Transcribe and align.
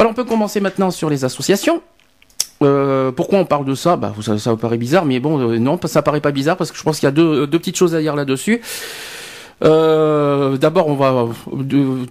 Voilà, 0.00 0.12
on 0.12 0.14
peut 0.14 0.24
commencer 0.24 0.60
maintenant 0.60 0.90
sur 0.90 1.10
les 1.10 1.26
associations. 1.26 1.82
Euh, 2.62 3.12
pourquoi 3.12 3.38
on 3.38 3.44
parle 3.44 3.66
de 3.66 3.74
ça? 3.74 3.96
Bah, 3.96 4.14
ça, 4.22 4.38
ça 4.38 4.50
vous 4.52 4.56
paraît 4.56 4.78
bizarre, 4.78 5.04
mais 5.04 5.20
bon, 5.20 5.38
euh, 5.38 5.58
non, 5.58 5.78
ça 5.84 6.00
paraît 6.00 6.22
pas 6.22 6.30
bizarre 6.30 6.56
parce 6.56 6.72
que 6.72 6.78
je 6.78 6.82
pense 6.82 7.00
qu'il 7.00 7.06
y 7.06 7.08
a 7.08 7.10
deux, 7.10 7.46
petites 7.46 7.76
choses 7.76 7.94
à 7.94 8.00
dire 8.00 8.16
là-dessus. 8.16 8.62
Euh, 9.62 10.56
D'abord, 10.56 10.88
on 10.88 10.94
va 10.94 11.28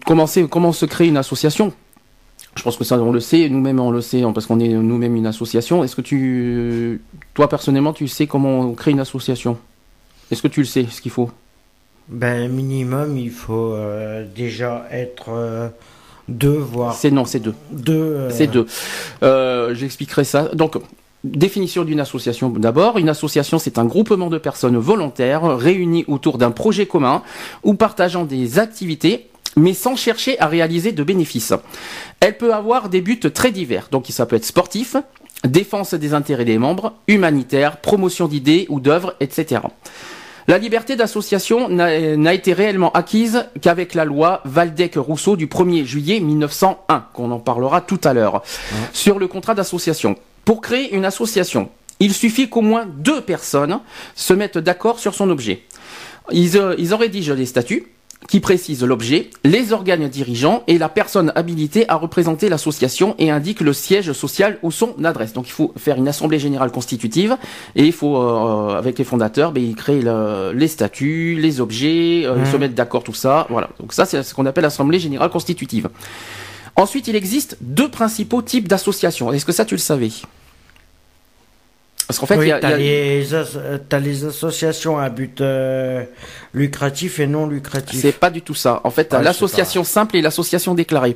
commencer 0.06 0.48
comment 0.48 0.72
se 0.72 0.86
crée 0.86 1.08
une 1.08 1.18
association? 1.18 1.74
Je 2.56 2.62
pense 2.62 2.78
que 2.78 2.84
ça, 2.84 3.00
on 3.00 3.12
le 3.12 3.20
sait, 3.20 3.50
nous-mêmes 3.50 3.80
on 3.80 3.90
le 3.90 4.02
sait, 4.02 4.22
hein, 4.22 4.34
parce 4.34 4.46
qu'on 4.46 4.60
est 4.60 4.68
nous-mêmes 4.68 5.16
une 5.16 5.26
association. 5.26 5.84
Est-ce 5.84 5.96
que 5.96 6.02
tu, 6.02 7.02
toi 7.34 7.50
personnellement, 7.50 7.94
tu 7.94 8.08
sais 8.08 8.28
comment 8.28 8.60
on 8.60 8.74
crée 8.76 8.92
une 8.92 9.00
association? 9.00 9.58
Est-ce 10.30 10.44
que 10.44 10.48
tu 10.48 10.60
le 10.60 10.68
sais, 10.68 10.86
ce 10.92 11.02
qu'il 11.02 11.10
faut? 11.10 11.32
Ben, 12.08 12.52
minimum, 12.52 13.18
il 13.18 13.32
faut 13.32 13.76
déjà 14.36 14.86
être 14.92 15.72
deux, 16.30 16.58
voire 16.58 16.94
C'est 16.94 17.12
non, 17.12 17.26
c'est 17.26 17.40
deux. 17.40 17.54
deux. 17.72 17.94
euh, 17.94 18.30
C'est 18.32 18.48
deux. 18.48 18.66
Euh, 19.24 19.74
J'expliquerai 19.74 20.24
ça. 20.24 20.50
Donc, 20.54 20.78
définition 21.24 21.84
d'une 21.84 22.00
association 22.00 22.50
d'abord. 22.50 22.98
Une 22.98 23.10
association, 23.10 23.60
c'est 23.60 23.78
un 23.78 23.86
groupement 23.86 24.30
de 24.30 24.38
personnes 24.38 24.78
volontaires 24.78 25.58
réunies 25.58 26.06
autour 26.08 26.38
d'un 26.38 26.52
projet 26.52 26.86
commun 26.86 27.24
ou 27.64 27.74
partageant 27.74 28.26
des 28.26 28.60
activités 28.60 29.28
mais 29.58 29.74
sans 29.74 29.96
chercher 29.96 30.40
à 30.40 30.46
réaliser 30.48 30.92
de 30.92 31.04
bénéfices. 31.04 31.54
Elle 32.20 32.38
peut 32.38 32.54
avoir 32.54 32.88
des 32.88 33.02
buts 33.02 33.20
très 33.20 33.52
divers. 33.52 33.88
Donc, 33.92 34.06
ça 34.10 34.28
peut 34.28 34.36
être 34.36 34.46
sportif, 34.46 34.96
défense 35.44 35.96
des 35.96 36.14
intérêts 36.14 36.46
des 36.46 36.60
membres, 36.60 36.94
humanitaire, 37.08 37.78
promotion 37.78 38.28
d'idées 38.28 38.68
ou 38.70 38.80
d'œuvres, 38.80 39.16
etc. 39.20 39.62
La 40.50 40.58
liberté 40.58 40.96
d'association 40.96 41.70
n'a 41.70 42.18
n'a 42.18 42.34
été 42.34 42.54
réellement 42.54 42.92
acquise 42.94 43.46
qu'avec 43.62 43.94
la 43.94 44.04
loi 44.04 44.42
Valdec-Rousseau 44.46 45.36
du 45.36 45.46
1er 45.46 45.86
juillet 45.86 46.20
1901, 46.20 47.06
qu'on 47.14 47.30
en 47.30 47.38
parlera 47.38 47.82
tout 47.82 48.02
à 48.04 48.16
l'heure, 48.16 48.42
sur 48.92 49.20
le 49.20 49.28
contrat 49.28 49.54
d'association. 49.54 50.16
Pour 50.46 50.62
créer 50.62 50.96
une 50.96 51.06
association, 51.06 51.70
il 52.00 52.16
suffit 52.16 52.50
qu'au 52.50 52.62
moins 52.62 52.88
deux 52.88 53.22
personnes 53.22 53.80
se 54.16 54.34
mettent 54.34 54.58
d'accord 54.58 54.98
sur 54.98 55.14
son 55.14 55.30
objet. 55.30 55.66
Ils, 56.32 56.58
euh, 56.58 56.74
ils 56.80 56.96
en 56.96 56.98
rédigent 56.98 57.36
les 57.36 57.46
statuts 57.46 57.86
qui 58.28 58.40
précisent 58.42 58.84
l'objet, 58.84 59.32
les 59.44 59.74
organes 59.74 60.08
dirigeants 60.08 60.62
et 60.68 60.78
la 60.78 60.90
personne 60.90 61.32
habilitée 61.36 61.90
à 61.90 61.96
représenter 61.96 62.48
l'association 62.50 63.16
et 63.18 63.32
indiquent 63.32 63.62
le 63.62 63.74
siège 63.74 64.12
social 64.12 64.60
ou 64.62 64.72
son 64.72 64.94
adresse. 65.04 65.34
Donc 65.34 65.48
il 65.48 65.52
faut 65.52 65.74
faire 65.78 65.98
une 65.98 66.08
assemblée 66.08 66.38
générale 66.38 66.72
constitutive 66.72 67.38
et 67.76 67.86
il 67.86 67.94
faut, 67.94 68.18
euh, 68.22 68.78
avec 68.78 69.00
les 69.00 69.04
fondateurs, 69.06 69.52
ben, 69.52 69.64
ils 69.64 69.76
créent 69.76 70.02
le- 70.02 70.52
les 70.54 70.68
statuts, 70.68 71.40
les 71.40 71.60
objets, 71.60 72.24
euh, 72.26 72.36
ils 72.40 72.52
se 72.52 72.58
mettent 72.58 72.76
d'accord, 72.76 73.04
tout 73.04 73.14
ça. 73.16 73.48
Voilà. 73.50 73.70
Donc 73.80 73.94
ça, 73.94 74.06
c'est 74.06 74.22
ce 74.22 74.34
qu'on 74.36 74.46
appelle 74.46 74.64
l'assemblée 74.64 75.00
générale 75.00 75.30
constitutive. 75.32 75.90
Ensuite, 76.76 77.08
il 77.08 77.16
existe 77.16 77.58
deux 77.62 77.90
principaux 77.90 78.42
types 78.42 78.68
d'associations. 78.68 79.34
Est-ce 79.34 79.46
que 79.46 79.52
ça, 79.52 79.66
tu 79.66 79.74
le 79.76 79.80
savais? 79.80 80.12
Parce 82.10 82.18
qu'en 82.18 82.26
fait, 82.26 82.38
oui, 82.38 82.46
il 82.46 82.50
y 82.50 82.52
a- 82.52 82.76
les, 82.76 83.36
as- 83.36 83.60
t'as 83.88 84.00
les 84.00 84.26
associations 84.26 84.98
à 84.98 85.10
but 85.10 85.42
euh, 85.42 86.04
lucratif 86.56 87.20
et 87.20 87.28
non 87.28 87.46
lucratif. 87.46 88.02
C'est 88.02 88.14
pas 88.14 88.32
du 88.32 88.42
tout 88.42 88.56
ça. 88.56 88.82
En 88.84 88.90
fait, 88.90 89.06
t'as 89.06 89.20
Ouais, 89.20 89.24
l'association 89.24 89.84
simple 89.84 90.16
et 90.18 90.22
l'association 90.24 90.74
déclarée. 90.74 91.16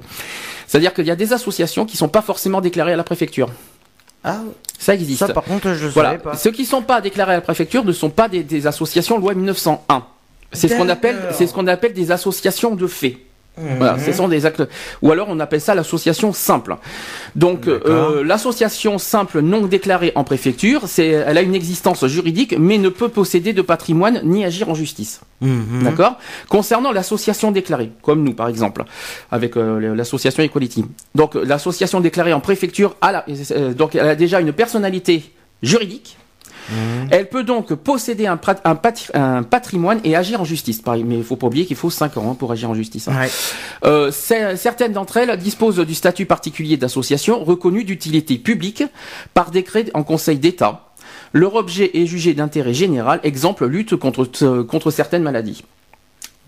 C'est-à-dire 0.68 0.94
qu'il 0.94 1.07
y 1.07 1.12
a 1.12 1.16
des 1.16 1.34
associations 1.34 1.88
qui 1.88 1.97
sont 1.97 2.09
pas 2.09 2.22
forcément 2.22 2.62
déclarées 2.62 2.94
à 2.94 2.95
la 2.95 3.03
préfecture. 3.03 3.50
Ah, 4.23 4.41
Ça 4.78 4.94
existe. 4.94 5.25
ça 5.25 5.34
par 5.34 5.44
contre, 5.44 5.73
je 5.73 5.88
voilà. 5.88 6.12
savais 6.12 6.22
pas. 6.22 6.38
Ceux 6.38 6.51
qui 6.51 6.63
sont 6.63 6.84
pas 6.84 7.01
déclarés 7.01 7.31
à 7.31 7.35
la 7.38 7.41
préfecture 7.41 7.84
ne 7.84 7.91
sont 7.91 8.12
pas 8.12 8.29
des, 8.29 8.44
des 8.44 8.68
associations 8.68 9.18
loi 9.18 9.34
1901. 9.34 10.06
C'est 10.51 10.68
ce 10.68 10.75
qu'on 10.75 10.89
appelle, 10.89 11.18
c'est 11.31 11.47
ce 11.47 11.53
qu'on 11.56 11.66
appelle 11.66 11.94
des 11.94 12.12
associations 12.12 12.75
de 12.75 12.85
fait. 12.85 13.18
Mhm. 13.56 13.78
Voilà, 13.78 14.00
ce 14.00 14.12
sont 14.12 14.28
des 14.28 14.46
actes. 14.47 14.64
Ou 15.03 15.12
alors 15.12 15.28
on 15.30 15.40
appelle 15.40 15.62
ça 15.62 15.75
l'association 15.75 16.34
simple. 16.34 16.75
Donc 17.36 17.68
euh, 17.68 18.24
l'association 18.24 18.97
simple 18.97 19.41
non 19.41 19.62
déclarée 19.68 20.12
en 20.16 20.24
préfecture, 20.24 20.81
c'est, 20.88 21.08
elle 21.08 21.38
a 21.38 21.41
une 21.41 21.53
existence 21.53 22.06
juridique, 22.08 22.56
mais 22.58 22.78
ne 22.80 22.90
peut 22.90 23.09
posséder 23.09 23.53
de 23.53 23.62
patrimoine 23.62 24.22
ni 24.24 24.44
agir 24.44 24.69
en 24.69 24.74
justice. 24.74 25.22
Mhm. 25.42 25.84
D'accord? 25.84 26.18
Concernant 26.50 26.92
l'association 26.92 27.52
déclarée, 27.52 27.92
comme 28.02 28.24
nous 28.24 28.34
par 28.34 28.47
exemple, 28.47 28.86
avec 29.31 29.56
euh, 29.56 29.94
l'association 29.96 30.42
Equality. 30.42 30.86
Donc 31.13 31.36
l'association 31.36 32.00
déclarée 32.00 32.34
en 32.34 32.40
préfecture, 32.40 32.96
a 33.02 33.12
la- 33.12 33.25
euh, 33.52 33.74
donc 33.74 33.94
elle 33.96 34.08
a 34.08 34.16
déjà 34.16 34.40
une 34.40 34.52
personnalité 34.53 35.31
juridique. 35.62 36.18
Elle 37.12 37.29
peut 37.29 37.44
donc 37.44 37.74
posséder 37.74 38.25
un, 38.28 38.38
prat- 38.38 38.62
un 38.63 38.75
patri- 38.75 39.09
un 39.13 39.44
patrimoine 39.44 40.00
et 40.03 40.16
agir 40.16 40.41
en 40.41 40.46
justice. 40.46 40.81
Pareil, 40.81 41.03
Mais 41.03 41.18
il 41.18 41.24
faut 41.24 41.35
pas 41.35 41.47
oublier 41.47 41.66
qu'il 41.66 41.75
faut 41.75 41.90
5 41.90 42.18
ans 42.18 42.31
hein, 42.31 42.35
pour 42.35 42.51
agir 42.51 42.69
en 42.69 42.74
justice. 42.75 43.07
hein. 43.07 43.19
Ouais. 43.19 43.29
Euh, 43.85 44.12
cer- 44.12 44.56
certaines 44.57 44.94
d'entre 44.94 45.18
elles 45.18 45.35
disposent 45.38 45.79
du 45.79 45.94
statut 45.96 46.25
particulier 46.25 46.78
d'association 46.78 47.44
reconnu 47.44 47.84
d'utilité 47.84 48.38
publique 48.38 48.84
par 49.34 49.51
décret 49.51 49.85
en 49.94 50.03
Conseil 50.03 50.38
d'État. 50.38 50.90
Leur 51.34 51.56
objet 51.56 51.91
est 51.96 52.06
jugé 52.06 52.34
d'intérêt 52.34 52.74
général, 52.74 53.19
exemple 53.24 53.66
lutte 53.66 53.95
contre, 53.95 54.30
euh, 54.44 54.63
contre 54.63 54.91
certaines 54.91 55.24
maladies. 55.24 55.63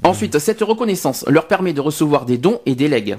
Ensuite, 0.03 0.39
cette 0.39 0.61
reconnaissance 0.61 1.25
leur 1.27 1.47
permet 1.47 1.73
de 1.73 1.81
recevoir 1.81 2.25
des 2.25 2.37
dons 2.37 2.59
et 2.65 2.75
des 2.75 2.87
legs. 2.87 3.17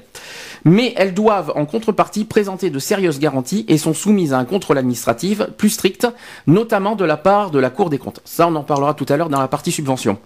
Mais 0.64 0.94
elles 0.96 1.14
doivent 1.14 1.52
en 1.54 1.64
contrepartie 1.64 2.24
présenter 2.24 2.70
de 2.70 2.78
sérieuses 2.78 3.18
garanties 3.18 3.64
et 3.68 3.78
sont 3.78 3.94
soumises 3.94 4.32
à 4.32 4.38
un 4.38 4.44
contrôle 4.44 4.78
administratif 4.78 5.42
plus 5.56 5.70
strict, 5.70 6.06
notamment 6.46 6.96
de 6.96 7.04
la 7.04 7.16
part 7.16 7.50
de 7.50 7.58
la 7.58 7.70
Cour 7.70 7.90
des 7.90 7.98
comptes. 7.98 8.20
Ça, 8.24 8.48
on 8.48 8.54
en 8.56 8.62
parlera 8.62 8.94
tout 8.94 9.06
à 9.08 9.16
l'heure 9.16 9.28
dans 9.28 9.40
la 9.40 9.48
partie 9.48 9.72
subvention. 9.72 10.18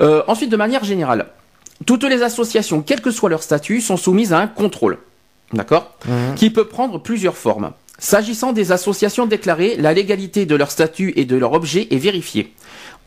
Euh, 0.00 0.22
ensuite, 0.26 0.50
de 0.50 0.56
manière 0.56 0.84
générale, 0.84 1.26
toutes 1.86 2.04
les 2.04 2.22
associations, 2.22 2.82
quel 2.82 3.00
que 3.00 3.10
soit 3.10 3.30
leur 3.30 3.42
statut, 3.42 3.80
sont 3.80 3.96
soumises 3.96 4.32
à 4.32 4.38
un 4.38 4.46
contrôle. 4.46 4.98
D'accord? 5.52 5.94
Qui 6.36 6.50
peut 6.50 6.66
prendre 6.66 6.98
plusieurs 6.98 7.36
formes. 7.36 7.72
S'agissant 7.98 8.52
des 8.52 8.70
associations 8.70 9.26
déclarées, 9.26 9.76
la 9.76 9.92
légalité 9.92 10.46
de 10.46 10.54
leur 10.54 10.70
statut 10.70 11.12
et 11.16 11.24
de 11.24 11.36
leur 11.36 11.52
objet 11.52 11.88
est 11.90 11.98
vérifiée. 11.98 12.54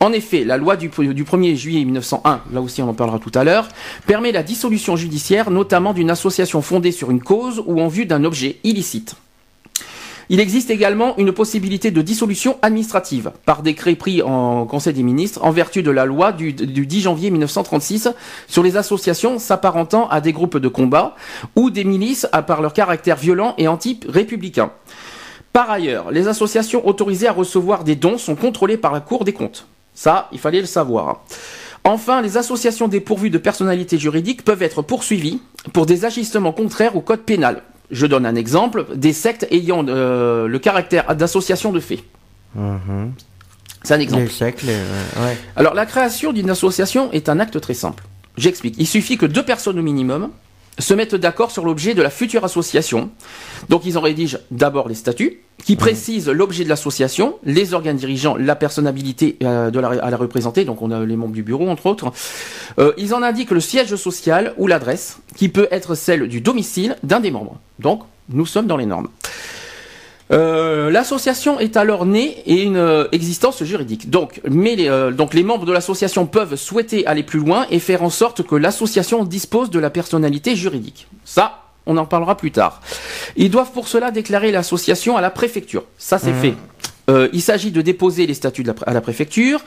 En 0.02 0.10
effet, 0.10 0.42
la 0.42 0.56
loi 0.56 0.74
du, 0.74 0.88
du 0.88 1.22
1er 1.22 1.54
juillet 1.54 1.84
1901, 1.84 2.40
là 2.52 2.60
aussi 2.60 2.82
on 2.82 2.88
en 2.88 2.92
parlera 2.92 3.20
tout 3.20 3.30
à 3.36 3.44
l'heure, 3.44 3.68
permet 4.04 4.32
la 4.32 4.42
dissolution 4.42 4.96
judiciaire, 4.96 5.52
notamment 5.52 5.92
d'une 5.92 6.10
association 6.10 6.60
fondée 6.60 6.90
sur 6.90 7.12
une 7.12 7.22
cause 7.22 7.62
ou 7.66 7.80
en 7.80 7.86
vue 7.86 8.04
d'un 8.04 8.24
objet 8.24 8.56
illicite. 8.64 9.14
Il 10.28 10.40
existe 10.40 10.70
également 10.70 11.16
une 11.18 11.30
possibilité 11.30 11.92
de 11.92 12.02
dissolution 12.02 12.58
administrative 12.62 13.30
par 13.46 13.62
décret 13.62 13.94
pris 13.94 14.22
en 14.22 14.66
Conseil 14.66 14.92
des 14.92 15.04
ministres 15.04 15.44
en 15.44 15.52
vertu 15.52 15.84
de 15.84 15.92
la 15.92 16.04
loi 16.04 16.32
du, 16.32 16.52
du 16.52 16.84
10 16.84 17.02
janvier 17.02 17.30
1936 17.30 18.08
sur 18.48 18.64
les 18.64 18.76
associations 18.76 19.38
s'apparentant 19.38 20.08
à 20.08 20.20
des 20.20 20.32
groupes 20.32 20.58
de 20.58 20.66
combat 20.66 21.14
ou 21.54 21.70
des 21.70 21.84
milices 21.84 22.26
à 22.32 22.42
par 22.42 22.60
leur 22.60 22.72
caractère 22.72 23.18
violent 23.18 23.54
et 23.56 23.68
anti-républicain. 23.68 24.72
Par 25.52 25.70
ailleurs, 25.70 26.10
les 26.10 26.26
associations 26.26 26.88
autorisées 26.88 27.28
à 27.28 27.32
recevoir 27.32 27.84
des 27.84 27.94
dons 27.94 28.18
sont 28.18 28.34
contrôlées 28.34 28.78
par 28.78 28.92
la 28.92 29.00
Cour 29.00 29.24
des 29.24 29.32
comptes. 29.32 29.68
Ça, 29.94 30.28
il 30.32 30.38
fallait 30.38 30.60
le 30.60 30.66
savoir. 30.66 31.22
Enfin, 31.84 32.22
les 32.22 32.36
associations 32.36 32.88
dépourvues 32.88 33.30
de 33.30 33.38
personnalité 33.38 33.98
juridique 33.98 34.44
peuvent 34.44 34.62
être 34.62 34.82
poursuivies 34.82 35.40
pour 35.72 35.86
des 35.86 36.04
agissements 36.04 36.52
contraires 36.52 36.96
au 36.96 37.00
code 37.00 37.22
pénal. 37.22 37.62
Je 37.90 38.06
donne 38.06 38.24
un 38.24 38.36
exemple, 38.36 38.86
des 38.94 39.12
sectes 39.12 39.46
ayant 39.50 39.84
euh, 39.88 40.46
le 40.46 40.58
caractère 40.58 41.14
d'association 41.16 41.72
de 41.72 41.80
fait. 41.80 42.04
Mhm. 42.54 43.12
C'est 43.82 43.94
un 43.94 44.00
exemple. 44.00 44.22
Les 44.22 44.28
siècles, 44.30 44.66
euh, 44.68 45.26
ouais. 45.26 45.36
Alors, 45.56 45.74
la 45.74 45.86
création 45.86 46.32
d'une 46.32 46.50
association 46.50 47.10
est 47.12 47.28
un 47.28 47.40
acte 47.40 47.60
très 47.60 47.74
simple. 47.74 48.04
J'explique. 48.36 48.76
Il 48.78 48.86
suffit 48.86 49.18
que 49.18 49.26
deux 49.26 49.42
personnes 49.42 49.78
au 49.78 49.82
minimum 49.82 50.30
se 50.78 50.94
mettent 50.94 51.14
d'accord 51.14 51.50
sur 51.50 51.64
l'objet 51.64 51.94
de 51.94 52.02
la 52.02 52.10
future 52.10 52.44
association. 52.44 53.10
Donc, 53.68 53.84
ils 53.84 53.98
en 53.98 54.00
rédigent 54.00 54.38
d'abord 54.50 54.88
les 54.88 54.94
statuts, 54.94 55.40
qui 55.64 55.76
précisent 55.76 56.28
l'objet 56.28 56.64
de 56.64 56.68
l'association, 56.68 57.36
les 57.44 57.74
organes 57.74 57.96
dirigeants, 57.96 58.36
la 58.36 58.56
personnalité 58.56 59.36
euh, 59.42 59.70
de 59.70 59.78
la, 59.78 59.88
à 59.88 60.10
la 60.10 60.16
représenter, 60.16 60.64
donc 60.64 60.82
on 60.82 60.90
a 60.90 61.04
les 61.04 61.16
membres 61.16 61.34
du 61.34 61.42
bureau, 61.42 61.68
entre 61.68 61.86
autres. 61.86 62.12
Euh, 62.78 62.92
ils 62.96 63.14
en 63.14 63.22
indiquent 63.22 63.52
le 63.52 63.60
siège 63.60 63.94
social 63.96 64.54
ou 64.56 64.66
l'adresse, 64.66 65.18
qui 65.36 65.48
peut 65.48 65.68
être 65.70 65.94
celle 65.94 66.26
du 66.26 66.40
domicile 66.40 66.96
d'un 67.02 67.20
des 67.20 67.30
membres. 67.30 67.60
Donc, 67.78 68.02
nous 68.28 68.46
sommes 68.46 68.66
dans 68.66 68.76
les 68.76 68.86
normes. 68.86 69.08
Euh, 70.32 70.90
l'association 70.90 71.60
est 71.60 71.76
alors 71.76 72.06
née 72.06 72.42
et 72.46 72.62
une 72.62 72.76
euh, 72.76 73.06
existence 73.12 73.62
juridique. 73.62 74.08
Donc, 74.08 74.40
mais 74.50 74.76
les, 74.76 74.88
euh, 74.88 75.10
donc 75.10 75.34
les 75.34 75.42
membres 75.42 75.66
de 75.66 75.72
l'association 75.72 76.26
peuvent 76.26 76.56
souhaiter 76.56 77.06
aller 77.06 77.22
plus 77.22 77.38
loin 77.40 77.66
et 77.70 77.78
faire 77.78 78.02
en 78.02 78.10
sorte 78.10 78.42
que 78.42 78.54
l'association 78.54 79.24
dispose 79.24 79.70
de 79.70 79.78
la 79.78 79.90
personnalité 79.90 80.56
juridique. 80.56 81.06
Ça, 81.24 81.62
on 81.86 81.96
en 81.96 82.06
parlera 82.06 82.36
plus 82.36 82.50
tard. 82.50 82.80
Ils 83.36 83.50
doivent 83.50 83.72
pour 83.72 83.88
cela 83.88 84.10
déclarer 84.10 84.52
l'association 84.52 85.16
à 85.16 85.20
la 85.20 85.30
préfecture. 85.30 85.84
Ça, 85.98 86.18
c'est 86.18 86.32
fait. 86.32 86.54
Euh, 87.10 87.28
il 87.32 87.42
s'agit 87.42 87.72
de 87.72 87.82
déposer 87.82 88.26
les 88.26 88.34
statuts 88.34 88.62
de 88.62 88.68
la 88.68 88.74
à 88.86 88.92
la 88.92 89.00
préfecture 89.00 89.60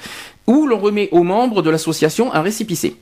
où 0.47 0.67
l'on 0.67 0.79
remet 0.79 1.09
aux 1.11 1.23
membres 1.23 1.61
de 1.61 1.69
l'association 1.69 2.33
un 2.33 2.41
récipicé. 2.41 2.95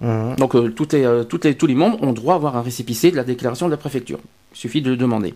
Donc 0.00 0.54
euh, 0.54 0.70
toutes 0.70 0.92
les, 0.92 1.04
euh, 1.04 1.24
toutes 1.24 1.44
les, 1.44 1.54
tous 1.54 1.66
les 1.66 1.74
membres 1.74 2.02
ont 2.02 2.12
droit 2.12 2.34
à 2.34 2.36
avoir 2.36 2.56
un 2.56 2.62
récipicé 2.62 3.10
de 3.10 3.16
la 3.16 3.24
déclaration 3.24 3.66
de 3.66 3.70
la 3.70 3.76
préfecture. 3.76 4.18
Il 4.52 4.58
suffit 4.58 4.82
de 4.82 4.90
le 4.90 4.96
demander. 4.96 5.34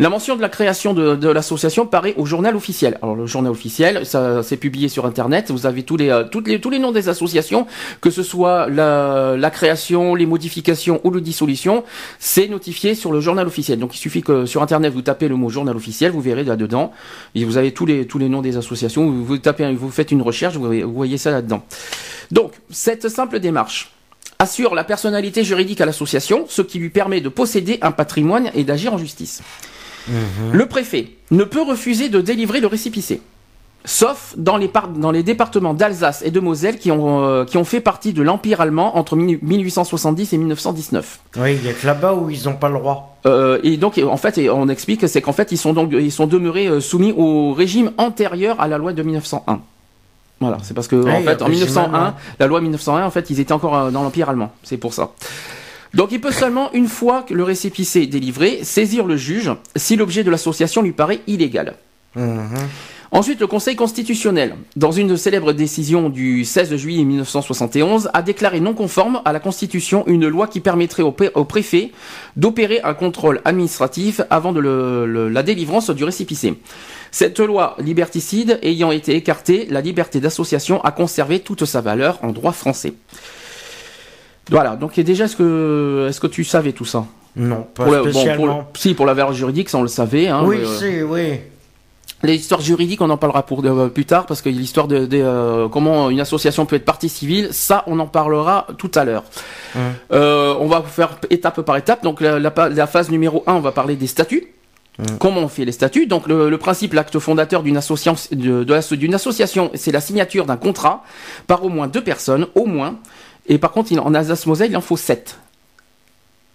La 0.00 0.10
mention 0.10 0.36
de 0.36 0.40
la 0.40 0.48
création 0.48 0.94
de, 0.94 1.28
l'association 1.28 1.84
paraît 1.84 2.14
au 2.16 2.24
journal 2.24 2.54
officiel. 2.54 2.98
Alors 3.02 3.16
le 3.16 3.26
journal 3.26 3.50
officiel, 3.50 4.06
ça 4.06 4.44
c'est 4.44 4.56
publié 4.56 4.88
sur 4.88 5.06
internet. 5.06 5.50
Vous 5.50 5.66
avez 5.66 5.82
tous 5.82 5.96
les, 5.96 6.10
euh, 6.10 6.22
les 6.46 6.60
tous 6.60 6.70
les 6.70 6.78
noms 6.78 6.92
des 6.92 7.08
associations, 7.08 7.66
que 8.00 8.10
ce 8.10 8.22
soit 8.22 8.68
la, 8.68 9.36
la 9.36 9.50
création, 9.50 10.14
les 10.14 10.26
modifications 10.26 11.00
ou 11.02 11.10
le 11.10 11.20
dissolution, 11.20 11.82
c'est 12.20 12.46
notifié 12.46 12.94
sur 12.94 13.10
le 13.10 13.20
journal 13.20 13.48
officiel. 13.48 13.80
Donc 13.80 13.96
il 13.96 13.98
suffit 13.98 14.22
que 14.22 14.46
sur 14.46 14.62
internet 14.62 14.92
vous 14.92 15.02
tapez 15.02 15.26
le 15.26 15.34
mot 15.34 15.48
journal 15.48 15.74
officiel, 15.74 16.12
vous 16.12 16.20
verrez 16.20 16.44
là 16.44 16.54
dedans, 16.54 16.92
et 17.34 17.44
vous 17.44 17.56
avez 17.56 17.72
tous 17.72 17.84
les 17.84 18.06
tous 18.06 18.18
les 18.18 18.28
noms 18.28 18.40
des 18.40 18.56
associations. 18.56 19.10
Vous, 19.10 19.38
tapez, 19.38 19.74
vous 19.74 19.90
faites 19.90 20.12
une 20.12 20.22
recherche, 20.22 20.54
vous 20.54 20.68
vous 20.68 20.92
voyez 20.94 21.18
ça 21.18 21.32
là-dedans. 21.32 21.64
Donc 22.30 22.52
cette 22.70 23.08
simple 23.08 23.40
démarche 23.40 23.90
assure 24.38 24.76
la 24.76 24.84
personnalité 24.84 25.42
juridique 25.42 25.80
à 25.80 25.86
l'association, 25.86 26.44
ce 26.48 26.62
qui 26.62 26.78
lui 26.78 26.90
permet 26.90 27.20
de 27.20 27.28
posséder 27.28 27.78
un 27.82 27.90
patrimoine 27.90 28.52
et 28.54 28.62
d'agir 28.62 28.94
en 28.94 28.98
justice. 28.98 29.42
Le 30.52 30.66
préfet 30.66 31.08
ne 31.30 31.44
peut 31.44 31.62
refuser 31.62 32.08
de 32.08 32.20
délivrer 32.20 32.60
le 32.60 32.66
récipicé. 32.66 33.20
Sauf 33.84 34.34
dans 34.36 34.56
les, 34.56 34.68
par- 34.68 34.88
dans 34.88 35.12
les 35.12 35.22
départements 35.22 35.72
d'Alsace 35.72 36.22
et 36.24 36.30
de 36.30 36.40
Moselle 36.40 36.78
qui 36.78 36.90
ont, 36.90 37.22
euh, 37.24 37.44
qui 37.44 37.56
ont 37.56 37.64
fait 37.64 37.80
partie 37.80 38.12
de 38.12 38.22
l'Empire 38.22 38.60
allemand 38.60 38.98
entre 38.98 39.14
mille- 39.16 39.38
1870 39.40 40.32
et 40.32 40.36
1919. 40.38 41.20
Oui, 41.38 41.54
il 41.54 41.64
y 41.64 41.70
a 41.70 41.72
que 41.72 41.86
là-bas 41.86 42.12
où 42.14 42.28
ils 42.28 42.44
n'ont 42.44 42.56
pas 42.56 42.68
le 42.68 42.74
droit. 42.74 43.16
Euh, 43.24 43.58
et 43.62 43.76
donc, 43.76 43.98
en 44.04 44.16
fait, 44.16 44.38
on 44.52 44.68
explique, 44.68 45.08
c'est 45.08 45.22
qu'en 45.22 45.32
fait, 45.32 45.52
ils 45.52 45.56
sont 45.58 45.72
donc, 45.72 45.90
ils 45.92 46.12
sont 46.12 46.26
demeurés 46.26 46.66
euh, 46.66 46.80
soumis 46.80 47.14
au 47.16 47.52
régime 47.54 47.92
antérieur 47.98 48.60
à 48.60 48.68
la 48.68 48.78
loi 48.78 48.92
de 48.92 49.02
1901. 49.02 49.60
Voilà, 50.40 50.58
c'est 50.62 50.74
parce 50.74 50.86
que 50.88 50.96
Ouais, 50.96 51.12
en 51.14 51.18
le 51.20 51.24
fait, 51.24 51.42
en 51.42 51.46
régime 51.46 51.64
1901, 51.66 51.94
allemand. 51.98 52.14
la 52.40 52.46
loi 52.46 52.60
1901, 52.60 53.06
en 53.06 53.10
fait, 53.10 53.30
ils 53.30 53.40
étaient 53.40 53.52
encore 53.52 53.90
dans 53.90 54.02
l'empire 54.02 54.28
allemand. 54.28 54.50
C'est 54.64 54.76
pour 54.76 54.92
ça. 54.92 55.10
Donc, 55.94 56.12
il 56.12 56.20
peut 56.20 56.32
seulement, 56.32 56.70
une 56.74 56.88
fois 56.88 57.22
que 57.22 57.34
le 57.34 57.42
récépissé 57.42 58.02
est 58.02 58.06
délivré, 58.06 58.60
saisir 58.62 59.06
le 59.06 59.16
juge 59.16 59.50
si 59.76 59.96
l'objet 59.96 60.24
de 60.24 60.30
l'association 60.30 60.82
lui 60.82 60.92
paraît 60.92 61.20
illégal. 61.26 61.74
Mhm. 62.14 62.48
Ensuite, 63.10 63.40
le 63.40 63.46
Conseil 63.46 63.74
constitutionnel, 63.74 64.54
dans 64.76 64.92
une 64.92 65.16
célèbre 65.16 65.54
décision 65.54 66.10
du 66.10 66.44
16 66.44 66.76
juillet 66.76 67.04
1971, 67.04 68.10
a 68.12 68.20
déclaré 68.20 68.60
non 68.60 68.74
conforme 68.74 69.22
à 69.24 69.32
la 69.32 69.40
Constitution 69.40 70.04
une 70.06 70.28
loi 70.28 70.46
qui 70.46 70.60
permettrait 70.60 71.02
au, 71.02 71.12
pré- 71.12 71.30
au 71.34 71.46
préfet 71.46 71.90
d'opérer 72.36 72.82
un 72.84 72.92
contrôle 72.92 73.40
administratif 73.46 74.20
avant 74.28 74.52
de 74.52 74.60
le- 74.60 75.06
le- 75.06 75.30
la 75.30 75.42
délivrance 75.42 75.88
du 75.88 76.04
récépissé. 76.04 76.60
Cette 77.10 77.40
loi 77.40 77.76
liberticide 77.78 78.58
ayant 78.62 78.90
été 78.90 79.16
écartée, 79.16 79.66
la 79.70 79.80
liberté 79.80 80.20
d'association 80.20 80.82
a 80.84 80.90
conservé 80.90 81.40
toute 81.40 81.64
sa 81.64 81.80
valeur 81.80 82.18
en 82.22 82.32
droit 82.32 82.52
français. 82.52 82.92
Voilà, 84.50 84.76
donc 84.76 84.98
et 84.98 85.04
déjà, 85.04 85.24
est-ce 85.26 85.36
que, 85.36 86.06
est-ce 86.08 86.20
que 86.20 86.26
tu 86.26 86.44
savais 86.44 86.72
tout 86.72 86.84
ça? 86.84 87.04
Non, 87.36 87.66
pas 87.74 87.84
Pour 87.84 87.92
la- 87.92 87.98
bon, 87.98 88.04
pour 88.04 88.06
le- 88.06 88.12
spécialement. 88.12 88.68
Si, 88.74 88.94
pour 88.94 89.06
la 89.06 89.14
valeur 89.14 89.32
juridique, 89.32 89.68
ça 89.68 89.78
on 89.78 89.82
le 89.82 89.88
savait. 89.88 90.28
Hein, 90.28 90.42
oui, 90.44 90.56
mais, 90.60 90.66
euh, 90.66 90.76
c'est, 90.78 91.02
oui. 91.02 91.40
les 92.24 92.34
histoires 92.34 92.60
juridiques, 92.60 93.00
on 93.00 93.10
en 93.10 93.16
parlera 93.16 93.44
pour 93.44 93.64
euh, 93.64 93.88
plus 93.88 94.06
tard 94.06 94.26
parce 94.26 94.42
que 94.42 94.48
l'histoire 94.48 94.88
de, 94.88 95.06
de, 95.06 95.18
euh, 95.22 95.68
comment 95.68 96.10
une 96.10 96.18
association 96.20 96.66
peut 96.66 96.76
être 96.76 96.84
partie 96.84 97.08
civile, 97.08 97.48
ça, 97.52 97.84
on 97.86 97.98
en 98.00 98.06
parlera 98.06 98.66
tout 98.78 98.90
à 98.96 99.04
l'heure. 99.04 99.22
Euh, 100.12 100.54
on 100.58 100.66
va 100.66 100.82
faire 100.82 101.18
étape 101.30 101.60
par 101.62 101.76
étape. 101.76 102.02
Donc 102.02 102.20
la, 102.20 102.38
la, 102.40 102.52
la 102.70 102.86
phase 102.86 103.10
numéro 103.10 103.44
1, 103.46 103.52
on 103.54 103.60
va 103.60 103.72
parler 103.72 103.94
des 103.96 104.06
statuts. 104.08 104.48
Comment 105.20 105.42
on 105.42 105.48
fait 105.48 105.64
les 105.64 105.70
statuts? 105.70 106.06
Donc 106.08 106.26
le, 106.26 106.50
le 106.50 106.58
principe, 106.58 106.92
l'acte 106.92 107.20
fondateur 107.20 107.62
d'une 107.62 107.76
association, 107.76 108.16
de, 108.32 108.64
de 108.64 108.74
association, 109.14 109.70
c'est 109.74 109.92
la 109.92 110.00
signature 110.00 110.44
d'un 110.44 110.56
contrat 110.56 111.04
par 111.46 111.64
au 111.64 111.68
moins 111.68 111.86
deux 111.86 112.02
personnes, 112.02 112.48
au 112.56 112.66
moins. 112.66 112.96
Et 113.48 113.58
par 113.58 113.72
contre, 113.72 113.92
en 113.98 114.14
Alsace-Moselle, 114.14 114.70
il 114.70 114.76
en 114.76 114.80
faut 114.80 114.96
sept. 114.96 115.38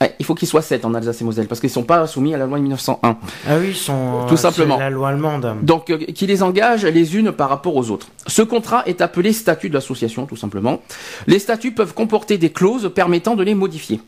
Ouais, 0.03 0.13
il 0.19 0.25
faut 0.25 0.35
qu'ils 0.35 0.49
soient 0.49 0.61
sept 0.61 0.83
en 0.83 0.93
Alsace 0.93 1.21
et 1.21 1.23
Moselle 1.23 1.47
parce 1.47 1.61
qu'ils 1.61 1.69
sont 1.69 1.83
pas 1.83 2.05
soumis 2.07 2.33
à 2.33 2.37
la 2.37 2.45
loi 2.45 2.57
de 2.57 2.63
1901. 2.63 3.17
Ah 3.47 3.57
oui, 3.57 3.67
ils 3.69 3.75
sont. 3.75 4.25
Tout 4.27 4.33
euh, 4.33 4.37
simplement. 4.37 4.77
La 4.77 4.89
loi 4.89 5.09
allemande. 5.09 5.55
Donc, 5.61 5.89
euh, 5.89 5.97
qui 5.97 6.27
les 6.27 6.43
engage 6.43 6.85
les 6.85 7.15
unes 7.15 7.31
par 7.31 7.47
rapport 7.47 7.75
aux 7.75 7.89
autres. 7.89 8.07
Ce 8.27 8.41
contrat 8.41 8.83
est 8.85 8.99
appelé 8.99 9.31
statut 9.31 9.69
de 9.69 9.73
l'association, 9.73 10.25
tout 10.25 10.35
simplement. 10.35 10.81
Les 11.25 11.39
statuts 11.39 11.71
peuvent 11.71 11.93
comporter 11.93 12.37
des 12.37 12.51
clauses 12.51 12.91
permettant 12.93 13.35
de 13.35 13.43
les 13.43 13.55
modifier. 13.55 14.01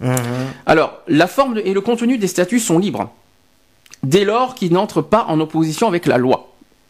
Mhm. 0.00 0.16
Alors, 0.66 0.98
la 1.08 1.26
forme 1.26 1.58
et 1.64 1.72
le 1.72 1.80
contenu 1.80 2.18
des 2.18 2.26
statuts 2.26 2.60
sont 2.60 2.78
libres, 2.78 3.10
dès 4.02 4.24
lors 4.24 4.54
qu'ils 4.54 4.74
n'entrent 4.74 5.02
pas 5.02 5.24
en 5.28 5.40
opposition 5.40 5.88
avec 5.88 6.04
la 6.04 6.18
loi. 6.18 6.47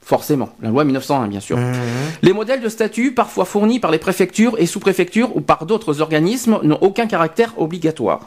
Forcément, 0.09 0.49
la 0.63 0.71
loi 0.71 0.85
1901, 0.85 1.29
bien 1.29 1.41
sûr. 1.41 1.59
Mhm. 1.59 1.75
Les 2.23 2.33
modèles 2.33 2.63
de 2.63 2.71
statuts, 2.71 3.13
parfois 3.13 3.45
fournis 3.45 3.79
par 3.79 3.91
les 3.91 3.99
préfectures 3.99 4.55
et 4.59 4.65
sous-préfectures 4.65 5.37
ou 5.37 5.43
par 5.43 5.67
d'autres 5.67 6.01
organismes, 6.01 6.61
n'ont 6.63 6.79
aucun 6.81 7.07
caractère 7.07 7.53
obligatoire. 7.59 8.21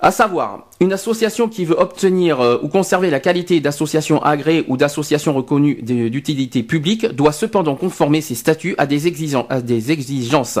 À 0.00 0.10
savoir, 0.10 0.66
une 0.80 0.92
association 0.92 1.48
qui 1.48 1.64
veut 1.64 1.78
obtenir 1.78 2.40
euh, 2.40 2.58
ou 2.64 2.66
conserver 2.68 3.10
la 3.10 3.20
qualité 3.20 3.60
d'association 3.60 4.20
agréée 4.24 4.64
ou 4.66 4.76
d'association 4.76 5.32
reconnue 5.32 5.76
d'utilité 5.82 6.64
publique 6.64 7.06
doit 7.06 7.30
cependant 7.30 7.76
conformer 7.76 8.20
ses 8.20 8.34
statuts 8.34 8.74
à 8.76 8.86
des, 8.86 9.06
exigen- 9.08 9.46
à 9.50 9.60
des 9.60 9.92
exigences 9.92 10.58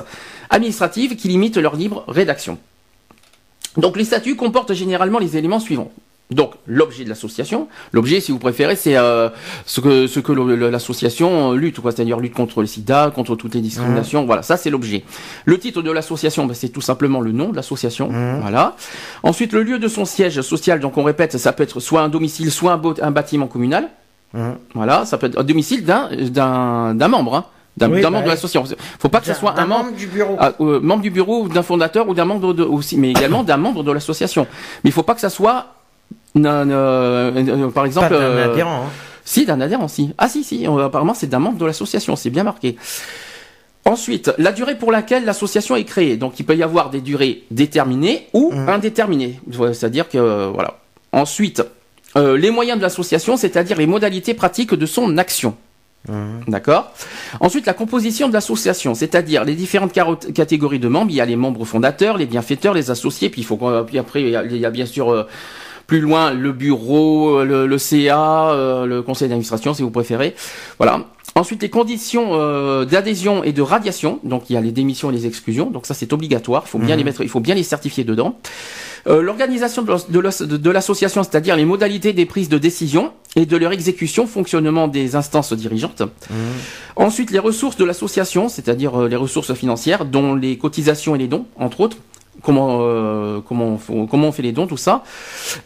administratives 0.50 1.16
qui 1.16 1.26
limitent 1.26 1.56
leur 1.56 1.74
libre 1.74 2.04
rédaction. 2.06 2.58
Donc 3.76 3.96
les 3.96 4.04
statuts 4.04 4.36
comportent 4.36 4.74
généralement 4.74 5.18
les 5.18 5.36
éléments 5.36 5.58
suivants. 5.58 5.90
Donc 6.30 6.54
l'objet 6.66 7.04
de 7.04 7.08
l'association, 7.08 7.68
l'objet 7.92 8.20
si 8.20 8.32
vous 8.32 8.38
préférez 8.38 8.74
c'est 8.74 8.96
euh, 8.96 9.28
ce 9.66 9.80
que 9.80 10.06
ce 10.06 10.18
que 10.18 10.32
l'association 10.32 11.52
euh, 11.52 11.56
lutte, 11.56 11.80
quoi, 11.80 11.92
c'est-à-dire 11.92 12.20
lutte 12.20 12.32
contre 12.32 12.62
le 12.62 12.66
sida, 12.66 13.12
contre 13.14 13.36
toutes 13.36 13.54
les 13.54 13.60
discriminations, 13.60 14.24
voilà, 14.24 14.42
ça 14.42 14.56
c'est 14.56 14.70
l'objet. 14.70 15.04
Le 15.44 15.58
titre 15.58 15.82
de 15.82 15.90
l'association, 15.90 16.46
ben, 16.46 16.54
c'est 16.54 16.70
tout 16.70 16.80
simplement 16.80 17.20
le 17.20 17.32
nom 17.32 17.50
de 17.50 17.56
l'association, 17.56 18.08
voilà. 18.40 18.76
Ensuite 19.22 19.52
le 19.52 19.62
lieu 19.62 19.78
de 19.78 19.88
son 19.88 20.04
siège 20.06 20.40
social, 20.40 20.80
donc 20.80 20.96
on 20.96 21.02
répète, 21.02 21.36
ça 21.36 21.52
peut 21.52 21.64
être 21.64 21.80
soit 21.80 22.00
un 22.00 22.08
domicile, 22.08 22.50
soit 22.50 22.80
un, 23.02 23.10
bâtiment 23.10 23.46
communal, 23.46 23.88
Mhm. 24.32 24.56
voilà, 24.74 25.04
ça 25.04 25.18
peut 25.18 25.26
être 25.26 25.38
un 25.38 25.44
domicile 25.44 25.84
d'un 25.84 26.08
d'un 26.30 26.94
d'un 26.94 27.08
membre, 27.08 27.34
hein, 27.34 27.44
d'un 27.76 27.90
Oui, 27.90 28.00
d'un 28.00 28.04
bah 28.04 28.10
membre 28.10 28.24
de 28.24 28.30
l'association. 28.30 28.64
Faut 28.98 29.10
pas 29.10 29.20
que 29.20 29.26
ce 29.26 29.34
soit 29.34 29.58
un 29.60 29.66
membre 29.66 29.92
du 29.92 30.06
bureau. 30.06 30.36
ah, 30.38 30.52
euh, 30.60 30.80
membre 30.80 31.02
du 31.02 31.10
bureau 31.10 31.48
d'un 31.48 31.62
fondateur 31.62 32.08
ou 32.08 32.14
d'un 32.14 32.24
membre 32.24 32.54
de, 32.54 32.62
aussi, 32.62 32.96
mais 32.96 33.10
également 33.10 33.42
d'un 33.44 33.58
membre 33.58 33.82
de 33.82 33.92
l'association. 33.92 34.46
Mais 34.82 34.90
il 34.90 34.92
faut 34.92 35.02
pas 35.02 35.14
que 35.14 35.20
ça 35.20 35.28
soit, 35.28 35.66
un, 36.36 36.70
euh, 36.70 37.30
euh, 37.36 37.68
par 37.68 37.84
exemple, 37.86 38.08
pas 38.08 38.14
d'un 38.18 38.22
euh, 38.24 38.50
adhérent. 38.52 38.84
hein. 38.86 38.90
si 39.24 39.44
d'un 39.46 39.60
adhérent, 39.60 39.88
si. 39.88 40.10
Ah 40.18 40.28
si, 40.28 40.42
si. 40.44 40.66
apparemment, 40.66 41.14
c'est 41.14 41.28
d'un 41.28 41.38
membre 41.38 41.58
de 41.58 41.66
l'association. 41.66 42.16
C'est 42.16 42.30
bien 42.30 42.44
marqué. 42.44 42.76
Ensuite, 43.84 44.32
la 44.38 44.52
durée 44.52 44.76
pour 44.76 44.92
laquelle 44.92 45.24
l'association 45.24 45.74
est 45.74 45.84
créée. 45.84 46.16
Donc, 46.16 46.38
il 46.38 46.44
peut 46.46 46.54
y 46.56 46.62
avoir 46.62 46.90
des 46.90 47.00
durées 47.00 47.42
déterminées 47.50 48.28
ou 48.32 48.52
Mhm. 48.52 48.68
indéterminées. 48.68 49.40
C'est-à-dire 49.72 50.08
que 50.08 50.46
voilà. 50.54 50.78
Ensuite, 51.10 51.62
euh, 52.16 52.36
les 52.38 52.50
moyens 52.52 52.78
de 52.78 52.82
l'association, 52.82 53.36
c'est-à-dire 53.36 53.76
les 53.76 53.86
modalités 53.88 54.34
pratiques 54.34 54.74
de 54.74 54.86
son 54.86 55.18
action. 55.18 55.56
Mhm. 56.08 56.42
D'accord? 56.46 56.92
Ensuite, 57.40 57.66
la 57.66 57.74
composition 57.74 58.28
de 58.28 58.32
l'association, 58.32 58.94
c'est-à-dire 58.94 59.44
les 59.44 59.54
différentes 59.56 59.92
catégories 60.32 60.78
de 60.78 60.88
membres. 60.88 61.10
Il 61.10 61.16
y 61.16 61.20
a 61.20 61.24
les 61.26 61.36
membres 61.36 61.64
fondateurs, 61.64 62.18
les 62.18 62.26
bienfaiteurs, 62.26 62.74
les 62.74 62.90
associés. 62.92 63.30
Puis 63.30 63.40
il 63.40 63.44
faut 63.44 63.56
qu'on- 63.56 63.84
puis 63.84 63.98
après 63.98 64.22
il 64.22 64.28
y 64.30 64.36
a, 64.36 64.44
il 64.44 64.56
y 64.56 64.64
a 64.66 64.70
bien 64.70 64.86
sûr 64.86 65.12
euh, 65.12 65.26
plus 65.92 66.00
loin 66.00 66.32
le 66.32 66.52
bureau, 66.52 67.36
euh, 67.40 67.44
le, 67.44 67.66
le 67.66 67.76
CA, 67.76 68.52
euh, 68.52 68.86
le 68.86 69.02
conseil 69.02 69.28
d'administration 69.28 69.74
si 69.74 69.82
vous 69.82 69.90
préférez. 69.90 70.34
Voilà. 70.78 71.04
Ensuite, 71.34 71.60
les 71.60 71.68
conditions 71.68 72.30
euh, 72.32 72.86
d'adhésion 72.86 73.44
et 73.44 73.52
de 73.52 73.60
radiation. 73.60 74.18
Donc, 74.24 74.44
il 74.48 74.54
y 74.54 74.56
a 74.56 74.62
les 74.62 74.72
démissions 74.72 75.10
et 75.10 75.14
les 75.14 75.26
exclusions. 75.26 75.70
Donc, 75.70 75.84
ça, 75.84 75.92
c'est 75.92 76.12
obligatoire. 76.14 76.62
Il 76.66 76.70
faut 76.70 76.78
bien 76.78 76.96
les 76.96 77.04
mettre, 77.04 77.22
il 77.22 77.28
faut 77.28 77.40
bien 77.40 77.54
les 77.54 77.62
certifier 77.62 78.04
dedans. 78.04 78.38
Euh, 79.06 79.20
L'organisation 79.20 79.82
de 79.82 80.70
l'association, 80.70 81.22
c'est-à-dire 81.22 81.56
les 81.56 81.64
modalités 81.64 82.12
des 82.12 82.26
prises 82.26 82.48
de 82.48 82.58
décision 82.58 83.12
et 83.34 83.46
de 83.46 83.56
leur 83.56 83.72
exécution, 83.72 84.26
fonctionnement 84.26 84.88
des 84.88 85.16
instances 85.16 85.52
dirigeantes. 85.52 86.02
Ensuite, 86.96 87.30
les 87.30 87.38
ressources 87.38 87.76
de 87.76 87.84
l'association, 87.84 88.48
c'est-à-dire 88.48 89.02
euh, 89.02 89.08
les 89.08 89.16
ressources 89.16 89.54
financières, 89.54 90.04
dont 90.04 90.34
les 90.34 90.56
cotisations 90.58 91.14
et 91.14 91.18
les 91.18 91.28
dons, 91.28 91.46
entre 91.56 91.80
autres. 91.80 91.96
Comment 92.42 92.78
euh, 92.80 93.40
comment 93.46 93.66
on, 93.66 93.78
fait, 93.78 93.92
comment 94.10 94.28
on 94.28 94.32
fait 94.32 94.42
les 94.42 94.52
dons, 94.52 94.66
tout 94.66 94.78
ça. 94.78 95.04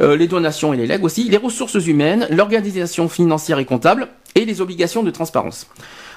Euh, 0.01 0.17
les 0.17 0.27
donations 0.27 0.75
et 0.75 0.77
les 0.77 0.87
legs 0.87 1.05
aussi. 1.05 1.29
Les 1.29 1.37
ressources 1.37 1.75
humaines, 1.87 2.27
l'organisation 2.31 3.09
financière 3.09 3.59
et 3.59 3.65
comptable 3.65 4.09
et 4.35 4.45
les 4.45 4.61
obligations 4.61 5.03
de 5.05 5.11
transparence. 5.11 5.69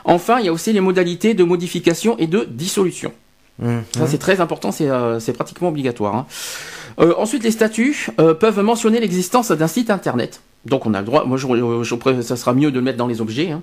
Enfin, 0.05 0.39
il 0.39 0.45
y 0.45 0.49
a 0.49 0.53
aussi 0.53 0.73
les 0.73 0.81
modalités 0.81 1.33
de 1.35 1.43
modification 1.43 2.17
et 2.17 2.27
de 2.27 2.45
dissolution. 2.49 3.13
Ça, 3.93 4.07
c'est 4.07 4.17
très 4.17 4.39
important, 4.39 4.71
c'est 4.71 4.89
euh, 4.89 5.19
pratiquement 5.35 5.67
obligatoire. 5.67 6.15
hein. 6.15 6.25
Euh, 6.99 7.13
ensuite, 7.17 7.43
les 7.43 7.51
statuts 7.51 8.07
euh, 8.19 8.33
peuvent 8.33 8.61
mentionner 8.61 8.99
l'existence 9.01 9.51
d'un 9.51 9.67
site 9.67 9.89
internet. 9.89 10.41
Donc, 10.65 10.85
on 10.85 10.93
a 10.93 10.99
le 10.99 11.05
droit. 11.05 11.25
Moi, 11.25 11.37
je, 11.37 12.21
ça 12.21 12.37
sera 12.37 12.53
mieux 12.53 12.71
de 12.71 12.75
le 12.75 12.81
mettre 12.81 12.97
dans 12.97 13.07
les 13.07 13.19
objets. 13.21 13.51
hein. 13.51 13.61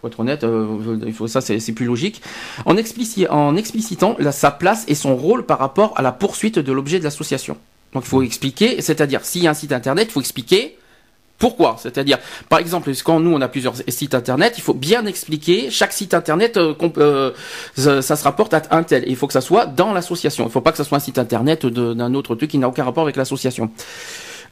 Pour 0.00 0.08
être 0.08 0.20
honnête, 0.20 0.44
euh, 0.44 0.98
il 1.06 1.12
faut 1.12 1.26
ça, 1.26 1.40
c'est 1.40 1.72
plus 1.72 1.86
logique. 1.86 2.22
En, 2.66 2.76
explici- 2.76 3.28
en 3.28 3.56
explicitant 3.56 4.16
sa 4.30 4.50
place 4.50 4.84
et 4.88 4.94
son 4.94 5.16
rôle 5.16 5.44
par 5.44 5.58
rapport 5.58 5.92
à 5.96 6.02
la 6.02 6.12
poursuite 6.12 6.58
de 6.58 6.72
l'objet 6.72 6.98
de 6.98 7.04
l'association. 7.04 7.56
Donc 7.94 8.04
il 8.04 8.08
faut 8.08 8.22
expliquer, 8.22 8.80
c'est-à-dire 8.80 9.24
s'il 9.24 9.42
y 9.42 9.46
a 9.46 9.50
un 9.50 9.54
site 9.54 9.72
internet, 9.72 10.08
il 10.10 10.12
faut 10.12 10.20
expliquer 10.20 10.76
pourquoi 11.38 11.76
C'est-à-dire, 11.78 12.18
par 12.48 12.58
exemple, 12.58 12.90
quand 13.04 13.20
nous 13.20 13.30
on 13.30 13.40
a 13.40 13.48
plusieurs 13.48 13.74
sites 13.88 14.14
internet, 14.14 14.54
il 14.56 14.60
faut 14.60 14.74
bien 14.74 15.06
expliquer 15.06 15.70
chaque 15.70 15.92
site 15.92 16.12
internet, 16.12 16.56
euh, 16.56 16.74
euh, 16.98 17.32
ça, 18.02 18.16
se 18.16 18.24
rapporte 18.24 18.54
à 18.54 18.62
un 18.72 18.82
tel. 18.82 19.04
il 19.06 19.14
faut 19.14 19.28
que 19.28 19.32
ça 19.32 19.40
soit 19.40 19.66
dans 19.66 19.92
l'association. 19.92 20.44
Il 20.44 20.48
ne 20.48 20.52
faut 20.52 20.60
pas 20.60 20.72
que 20.72 20.78
ça 20.78 20.84
soit 20.84 20.96
un 20.96 21.00
site 21.00 21.18
internet 21.18 21.64
d'un 21.64 22.14
autre 22.14 22.34
truc 22.34 22.50
qui 22.50 22.58
n'a 22.58 22.68
aucun 22.68 22.82
rapport 22.82 23.04
avec 23.04 23.14
l'association. 23.14 23.70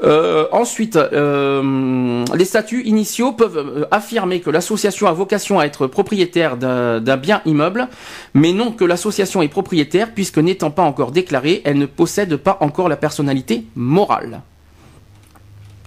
Euh, 0.02 0.46
ensuite, 0.52 0.96
les 0.96 2.44
statuts 2.44 2.82
initiaux 2.84 3.32
peuvent 3.32 3.88
affirmer 3.90 4.40
que 4.40 4.50
l'association 4.50 5.06
a 5.06 5.12
vocation 5.12 5.58
à 5.58 5.64
être 5.64 5.86
propriétaire 5.86 6.56
d'un 6.56 7.16
bien 7.16 7.40
immeuble, 7.46 7.88
mais 8.34 8.52
non 8.52 8.72
que 8.72 8.84
l'association 8.84 9.42
est 9.42 9.48
propriétaire, 9.48 10.12
puisque 10.12 10.38
n'étant 10.38 10.70
pas 10.70 10.82
encore 10.82 11.12
déclarée, 11.12 11.62
elle 11.64 11.78
ne 11.78 11.86
possède 11.86 12.36
pas 12.36 12.58
encore 12.60 12.88
la 12.88 12.96
personnalité 12.96 13.64
morale. 13.74 14.42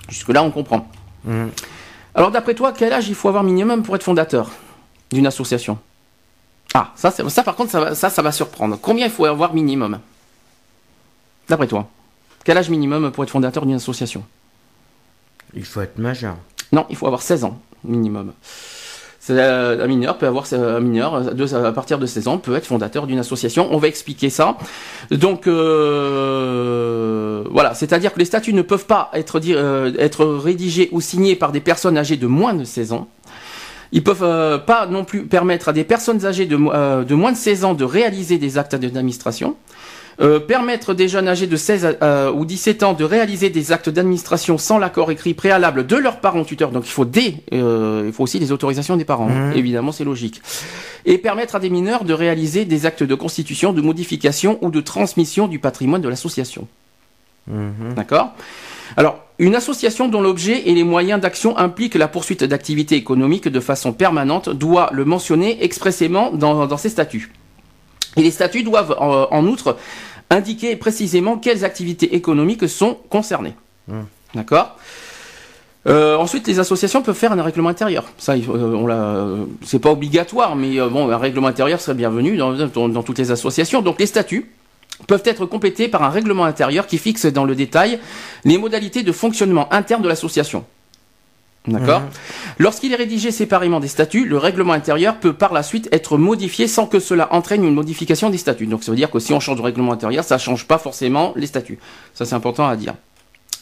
Jusque-là, 0.10 0.44
on 0.44 0.52
comprend. 0.52 0.88
Mhm. 1.26 1.52
Alors, 2.16 2.32
d'après 2.32 2.56
toi, 2.56 2.74
quel 2.76 2.92
âge 2.92 3.08
il 3.08 3.16
faut 3.16 3.28
avoir 3.28 3.44
minimum 3.44 3.84
pour 3.84 3.96
être 3.96 4.04
fondateur 4.04 4.50
d'une 5.12 5.28
association? 5.28 5.78
Ah, 6.74 6.92
ça, 6.96 7.12
ça 7.12 7.44
par 7.44 7.56
contre, 7.56 7.72
ça, 7.72 7.96
ça, 7.96 8.10
ça 8.10 8.22
va 8.22 8.32
surprendre. 8.32 8.78
Combien 8.82 9.06
il 9.06 9.12
faut 9.12 9.26
avoir 9.26 9.54
minimum? 9.54 10.00
D'après 11.48 11.68
toi? 11.68 11.88
Quel 12.44 12.58
âge 12.58 12.70
minimum 12.70 13.12
pour 13.12 13.24
être 13.24 13.30
fondateur 13.30 13.66
d'une 13.66 13.76
association? 13.76 14.24
Il 15.54 15.66
faut 15.66 15.82
être 15.82 15.98
majeur. 15.98 16.38
Non, 16.72 16.86
il 16.90 16.96
faut 16.96 17.08
avoir 17.08 17.22
16 17.22 17.44
ans 17.44 17.60
minimum. 17.84 18.34
Euh, 19.30 19.84
un 19.84 19.88
mineur 19.88 20.18
peut 20.18 20.26
avoir 20.26 20.46
un 20.54 20.80
mineur 20.80 21.14
à 21.54 21.72
partir 21.72 22.00
de 22.00 22.06
16 22.06 22.28
ans 22.30 22.38
peut 22.40 22.56
être 22.56 22.66
fondateur 22.66 23.06
d'une 23.06 23.20
association. 23.20 23.68
On 23.72 23.78
va 23.78 23.88
expliquer 23.88 24.30
ça. 24.30 24.58
Donc 25.12 25.46
euh, 25.48 27.44
voilà, 27.52 27.74
c'est-à-dire 27.74 28.14
que 28.14 28.20
les 28.20 28.26
statuts 28.26 28.54
ne 28.54 28.62
peuvent 28.62 28.86
pas 28.86 29.12
être 29.14 29.40
euh, 29.50 29.92
être 30.00 30.26
rédigés 30.26 30.90
ou 30.92 31.02
signés 31.02 31.36
par 31.36 31.52
des 31.52 31.60
personnes 31.60 31.98
âgées 31.98 32.18
de 32.18 32.28
moins 32.28 32.54
de 32.54 32.64
16 32.64 32.94
ans. 32.94 33.08
Ils 33.92 34.04
peuvent 34.04 34.64
pas 34.66 34.86
non 34.86 35.04
plus 35.04 35.26
permettre 35.26 35.70
à 35.70 35.74
des 35.74 35.84
personnes 35.84 36.24
âgées 36.24 36.46
de, 36.46 36.58
de 37.04 37.16
moins 37.16 37.32
de 37.32 37.38
16 37.38 37.66
ans 37.66 37.74
de 37.74 37.84
réaliser 37.84 38.38
des 38.38 38.60
actes 38.60 38.76
d'administration. 38.76 39.56
Euh, 40.22 40.42
permettre 40.42 40.94
des 40.94 41.08
jeunes 41.08 41.30
âgés 41.30 41.48
de 41.48 41.56
16 41.56 41.98
euh, 42.02 42.30
ou 42.30 42.44
17 42.44 42.84
ans 42.84 42.92
de 42.92 43.06
réaliser 43.06 43.50
des 43.50 43.72
actes 43.72 43.88
d'administration 43.88 44.58
sans 44.58 44.78
l'accord 44.78 45.12
écrit 45.12 45.34
préalable 45.34 45.88
de 45.88 45.96
leurs 45.96 46.20
parents 46.20 46.44
tuteurs. 46.44 46.72
Donc 46.72 46.86
il 46.86 46.92
faut 46.92 47.06
des, 47.06 47.36
euh, 47.54 48.04
il 48.06 48.12
faut 48.12 48.24
aussi 48.24 48.38
les 48.38 48.52
autorisations 48.52 48.98
des 48.98 49.06
parents. 49.06 49.30
Mmh. 49.30 49.54
Évidemment, 49.56 49.94
c'est 49.94 50.04
logique. 50.04 50.42
Et 51.06 51.20
permettre 51.20 51.56
à 51.56 51.62
des 51.62 51.70
mineurs 51.70 52.04
de 52.04 52.14
réaliser 52.14 52.66
des 52.66 52.86
actes 52.86 53.04
de 53.04 53.16
constitution, 53.16 53.72
de 53.72 53.80
modification 53.80 54.60
ou 54.62 54.72
de 54.72 54.82
transmission 54.82 55.48
du 55.48 55.58
patrimoine 55.58 56.02
de 56.02 56.10
l'association. 56.10 56.68
Mmh. 57.48 57.94
D'accord? 57.96 58.34
Alors, 58.98 59.24
une 59.38 59.56
association 59.56 60.10
dont 60.10 60.20
l'objet 60.20 60.64
et 60.68 60.74
les 60.74 60.84
moyens 60.84 61.22
d'action 61.22 61.58
impliquent 61.58 61.96
la 61.96 62.10
poursuite 62.10 62.44
d'activités 62.44 62.98
économiques 62.98 63.48
de 63.48 63.60
façon 63.62 63.94
permanente 63.94 64.50
doit 64.50 64.90
le 64.92 65.06
mentionner 65.06 65.64
expressément 65.64 66.32
dans, 66.32 66.68
dans 66.68 66.78
ses 66.78 66.90
statuts. 66.90 67.32
Et 68.18 68.22
les 68.22 68.32
statuts 68.32 68.64
doivent 68.64 68.96
en 69.00 69.46
outre 69.46 69.78
indiquer 70.30 70.76
précisément 70.76 71.38
quelles 71.38 71.66
activités 71.66 72.16
économiques 72.16 72.68
sont 72.68 72.98
concernées. 73.10 73.56
Mmh. 73.88 74.02
D'accord? 74.36 74.78
Euh, 75.88 76.18
ensuite, 76.18 76.48
les 76.48 76.60
associations 76.60 77.02
peuvent 77.02 77.16
faire 77.16 77.32
un 77.32 77.42
règlement 77.42 77.70
intérieur. 77.70 78.06
Ça, 78.18 78.34
euh, 78.34 78.48
on 78.48 78.86
l'a, 78.86 79.26
c'est 79.66 79.80
pas 79.80 79.92
obligatoire, 79.92 80.56
mais 80.56 80.80
euh, 80.80 80.90
bon, 80.90 81.10
un 81.10 81.18
règlement 81.18 81.48
intérieur 81.48 81.80
serait 81.80 81.96
bienvenu 81.96 82.38
dans, 82.38 82.54
dans, 82.54 83.04
toutes 83.04 83.18
les 83.18 83.32
associations. 83.32 83.82
Donc, 83.82 84.00
les 84.00 84.06
statuts 84.06 84.52
peuvent 85.08 85.24
être 85.26 85.46
complétés 85.46 85.88
par 85.88 86.04
un 86.04 86.10
règlement 86.10 86.44
intérieur 86.44 86.86
qui 86.86 86.98
fixe 86.98 87.26
dans 87.26 87.46
le 87.46 87.56
détail 87.56 88.00
les 88.44 88.58
modalités 88.58 89.04
de 89.04 89.12
fonctionnement 89.14 89.72
interne 89.74 90.02
de 90.02 90.10
l'association. 90.10 90.66
D'accord 91.68 92.02
mhm. 92.02 92.10
Lorsqu'il 92.58 92.94
est 92.94 92.96
rédigé 92.96 93.32
séparément 93.32 93.80
des 93.80 93.88
statuts, 93.88 94.26
le 94.26 94.38
règlement 94.38 94.74
intérieur 94.74 95.18
peut 95.20 95.34
par 95.34 95.54
la 95.54 95.64
suite 95.64 95.90
être 95.92 96.18
modifié 96.18 96.68
sans 96.68 96.88
que 96.88 97.00
cela 97.00 97.34
entraîne 97.34 97.64
une 97.64 97.74
modification 97.74 98.30
des 98.30 98.38
statuts. 98.38 98.68
Donc 98.68 98.84
ça 98.84 98.92
veut 98.92 98.98
dire 98.98 99.12
que 99.12 99.20
si 99.20 99.34
on 99.34 99.40
change 99.40 99.58
de 99.58 99.62
règlement 99.62 99.92
intérieur, 99.92 100.24
ça 100.24 100.36
ne 100.36 100.40
change 100.40 100.66
pas 100.68 100.78
forcément 100.78 101.34
les 101.36 101.48
statuts. 101.48 101.80
Ça 102.14 102.26
c'est 102.26 102.36
important 102.36 102.68
à 102.68 102.76
dire. 102.76 102.96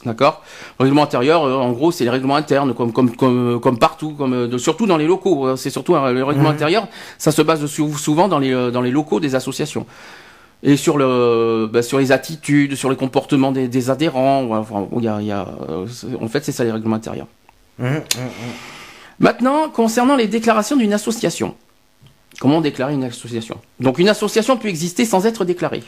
D'accord 0.06 0.44
Le 0.80 0.84
règlement 0.84 1.04
intérieur, 1.04 1.44
euh, 1.44 1.56
en 1.56 1.72
gros, 1.72 1.92
c'est 1.92 2.04
les 2.04 2.10
règlements 2.10 2.36
internes, 2.36 2.74
comme, 2.76 2.94
comme, 2.94 3.16
comme, 3.16 3.60
comme 3.60 3.80
partout, 3.80 4.12
comme, 4.12 4.34
euh, 4.34 4.58
surtout 4.60 4.86
dans 4.86 4.98
les 4.98 5.08
locaux. 5.08 5.48
Hein. 5.48 5.56
C'est 5.58 5.72
surtout 5.72 5.96
le 5.96 6.24
règlement 6.24 6.50
mhm. 6.50 6.56
intérieur, 6.56 6.88
ça 7.18 7.32
se 7.32 7.42
base 7.42 7.66
souvent 7.66 8.28
dans 8.28 8.38
les, 8.38 8.54
euh, 8.54 8.70
dans 8.70 8.82
les 8.82 8.92
locaux 8.92 9.20
des 9.20 9.34
associations. 9.34 9.86
Et 10.64 10.76
sur, 10.76 10.98
le, 10.98 11.70
bah, 11.72 11.82
sur 11.82 12.00
les 12.00 12.12
attitudes, 12.12 12.76
sur 12.76 12.90
les 12.90 12.96
comportements 12.96 13.52
des, 13.52 13.90
adhérents. 13.90 14.50
Enfin, 14.52 14.88
y 15.00 15.08
a, 15.08 15.22
y 15.22 15.32
a, 15.32 15.48
en 16.20 16.28
fait, 16.28 16.44
c'est 16.44 16.52
ça 16.52 16.64
les 16.64 16.72
règlements 16.72 16.96
intérieurs. 16.96 17.28
Mmh, 17.80 17.86
mmh, 17.86 17.98
mmh. 17.98 18.30
Maintenant, 19.20 19.70
concernant 19.70 20.16
les 20.16 20.28
déclarations 20.28 20.76
d'une 20.76 20.94
association. 20.94 21.56
Comment 22.40 22.62
déclarer 22.62 22.94
une 22.94 23.04
association? 23.04 23.60
Donc 23.80 23.98
une 24.00 24.10
association 24.10 24.58
peut 24.58 24.68
exister 24.68 25.06
sans 25.06 25.26
être 25.26 25.44
déclarée. 25.44 25.84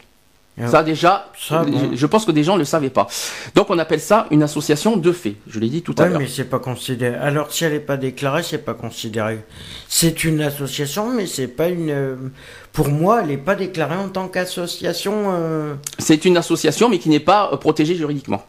Ah. 0.62 0.68
Ça 0.68 0.84
déjà, 0.84 1.32
je 1.40 2.06
pense 2.06 2.26
que 2.26 2.32
des 2.32 2.44
gens 2.44 2.56
ne 2.56 2.60
le 2.60 2.66
savaient 2.66 2.90
pas. 2.90 3.08
Donc 3.56 3.70
on 3.70 3.78
appelle 3.78 4.02
ça 4.02 4.28
une 4.32 4.44
association 4.44 4.98
de 4.98 5.12
fait. 5.12 5.36
Je 5.48 5.60
l'ai 5.60 5.70
dit 5.70 5.84
tout 5.84 5.96
à 5.98 6.08
l'heure. 6.08 6.20
mais 6.20 6.28
c'est 6.28 6.50
pas 6.50 6.60
considéré. 6.60 7.16
Alors 7.16 7.54
si 7.54 7.64
elle 7.64 7.74
n'est 7.74 7.80
pas 7.80 7.98
déclarée, 7.98 8.44
c'est 8.44 8.58
pas 8.58 8.74
considéré. 8.74 9.40
C'est 9.88 10.24
une 10.24 10.42
association, 10.42 11.14
mais 11.14 11.28
c'est 11.28 11.48
pas 11.48 11.70
une. 11.70 12.32
Pour 12.74 12.90
moi, 12.90 13.22
elle 13.22 13.28
n'est 13.28 13.38
pas 13.38 13.56
déclarée 13.56 13.96
en 13.96 14.10
tant 14.10 14.28
qu'association. 14.28 15.14
Euh. 15.28 15.76
C'est 15.98 16.26
une 16.26 16.36
association, 16.36 16.90
mais 16.90 17.00
qui 17.00 17.10
n'est 17.10 17.20
pas 17.20 17.52
euh, 17.54 17.58
protégée 17.58 17.96
juridiquement 17.96 18.44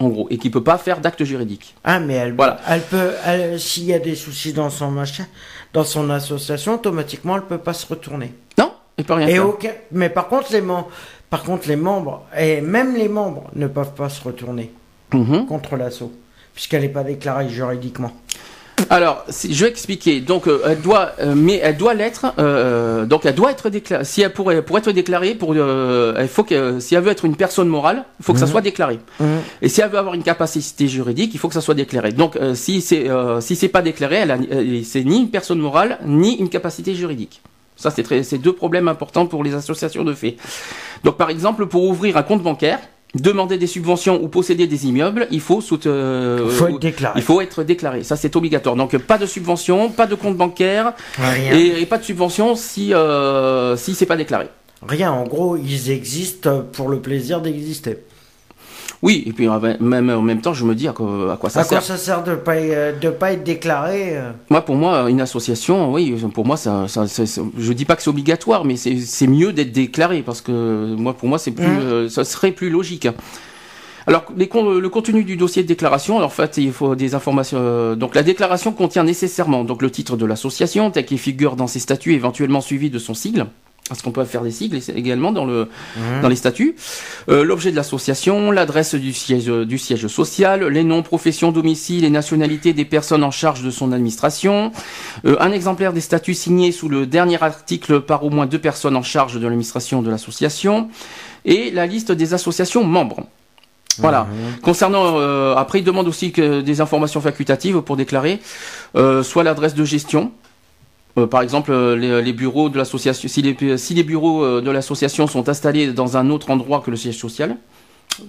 en 0.00 0.08
gros, 0.08 0.26
et 0.30 0.38
qui 0.38 0.50
peut 0.50 0.62
pas 0.62 0.78
faire 0.78 1.00
d'acte 1.00 1.24
juridique. 1.24 1.74
Ah, 1.84 2.00
mais 2.00 2.14
elle, 2.14 2.34
voilà. 2.34 2.60
elle 2.68 2.82
peut, 2.82 3.12
s'il 3.58 3.84
y 3.84 3.94
a 3.94 3.98
des 3.98 4.14
soucis 4.14 4.52
dans 4.52 4.70
son 4.70 4.90
machin, 4.90 5.26
dans 5.72 5.84
son 5.84 6.10
association, 6.10 6.74
automatiquement, 6.74 7.36
elle 7.36 7.42
peut 7.42 7.58
pas 7.58 7.72
se 7.74 7.86
retourner. 7.86 8.34
Non, 8.58 8.72
elle 8.96 9.04
peut 9.04 9.14
rien 9.14 9.28
et 9.28 9.34
faire. 9.34 9.74
mais 9.92 10.08
par 10.08 10.28
contre, 10.28 10.52
les 10.52 10.60
membres, 10.60 10.88
par 11.30 11.42
contre, 11.42 11.68
les 11.68 11.76
membres, 11.76 12.24
et 12.36 12.60
même 12.60 12.96
les 12.96 13.08
membres, 13.08 13.50
ne 13.54 13.66
peuvent 13.66 13.94
pas 13.94 14.08
se 14.08 14.22
retourner 14.22 14.72
mhm. 15.12 15.46
contre 15.46 15.76
l'assaut, 15.76 16.12
puisqu'elle 16.54 16.82
n'est 16.82 16.88
pas 16.88 17.04
déclarée 17.04 17.48
juridiquement. 17.48 18.12
Alors, 18.90 19.24
je 19.28 19.64
vais 19.64 19.70
expliquer. 19.70 20.20
Donc, 20.20 20.46
euh, 20.46 20.62
elle 20.66 20.80
doit, 20.80 21.12
euh, 21.20 21.34
mais 21.36 21.60
elle 21.62 21.76
doit 21.76 21.94
l'être. 21.94 22.26
Euh, 22.38 23.06
donc, 23.06 23.24
elle 23.24 23.34
doit 23.34 23.50
être 23.50 23.70
déclarée. 23.70 24.04
Si 24.04 24.22
elle 24.22 24.32
pourrait, 24.32 24.62
pour 24.62 24.78
être 24.78 24.90
déclarée, 24.90 25.34
pour, 25.34 25.54
il 25.54 26.28
faut 26.28 26.44
que, 26.44 26.80
si 26.80 26.94
elle 26.94 27.02
veut 27.02 27.10
être 27.10 27.24
une 27.24 27.36
personne 27.36 27.68
morale, 27.68 28.04
il 28.20 28.24
faut 28.24 28.32
que 28.32 28.38
ça 28.38 28.46
mhm. 28.46 28.50
soit 28.50 28.60
déclaré. 28.60 28.98
Mhm. 29.20 29.26
Et 29.62 29.68
si 29.68 29.80
elle 29.80 29.90
veut 29.90 29.98
avoir 29.98 30.14
une 30.14 30.22
capacité 30.22 30.88
juridique, 30.88 31.30
il 31.34 31.38
faut 31.38 31.48
que 31.48 31.54
ça 31.54 31.60
soit 31.60 31.74
déclaré. 31.74 32.12
Donc, 32.12 32.38
si 32.54 32.80
c'est, 32.80 33.08
si 33.40 33.56
c'est 33.56 33.68
pas 33.68 33.82
déclaré, 33.82 34.16
elle, 34.16 34.84
c'est 34.84 35.04
ni 35.04 35.20
une 35.20 35.30
personne 35.30 35.58
morale 35.58 35.98
ni 36.04 36.36
une 36.36 36.48
capacité 36.48 36.94
juridique. 36.94 37.40
Ça, 37.76 37.90
c'est 37.90 38.22
c'est 38.22 38.38
deux 38.38 38.52
problèmes 38.52 38.88
importants 38.88 39.26
pour 39.26 39.42
les 39.42 39.54
associations 39.54 40.04
de 40.04 40.14
fait. 40.14 40.36
Donc, 41.02 41.16
par 41.16 41.30
exemple, 41.30 41.66
pour 41.66 41.84
ouvrir 41.84 42.16
un 42.16 42.22
compte 42.22 42.42
bancaire, 42.42 42.78
demander 43.14 43.58
des 43.58 43.66
subventions 43.66 44.22
ou 44.22 44.28
posséder 44.28 44.66
des 44.66 44.86
immeubles, 44.86 45.26
il 45.30 45.40
faut, 45.40 45.62
euh, 45.86 46.50
être 46.50 46.78
déclaré. 46.78 47.18
Il 47.18 47.22
faut 47.22 47.40
être 47.40 47.62
déclaré. 47.62 48.02
Ça, 48.02 48.16
c'est 48.16 48.34
obligatoire. 48.36 48.76
Donc, 48.76 48.96
pas 48.98 49.18
de 49.18 49.26
subvention, 49.26 49.90
pas 49.90 50.06
de 50.06 50.14
compte 50.14 50.36
bancaire 50.36 50.92
et, 51.52 51.86
pas 51.86 51.98
de 51.98 52.04
subvention 52.04 52.56
si 52.56 52.94
euh, 52.94 53.76
si 53.76 53.94
c'est 53.94 54.06
pas 54.06 54.16
déclaré. 54.16 54.48
Rien. 54.86 55.12
En 55.12 55.24
gros, 55.24 55.56
ils 55.56 55.90
existent 55.90 56.64
pour 56.72 56.88
le 56.88 57.00
plaisir 57.00 57.40
d'exister. 57.40 57.98
Oui, 59.02 59.24
et 59.26 59.32
puis 59.32 59.48
euh, 59.48 59.74
même 59.80 60.10
en 60.10 60.22
même 60.22 60.40
temps, 60.40 60.54
je 60.54 60.64
me 60.64 60.74
dis 60.74 60.88
à 60.88 60.92
quoi, 60.92 61.36
ça 61.50 61.62
sert. 61.64 61.78
À 61.78 61.80
quoi 61.80 61.80
ça 61.80 61.96
sert 61.96 62.22
de 62.24 62.34
pas 62.34 62.56
de 62.56 63.10
pas 63.10 63.32
être 63.32 63.44
déclaré 63.44 64.16
euh 64.16 64.30
Moi, 64.50 64.62
pour 64.62 64.76
moi, 64.76 65.10
une 65.10 65.20
association, 65.20 65.92
oui, 65.92 66.14
pour 66.32 66.46
moi, 66.46 66.56
ça, 66.56 66.88
ça, 66.88 67.04
je 67.06 67.72
dis 67.72 67.84
pas 67.84 67.96
que 67.96 68.02
c'est 68.02 68.10
obligatoire, 68.10 68.64
mais 68.64 68.76
c'est 68.76 69.26
mieux 69.26 69.52
d'être 69.52 69.72
déclaré 69.72 70.22
parce 70.22 70.40
que 70.40 70.94
moi, 70.96 71.14
pour 71.14 71.28
moi, 71.28 71.38
c'est 71.38 71.50
plus, 71.50 71.66
mmh. 71.66 71.80
euh, 71.80 72.08
ça 72.08 72.24
serait 72.24 72.52
plus 72.52 72.70
logique. 72.70 73.08
Alors, 74.06 74.24
les, 74.36 74.50
le 74.52 74.88
contenu 74.88 75.24
du 75.24 75.36
dossier 75.36 75.62
de 75.62 75.68
déclaration, 75.68 76.18
alors, 76.18 76.28
en 76.28 76.30
fait, 76.30 76.58
il 76.58 76.72
faut 76.72 76.94
des 76.94 77.14
informations. 77.14 77.96
donc, 77.96 78.14
la 78.14 78.22
déclaration 78.22 78.72
contient 78.72 79.02
nécessairement 79.02 79.64
donc 79.64 79.80
le 79.80 79.90
titre 79.90 80.16
de 80.16 80.26
l'association, 80.26 80.90
tel 80.90 81.06
qu'il 81.06 81.18
figure 81.18 81.56
dans 81.56 81.66
ses 81.66 81.78
statuts, 81.78 82.12
éventuellement 82.12 82.60
suivi 82.60 82.90
de 82.90 82.98
son 82.98 83.14
sigle 83.14 83.46
parce 83.88 84.00
qu'on 84.00 84.12
peut 84.12 84.24
faire 84.24 84.42
des 84.42 84.50
sigles 84.50 84.80
également 84.94 85.30
dans 85.30 85.44
le 85.44 85.68
mmh. 85.96 86.22
dans 86.22 86.28
les 86.28 86.36
statuts. 86.36 86.74
Euh, 87.28 87.44
L'objet 87.44 87.70
de 87.70 87.76
l'association, 87.76 88.50
l'adresse 88.50 88.94
du 88.94 89.12
siège 89.12 89.46
du 89.46 89.78
siège 89.78 90.06
social, 90.06 90.64
les 90.66 90.84
noms, 90.84 91.02
professions, 91.02 91.52
domicile 91.52 92.04
et 92.04 92.10
nationalité 92.10 92.72
des 92.72 92.86
personnes 92.86 93.22
en 93.22 93.30
charge 93.30 93.62
de 93.62 93.70
son 93.70 93.92
administration, 93.92 94.72
euh, 95.26 95.36
un 95.38 95.52
exemplaire 95.52 95.92
des 95.92 96.00
statuts 96.00 96.34
signés 96.34 96.72
sous 96.72 96.88
le 96.88 97.06
dernier 97.06 97.42
article 97.42 98.00
par 98.00 98.24
au 98.24 98.30
moins 98.30 98.46
deux 98.46 98.58
personnes 98.58 98.96
en 98.96 99.02
charge 99.02 99.34
de 99.34 99.40
l'administration 99.40 100.00
de 100.00 100.10
l'association 100.10 100.88
et 101.44 101.70
la 101.70 101.86
liste 101.86 102.10
des 102.10 102.32
associations 102.32 102.84
membres. 102.84 103.26
Voilà. 103.98 104.22
Mmh. 104.24 104.60
Concernant 104.62 105.18
euh, 105.18 105.54
après, 105.54 105.80
il 105.80 105.84
demande 105.84 106.08
aussi 106.08 106.32
que 106.32 106.62
des 106.62 106.80
informations 106.80 107.20
facultatives 107.20 107.80
pour 107.82 107.96
déclarer, 107.96 108.40
euh, 108.96 109.22
soit 109.22 109.44
l'adresse 109.44 109.74
de 109.74 109.84
gestion, 109.84 110.32
euh, 111.16 111.26
par 111.26 111.42
exemple, 111.42 111.70
euh, 111.70 112.20
les, 112.20 112.32
bureaux 112.32 112.68
de 112.68 112.76
l'association, 112.76 113.28
si 113.28 113.42
les, 113.42 113.78
si 113.78 113.94
les 113.94 114.02
bureaux 114.02 114.44
euh, 114.44 114.60
de 114.60 114.70
l'association 114.70 115.26
sont 115.26 115.48
installés 115.48 115.92
dans 115.92 116.16
un 116.16 116.28
autre 116.30 116.50
endroit 116.50 116.82
que 116.84 116.90
le 116.90 116.96
siège 116.96 117.18
social, 117.18 117.56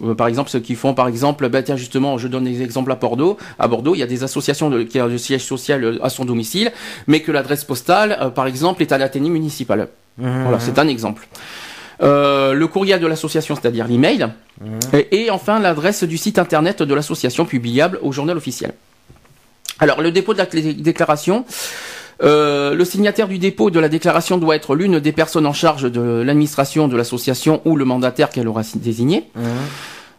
Euh, 0.03 0.15
par 0.15 0.27
exemple, 0.27 0.49
ceux 0.49 0.61
qui 0.61 0.73
font, 0.73 0.95
par 0.95 1.07
exemple, 1.07 1.47
bah, 1.47 1.61
tiens, 1.61 1.77
justement, 1.77 2.17
je 2.17 2.27
donne 2.27 2.45
des 2.45 2.63
exemples 2.63 2.91
à 2.91 2.95
Bordeaux. 2.95 3.37
À 3.59 3.67
Bordeaux, 3.67 3.93
il 3.93 3.99
y 3.99 4.03
a 4.03 4.07
des 4.07 4.23
associations 4.23 4.71
de, 4.71 4.81
qui 4.81 4.99
ont 4.99 5.05
le 5.05 5.19
siège 5.19 5.43
social 5.43 5.99
à 6.01 6.09
son 6.09 6.25
domicile, 6.25 6.71
mais 7.05 7.19
que 7.21 7.31
l'adresse 7.31 7.63
postale, 7.63 8.31
par 8.33 8.47
exemple, 8.47 8.81
est 8.81 8.91
à 8.91 8.97
l'Athénée 8.97 9.29
municipal. 9.29 9.89
Mmh. 10.17 10.41
Voilà, 10.43 10.59
c'est 10.59 10.79
un 10.79 10.87
exemple. 10.87 11.27
le 12.01 12.65
courriel 12.65 12.99
de 12.99 13.05
l'association, 13.05 13.53
c'est-à-dire 13.55 13.87
l'email, 13.87 14.21
mmh. 14.25 14.65
et, 14.93 15.05
et, 15.17 15.29
enfin 15.29 15.59
l'adresse 15.59 16.03
du 16.03 16.17
site 16.17 16.39
internet 16.39 16.81
de 16.81 16.93
l'association 16.95 17.45
publiable 17.45 17.99
au 18.01 18.11
journal 18.11 18.37
officiel. 18.37 18.73
Alors, 19.79 20.01
le 20.01 20.11
dépôt 20.11 20.33
de 20.33 20.39
la 20.39 20.47
déclaration, 20.73 21.45
euh, 22.23 22.73
le 22.73 22.85
signataire 22.85 23.27
du 23.27 23.37
dépôt 23.37 23.69
de 23.69 23.79
la 23.79 23.89
déclaration 23.89 24.37
doit 24.37 24.55
être 24.55 24.75
l'une 24.75 24.99
des 24.99 25.11
personnes 25.11 25.45
en 25.45 25.53
charge 25.53 25.91
de 25.91 26.21
l'administration 26.25 26.87
de 26.87 26.95
l'association 26.95 27.61
ou 27.65 27.75
le 27.75 27.85
mandataire 27.85 28.29
qu'elle 28.29 28.47
aura 28.47 28.61
désigné. 28.75 29.29
Mmh. 29.35 29.41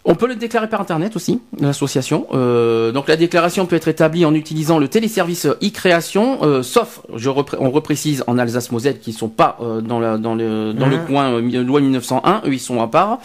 On 0.09 0.15
peut 0.15 0.29
le 0.29 0.37
déclarer 0.37 0.69
par 0.69 0.81
internet 0.81 1.17
aussi, 1.17 1.41
l'association. 1.59 2.29
Euh, 2.33 2.93
donc 2.93 3.09
la 3.09 3.17
déclaration 3.17 3.67
peut 3.67 3.75
être 3.75 3.89
établie 3.89 4.25
en 4.25 4.35
utilisant 4.35 4.79
le 4.79 4.87
téléservice 4.87 5.47
e-création, 5.47 6.45
euh, 6.45 6.63
sauf, 6.63 7.01
je 7.17 7.29
on 7.29 7.71
reprécise 7.71 8.23
en 8.29 8.39
Alsace-Moselle 8.39 9.01
qui 9.01 9.13
sont 9.13 9.29
pas 9.29 9.59
dans, 9.83 9.99
la, 9.99 10.17
dans, 10.17 10.37
le, 10.37 10.73
dans 10.73 10.87
le 10.87 10.99
mmh. 10.99 11.07
coin 11.07 11.41
loi 11.41 11.81
1901, 11.81 12.43
eux 12.47 12.53
ils 12.53 12.61
sont 12.61 12.81
à 12.81 12.87
part. 12.87 13.19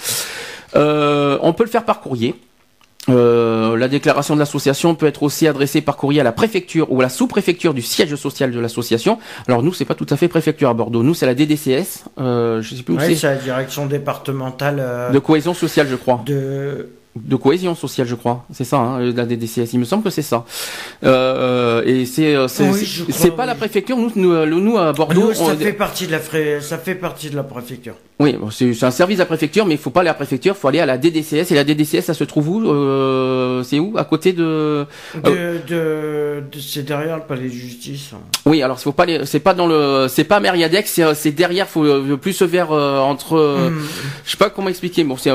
on 0.74 1.54
peut 1.54 1.64
le 1.64 1.70
faire 1.70 1.86
par 1.86 2.02
courrier. 2.02 2.36
Euh, 3.10 3.78
la 3.78 3.88
déclaration 3.88 4.36
de 4.36 4.40
l'association 4.40 4.94
peut 4.94 5.08
être 5.08 5.24
aussi 5.24 5.48
adressée 5.48 5.82
par 5.82 5.98
courrier 5.98 6.22
à 6.22 6.24
la 6.24 6.32
préfecture 6.32 6.92
ou 6.92 7.00
à 7.00 7.04
la 7.04 7.10
sous-préfecture 7.10 7.74
du 7.74 7.82
siège 7.82 8.16
social 8.16 8.52
de 8.52 8.60
l'association. 8.60 9.18
Alors 9.48 9.64
nous, 9.64 9.74
c'est 9.74 9.86
pas 9.86 9.96
tout 9.96 10.06
à 10.10 10.18
fait 10.18 10.28
préfecture 10.28 10.70
à 10.70 10.74
Bordeaux. 10.74 11.02
Nous, 11.02 11.14
c'est 11.14 11.26
la 11.26 11.34
DDCS. 11.34 12.06
Euh, 12.20 12.62
je 12.62 12.76
sais 12.76 12.84
plus 12.84 12.96
où 12.96 13.00
c'est. 13.00 13.16
c'est 13.16 13.28
la 13.28 13.36
direction 13.36 13.88
départementale 13.88 14.78
euh, 14.80 15.10
de 15.10 15.20
cohésion 15.20 15.54
sociale, 15.54 15.88
je 15.90 15.96
crois. 15.96 16.22
De 16.26 16.90
de 17.16 17.36
cohésion 17.36 17.76
sociale, 17.76 18.08
je 18.08 18.16
crois. 18.16 18.46
C'est 18.54 18.64
ça, 18.64 18.78
hein, 18.78 19.12
la 19.12 19.26
DDCS. 19.26 19.74
Il 19.74 19.80
me 19.80 19.86
semble 19.86 20.04
que 20.04 20.10
c'est 20.10 20.22
ça. 20.22 20.46
Euh, 21.04 21.84
et 21.86 22.06
c'est 22.06 22.36
euh, 22.36 22.48
c'est 22.48 23.36
pas 23.36 23.46
la 23.46 23.56
préfecture. 23.56 23.98
Nous, 23.98 24.12
nous, 24.16 24.46
nous 24.46 24.78
à 24.78 24.94
Bordeaux, 24.94 25.34
ça 25.34 25.56
fait 25.56 25.74
partie 25.74 26.08
de 26.08 26.12
la 26.12 26.62
ça 26.62 26.78
fait 26.78 26.96
partie 26.96 27.30
de 27.30 27.36
la 27.36 27.44
préfecture. 27.44 27.96
Oui, 28.20 28.38
c'est 28.52 28.84
un 28.84 28.92
service 28.92 29.18
à 29.18 29.24
la 29.24 29.26
préfecture, 29.26 29.66
mais 29.66 29.74
il 29.74 29.80
faut 29.80 29.90
pas 29.90 30.02
aller 30.02 30.10
à 30.10 30.12
la 30.12 30.18
préfecture, 30.18 30.54
il 30.56 30.60
faut 30.60 30.68
aller 30.68 30.80
à 30.80 30.86
la 30.86 31.00
DDCS. 31.00 31.52
Et 31.52 31.56
la 31.56 31.64
DDCS, 31.64 32.02
ça 32.02 32.14
se 32.14 32.24
trouve 32.24 32.50
où 32.50 32.70
euh, 32.70 33.64
C'est 33.64 33.80
où? 33.80 33.96
À 33.98 34.06
côté 34.06 34.32
de. 34.32 34.86
de, 35.16 35.60
de, 35.68 36.44
c'est 36.60 36.84
derrière 36.84 37.18
le 37.18 37.24
palais 37.24 37.48
de 37.48 37.54
justice. 37.54 38.12
Oui, 38.46 38.62
alors 38.62 38.80
faut 38.80 38.92
pas 38.92 39.06
c'est 39.26 39.40
pas 39.40 39.54
dans 39.54 39.68
le, 39.68 40.08
c'est 40.08 40.24
pas 40.24 40.40
Meriadex, 40.40 41.02
c'est 41.16 41.32
derrière, 41.32 41.68
faut 41.68 41.84
plus 42.18 42.42
vers 42.44 42.72
entre. 42.72 43.70
Hmm. 43.70 43.82
Je 44.24 44.32
sais 44.32 44.38
pas 44.38 44.50
comment 44.50 44.70
expliquer. 44.70 45.04
Bon, 45.04 45.18
c'est, 45.18 45.32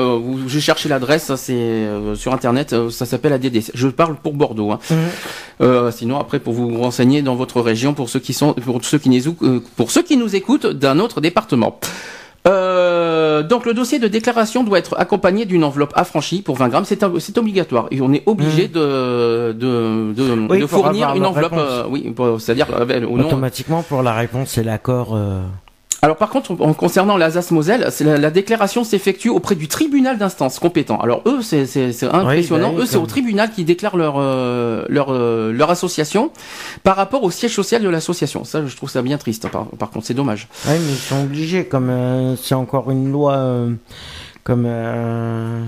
je 0.47 0.59
cherchais 0.59 0.89
l'adresse, 0.89 1.35
c'est 1.35 1.66
euh, 1.67 2.15
sur 2.15 2.33
internet, 2.33 2.73
euh, 2.73 2.89
ça 2.89 3.05
s'appelle 3.05 3.33
ADD. 3.33 3.61
Je 3.73 3.87
parle 3.87 4.15
pour 4.15 4.33
Bordeaux. 4.33 4.71
Hein. 4.71 4.79
Mhm. 4.89 4.97
Euh, 5.61 5.91
sinon, 5.91 6.19
après, 6.19 6.39
pour 6.39 6.53
vous 6.53 6.79
renseigner 6.79 7.21
dans 7.21 7.35
votre 7.35 7.61
région, 7.61 7.93
pour 7.93 8.09
ceux 8.09 8.19
qui 8.19 8.33
sont, 8.33 8.53
pour 8.53 8.83
ceux 8.83 8.97
qui 8.97 9.09
nous, 9.09 9.63
pour 9.75 9.91
ceux 9.91 10.03
qui 10.03 10.17
nous 10.17 10.35
écoutent 10.35 10.67
d'un 10.67 10.99
autre 10.99 11.21
département. 11.21 11.79
donc 12.45 13.65
le 13.65 13.73
dossier 13.73 13.99
de 13.99 14.07
déclaration 14.07 14.63
doit 14.63 14.79
être 14.79 14.95
accompagné 14.97 15.45
d'une 15.45 15.63
enveloppe 15.63 15.93
affranchie 15.95 16.41
pour 16.41 16.55
20 16.55 16.69
grammes, 16.69 16.85
c'est 16.85 17.37
obligatoire 17.37 17.87
et 17.91 17.99
on 18.01 18.11
est 18.13 18.23
obligé 18.25 18.67
mhm. 18.67 18.73
de, 18.73 19.55
de, 19.63 20.59
de, 20.59 20.65
fournir 20.65 21.13
une 21.15 21.25
enveloppe, 21.25 21.59
oui, 21.89 22.13
c'est-à-dire 22.39 22.67
automatiquement 23.19 23.83
pour 23.83 24.01
la 24.01 24.13
réponse 24.13 24.51
c'est 24.51 24.63
l'accord. 24.63 25.17
Alors 26.03 26.17
par 26.17 26.29
contre, 26.29 26.51
en 26.59 26.73
concernant 26.73 27.17
l'Alsace-Moselle, 27.17 27.89
la, 28.01 28.17
la, 28.17 28.29
déclaration 28.29 28.83
s'effectue 28.83 29.29
auprès 29.29 29.55
du 29.55 29.67
tribunal 29.67 30.19
d'instance 30.19 30.59
compétent. 30.59 30.99
Alors 30.99 31.23
eux, 31.25 31.41
c'est 31.41 31.63
impressionnant. 32.03 32.73
Bah 32.73 32.81
eux, 32.81 32.85
c'est 32.85 32.97
au 32.97 33.07
tribunal 33.07 33.51
qui 33.51 33.63
déclarent 33.63 33.97
leur 33.97 34.15
euh, 34.17 34.85
leur 34.89 35.07
euh, 35.09 35.51
leur 35.51 35.71
association 35.71 36.31
par 36.83 36.95
rapport 36.95 37.23
au 37.23 37.31
siège 37.31 37.55
social 37.55 37.81
de 37.81 37.89
l'association. 37.89 38.43
Ça, 38.43 38.65
je 38.65 38.75
trouve 38.75 38.91
ça 38.91 39.01
bien 39.01 39.17
triste. 39.17 39.45
Hein, 39.45 39.67
par, 39.79 39.89
contre, 39.89 40.05
c'est 40.05 40.13
dommage. 40.13 40.47
Oui, 40.67 40.73
mais 40.73 40.91
ils 40.91 40.97
sont 40.97 41.23
obligés, 41.23 41.65
comme 41.65 41.89
euh, 41.89 42.35
c'est 42.35 42.55
encore 42.55 42.91
une 42.91 43.11
loi, 43.11 43.65
comme 44.43 44.67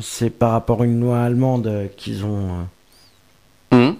c'est 0.02 0.30
par 0.30 0.52
rapport 0.52 0.84
à 0.84 0.86
une 0.86 1.02
loi 1.02 1.22
allemande 1.22 1.90
qu'ils 1.98 2.24
ont. 2.24 2.68
Hum. 3.72 3.96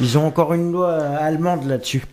Ils 0.00 0.18
ont 0.18 0.26
encore 0.26 0.54
une 0.54 0.72
loi 0.72 0.92
allemande 0.92 1.66
là-dessus. 1.66 2.04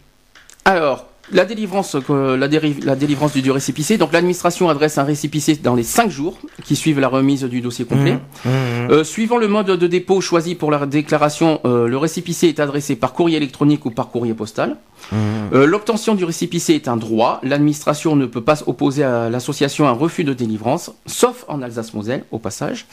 Alors, 0.66 1.06
la 1.32 1.46
délivrance, 1.46 1.96
la, 2.10 2.48
la 2.48 2.96
délivrance 2.96 3.34
du, 3.34 3.42
du 3.42 3.52
récépissé. 3.52 3.98
Donc 3.98 4.14
l'administration 4.14 4.70
adresse 4.70 4.98
un 4.98 5.04
récépissé 5.04 5.56
dans 5.56 5.76
les 5.76 5.84
5 5.84 6.10
jours 6.10 6.38
qui 6.64 6.76
suivent 6.76 7.00
la 7.00 7.08
remise 7.08 7.44
du 7.44 7.62
dossier 7.62 7.86
complet. 7.86 8.14
Mmh, 8.14 8.50
mmh, 8.50 8.50
mmh. 8.50 8.92
Euh, 8.92 9.04
suivant 9.04 9.38
le 9.38 9.48
mode 9.48 9.68
de 9.68 9.88
dépôt 9.88 10.22
choisi 10.22 10.56
pour 10.56 10.72
la 10.72 10.86
déclaration, 10.86 11.60
euh, 11.66 11.88
le 11.88 11.98
récépissé 11.98 12.48
est 12.48 12.60
adressé 12.60 12.96
par 12.96 13.14
courrier 13.14 13.38
électronique 13.38 13.86
ou 13.86 13.92
par 13.92 14.10
courrier 14.10 14.34
postal. 14.34 14.78
Euh, 15.14 15.66
l'obtention 15.66 16.16
du 16.16 16.26
récépissé 16.26 16.74
est 16.74 16.88
un 16.88 16.98
droit. 16.98 17.40
L'administration 17.44 18.16
ne 18.16 18.26
peut 18.26 18.44
pas 18.44 18.64
opposer 18.68 19.04
à 19.04 19.30
l'association 19.30 19.88
un 19.88 19.92
refus 19.92 20.24
de 20.24 20.34
délivrance, 20.34 20.92
sauf 21.06 21.46
en 21.48 21.62
Alsace-Moselle, 21.62 22.24
au 22.32 22.40
passage. 22.40 22.86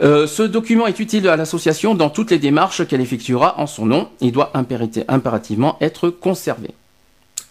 ce 0.00 0.42
document 0.42 0.86
est 0.86 0.98
utile 1.00 1.28
à 1.28 1.36
l'association 1.36 1.94
dans 1.94 2.10
toutes 2.10 2.30
les 2.30 2.38
démarches 2.38 2.86
qu'elle 2.86 3.00
effectuera 3.00 3.58
en 3.58 3.66
son 3.66 3.86
nom. 3.86 4.08
Il 4.20 4.32
doit 4.32 4.52
impérativement 4.54 5.76
être 5.80 6.08
conservé. 6.08 6.70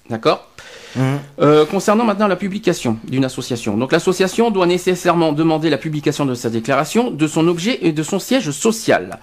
D'accord 0.10 0.48
mmh. 0.96 1.02
euh, 1.42 1.66
concernant 1.66 2.06
maintenant 2.06 2.28
la 2.28 2.36
publication 2.36 2.98
d'une 3.04 3.26
association. 3.26 3.78
Donc 3.78 3.92
l'association 3.92 4.52
doit 4.52 4.66
nécessairement 4.68 5.34
demander 5.34 5.70
la 5.70 5.78
publication 5.78 6.26
de 6.26 6.34
sa 6.34 6.50
déclaration, 6.50 7.12
de 7.12 7.28
son 7.28 7.48
objet 7.48 7.80
et 7.82 7.92
de 7.92 8.04
son 8.04 8.20
siège 8.20 8.52
social. 8.52 9.20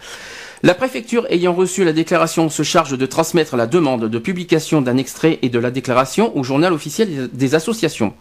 La 0.63 0.75
préfecture 0.75 1.27
ayant 1.31 1.53
reçu 1.53 1.85
la 1.85 1.93
déclaration 1.93 2.49
se 2.49 2.63
charge 2.63 2.97
de 2.97 3.07
transmettre 3.07 3.57
la 3.57 3.67
demande 3.67 4.09
de 4.09 4.19
publication 4.19 4.81
d'un 4.81 4.97
extrait 4.97 5.39
et 5.43 5.51
de 5.51 5.59
la 5.59 5.71
déclaration 5.71 6.37
au 6.37 6.43
journal 6.43 6.73
officiel 6.73 7.29
des 7.33 7.55
associations. 7.55 8.15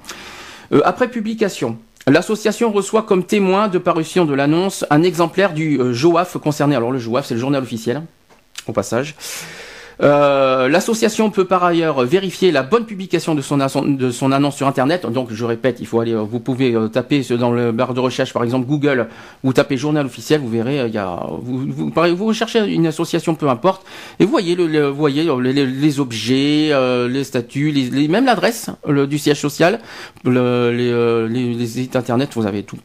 Euh, 0.74 0.82
après 0.84 1.10
publication, 1.10 1.78
L'association 2.06 2.74
reçoit 2.74 3.04
comme 3.04 3.24
témoin 3.24 3.70
de 3.70 3.78
parution 3.78 4.26
de 4.26 4.34
l'annonce 4.34 4.86
un 4.90 5.04
exemplaire 5.04 5.54
du 5.54 5.80
euh, 5.80 5.94
JOAF 5.94 6.38
concerné. 6.38 6.76
Alors 6.76 6.92
le 6.92 7.00
JOAF, 7.00 7.28
c'est 7.28 7.34
le 7.34 7.40
journal 7.40 7.64
officiel, 7.64 8.02
au 8.68 8.74
passage. 8.74 9.16
Euh, 10.04 10.68
l'association 10.68 11.30
peut 11.30 11.46
par 11.46 11.64
ailleurs 11.64 12.04
vérifier 12.04 12.52
la 12.52 12.62
bonne 12.62 12.86
publication 12.86 13.36
de 13.36 13.42
son, 13.42 13.58
de 13.58 14.12
son 14.12 14.32
annonce 14.32 14.58
sur 14.58 14.68
Internet. 14.68 15.06
Donc, 15.06 15.32
je 15.32 15.46
répète, 15.46 15.78
il 15.80 15.88
faut 15.88 16.02
aller, 16.02 16.14
vous 16.14 16.40
pouvez 16.40 16.76
euh, 16.76 16.90
taper 16.90 17.22
dans 17.40 17.52
le 17.52 17.72
barre 17.72 17.94
de 17.94 18.00
recherche, 18.00 18.34
par 18.34 18.44
exemple 18.44 18.68
Google, 18.68 19.08
vous 19.44 19.54
tapez 19.54 19.78
journal 19.78 20.06
officiel, 20.06 20.42
vous 20.42 20.50
verrez, 20.50 20.82
euh, 20.82 20.88
il 20.88 20.94
y 20.94 20.98
a, 20.98 21.26
vous, 21.42 21.66
vous, 21.66 21.92
vous 22.16 22.26
recherchez 22.26 22.60
une 22.66 22.88
association, 22.88 23.36
peu 23.36 23.48
importe, 23.48 23.86
et 24.20 24.26
vous 24.26 24.32
voyez, 24.32 24.56
le, 24.56 24.88
voyez 24.88 25.24
les, 25.24 26.00
objets, 26.00 26.72
les 27.10 27.24
statuts, 27.24 27.72
les, 27.72 28.08
même 28.08 28.26
l'adresse 28.26 28.70
du 28.88 29.18
siège 29.18 29.40
social, 29.40 29.80
les, 30.26 31.28
les 31.30 31.68
sites 31.68 31.96
Internet, 31.96 32.32
vous 32.36 32.46
avez 32.46 32.64
tout. 32.64 32.78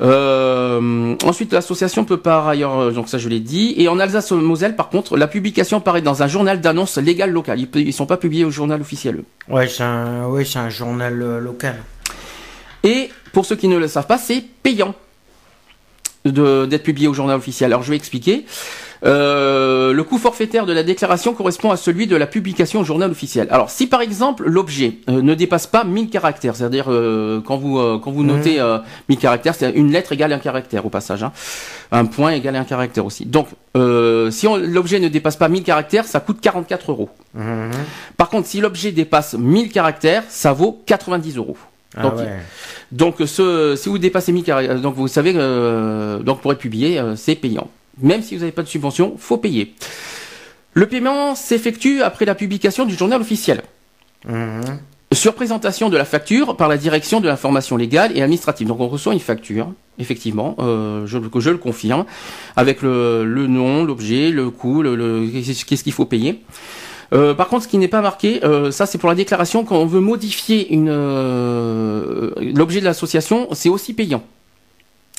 Euh, 0.00 1.14
ensuite, 1.24 1.52
l'association 1.52 2.04
peut 2.04 2.18
par 2.18 2.48
ailleurs, 2.48 2.78
euh, 2.78 2.90
donc 2.90 3.08
ça 3.08 3.16
je 3.18 3.28
l'ai 3.28 3.40
dit, 3.40 3.74
et 3.78 3.88
en 3.88 3.98
Alsace-Moselle, 3.98 4.76
par 4.76 4.90
contre, 4.90 5.16
la 5.16 5.26
publication 5.26 5.78
apparaît 5.78 6.02
dans 6.02 6.22
un 6.22 6.26
journal 6.26 6.60
d'annonce 6.60 6.98
légal 6.98 7.30
local. 7.30 7.58
Ils, 7.60 7.86
ne 7.86 7.92
sont 7.92 8.06
pas 8.06 8.18
publiés 8.18 8.44
au 8.44 8.50
journal 8.50 8.80
officiel. 8.80 9.22
Ouais, 9.48 9.68
c'est 9.68 9.82
un, 9.82 10.26
ouais, 10.26 10.44
c'est 10.44 10.58
un 10.58 10.68
journal 10.68 11.22
euh, 11.22 11.40
local. 11.40 11.76
Et 12.82 13.10
pour 13.32 13.46
ceux 13.46 13.56
qui 13.56 13.68
ne 13.68 13.78
le 13.78 13.88
savent 13.88 14.06
pas, 14.06 14.18
c'est 14.18 14.44
payant 14.62 14.94
d'être 16.24 16.82
publié 16.82 17.08
au 17.08 17.14
journal 17.14 17.36
officiel. 17.36 17.72
Alors 17.72 17.82
je 17.82 17.90
vais 17.90 17.96
expliquer. 17.96 18.44
Euh, 19.04 19.92
le 19.92 20.04
coût 20.04 20.18
forfaitaire 20.18 20.66
de 20.66 20.72
la 20.72 20.82
déclaration 20.82 21.34
correspond 21.34 21.70
à 21.70 21.76
celui 21.76 22.06
de 22.06 22.16
la 22.16 22.26
publication 22.26 22.80
au 22.80 22.84
journal 22.84 23.10
officiel. 23.10 23.46
Alors, 23.50 23.70
si 23.70 23.86
par 23.86 24.00
exemple 24.00 24.48
l'objet 24.48 24.98
euh, 25.08 25.22
ne 25.22 25.34
dépasse 25.34 25.66
pas 25.66 25.84
1000 25.84 26.08
caractères, 26.08 26.56
c'est-à-dire 26.56 26.86
euh, 26.88 27.40
quand 27.44 27.56
vous 27.56 27.76
quand 27.98 28.10
vous 28.10 28.24
notez 28.24 28.60
1000 29.08 29.18
caractères, 29.18 29.54
c'est 29.54 29.70
une 29.72 29.92
lettre 29.92 30.12
égale 30.12 30.32
un 30.32 30.38
caractère 30.38 30.86
au 30.86 30.90
passage, 30.90 31.22
hein. 31.22 31.32
un 31.92 32.06
point 32.06 32.32
égale 32.32 32.56
un 32.56 32.64
caractère 32.64 33.04
aussi. 33.04 33.26
Donc, 33.26 33.48
si 34.30 34.46
l'objet 34.46 35.00
ne 35.00 35.08
dépasse 35.08 35.36
pas 35.36 35.48
1000 35.48 35.62
caractères, 35.62 36.04
ça 36.04 36.20
coûte 36.20 36.38
44 36.40 36.90
euros. 36.90 37.10
Mhm. 37.34 37.70
Par 38.16 38.30
contre, 38.30 38.48
si 38.48 38.60
l'objet 38.60 38.92
dépasse 38.92 39.34
1000 39.34 39.70
caractères, 39.70 40.22
ça 40.28 40.52
vaut 40.52 40.82
90 40.86 41.36
euros. 41.36 41.56
Ah 41.98 42.02
donc, 42.02 42.14
donc 42.92 43.14
ce, 43.26 43.74
si 43.76 43.88
vous 43.88 43.98
dépassez 43.98 44.32
1000 44.32 44.44
caractères, 44.44 44.80
donc 44.80 44.94
vous 44.94 45.08
savez, 45.08 45.32
donc 45.32 46.40
pour 46.40 46.52
être 46.52 46.58
publié, 46.58 47.00
c'est 47.16 47.34
payant 47.34 47.68
même 48.02 48.22
si 48.22 48.34
vous 48.34 48.40
n'avez 48.40 48.52
pas 48.52 48.62
de 48.62 48.68
subvention, 48.68 49.16
faut 49.18 49.38
payer. 49.38 49.74
Le 50.74 50.86
paiement 50.86 51.34
s'effectue 51.34 52.02
après 52.02 52.26
la 52.26 52.34
publication 52.34 52.84
du 52.84 52.94
journal 52.94 53.20
officiel. 53.20 53.62
Mhm. 54.26 54.78
Sur 55.12 55.34
présentation 55.34 55.88
de 55.88 55.96
la 55.96 56.04
facture 56.04 56.56
par 56.56 56.68
la 56.68 56.76
direction 56.76 57.20
de 57.20 57.28
l'information 57.28 57.76
légale 57.76 58.16
et 58.16 58.22
administrative. 58.22 58.66
Donc 58.66 58.80
on 58.80 58.88
reçoit 58.88 59.14
une 59.14 59.20
facture, 59.20 59.72
effectivement, 59.98 60.56
euh, 60.58 61.06
je, 61.06 61.18
je, 61.38 61.50
le 61.50 61.56
confirme, 61.58 62.04
avec 62.56 62.82
le, 62.82 63.24
nom, 63.46 63.84
l'objet, 63.84 64.30
le 64.30 64.50
coût, 64.50 64.82
le, 64.82 65.26
qu'est-ce 65.32 65.84
qu'il 65.84 65.92
faut 65.92 66.04
payer. 66.06 66.42
Euh, 67.14 67.34
par 67.34 67.48
contre, 67.48 67.62
ce 67.62 67.68
qui 67.68 67.78
n'est 67.78 67.88
pas 67.88 68.02
marqué, 68.02 68.44
euh, 68.44 68.72
ça 68.72 68.84
c'est 68.84 68.98
pour 68.98 69.08
la 69.08 69.14
déclaration, 69.14 69.64
quand 69.64 69.76
on 69.76 69.86
veut 69.86 70.00
modifier 70.00 70.72
une 70.74 70.90
l'objet 72.54 72.80
de 72.80 72.84
l'association, 72.84 73.48
c'est 73.52 73.68
aussi 73.68 73.94
payant. 73.94 74.24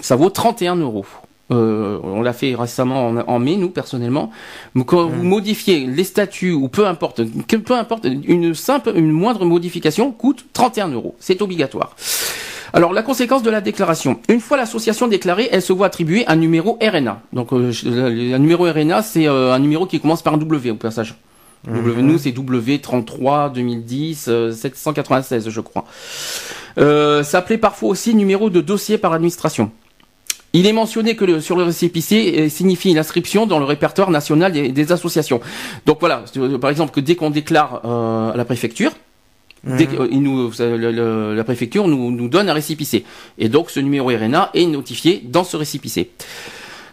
ça 0.02 0.18
vaut 0.18 0.30
31 0.30 0.76
euros. 0.76 1.06
Euh, 1.50 2.00
on 2.04 2.22
l'a 2.22 2.34
fait 2.34 2.56
récemment 2.56 3.08
en, 3.08 3.40
mai, 3.40 3.56
nous 3.56 3.70
personnellement. 3.70 4.32
Quand 4.86 5.08
vous 5.08 5.24
mmh. 5.24 5.28
modifiez 5.28 5.80
les 5.88 6.04
statuts 6.04 6.52
ou 6.52 6.68
peu 6.68 6.86
importe, 6.86 7.22
peu 7.24 7.74
importe, 7.74 8.06
une 8.06 8.54
simple, 8.54 8.92
une 8.96 9.12
moindre 9.12 9.46
modification 9.46 10.12
coûte 10.12 10.46
31 10.54 10.90
euros. 10.90 11.16
C'est 11.20 11.42
obligatoire. 11.42 11.96
Alors 12.74 12.94
la 12.94 13.02
conséquence 13.02 13.44
de 13.44 13.50
la 13.50 13.62
déclaration. 13.62 14.20
Une 14.30 14.40
fois 14.40 14.58
l'association 14.58 15.08
déclarée, 15.08 15.50
elle 15.52 15.62
se 15.62 15.74
voit 15.74 15.88
attribuer 15.88 16.28
un 16.28 16.36
numéro 16.36 16.78
RNA. 16.82 17.22
Donc 17.34 17.54
euh, 17.54 17.72
un 17.86 18.40
numéro 18.40 18.66
RNA, 18.66 19.02
c'est 19.04 19.28
euh, 19.28 19.54
un 19.54 19.60
numéro 19.60 19.86
qui 19.86 20.00
commence 20.00 20.22
par 20.22 20.34
un 20.34 20.38
W 20.38 20.72
au 20.72 20.76
passage. 20.76 21.16
W, 21.66 22.02
nous 22.02 22.18
c'est 22.18 22.32
W33 22.32 23.52
2010 23.52 24.30
796 24.54 25.50
je 25.50 25.62
crois. 25.62 25.86
Euh, 26.78 27.24
ça 27.24 27.40
appelait 27.40 27.58
parfois 27.58 27.90
aussi 27.90 28.14
numéro 28.14 28.50
de 28.50 28.62
dossier 28.62 28.98
par 28.98 29.14
administration. 29.14 29.72
Il 30.54 30.66
est 30.66 30.74
mentionné 30.74 31.16
que 31.16 31.26
le, 31.26 31.42
sur 31.42 31.56
le 31.56 31.64
récépissé 31.64 32.36
euh, 32.38 32.50
signifie 32.50 32.94
l'inscription 32.94 33.46
dans 33.46 33.60
le 33.60 33.66
répertoire 33.66 34.10
national 34.10 34.52
des, 34.52 34.92
associations. 34.92 35.42
Donc 35.86 36.00
voilà, 36.00 36.24
par 36.60 36.70
exemple 36.70 36.92
que 36.94 37.00
dès 37.00 37.16
qu'on 37.16 37.30
déclare 37.30 37.82
euh, 37.86 38.32
à 38.32 38.38
la 38.38 38.46
préfecture, 38.46 38.92
dès 39.64 39.88
mhm. 39.88 40.08
il 40.12 40.22
nous, 40.24 40.52
la 40.60 41.44
préfecture 41.44 41.88
nous, 41.88 42.12
nous 42.12 42.30
donne 42.30 42.50
un 42.50 42.54
récépissé. 42.54 43.04
Et 43.38 43.50
donc 43.50 43.70
ce 43.70 43.80
numéro 43.80 44.08
RNA 44.08 44.52
est 44.54 44.66
notifié 44.66 45.22
dans 45.26 45.44
ce 45.44 45.58
récépissé. 45.58 46.12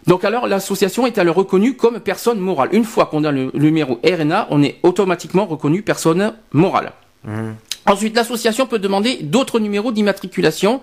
Donc 0.07 0.23
alors 0.23 0.47
l'association 0.47 1.07
est 1.07 1.17
alors 1.17 1.35
reconnue 1.35 1.75
comme 1.75 1.99
personne 1.99 2.39
morale. 2.39 2.69
Une 2.73 2.83
fois 2.83 3.05
qu'on 3.07 3.23
a 3.23 3.31
le, 3.31 3.51
numéro 3.53 3.99
RNA, 4.03 4.47
on 4.51 4.61
est 4.61 4.77
automatiquement 4.83 5.45
reconnu 5.45 5.81
personne 5.81 6.33
morale. 6.51 6.91
Mhm. 7.23 7.55
Ensuite, 7.85 8.15
l'association 8.15 8.65
peut 8.65 8.79
demander 8.79 9.19
d'autres 9.21 9.59
numéros 9.59 9.91
d'immatriculation 9.91 10.81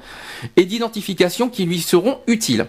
et 0.57 0.65
d'identification 0.65 1.49
qui 1.49 1.65
lui 1.65 1.81
seront 1.81 2.19
utiles. 2.27 2.67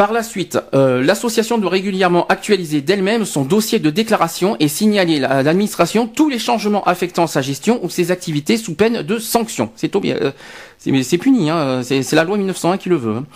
Par 0.00 0.12
la 0.12 0.22
suite, 0.22 0.58
euh, 0.72 1.02
l'association 1.04 1.58
doit 1.58 1.70
régulièrement 1.70 2.26
actualiser 2.28 2.80
d'elle-même 2.80 3.26
son 3.26 3.44
dossier 3.44 3.78
de 3.78 3.90
déclaration 3.90 4.56
et 4.58 4.66
signaler 4.66 5.22
à 5.22 5.42
l'administration 5.42 6.06
tous 6.06 6.30
les 6.30 6.38
changements 6.38 6.82
affectant 6.84 7.26
sa 7.26 7.42
gestion 7.42 7.84
ou 7.84 7.90
ses 7.90 8.10
activités 8.10 8.56
sous 8.56 8.74
peine 8.74 9.02
de 9.02 9.18
sanction. 9.18 9.70
C'est 9.76 9.94
euh, 9.94 10.32
c'est 10.78 11.18
puni, 11.18 11.50
hein, 11.50 11.82
c'est 11.82 12.12
la 12.14 12.24
loi 12.24 12.38
1901 12.38 12.78
qui 12.78 12.88
le 12.88 12.96
veut. 12.96 13.16
Hein. 13.16 13.26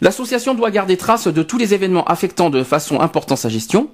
L'association 0.00 0.54
doit 0.54 0.70
garder 0.70 0.96
trace 0.96 1.26
de 1.28 1.42
tous 1.42 1.58
les 1.58 1.74
événements 1.74 2.04
affectant 2.04 2.50
de 2.50 2.62
façon 2.62 3.00
importante 3.00 3.38
sa 3.38 3.48
gestion, 3.48 3.88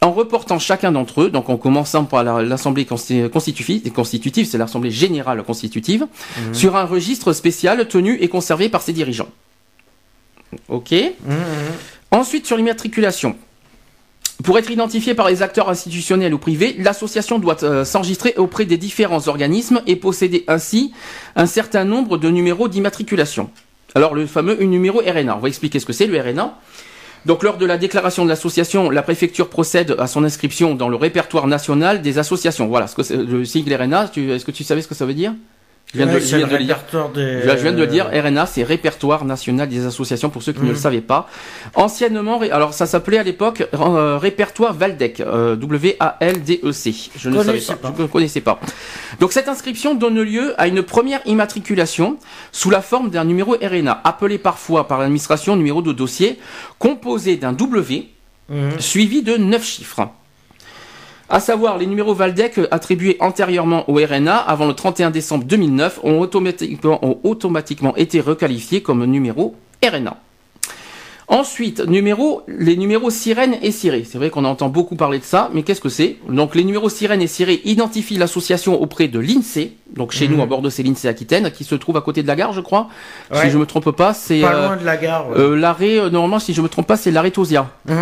en 0.00 0.12
reportant 0.12 0.58
chacun 0.58 0.92
d'entre 0.92 1.22
eux, 1.22 1.30
donc 1.30 1.48
en 1.50 1.56
commençant 1.56 2.04
par 2.04 2.24
l'assemblée 2.24 2.86
constitutive, 2.86 3.92
constitutive 3.92 4.46
c'est 4.46 4.58
l'assemblée 4.58 4.90
générale 4.90 5.42
constitutive, 5.42 6.06
mhm. 6.38 6.54
sur 6.54 6.76
un 6.76 6.84
registre 6.84 7.32
spécial 7.32 7.86
tenu 7.88 8.16
et 8.20 8.28
conservé 8.28 8.68
par 8.68 8.82
ses 8.82 8.92
dirigeants. 8.92 9.28
Ok. 10.68 10.92
Mhm. 10.92 11.36
Ensuite, 12.12 12.46
sur 12.46 12.56
l'immatriculation. 12.56 13.36
Pour 14.42 14.58
être 14.58 14.70
identifié 14.70 15.14
par 15.14 15.28
les 15.28 15.42
acteurs 15.42 15.68
institutionnels 15.68 16.32
ou 16.32 16.38
privés, 16.38 16.74
l'association 16.78 17.38
doit 17.38 17.62
euh, 17.62 17.84
s'enregistrer 17.84 18.34
auprès 18.38 18.64
des 18.64 18.78
différents 18.78 19.28
organismes 19.28 19.82
et 19.86 19.96
posséder 19.96 20.44
ainsi 20.48 20.92
un 21.36 21.46
certain 21.46 21.84
nombre 21.84 22.16
de 22.16 22.30
numéros 22.30 22.68
d'immatriculation. 22.68 23.50
Alors 23.94 24.14
le 24.14 24.26
fameux 24.26 24.54
numéro 24.62 25.00
RNA. 25.00 25.36
On 25.36 25.40
va 25.40 25.48
expliquer 25.48 25.80
ce 25.80 25.86
que 25.86 25.92
c'est 25.92 26.06
le 26.06 26.20
RNA. 26.20 26.54
Donc 27.26 27.42
lors 27.42 27.58
de 27.58 27.66
la 27.66 27.76
déclaration 27.76 28.24
de 28.24 28.30
l'association, 28.30 28.88
la 28.88 29.02
préfecture 29.02 29.48
procède 29.48 29.94
à 29.98 30.06
son 30.06 30.24
inscription 30.24 30.74
dans 30.74 30.88
le 30.88 30.96
répertoire 30.96 31.46
national 31.46 32.00
des 32.00 32.18
associations. 32.18 32.66
Voilà, 32.68 32.86
ce 32.86 32.94
que 32.94 33.14
le 33.14 33.44
sigle 33.44 33.74
RNA. 33.74 34.10
Est-ce 34.16 34.44
que 34.44 34.50
tu 34.50 34.64
savais 34.64 34.82
ce 34.82 34.88
que 34.88 34.94
ça 34.94 35.04
veut 35.04 35.14
dire? 35.14 35.34
Je 35.92 35.98
viens, 35.98 36.06
de, 37.72 37.80
le 37.80 37.86
dire. 37.86 38.10
RNA, 38.12 38.46
c'est 38.46 38.62
Répertoire 38.62 39.24
National 39.24 39.68
des 39.68 39.86
Associations, 39.86 40.30
pour 40.30 40.42
ceux 40.42 40.52
qui 40.52 40.60
ne 40.60 40.68
le 40.68 40.72
mmh. 40.74 40.76
savaient 40.76 41.00
pas. 41.00 41.28
Anciennement, 41.74 42.40
alors 42.40 42.74
ça 42.74 42.86
s'appelait 42.86 43.18
à 43.18 43.22
l'époque 43.24 43.66
euh, 43.74 44.16
Répertoire 44.16 44.72
Valdec, 44.72 45.20
euh, 45.20 45.56
W-A-L-D-E-C. 45.56 46.94
Je 47.16 47.28
ne 47.28 47.42
savais 47.42 47.58
pas, 47.58 47.92
je 47.96 48.02
ne 48.02 48.06
connaissais 48.06 48.40
pas. 48.40 48.60
Donc 49.18 49.32
cette 49.32 49.48
inscription 49.48 49.94
donne 49.94 50.20
lieu 50.20 50.54
à 50.58 50.68
une 50.68 50.82
première 50.82 51.20
immatriculation 51.26 52.18
sous 52.52 52.70
la 52.70 52.82
forme 52.82 53.10
d'un 53.10 53.24
numéro 53.24 53.56
RNA, 53.60 54.00
appelé 54.04 54.38
parfois 54.38 54.86
par 54.86 55.00
l'administration 55.00 55.56
numéro 55.56 55.82
de 55.82 55.92
dossier, 55.92 56.38
composé 56.78 57.36
d'un 57.36 57.52
W, 57.52 58.08
mmh. 58.48 58.78
suivi 58.78 59.22
de 59.22 59.36
neuf 59.36 59.64
chiffres 59.64 60.08
à 61.30 61.38
savoir 61.38 61.78
les 61.78 61.86
numéros 61.86 62.12
Valdec 62.12 62.60
attribués 62.72 63.16
antérieurement 63.20 63.88
au 63.88 63.94
RNA 63.94 64.36
avant 64.36 64.66
le 64.66 64.74
31 64.74 65.10
décembre 65.10 65.44
2009 65.44 66.00
ont 66.02 66.20
automatiquement, 67.22 67.96
été 67.96 68.20
requalifiés 68.20 68.82
comme 68.82 69.04
numéros 69.04 69.54
RNA. 69.82 70.16
Ensuite, 71.28 71.86
numéro, 71.86 72.42
les 72.48 72.76
numéros 72.76 73.10
sirène 73.10 73.56
et 73.62 73.70
ciré. 73.70 74.02
C'est 74.04 74.18
vrai 74.18 74.30
qu'on 74.30 74.44
entend 74.44 74.68
beaucoup 74.68 74.96
parler 74.96 75.20
de 75.20 75.24
ça, 75.24 75.48
mais 75.54 75.62
qu'est-ce 75.62 75.80
que 75.80 75.88
c'est? 75.88 76.16
Donc 76.28 76.56
les 76.56 76.64
numéros 76.64 76.88
sirène 76.88 77.22
et 77.22 77.28
ciré 77.28 77.60
identifient 77.64 78.18
l'association 78.18 78.82
auprès 78.82 79.06
de 79.06 79.20
l'INSEE. 79.20 79.76
Donc 79.94 80.12
chez 80.12 80.28
nous 80.28 80.36
mhm. 80.36 80.42
à 80.42 80.46
Bordeaux, 80.46 80.70
c'est 80.70 80.82
l'INSEE 80.82 81.08
Aquitaine 81.08 81.50
qui 81.50 81.64
se 81.64 81.74
trouve 81.74 81.96
à 81.96 82.00
côté 82.00 82.22
de 82.22 82.28
la 82.28 82.36
gare, 82.36 82.52
je 82.52 82.60
crois. 82.60 82.88
Si 83.32 83.50
je 83.50 83.58
me 83.58 83.66
trompe 83.66 83.90
pas, 83.90 84.14
c'est 84.14 84.40
pas 84.40 84.66
loin 84.66 84.76
de 84.76 84.84
la 84.84 84.96
gare. 84.96 85.26
Euh, 85.36 85.56
l'arrêt 85.56 85.98
euh, 85.98 86.10
normalement, 86.10 86.38
si 86.38 86.54
je 86.54 86.62
me 86.62 86.68
trompe 86.68 86.86
pas, 86.86 86.96
c'est 86.96 87.10
l'arrêt 87.10 87.30
Tosia. 87.30 87.68
Mhm. 87.86 87.96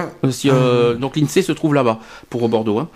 Euh, 0.47 0.95
mhm. 0.95 1.01
Donc 1.01 1.17
l'INSEE 1.17 1.43
se 1.43 1.53
trouve 1.53 1.75
là-bas 1.75 1.99
pour 2.31 2.49
Bordeaux. 2.49 2.79
Hein. 2.79 2.89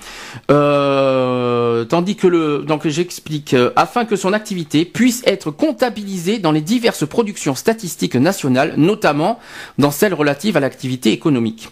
tandis 1.89 2.17
que 2.17 2.27
le 2.27 2.65
donc 2.67 2.87
j'explique 2.87 3.57
afin 3.77 4.05
que 4.05 4.17
son 4.17 4.33
activité 4.33 4.85
puisse 4.85 5.23
être 5.27 5.51
comptabilisée 5.51 6.39
dans 6.39 6.53
les 6.53 6.61
diverses 6.61 7.07
productions 7.07 7.55
statistiques 7.55 8.17
nationales, 8.17 8.75
notamment 8.77 9.39
dans 9.79 9.91
celles 9.91 10.15
relative 10.15 10.57
à 10.57 10.61
l'activité 10.61 11.13
économique. 11.13 11.71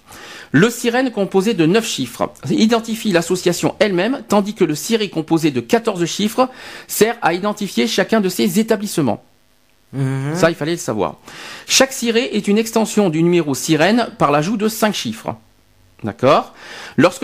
Le 0.53 0.69
sirène 0.69 1.13
composé 1.13 1.55
de 1.55 1.65
9 1.65 1.87
chiffres 1.87 2.33
identifie 2.51 3.13
l'association 3.13 3.77
elle-même, 3.79 4.23
tandis 4.29 4.55
que 4.55 4.65
le 4.65 4.75
ciré 4.75 5.09
composé 5.09 5.51
de 5.51 5.61
14 5.61 6.05
chiffres 6.07 6.49
sert 6.89 7.17
à 7.23 7.35
identifier 7.35 7.87
chacun 7.87 8.21
de 8.21 8.29
ses 8.29 8.59
établissements. 8.59 9.23
Mhm. 9.93 10.35
Ça, 10.35 10.51
il 10.51 10.57
fallait 10.57 10.73
le 10.73 10.79
savoir. 10.79 11.17
Chaque 11.67 11.93
ciré 11.93 12.31
est 12.33 12.49
une 12.49 12.59
extension 12.59 13.11
du 13.11 13.23
numéro 13.23 13.55
sirène 13.55 14.09
par 14.19 14.31
l'ajout 14.31 14.57
de 14.57 14.69
5 14.69 14.95
chiffres. 14.95 15.37
D'accord? 16.03 16.55
Lorsque 16.97 17.23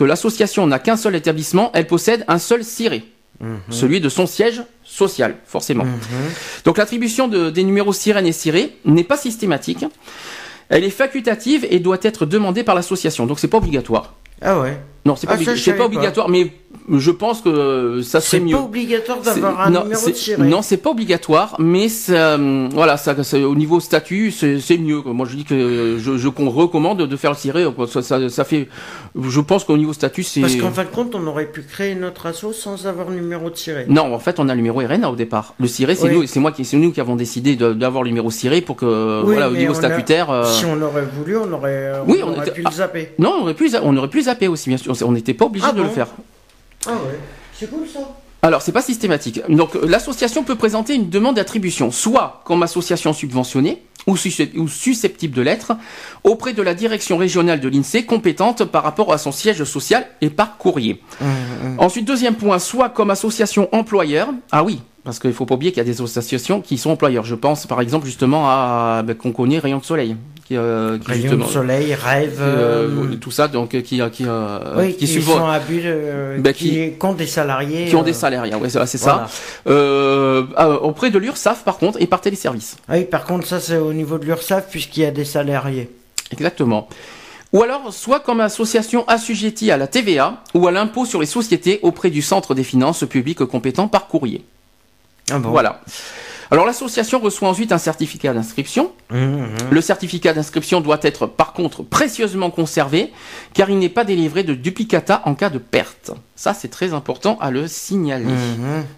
l'association 0.00 0.66
n'a 0.66 0.78
qu'un 0.78 0.96
seul 0.96 1.16
établissement, 1.16 1.70
elle 1.74 1.86
possède 1.86 2.24
un 2.28 2.38
seul 2.38 2.64
ciré. 2.64 3.04
Mhm. 3.40 3.58
Celui 3.70 4.00
de 4.00 4.08
son 4.08 4.26
siège 4.26 4.62
social, 4.84 5.36
forcément. 5.46 5.84
Mhm. 5.84 5.98
Donc 6.64 6.78
l'attribution 6.78 7.28
de, 7.28 7.50
des 7.50 7.62
numéros 7.62 7.92
sirène 7.92 8.26
et 8.26 8.32
ciré 8.32 8.76
n'est 8.84 9.04
pas 9.04 9.16
systématique. 9.16 9.84
Elle 10.68 10.84
est 10.84 10.90
facultative 10.90 11.66
et 11.70 11.80
doit 11.80 11.98
être 12.02 12.26
demandée 12.26 12.64
par 12.64 12.74
l'association. 12.74 13.26
Donc 13.26 13.38
c'est 13.38 13.48
pas 13.48 13.58
obligatoire. 13.58 14.14
Ah 14.40 14.60
ouais. 14.60 14.78
Non, 15.08 15.16
c'est 15.16 15.26
pas, 15.26 15.38
ah, 15.40 15.72
pas, 15.72 15.84
obligatoire, 15.86 16.28
mais 16.28 16.52
je 16.90 17.10
pense 17.10 17.40
que 17.40 18.02
ça 18.02 18.20
serait 18.20 18.40
mieux. 18.40 18.48
C'est 18.50 18.56
pas 18.56 18.64
obligatoire 18.64 19.20
d'avoir 19.20 19.60
un 19.60 19.70
numéro 19.70 20.06
de. 20.06 20.42
Non, 20.44 20.60
c'est 20.60 20.76
pas 20.76 20.90
obligatoire, 20.90 21.56
mais 21.58 21.86
euh, 22.10 22.68
voilà, 22.72 22.98
ça, 22.98 23.14
au 23.34 23.54
niveau 23.54 23.80
statut, 23.80 24.30
c'est 24.30 24.78
mieux. 24.78 25.00
Moi, 25.04 25.26
je 25.28 25.36
dis 25.36 25.44
que 25.44 25.96
je, 25.98 26.18
je 26.18 26.28
recommande 26.28 26.98
de 26.98 27.16
faire 27.16 27.30
le 27.30 27.36
ciré. 27.36 27.64
Ça, 28.02 28.28
ça, 28.28 28.44
fait, 28.44 28.68
je 29.18 29.40
pense 29.40 29.64
qu'au 29.64 29.78
niveau 29.78 29.94
statut, 29.94 30.22
c'est. 30.22 30.42
Parce 30.42 30.56
qu'en 30.56 30.70
fin 30.70 30.84
de 30.84 30.88
compte, 30.88 31.14
on 31.14 31.26
aurait 31.26 31.46
pu 31.46 31.62
créer 31.62 31.94
notre 31.94 32.26
asso 32.26 32.52
sans 32.52 32.86
avoir 32.86 33.10
numéro 33.10 33.48
de 33.48 33.56
ciré. 33.56 33.86
Non, 33.88 34.14
en 34.14 34.18
fait, 34.18 34.38
on 34.38 34.48
a 34.50 34.54
le 34.54 34.60
numéro 34.60 34.80
RNA 34.80 35.10
au 35.10 35.16
départ. 35.16 35.54
Le 35.58 35.68
ciré, 35.68 35.94
c'est 35.94 36.10
nous, 36.12 36.26
c'est 36.26 36.40
moi 36.40 36.52
qui, 36.52 36.66
c'est 36.66 36.76
nous 36.76 36.92
qui 36.92 37.00
avons 37.00 37.16
décidé 37.16 37.56
d'avoir 37.56 38.02
le 38.02 38.10
numéro 38.10 38.30
ciré 38.30 38.60
pour 38.60 38.76
que, 38.76 39.22
voilà, 39.24 39.48
au 39.48 39.54
niveau 39.54 39.72
statutaire. 39.72 40.30
Euh, 40.30 40.44
si 40.44 40.66
on 40.66 40.80
aurait 40.82 41.06
voulu, 41.16 41.38
on 41.38 41.50
aurait, 41.52 41.92
on 42.04 42.10
oui, 42.10 42.20
on 42.22 42.32
aurait 42.32 42.52
pu 42.52 42.62
le 42.62 42.70
zapper. 42.70 43.12
Non, 43.18 43.34
on 43.38 43.42
aurait 43.42 43.54
pu, 43.54 43.70
on 43.82 43.96
aurait 43.96 44.08
pu 44.08 44.22
zapper 44.22 44.48
aussi, 44.48 44.68
bien 44.68 44.78
sûr. 44.78 44.94
On 45.02 45.12
n'était 45.12 45.34
pas 45.34 45.46
obligé 45.46 45.66
ah 45.68 45.72
de 45.72 45.82
le 45.82 45.88
faire. 45.88 46.08
Ah 46.86 46.92
ouais, 46.92 47.18
c'est 47.52 47.70
cool 47.70 47.86
ça. 47.86 48.00
Alors, 48.40 48.62
c'est 48.62 48.72
pas 48.72 48.82
systématique. 48.82 49.40
Donc, 49.48 49.74
l'association 49.74 50.44
peut 50.44 50.54
présenter 50.54 50.94
une 50.94 51.10
demande 51.10 51.36
d'attribution, 51.36 51.90
soit 51.90 52.42
comme 52.44 52.62
association 52.62 53.12
subventionnée, 53.12 53.82
ou, 54.06 54.16
susceptible 54.16 55.34
de 55.34 55.42
l'être, 55.42 55.72
auprès 56.22 56.52
de 56.52 56.62
la 56.62 56.74
direction 56.74 57.16
régionale 57.18 57.60
de 57.60 57.68
l'INSEE 57.68 58.04
compétente 58.06 58.64
par 58.64 58.84
rapport 58.84 59.12
à 59.12 59.18
son 59.18 59.32
siège 59.32 59.64
social 59.64 60.06
et 60.20 60.30
par 60.30 60.56
courrier. 60.56 61.02
Mmh, 61.20 61.24
mmh. 61.24 61.80
Ensuite, 61.80 62.06
deuxième 62.06 62.36
point, 62.36 62.58
soit 62.58 62.88
comme 62.88 63.10
association 63.10 63.68
employeur. 63.72 64.28
Ah 64.52 64.62
oui, 64.62 64.80
parce 65.08 65.20
qu'il 65.20 65.32
faut 65.32 65.46
pas 65.46 65.54
oublier 65.54 65.72
qu'il 65.72 65.78
y 65.78 65.80
a 65.80 65.90
des 65.90 66.02
associations 66.02 66.60
qui 66.60 66.76
sont 66.76 66.90
employeurs. 66.90 67.24
Je 67.24 67.34
pense 67.34 67.66
par 67.66 67.80
exemple 67.80 68.04
justement 68.04 68.46
à 68.46 69.02
ben, 69.02 69.16
qu'on 69.16 69.32
connaît 69.32 69.58
Rayon 69.58 69.78
de 69.78 69.84
Soleil. 69.84 70.16
Qui, 70.46 70.54
euh, 70.54 70.98
Rayon 71.02 71.36
de 71.36 71.44
Soleil, 71.44 71.94
Rêve, 71.94 72.36
euh, 72.42 72.90
euh, 72.90 73.16
tout 73.16 73.30
ça, 73.30 73.48
donc 73.48 73.70
qui 73.70 73.82
qui 73.82 74.02
oui, 74.02 74.92
qui, 74.98 75.06
qui 75.06 75.22
sont 75.22 75.46
à 75.46 75.60
but, 75.60 75.82
ben, 76.40 76.52
qui, 76.52 76.90
qui, 76.90 77.06
ont 77.06 77.14
des 77.14 77.26
salariés, 77.26 77.86
qui 77.86 77.96
ont 77.96 78.02
des 78.02 78.12
salariés, 78.12 78.54
ouais, 78.54 78.68
c'est 78.68 78.98
ça. 78.98 79.28
auprès 79.64 81.10
de 81.10 81.18
l'URSSAF 81.18 81.64
par 81.64 81.78
contre 81.78 82.02
et 82.02 82.06
par 82.06 82.20
téléservice. 82.20 82.76
Oui, 82.90 83.06
par 83.06 83.24
contre 83.24 83.46
ça 83.46 83.60
c'est 83.60 83.78
au 83.78 83.94
niveau 83.94 84.18
de 84.18 84.26
l'URSSAF 84.26 84.68
puisqu'il 84.68 85.04
y 85.04 85.06
a 85.06 85.10
des 85.10 85.24
salariés. 85.24 85.88
Exactement. 86.32 86.86
Ou 87.54 87.62
alors, 87.62 87.94
soit 87.94 88.20
comme 88.20 88.40
association 88.40 89.08
assujettie 89.08 89.70
à 89.70 89.78
la 89.78 89.86
TVA 89.86 90.42
ou 90.52 90.68
à 90.68 90.70
l'impôt 90.70 91.06
sur 91.06 91.18
les 91.18 91.26
sociétés 91.26 91.80
auprès 91.80 92.10
du 92.10 92.20
Centre 92.20 92.54
des 92.54 92.62
finances 92.62 93.06
publiques 93.08 93.42
compétent 93.46 93.88
par 93.88 94.06
courrier. 94.06 94.44
Ah 95.30 95.38
voilà. 95.38 95.80
Alors 96.50 96.64
l'association 96.64 97.18
reçoit 97.18 97.48
ensuite 97.48 97.72
un 97.72 97.78
certificat 97.78 98.32
d'inscription. 98.32 98.92
Mmh, 99.10 99.44
Le 99.70 99.80
certificat 99.82 100.32
d'inscription 100.32 100.80
doit 100.80 100.98
être 101.02 101.26
par 101.26 101.52
contre 101.52 101.82
précieusement 101.82 102.50
conservé 102.50 103.12
car 103.52 103.68
il 103.68 103.78
n'est 103.78 103.90
pas 103.90 104.04
délivré 104.04 104.44
de 104.44 104.54
duplicata 104.54 105.20
en 105.26 105.34
cas 105.34 105.50
de 105.50 105.58
perte. 105.58 106.10
Ça 106.36 106.54
c'est 106.54 106.68
très 106.68 106.94
important 106.94 107.36
à 107.40 107.50
le 107.50 107.66
signaler. 107.68 108.24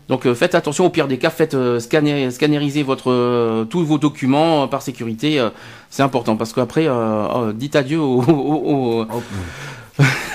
Donc 0.08 0.26
euh, 0.26 0.34
faites 0.34 0.54
attention 0.54 0.86
au 0.86 0.90
pire 0.90 1.08
des 1.08 1.18
cas, 1.18 1.30
faites 1.30 1.54
euh, 1.54 1.80
scanner, 1.80 2.30
scanneriser 2.30 2.84
votre 2.84 3.64
tous 3.64 3.84
vos 3.84 3.98
documents 3.98 4.68
par 4.68 4.82
sécurité. 4.82 5.44
c'est 5.90 6.04
important 6.04 6.36
parce 6.36 6.52
qu'après 6.52 6.86
oh, 6.88 7.50
dites 7.52 7.74
adieu 7.74 7.98
au, 7.98 8.22
au, 8.22 9.06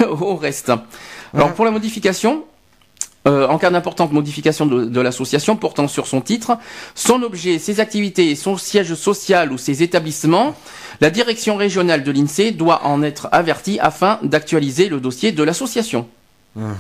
au 0.10 0.36
reste. 0.36 0.72
Alors 1.34 1.54
pour 1.54 1.64
la 1.64 1.72
modification, 1.72 2.44
euh, 3.28 3.48
en 3.48 3.58
cas 3.58 3.72
d'importante 3.72 4.12
modification 4.12 4.66
de, 4.66 5.02
l'association 5.02 5.56
portant 5.56 5.88
sur 5.88 6.06
son 6.06 6.22
titre, 6.22 6.58
son 6.94 7.24
objet, 7.24 7.58
ses 7.60 7.80
activités, 7.80 8.36
son 8.36 8.58
siège 8.58 8.94
social 8.94 9.52
ou 9.52 9.58
ses 9.58 9.82
établissements, 9.82 10.56
la 11.02 11.10
direction 11.10 11.56
régionale 11.56 12.04
de 12.04 12.12
l'INSEE 12.12 12.52
doit 12.52 12.86
en 12.86 13.02
être 13.02 13.28
avertie 13.32 13.80
afin 13.80 14.20
d'actualiser 14.24 14.90
le 14.90 15.00
dossier 15.00 15.32
de 15.32 15.44
l'association. 15.44 16.08
Mhm. 16.56 16.74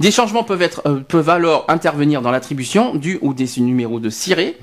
Des 0.00 0.10
changements 0.10 0.42
peuvent, 0.42 0.62
être, 0.62 0.82
euh, 0.86 1.00
peuvent 1.00 1.28
alors 1.28 1.64
intervenir 1.68 2.20
dans 2.20 2.30
l'attribution 2.30 2.94
du 2.94 3.18
ou 3.22 3.32
des 3.34 3.48
numéros 3.58 4.00
de 4.00 4.10
ciré, 4.10 4.56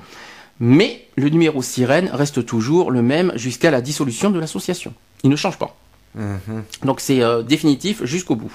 mais 0.60 1.06
le 1.16 1.30
numéro 1.30 1.62
sirène 1.62 2.10
reste 2.12 2.46
toujours 2.46 2.92
le 2.92 3.02
même 3.02 3.32
jusqu'à 3.36 3.72
la 3.72 3.82
dissolution 3.82 4.30
de 4.30 4.40
l'association. 4.40 4.94
Il 5.24 5.30
ne 5.30 5.36
change 5.36 5.58
pas. 5.58 5.76
Mhm. 6.16 6.64
Donc 6.84 7.00
c'est 7.00 7.22
euh, 7.22 7.44
définitif 7.44 8.04
jusqu'au 8.04 8.36
bout. 8.36 8.52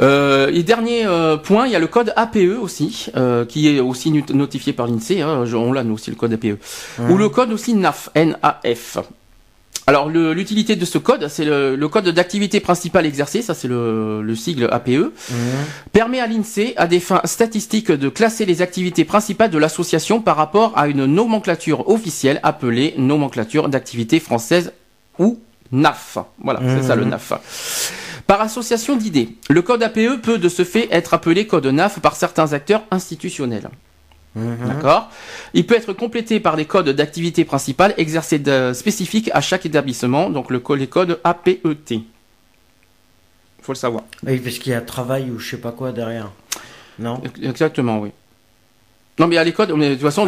Euh, 0.00 0.50
et 0.52 0.62
dernier 0.62 1.06
euh, 1.06 1.36
point, 1.36 1.66
il 1.66 1.72
y 1.72 1.76
a 1.76 1.78
le 1.78 1.86
code 1.86 2.12
APE 2.16 2.58
aussi, 2.60 3.08
euh, 3.16 3.44
qui 3.44 3.68
est 3.68 3.80
aussi 3.80 4.10
notifié 4.32 4.72
par 4.72 4.86
l'INSEE. 4.86 5.20
Hein, 5.20 5.44
on 5.54 5.72
l'a 5.72 5.84
nous 5.84 5.94
aussi 5.94 6.10
le 6.10 6.16
code 6.16 6.32
APE. 6.32 6.58
Ou 7.10 7.16
le 7.16 7.28
code 7.28 7.52
aussi 7.52 7.74
NAF, 7.74 8.10
N-A-F. 8.14 8.98
Alors 9.88 10.08
l'utilité 10.08 10.76
de 10.76 10.84
ce 10.84 10.96
code, 10.96 11.26
c'est 11.26 11.44
le, 11.44 11.86
code 11.88 12.08
d'activité 12.08 12.60
principale 12.60 13.04
exercée, 13.04 13.42
ça 13.42 13.52
c'est 13.52 13.66
le, 13.66 14.22
le, 14.22 14.34
sigle 14.36 14.68
APE, 14.70 15.12
permet 15.90 16.20
à 16.20 16.28
l'INSEE, 16.28 16.74
à 16.76 16.86
des 16.86 17.00
fins 17.00 17.20
statistiques, 17.24 17.90
de 17.90 18.08
classer 18.08 18.46
les 18.46 18.62
activités 18.62 19.04
principales 19.04 19.50
de 19.50 19.58
l'association 19.58 20.20
par 20.20 20.36
rapport 20.36 20.72
à 20.78 20.86
une 20.86 21.04
nomenclature 21.06 21.88
officielle 21.88 22.38
appelée 22.44 22.94
nomenclature 22.96 23.68
d'activité 23.68 24.20
française 24.20 24.72
ou 25.18 25.40
NAF. 25.72 26.18
Voilà, 26.38 26.60
c'est 26.64 26.86
ça 26.86 26.94
le 26.94 27.04
NAF. 27.04 27.32
Par 28.32 28.40
association 28.40 28.96
d'idées, 28.96 29.36
le 29.50 29.60
code 29.60 29.82
APE 29.82 30.22
peut 30.22 30.38
de 30.38 30.48
ce 30.48 30.64
fait 30.64 30.88
être 30.90 31.12
appelé 31.12 31.46
code 31.46 31.66
NAF 31.66 32.00
par 32.00 32.16
certains 32.16 32.54
acteurs 32.54 32.82
institutionnels. 32.90 33.68
Mhm. 34.34 34.68
D'accord? 34.68 35.10
Il 35.52 35.66
peut 35.66 35.74
être 35.74 35.92
complété 35.92 36.40
par 36.40 36.56
les 36.56 36.64
codes 36.64 36.88
d'activité 36.88 37.44
principale 37.44 37.92
exercés 37.98 38.42
spécifiques 38.72 39.30
à 39.34 39.42
chaque 39.42 39.66
établissement, 39.66 40.30
donc 40.30 40.50
le, 40.50 40.62
les 40.76 40.86
codes 40.86 41.20
APET. 41.24 41.60
Il 41.62 42.04
faut 43.60 43.72
le 43.72 43.76
savoir. 43.76 44.04
Oui, 44.26 44.38
parce 44.38 44.56
qu'il 44.56 44.72
y 44.72 44.74
a 44.74 44.80
travail 44.80 45.30
ou 45.30 45.38
je 45.38 45.50
sais 45.50 45.58
pas 45.58 45.72
quoi 45.72 45.92
derrière. 45.92 46.30
Non? 46.98 47.20
Exactement, 47.42 47.98
oui. 47.98 48.12
Non 49.22 49.28
mais 49.28 49.36
à 49.36 49.44
l'école, 49.44 49.68
de 49.68 49.92
toute 49.92 50.00
façon, 50.02 50.26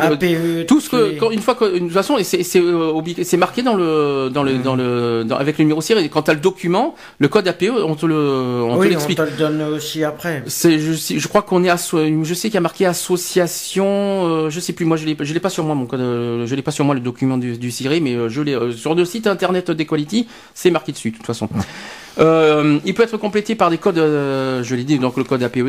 tout 0.68 0.80
ce 0.80 0.88
que, 0.88 1.32
une 1.32 1.40
fois 1.40 1.56
que, 1.56 1.64
de 1.64 1.78
toute 1.80 1.90
façon, 1.90 2.16
c'est 2.22 2.44
c'est 2.44 2.60
euh, 2.60 2.92
c'est 3.24 3.36
marqué 3.36 3.62
dans 3.62 3.74
le 3.74 4.30
dans 4.32 4.44
le 4.44 4.58
dans 4.58 4.76
le 4.76 5.26
avec 5.36 5.58
le 5.58 5.64
numéro 5.64 5.80
série. 5.80 6.08
Quand 6.08 6.22
t'as 6.22 6.34
le 6.34 6.38
document, 6.38 6.94
le 7.18 7.26
code 7.26 7.48
APE, 7.48 7.72
on 7.84 7.96
te 7.96 8.06
le 8.06 8.14
on 8.62 8.78
te 8.78 8.86
l'explique. 8.86 9.18
on 9.18 9.24
te 9.24 9.30
le 9.30 9.36
donne 9.36 9.62
aussi 9.62 10.04
après. 10.04 10.44
C'est 10.46 10.78
je, 10.78 10.92
je 10.92 11.26
crois 11.28 11.42
qu'on 11.42 11.64
est 11.64 11.70
à 11.70 11.76
je 11.76 12.34
sais 12.34 12.48
qu'il 12.48 12.54
y 12.54 12.58
a 12.58 12.60
marqué 12.60 12.86
association, 12.86 13.84
euh, 13.84 14.50
je 14.50 14.60
sais 14.60 14.72
plus. 14.72 14.84
Moi 14.84 14.96
je 14.96 15.06
l'ai 15.06 15.16
je 15.18 15.34
l'ai 15.34 15.40
pas 15.40 15.50
sur 15.50 15.64
moi 15.64 15.74
mon 15.74 15.86
code, 15.86 15.98
euh, 15.98 16.46
je 16.46 16.54
l'ai 16.54 16.62
pas 16.62 16.70
sur 16.70 16.84
moi 16.84 16.94
le 16.94 17.00
document 17.00 17.36
du, 17.36 17.58
du 17.58 17.72
mais 18.00 18.28
je 18.28 18.42
l'ai 18.42 18.56
sur 18.76 18.94
le 18.94 19.04
site 19.04 19.26
internet 19.26 19.72
d'Equality, 19.72 20.28
c'est 20.54 20.70
marqué 20.70 20.92
dessus 20.92 21.10
de 21.10 21.16
toute 21.16 21.26
façon. 21.26 21.48
il 22.18 22.94
peut 22.94 23.02
être 23.02 23.16
complété 23.16 23.56
par 23.56 23.70
des 23.70 23.78
codes, 23.78 23.96
je 23.96 24.74
l'ai 24.76 24.84
dit, 24.84 25.00
donc 25.00 25.16
le 25.16 25.24
code 25.24 25.42
APET. 25.42 25.64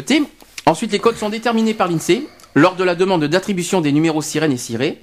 Ensuite, 0.67 0.91
les 0.91 0.99
codes 0.99 1.15
sont 1.15 1.29
déterminés 1.29 1.73
par 1.73 1.87
l'INSEE 1.87 2.27
lors 2.55 2.75
de 2.75 2.83
la 2.83 2.95
demande 2.95 3.25
d'attribution 3.25 3.81
des 3.81 3.91
numéros 3.91 4.21
sirènes 4.21 4.53
et 4.53 4.57
sirènes. 4.57 4.95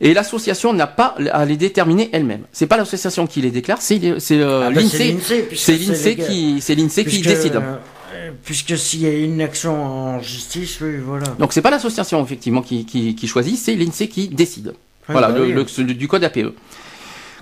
Et 0.00 0.14
l'association 0.14 0.72
n'a 0.72 0.86
pas 0.86 1.16
à 1.32 1.44
les 1.44 1.56
déterminer 1.56 2.08
elle-même. 2.12 2.42
C'est 2.52 2.68
pas 2.68 2.76
l'association 2.76 3.26
qui 3.26 3.40
les 3.40 3.50
déclare, 3.50 3.82
c'est 3.82 4.00
euh, 4.04 4.62
ah 4.66 4.70
bah, 4.70 4.80
l'INSEE. 4.80 5.16
c'est 5.56 5.76
l'INSEE 5.76 6.16
qui, 6.16 6.60
c'est 6.60 6.76
l'INSEE 6.76 7.04
qui 7.04 7.20
décide. 7.20 7.56
Euh, 7.56 8.30
puisque 8.44 8.78
s'il 8.78 9.02
y 9.02 9.06
a 9.06 9.12
une 9.12 9.40
action 9.40 9.74
en 9.84 10.20
justice, 10.22 10.78
oui, 10.80 10.98
voilà. 11.04 11.26
Donc 11.40 11.52
c'est 11.52 11.62
pas 11.62 11.70
l'association 11.70 12.22
effectivement 12.22 12.62
qui, 12.62 12.84
qui, 12.84 13.26
choisit, 13.26 13.56
c'est 13.56 13.74
l'INSEE 13.74 14.08
qui 14.08 14.28
décide. 14.28 14.74
voilà, 15.08 15.30
bah 15.30 15.40
le, 15.40 15.64
du 15.94 16.06
code 16.06 16.22
APE. 16.22 16.54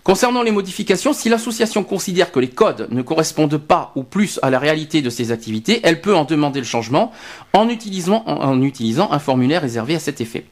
Concernant 0.07 0.45
les 0.45 0.53
modifications, 0.53 1.13
si 1.13 1.29
l'association 1.29 1.83
considère 1.83 2.31
que 2.31 2.39
les 2.39 2.47
codes 2.47 2.87
ne 2.93 3.03
correspondent 3.03 3.57
pas 3.57 3.91
ou 3.97 4.05
plus 4.05 4.39
à 4.41 4.51
la 4.51 4.61
réalité 4.61 5.03
de 5.03 5.11
ses 5.11 5.33
activités, 5.33 5.81
elle 5.83 6.01
peut 6.01 6.15
en 6.15 6.25
demander 6.25 6.61
le 6.61 6.65
changement 6.65 7.11
en 7.53 7.69
utilisant, 7.69 8.23
en, 8.25 8.63
utilisant 8.63 9.11
un 9.11 9.19
formulaire 9.19 9.63
réservé 9.63 9.97
à 9.97 9.99
cet 9.99 10.21
effet. 10.21 10.45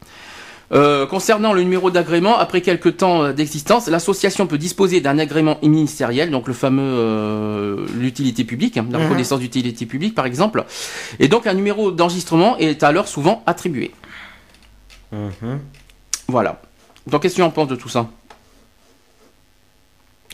Euh, 0.72 1.06
concernant 1.06 1.52
le 1.52 1.62
numéro 1.62 1.92
d'agrément, 1.92 2.36
après 2.36 2.62
quelques 2.62 2.96
temps 2.96 3.22
euh, 3.22 3.32
d'existence, 3.32 3.86
l'association 3.86 4.48
peut 4.48 4.58
disposer 4.58 5.00
d'un 5.00 5.20
agrément 5.20 5.58
ministériel, 5.62 6.32
donc 6.32 6.48
le 6.48 6.54
fameux 6.54 6.82
euh, 6.82 7.86
l'utilité 7.94 8.42
publique, 8.42 8.76
hein, 8.76 8.88
la 8.90 8.98
mhm. 8.98 9.04
reconnaissance 9.04 9.38
d'utilité 9.38 9.86
publique 9.86 10.16
par 10.16 10.26
exemple, 10.26 10.64
et 11.20 11.28
donc 11.28 11.46
un 11.46 11.54
numéro 11.54 11.92
d'enregistrement 11.92 12.58
est 12.58 12.82
alors 12.82 13.06
souvent 13.06 13.44
attribué. 13.46 13.92
Mhm. 15.12 15.60
Voilà. 16.26 16.60
Donc 17.06 17.22
qu'est-ce 17.22 17.34
que 17.34 17.40
tu 17.40 17.42
en 17.42 17.50
penses 17.50 17.68
de 17.68 17.76
tout 17.76 17.88
ça? 17.88 18.08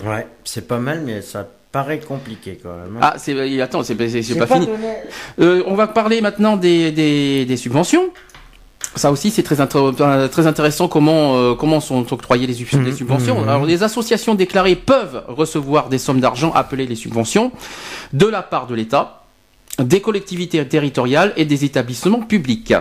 Ouais, 0.05 0.27
c'est 0.45 0.67
pas 0.67 0.79
mal, 0.79 1.03
mais 1.05 1.23
ça 1.23 1.47
paraît 1.73 2.01
compliqué 2.01 2.59
quand 2.63 2.71
même. 2.71 2.97
Hein. 2.97 3.01
Ah, 3.03 3.15
c'est 3.17 3.61
attends, 3.61 3.83
c'est 3.83 3.95
pas, 3.95 4.09
fini. 4.09 4.69
Euh, 5.41 5.63
on 5.67 5.75
va 5.75 5.87
parler 5.87 6.21
maintenant 6.21 6.57
des, 6.57 6.91
des, 6.91 7.45
des 7.45 7.57
subventions. 7.57 8.11
Ça 8.97 9.13
aussi, 9.13 9.31
c'est 9.31 9.45
très, 9.45 9.55
très 9.57 10.47
intéressant 10.49 10.89
comment, 10.89 11.37
euh, 11.37 11.55
comment 11.55 11.81
sont 11.81 12.13
octroyées 12.13 12.49
les, 12.49 12.55
mmh, 12.55 12.85
les 12.85 12.93
subventions. 12.93 13.41
Mmh, 13.41 13.45
mmh. 13.45 13.49
Alors, 13.49 13.65
les 13.65 13.83
associations 13.85 14.35
déclarées 14.35 14.75
peuvent 14.75 15.23
recevoir 15.29 15.89
des 15.89 15.99
sommes 15.99 16.21
d'argent 16.21 16.53
appelées 16.53 16.87
les 16.87 16.97
subventions 16.97 17.53
de 18.13 18.27
la 18.27 18.43
part 18.43 18.67
de 18.67 18.75
l'État, 18.75 19.23
des 19.79 20.01
collectivités 20.01 20.67
territoriales 20.67 21.33
et 21.37 21.45
des 21.45 21.65
établissements 21.65 22.21
publics. 22.21 22.75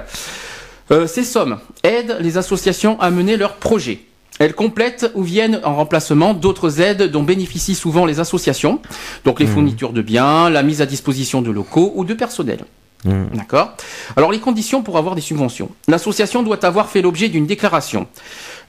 Euh, 0.91 1.05
ces 1.05 1.23
sommes 1.23 1.59
aident 1.83 2.17
les 2.19 2.37
associations 2.37 2.99
à 2.99 3.11
mener 3.11 3.37
leurs 3.37 3.57
projets. 3.57 3.99
Elles 4.39 4.55
complètent 4.55 5.11
ou 5.15 5.23
viennent 5.23 5.59
en 5.63 5.75
remplacement 5.75 6.33
d'autres 6.33 6.79
aides 6.79 7.03
dont 7.11 7.23
bénéficient 7.23 7.75
souvent 7.75 8.05
les 8.05 8.21
associations, 8.21 8.81
donc 9.25 9.39
les 9.39 9.45
mmh. 9.45 9.49
fournitures 9.49 9.93
de 9.93 10.01
biens, 10.01 10.49
la 10.49 10.63
mise 10.63 10.81
à 10.81 10.85
disposition 10.85 11.41
de 11.41 11.51
locaux 11.51 11.91
ou 11.95 12.05
de 12.05 12.13
personnel. 12.13 12.59
Mmh. 13.03 13.25
D'accord? 13.33 13.73
Alors 14.15 14.31
les 14.31 14.39
conditions 14.39 14.81
pour 14.81 14.97
avoir 14.97 15.15
des 15.15 15.21
subventions. 15.21 15.69
L'association 15.87 16.41
doit 16.41 16.65
avoir 16.65 16.89
fait 16.89 17.01
l'objet 17.01 17.27
d'une 17.27 17.45
déclaration. 17.45 18.07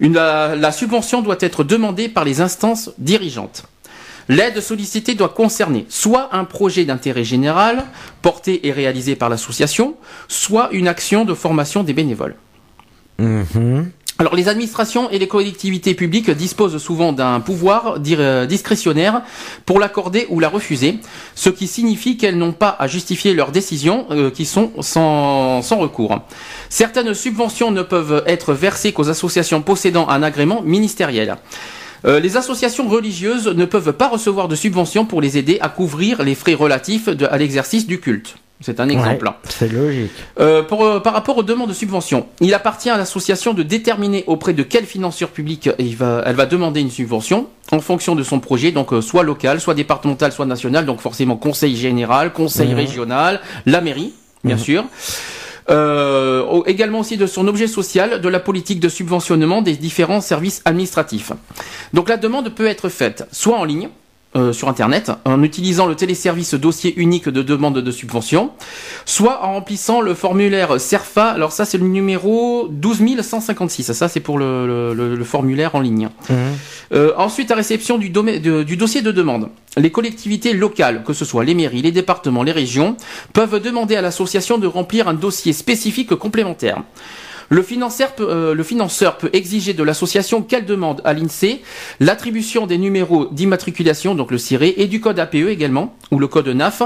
la, 0.01 0.73
subvention 0.73 1.23
doit 1.23 1.39
être 1.41 1.63
demandée 1.63 2.09
par 2.09 2.25
les 2.25 2.41
instances 2.41 2.91
dirigeantes. 2.99 3.65
L'aide 4.29 4.61
sollicitée 4.61 5.15
doit 5.15 5.31
concerner 5.31 5.87
soit 5.89 6.29
un 6.33 6.45
projet 6.45 6.85
d'intérêt 6.85 7.25
général 7.25 7.85
porté 8.23 8.67
et 8.67 8.73
réalisé 8.73 9.17
par 9.17 9.29
l'association, 9.29 9.97
soit 10.29 10.69
une 10.73 10.87
action 10.87 11.25
de 11.25 11.35
formation 11.35 11.83
des 11.83 11.93
bénévoles. 11.93 12.37
Mmh. 13.19 13.83
Alors 14.21 14.37
les 14.37 14.49
administrations 14.49 15.09
et 15.09 15.19
les 15.19 15.29
collectivités 15.29 15.95
publiques 15.95 16.31
disposent 16.31 16.77
souvent 16.77 17.15
d'un 17.15 17.41
pouvoir 17.41 17.97
euh, 18.07 18.45
discrétionnaire 18.45 19.23
pour 19.65 19.81
l'accorder 19.81 20.27
ou 20.29 20.41
la 20.41 20.51
refuser, 20.51 20.99
ce 21.35 21.49
qui 21.49 21.67
signifie 21.67 22.19
qu'elles 22.19 22.37
n'ont 22.37 22.53
pas 22.53 22.77
à 22.79 22.87
justifier 22.87 23.33
leurs 23.33 23.51
décisions 23.51 24.05
euh, 24.11 24.31
qui 24.31 24.45
sont 24.45 24.73
sans, 24.83 25.63
recours. 25.71 26.21
Certaines 26.69 27.15
subventions 27.15 27.71
ne 27.71 27.81
peuvent 27.81 28.23
être 28.27 28.53
versées 28.53 28.93
qu'aux 28.93 29.09
associations 29.09 29.63
possédant 29.63 30.07
un 30.11 30.23
agrément 30.23 30.61
ministériel. 30.61 31.37
Euh, 32.05 32.21
les 32.21 32.37
associations 32.37 32.89
religieuses 32.89 33.47
ne 33.47 33.65
peuvent 33.65 33.95
pas 33.95 34.09
recevoir 34.09 34.49
de 34.49 34.55
subventions 34.55 35.07
pour 35.07 35.23
les 35.23 35.39
aider 35.39 35.57
à 35.63 35.71
couvrir 35.71 36.23
les 36.23 36.35
frais 36.35 36.53
relatifs 36.53 37.09
à 37.09 37.39
l'exercice 37.39 37.87
du 37.87 38.01
culte. 38.01 38.37
C'est 38.61 38.79
un 38.79 38.89
exemple. 38.91 39.33
c'est 39.49 39.73
logique. 39.73 40.11
Euh, 40.39 40.63
pour, 40.63 40.85
euh, 40.85 41.01
par 41.01 41.15
rapport 41.15 41.39
aux 41.39 41.43
demandes 41.43 41.71
de 41.71 41.75
subvention, 41.75 42.27
il 42.41 42.53
appartient 42.53 42.91
à 42.91 42.99
l'association 42.99 43.55
de 43.55 43.63
déterminer 43.63 44.25
auprès 44.27 44.53
de 44.53 44.63
quel 44.63 44.85
financeur 44.85 45.31
public 45.31 45.71
il 45.79 45.97
va, 45.97 46.23
elle 46.27 46.37
va 46.37 46.45
demander 46.45 46.81
une 46.81 46.91
subvention 46.91 47.47
en 47.73 47.81
fonction 47.81 48.15
de 48.15 48.23
son 48.23 48.39
projet, 48.39 48.71
donc 48.71 48.93
euh, 48.93 49.01
soit 49.01 49.23
local, 49.23 49.61
soit 49.61 49.75
départemental, 49.75 50.33
soit 50.33 50.45
national, 50.45 50.85
donc 50.85 51.01
forcément 51.01 51.37
conseil 51.37 51.75
général, 51.75 52.35
conseil 52.35 52.69
mhm. 52.69 52.75
régional, 52.77 53.41
la 53.65 53.81
mairie, 53.81 54.13
bien 54.45 54.57
mhm. 54.57 54.63
sûr. 54.63 54.85
Euh, 55.71 56.63
également 56.67 57.01
aussi 57.01 57.17
de 57.17 57.27
son 57.27 57.47
objet 57.47 57.67
social, 57.69 58.21
de 58.21 58.29
la 58.29 58.41
politique 58.41 58.81
de 58.81 58.89
subventionnement 58.89 59.63
des 59.63 59.77
différents 59.77 60.21
services 60.21 60.63
administratifs. 60.65 61.33
Donc 61.95 62.09
la 62.09 62.17
demande 62.17 62.49
peut 62.51 62.67
être 62.67 62.89
faite 62.89 63.27
soit 63.31 63.57
en 63.57 63.65
ligne, 63.65 63.89
euh, 64.37 64.53
sur 64.53 64.69
Internet 64.69 65.11
en 65.25 65.43
utilisant 65.43 65.87
le 65.87 65.97
téléservice 65.97 66.55
dossier 66.55 66.95
unique 66.97 67.29
de 67.29 67.43
demande 67.43 67.79
de 67.79 67.91
subvention, 67.91 68.53
soit 69.05 69.45
en 69.45 69.55
remplissant 69.55 70.01
le 70.01 70.15
formulaire 70.15 70.81
CERFA. 70.81 71.31
Alors 71.31 71.51
ça, 71.51 71.65
c'est 71.65 71.79
le 71.79 71.87
numéro 71.89 72.69
12156. 72.71 73.93
Ça, 73.93 74.09
c'est 74.09 74.21
pour 74.21 74.39
le, 74.39 75.21
formulaire 75.25 75.75
en 75.75 75.81
ligne. 75.81 76.11
Mmh. 76.29 76.35
Euh, 76.93 77.13
ensuite, 77.17 77.51
à 77.51 77.57
réception 77.57 77.99
du, 77.99 78.11
du 78.11 78.77
dossier 78.77 79.03
de 79.03 79.11
demande, 79.11 79.49
les 79.77 79.91
collectivités 79.91 80.53
locales, 80.53 81.03
que 81.03 81.13
ce 81.13 81.25
soit 81.25 81.43
les 81.43 81.55
mairies, 81.55 81.83
les 81.83 81.91
départements, 81.91 82.45
les 82.45 82.53
régions, 82.53 82.97
peuvent 83.33 83.61
demander 83.61 83.97
à 83.97 84.01
l'association 84.01 84.59
de 84.59 84.69
remplir 84.69 85.09
un 85.09 85.15
dossier 85.15 85.53
spécifique 85.53 86.15
complémentaire. 86.15 86.85
Le 87.53 87.63
financeur, 87.63 88.13
peut, 88.13 88.29
euh, 88.31 88.55
le 88.55 88.63
financeur 88.63 89.19
peut 89.19 89.29
exiger 89.33 89.75
de 89.75 89.83
l'association 89.83 90.41
qu'elle 90.41 90.67
demande 90.67 91.03
à 91.05 91.13
l'INSEE 91.13 91.63
l'attribution 91.99 92.69
des 92.69 92.79
numéros 92.79 93.27
d'immatriculation, 93.27 94.15
donc 94.15 94.31
le 94.31 94.39
CIRE, 94.39 94.63
et 94.63 94.87
du 94.87 95.01
code 95.01 95.19
APE 95.19 95.35
également, 95.35 95.97
ou 96.13 96.21
le 96.21 96.29
code 96.29 96.47
NAF, 96.47 96.83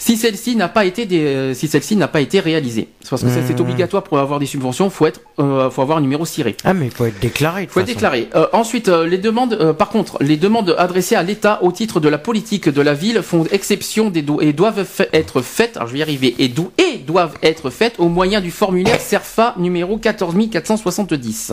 si 0.00 0.16
celle-ci 0.16 0.56
n'a 0.56 0.66
pas 0.66 0.84
été 0.86 1.06
euh, 1.12 1.54
si 1.54 1.68
celle-ci 1.68 1.94
n'a 1.94 2.08
pas 2.08 2.20
été 2.20 2.40
réalisée. 2.40 2.88
Parce 3.08 3.22
que 3.22 3.28
c'est 3.28 3.56
mmh. 3.56 3.62
obligatoire 3.62 4.02
pour 4.02 4.18
avoir 4.18 4.40
des 4.40 4.46
subventions, 4.46 4.90
faut 4.90 5.06
être, 5.06 5.20
euh, 5.38 5.70
faut 5.70 5.82
avoir 5.82 5.98
un 5.98 6.00
numéro 6.00 6.26
CIRE. 6.26 6.54
Ah 6.64 6.74
mais 6.74 6.86
il 6.86 6.90
faut 6.90 7.06
être 7.06 7.20
déclaré. 7.20 7.68
Faut 7.70 7.78
être 7.78 7.86
déclaré. 7.86 8.28
ensuite, 8.52 8.88
les 8.88 9.18
demandes, 9.18 9.72
par 9.78 9.88
contre, 9.88 10.18
les 10.20 10.36
demandes 10.36 10.74
adressées 10.78 11.14
à 11.14 11.22
l'État 11.22 11.60
au 11.62 11.70
titre 11.70 12.00
de 12.00 12.08
la 12.08 12.18
politique 12.18 12.68
de 12.68 12.82
la 12.82 12.92
ville 12.92 13.22
font 13.22 13.44
exception 13.52 14.10
des 14.10 14.24
et 14.40 14.52
doivent 14.52 14.84
être 15.12 15.42
faites. 15.42 15.76
Alors 15.76 15.88
je 15.88 15.92
vais 15.92 16.00
y 16.00 16.02
arriver. 16.02 16.34
Et, 16.38 16.52
et 16.78 16.97
doivent 17.08 17.38
être 17.42 17.70
faites 17.70 17.94
au 17.98 18.08
moyen 18.08 18.40
du 18.42 18.50
formulaire 18.50 19.00
CERFA 19.00 19.54
numéro 19.56 19.96
4 19.96 20.18
14 20.18 20.50
470. 20.50 21.52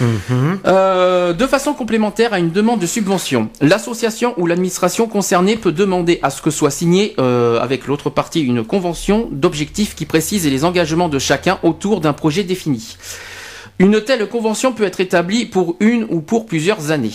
Mhm. 0.00 0.58
Euh, 0.66 1.32
de 1.32 1.46
façon 1.46 1.72
complémentaire 1.72 2.32
à 2.32 2.38
une 2.38 2.50
demande 2.50 2.80
de 2.80 2.86
subvention, 2.86 3.48
l'association 3.60 4.34
ou 4.36 4.46
l'administration 4.46 5.06
concernée 5.06 5.56
peut 5.56 5.72
demander 5.72 6.18
à 6.22 6.30
ce 6.30 6.42
que 6.42 6.50
soit 6.50 6.70
signé 6.70 7.14
euh, 7.18 7.58
avec 7.60 7.86
l'autre 7.86 8.10
partie 8.10 8.42
une 8.42 8.64
convention 8.64 9.28
d'objectifs 9.30 9.94
qui 9.94 10.04
précise 10.04 10.46
les 10.46 10.64
engagements 10.64 11.08
de 11.08 11.18
chacun 11.18 11.58
autour 11.62 12.00
d'un 12.00 12.12
projet 12.12 12.44
défini. 12.44 12.96
Une 13.78 14.00
telle 14.02 14.28
convention 14.28 14.72
peut 14.72 14.84
être 14.84 15.00
établie 15.00 15.46
pour 15.46 15.76
une 15.80 16.06
ou 16.10 16.20
pour 16.20 16.46
plusieurs 16.46 16.90
années. 16.90 17.12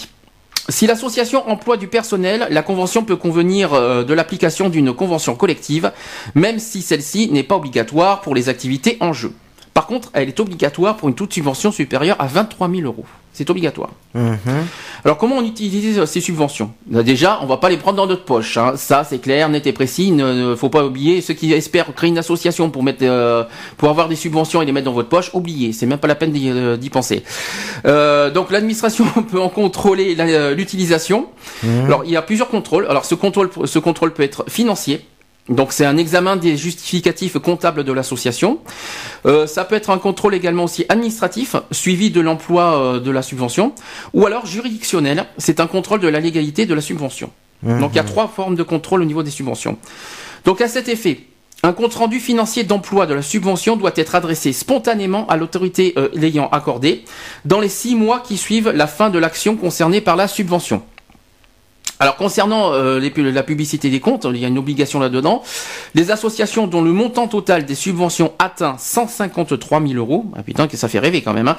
Si 0.70 0.86
l'association 0.86 1.50
emploie 1.50 1.78
du 1.78 1.88
personnel, 1.88 2.48
la 2.50 2.62
convention 2.62 3.04
peut 3.04 3.16
convenir 3.16 3.74
euh, 3.74 4.04
de 4.04 4.14
l'application 4.14 4.70
d'une 4.70 4.94
convention 4.94 5.36
collective, 5.36 5.92
même 6.36 6.60
si 6.60 6.82
celle-ci 6.82 7.30
n'est 7.32 7.44
pas 7.44 7.56
obligatoire 7.56 8.22
pour 8.22 8.36
les 8.36 8.48
activités 8.48 8.98
en 9.00 9.12
jeu. 9.12 9.34
Par 9.74 9.88
contre, 9.88 10.10
elle 10.14 10.28
est 10.28 10.40
obligatoire 10.40 10.98
pour 10.98 11.10
une 11.10 11.16
toute 11.16 11.34
subvention 11.34 11.72
supérieure 11.72 12.18
à 12.20 12.28
23 12.28 12.70
000 12.70 12.82
euros. 12.82 13.06
C'est 13.34 13.50
obligatoire. 13.50 13.92
Mhm. 14.14 14.38
Alors, 15.06 15.18
comment 15.18 15.38
on 15.38 15.46
utilise 15.46 16.04
ces 16.04 16.20
subventions? 16.20 16.72
Déjà, 16.86 17.40
on 17.42 17.46
va 17.46 17.58
pas 17.58 17.70
les 17.70 17.78
prendre 17.78 17.96
dans 17.96 18.06
notre 18.06 18.26
poche. 18.26 18.58
Hein. 18.58 18.74
Ça, 18.76 19.06
c'est 19.06 19.20
clair, 19.20 19.48
net 19.48 19.66
et 19.66 19.72
précis. 19.72 20.08
Il 20.08 20.18
ne 20.18 20.56
faut 20.56 20.68
pas 20.68 20.84
oublier 20.86 21.22
ceux 21.22 21.34
qui 21.34 21.54
espèrent 21.54 21.94
créer 21.96 22.10
une 22.10 22.18
association 22.18 22.70
pour 22.70 22.84
mettre, 22.84 23.04
euh, 23.04 23.46
pour 23.78 23.90
avoir 23.90 24.10
des 24.10 24.18
subventions 24.18 24.62
et 24.62 24.66
les 24.66 24.74
mettre 24.74 24.86
dans 24.86 24.92
votre 24.92 25.08
poche. 25.08 25.32
Oubliez, 25.34 25.72
c'est 25.72 25.86
même 25.86 26.00
pas 26.00 26.10
la 26.10 26.16
peine 26.16 26.32
d'y 26.32 26.50
euh, 26.50 26.78
penser. 26.92 27.24
Euh, 27.86 28.30
donc, 28.32 28.52
l'administration 28.52 29.06
peut 29.32 29.40
en 29.40 29.50
contrôler 29.50 30.16
l'utilisation. 30.54 31.28
Mhm. 31.64 31.86
Alors, 31.86 32.04
il 32.04 32.12
y 32.12 32.18
a 32.18 32.22
plusieurs 32.22 32.50
contrôles. 32.50 32.86
Alors, 32.90 33.06
ce 33.06 33.16
contrôle, 33.16 33.50
ce 33.64 33.80
contrôle 33.80 34.14
peut 34.14 34.24
être 34.24 34.44
financier. 34.50 35.06
Donc 35.52 35.74
c'est 35.74 35.86
un 35.86 35.98
examen 35.98 36.38
des 36.38 36.56
justificatifs 36.58 37.38
comptables 37.38 37.84
de 37.84 37.92
l'association. 37.92 38.60
Euh, 39.26 39.46
ça 39.46 39.66
peut 39.66 39.76
être 39.76 39.90
un 39.90 39.98
contrôle 39.98 40.34
également 40.34 40.64
aussi 40.64 40.86
administratif, 40.90 41.56
suivi 41.72 42.10
de 42.10 42.22
l'emploi 42.22 42.78
euh, 42.78 43.00
de 43.00 43.12
la 43.12 43.22
subvention, 43.22 43.74
ou 44.14 44.26
alors 44.26 44.46
juridictionnel, 44.46 45.26
c'est 45.38 45.60
un 45.60 45.68
contrôle 45.68 46.00
de 46.00 46.08
la 46.08 46.22
légalité 46.22 46.66
de 46.66 46.74
la 46.74 46.82
subvention. 46.82 47.32
Mmh. 47.64 47.80
Donc 47.80 47.92
il 47.94 47.98
y 47.98 48.00
a 48.00 48.04
trois 48.04 48.28
formes 48.28 48.56
de 48.56 48.64
contrôle 48.64 49.02
au 49.02 49.06
niveau 49.06 49.24
des 49.24 49.30
subventions. 49.30 49.78
Donc 50.46 50.62
à 50.62 50.70
cet 50.70 50.88
effet, 50.88 51.20
un 51.64 51.74
compte 51.74 51.94
rendu 51.94 52.20
financier 52.20 52.64
d'emploi 52.64 53.06
de 53.06 53.14
la 53.14 53.22
subvention 53.22 53.76
doit 53.76 53.92
être 53.96 54.16
adressé 54.16 54.54
spontanément 54.54 55.28
à 55.28 55.38
l'autorité 55.38 55.94
euh, 55.98 56.10
l'ayant 56.14 56.50
accordé 56.52 57.04
dans 57.46 57.60
les 57.60 57.70
six 57.70 57.96
mois 57.96 58.22
qui 58.22 58.38
suivent 58.38 58.70
la 58.70 58.88
fin 58.88 59.10
de 59.10 59.20
l'action 59.20 59.56
concernée 59.56 60.02
par 60.02 60.16
la 60.16 60.28
subvention. 60.28 60.82
Alors 62.02 62.16
concernant 62.16 62.74
euh, 62.74 63.00
la 63.16 63.44
publicité 63.44 63.92
des 63.92 64.00
comptes, 64.00 64.26
il 64.28 64.38
y 64.38 64.44
a 64.44 64.48
une 64.48 64.58
obligation 64.58 65.00
là-dedans. 65.00 65.44
Les 65.94 66.10
associations 66.10 66.66
dont 66.66 66.82
le 66.82 66.92
montant 66.92 67.28
total 67.28 67.64
des 67.64 67.76
subventions 67.76 68.34
atteint 68.40 68.76
153 68.80 69.80
000 69.80 69.94
euros, 69.94 70.26
ah 70.36 70.42
putain 70.42 70.68
que 70.68 70.78
ça 70.78 70.88
fait 70.88 70.98
rêver 70.98 71.22
quand 71.22 71.34
même, 71.34 71.48
hein, 71.48 71.58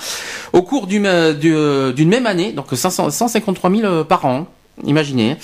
au 0.52 0.62
cours 0.62 0.88
euh, 0.92 1.92
d'une 1.92 2.08
même 2.08 2.26
année, 2.26 2.50
donc 2.50 2.66
153 2.72 3.70
000 3.70 3.82
euh, 3.84 4.02
par 4.02 4.24
an. 4.24 4.48
Imaginez. 4.84 5.36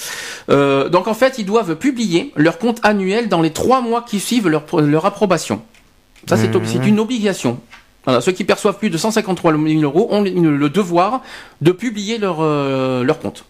donc 0.48 1.06
en 1.06 1.14
fait, 1.14 1.38
ils 1.38 1.44
doivent 1.44 1.76
publier 1.76 2.32
leur 2.34 2.58
compte 2.58 2.80
annuel 2.82 3.28
dans 3.28 3.42
les 3.42 3.50
trois 3.50 3.82
mois 3.82 4.02
qui 4.02 4.20
suivent 4.20 4.48
leur, 4.48 5.06
approbation. 5.06 5.61
Ça, 6.26 6.38
c'est 6.38 6.52
mmh. 6.52 6.88
une 6.88 6.98
obligation. 6.98 7.61
ceux 8.20 8.32
qui 8.32 8.44
perçoivent 8.44 8.78
plus 8.78 8.88
de 8.88 8.96
153 8.96 9.52
000 9.52 9.82
euros 9.82 10.08
ont 10.11 10.22
le 10.22 10.68
devoir 10.70 11.20
de 11.61 11.72
publier 11.72 12.16
leur, 12.16 12.42
leur 12.42 13.18
compte. 13.20 13.44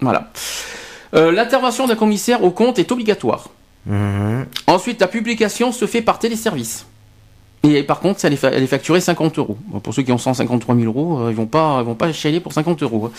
Voilà. 0.00 0.30
Euh, 1.14 1.32
l'intervention 1.32 1.86
d'un 1.86 1.96
commissaire 1.96 2.42
au 2.44 2.50
compte 2.50 2.78
est 2.78 2.90
obligatoire. 2.92 3.48
Mhm. 3.86 4.46
Ensuite, 4.66 5.00
la 5.00 5.08
publication 5.08 5.72
se 5.72 5.86
fait 5.86 6.02
par 6.02 6.18
téléservice. 6.18 6.86
Et 7.62 7.82
par 7.82 8.00
contre, 8.00 8.24
elle 8.24 8.32
est, 8.34 8.66
facturée 8.66 9.00
50 9.00 9.38
euros. 9.38 9.58
pour 9.82 9.92
ceux 9.92 10.02
qui 10.02 10.12
ont 10.12 10.18
153 10.18 10.76
000 10.76 10.86
euros, 10.86 11.20
euh, 11.20 11.30
ils 11.30 11.36
vont 11.36 11.46
pas, 11.46 11.78
ils 11.80 11.86
vont 11.86 11.94
pas 11.94 12.12
chialer 12.12 12.40
pour 12.40 12.52
50 12.52 12.82
euros. 12.82 13.10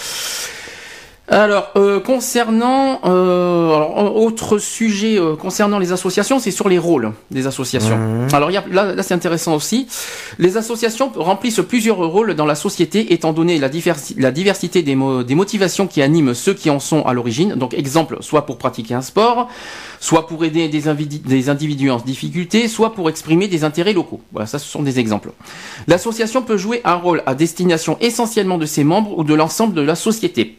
Alors, 1.29 1.71
euh, 1.75 1.99
concernant 1.99 3.01
euh, 3.03 3.75
alors, 3.75 4.15
autre 4.15 4.59
sujet 4.59 5.19
euh, 5.19 5.35
concernant 5.35 5.77
les 5.77 5.91
associations, 5.91 6.39
c'est 6.39 6.51
sur 6.51 6.69
les 6.69 6.77
rôles 6.77 7.11
des 7.31 7.47
associations. 7.47 7.97
Mmh. 7.97 8.27
Alors 8.33 8.49
là, 8.49 8.63
là 8.71 9.03
c'est 9.03 9.13
intéressant 9.13 9.53
aussi. 9.53 9.87
Les 10.39 10.55
associations 10.55 11.11
remplissent 11.13 11.61
plusieurs 11.67 11.97
rôles 11.97 12.33
dans 12.33 12.45
la 12.45 12.55
société, 12.55 13.11
étant 13.13 13.33
donné 13.33 13.59
la, 13.59 13.69
la 14.17 14.31
diversité 14.31 14.83
des, 14.83 14.95
des, 14.95 15.35
motivations 15.35 15.85
qui 15.87 16.01
animent 16.01 16.33
ceux 16.33 16.53
qui 16.53 16.69
en 16.69 16.79
sont 16.79 17.05
à 17.05 17.11
l'origine. 17.11 17.55
Donc, 17.55 17.73
exemple, 17.73 18.17
soit 18.21 18.45
pour 18.45 18.57
pratiquer 18.57 18.93
un 18.93 19.01
sport, 19.01 19.49
soit 19.99 20.27
pour 20.27 20.43
aider 20.45 20.67
des, 20.69 21.49
individus 21.49 21.89
en 21.89 21.97
difficulté, 21.97 22.67
soit 22.67 22.93
pour 22.93 23.09
exprimer 23.09 23.47
des 23.47 23.63
intérêts 23.63 23.93
locaux. 23.93 24.21
Voilà, 24.31 24.47
ça, 24.47 24.59
ce 24.59 24.69
sont 24.69 24.83
des 24.83 24.99
exemples. 24.99 25.31
L'association 25.87 26.41
peut 26.41 26.57
jouer 26.57 26.81
un 26.83 26.95
rôle 26.95 27.23
à 27.25 27.35
destination 27.35 27.97
essentiellement 27.99 28.57
de 28.57 28.65
ses 28.65 28.83
membres 28.83 29.17
ou 29.17 29.23
de 29.23 29.33
l'ensemble 29.33 29.73
de 29.73 29.81
la 29.81 29.95
société. 29.95 30.57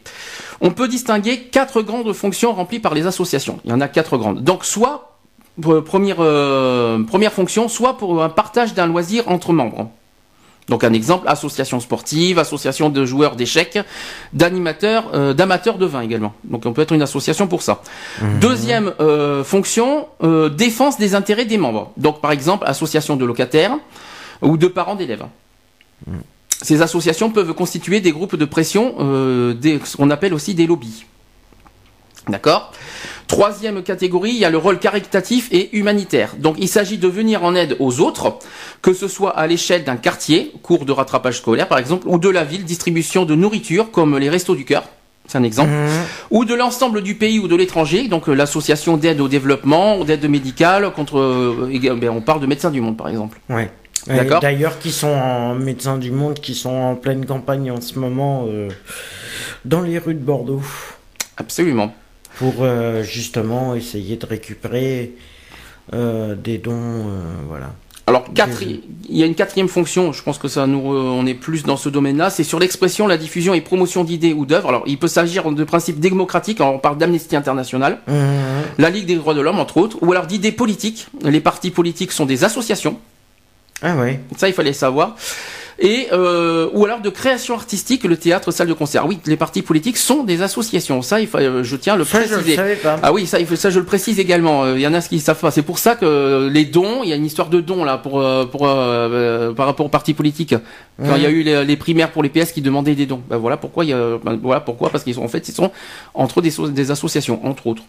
On 0.60 0.70
peut 0.70 0.88
distinguer 0.88 1.38
quatre 1.38 1.82
grandes 1.82 2.12
fonctions 2.12 2.52
remplies 2.52 2.80
par 2.80 2.94
les 2.94 3.06
associations. 3.06 3.60
Il 3.64 3.70
y 3.70 3.72
en 3.72 3.80
a 3.80 3.88
quatre 3.88 4.16
grandes. 4.16 4.42
Donc 4.42 4.64
soit 4.64 5.18
euh, 5.66 5.82
première, 5.82 6.16
euh, 6.20 7.02
première 7.04 7.32
fonction, 7.32 7.68
soit 7.68 7.96
pour 7.96 8.22
un 8.22 8.28
partage 8.28 8.74
d'un 8.74 8.86
loisir 8.86 9.28
entre 9.28 9.52
membres. 9.52 9.90
Donc 10.68 10.84
un 10.84 10.92
exemple, 10.92 11.26
association 11.28 11.80
sportive, 11.80 12.38
association 12.38 12.90
de 12.90 13.04
joueurs 13.04 13.36
d'échecs, 13.36 13.78
d'animateurs, 14.32 15.10
euh, 15.14 15.32
d'amateurs 15.32 15.78
de 15.78 15.86
vin 15.86 16.02
également. 16.02 16.34
Donc 16.44 16.66
on 16.66 16.72
peut 16.72 16.82
être 16.82 16.92
une 16.92 17.02
association 17.02 17.46
pour 17.46 17.62
ça. 17.62 17.82
Mhm. 18.20 18.40
Deuxième 18.40 18.92
fonction, 19.44 20.08
défense 20.56 20.98
des 20.98 21.14
intérêts 21.14 21.46
des 21.46 21.58
membres. 21.58 21.92
Donc 21.96 22.20
par 22.20 22.32
exemple, 22.32 22.64
association 22.66 23.16
de 23.16 23.24
locataires 23.24 23.76
ou 24.42 24.56
de 24.56 24.66
parents 24.66 24.94
d'élèves. 24.94 25.24
Mhm. 26.06 26.22
Ces 26.60 26.82
associations 26.82 27.30
peuvent 27.30 27.54
constituer 27.54 28.00
des 28.00 28.10
groupes 28.10 28.34
de 28.36 28.44
pression, 28.44 28.94
euh, 28.98 29.54
ce 29.84 29.96
qu'on 29.96 30.10
appelle 30.10 30.34
aussi 30.34 30.54
des 30.54 30.66
lobbies. 30.66 31.04
D'accord? 32.26 32.72
Troisième 33.28 33.82
catégorie, 33.82 34.30
il 34.30 34.38
y 34.38 34.44
a 34.46 34.50
le 34.50 34.56
rôle 34.56 34.78
caritatif 34.78 35.48
et 35.52 35.76
humanitaire. 35.76 36.34
Donc 36.38 36.56
il 36.58 36.66
s'agit 36.66 36.96
de 36.96 37.08
venir 37.08 37.44
en 37.44 37.54
aide 37.54 37.76
aux 37.78 38.00
autres, 38.00 38.38
que 38.80 38.94
ce 38.94 39.06
soit 39.06 39.36
à 39.36 39.46
l'échelle 39.46 39.84
d'un 39.84 39.96
quartier, 39.96 40.52
cours 40.62 40.86
de 40.86 40.92
rattrapage 40.92 41.36
scolaire 41.36 41.68
par 41.68 41.78
exemple, 41.78 42.08
ou 42.08 42.18
de 42.18 42.30
la 42.30 42.44
ville, 42.44 42.64
distribution 42.64 43.26
de 43.26 43.34
nourriture 43.34 43.90
comme 43.90 44.16
les 44.16 44.30
restos 44.30 44.54
du 44.54 44.64
cœur. 44.64 44.84
C'est 45.26 45.36
un 45.36 45.42
exemple. 45.42 45.70
Mmh. 45.70 45.88
Ou 46.30 46.46
de 46.46 46.54
l'ensemble 46.54 47.02
du 47.02 47.14
pays 47.14 47.38
ou 47.38 47.48
de 47.48 47.54
l'étranger, 47.54 48.08
donc 48.08 48.30
euh, 48.30 48.32
l'association 48.32 48.96
d'aide 48.96 49.20
au 49.20 49.28
développement, 49.28 50.02
d'aide 50.02 50.28
médicale, 50.28 50.90
contre, 50.94 51.18
euh, 51.18 51.96
ben, 52.00 52.08
on 52.08 52.22
parle 52.22 52.40
de 52.40 52.46
médecins 52.46 52.70
du 52.70 52.80
monde 52.80 52.96
par 52.96 53.08
exemple. 53.08 53.38
Ouais. 53.50 53.70
D'ailleurs, 54.06 54.78
qui 54.78 54.90
sont 54.90 55.08
en 55.08 55.54
médecins 55.54 55.98
du 55.98 56.10
monde, 56.10 56.40
qui 56.40 56.54
sont 56.54 56.70
en 56.70 56.94
pleine 56.94 57.26
campagne 57.26 57.70
en 57.70 57.80
ce 57.82 57.98
moment 57.98 58.46
euh, 58.48 58.70
dans 59.66 59.82
les 59.82 59.98
rues 59.98 60.14
de 60.14 60.20
Bordeaux. 60.24 60.62
Absolument. 61.36 61.92
Pour 62.38 62.54
euh, 62.60 63.02
justement 63.02 63.74
essayer 63.74 64.16
de 64.16 64.26
récupérer 64.26 65.12
euh, 65.92 66.34
des 66.34 66.58
dons, 66.58 67.06
voilà. 67.48 67.72
Alors, 68.06 68.24
il 68.62 68.80
y 69.10 69.22
a 69.22 69.26
une 69.26 69.34
quatrième 69.34 69.68
fonction, 69.68 70.12
je 70.12 70.22
pense 70.22 70.38
que 70.38 70.48
ça 70.48 70.66
nous, 70.66 70.78
on 70.78 71.26
est 71.26 71.34
plus 71.34 71.64
dans 71.64 71.76
ce 71.76 71.90
domaine-là, 71.90 72.30
c'est 72.30 72.42
sur 72.42 72.58
l'expression, 72.58 73.06
la 73.06 73.18
diffusion 73.18 73.52
et 73.52 73.60
promotion 73.60 74.02
d'idées 74.02 74.32
ou 74.32 74.46
d'œuvres. 74.46 74.70
Alors, 74.70 74.84
il 74.86 74.98
peut 74.98 75.08
s'agir 75.08 75.50
de 75.52 75.64
principes 75.64 76.00
démocratiques, 76.00 76.58
alors 76.62 76.74
on 76.74 76.78
parle 76.78 76.96
d'Amnesty 76.96 77.36
International, 77.36 77.98
mmh. 78.06 78.12
la 78.78 78.88
Ligue 78.88 79.04
des 79.04 79.16
droits 79.16 79.34
de 79.34 79.42
l'homme, 79.42 79.58
entre 79.58 79.76
autres, 79.76 79.98
ou 80.00 80.10
alors 80.12 80.26
d'idées 80.26 80.52
politiques. 80.52 81.08
Les 81.22 81.40
partis 81.40 81.70
politiques 81.70 82.12
sont 82.12 82.24
des 82.24 82.44
associations, 82.44 82.98
ah 83.82 83.96
ouais. 83.96 84.20
Ça, 84.36 84.48
il 84.48 84.54
fallait 84.54 84.72
savoir. 84.72 85.16
Et 85.80 86.08
euh, 86.12 86.68
ou 86.72 86.84
alors 86.84 87.00
de 87.00 87.08
création 87.10 87.54
artistique, 87.54 88.04
le 88.04 88.16
théâtre, 88.16 88.50
salle 88.50 88.66
de 88.68 88.72
concert. 88.72 89.06
Oui, 89.06 89.18
les 89.26 89.36
partis 89.36 89.62
politiques 89.62 89.96
sont 89.96 90.24
des 90.24 90.42
associations. 90.42 91.02
Ça, 91.02 91.20
il 91.20 91.26
faut, 91.28 91.38
euh, 91.38 91.62
je 91.62 91.76
tiens 91.76 91.94
à 91.94 91.96
le 91.96 92.04
Ça, 92.04 92.22
je 92.22 92.28
préciser. 92.28 92.50
le 92.50 92.56
savais 92.56 92.76
pas. 92.76 92.98
Ah 93.02 93.12
oui, 93.12 93.26
ça, 93.26 93.38
il 93.38 93.46
faut, 93.46 93.56
ça 93.56 93.70
je 93.70 93.78
le 93.78 93.84
précise 93.84 94.18
également. 94.18 94.64
Euh, 94.64 94.74
Il 94.76 94.80
y 94.80 94.86
en 94.86 94.94
a 94.94 95.00
qui 95.00 95.20
savent 95.20 95.38
pas. 95.38 95.50
C'est 95.50 95.62
pour 95.62 95.78
ça 95.78 95.94
que 95.94 96.48
les 96.52 96.64
dons, 96.64 97.02
il 97.04 97.10
y 97.10 97.12
a 97.12 97.16
une 97.16 97.24
histoire 97.24 97.48
de 97.48 97.60
dons 97.60 97.84
là 97.84 97.96
pour 97.98 98.20
euh, 98.20 98.44
pour 98.44 98.66
euh, 98.68 98.74
euh, 98.76 99.52
par 99.54 99.66
rapport 99.66 99.86
aux 99.86 99.88
partis 99.88 100.14
politiques. 100.14 100.54
Quand 101.00 101.14
il 101.14 101.22
y 101.22 101.26
a 101.26 101.30
eu 101.30 101.42
les, 101.42 101.64
les 101.64 101.76
primaires 101.76 102.10
pour 102.10 102.24
les 102.24 102.28
PS 102.28 102.50
qui 102.50 102.60
demandaient 102.60 102.96
des 102.96 103.06
dons. 103.06 103.22
Ben 103.30 103.36
voilà 103.36 103.56
pourquoi 103.56 103.84
il 103.84 103.90
y 103.90 103.92
a, 103.92 104.18
ben 104.22 104.36
voilà 104.42 104.60
pourquoi 104.60 104.90
parce 104.90 105.04
qu'ils 105.04 105.14
sont 105.14 105.22
en 105.22 105.28
fait 105.28 105.48
ils 105.48 105.54
sont 105.54 105.70
entre 106.12 106.40
des, 106.40 106.52
des 106.70 106.90
associations 106.90 107.40
entre 107.46 107.68
autres. 107.68 107.84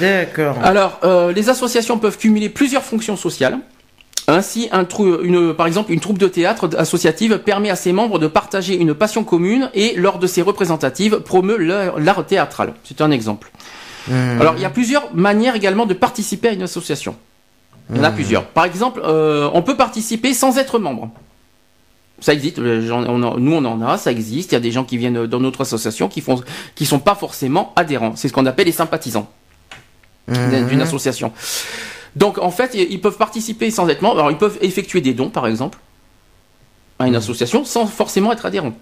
D'accord. 0.00 0.56
Alors, 0.64 0.98
euh, 1.04 1.32
les 1.32 1.48
associations 1.48 1.98
peuvent 1.98 2.18
cumuler 2.18 2.48
plusieurs 2.48 2.82
fonctions 2.82 3.16
sociales. 3.16 3.58
Ainsi, 4.30 4.68
un 4.72 4.84
trou- 4.84 5.20
une, 5.22 5.54
par 5.54 5.66
exemple, 5.66 5.90
une 5.90 6.00
troupe 6.00 6.18
de 6.18 6.28
théâtre 6.28 6.68
associative 6.76 7.38
permet 7.38 7.70
à 7.70 7.76
ses 7.76 7.92
membres 7.92 8.18
de 8.18 8.26
partager 8.26 8.76
une 8.76 8.92
passion 8.94 9.24
commune 9.24 9.70
et, 9.74 9.94
lors 9.96 10.18
de 10.18 10.26
ses 10.26 10.42
représentatives, 10.42 11.20
promeut 11.20 11.56
l'art 11.56 12.26
théâtral. 12.26 12.74
C'est 12.84 13.00
un 13.00 13.10
exemple. 13.10 13.50
Mmh. 14.06 14.12
Alors, 14.40 14.54
il 14.56 14.60
y 14.60 14.66
a 14.66 14.70
plusieurs 14.70 15.14
manières 15.14 15.56
également 15.56 15.86
de 15.86 15.94
participer 15.94 16.48
à 16.48 16.52
une 16.52 16.62
association. 16.62 17.16
Il 17.90 17.96
y 17.96 18.00
en 18.00 18.04
a 18.04 18.10
plusieurs. 18.10 18.44
Par 18.44 18.66
exemple, 18.66 19.00
euh, 19.02 19.48
on 19.54 19.62
peut 19.62 19.76
participer 19.76 20.34
sans 20.34 20.58
être 20.58 20.78
membre. 20.78 21.10
Ça 22.20 22.34
existe, 22.34 22.58
euh, 22.58 22.86
j'en- 22.86 23.04
on 23.06 23.22
en- 23.22 23.38
nous 23.38 23.52
on 23.54 23.64
en 23.64 23.80
a, 23.80 23.96
ça 23.96 24.10
existe. 24.12 24.52
Il 24.52 24.56
y 24.56 24.58
a 24.58 24.60
des 24.60 24.72
gens 24.72 24.84
qui 24.84 24.98
viennent 24.98 25.26
dans 25.26 25.40
notre 25.40 25.62
association 25.62 26.08
qui 26.08 26.20
font, 26.20 26.42
qui 26.74 26.84
sont 26.84 26.98
pas 26.98 27.14
forcément 27.14 27.72
adhérents. 27.76 28.12
C'est 28.16 28.28
ce 28.28 28.32
qu'on 28.34 28.44
appelle 28.44 28.66
les 28.66 28.72
sympathisants 28.72 29.30
d'une 30.26 30.66
d'une 30.66 30.82
association. 30.82 31.32
Donc 32.16 32.38
en 32.38 32.50
fait, 32.50 32.74
ils 32.74 33.00
peuvent 33.00 33.16
participer 33.16 33.70
sans 33.70 33.88
être 33.88 34.02
membres. 34.02 34.18
Alors 34.18 34.30
ils 34.30 34.38
peuvent 34.38 34.58
effectuer 34.60 35.00
des 35.00 35.14
dons, 35.14 35.30
par 35.30 35.46
exemple, 35.46 35.78
à 36.98 37.06
une 37.06 37.16
association 37.16 37.64
sans 37.64 37.86
forcément 37.86 38.32
être 38.32 38.46
adhérents. 38.46 38.74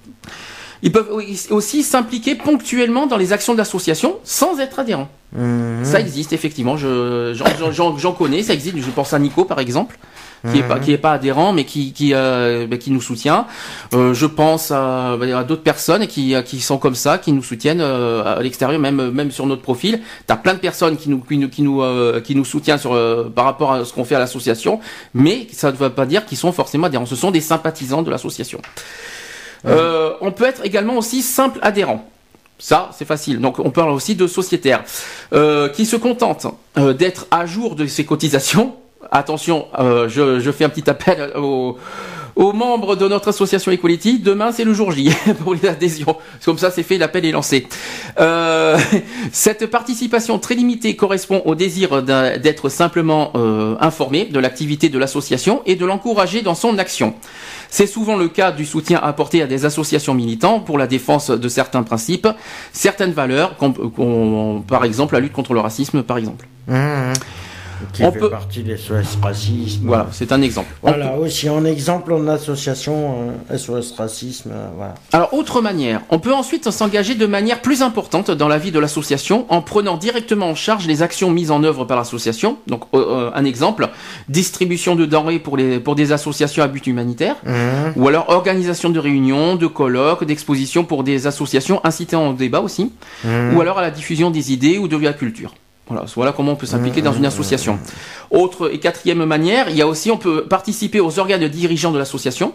Ils 0.83 0.93
peuvent 0.93 1.11
aussi- 1.51 1.83
s'impliquer 1.83 2.35
ponctuellement 2.35 3.07
dans 3.07 3.17
les 3.17 3.33
actions 3.33 3.53
de 3.55 3.59
l'association 3.59 4.17
sans 4.25 4.59
être 4.61 4.79
adhérents. 4.79 5.09
Mmh. 5.37 5.85
Ça 5.85 6.01
existe 6.01 6.33
effectivement. 6.33 6.77
Je 6.77 7.35
j'en- 7.35 8.13
connais. 8.13 8.43
Ça 8.43 8.53
existe. 8.55 8.77
Je 8.79 8.91
pense 8.91 9.13
à 9.13 9.19
Nico 9.19 9.45
par 9.45 9.59
exemple, 9.59 9.99
qui 10.53 10.59
est 10.59 10.63
pas 10.63 10.79
qui 10.79 10.93
est 10.93 10.99
pas 10.99 11.13
adhérent 11.13 11.53
mais 11.53 11.65
qui 11.65 11.93
qui 11.93 12.15
euh, 12.15 12.69
qui 12.77 12.91
nous 12.93 13.01
soutient. 13.01 13.47
Euh, 13.95 14.15
je 14.15 14.27
pense 14.27 14.71
à, 14.71 15.13
à 15.15 15.45
d'autres 15.45 15.63
personnes 15.65 16.07
qui 16.07 16.35
qui 16.45 16.61
sont 16.61 16.79
comme 16.79 16.95
ça, 16.95 17.19
qui 17.19 17.33
nous 17.33 17.43
soutiennent 17.43 17.81
euh, 17.81 18.37
à 18.39 18.41
l'extérieur, 18.43 18.79
même 18.81 19.11
même 19.11 19.31
sur 19.33 19.47
notre 19.47 19.63
profil. 19.63 20.01
T'as 20.27 20.37
plein 20.37 20.55
de 20.55 20.61
personnes 20.61 20.97
qui 20.97 21.09
nous 21.11 21.19
qui 21.21 21.39
nous 21.39 21.49
qui 21.49 21.63
nous 21.63 21.83
qui 22.23 22.37
nous 22.37 22.45
soutiennent 22.45 22.79
sur 22.79 22.93
par 23.35 23.47
rapport 23.47 23.73
à 23.73 23.85
ce 23.85 23.93
qu'on 23.93 24.05
fait 24.05 24.15
à 24.15 24.21
l'association, 24.21 24.79
mais 25.15 25.49
ça 25.53 25.73
ne 25.73 25.77
veut 25.77 25.91
pas 25.91 26.07
dire 26.07 26.25
qu'ils 26.27 26.39
sont 26.39 26.53
forcément 26.53 26.87
adhérents. 26.87 27.07
Ce 27.07 27.17
sont 27.17 27.31
des 27.33 27.41
sympathisants 27.41 28.03
de 28.03 28.11
l'association. 28.11 28.61
Euh, 29.67 30.15
on 30.21 30.33
peut 30.33 30.45
être 30.45 30.65
également 30.65 30.97
aussi 30.97 31.23
simple 31.23 31.59
adhérent. 31.63 32.09
Ça, 32.59 32.91
c'est 32.97 33.05
facile. 33.05 33.41
Donc, 33.41 33.59
on 33.59 33.71
parle 33.71 33.91
aussi 33.91 34.15
de 34.15 34.27
sociétaires 34.27 34.83
euh, 35.35 35.69
qui 35.69 35.85
se 35.85 35.97
contentent 35.97 36.47
euh, 36.79 36.95
d'être 36.95 37.27
à 37.31 37.45
jour 37.45 37.77
de 37.77 37.87
ses 37.87 38.05
cotisations. 38.05 38.77
Attention, 39.11 39.67
je, 39.79 40.51
fais 40.57 40.65
un 40.65 40.69
petit 40.69 40.89
appel 40.91 41.33
aux, 41.37 41.79
aux 42.37 42.53
membres 42.53 42.97
de 42.97 43.09
notre 43.09 43.29
association 43.29 43.73
Equality. 43.73 44.19
Demain, 44.19 44.53
c'est 44.53 44.65
le 44.65 44.75
jour 44.75 44.93
J 44.93 45.11
pour 45.43 45.55
les 45.55 45.67
adhésions. 45.67 46.17
Comme 46.45 46.59
ça, 46.59 46.71
c'est 46.71 46.83
fait, 46.83 46.99
l'appel 46.99 47.25
est 47.25 47.33
lancé. 47.33 47.67
Euh, 48.21 48.79
cette 49.33 49.67
participation 49.67 50.39
très 50.39 50.55
limitée 50.55 50.95
correspond 50.95 51.43
au 51.47 51.55
désir 51.55 52.03
d'être 52.03 52.69
simplement 52.69 53.33
euh, 53.35 53.77
informé 53.81 54.27
de 54.27 54.39
l'activité 54.39 54.91
de 54.91 54.99
l'association 54.99 55.63
et 55.65 55.75
de 55.77 55.87
l'encourager 55.87 56.43
dans 56.43 56.55
son 56.55 56.79
action. 56.79 57.15
C'est 57.71 57.87
souvent 57.87 58.17
le 58.17 58.29
cas 58.29 58.53
du 58.53 58.67
soutien 58.67 59.01
apporté 59.03 59.43
à 59.43 59.47
des 59.47 59.65
associations 59.65 60.15
militants 60.15 60.61
pour 60.61 60.79
la 60.79 60.87
défense 60.87 61.31
de 61.31 61.49
certains 61.49 61.83
principes, 61.83 62.29
certaines 62.73 63.13
valeurs, 63.13 63.57
comme, 63.57 63.75
comme, 63.91 64.63
par 64.69 64.85
exemple 64.85 65.15
la 65.15 65.21
lutte 65.21 65.33
contre 65.33 65.55
le 65.55 65.61
racisme, 65.61 66.03
par 66.03 66.19
exemple. 66.19 66.47
Mmh. 66.69 67.13
Qui 67.93 68.05
On 68.05 68.13
fait 68.13 68.19
peut- 68.19 68.31
partie 68.31 68.63
des 68.63 68.77
SOS 68.77 69.19
Racisme. 69.23 69.87
Voilà, 69.87 70.07
c'est 70.13 70.33
un 70.33 70.43
exemple. 70.43 70.69
Voilà, 70.83 71.17
aussi 71.17 71.49
en 71.49 71.65
exemple 71.65 72.13
en 72.13 72.27
association 72.29 73.33
euh, 73.51 73.57
SOS 73.59 73.93
Racisme. 73.97 74.51
euh, 74.53 74.69
voilà. 74.77 74.95
Alors, 75.13 75.35
autre 75.35 75.61
manière, 75.61 76.01
on 76.11 76.19
peut 76.19 76.33
ensuite 76.35 76.71
s'engager 76.71 77.15
de 77.15 77.27
manière 77.27 77.61
plus 77.61 77.83
importante 77.83 78.31
dans 78.31 78.49
la 78.49 78.59
vie 78.59 78.73
de 78.73 78.79
l'association 78.79 79.47
en 79.49 79.63
prenant 79.63 79.97
directement 79.97 80.47
en 80.51 80.55
charge 80.55 80.87
les 80.87 81.03
actions 81.03 81.31
mises 81.31 81.51
en 81.51 81.63
œuvre 81.65 81.85
par 81.85 81.97
l'association. 81.97 82.59
Donc, 82.67 82.83
euh, 82.95 82.99
euh, 82.99 83.31
un 83.35 83.45
exemple, 83.45 83.89
distribution 84.29 84.97
de 84.97 85.07
denrées 85.07 85.39
pour, 85.39 85.57
les, 85.57 85.79
pour 85.81 85.95
des 85.95 86.13
associations 86.13 86.63
à 86.63 86.69
but 86.69 86.87
humanitaire, 86.87 87.37
Mmh. 87.45 87.53
ou 88.01 88.09
alors 88.09 88.27
organisation 88.29 88.91
de 88.91 88.99
réunions, 88.99 89.57
de 89.57 89.67
colloques, 89.67 90.25
d'expositions 90.25 90.85
pour 90.85 91.05
des 91.05 91.27
associations 91.27 91.81
incitant 91.85 92.29
au 92.29 92.33
débat 92.33 92.61
aussi, 92.61 92.93
Mmh. 93.25 93.57
ou 93.57 93.61
alors 93.61 93.79
à 93.79 93.83
la 93.83 93.91
diffusion 93.91 94.31
des 94.31 94.53
idées 94.53 94.79
ou 94.79 94.89
de 94.89 94.97
la 94.97 95.13
culture. 95.13 95.55
Voilà, 95.89 96.05
voilà 96.17 96.33
comment 96.33 96.53
on 96.53 96.57
peut 96.57 96.67
s'impliquer 96.67 97.01
dans 97.01 97.13
une 97.13 97.27
association. 97.27 97.79
Autre 98.31 98.73
et 98.73 98.81
quatrième 98.81 99.25
manière, 99.25 99.69
il 99.69 99.77
y 99.77 99.83
a 99.83 99.87
aussi, 99.87 100.11
on 100.11 100.17
peut 100.17 100.45
participer 100.45 100.99
aux 100.99 101.19
organes 101.19 101.47
dirigeants 101.49 101.93
de 101.93 101.99
l'association. 101.99 102.55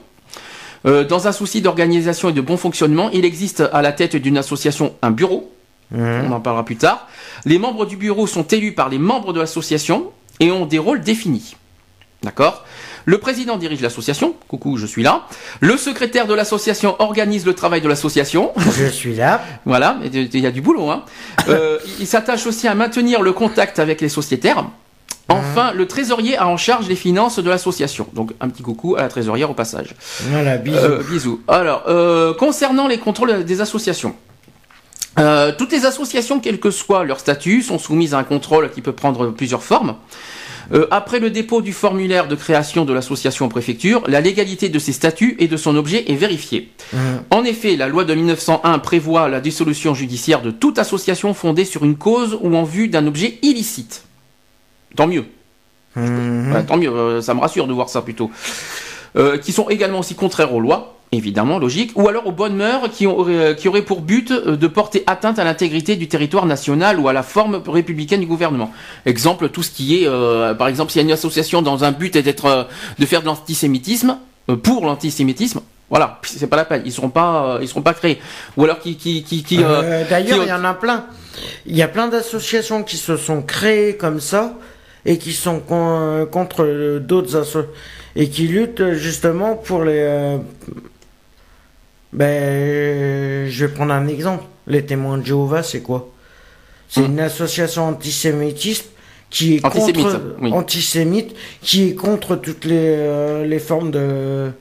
Euh, 0.85 1.05
dans 1.05 1.27
un 1.27 1.31
souci 1.31 1.61
d'organisation 1.61 2.29
et 2.29 2.33
de 2.33 2.41
bon 2.41 2.57
fonctionnement, 2.57 3.09
il 3.11 3.23
existe 3.23 3.63
à 3.71 3.81
la 3.81 3.93
tête 3.93 4.15
d'une 4.15 4.37
association 4.37 4.95
un 5.01 5.11
bureau. 5.11 5.53
On 5.93 6.31
en 6.31 6.39
parlera 6.39 6.63
plus 6.63 6.77
tard. 6.77 7.07
Les 7.43 7.59
membres 7.59 7.85
du 7.85 7.97
bureau 7.97 8.25
sont 8.25 8.43
élus 8.43 8.71
par 8.71 8.87
les 8.87 8.97
membres 8.97 9.33
de 9.33 9.41
l'association 9.41 10.11
et 10.39 10.49
ont 10.49 10.65
des 10.65 10.79
rôles 10.79 11.01
définis. 11.01 11.55
D'accord? 12.23 12.65
Le 13.05 13.17
président 13.17 13.57
dirige 13.57 13.81
l'association. 13.81 14.35
Coucou, 14.47 14.77
je 14.77 14.85
suis 14.85 15.03
là. 15.03 15.23
Le 15.59 15.77
secrétaire 15.77 16.27
de 16.27 16.33
l'association 16.33 16.95
organise 16.99 17.45
le 17.45 17.53
travail 17.53 17.81
de 17.81 17.87
l'association. 17.87 18.51
Je 18.77 18.85
suis 18.85 19.15
là. 19.15 19.41
Voilà, 19.65 19.97
il 20.03 20.39
y 20.39 20.47
a 20.47 20.51
du 20.51 20.61
boulot. 20.61 20.89
Hein. 20.89 21.03
Euh, 21.47 21.77
il 21.99 22.07
s'attache 22.07 22.45
aussi 22.47 22.67
à 22.67 22.75
maintenir 22.75 23.21
le 23.21 23.31
contact 23.31 23.79
avec 23.79 24.01
les 24.01 24.09
sociétaires. 24.09 24.65
Enfin, 25.29 25.71
le 25.71 25.87
trésorier 25.87 26.37
a 26.37 26.47
en 26.47 26.57
charge 26.57 26.87
les 26.87 26.95
finances 26.95 27.39
de 27.39 27.49
l'association. 27.49 28.07
Donc, 28.13 28.33
un 28.41 28.49
petit 28.49 28.63
coucou 28.63 28.95
à 28.97 29.01
la 29.01 29.07
trésorière 29.07 29.49
au 29.49 29.53
passage. 29.53 29.95
Voilà, 30.29 30.57
bisous. 30.57 30.77
Euh, 30.77 31.03
bisous. 31.09 31.41
Alors, 31.47 31.83
euh, 31.87 32.33
concernant 32.33 32.87
les 32.87 32.97
contrôles 32.97 33.43
des 33.45 33.61
associations. 33.61 34.15
Euh, 35.19 35.51
toutes 35.57 35.71
les 35.71 35.85
associations, 35.85 36.39
quel 36.39 36.59
que 36.59 36.71
soit 36.71 37.03
leur 37.03 37.19
statut, 37.19 37.61
sont 37.61 37.79
soumises 37.79 38.13
à 38.13 38.17
un 38.17 38.23
contrôle 38.23 38.71
qui 38.71 38.81
peut 38.81 38.93
prendre 38.93 39.27
plusieurs 39.27 39.63
formes. 39.63 39.95
Euh, 40.73 40.87
après 40.91 41.19
le 41.19 41.29
dépôt 41.29 41.61
du 41.61 41.73
formulaire 41.73 42.27
de 42.27 42.35
création 42.35 42.85
de 42.85 42.93
l'association 42.93 43.45
en 43.45 43.49
préfecture, 43.49 44.03
la 44.07 44.21
légalité 44.21 44.69
de 44.69 44.79
ses 44.79 44.93
statuts 44.93 45.35
et 45.39 45.47
de 45.47 45.57
son 45.57 45.75
objet 45.75 46.09
est 46.09 46.15
vérifiée. 46.15 46.69
Mmh. 46.93 46.97
En 47.29 47.43
effet, 47.43 47.75
la 47.75 47.87
loi 47.87 48.05
de 48.05 48.13
1901 48.13 48.79
prévoit 48.79 49.27
la 49.29 49.41
dissolution 49.41 49.93
judiciaire 49.93 50.41
de 50.41 50.51
toute 50.51 50.79
association 50.79 51.33
fondée 51.33 51.65
sur 51.65 51.83
une 51.83 51.97
cause 51.97 52.37
ou 52.41 52.55
en 52.55 52.63
vue 52.63 52.87
d'un 52.87 53.05
objet 53.07 53.37
illicite. 53.41 54.05
Tant 54.95 55.07
mieux. 55.07 55.25
Mmh. 55.95 56.53
Ouais, 56.53 56.63
tant 56.63 56.77
mieux, 56.77 56.89
euh, 56.89 57.21
ça 57.21 57.33
me 57.33 57.41
rassure 57.41 57.67
de 57.67 57.73
voir 57.73 57.89
ça 57.89 58.01
plutôt. 58.01 58.31
Euh, 59.17 59.37
qui 59.37 59.51
sont 59.51 59.69
également 59.69 59.99
aussi 59.99 60.15
contraires 60.15 60.53
aux 60.53 60.61
lois, 60.61 61.00
évidemment, 61.11 61.59
logique, 61.59 61.91
ou 61.95 62.07
alors 62.07 62.25
aux 62.27 62.31
bonnes 62.31 62.55
mœurs 62.55 62.89
qui, 62.91 63.05
ont- 63.07 63.25
euh, 63.27 63.53
qui 63.53 63.67
auraient 63.67 63.81
pour 63.81 64.01
but 64.01 64.31
euh, 64.31 64.55
de 64.55 64.67
porter 64.67 65.03
atteinte 65.07 65.39
à 65.39 65.43
l'intégrité 65.43 65.95
du 65.97 66.07
territoire 66.07 66.45
national 66.45 66.99
ou 66.99 67.07
à 67.09 67.13
la 67.13 67.23
forme 67.23 67.61
républicaine 67.67 68.21
du 68.21 68.25
gouvernement. 68.27 68.71
Exemple, 69.05 69.49
tout 69.49 69.61
ce 69.63 69.71
qui 69.71 70.01
est, 70.03 70.07
euh, 70.07 70.53
par 70.53 70.67
exemple, 70.69 70.91
s'il 70.91 71.01
y 71.01 71.03
a 71.03 71.07
une 71.07 71.11
association 71.13 71.61
dans 71.61 71.83
un 71.83 71.91
but 71.91 72.15
est 72.15 72.23
d'être, 72.23 72.45
euh, 72.45 72.63
de 72.97 73.05
faire 73.05 73.21
de 73.21 73.25
l'antisémitisme, 73.25 74.17
euh, 74.49 74.55
pour 74.55 74.85
l'antisémitisme, 74.85 75.61
voilà, 75.89 76.19
c'est 76.23 76.47
pas 76.47 76.55
la 76.55 76.63
peine, 76.63 76.83
ils 76.85 76.93
seront 76.93 77.09
pas, 77.09 77.55
euh, 77.55 77.59
ils 77.61 77.67
seront 77.67 77.81
pas 77.81 77.93
créés. 77.93 78.19
Ou 78.55 78.63
alors 78.63 78.79
qui, 78.79 78.95
qui, 78.95 79.23
qui, 79.23 79.43
qui, 79.43 79.61
euh, 79.61 80.03
D'ailleurs, 80.09 80.37
il 80.45 80.49
y 80.49 80.53
en 80.53 80.63
a 80.63 80.73
plein. 80.73 81.05
Il 81.65 81.75
y 81.75 81.81
a 81.81 81.89
plein 81.89 82.07
d'associations 82.07 82.83
qui 82.83 82.95
se 82.95 83.17
sont 83.17 83.41
créées 83.41 83.97
comme 83.97 84.21
ça 84.21 84.53
et 85.05 85.17
qui 85.17 85.33
sont 85.33 85.59
con- 85.59 86.25
contre 86.31 86.99
d'autres 86.99 87.35
associations 87.35 87.69
et 88.15 88.29
qui 88.29 88.47
luttent 88.47 88.91
justement 88.93 89.55
pour 89.55 89.83
les. 89.83 90.37
Euh, 92.19 93.45
Ben, 93.45 93.49
je 93.51 93.65
vais 93.65 93.71
prendre 93.73 93.93
un 93.93 94.07
exemple. 94.07 94.43
Les 94.67 94.85
témoins 94.85 95.17
de 95.17 95.25
Jéhovah, 95.25 95.63
c'est 95.63 95.81
quoi? 95.81 96.09
C'est 96.89 97.01
Hmm. 97.01 97.05
une 97.13 97.19
association 97.21 97.87
antisémitisme 97.87 98.85
qui 99.29 99.55
est 99.55 99.65
Antisémite, 99.65 99.95
contre 99.95 100.21
oui. 100.41 100.51
antisémite, 100.51 101.35
qui 101.61 101.89
est 101.89 101.95
contre 101.95 102.35
toutes 102.35 102.65
les, 102.65 102.75
euh, 102.77 103.45
les 103.45 103.59
formes 103.59 103.91
de 103.91 104.51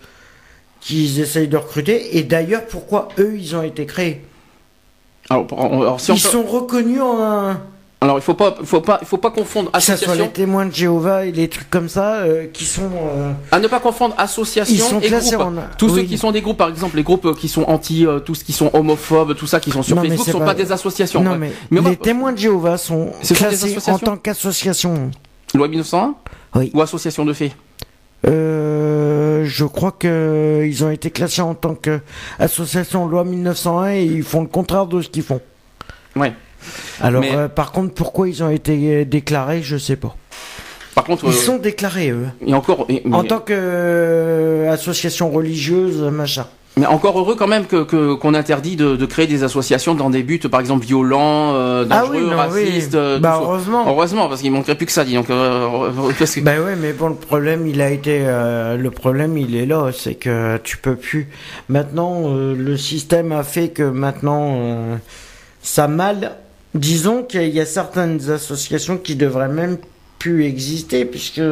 qu'ils 0.80 1.20
essayent 1.20 1.48
de 1.48 1.57
recruter. 1.57 2.16
Et 2.16 2.22
d'ailleurs, 2.22 2.64
pourquoi 2.66 3.09
eux, 3.18 3.34
ils 3.36 3.55
ont 3.57 3.62
été 3.62 3.84
créés? 3.84 4.22
Alors, 5.28 5.46
pour- 5.46 5.61
alors, 5.61 6.01
si 6.01 6.11
on 6.12 6.14
ils 6.14 6.20
sont 6.20 6.42
reconnus 6.44 7.01
en. 7.03 7.57
Alors, 8.03 8.16
il 8.16 8.22
faut 8.22 8.32
pas, 8.34 8.55
il 8.61 8.66
faut 8.66 8.80
pas, 8.80 8.98
il 9.03 9.07
faut 9.07 9.18
pas 9.18 9.30
confondre 9.30 9.70
Que 9.72 9.78
ce 9.80 9.84
soit 9.86 9.94
association. 9.94 10.24
les 10.24 10.30
témoins 10.30 10.64
de 10.64 10.72
Jéhovah 10.74 11.26
et 11.26 11.32
les 11.32 11.48
trucs 11.48 11.68
comme 11.68 11.88
ça, 11.90 12.14
euh, 12.20 12.46
qui 12.51 12.64
sont. 12.64 12.90
euh, 12.94 13.32
À 13.51 13.59
ne 13.61 13.68
pas 13.68 13.78
confondre 13.80 14.14
association 14.16 14.74
Ils 14.74 14.80
sont 14.80 15.01
et 15.01 15.09
classés 15.09 15.36
groupe. 15.36 15.48
en- 15.48 15.76
Tous 15.76 15.90
ceux 15.94 16.03
qui 16.05 16.16
sont 16.16 16.32
des 16.32 16.40
groupes, 16.40 16.57
par 16.57 16.70
exemple, 16.70 16.96
les 16.96 17.03
groupes 17.03 17.26
euh, 17.26 17.34
qui 17.34 17.48
sont 17.48 17.64
anti, 17.64 18.07
euh, 18.07 18.18
tous 18.18 18.42
qui 18.42 18.53
sont 18.55 18.70
homophobes, 18.72 19.34
tout 19.36 19.46
ça, 19.46 19.61
qui 19.61 19.70
sont 19.70 19.82
sur 19.82 19.96
Non, 19.96 20.03
Facebook, 20.03 20.24
c'est 20.24 20.32
sont 20.32 20.38
pas- 20.38 20.46
pas 20.46 20.55
des 20.55 20.72
associations. 20.72 21.22
Non, 21.22 21.32
Ouais. 21.32 21.38
mais, 21.38 21.53
Mais 21.70 21.80
moi- 21.82 21.90
les 21.90 21.96
témoins 21.96 22.32
de 22.32 22.38
Jéhovah 22.38 22.78
sont 22.78 23.11
classés 23.34 23.76
en 23.90 23.98
tant 23.98 24.16
qu'association. 24.16 25.11
Loi 25.55 25.68
1901 25.68 26.14
Oui. 26.55 26.70
ou 26.72 26.80
association 26.80 27.24
de 27.26 27.32
faits 27.34 27.53
euh, 28.26 29.44
je 29.46 29.64
crois 29.64 29.92
que 29.92 30.62
ils 30.66 30.84
ont 30.84 30.90
été 30.90 31.11
classés 31.11 31.40
en 31.42 31.55
tant 31.55 31.74
qu'association 31.74 33.07
loi 33.07 33.24
1901 33.24 33.92
et 33.92 34.05
ils 34.05 34.22
font 34.22 34.42
le 34.42 34.46
contraire 34.46 34.86
de 34.86 35.01
ce 35.01 35.09
qu'ils 35.09 35.22
font. 35.22 35.40
Ouais. 36.16 36.34
Alors, 37.01 37.23
euh, 37.25 37.49
par 37.49 37.73
contre, 37.73 37.95
pourquoi 37.95 38.29
ils 38.29 38.43
ont 38.43 38.51
été 38.51 39.05
déclarés, 39.05 39.63
je 39.63 39.77
sais 39.77 39.97
pas. 39.97 40.17
Par 40.95 41.05
contre, 41.05 41.25
ils 41.27 41.33
sont 41.33 41.59
déclarés 41.59 42.11
eux. 42.11 42.27
Et 42.45 42.55
encore, 42.55 42.87
en 43.13 43.25
tant 43.25 43.41
qu'association 43.41 45.31
religieuse, 45.31 46.01
machin. 46.03 46.47
Mais 46.77 46.87
encore 46.87 47.19
heureux 47.19 47.35
quand 47.35 47.49
même 47.49 47.67
que 47.67 47.83
qu'on 48.15 48.33
interdit 48.33 48.77
de, 48.77 49.05
créer 49.05 49.27
des 49.27 49.43
associations 49.43 49.95
dans 49.95 50.09
des 50.09 50.23
buts, 50.23 50.39
par 50.39 50.61
exemple 50.61 50.87
violents, 50.87 51.53
euh, 51.55 51.85
ah 51.91 52.03
dangereux, 52.03 52.29
racistes. 52.29 52.95
Euh, 52.95 53.19
bah 53.19 53.41
heureusement. 53.43 53.85
Heureusement, 53.89 54.29
parce 54.29 54.41
qu'il 54.41 54.53
manquerait 54.53 54.77
plus 54.77 54.87
que 54.87 54.93
ça, 54.93 55.05
dis 55.05 55.15
donc. 55.15 55.31
Euh, 55.31 55.69
bah 56.43 56.53
ouais, 56.61 56.77
mais 56.81 56.93
bon, 56.93 57.09
le 57.09 57.15
problème, 57.17 57.67
il 57.67 57.81
a 57.83 57.91
été, 57.91 58.21
le 58.21 58.89
problème, 58.91 59.37
il 59.37 59.57
est 59.57 59.67
là, 59.67 59.91
c'est 59.93 60.15
que 60.15 60.59
tu 60.59 60.77
peux 60.77 60.97
plus. 60.97 61.29
Maintenant, 61.69 62.33
le 62.35 62.77
système 62.77 63.33
a 63.33 63.43
fait 63.43 63.69
que 63.69 63.83
maintenant, 63.83 64.99
ça 65.63 65.89
mal. 65.89 66.37
Disons 66.75 67.25
qu'il 67.25 67.49
y 67.49 67.61
a 67.61 67.66
certaines 67.66 68.31
associations 68.31 68.97
qui 68.97 69.16
devraient 69.16 69.49
même 69.49 69.79
plus 70.18 70.45
exister, 70.45 71.05
puisque. 71.05 71.43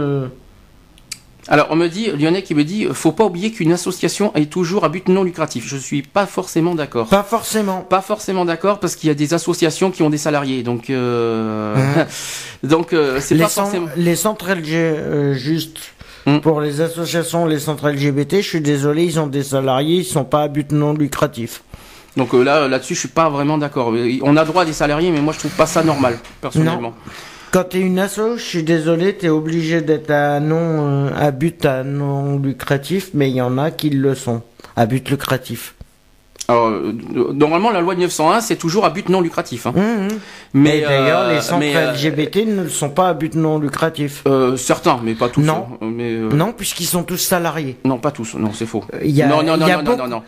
Alors, 1.50 1.68
on 1.70 1.76
me 1.76 1.88
dit, 1.88 2.10
Lyonnais 2.10 2.42
qui 2.42 2.54
me 2.54 2.62
dit, 2.62 2.86
faut 2.92 3.10
pas 3.10 3.24
oublier 3.24 3.50
qu'une 3.50 3.72
association 3.72 4.34
est 4.34 4.50
toujours 4.52 4.84
à 4.84 4.90
but 4.90 5.08
non 5.08 5.24
lucratif. 5.24 5.66
Je 5.66 5.78
suis 5.78 6.02
pas 6.02 6.26
forcément 6.26 6.74
d'accord. 6.74 7.08
Pas 7.08 7.22
forcément. 7.22 7.80
Pas 7.80 8.02
forcément 8.02 8.44
d'accord 8.44 8.80
parce 8.80 8.96
qu'il 8.96 9.08
y 9.08 9.10
a 9.10 9.14
des 9.14 9.32
associations 9.32 9.90
qui 9.90 10.02
ont 10.02 10.10
des 10.10 10.18
salariés, 10.18 10.62
donc 10.62 10.90
euh... 10.90 12.04
donc 12.62 12.92
euh, 12.92 13.18
c'est 13.20 13.38
pas 13.38 13.48
forcément. 13.48 13.88
Les 13.96 14.14
centres 14.14 14.52
LG, 14.52 14.74
euh, 14.74 15.32
juste 15.32 15.78
hmm. 16.26 16.40
pour 16.40 16.60
les 16.60 16.82
associations, 16.82 17.46
les 17.46 17.60
centres 17.60 17.88
LGBT, 17.88 18.36
je 18.42 18.48
suis 18.48 18.60
désolé, 18.60 19.04
ils 19.04 19.18
ont 19.18 19.26
des 19.26 19.44
salariés, 19.44 20.00
ils 20.00 20.04
sont 20.04 20.24
pas 20.24 20.42
à 20.42 20.48
but 20.48 20.70
non 20.70 20.92
lucratif. 20.92 21.62
Donc 22.18 22.34
euh, 22.34 22.42
là, 22.42 22.66
là-dessus, 22.66 22.94
je 22.94 23.00
suis 23.00 23.08
pas 23.08 23.30
vraiment 23.30 23.56
d'accord. 23.56 23.94
On 24.22 24.36
a 24.36 24.44
droit 24.44 24.62
à 24.62 24.64
des 24.64 24.72
salariés, 24.72 25.10
mais 25.12 25.20
moi, 25.20 25.32
je 25.32 25.38
trouve 25.38 25.52
pas 25.52 25.66
ça 25.66 25.84
normal, 25.84 26.18
personnellement. 26.40 26.92
Quand 27.52 27.64
tu 27.70 27.78
es 27.78 27.80
une 27.80 27.98
asso, 27.98 28.36
je 28.36 28.42
suis 28.42 28.62
désolé, 28.64 29.16
tu 29.16 29.26
es 29.26 29.28
obligé 29.30 29.80
d'être 29.80 30.10
à 30.10 30.38
non 30.38 31.06
euh, 31.06 31.10
à 31.16 31.30
but 31.30 31.64
à 31.64 31.82
non 31.82 32.38
lucratif, 32.38 33.10
mais 33.14 33.30
il 33.30 33.36
y 33.36 33.40
en 33.40 33.56
a 33.56 33.70
qui 33.70 33.88
le 33.88 34.14
sont 34.14 34.42
à 34.76 34.84
but 34.84 35.08
lucratif. 35.08 35.74
Alors, 36.48 36.68
euh, 36.68 36.92
normalement, 37.32 37.70
la 37.70 37.80
loi 37.80 37.94
de 37.94 38.00
901, 38.00 38.40
c'est 38.40 38.56
toujours 38.56 38.84
à 38.84 38.90
but 38.90 39.08
non 39.08 39.20
lucratif. 39.20 39.66
Hein. 39.66 39.72
Mmh, 39.76 39.80
mmh. 39.80 40.18
Mais 40.54 40.80
d'ailleurs, 40.80 41.30
les 41.30 41.40
centres 41.40 41.64
LGBT 41.64 42.46
ne 42.48 42.62
le 42.64 42.68
sont 42.68 42.90
pas 42.90 43.10
à 43.10 43.14
but 43.14 43.34
non 43.34 43.58
lucratif. 43.58 44.24
certains, 44.56 44.98
mais 45.02 45.14
pas 45.14 45.28
tous. 45.28 45.42
Non, 45.42 45.68
hein. 45.80 45.86
mais, 45.90 46.14
non 46.16 46.52
puisqu'ils 46.52 46.86
sont 46.86 47.04
tous 47.04 47.18
salariés. 47.18 47.76
Non, 47.84 47.98
pas 47.98 48.10
tous. 48.10 48.34
Non, 48.34 48.52
c'est 48.52 48.66
faux. 48.66 48.84
Il 49.02 49.12
y 49.12 49.22
a, 49.22 49.28
non, 49.28 49.42
non, 49.42 49.56
non, 49.56 49.68
non, 49.68 49.82
non, 49.82 49.96
non, 49.96 50.08
non. 50.08 50.22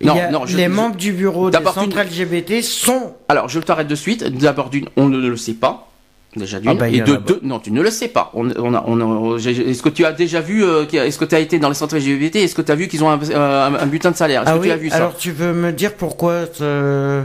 Les 0.00 0.68
membres 0.68 0.96
du 0.96 1.12
bureau 1.12 1.50
des 1.50 1.58
centres 1.64 2.00
LGBT 2.00 2.62
sont. 2.62 3.14
Alors, 3.28 3.48
je 3.48 3.60
t'arrête 3.60 3.88
de 3.88 3.94
suite. 3.94 4.24
D'abord, 4.24 4.70
d'une, 4.70 4.88
on 4.96 5.08
ne 5.08 5.18
le 5.18 5.36
sait 5.36 5.54
pas. 5.54 5.88
Déjà 6.36 6.60
d'une. 6.60 6.70
Ah 6.70 6.74
bah, 6.74 6.88
et 6.88 7.00
de 7.00 7.16
deux, 7.16 7.40
non, 7.42 7.58
tu 7.58 7.70
ne 7.70 7.80
le 7.80 7.90
sais 7.90 8.08
pas. 8.08 8.30
On, 8.34 8.50
on 8.58 8.74
a, 8.74 8.84
on 8.86 9.38
est-ce 9.38 9.82
que 9.82 9.88
tu 9.88 10.04
as 10.04 10.12
déjà 10.12 10.40
vu, 10.40 10.62
euh, 10.64 10.84
est-ce 10.86 11.18
que 11.18 11.24
tu 11.24 11.34
as 11.34 11.40
été 11.40 11.58
dans 11.58 11.68
les 11.68 11.74
centres 11.74 11.96
LGBT, 11.96 12.36
est-ce 12.36 12.54
que 12.54 12.62
tu 12.62 12.70
as 12.70 12.74
vu 12.74 12.88
qu'ils 12.88 13.02
ont 13.02 13.10
un, 13.10 13.18
euh, 13.30 13.78
un, 13.80 13.86
butin 13.86 14.10
de 14.10 14.16
salaire? 14.16 14.42
Est-ce 14.42 14.50
ah 14.50 14.58
que 14.58 14.64
tu 14.64 14.70
as 14.70 14.76
vu 14.76 14.90
ça? 14.90 14.96
Alors 14.96 15.16
tu 15.16 15.30
veux 15.30 15.54
me 15.54 15.72
dire 15.72 15.94
pourquoi 15.94 16.44
euh, 16.60 17.24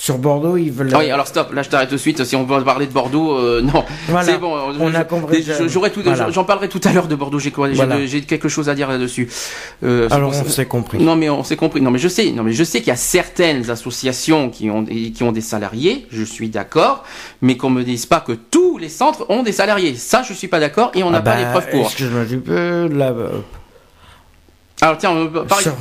sur 0.00 0.16
Bordeaux, 0.16 0.56
ils 0.56 0.72
veulent. 0.72 0.96
Oui, 0.96 1.10
alors 1.10 1.26
stop, 1.26 1.52
là 1.52 1.62
je 1.62 1.68
t'arrête 1.68 1.90
tout 1.90 1.96
de 1.96 2.00
suite. 2.00 2.24
Si 2.24 2.34
on 2.34 2.44
veut 2.44 2.64
parler 2.64 2.86
de 2.86 2.92
Bordeaux, 2.92 3.36
euh, 3.36 3.60
non. 3.74 3.84
C'est 4.22 4.38
bon. 4.38 4.56
On 4.80 4.94
a 4.94 5.04
compris. 5.04 5.46
J'aurais 5.66 5.90
tout, 5.90 6.00
j'en 6.30 6.44
parlerai 6.44 6.70
tout 6.70 6.80
à 6.84 6.92
l'heure 6.94 7.06
de 7.06 7.14
Bordeaux. 7.14 7.38
J'ai 7.38 7.50
quoi 7.50 7.68
J'ai 7.70 8.22
quelque 8.22 8.48
chose 8.48 8.70
à 8.70 8.74
dire 8.74 8.88
là-dessus. 8.88 9.28
Euh, 9.84 10.08
alors 10.10 10.32
on 10.34 10.48
s'est 10.48 10.64
compris. 10.64 11.02
Non 11.04 11.16
mais 11.16 11.28
on 11.28 11.44
s'est 11.44 11.56
compris. 11.56 11.82
Non 11.82 11.90
mais 11.90 11.98
je 11.98 12.08
sais. 12.08 12.30
Non 12.30 12.42
mais 12.44 12.52
je 12.52 12.64
sais 12.64 12.78
qu'il 12.78 12.88
y 12.88 12.92
a 12.92 12.96
certaines 12.96 13.68
associations 13.68 14.48
qui 14.48 14.70
ont 14.70 14.86
qui 14.86 15.22
ont 15.22 15.32
des 15.32 15.42
salariés. 15.42 16.06
Je 16.10 16.24
suis 16.24 16.48
d'accord, 16.48 17.04
mais 17.42 17.58
qu'on 17.58 17.68
me 17.68 17.82
dise 17.82 18.06
pas 18.06 18.20
que 18.20 18.32
tous 18.32 18.78
les 18.78 18.88
centres 18.88 19.26
ont 19.28 19.42
des 19.42 19.52
salariés. 19.52 19.94
Ça, 19.96 20.22
je 20.22 20.32
suis 20.32 20.48
pas 20.48 20.60
d'accord 20.60 20.92
et 20.94 21.02
on 21.02 21.10
n'a 21.10 21.18
ah 21.18 21.22
pas 21.22 21.36
les 21.36 21.44
bah, 21.44 21.50
preuves 21.50 21.68
pour. 21.68 21.84
Excuse-moi, 21.84 22.24
tu 22.26 22.38
peux 22.38 22.88
là. 22.88 23.14
Alors 24.80 24.96
tiens, 24.96 25.14
par 25.46 25.58
exemple. 25.58 25.76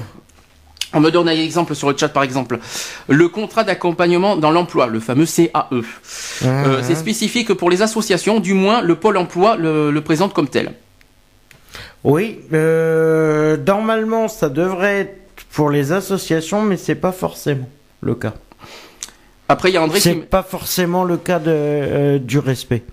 On 0.93 0.99
me 1.01 1.11
donne 1.11 1.29
un 1.29 1.33
exemple 1.33 1.75
sur 1.75 1.89
le 1.89 1.95
chat 1.97 2.09
par 2.09 2.23
exemple. 2.23 2.59
Le 3.07 3.27
contrat 3.29 3.63
d'accompagnement 3.63 4.35
dans 4.37 4.49
l'emploi, 4.49 4.87
le 4.87 4.99
fameux 4.99 5.25
CAE. 5.25 5.67
Euh, 5.71 6.81
c'est 6.81 6.95
spécifique 6.95 7.53
pour 7.53 7.69
les 7.69 7.81
associations, 7.81 8.39
du 8.39 8.53
moins 8.53 8.81
le 8.81 8.95
pôle 8.95 9.17
emploi 9.17 9.55
le, 9.55 9.99
présente 9.99 10.33
comme 10.33 10.47
tel. 10.47 10.73
Oui, 12.03 12.39
euh, 12.53 13.57
normalement 13.57 14.27
ça 14.27 14.49
devrait 14.49 14.99
être 14.99 15.43
pour 15.51 15.69
les 15.69 15.91
associations, 15.91 16.63
mais 16.63 16.77
c'est 16.77 16.95
pas 16.95 17.11
forcément 17.11 17.69
le 18.01 18.15
cas. 18.15 18.33
Après, 19.51 19.69
il 19.69 19.73
y 19.73 19.77
a 19.77 19.81
André 19.81 19.99
C'est 19.99 20.13
pas 20.13 20.43
forcément 20.43 21.03
le 21.03 21.17
cas 21.17 21.39
de, 21.39 21.49
euh, 21.49 22.19
du 22.19 22.37
respect. 22.37 22.83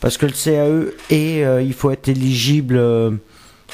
Parce 0.00 0.18
que 0.18 0.26
le 0.26 0.32
CAE 0.32 0.92
est, 1.10 1.64
il 1.64 1.72
faut 1.72 1.90
être 1.90 2.08
éligible. 2.08 2.80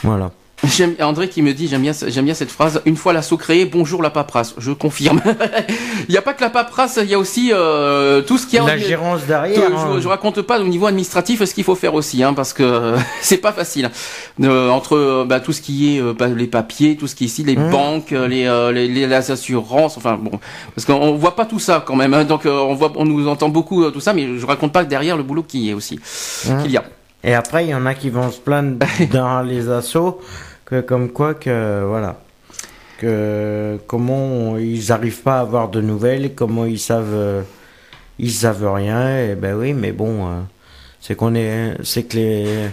voilà. 0.02 0.30
J'aime 0.64 0.94
André 1.00 1.28
qui 1.28 1.42
me 1.42 1.52
dit 1.52 1.68
j'aime 1.68 1.82
bien 1.82 1.92
j'aime 2.06 2.24
bien 2.24 2.34
cette 2.34 2.50
phrase 2.50 2.80
une 2.86 2.96
fois 2.96 3.12
l'assaut 3.12 3.36
créé 3.36 3.66
bonjour 3.66 4.02
la 4.02 4.10
paperasse. 4.10 4.54
Je 4.58 4.72
confirme. 4.72 5.20
Il 6.08 6.12
n'y 6.12 6.16
a 6.16 6.22
pas 6.22 6.32
que 6.32 6.40
la 6.40 6.50
paperasse 6.50 6.98
il 7.02 7.10
y 7.10 7.14
a 7.14 7.18
aussi 7.18 7.50
euh, 7.52 8.22
tout 8.22 8.38
ce 8.38 8.46
qui 8.46 8.58
a 8.58 8.64
la 8.64 8.78
gérance 8.78 9.24
derrière 9.26 9.76
hein. 9.76 9.98
je, 9.98 10.08
raconte 10.08 10.40
pas 10.42 10.60
au 10.60 10.64
niveau 10.64 10.86
administratif 10.86 11.44
ce 11.44 11.52
qu'il 11.52 11.64
faut 11.64 11.74
faire 11.74 11.94
aussi 11.94 12.22
hein, 12.22 12.32
parce 12.32 12.52
que 12.52 12.94
c'est 13.20 13.38
pas 13.38 13.52
facile. 13.52 13.90
Euh, 14.42 14.70
entre 14.70 15.24
bah, 15.24 15.40
tout 15.40 15.52
ce 15.52 15.60
qui 15.60 15.96
est 15.96 16.00
euh, 16.00 16.14
bah, 16.16 16.28
les 16.28 16.46
papiers 16.46 16.96
tout 16.96 17.06
ce 17.06 17.14
qui 17.14 17.24
est 17.24 17.26
ici 17.26 17.42
les 17.42 17.56
mmh. 17.56 17.70
banques 17.70 18.10
les, 18.12 18.70
les, 18.72 18.88
les, 18.88 19.14
assurances 19.14 19.96
enfin 19.96 20.18
bon. 20.20 20.38
Parce 20.74 20.84
qu'on 20.84 21.14
voit 21.14 21.36
pas 21.36 21.44
tout 21.44 21.58
ça 21.58 21.82
quand 21.84 21.96
même 21.96 22.14
hein, 22.14 22.24
donc 22.24 22.42
on 22.46 22.74
voit 22.74 22.92
on 22.96 23.04
nous 23.04 23.28
entend 23.28 23.48
beaucoup 23.48 23.90
tout 23.90 24.00
ça 24.00 24.12
mais 24.12 24.38
je 24.38 24.46
raconte 24.46 24.72
pas 24.72 24.84
derrière 24.84 25.16
le 25.16 25.22
boulot 25.22 25.42
qui 25.42 25.70
est 25.70 25.74
aussi 25.74 25.98
mmh. 26.46 26.62
qu'il 26.62 26.70
y 26.70 26.76
a 26.76 26.84
et 27.26 27.34
après, 27.34 27.66
il 27.66 27.70
y 27.70 27.74
en 27.74 27.84
a 27.84 27.94
qui 27.94 28.08
vont 28.08 28.30
se 28.30 28.40
plaindre 28.40 28.86
dans 29.12 29.42
les 29.42 29.68
assauts, 29.68 30.22
que 30.64 30.80
comme 30.80 31.10
quoi 31.10 31.34
que 31.34 31.84
voilà, 31.86 32.20
que 32.98 33.78
comment 33.86 34.56
ils 34.56 34.88
n'arrivent 34.88 35.22
pas 35.22 35.38
à 35.38 35.40
avoir 35.40 35.68
de 35.68 35.82
nouvelles, 35.82 36.34
comment 36.34 36.64
ils 36.64 36.78
savent, 36.78 37.44
ils 38.18 38.32
savent 38.32 38.72
rien. 38.72 39.18
Et 39.18 39.34
ben 39.34 39.54
oui, 39.56 39.74
mais 39.74 39.92
bon, 39.92 40.26
euh, 40.26 40.40
c'est 41.00 41.16
qu'on 41.16 41.34
est, 41.34 41.76
c'est 41.82 42.04
que 42.04 42.16
les, 42.16 42.68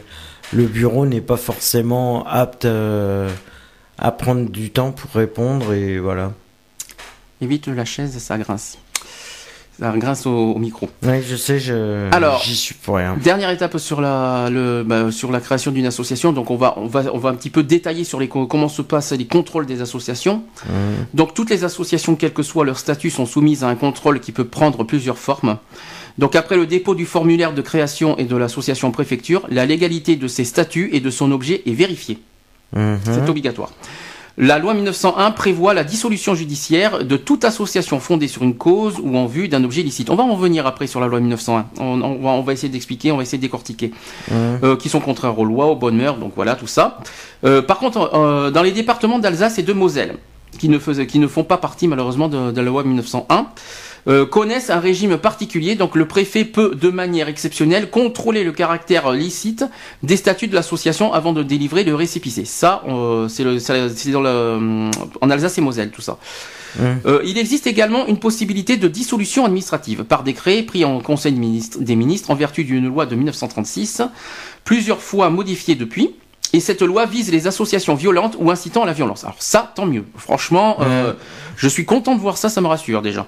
le 0.54 0.66
bureau 0.68 1.06
n'est 1.06 1.22
pas 1.22 1.38
forcément 1.38 2.26
apte 2.28 2.66
euh, 2.66 3.30
à 3.98 4.12
prendre 4.12 4.50
du 4.50 4.70
temps 4.70 4.92
pour 4.92 5.12
répondre 5.12 5.74
et 5.74 6.00
voilà. 6.00 6.32
Évite 7.42 7.68
la 7.68 7.86
chaise, 7.86 8.18
ça 8.20 8.38
grince 8.38 8.48
grâce 8.48 8.83
au, 10.26 10.60
micro. 10.60 10.90
Oui, 11.04 11.22
je 11.28 11.36
sais, 11.36 11.60
je 11.60 12.10
Alors, 12.12 12.42
j'y 12.44 12.56
suis 12.56 12.76
pour 12.76 12.96
rien. 12.96 13.18
Dernière 13.22 13.50
étape 13.50 13.78
sur 13.78 14.02
la 14.02 14.50
le, 14.50 14.84
bah, 14.84 15.12
sur 15.12 15.32
la 15.32 15.40
création 15.40 15.72
d'une 15.72 15.86
association. 15.86 16.32
Donc 16.34 16.52
on 16.52 16.56
va 16.56 16.76
on 16.78 16.88
va 16.88 17.04
on 17.14 17.18
va 17.18 17.30
un 17.30 17.36
petit 17.36 17.50
peu 17.50 17.64
détailler 17.64 18.04
sur 18.04 18.20
les 18.20 18.28
comment 18.28 18.70
se 18.70 18.82
passent 18.82 19.12
les 19.12 19.26
contrôles 19.26 19.66
des 19.66 19.82
associations. 19.82 20.44
Mmh. 20.66 20.72
Donc 21.14 21.34
toutes 21.34 21.50
les 21.50 21.64
associations, 21.64 22.16
quel 22.16 22.34
que 22.34 22.44
soit 22.44 22.66
leur 22.66 22.78
statut, 22.78 23.10
sont 23.10 23.26
soumises 23.26 23.64
à 23.64 23.68
un 23.68 23.76
contrôle 23.76 24.20
qui 24.20 24.32
peut 24.32 24.46
prendre 24.46 24.84
plusieurs 24.84 25.18
formes. 25.18 25.58
Donc 26.18 26.36
après 26.36 26.56
le 26.56 26.68
dépôt 26.68 26.94
du 26.94 27.06
formulaire 27.06 27.54
de 27.54 27.62
création 27.62 28.18
et 28.18 28.26
de 28.26 28.36
l'association 28.36 28.92
préfecture, 28.92 29.48
la 29.50 29.66
légalité 29.66 30.16
de 30.16 30.28
ces 30.28 30.46
statuts 30.46 30.90
et 30.94 31.00
de 31.00 31.10
son 31.10 31.32
objet 31.32 31.64
est 31.66 31.74
vérifiée. 31.74 32.20
Mmh. 32.74 32.96
C'est 33.06 33.30
obligatoire. 33.30 33.72
La 34.38 34.58
loi 34.58 34.74
1901 34.74 35.30
prévoit 35.30 35.76
la 35.76 35.84
dissolution 35.84 36.34
judiciaire 36.34 37.06
de 37.06 37.18
toute 37.18 37.46
association 37.46 38.00
fondée 38.00 38.28
sur 38.28 38.42
une 38.42 38.56
cause 38.56 39.00
ou 39.00 39.16
en 39.16 39.28
vue 39.28 39.48
d'un 39.48 39.64
objet 39.64 39.84
licite. 39.84 40.10
On 40.10 40.16
va 40.16 40.24
en 40.24 40.34
revenir 40.34 40.66
après 40.66 40.88
sur 40.88 41.00
la 41.00 41.06
loi 41.06 41.20
1901. 41.20 41.66
On, 41.80 42.42
va, 42.42 42.54
essayer 42.54 42.70
d'expliquer, 42.70 43.12
on 43.12 43.18
va 43.18 43.24
essayer 43.24 43.38
de 43.38 43.44
décortiquer. 43.44 43.92
Euh, 44.32 44.76
qui 44.76 44.90
sont 44.90 45.02
contraires 45.02 45.38
aux 45.38 45.46
lois, 45.46 45.68
aux 45.68 45.76
bonnes 45.76 45.98
mœurs, 45.98 46.18
donc 46.18 46.34
voilà, 46.36 46.56
tout 46.56 46.66
ça. 46.66 46.98
Euh, 47.44 47.62
par 47.62 47.78
contre, 47.78 48.10
euh, 48.16 48.50
dans 48.50 48.64
les 48.64 48.72
départements 48.72 49.20
d'Alsace 49.20 49.60
et 49.60 49.64
de 49.64 49.74
Moselle, 49.74 50.18
qui 50.58 50.68
ne, 50.68 50.78
qui 50.80 51.20
ne 51.20 51.28
font 51.28 51.44
pas 51.44 51.58
partie 51.58 51.88
malheureusement 51.88 52.28
de, 52.28 52.52
de 52.52 52.58
la 52.60 52.66
loi 52.68 52.84
1901, 52.84 53.48
euh, 54.08 54.26
connaissent 54.26 54.70
un 54.70 54.80
régime 54.80 55.18
particulier. 55.18 55.76
Donc 55.76 55.96
le 55.96 56.06
préfet 56.06 56.44
peut, 56.44 56.76
de 56.76 56.90
manière 56.90 57.30
exceptionnelle, 57.30 57.90
contrôler 57.90 58.44
le 58.44 58.52
caractère 58.52 59.12
licite 59.12 59.66
des 60.02 60.18
statuts 60.18 60.48
de 60.48 60.56
l'association 60.56 61.14
avant 61.14 61.32
de 61.32 61.42
délivrer 61.42 61.84
le 61.86 61.96
récépissé. 61.96 62.44
Ça, 62.44 62.84
euh, 62.88 63.30
c'est 63.30 64.12
dans 64.12 64.22
le, 64.22 64.30
euh, 64.30 64.92
en 65.22 65.30
Alsace 65.30 65.58
et 65.58 65.62
Moselle, 65.62 65.92
tout 65.92 66.02
ça. 66.02 66.18
il 67.24 67.38
existe 67.38 67.68
également 67.68 68.08
une 68.08 68.18
possibilité 68.18 68.78
de 68.78 68.88
dissolution 68.88 69.46
administrative 69.46 70.04
par 70.04 70.24
décret 70.24 70.64
pris 70.64 70.84
en 70.84 71.00
Conseil 71.00 71.34
des 71.34 71.96
ministres 71.96 72.32
en 72.32 72.36
vertu 72.36 72.64
d'une 72.64 72.88
loi 72.88 73.06
de 73.06 73.16
1936, 73.16 74.02
plusieurs 74.64 75.02
fois 75.02 75.30
modifiée 75.30 75.76
depuis. 75.76 76.16
Et 76.56 76.60
cette 76.60 76.84
loi 76.84 77.06
vise 77.08 77.32
les 77.32 77.48
associations 77.48 77.96
violentes 77.96 78.36
ou 78.40 78.52
incitant 78.52 78.84
à 78.84 78.86
la 78.86 78.94
violence. 78.94 79.24
Alors 79.24 79.38
ça, 79.40 79.72
tant 79.76 79.88
mieux. 79.88 80.04
Franchement, 80.18 80.78
je 81.56 81.68
suis 81.68 81.86
content 81.86 82.16
de 82.16 82.20
voir 82.20 82.38
ça, 82.38 82.50
ça 82.50 82.60
me 82.62 82.68
rassure 82.68 83.02
déjà. 83.02 83.26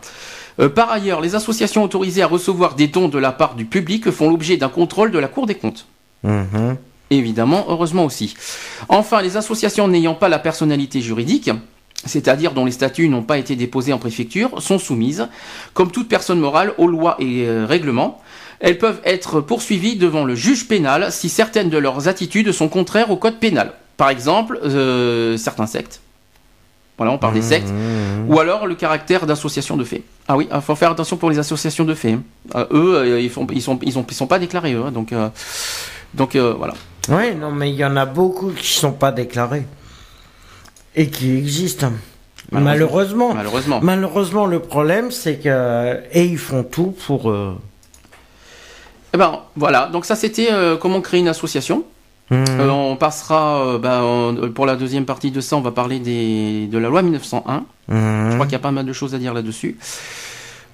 Euh, 0.59 0.69
par 0.69 0.91
ailleurs, 0.91 1.21
les 1.21 1.35
associations 1.35 1.83
autorisées 1.83 2.21
à 2.21 2.27
recevoir 2.27 2.75
des 2.75 2.87
dons 2.87 3.09
de 3.09 3.17
la 3.19 3.31
part 3.31 3.55
du 3.55 3.65
public 3.65 4.09
font 4.11 4.29
l'objet 4.29 4.57
d'un 4.57 4.69
contrôle 4.69 5.11
de 5.11 5.19
la 5.19 5.27
Cour 5.27 5.45
des 5.45 5.55
comptes. 5.55 5.85
Mhm. 6.23 6.77
évidemment, 7.11 7.65
heureusement 7.69 8.03
aussi. 8.03 8.33
Enfin, 8.89 9.21
les 9.21 9.37
associations 9.37 9.87
n'ayant 9.87 10.15
pas 10.15 10.27
la 10.27 10.39
personnalité 10.39 11.01
juridique, 11.01 11.51
c'est-à-dire 12.05 12.53
dont 12.53 12.65
les 12.65 12.71
statuts 12.71 13.09
n'ont 13.09 13.21
pas 13.21 13.37
été 13.37 13.55
déposés 13.55 13.93
en 13.93 13.99
préfecture, 13.99 14.59
sont 14.59 14.79
soumises, 14.79 15.27
comme 15.75 15.91
toute 15.91 16.07
personne 16.07 16.39
morale, 16.39 16.73
aux 16.79 16.87
lois 16.87 17.15
et 17.19 17.45
euh, 17.45 17.65
règlements. 17.67 18.21
Elles 18.59 18.79
peuvent 18.79 19.01
être 19.03 19.41
poursuivies 19.41 19.97
devant 19.97 20.23
le 20.23 20.33
juge 20.33 20.67
pénal 20.67 21.11
si 21.11 21.29
certaines 21.29 21.69
de 21.69 21.77
leurs 21.77 22.07
attitudes 22.07 22.51
sont 22.51 22.69
contraires 22.69 23.11
au 23.11 23.17
code 23.17 23.39
pénal. 23.39 23.73
Par 23.97 24.09
exemple, 24.09 24.59
euh, 24.63 25.37
certains 25.37 25.67
sectes. 25.67 26.01
Voilà, 26.97 27.11
on 27.11 27.17
parle 27.17 27.33
des 27.33 27.41
sectes. 27.41 27.69
Mmh. 27.69 28.29
Ou 28.31 28.39
alors 28.39 28.67
le 28.67 28.75
caractère 28.75 29.25
d'association 29.25 29.75
de 29.75 29.83
faits. 29.83 30.03
Ah 30.27 30.37
oui, 30.37 30.47
il 30.53 30.61
faut 30.61 30.75
faire 30.75 30.91
attention 30.91 31.17
pour 31.17 31.29
les 31.29 31.39
associations 31.39 31.83
de 31.83 31.93
faits. 31.93 32.17
Euh, 32.55 32.65
eux, 32.71 33.19
ils, 33.21 33.29
font, 33.29 33.45
ils, 33.51 33.61
sont, 33.61 33.77
ils, 33.81 33.91
sont 33.91 34.27
pas 34.27 34.39
déclarés, 34.39 34.73
eux. 34.73 34.83
Hein, 34.85 34.91
donc, 34.91 35.13
donc 36.13 36.35
voilà. 36.35 36.73
Oui, 37.09 37.35
non, 37.35 37.51
mais 37.51 37.69
il 37.69 37.75
y 37.75 37.85
en 37.85 37.95
a 37.97 38.05
beaucoup 38.05 38.51
qui 38.51 38.67
sont 38.67 38.93
pas 38.93 39.11
déclarés 39.11 39.65
et 40.95 41.09
qui 41.09 41.37
existent. 41.37 41.91
Malheureusement. 42.51 43.33
Malheureusement. 43.33 43.79
Malheureusement, 43.81 44.45
le 44.45 44.59
problème, 44.59 45.11
c'est 45.11 45.37
que 45.37 46.01
et 46.11 46.25
ils 46.25 46.37
font 46.37 46.63
tout 46.63 46.95
pour. 47.05 47.29
Euh, 47.29 47.57
eh 49.13 49.17
ben 49.17 49.39
voilà. 49.55 49.87
Donc 49.87 50.05
ça, 50.05 50.15
c'était 50.15 50.49
euh, 50.51 50.77
comment 50.77 51.01
créer 51.01 51.19
une 51.19 51.27
association. 51.27 51.83
Mmh. 52.31 52.43
Euh, 52.49 52.69
on 52.69 52.95
passera 52.95 53.77
ben, 53.77 54.49
pour 54.53 54.65
la 54.65 54.75
deuxième 54.75 55.05
partie 55.05 55.31
de 55.31 55.41
ça. 55.41 55.57
On 55.57 55.61
va 55.61 55.71
parler 55.71 55.99
des, 55.99 56.67
de 56.67 56.77
la 56.77 56.89
loi 56.89 57.01
1901. 57.01 57.57
Mmh. 57.59 57.65
Je 57.87 58.33
crois 58.33 58.45
qu'il 58.45 58.53
y 58.53 58.55
a 58.55 58.59
pas 58.59 58.71
mal 58.71 58.85
de 58.85 58.93
choses 58.93 59.13
à 59.13 59.19
dire 59.19 59.33
là-dessus. 59.33 59.77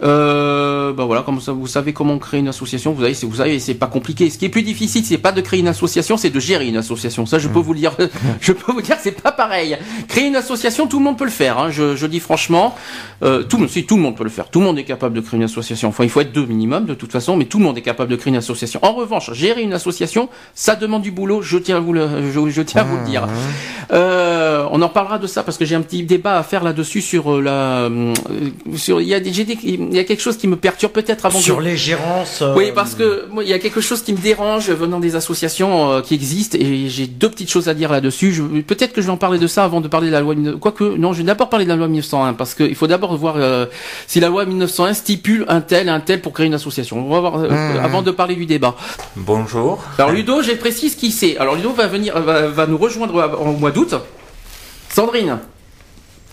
Euh, 0.03 0.93
bah 0.93 1.05
voilà, 1.05 1.21
comme 1.21 1.39
ça, 1.41 1.51
vous 1.51 1.67
savez 1.67 1.93
comment 1.93 2.17
créer 2.17 2.39
une 2.39 2.47
association. 2.47 2.93
Vous 2.93 3.03
savez, 3.03 3.15
vous 3.23 3.35
savez, 3.35 3.59
c'est 3.59 3.75
pas 3.75 3.87
compliqué. 3.87 4.29
Ce 4.29 4.37
qui 4.37 4.45
est 4.45 4.49
plus 4.49 4.63
difficile, 4.63 5.05
c'est 5.05 5.17
pas 5.17 5.31
de 5.31 5.41
créer 5.41 5.59
une 5.59 5.67
association, 5.67 6.17
c'est 6.17 6.29
de 6.29 6.39
gérer 6.39 6.67
une 6.67 6.77
association. 6.77 7.25
Ça, 7.25 7.39
je 7.39 7.47
peux 7.47 7.59
vous 7.59 7.73
le 7.73 7.79
dire. 7.79 7.95
je 8.41 8.51
peux 8.51 8.71
vous 8.71 8.81
dire, 8.81 8.97
c'est 8.99 9.21
pas 9.21 9.31
pareil. 9.31 9.77
Créer 10.07 10.27
une 10.27 10.35
association, 10.35 10.87
tout 10.87 10.97
le 10.97 11.05
monde 11.05 11.17
peut 11.17 11.25
le 11.25 11.31
faire. 11.31 11.59
Hein. 11.59 11.69
Je, 11.69 11.95
je, 11.95 12.05
dis 12.07 12.19
franchement, 12.19 12.75
euh, 13.23 13.43
tout 13.43 13.57
le 13.57 13.61
monde, 13.61 13.69
si 13.69 13.85
tout 13.85 13.95
le 13.95 14.01
monde 14.01 14.17
peut 14.17 14.23
le 14.23 14.29
faire. 14.29 14.49
Tout 14.49 14.59
le 14.59 14.65
monde 14.65 14.79
est 14.79 14.83
capable 14.83 15.15
de 15.15 15.21
créer 15.21 15.37
une 15.37 15.43
association. 15.43 15.89
Enfin, 15.89 16.03
il 16.03 16.09
faut 16.09 16.21
être 16.21 16.31
deux 16.31 16.45
minimum 16.45 16.85
de 16.85 16.93
toute 16.93 17.11
façon, 17.11 17.35
mais 17.35 17.45
tout 17.45 17.59
le 17.59 17.65
monde 17.65 17.77
est 17.77 17.81
capable 17.81 18.11
de 18.11 18.15
créer 18.15 18.31
une 18.31 18.37
association. 18.37 18.79
En 18.83 18.93
revanche, 18.93 19.31
gérer 19.33 19.61
une 19.61 19.73
association, 19.73 20.29
ça 20.55 20.75
demande 20.75 21.03
du 21.03 21.11
boulot. 21.11 21.41
Je 21.41 21.57
tiens 21.57 21.77
à 21.77 21.79
vous 21.79 21.93
le, 21.93 22.31
je, 22.31 22.61
tiens 22.61 22.81
à 22.81 22.83
vous 22.83 22.97
le 22.97 23.05
dire. 23.05 23.27
Euh, 23.91 24.65
on 24.71 24.81
en 24.81 24.89
parlera 24.89 25.19
de 25.19 25.27
ça 25.27 25.43
parce 25.43 25.57
que 25.57 25.65
j'ai 25.65 25.75
un 25.75 25.81
petit 25.81 26.03
débat 26.03 26.37
à 26.37 26.43
faire 26.43 26.63
là-dessus 26.63 27.01
sur 27.01 27.35
euh, 27.35 27.41
la, 27.41 27.81
euh, 27.81 28.13
sur 28.75 29.01
il 29.01 29.07
y 29.07 29.13
a 29.13 29.19
des, 29.19 29.31
il 29.91 29.97
y 29.97 29.99
a 29.99 30.03
quelque 30.03 30.21
chose 30.21 30.37
qui 30.37 30.47
me 30.47 30.55
perturbe 30.55 30.93
peut-être 30.93 31.25
avant 31.25 31.39
sur 31.39 31.59
les 31.59 31.75
gérances. 31.75 32.41
Euh, 32.41 32.53
oui, 32.55 32.71
parce 32.73 32.95
que 32.95 33.25
moi, 33.29 33.43
il 33.43 33.49
y 33.49 33.53
a 33.53 33.59
quelque 33.59 33.81
chose 33.81 34.01
qui 34.01 34.13
me 34.13 34.17
dérange 34.17 34.69
venant 34.69 34.99
des 34.99 35.15
associations 35.15 35.91
euh, 35.91 36.01
qui 36.01 36.13
existent 36.13 36.57
et 36.59 36.87
j'ai 36.87 37.07
deux 37.07 37.29
petites 37.29 37.49
choses 37.49 37.67
à 37.67 37.73
dire 37.73 37.91
là-dessus. 37.91 38.41
Peut-être 38.65 38.93
que 38.93 39.01
je 39.01 39.07
vais 39.07 39.11
en 39.11 39.17
parler 39.17 39.37
de 39.37 39.47
ça 39.47 39.63
avant 39.63 39.81
de 39.81 39.87
parler 39.87 40.07
de 40.07 40.13
la 40.13 40.21
loi. 40.21 40.33
Quoique, 40.59 40.83
non, 40.83 41.13
je 41.13 41.19
vais 41.19 41.23
d'abord 41.25 41.49
parler 41.49 41.65
de 41.65 41.69
la 41.69 41.75
loi 41.75 41.87
1901 41.87 42.33
parce 42.33 42.55
qu'il 42.55 42.75
faut 42.75 42.87
d'abord 42.87 43.15
voir 43.17 43.35
euh, 43.37 43.65
si 44.07 44.19
la 44.19 44.29
loi 44.29 44.45
1901 44.45 44.93
stipule 44.93 45.45
un 45.49 45.61
tel, 45.61 45.89
un 45.89 45.99
tel 45.99 46.21
pour 46.21 46.33
créer 46.33 46.47
une 46.47 46.53
association. 46.53 47.05
On 47.05 47.09
va 47.09 47.19
voir 47.19 47.37
mmh. 47.37 47.79
avant 47.83 48.01
de 48.01 48.11
parler 48.11 48.35
du 48.35 48.45
débat. 48.45 48.75
Bonjour. 49.15 49.83
Alors 49.97 50.11
Ludo, 50.11 50.41
j'ai 50.41 50.55
précise 50.55 50.95
qui 50.95 51.11
c'est. 51.11 51.37
Alors 51.37 51.55
Ludo 51.55 51.73
va 51.73 51.87
venir, 51.87 52.19
va, 52.19 52.47
va 52.47 52.65
nous 52.65 52.77
rejoindre 52.77 53.37
au 53.39 53.51
mois 53.51 53.71
d'août. 53.71 53.95
Sandrine. 54.89 55.39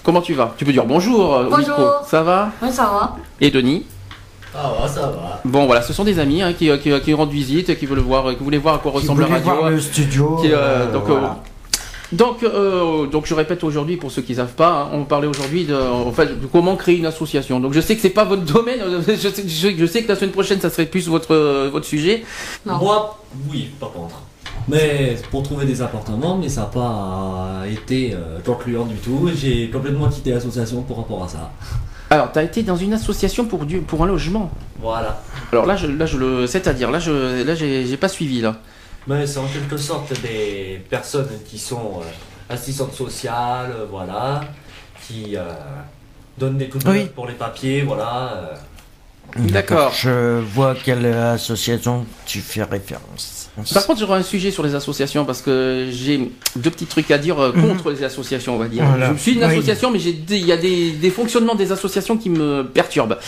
Comment 0.02 0.20
tu 0.20 0.34
vas? 0.34 0.54
Tu 0.56 0.64
peux 0.64 0.72
dire 0.72 0.84
bonjour. 0.84 1.34
Euh, 1.34 1.48
bonjour. 1.50 2.02
Ça 2.06 2.22
va? 2.22 2.50
Oui, 2.62 2.70
ça 2.72 2.84
va. 2.84 3.16
Et 3.40 3.50
Denis? 3.50 3.84
Ah 4.54 4.72
ouais, 4.72 4.88
ça 4.88 5.02
va. 5.02 5.40
Bon 5.44 5.66
voilà, 5.66 5.82
ce 5.82 5.92
sont 5.92 6.04
des 6.04 6.18
amis 6.18 6.42
hein, 6.42 6.52
qui, 6.52 6.70
qui, 6.78 7.00
qui, 7.00 7.14
rendent 7.14 7.30
visite, 7.30 7.78
qui 7.78 7.86
veulent 7.86 7.98
voir, 7.98 8.36
qui 8.36 8.42
voulaient 8.42 8.58
voir 8.58 8.76
à 8.76 8.78
quoi 8.78 8.92
ressemble 8.92 9.22
la 9.22 9.28
radio. 9.28 9.52
Voir 9.52 9.70
le 9.70 9.80
studio. 9.80 10.40
Euh, 10.44 10.86
euh, 10.86 10.92
donc, 12.12 12.40
donc, 12.42 13.10
donc 13.10 13.26
je 13.26 13.34
répète 13.34 13.62
aujourd'hui 13.62 13.96
pour 13.96 14.10
ceux 14.10 14.22
qui 14.22 14.32
ne 14.32 14.38
savent 14.38 14.54
pas, 14.54 14.84
hein, 14.84 14.88
on 14.94 15.04
parlait 15.04 15.26
aujourd'hui 15.26 15.64
de, 15.64 15.74
en 15.74 16.12
fait, 16.12 16.40
de 16.40 16.46
comment 16.46 16.76
créer 16.76 16.96
une 16.96 17.06
association. 17.06 17.60
Donc 17.60 17.74
je 17.74 17.80
sais 17.80 17.94
que 17.94 18.00
c'est 18.00 18.08
pas 18.08 18.24
votre 18.24 18.42
domaine, 18.42 18.80
je 19.06 19.28
sais, 19.28 19.44
je 19.46 19.86
sais, 19.86 20.02
que 20.02 20.08
la 20.08 20.16
semaine 20.16 20.32
prochaine 20.32 20.60
ça 20.60 20.70
serait 20.70 20.86
plus 20.86 21.08
votre 21.08 21.68
votre 21.68 21.86
sujet. 21.86 22.24
Moi, 22.64 23.18
oui, 23.50 23.68
par 23.78 23.92
contre. 23.92 24.22
Mais 24.68 25.16
pour 25.30 25.42
trouver 25.42 25.64
des 25.64 25.80
appartements, 25.80 26.36
mais 26.36 26.48
ça 26.48 26.62
n'a 26.62 26.66
pas 26.66 27.62
été 27.66 28.12
euh, 28.12 28.38
concluant 28.44 28.84
du 28.84 28.96
tout. 28.96 29.30
J'ai 29.34 29.70
complètement 29.70 30.08
quitté 30.08 30.30
l'association 30.30 30.82
pour 30.82 30.98
rapport 30.98 31.24
à 31.24 31.28
ça. 31.28 31.50
Alors, 32.10 32.32
tu 32.32 32.38
as 32.38 32.42
été 32.42 32.62
dans 32.62 32.76
une 32.76 32.92
association 32.92 33.46
pour, 33.46 33.64
du, 33.64 33.80
pour 33.80 34.02
un 34.04 34.06
logement 34.06 34.50
Voilà. 34.80 35.20
Alors 35.52 35.64
là, 35.66 35.76
je, 35.76 35.86
là, 35.86 36.06
je 36.06 36.18
le. 36.18 36.46
C'est-à-dire, 36.46 36.90
là, 36.90 36.98
je 36.98 37.44
là, 37.44 37.54
j'ai 37.54 37.96
pas 37.96 38.08
suivi, 38.08 38.40
là. 38.40 38.56
Mais 39.06 39.26
c'est 39.26 39.38
en 39.38 39.46
quelque 39.46 39.78
sorte 39.78 40.12
des 40.20 40.82
personnes 40.90 41.28
qui 41.46 41.58
sont 41.58 42.00
euh, 42.02 42.54
assistantes 42.54 42.92
sociales, 42.92 43.72
euh, 43.74 43.86
voilà, 43.90 44.42
qui 45.06 45.36
donnent 46.36 46.58
des 46.58 46.68
coups 46.68 46.84
de 46.84 47.06
pour 47.14 47.26
les 47.26 47.34
papiers, 47.34 47.82
voilà. 47.82 48.52
D'accord. 49.36 49.92
Je 49.92 50.40
vois 50.40 50.74
quelle 50.74 51.06
association 51.06 52.06
tu 52.26 52.40
fais 52.40 52.62
référence. 52.62 53.50
Par 53.74 53.86
contre, 53.86 54.00
j'aurais 54.00 54.20
un 54.20 54.22
sujet 54.22 54.50
sur 54.50 54.62
les 54.62 54.74
associations 54.74 55.24
parce 55.24 55.42
que 55.42 55.88
j'ai 55.90 56.30
deux 56.56 56.70
petits 56.70 56.86
trucs 56.86 57.10
à 57.10 57.18
dire 57.18 57.38
euh, 57.38 57.52
mhm. 57.52 57.68
contre 57.68 57.90
les 57.90 58.04
associations, 58.04 58.54
on 58.54 58.58
va 58.58 58.68
dire. 58.68 58.84
Je 59.14 59.20
suis 59.20 59.34
une 59.34 59.42
association, 59.42 59.90
mais 59.90 60.00
il 60.00 60.46
y 60.46 60.52
a 60.52 60.56
des, 60.56 60.92
des 60.92 61.10
fonctionnements 61.10 61.54
des 61.54 61.72
associations 61.72 62.16
qui 62.16 62.30
me 62.30 62.62
perturbent 62.62 63.18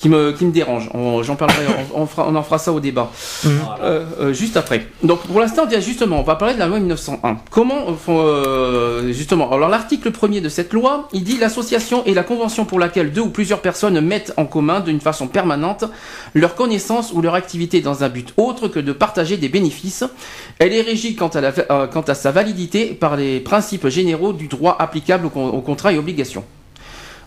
qui 0.00 0.08
me, 0.08 0.32
qui 0.32 0.46
me 0.46 0.50
dérange. 0.50 0.88
J'en 1.22 1.36
parlerai, 1.36 1.66
on, 1.94 2.08
on, 2.16 2.34
en 2.34 2.42
fera 2.42 2.58
ça 2.58 2.72
au 2.72 2.80
débat. 2.80 3.10
Mhm. 3.44 3.50
Euh, 3.82 4.04
euh, 4.20 4.32
juste 4.32 4.56
après. 4.56 4.86
Donc 5.04 5.20
pour 5.20 5.40
l'instant, 5.40 5.68
justement, 5.78 6.18
on 6.20 6.22
va 6.22 6.36
parler 6.36 6.54
de 6.54 6.58
la 6.58 6.66
loi 6.66 6.78
1901. 6.80 7.36
Comment, 7.50 7.84
euh, 8.08 9.12
justement, 9.12 9.52
alors 9.52 9.68
l'article 9.68 10.10
premier 10.10 10.40
de 10.40 10.48
cette 10.48 10.72
loi, 10.72 11.08
il 11.12 11.22
dit 11.22 11.36
l'association 11.38 12.04
est 12.06 12.14
la 12.14 12.22
convention 12.22 12.64
pour 12.64 12.78
laquelle 12.78 13.12
deux 13.12 13.20
ou 13.20 13.28
plusieurs 13.28 13.60
personnes 13.60 14.00
mettent 14.00 14.32
en 14.38 14.46
commun 14.46 14.80
d'une 14.80 15.00
façon 15.00 15.28
permanente 15.28 15.84
leur 16.34 16.54
connaissance 16.54 17.12
ou 17.12 17.20
leur 17.20 17.34
activité 17.34 17.82
dans 17.82 18.02
un 18.02 18.08
but 18.08 18.32
autre 18.38 18.68
que 18.68 18.80
de 18.80 18.92
partager 18.92 19.36
des 19.36 19.50
bénéfices. 19.50 20.04
Elle 20.58 20.72
est 20.72 20.80
régie 20.80 21.14
quant 21.14 21.28
à, 21.28 21.40
la, 21.42 21.52
quant 21.52 22.00
à 22.00 22.14
sa 22.14 22.30
validité 22.30 22.86
par 22.86 23.16
les 23.16 23.40
principes 23.40 23.88
généraux 23.88 24.32
du 24.32 24.48
droit 24.48 24.76
applicable 24.78 25.26
aux 25.26 25.60
contrats 25.60 25.92
et 25.92 25.98
obligations. 25.98 26.44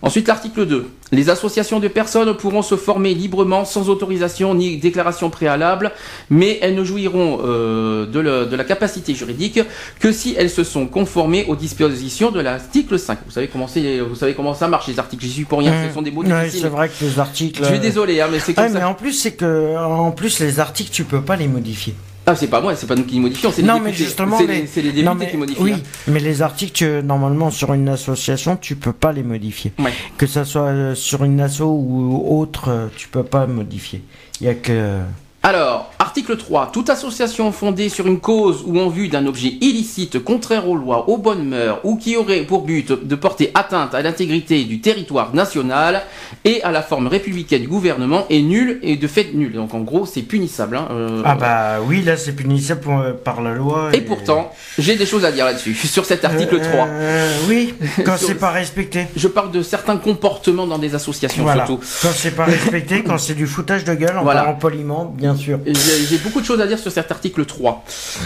Ensuite, 0.03 0.27
l'article 0.27 0.65
2. 0.65 0.85
Les 1.13 1.29
associations 1.29 1.79
de 1.79 1.87
personnes 1.87 2.35
pourront 2.35 2.61
se 2.61 2.75
former 2.75 3.13
librement, 3.13 3.63
sans 3.63 3.87
autorisation 3.87 4.53
ni 4.53 4.75
déclaration 4.75 5.29
préalable, 5.29 5.93
mais 6.29 6.59
elles 6.61 6.75
ne 6.75 6.83
jouiront 6.83 7.39
euh, 7.45 8.05
de, 8.05 8.55
la 8.55 8.63
capacité 8.65 9.15
juridique 9.15 9.61
que 10.01 10.11
si 10.11 10.35
elles 10.37 10.49
se 10.49 10.65
sont 10.65 10.87
conformées 10.87 11.45
aux 11.47 11.55
dispositions 11.55 12.31
de 12.31 12.41
l'article 12.41 12.99
5. 12.99 13.19
Vous 13.25 13.31
savez 13.31 13.47
comment, 13.47 13.65
vous 13.65 14.15
savez 14.15 14.33
comment 14.33 14.53
ça 14.53 14.67
marche, 14.67 14.87
les 14.87 14.99
articles. 14.99 15.23
J'y 15.23 15.31
suis 15.31 15.45
pour 15.45 15.59
rien, 15.59 15.71
mmh. 15.71 15.87
ce 15.87 15.93
sont 15.93 16.01
des 16.01 16.11
mots 16.11 16.23
difficiles. 16.23 16.63
c'est 16.63 16.67
vrai 16.67 16.89
que 16.89 17.05
les 17.05 17.19
articles... 17.19 17.63
Je 17.63 17.69
suis 17.69 17.79
désolé, 17.79 18.19
hein, 18.19 18.27
mais 18.29 18.39
c'est 18.39 18.53
comme 18.53 18.67
ça. 18.67 18.79
Mais 18.79 18.83
en 18.83 18.95
plus, 18.95 19.13
c'est 19.13 19.31
que, 19.31 19.77
en 19.77 20.11
plus, 20.11 20.39
les 20.39 20.59
articles, 20.59 20.91
tu 20.91 21.05
peux 21.05 21.21
pas 21.21 21.37
les 21.37 21.47
modifier. 21.47 21.95
Ah, 22.25 22.35
c'est 22.35 22.47
pas 22.47 22.61
moi, 22.61 22.75
c'est 22.75 22.87
pas 22.87 22.95
nous 22.95 23.03
qui 23.03 23.15
les 23.15 23.19
modifions, 23.21 23.51
c'est 23.51 23.61
les 23.61 23.67
non, 23.67 23.75
députés. 23.75 23.91
Mais 23.91 23.97
justement, 23.97 24.37
c'est 24.37 24.81
les, 24.81 24.91
députés 24.91 25.27
qui 25.29 25.37
modifient. 25.37 25.61
Oui, 25.61 25.73
mais 26.07 26.19
les 26.19 26.41
articles, 26.41 27.01
normalement, 27.01 27.51
sur 27.51 27.73
une 27.73 27.89
association, 27.89 28.55
tu 28.55 28.75
peux 28.75 28.93
pas 28.93 29.11
les 29.11 29.23
modifier. 29.23 29.73
Que 30.17 30.25
ça 30.25 30.45
soit 30.45 30.61
euh, 30.63 30.95
sur 30.95 31.23
une 31.23 31.41
asso 31.41 31.61
ou 31.61 32.39
autre, 32.39 32.69
euh, 32.69 32.87
tu 32.95 33.09
peux 33.09 33.23
pas 33.23 33.45
modifier. 33.45 34.01
Il 34.39 34.47
y 34.47 34.49
a 34.49 34.55
que. 34.55 34.99
Alors, 35.41 35.91
article 36.03 36.35
3. 36.35 36.71
Toute 36.73 36.89
association 36.89 37.53
fondée 37.53 37.87
sur 37.87 38.07
une 38.07 38.19
cause 38.19 38.61
ou 38.65 38.77
en 38.77 38.89
vue 38.89 39.07
d'un 39.07 39.25
objet 39.25 39.53
illicite, 39.61 40.21
contraire 40.21 40.67
aux 40.67 40.75
lois, 40.75 41.09
aux 41.09 41.17
bonnes 41.17 41.45
mœurs, 41.45 41.79
ou 41.85 41.95
qui 41.95 42.17
aurait 42.17 42.41
pour 42.41 42.63
but 42.63 42.91
de 42.91 43.15
porter 43.15 43.51
atteinte 43.53 43.95
à 43.95 44.01
l'intégrité 44.01 44.65
du 44.65 44.81
territoire 44.81 45.33
national 45.33 46.03
et 46.43 46.61
à 46.63 46.71
la 46.71 46.81
forme 46.81 47.07
républicaine 47.07 47.61
du 47.61 47.69
gouvernement 47.69 48.25
est 48.29 48.41
nulle 48.41 48.79
et 48.83 48.97
de 48.97 49.07
fait 49.07 49.33
nulle. 49.33 49.53
Donc 49.53 49.73
en 49.73 49.79
gros, 49.79 50.05
c'est 50.05 50.23
punissable. 50.23 50.75
Hein, 50.75 50.89
euh, 50.91 51.21
ah 51.23 51.35
bah 51.35 51.75
oui, 51.87 52.01
là 52.01 52.17
c'est 52.17 52.33
punissable 52.33 52.81
euh, 52.89 53.13
par 53.13 53.41
la 53.41 53.53
loi. 53.53 53.89
Et, 53.93 54.01
pourtant, 54.01 54.51
j'ai 54.77 54.97
des 54.97 55.05
choses 55.05 55.23
à 55.23 55.31
dire 55.31 55.45
là-dessus, 55.45 55.73
sur 55.95 56.03
cet 56.03 56.25
article 56.25 56.59
3. 56.59 56.87
Euh, 56.89 57.37
oui, 57.47 57.73
quand 58.05 58.17
c'est 58.17 58.35
pas 58.35 58.51
respecté. 58.51 59.07
Je 59.15 59.29
parle 59.29 59.51
de 59.51 59.61
certains 59.61 59.95
comportements 59.95 60.67
dans 60.67 60.79
des 60.79 60.95
associations 60.95 61.49
surtout. 61.49 61.79
Quand 62.01 62.11
c'est 62.13 62.35
pas 62.35 62.43
respecté, 62.43 63.03
quand 63.03 63.17
c'est 63.17 63.35
du 63.35 63.47
foutage 63.47 63.85
de 63.85 63.93
gueule, 63.93 64.17
en 64.17 64.23
voilà. 64.23 64.43
poliment, 64.59 65.05
bien 65.05 65.35
sûr. 65.37 65.59
J'ai 66.09 66.17
beaucoup 66.17 66.41
de 66.41 66.45
choses 66.45 66.61
à 66.61 66.67
dire 66.67 66.79
sur 66.79 66.91
cet 66.91 67.11
article 67.11 67.45
3. 67.45 67.83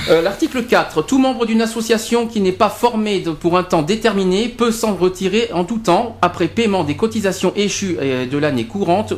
Euh, 0.10 0.22
l'article 0.22 0.64
4. 0.64 1.02
Tout 1.04 1.20
membre 1.20 1.46
d'une 1.46 1.62
association 1.62 2.28
qui 2.28 2.42
n'est 2.42 2.52
pas 2.52 2.70
formé 2.70 3.24
pour 3.40 3.58
un 3.58 3.64
temps 3.64 3.82
déterminé 3.82 4.48
peut 4.50 4.72
s'en 4.72 4.96
retirer 4.96 5.50
en 5.54 5.64
tout 5.64 5.80
temps 5.80 6.18
après 6.22 6.48
paiement 6.48 6.84
des 6.84 6.96
cotisations 6.96 7.54
échues 7.56 7.98
euh, 8.00 8.26
de 8.26 8.38
l'année 8.38 8.66
courante. 8.66 9.14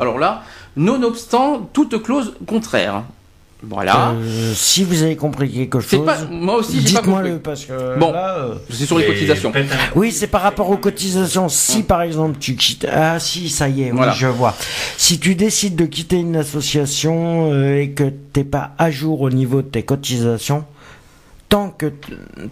alors 0.00 0.18
là, 0.18 0.42
nonobstant 0.76 1.68
toute 1.72 2.02
clause 2.02 2.34
contraire. 2.46 3.04
Voilà. 3.68 4.10
Euh, 4.10 4.52
si 4.54 4.84
vous 4.84 5.02
avez 5.02 5.16
compris 5.16 5.50
quelque 5.50 5.80
chose, 5.80 6.06
moi 6.30 6.56
aussi, 6.56 6.78
dites-moi 6.78 7.22
le 7.22 7.38
parce 7.38 7.64
que 7.64 7.98
bon, 7.98 8.12
euh, 8.14 8.54
c'est 8.70 8.86
sur 8.86 8.98
les 8.98 9.06
cotisations. 9.06 9.52
Oui, 9.94 10.12
c'est 10.12 10.26
par 10.26 10.42
rapport 10.42 10.70
aux 10.70 10.76
cotisations. 10.76 11.48
Si 11.48 11.82
par 11.82 12.02
exemple 12.02 12.38
tu 12.38 12.56
quittes, 12.56 12.86
ah 12.90 13.18
si, 13.18 13.48
ça 13.48 13.68
y 13.68 13.82
est, 13.82 13.92
oui, 13.92 14.06
je 14.16 14.26
vois. 14.26 14.54
Si 14.96 15.18
tu 15.18 15.34
décides 15.34 15.76
de 15.76 15.86
quitter 15.86 16.16
une 16.16 16.36
association 16.36 17.52
euh, 17.52 17.80
et 17.80 17.90
que 17.90 18.04
t'es 18.32 18.44
pas 18.44 18.72
à 18.78 18.90
jour 18.90 19.20
au 19.20 19.30
niveau 19.30 19.62
de 19.62 19.68
tes 19.68 19.82
cotisations, 19.82 20.64
tant 21.48 21.70
que 21.70 21.92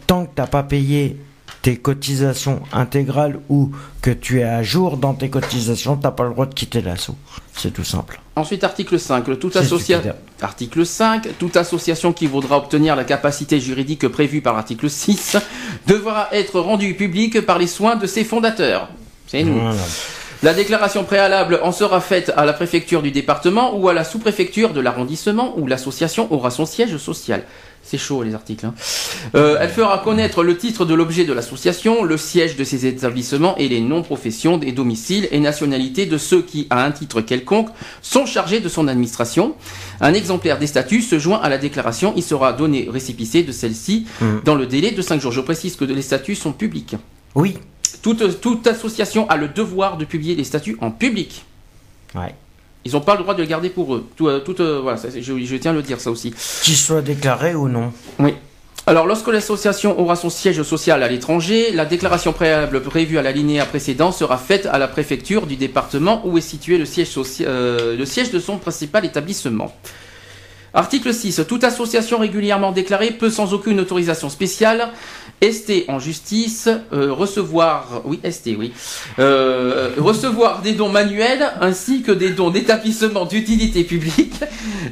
tant 0.06 0.26
que 0.26 0.30
t'as 0.34 0.46
pas 0.46 0.62
payé 0.62 1.16
tes 1.62 1.76
cotisations 1.76 2.60
intégrales 2.72 3.38
ou 3.48 3.70
que 4.02 4.10
tu 4.10 4.40
es 4.40 4.44
à 4.44 4.62
jour 4.64 4.96
dans 4.96 5.14
tes 5.14 5.30
cotisations, 5.30 5.96
tu 5.96 6.02
n'as 6.02 6.10
pas 6.10 6.24
le 6.24 6.30
droit 6.30 6.46
de 6.46 6.54
quitter 6.54 6.82
l'assaut. 6.82 7.14
C'est 7.54 7.72
tout 7.72 7.84
simple. 7.84 8.20
Ensuite, 8.34 8.64
article 8.64 8.98
5. 8.98 9.38
Tout 9.38 9.52
Article 10.40 10.84
5. 10.84 11.28
Toute 11.38 11.56
association 11.56 12.12
qui 12.12 12.26
voudra 12.26 12.56
obtenir 12.58 12.96
la 12.96 13.04
capacité 13.04 13.60
juridique 13.60 14.08
prévue 14.08 14.40
par 14.40 14.54
l'article 14.54 14.90
6 14.90 15.36
devra 15.86 16.28
être 16.32 16.58
rendue 16.58 16.94
publique 16.94 17.40
par 17.42 17.58
les 17.58 17.68
soins 17.68 17.94
de 17.94 18.06
ses 18.06 18.24
fondateurs. 18.24 18.88
C'est 19.28 19.44
nous. 19.44 19.60
La 20.42 20.54
déclaration 20.54 21.04
préalable 21.04 21.60
en 21.62 21.70
sera 21.70 22.00
faite 22.00 22.32
à 22.36 22.44
la 22.44 22.52
préfecture 22.52 23.00
du 23.00 23.12
département 23.12 23.76
ou 23.76 23.88
à 23.88 23.94
la 23.94 24.02
sous-préfecture 24.02 24.72
de 24.72 24.80
l'arrondissement 24.80 25.56
où 25.56 25.68
l'association 25.68 26.32
aura 26.32 26.50
son 26.50 26.66
siège 26.66 26.96
social. 26.96 27.44
C'est 27.85 27.99
chaud 27.99 28.22
les 28.22 28.35
articles. 28.35 28.64
Hein. 28.64 28.74
Euh, 29.35 29.59
elle 29.61 29.68
fera 29.68 29.99
connaître 29.99 30.43
le 30.43 30.57
titre 30.57 30.85
de 30.85 30.95
l'objet 30.95 31.24
de 31.24 31.33
l'association, 31.33 32.05
le 32.05 32.16
siège 32.16 32.57
de 32.57 32.64
ses 32.64 32.87
établissements 32.87 33.57
et 33.57 33.68
les 33.68 33.80
noms, 33.80 34.03
professions, 34.03 34.57
des 34.57 34.72
domiciles 34.72 35.28
et 35.30 35.41
nationalités 35.41 36.07
de 36.07 36.16
ceux 36.16 36.43
qui, 36.43 36.66
à 36.70 36.85
un 36.85 36.93
titre 36.93 37.20
quelconque, 37.20 37.68
sont 38.01 38.24
chargés 38.24 38.61
de 38.61 38.68
son 38.68 38.89
administration. 38.89 39.55
Un 40.01 40.14
exemplaire 40.14 40.59
des 40.59 40.66
statuts 40.66 41.03
se 41.03 41.18
joint 41.18 41.41
à 41.41 41.49
la 41.49 41.59
déclaration. 41.59 42.14
Il 42.16 42.22
sera 42.22 42.53
donné 42.53 42.89
récipicé 42.91 43.43
de 43.43 43.53
celle-ci 43.53 44.07
mmh. 44.20 44.26
dans 44.45 44.55
le 44.55 44.66
délai 44.66 44.93
de 44.93 45.03
5 45.03 45.20
jours. 45.20 45.33
Je 45.33 45.41
précise 45.41 45.76
que 45.76 45.85
les 45.85 46.03
statuts 46.03 46.37
sont 46.37 46.53
publics. 46.53 46.97
Oui. 47.35 47.59
Toute, 48.03 48.41
toute 48.41 48.66
association 48.66 49.28
a 49.28 49.37
le 49.37 49.49
devoir 49.49 49.97
de 49.97 50.05
publier 50.05 50.35
les 50.35 50.45
statuts 50.45 50.76
en 50.80 50.91
public. 50.91 51.45
Ouais. 52.14 52.35
Ils 52.85 52.93
n'ont 52.93 53.01
pas 53.01 53.14
le 53.14 53.22
droit 53.22 53.35
de 53.35 53.43
le 53.43 53.49
garder 53.49 53.70
pour 53.70 53.95
eux. 53.95 54.07
Tout, 54.16 54.28
euh, 54.28 54.43
euh, 54.61 54.80
voilà, 54.83 54.99
je, 55.14 55.57
tiens 55.57 55.70
à 55.70 55.74
le 55.74 55.83
dire 55.83 56.01
ça 56.01 56.11
aussi. 56.11 56.35
Qu'ils 56.62 56.76
soient 56.76 57.03
déclarés 57.03 57.55
ou 57.55 57.68
non. 57.68 57.93
Oui. 58.18 58.35
Alors, 58.85 59.07
lorsque 59.07 59.28
l'association 59.28 60.01
aura 60.01 60.16
son 60.16 60.28
siège 60.28 60.61
social 60.64 61.05
à 61.05 61.09
l'étranger, 61.09 61.70
la 61.70 61.85
déclaration 61.85 62.33
préalable 62.33 62.83
prévue 62.83 63.16
à 63.16 63.22
l'alinéa 63.22 63.64
précédent 63.64 64.11
sera 64.11 64.37
faite 64.39 64.66
à 64.66 64.78
la 64.78 64.89
préfecture 64.89 65.47
du 65.47 65.55
département 65.55 66.22
où 66.24 66.37
est 66.37 66.41
situé 66.41 66.78
le 66.78 66.85
siège, 66.85 67.11
euh, 67.43 67.97
le 67.97 68.05
siège 68.05 68.33
de 68.33 68.41
son 68.41 68.59
principal 68.59 69.05
établissement. 69.05 69.72
Article 70.74 71.12
6. 71.12 71.43
Toute 71.47 71.64
association 71.64 72.18
régulièrement 72.18 72.72
déclarée 72.72 73.12
peut 73.12 73.30
sans 73.30 73.53
aucune 73.53 73.78
autorisation 73.78 74.30
spéciale 74.30 74.89
ST 75.43 75.84
en 75.88 75.99
justice, 75.99 76.68
euh, 76.93 77.12
recevoir, 77.12 78.03
oui, 78.05 78.20
ST, 78.30 78.51
oui, 78.57 78.72
euh, 79.18 79.90
recevoir 79.99 80.62
des 80.62 80.72
dons 80.72 80.88
manuels 80.88 81.51
ainsi 81.61 82.03
que 82.03 82.12
des 82.12 82.30
dons 82.30 82.51
d'établissement 82.51 83.24
d'utilité 83.24 83.82
publique, 83.82 84.34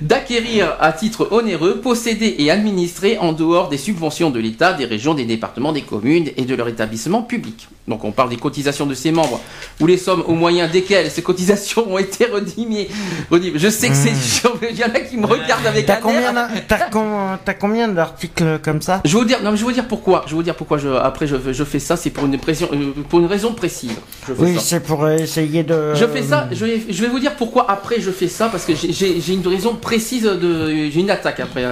d'acquérir 0.03 0.76
à 0.80 0.92
titre 0.92 1.28
onéreux, 1.30 1.80
posséder 1.80 2.34
et 2.38 2.51
administrer 2.51 3.16
en 3.18 3.32
dehors 3.32 3.68
des 3.68 3.78
subventions 3.78 4.30
de 4.30 4.40
l'État, 4.40 4.72
des 4.72 4.86
régions, 4.86 5.14
des 5.14 5.24
départements, 5.24 5.72
des 5.72 5.82
communes 5.82 6.30
et 6.36 6.44
de 6.44 6.55
leur 6.55 6.68
établissement 6.68 7.22
public. 7.22 7.68
Donc 7.86 8.05
on 8.05 8.12
parle 8.12 8.30
des 8.30 8.36
cotisations 8.36 8.86
de 8.86 8.94
ses 8.94 9.11
membres, 9.11 9.40
ou 9.80 9.86
les 9.86 9.96
sommes 9.96 10.22
au 10.26 10.34
moyen 10.34 10.68
desquelles 10.68 11.11
ces 11.11 11.22
cotisations 11.22 11.92
ont 11.92 11.98
été 11.98 12.26
redimiées. 12.26 12.88
Je 13.30 13.68
sais 13.68 13.88
que 13.88 13.94
c'est... 13.94 14.11
Hmm. 14.11 14.48
Il 14.70 14.78
y 14.78 14.84
en 14.84 14.88
a 14.88 15.01
qui 15.01 15.16
me 15.16 15.26
regardent 15.26 15.66
avec 15.66 15.86
t'as 15.86 15.96
combien, 15.96 16.32
t'as, 16.68 17.55
combien 17.55 17.88
d'articles 17.88 18.61
comme 18.62 18.80
ça? 18.80 19.01
Je 19.05 19.12
vais 19.12 19.18
vous 19.18 19.24
dire, 19.24 19.42
non, 19.42 19.51
je 19.51 19.57
vais 19.57 19.64
vous 19.64 19.72
dire 19.72 19.88
pourquoi? 19.88 20.24
Je 20.26 20.34
vous 20.41 20.45
dire 20.45 20.57
pourquoi 20.57 20.78
je, 20.78 20.88
après 20.88 21.26
je, 21.26 21.36
je 21.53 21.64
fais 21.64 21.78
ça. 21.78 21.97
C'est 21.97 22.11
pour 22.11 22.24
une, 22.24 22.38
pression, 22.38 22.68
euh, 22.72 22.93
pour 23.09 23.20
une 23.20 23.26
raison 23.26 23.53
précise. 23.53 23.93
oui, 24.38 24.57
c'est 24.59 24.80
pour 24.80 25.09
essayer 25.09 25.62
de... 25.62 25.95
Je 25.95 26.07
fais 26.07 26.22
ça, 26.22 26.49
je 26.51 26.64
vais, 26.64 26.82
je 26.88 27.03
vais 27.03 27.09
vous 27.09 27.20
dire 27.20 27.36
pourquoi 27.36 27.70
après 27.70 28.01
je 28.01 28.11
fais 28.11 28.28
ça, 28.28 28.49
parce 28.49 28.64
que 28.64 28.72
j'ai, 28.74 29.32
une 29.32 29.47
raison 29.47 29.74
précise 29.74 30.24
de... 30.24 30.91
J'ai 30.91 31.01
une 31.01 31.11
attaque 31.11 31.41
après, 31.41 31.64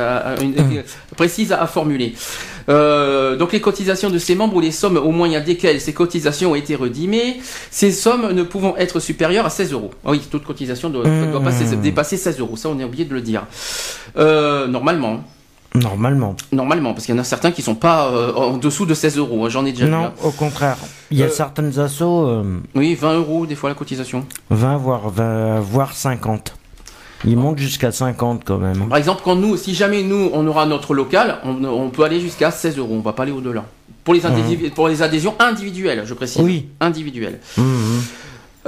une, 0.43 0.53
hmm. 0.53 0.83
précise 1.17 1.53
à 1.53 1.67
formuler. 1.67 2.15
Euh, 2.69 3.37
donc 3.37 3.53
les 3.53 3.61
cotisations 3.61 4.11
de 4.11 4.19
ces 4.19 4.35
membres 4.35 4.57
ou 4.57 4.61
les 4.61 4.73
sommes 4.73 4.99
au 4.99 5.11
moyen 5.11 5.41
desquelles 5.41 5.81
ces 5.81 5.95
cotisations 5.95 6.53
ont 6.53 6.55
été 6.55 6.75
redimées, 6.75 7.41
ces 7.71 7.93
sommes 7.93 8.33
ne 8.33 8.43
pouvant 8.43 8.77
être 8.77 9.01
supérieures 9.01 9.47
à 9.47 9.51
16 9.51 9.73
euros. 9.73 9.91
Ah 10.05 10.11
oui, 10.11 10.21
toute 10.31 10.45
cotisation 10.45 10.91
doit, 10.91 11.05
doit 11.05 11.41
mmh. 11.41 11.81
dépasser 11.81 12.17
16 12.19 12.41
euros. 12.41 12.57
Ça, 12.57 12.69
on 12.69 12.79
est 12.79 12.85
oublié 12.85 13.07
de 13.07 13.15
le 13.15 13.23
dire. 13.23 13.47
Euh, 14.19 14.67
normalement. 14.67 15.25
Normalement. 15.79 16.37
Normalement, 16.53 16.93
parce 16.95 17.07
qu'il 17.07 17.15
y 17.15 17.19
en 17.19 17.21
a 17.21 17.25
certains 17.25 17.51
qui 17.51 17.63
sont 17.63 17.75
pas 17.75 18.09
euh, 18.09 18.33
en 18.35 18.57
dessous 18.57 18.87
de 18.87 18.95
16 18.95 19.19
euros. 19.19 19.45
Hein, 19.45 19.49
j'en 19.49 19.65
ai 19.65 19.73
déjà 19.73 19.87
non, 19.87 19.99
vu. 19.99 20.05
Non, 20.05 20.13
au 20.29 20.31
contraire. 20.31 20.77
Il 21.11 21.19
y 21.19 21.23
a 21.23 21.29
certaines 21.29 21.79
assos. 21.79 22.45
Oui, 22.75 22.95
20 22.95 23.15
euros 23.15 23.47
des 23.47 23.55
fois 23.55 23.71
la 23.71 23.75
cotisation. 23.75 24.25
20 24.51 24.77
voire 24.77 25.09
20, 25.11 25.61
voire 25.61 25.93
50. 25.95 26.55
Il 27.25 27.37
monte 27.37 27.59
jusqu'à 27.59 27.91
50 27.91 28.43
quand 28.45 28.59
même. 28.59 28.89
Par 28.89 28.99
exemple, 28.99 29.23
quand 29.25 29.35
nous, 29.35 29.57
si 29.57 29.75
jamais 29.75 30.03
nous, 30.03 30.31
on 30.33 30.47
aura 30.47 30.67
notre 30.67 30.95
local, 30.95 31.39
on, 31.45 31.91
peut 31.91 32.05
aller 32.05 32.21
jusqu'à 32.21 32.51
16 32.51 32.79
euros. 32.79 32.95
On 32.95 33.01
va 33.01 33.13
pas 33.13 33.25
aller 33.25 33.33
au-delà. 33.33 33.65
Pour 34.05 34.15
les, 34.15 34.21
mmh. 34.21 34.71
pour 34.71 34.89
les 34.89 35.03
adhésions 35.03 35.35
individuelles, 35.39 36.03
je 36.07 36.15
précise. 36.15 36.41
Oui. 36.41 36.69
Individuelles. 36.81 37.41
Mmh, 37.57 37.63
mmh. 37.63 38.01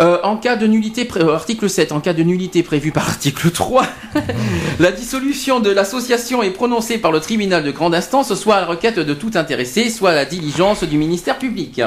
Euh, 0.00 0.18
en 0.22 0.38
cas 0.38 0.56
de 0.56 0.66
nullité, 0.66 1.06
euh, 1.16 1.34
article 1.34 1.68
7, 1.68 1.92
en 1.92 2.00
cas 2.00 2.14
de 2.14 2.22
nullité 2.22 2.62
prévue 2.62 2.90
par 2.90 3.06
article 3.06 3.50
3, 3.50 3.84
la 4.78 4.92
dissolution 4.92 5.60
de 5.60 5.70
l'association 5.70 6.42
est 6.42 6.52
prononcée 6.52 6.96
par 6.96 7.12
le 7.12 7.20
tribunal 7.20 7.64
de 7.64 7.70
grande 7.70 7.94
instance, 7.94 8.34
soit 8.34 8.56
à 8.56 8.60
la 8.60 8.66
requête 8.66 8.98
de 8.98 9.12
tout 9.12 9.32
intéressé, 9.34 9.90
soit 9.90 10.10
à 10.10 10.14
la 10.14 10.24
diligence 10.24 10.84
du 10.84 10.96
ministère 10.96 11.38
public. 11.38 11.82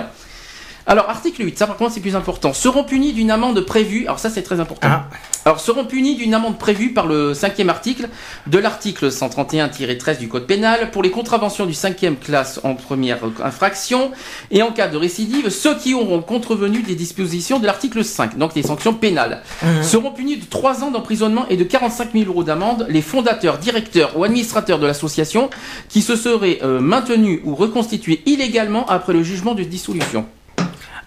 Alors, 0.85 1.09
article 1.09 1.43
8, 1.43 1.57
ça 1.57 1.65
par 1.65 1.77
contre 1.77 1.93
c'est 1.93 2.01
plus 2.01 2.15
important. 2.15 2.53
Seront 2.53 2.83
punis 2.83 3.13
d'une 3.13 3.31
amende 3.31 3.59
prévue, 3.61 4.03
alors 4.05 4.19
ça 4.19 4.29
c'est 4.29 4.43
très 4.43 4.59
important. 4.59 4.87
Ah. 4.91 5.07
Alors, 5.45 5.59
seront 5.59 5.83
punis 5.83 6.15
d'une 6.15 6.33
amende 6.33 6.57
prévue 6.57 6.93
par 6.93 7.05
le 7.05 7.33
cinquième 7.33 7.69
article 7.69 8.07
de 8.47 8.57
l'article 8.57 9.09
131-13 9.09 10.17
du 10.17 10.29
Code 10.29 10.47
pénal 10.47 10.89
pour 10.91 11.03
les 11.03 11.11
contraventions 11.11 11.65
du 11.65 11.73
cinquième 11.73 12.15
classe 12.15 12.61
en 12.63 12.75
première 12.75 13.19
infraction 13.43 14.11
et 14.51 14.61
en 14.61 14.71
cas 14.71 14.87
de 14.87 14.95
récidive, 14.95 15.49
ceux 15.49 15.77
qui 15.77 15.93
auront 15.93 16.21
contrevenu 16.21 16.81
des 16.81 16.95
dispositions 16.95 17.59
de 17.59 17.65
l'article 17.65 18.05
5, 18.05 18.37
donc 18.37 18.53
des 18.53 18.63
sanctions 18.63 18.93
pénales, 18.93 19.43
mmh. 19.61 19.83
seront 19.83 20.11
punis 20.11 20.37
de 20.37 20.45
3 20.45 20.83
ans 20.85 20.91
d'emprisonnement 20.91 21.45
et 21.49 21.57
de 21.57 21.63
45 21.65 22.13
000 22.13 22.25
euros 22.25 22.45
d'amende 22.45 22.85
les 22.87 23.01
fondateurs, 23.01 23.57
directeurs 23.57 24.17
ou 24.17 24.23
administrateurs 24.23 24.79
de 24.79 24.87
l'association 24.87 25.49
qui 25.89 26.01
se 26.01 26.15
seraient 26.15 26.59
euh, 26.63 26.79
maintenus 26.79 27.41
ou 27.43 27.53
reconstitués 27.55 28.21
illégalement 28.25 28.85
après 28.85 29.11
le 29.11 29.23
jugement 29.23 29.55
de 29.55 29.63
dissolution. 29.63 30.25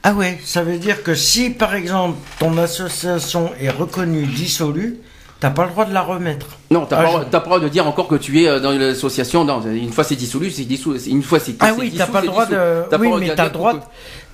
Ah 0.08 0.14
ouais, 0.14 0.38
ça 0.44 0.62
veut 0.62 0.78
dire 0.78 1.02
que 1.02 1.16
si 1.16 1.50
par 1.50 1.74
exemple 1.74 2.16
ton 2.38 2.56
association 2.58 3.50
est 3.60 3.70
reconnue 3.70 4.24
dissolue, 4.24 5.00
T'as 5.38 5.50
pas 5.50 5.64
le 5.64 5.70
droit 5.70 5.84
de 5.84 5.92
la 5.92 6.00
remettre. 6.00 6.46
Non, 6.70 6.86
t'as 6.86 6.96
ah, 6.98 7.24
pas, 7.30 7.38
le 7.40 7.44
droit 7.44 7.60
de 7.60 7.68
dire 7.68 7.86
encore 7.86 8.08
que 8.08 8.14
tu 8.14 8.42
es 8.42 8.48
euh, 8.48 8.58
dans 8.58 8.70
l'association. 8.70 9.44
Non, 9.44 9.60
une 9.60 9.92
fois 9.92 10.02
c'est 10.02 10.14
dissolu, 10.14 10.50
c'est 10.50 10.64
dissolu. 10.64 10.98
Une 11.08 11.22
fois 11.22 11.40
c'est 11.40 11.56
Ah 11.60 11.72
oui, 11.76 11.92
t'as 11.94 12.06
pas 12.06 12.22
le 12.22 12.28
droit 12.28 12.46
de. 12.46 12.84
Oui, 12.98 13.10
mais 13.20 13.34
t'as 13.34 13.44
le 13.44 13.50
droit. 13.50 13.74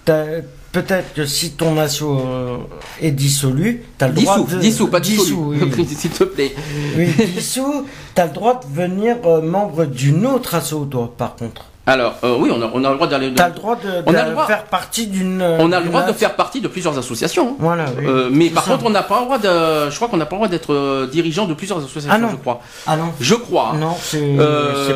Peut-être 0.04 1.12
que 1.12 1.26
si 1.26 1.52
ton 1.52 1.76
asso 1.78 2.02
euh, 2.02 2.58
est 3.00 3.10
dissolu, 3.10 3.82
t'as 3.98 4.08
le 4.08 4.14
droit 4.14 4.38
de. 4.44 4.58
Dissous, 4.58 4.86
pas 4.88 5.00
dissous, 5.00 5.54
s'il 5.98 6.10
te 6.10 6.24
plaît. 6.24 6.54
Oui, 6.96 7.08
dissous, 7.34 7.86
t'as 8.14 8.26
le 8.26 8.32
droit 8.32 8.60
de 8.60 8.72
venir 8.72 9.16
euh, 9.24 9.42
membre 9.42 9.86
d'une 9.86 10.24
autre 10.24 10.54
asso, 10.54 10.86
toi, 10.88 11.12
par 11.18 11.34
contre. 11.34 11.71
Alors 11.84 12.14
euh, 12.22 12.36
oui, 12.38 12.48
on 12.52 12.62
a, 12.62 12.70
on 12.72 12.84
a, 12.84 12.90
le 12.90 12.94
droit 12.94 13.08
d'aller. 13.08 13.32
T'as 13.34 13.48
le 13.48 13.54
droit 13.54 13.74
de, 13.74 14.04
on 14.06 14.14
a 14.14 14.24
le 14.24 14.30
droit, 14.30 14.46
faire 14.46 14.64
partie 14.64 15.08
d'une. 15.08 15.42
On 15.42 15.72
a 15.72 15.80
le 15.80 15.86
droit 15.86 16.02
de 16.02 16.12
faire 16.12 16.36
partie 16.36 16.60
de 16.60 16.68
plusieurs 16.68 16.96
associations. 16.96 17.48
Hein. 17.50 17.56
Voilà. 17.58 17.86
Euh, 18.00 18.28
mais 18.30 18.50
par 18.50 18.64
contre, 18.64 18.86
on 18.86 18.90
n'a 18.90 19.02
pas 19.02 19.18
le 19.18 19.24
droit 19.24 19.38
de. 19.38 19.90
Je 19.90 19.96
crois 19.96 20.06
qu'on 20.06 20.16
n'a 20.16 20.26
pas 20.26 20.36
le 20.36 20.38
droit 20.38 20.48
d'être 20.48 20.72
euh, 20.72 21.08
dirigeant 21.08 21.46
de 21.46 21.54
plusieurs 21.54 21.78
associations. 21.78 22.10
Ah 22.12 22.18
non. 22.18 22.28
Je 22.30 22.36
crois. 22.36 22.60
Ah 22.86 22.96
non. 22.96 23.12
Je 23.18 23.34
crois. 23.34 23.74
Non, 23.80 23.96
c'est 24.00 24.20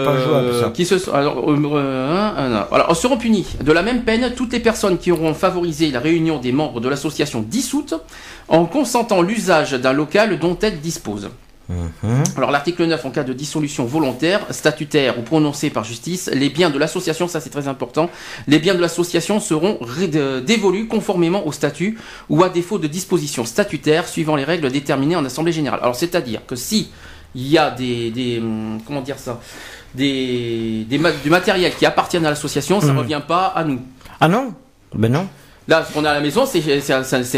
pas 0.05 0.17
jouable 0.17 0.55
ça. 0.61 0.71
Qui 0.71 0.85
se 0.85 1.11
alors, 1.11 1.43
alors 2.73 2.97
seront 2.97 3.17
punis 3.17 3.47
de 3.61 3.73
la 3.73 3.83
même 3.83 4.03
peine 4.03 4.33
toutes 4.35 4.53
les 4.53 4.61
personnes 4.61 4.99
qui 4.99 5.11
auront 5.11 5.35
favorisé 5.35 5.91
la 5.91 6.01
réunion 6.01 6.39
des 6.39 6.53
membres 6.53 6.81
de 6.81 6.89
l'association 6.89 7.45
dissoute 7.47 7.95
en 8.49 8.65
consentant 8.65 9.23
l'usage 9.23 9.73
d'un 9.73 9.93
local 9.93 10.39
dont 10.39 10.57
elle 10.63 10.81
dispose. 10.81 11.29
Mhm. 11.69 12.23
Alors 12.37 12.51
l'article 12.51 12.85
9, 12.85 13.05
en 13.05 13.11
cas 13.11 13.25
de 13.25 13.33
dissolution 13.33 13.85
volontaire, 13.85 14.41
statutaire 14.51 15.19
ou 15.19 15.23
prononcée 15.23 15.71
par 15.71 15.85
justice, 15.85 16.31
les 16.33 16.49
biens 16.49 16.71
de 16.71 16.79
l'association, 16.79 17.27
ça 17.27 17.41
c'est 17.41 17.51
très 17.51 17.67
important, 17.67 18.09
les 18.47 18.59
biens 18.59 18.75
de 18.75 18.81
l'association 18.81 19.41
seront 19.41 19.79
dévolus 20.47 20.87
conformément 20.87 21.47
au 21.47 21.53
statut 21.53 21.99
ou 22.29 22.45
à 22.45 22.49
défaut 22.49 22.79
de 22.79 22.87
disposition 22.87 23.45
statutaire 23.45 24.07
suivant 24.07 24.37
les 24.37 24.45
règles 24.45 24.71
déterminées 24.71 25.17
en 25.17 25.25
Assemblée 25.25 25.53
Générale. 25.53 25.81
Alors 25.83 25.97
c'est-à-dire 25.97 26.47
que 26.47 26.55
si 26.55 26.91
il 27.35 27.49
y 27.49 27.59
a 27.59 27.71
des, 27.71 28.39
hum, 28.41 28.79
comment 28.87 29.03
dire 29.03 29.19
ça, 29.19 29.41
des, 29.95 30.87
du 30.89 31.31
matériel 31.31 31.75
qui 31.75 31.85
appartiennent 31.85 32.27
à 32.27 32.31
l'association, 32.31 32.81
ça 32.81 32.89
ne 32.89 32.93
mhm. 32.93 32.99
revient 32.99 33.23
pas 33.27 33.47
à 33.47 33.65
nous. 33.65 33.81
Ah 34.21 34.29
non? 34.29 34.55
Ben 34.95 35.11
non. 35.13 35.27
Là, 35.69 35.85
ce 35.85 35.93
qu'on 35.93 36.05
a 36.05 36.11
à 36.11 36.15
la 36.15 36.21
maison, 36.21 36.47
c'est 36.47 36.61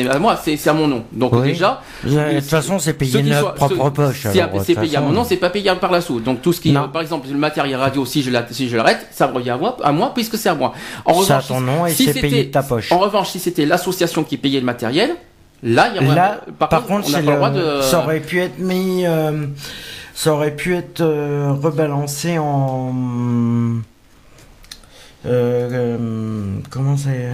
à 0.06 0.18
moi, 0.18 0.38
c'est 0.42 0.68
à 0.68 0.72
mon 0.74 0.86
nom. 0.86 1.04
Donc 1.12 1.42
déjà, 1.42 1.80
de 2.04 2.40
toute 2.40 2.48
façon, 2.48 2.78
c'est 2.78 2.92
payé 2.92 3.22
de 3.22 3.28
notre 3.28 3.54
propre 3.54 3.90
poche. 3.90 4.26
C'est 4.64 4.74
payé 4.74 4.96
à 4.96 5.00
mon 5.00 5.12
nom, 5.12 5.24
c'est 5.24 5.36
pas 5.36 5.50
payé 5.50 5.72
par 5.80 5.90
la 5.90 6.00
sous. 6.00 6.20
Donc 6.20 6.42
tout 6.42 6.52
ce 6.52 6.60
qui, 6.60 6.72
par 6.72 7.00
exemple, 7.00 7.28
le 7.30 7.38
matériel 7.38 7.78
radio, 7.78 8.04
si 8.04 8.22
je 8.22 8.30
si 8.50 8.68
je 8.68 8.76
l'arrête, 8.76 9.06
ça 9.10 9.26
revient 9.26 9.50
à 9.50 9.56
moi, 9.56 9.76
à 9.82 9.92
moi 9.92 10.12
puisque 10.14 10.36
c'est 10.36 10.48
à 10.48 10.54
moi. 10.54 10.74
En 11.04 11.14
revanche, 11.14 11.48
ton 11.48 11.60
nom 11.60 11.86
et 11.86 11.92
c'est 11.92 12.12
payé 12.12 12.44
de 12.44 12.50
ta 12.50 12.62
poche. 12.62 12.92
En 12.92 12.98
revanche, 12.98 13.30
si 13.30 13.38
c'était 13.38 13.66
l'association 13.66 14.24
qui 14.24 14.36
payait 14.36 14.60
le 14.60 14.66
matériel, 14.66 15.10
là, 15.62 15.88
il 15.94 16.02
y 16.02 16.10
a 16.10 16.14
là, 16.14 16.40
par, 16.58 16.84
contre, 16.84 17.08
on 17.14 17.18
le... 17.18 17.24
droit 17.24 17.50
de. 17.50 17.80
Ça 17.80 18.00
aurait 18.00 18.20
pu 18.20 18.40
être 18.40 18.58
mis, 18.58 19.06
euh, 19.06 19.46
ça 20.14 20.34
aurait 20.34 20.54
pu 20.54 20.76
être 20.76 21.00
euh, 21.00 21.52
rebalancé 21.52 22.38
en. 22.38 22.92
Euh, 25.26 26.58
comment 26.70 26.96
c'est 26.96 27.28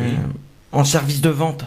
en 0.74 0.84
service 0.84 1.20
de 1.20 1.30
vente. 1.30 1.64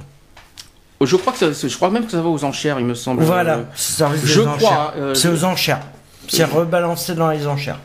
Je 1.01 1.15
crois 1.15 1.33
que 1.33 1.53
je 1.53 1.75
crois 1.75 1.89
même 1.91 2.05
que 2.05 2.11
ça 2.11 2.21
va 2.21 2.29
aux 2.29 2.43
enchères, 2.43 2.79
il 2.79 2.85
me 2.85 2.95
semble. 2.95 3.23
Voilà, 3.23 3.65
service 3.75 4.25
je 4.25 4.41
crois. 4.41 4.93
Euh, 4.97 5.13
c'est 5.13 5.29
aux 5.29 5.43
enchères. 5.45 5.81
C'est 6.27 6.43
rebalancé 6.43 7.15
dans 7.15 7.29
les 7.29 7.47
enchères. 7.47 7.79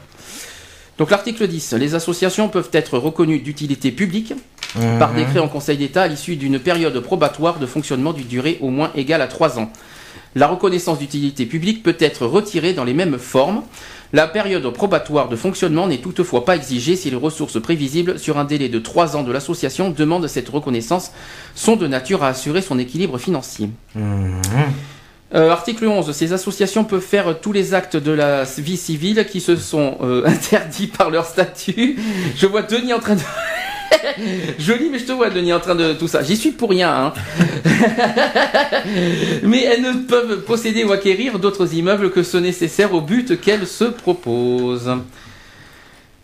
Donc 0.99 1.11
l'article 1.11 1.47
10, 1.47 1.75
les 1.75 1.95
associations 1.95 2.49
peuvent 2.49 2.71
être 2.73 2.99
reconnues 2.99 3.39
d'utilité 3.39 3.93
publique 3.93 4.35
par 4.99 5.13
mhm. 5.13 5.17
décret 5.17 5.39
en 5.39 5.49
Conseil 5.49 5.77
d'État 5.77 6.03
à 6.03 6.09
l'issue 6.09 6.37
d'une 6.37 6.59
période 6.59 6.99
probatoire 7.01 7.59
de 7.59 7.67
fonctionnement 7.67 8.13
d'une 8.13 8.27
durée 8.27 8.59
au 8.61 8.69
moins 8.69 8.91
égale 8.95 9.23
à 9.23 9.27
3 9.27 9.59
ans. 9.59 9.71
La 10.35 10.47
reconnaissance 10.47 10.99
d'utilité 10.99 11.45
publique 11.45 11.83
peut 11.83 11.97
être 11.99 12.27
retirée 12.27 12.73
dans 12.73 12.85
les 12.85 12.95
mêmes 12.95 13.19
formes 13.19 13.63
la 14.13 14.27
période 14.27 14.69
probatoire 14.73 15.29
de 15.29 15.37
fonctionnement 15.37 15.87
n'est 15.87 15.99
toutefois 15.99 16.45
pas 16.45 16.57
exigée 16.57 16.97
si 16.97 17.11
les 17.11 17.17
ressources 17.17 17.61
prévisibles 17.61 18.19
sur 18.19 18.39
un 18.39 18.45
délai 18.45 18.69
de 18.69 18.79
3 18.79 19.17
ans 19.17 19.23
de 19.23 19.33
l'association 19.33 19.91
demandent 19.91 20.27
cette 20.27 20.49
reconnaissance 20.49 21.13
sont 21.55 21.77
de 21.77 21.87
nature 21.87 22.23
à 22.23 22.29
assurer 22.29 22.63
son 22.63 22.79
équilibre 22.79 23.19
financier. 23.19 23.71
Mhm. 23.95 24.41
Euh, 25.35 25.51
article 25.51 25.87
11. 25.87 26.13
Ces 26.13 26.35
associations 26.35 26.85
peuvent 26.85 27.01
faire 27.01 27.41
tous 27.41 27.53
les 27.53 27.73
actes 27.73 27.97
de 27.97 28.13
la 28.13 28.45
vie 28.59 28.77
civile 28.77 29.27
qui 29.27 29.41
se 29.41 29.57
sont 29.57 29.97
euh, 30.03 30.25
interdits 30.27 30.89
par 30.89 31.09
leur 31.09 31.25
statut. 31.25 31.99
Je 32.37 32.47
vois 32.47 32.63
Denis 32.63 32.93
en 32.93 32.99
train 32.99 33.15
de... 33.15 33.23
Joli, 34.59 34.89
mais 34.91 34.99
je 34.99 35.05
te 35.05 35.13
vois, 35.13 35.31
Denis, 35.31 35.53
en 35.53 35.61
train 35.61 35.75
de 35.75 35.93
tout 35.93 36.09
ça. 36.09 36.23
J'y 36.23 36.37
suis 36.37 36.53
pour 36.53 36.71
rien. 36.71 36.91
Hein. 36.91 37.13
mais 39.43 39.63
elles 39.65 39.83
ne 39.83 39.93
peuvent 40.07 40.43
posséder 40.43 40.85
ou 40.85 40.93
acquérir 40.93 41.39
d'autres 41.39 41.75
immeubles 41.75 42.11
que 42.11 42.23
ce 42.23 42.37
nécessaire 42.37 42.93
au 42.95 43.01
but 43.01 43.41
qu'elles 43.41 43.67
se 43.67 43.85
proposent. 43.85 44.93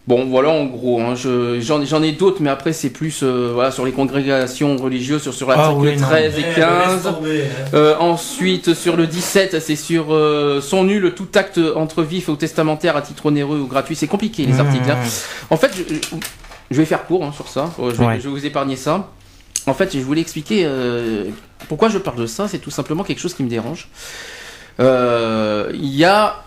Bon, 0.08 0.24
voilà, 0.24 0.48
en 0.48 0.64
gros, 0.64 1.02
hein, 1.02 1.12
j'en 1.14 2.02
ai 2.02 2.12
d'autres, 2.12 2.38
mais 2.40 2.48
après, 2.48 2.72
c'est 2.72 2.88
plus 2.88 3.20
euh, 3.22 3.50
voilà, 3.52 3.70
sur 3.70 3.84
les 3.84 3.92
congrégations 3.92 4.74
religieuses, 4.78 5.20
sur, 5.20 5.34
sur 5.34 5.50
l'article 5.50 6.00
13 6.00 6.38
et 6.38 6.42
15. 6.54 7.06
Hein. 7.06 7.18
Euh, 7.74 7.94
ensuite, 7.98 8.72
sur 8.72 8.96
le 8.96 9.06
17, 9.06 9.60
c'est 9.60 9.76
sur 9.76 10.14
euh, 10.14 10.62
sont 10.62 10.84
nuls 10.84 11.12
tout 11.14 11.28
acte 11.34 11.60
entre 11.76 12.02
vif 12.02 12.30
ou 12.30 12.36
testamentaire 12.36 12.96
à 12.96 13.02
titre 13.02 13.26
onéreux 13.26 13.58
ou 13.58 13.66
gratuit. 13.66 13.96
C'est 13.96 14.06
compliqué, 14.06 14.46
les 14.46 14.54
mmh. 14.54 14.60
articles. 14.60 14.90
Hein. 14.90 14.96
En 15.50 15.58
fait, 15.58 15.72
je 15.76 15.82
vais 16.76 16.84
faire 16.84 17.06
court 17.06 17.24
hein, 17.24 17.32
sur 17.32 17.48
ça. 17.48 17.70
Je 17.78 17.90
vais, 17.92 18.18
vous 18.18 18.46
épargner 18.46 18.76
ça. 18.76 19.10
En 19.66 19.74
fait, 19.74 19.92
je 19.96 20.00
voulais 20.00 20.20
expliquer 20.20 20.62
euh, 20.64 21.24
pourquoi 21.68 21.88
je 21.88 21.98
parle 21.98 22.18
de 22.18 22.26
ça. 22.26 22.48
C'est 22.48 22.58
tout 22.58 22.70
simplement 22.70 23.04
quelque 23.04 23.20
chose 23.20 23.34
qui 23.34 23.42
me 23.42 23.48
dérange. 23.48 23.88
Euh, 24.80 25.70
il 25.74 25.94
y 25.94 26.04
a 26.04 26.42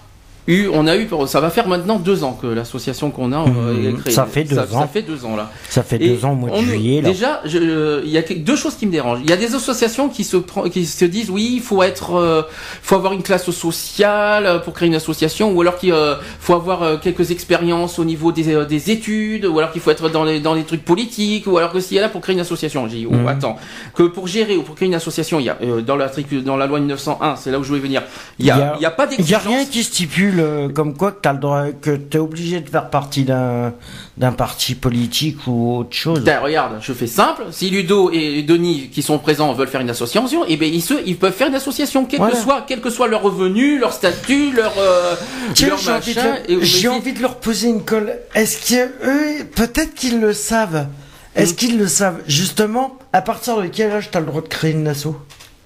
on 0.47 0.87
a 0.87 0.97
eu, 0.97 1.07
ça 1.27 1.39
va 1.39 1.49
faire 1.49 1.67
maintenant 1.67 1.99
deux 1.99 2.23
ans 2.23 2.37
que 2.39 2.47
l'association 2.47 3.11
qu'on 3.11 3.31
a 3.31 3.45
euh, 3.47 3.91
mmh, 3.91 4.09
Ça 4.09 4.25
fait 4.25 4.43
deux 4.43 4.57
ans. 4.57 4.65
Ça 4.71 4.87
fait 4.87 5.01
deux 5.03 5.23
ans 5.25 5.35
là. 5.35 5.51
Ça 5.69 5.83
fait 5.83 5.99
deux 5.99 6.25
ans 6.25 6.31
au 6.31 6.35
mois 6.35 6.49
de 6.49 6.65
juillet. 6.65 7.01
Déjà, 7.01 7.41
il 7.45 8.09
y 8.09 8.17
a 8.17 8.21
deux 8.21 8.55
choses 8.55 8.75
qui 8.75 8.87
me 8.87 8.91
dérangent. 8.91 9.19
Il 9.23 9.29
y 9.29 9.33
a 9.33 9.37
des 9.37 9.53
associations 9.53 10.09
qui 10.09 10.23
se 10.23 10.37
qui 10.69 10.85
se 10.85 11.05
disent 11.05 11.29
oui, 11.29 11.51
il 11.53 11.61
faut 11.61 11.83
être, 11.83 12.15
euh, 12.15 12.41
faut 12.81 12.95
avoir 12.95 13.13
une 13.13 13.21
classe 13.21 13.49
sociale 13.51 14.61
pour 14.63 14.73
créer 14.73 14.87
une 14.87 14.95
association, 14.95 15.51
ou 15.51 15.61
alors 15.61 15.77
qu'il 15.77 15.93
euh, 15.93 16.15
faut 16.39 16.55
avoir 16.55 16.99
quelques 16.99 17.31
expériences 17.31 17.99
au 17.99 18.05
niveau 18.05 18.31
des, 18.31 18.65
des 18.65 18.91
études, 18.91 19.45
ou 19.45 19.59
alors 19.59 19.71
qu'il 19.71 19.81
faut 19.81 19.91
être 19.91 20.09
dans 20.09 20.23
les 20.23 20.39
dans 20.39 20.55
les 20.55 20.63
trucs 20.63 20.83
politiques, 20.83 21.45
ou 21.45 21.57
alors 21.57 21.71
que 21.71 21.79
s'il 21.79 21.95
y 21.95 21.99
a 21.99 22.01
là 22.01 22.09
pour 22.09 22.21
créer 22.21 22.33
une 22.33 22.41
association. 22.41 22.87
J'ai 22.87 22.97
dit 22.97 23.07
oh, 23.07 23.13
mmh. 23.13 23.27
attends, 23.27 23.57
que 23.93 24.03
pour 24.03 24.27
gérer 24.27 24.57
ou 24.57 24.63
pour 24.63 24.75
créer 24.75 24.87
une 24.87 24.95
association, 24.95 25.39
il 25.39 25.45
y 25.45 25.49
a 25.49 25.57
dans 25.85 25.95
la 25.95 26.09
dans 26.43 26.57
la 26.57 26.65
loi 26.65 26.79
1901, 26.79 27.35
c'est 27.35 27.51
là 27.51 27.59
où 27.59 27.63
je 27.63 27.69
voulais 27.69 27.81
venir. 27.81 28.01
Il 28.39 28.45
y 28.47 28.51
a, 28.51 28.75
il 28.79 28.81
y 28.81 28.85
a, 28.85 28.91
pas 28.91 29.05
d'exigence. 29.05 29.29
Il 29.29 29.31
y 29.31 29.35
a 29.35 29.57
rien 29.57 29.65
qui 29.65 29.83
stipule 29.83 30.30
comme 30.73 30.95
quoi 30.95 31.11
que 31.11 31.95
tu 31.95 32.17
es 32.17 32.19
obligé 32.19 32.59
de 32.59 32.69
faire 32.69 32.89
partie 32.89 33.23
d'un 33.23 33.73
d'un 34.17 34.31
parti 34.31 34.75
politique 34.75 35.47
ou 35.47 35.77
autre 35.77 35.95
chose. 35.95 36.19
Ben, 36.21 36.39
regarde, 36.39 36.77
je 36.79 36.93
fais 36.93 37.07
simple. 37.07 37.43
Si 37.51 37.69
Ludo 37.69 38.11
et 38.11 38.43
Denis 38.43 38.89
qui 38.89 39.01
sont 39.01 39.17
présents 39.17 39.51
veulent 39.53 39.67
faire 39.67 39.81
une 39.81 39.89
association, 39.89 40.45
et 40.45 40.53
eh 40.53 40.57
ben 40.57 40.71
ils, 40.71 40.81
se, 40.81 40.93
ils 41.05 41.17
peuvent 41.17 41.33
faire 41.33 41.47
une 41.47 41.55
association, 41.55 42.05
quel 42.05 42.19
que 42.19 42.35
soit, 42.35 42.65
quel 42.67 42.81
que 42.81 42.89
soit 42.89 43.07
leur 43.07 43.23
revenu, 43.23 43.79
leur 43.79 43.93
statut, 43.93 44.51
leur, 44.51 44.73
euh, 44.77 45.15
leur 45.61 45.83
machin. 45.83 46.35
J'ai 46.61 46.87
envie, 46.87 47.13
de 47.13 47.21
leur 47.21 47.37
poser 47.37 47.69
une 47.69 47.83
colle. 47.83 48.13
Est-ce 48.35 48.69
qu'eux, 48.69 49.43
peut-être 49.55 49.95
qu'ils 49.95 50.19
le 50.19 50.33
savent. 50.33 50.87
Est-ce 51.35 51.53
mm. 51.53 51.55
qu'ils 51.55 51.77
le 51.79 51.87
savent? 51.87 52.21
Justement, 52.27 52.97
à 53.13 53.21
partir 53.21 53.57
de 53.57 53.67
quel 53.67 53.91
âge 53.91 54.11
tu 54.11 54.17
as 54.17 54.19
le 54.19 54.27
droit 54.27 54.41
de 54.41 54.47
créer 54.47 54.71
une 54.71 54.87
asso? 54.87 55.07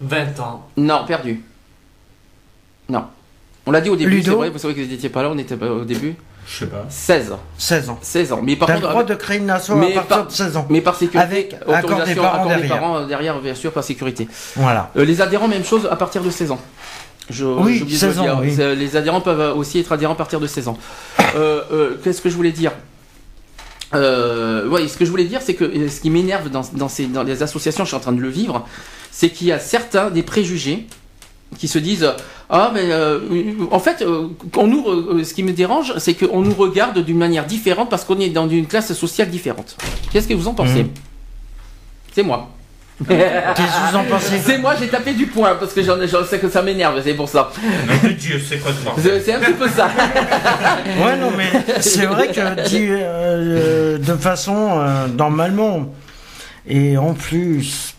20 0.02 0.40
ans. 0.40 0.68
Non, 0.78 1.06
perdu. 1.06 1.44
Non. 2.90 3.06
On 3.66 3.72
l'a 3.72 3.82
dit 3.82 3.90
au 3.90 3.96
début, 3.96 4.22
c'est 4.22 4.30
vrai, 4.30 4.50
vous 4.50 4.60
savez 4.60 4.76
que 4.76 4.82
vous 4.82 4.88
n'étiez 4.88 5.10
pas 5.10 5.24
là, 5.24 5.30
on 5.32 5.38
était 5.38 5.56
au 5.64 5.86
début. 5.86 6.16
Je 6.48 6.60
sais 6.60 6.68
pas. 6.68 6.86
16 6.90 7.32
ans. 7.32 7.40
16 7.58 7.90
ans. 7.90 8.00
16 8.02 8.34
ans. 8.34 8.42
Mais 8.44 8.56
par 8.56 8.68
contre. 8.68 8.82
le 8.82 8.88
droit 8.88 9.04
de 9.04 9.16
créer 9.16 9.38
une 9.38 9.48
nation 9.48 9.82
à 9.82 10.02
partir 10.02 10.28
de 10.28 10.32
16 10.32 10.58
ans. 10.58 10.68
Mais 10.70 10.82
par 10.82 10.96
sécurité. 10.96 11.20
Avec 11.20 11.56
accord 11.68 12.04
des 12.04 12.14
parents, 12.14 12.46
derrière. 12.46 12.62
Des 12.62 12.68
parents 12.68 12.98
euh, 12.98 13.06
derrière, 13.08 13.40
bien 13.42 13.56
sûr, 13.56 13.72
par 13.72 13.84
sécurité. 13.84 14.28
Voilà. 14.56 14.92
Euh, 14.96 15.06
les 15.06 15.22
adhérents, 15.22 15.48
même 15.48 15.66
chose, 15.66 15.88
à 15.90 15.96
partir 15.96 16.22
de 16.22 16.30
16 16.30 16.52
ans. 16.52 16.62
Je, 17.32 17.46
oui, 17.46 17.90
16 17.90 18.20
ans, 18.20 18.40
oui. 18.42 18.56
Les 18.56 18.96
adhérents 18.96 19.22
peuvent 19.22 19.58
aussi 19.58 19.80
être 19.80 19.92
adhérents 19.92 20.14
à 20.14 20.18
partir 20.18 20.40
de 20.40 20.46
16 20.46 20.68
ans. 20.68 20.78
Euh, 21.36 21.96
Qu'est-ce 22.04 22.22
que 22.22 22.30
je 22.30 22.36
voulais 22.36 22.52
dire? 22.52 22.72
Euh, 23.96 24.68
ouais, 24.68 24.88
ce 24.88 24.98
que 24.98 25.06
je 25.06 25.10
voulais 25.10 25.26
dire, 25.26 25.42
c'est 25.42 25.54
que 25.54 25.88
ce 25.88 26.02
qui 26.02 26.10
m'énerve 26.10 26.50
dans, 26.50 26.64
dans, 26.74 26.90
ces, 26.90 27.06
dans 27.06 27.24
les 27.24 27.44
associations, 27.44 27.84
je 27.84 27.90
suis 27.90 27.98
en 27.98 28.02
train 28.02 28.12
de 28.12 28.22
le 28.22 28.30
vivre, 28.30 28.68
c'est 29.12 29.30
qu'il 29.30 29.48
y 29.48 29.52
a 29.52 29.60
certains 29.60 30.10
des 30.10 30.24
préjugés 30.24 30.88
qui 31.58 31.68
se 31.68 31.80
disent 31.80 32.14
ah 32.50 32.72
mais 32.74 32.92
euh, 32.92 33.20
en 33.72 33.80
fait 33.80 34.02
euh, 34.02 34.28
on 34.56 34.68
nous 34.68 34.88
euh, 34.88 35.24
ce 35.24 35.34
qui 35.34 35.44
me 35.44 35.52
dérange 35.52 35.94
c'est 35.98 36.14
qu'on 36.14 36.42
nous 36.42 36.54
regarde 36.54 37.00
d'une 37.00 37.18
manière 37.18 37.46
différente 37.46 37.90
parce 37.90 38.04
qu'on 38.06 38.20
est 38.20 38.30
dans 38.30 38.48
une 38.48 38.68
classe 38.68 38.94
sociale 38.94 39.30
différente 39.30 39.78
qu'est-ce 40.12 40.28
que 40.28 40.34
vous 40.34 40.48
en 40.48 40.54
pensez 40.54 40.84
mmh. 40.84 40.90
c'est 42.14 42.24
moi 42.24 42.50
Qu'est-ce 43.06 43.18
que 43.18 43.92
vous 43.92 43.98
en 43.98 44.04
pensez 44.06 44.40
C'est 44.42 44.58
moi, 44.58 44.74
j'ai 44.80 44.88
tapé 44.88 45.14
du 45.14 45.26
poing 45.26 45.56
parce 45.56 45.74
que 45.74 45.84
j'en 45.84 45.98
sais 46.24 46.40
que 46.40 46.48
ça 46.48 46.62
m'énerve, 46.62 47.02
c'est 47.04 47.14
pour 47.14 47.28
ça. 47.28 47.52
Non, 47.62 48.10
Dieu, 48.18 48.42
c'est 48.42 48.58
quoi 48.60 48.72
C'est 48.98 49.34
un 49.34 49.40
petit 49.42 49.52
peu 49.52 49.68
ça. 49.68 49.90
ouais, 51.06 51.18
non, 51.18 51.30
mais 51.36 51.82
c'est 51.82 52.06
vrai 52.06 52.30
que 52.30 53.98
de 53.98 54.14
façon 54.14 54.82
normalement, 55.14 55.94
et 56.70 56.98
en 56.98 57.14
plus, 57.14 57.95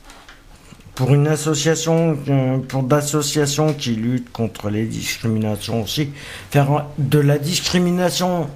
pour 0.97 1.15
une 1.15 1.29
association, 1.29 2.19
euh, 2.29 2.59
pour 2.59 2.83
d'associations 2.83 3.75
qui 3.75 3.91
luttent 3.91 4.33
contre 4.33 4.71
les 4.71 4.87
discriminations 4.87 5.83
aussi, 5.83 6.11
faire 6.51 6.87
de 6.99 7.19
la 7.19 7.39
discrimination 7.39 8.49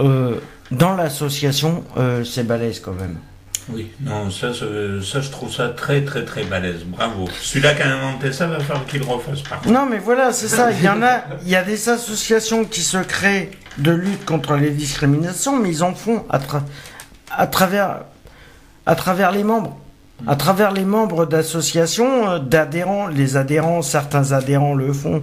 euh, 0.00 0.36
dans 0.70 0.94
l'association, 0.94 1.82
euh, 1.96 2.24
c'est 2.24 2.46
balèze 2.46 2.78
quand 2.78 2.92
même. 2.92 3.16
Oui, 3.70 3.90
non, 4.00 4.30
ça, 4.30 4.52
ça, 4.52 5.20
je 5.20 5.30
trouve 5.30 5.50
ça 5.50 5.70
très, 5.70 6.02
très, 6.02 6.24
très 6.24 6.44
balèze. 6.44 6.84
Bravo. 6.84 7.28
Celui-là 7.40 7.74
qui 7.74 7.82
a 7.82 7.96
inventé 7.96 8.32
ça 8.32 8.48
va 8.48 8.60
falloir 8.60 8.84
qu'il 8.86 9.02
refasse 9.02 9.40
pas. 9.42 9.60
Non, 9.66 9.86
mais 9.86 9.98
voilà, 9.98 10.32
c'est 10.32 10.48
ça. 10.48 10.72
Il 10.72 10.82
y 10.82 10.88
en 10.88 11.00
a, 11.02 11.22
il 11.42 11.48
y 11.48 11.56
a 11.56 11.62
des 11.62 11.88
associations 11.88 12.64
qui 12.64 12.82
se 12.82 12.98
créent 12.98 13.50
de 13.78 13.92
lutte 13.92 14.26
contre 14.26 14.56
les 14.56 14.70
discriminations, 14.70 15.58
mais 15.58 15.70
ils 15.70 15.82
en 15.84 15.94
font 15.94 16.24
à, 16.28 16.38
à 17.30 17.46
travers, 17.46 18.00
à 18.84 18.94
travers 18.94 19.30
les 19.30 19.44
membres 19.44 19.78
à 20.26 20.36
travers 20.36 20.72
les 20.72 20.84
membres 20.84 21.26
d'associations, 21.26 22.28
euh, 22.28 22.38
d'adhérents, 22.38 23.06
les 23.06 23.36
adhérents, 23.36 23.82
certains 23.82 24.32
adhérents 24.32 24.74
le 24.74 24.92
font. 24.92 25.22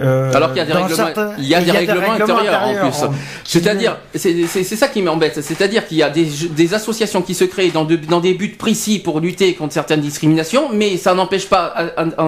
Euh, 0.00 0.32
Alors 0.32 0.48
qu'il 0.48 0.58
y 0.58 0.60
a 0.60 0.64
des 0.64 0.72
règlements, 0.72 1.34
il 1.36 1.46
y 1.46 1.54
a 1.54 1.60
des, 1.60 1.70
règlements, 1.70 2.12
intérieurs, 2.12 2.62
en 2.62 2.74
plus. 2.88 3.16
C'est-à-dire, 3.44 3.98
c'est 4.14 4.46
ça 4.46 4.88
qui 4.88 5.02
m'embête. 5.02 5.42
C'est-à-dire 5.42 5.86
qu'il 5.86 5.98
y 5.98 6.02
a 6.02 6.08
des, 6.08 6.74
associations 6.74 7.20
qui 7.20 7.34
se 7.34 7.44
créent 7.44 7.70
dans, 7.70 7.84
dans 7.84 8.20
des 8.20 8.32
buts 8.32 8.56
précis 8.58 9.00
pour 9.00 9.20
lutter 9.20 9.54
contre 9.54 9.74
certaines 9.74 10.00
discriminations, 10.00 10.70
mais 10.72 10.96
ça 10.96 11.12
n'empêche 11.12 11.46
pas 11.46 11.74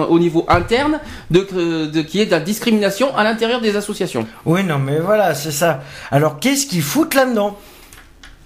au 0.09 0.19
niveau 0.19 0.45
interne 0.47 0.99
de, 1.31 1.87
de 1.87 2.01
qu'il 2.01 2.19
y 2.19 2.23
ait 2.23 2.27
de 2.27 2.31
la 2.31 2.39
discrimination 2.39 3.15
à 3.17 3.23
l'intérieur 3.23 3.61
des 3.61 3.75
associations. 3.75 4.27
Oui, 4.45 4.63
non, 4.63 4.77
mais 4.77 4.99
voilà, 4.99 5.33
c'est 5.33 5.51
ça. 5.51 5.81
Alors 6.11 6.39
qu'est-ce 6.39 6.67
qu'ils 6.67 6.83
foutent 6.83 7.15
là-dedans? 7.15 7.57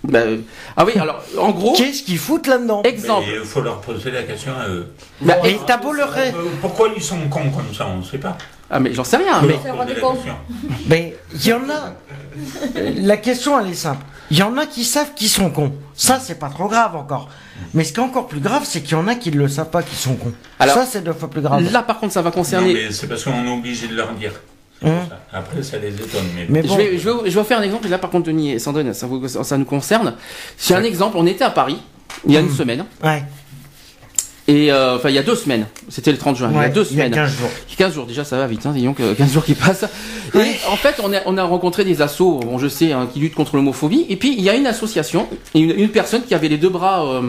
Ben, 0.04 0.42
ah 0.78 0.86
oui, 0.86 0.94
alors 0.98 1.22
en 1.38 1.52
gros. 1.52 1.74
Qu'est-ce 1.76 2.04
qu'ils 2.04 2.18
foutent 2.18 2.48
là-dedans 2.48 2.84
Exemple. 2.84 3.28
Il 3.34 3.46
faut 3.46 3.62
leur 3.62 3.82
poser 3.82 4.12
la 4.12 4.24
question 4.24 4.54
à 4.54 4.70
eux. 4.70 4.88
Bah, 5.22 5.36
et 5.44 5.58
t'as 5.66 5.78
beau 5.78 5.92
leur. 5.92 6.14
Euh, 6.18 6.32
pourquoi 6.62 6.90
ils 6.96 7.04
sont 7.04 7.28
cons 7.30 7.50
comme 7.52 7.74
ça 7.74 7.88
On 7.88 7.98
ne 7.98 8.04
sait 8.04 8.18
pas. 8.18 8.38
Ah, 8.70 8.80
mais 8.80 8.94
j'en 8.94 9.04
sais 9.04 9.18
rien. 9.18 9.42
Mais, 9.42 9.60
mais 10.88 11.18
il 11.34 11.48
y 11.48 11.54
en 11.54 11.70
a. 11.70 11.96
la 12.96 13.18
question, 13.18 13.60
elle 13.60 13.72
est 13.72 13.76
simple. 13.76 14.06
Il 14.32 14.38
y 14.38 14.44
en 14.44 14.58
a 14.58 14.68
qui 14.68 14.86
savent 14.86 15.14
qu'ils 15.16 15.30
sont 15.30 15.50
cons. 15.50 15.74
Ça, 15.96 16.20
c'est 16.20 16.38
pas 16.40 16.50
trop 16.50 16.68
grave 16.68 16.96
encore. 16.96 17.30
Mais 17.74 17.84
ce 17.84 17.92
qui 17.92 18.00
est 18.00 18.04
encore 18.04 18.28
plus 18.28 18.40
grave, 18.40 18.62
c'est 18.64 18.82
qu'il 18.82 18.92
y 18.92 18.96
en 18.96 19.08
a 19.08 19.16
qui 19.16 19.32
ne 19.32 19.38
le 19.38 19.48
savent 19.48 19.72
pas 19.72 19.84
qu'ils 19.84 19.98
sont 19.98 20.16
cons. 20.16 20.34
Alors, 20.60 20.76
ça, 20.76 20.86
c'est 20.86 21.04
deux 21.04 21.14
fois 21.14 21.30
plus 21.30 21.42
grave. 21.42 21.72
Là, 21.74 21.82
par 21.82 22.00
contre, 22.00 22.14
ça 22.14 22.22
va 22.22 22.32
concerner. 22.32 22.68
Non, 22.68 22.74
mais 22.74 22.92
c'est 22.92 23.08
parce 23.08 23.24
qu'on 23.24 23.46
est 23.46 23.52
obligé 23.52 23.88
de 23.88 23.96
leur 23.96 24.14
dire. 24.14 24.34
Ça. 24.82 25.20
Après, 25.34 25.62
ça 25.64 25.78
les 25.78 25.90
étonne. 25.94 26.26
Mais, 26.36 26.46
Mais 26.50 26.64
Je, 26.64 26.74
vais, 26.76 26.98
je, 26.98 27.10
vais, 27.10 27.30
je 27.30 27.38
vais 27.40 27.44
faire 27.46 27.60
un 27.60 27.64
exemple, 27.64 27.86
et 27.88 27.90
là 27.90 27.98
par 27.98 28.10
contre 28.10 28.28
Denis 28.28 28.52
et 28.54 28.60
Sandrine, 28.60 28.94
ça, 28.94 29.08
vous- 29.08 29.28
ça 29.28 29.58
nous 29.58 29.66
concerne. 29.66 30.14
C'est 30.58 30.74
un 30.74 30.84
exemple, 30.84 31.18
on 31.18 31.26
était 31.28 31.44
à 31.44 31.50
Paris, 31.50 31.78
il 32.26 32.34
y 32.34 32.38
a 32.38 32.40
une 32.40 32.50
semaine, 32.52 32.86
ouais. 33.04 33.24
Et 34.52 34.72
euh, 34.72 34.96
enfin 34.96 35.10
il 35.10 35.16
y 35.16 35.20
a 35.20 35.24
deux 35.24 35.36
semaines, 35.36 35.66
c'était 35.90 36.12
le 36.12 36.18
30 36.18 36.36
juin, 36.38 36.50
il 36.54 36.60
y 36.60 36.64
a 36.66 36.70
deux 36.70 36.86
il 36.92 36.98
y 36.98 37.02
a 37.02 37.06
semaines. 37.06 37.14
15 37.14 37.38
jours. 37.38 37.50
15 37.78 37.94
jours, 37.94 38.06
déjà 38.06 38.24
ça 38.24 38.38
va 38.38 38.48
vite, 38.48 38.66
hein, 38.66 38.72
disons 38.76 38.94
que 38.94 39.14
15 39.14 39.32
jours 39.34 39.46
qui 39.46 39.54
passent. 39.54 39.86
Et 40.36 40.40
en 40.70 40.76
fait, 40.76 40.96
on 41.04 41.14
a, 41.14 41.18
on 41.26 41.38
a 41.38 41.44
rencontré 41.44 41.86
des 41.86 42.02
assos, 42.02 42.40
bon, 42.44 42.58
je 42.58 42.68
sais, 42.68 42.92
hein, 42.92 43.08
qui 43.14 43.20
luttent 43.20 43.36
contre 43.36 43.56
l'homophobie. 43.56 44.06
Et 44.10 44.16
puis, 44.16 44.36
il 44.38 44.44
y 44.44 44.50
a 44.50 44.56
une 44.56 44.68
association, 44.68 45.28
une, 45.56 45.72
une 45.72 45.90
personne 45.90 46.24
qui 46.24 46.36
avait 46.36 46.50
les 46.50 46.58
deux 46.58 46.70
bras 46.70 47.06
euh, 47.06 47.22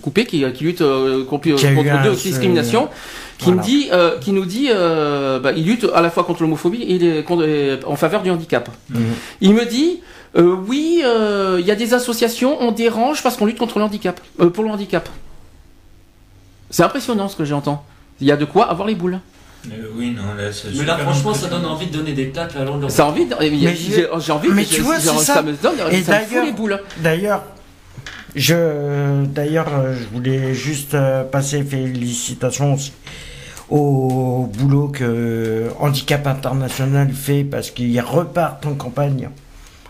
coupés, 0.00 0.24
qui, 0.24 0.44
qui 0.52 0.64
lutte 0.64 0.80
euh, 0.80 1.24
contre, 1.24 1.42
Qui 1.56 1.74
contre 1.74 2.02
deux 2.04 2.14
discriminations, 2.14 2.88
qui 3.38 3.46
Voilà. 3.46 3.60
me 3.60 3.66
dit, 3.66 3.88
euh, 3.92 4.18
qui 4.20 4.32
nous 4.32 4.44
dit, 4.46 4.68
euh, 4.70 5.38
bah, 5.40 5.50
il 5.56 5.64
lutte 5.66 5.86
à 5.94 6.00
la 6.02 6.10
fois 6.10 6.22
contre 6.24 6.42
l'homophobie 6.42 6.82
et 6.82 6.98
les- 6.98 7.22
contre- 7.24 7.44
euh, 7.46 7.76
en 7.86 7.96
faveur 7.96 8.22
du 8.22 8.30
handicap. 8.30 8.68
Mhm. 8.90 9.00
Il 9.40 9.54
me 9.54 9.64
dit, 9.66 10.00
euh, 10.38 10.54
oui, 10.68 11.02
euh, 11.04 11.58
il 11.60 11.66
y 11.66 11.70
a 11.72 11.74
des 11.76 11.94
associations, 11.94 12.56
on 12.60 12.70
dérange 12.70 13.22
parce 13.22 13.36
qu'on 13.36 13.46
lutte 13.46 13.58
contre 13.58 13.78
le 13.78 13.84
handicap, 13.84 14.20
euh, 14.40 14.50
pour 14.50 14.62
le 14.64 14.70
handicap. 14.70 15.08
C'est 16.70 16.82
impressionnant 16.82 17.28
ce 17.28 17.36
que 17.36 17.44
j'entends. 17.44 17.84
Il 18.20 18.26
y 18.26 18.32
a 18.32 18.36
de 18.36 18.44
quoi 18.44 18.70
avoir 18.70 18.86
les 18.88 18.94
boules. 18.94 19.20
Euh, 19.66 19.70
oui, 19.96 20.10
non, 20.10 20.34
là, 20.36 20.52
c'est 20.52 20.74
Mais 20.76 20.84
là, 20.84 20.98
franchement, 20.98 21.32
ça 21.32 21.46
donne 21.48 21.64
envie 21.64 21.86
de 21.86 21.92
donner 21.96 22.12
des 22.12 22.28
claques 22.28 22.54
la 22.54 22.64
longue 22.64 22.88
Ça 22.90 23.04
a 23.04 23.06
envie, 23.06 23.24
de- 23.26 23.34
j'ai 24.20 24.32
envie, 24.32 24.48
mais 24.50 24.64
tu 24.64 24.82
vois, 24.82 25.00
c'est 25.00 25.08
ça. 25.18 25.42
me 25.42 25.52
donne, 25.52 25.74
Et 25.90 26.02
ça 26.02 26.18
me 26.20 26.24
fout 26.24 26.28
d'ailleurs- 26.30 26.44
les 26.44 26.52
boules. 26.52 26.80
D'ailleurs, 26.98 27.42
je, 28.36 29.24
d'ailleurs, 29.24 29.68
euh, 29.74 29.96
je 29.96 30.04
voulais 30.14 30.54
juste 30.54 30.94
euh, 30.94 31.24
passer 31.24 31.62
félicitations 31.62 32.74
aussi 32.74 32.92
au 33.70 34.50
boulot 34.52 34.88
que 34.88 35.68
Handicap 35.80 36.26
International 36.26 37.10
fait 37.12 37.44
parce 37.44 37.70
qu'ils 37.70 37.98
repartent 38.00 38.66
en 38.66 38.74
campagne. 38.74 39.30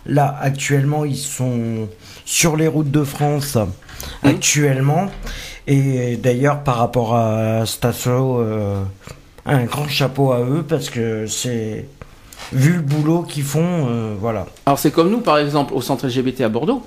Là, 0.07 0.37
actuellement, 0.41 1.05
ils 1.05 1.17
sont 1.17 1.89
sur 2.25 2.57
les 2.57 2.69
routes 2.69 2.91
de 2.93 3.03
France 3.03 3.59
actuellement. 4.23 5.11
Et 5.67 6.17
d'ailleurs, 6.17 6.63
par 6.63 6.77
rapport 6.77 7.15
à 7.17 7.65
Stasso, 7.67 8.39
euh, 8.41 8.83
un 9.47 9.65
grand 9.65 9.89
chapeau 9.89 10.33
à 10.33 10.41
eux 10.41 10.65
parce 10.69 10.91
que 10.91 11.27
c'est 11.27 11.87
vu 12.53 12.75
le 12.75 12.81
boulot 12.83 13.23
qu'ils 13.23 13.45
font, 13.45 13.87
euh, 13.89 14.15
voilà. 14.21 14.47
Alors 14.67 14.79
c'est 14.79 14.91
comme 14.91 15.11
nous 15.11 15.21
par 15.21 15.39
exemple 15.39 15.73
au 15.75 15.81
centre 15.81 16.07
LGBT 16.07 16.43
à 16.43 16.49
Bordeaux. 16.49 16.83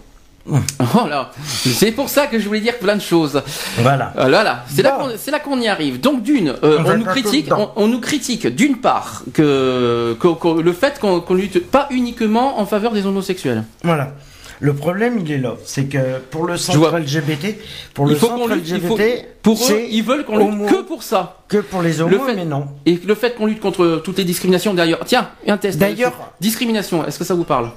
Voilà, 0.79 1.31
c'est 1.43 1.91
pour 1.91 2.07
ça 2.07 2.27
que 2.27 2.39
je 2.39 2.47
voulais 2.47 2.61
dire 2.61 2.77
plein 2.77 2.95
de 2.95 3.01
choses. 3.01 3.41
Voilà. 3.79 4.13
Euh, 4.17 4.29
là, 4.29 4.43
là, 4.43 4.63
c'est 4.69 4.81
là 4.81 4.97
Bon. 4.97 5.05
qu'on 5.09 5.11
c'est 5.17 5.29
là 5.31 5.39
qu'on 5.39 5.59
y 5.59 5.67
arrive. 5.67 5.99
Donc 5.99 6.23
d'une, 6.23 6.55
euh, 6.63 6.79
On 6.85 6.97
nous 6.97 7.03
critique, 7.05 7.49
on, 7.75 7.87
nous 7.87 7.99
critique 7.99 8.47
d'une 8.47 8.77
part 8.77 9.23
que, 9.33 10.15
que- 10.17 10.33
que 10.35 10.61
le 10.61 10.71
fait 10.71 10.99
qu'on 11.01 11.19
qu'on 11.19 11.33
lutte 11.33 11.69
pas 11.69 11.87
uniquement 11.91 12.59
en 12.61 12.65
faveur 12.65 12.93
des 12.93 13.05
homosexuels. 13.05 13.65
Voilà. 13.83 14.13
Le 14.59 14.73
problème, 14.73 15.19
il 15.19 15.31
est 15.31 15.37
là. 15.37 15.55
C'est 15.65 15.85
que 15.85 16.17
pour 16.31 16.45
le 16.45 16.57
centre 16.57 16.79
vois. 16.79 16.99
LGBT, 16.99 17.57
pour 17.93 18.07
il 18.07 18.13
le 18.13 18.19
centre 18.19 18.47
lutte. 18.55 18.67
il 18.67 18.81
faut- 18.81 18.95
LGBT, 18.97 19.25
pour 19.43 19.53
eux, 19.71 19.81
ils 19.89 20.01
veulent 20.03 20.25
qu'on 20.25 20.37
lutte 20.39 20.69
que 20.69 20.81
pour 20.81 21.03
ça. 21.03 21.43
que 21.47 21.57
pour 21.57 21.81
les 21.83 22.01
homos, 22.01 22.09
Le 22.11 22.19
fait- 22.19 22.35
mais 22.35 22.45
non. 22.45 22.67
Et 22.87 22.95
le 23.05 23.13
fait 23.15 23.35
qu'on 23.35 23.45
lutte 23.45 23.59
contre 23.59 24.01
toutes 24.03 24.17
les 24.17 24.23
discriminations. 24.23 24.73
D'ailleurs, 24.73 24.99
tiens, 25.05 25.29
un 25.47 25.57
test. 25.57 25.77
D'ailleurs- 25.77 26.33
discrimination. 26.41 27.05
Est-ce 27.05 27.19
que 27.19 27.23
ça 27.25 27.35
vous 27.35 27.43
parle? 27.43 27.69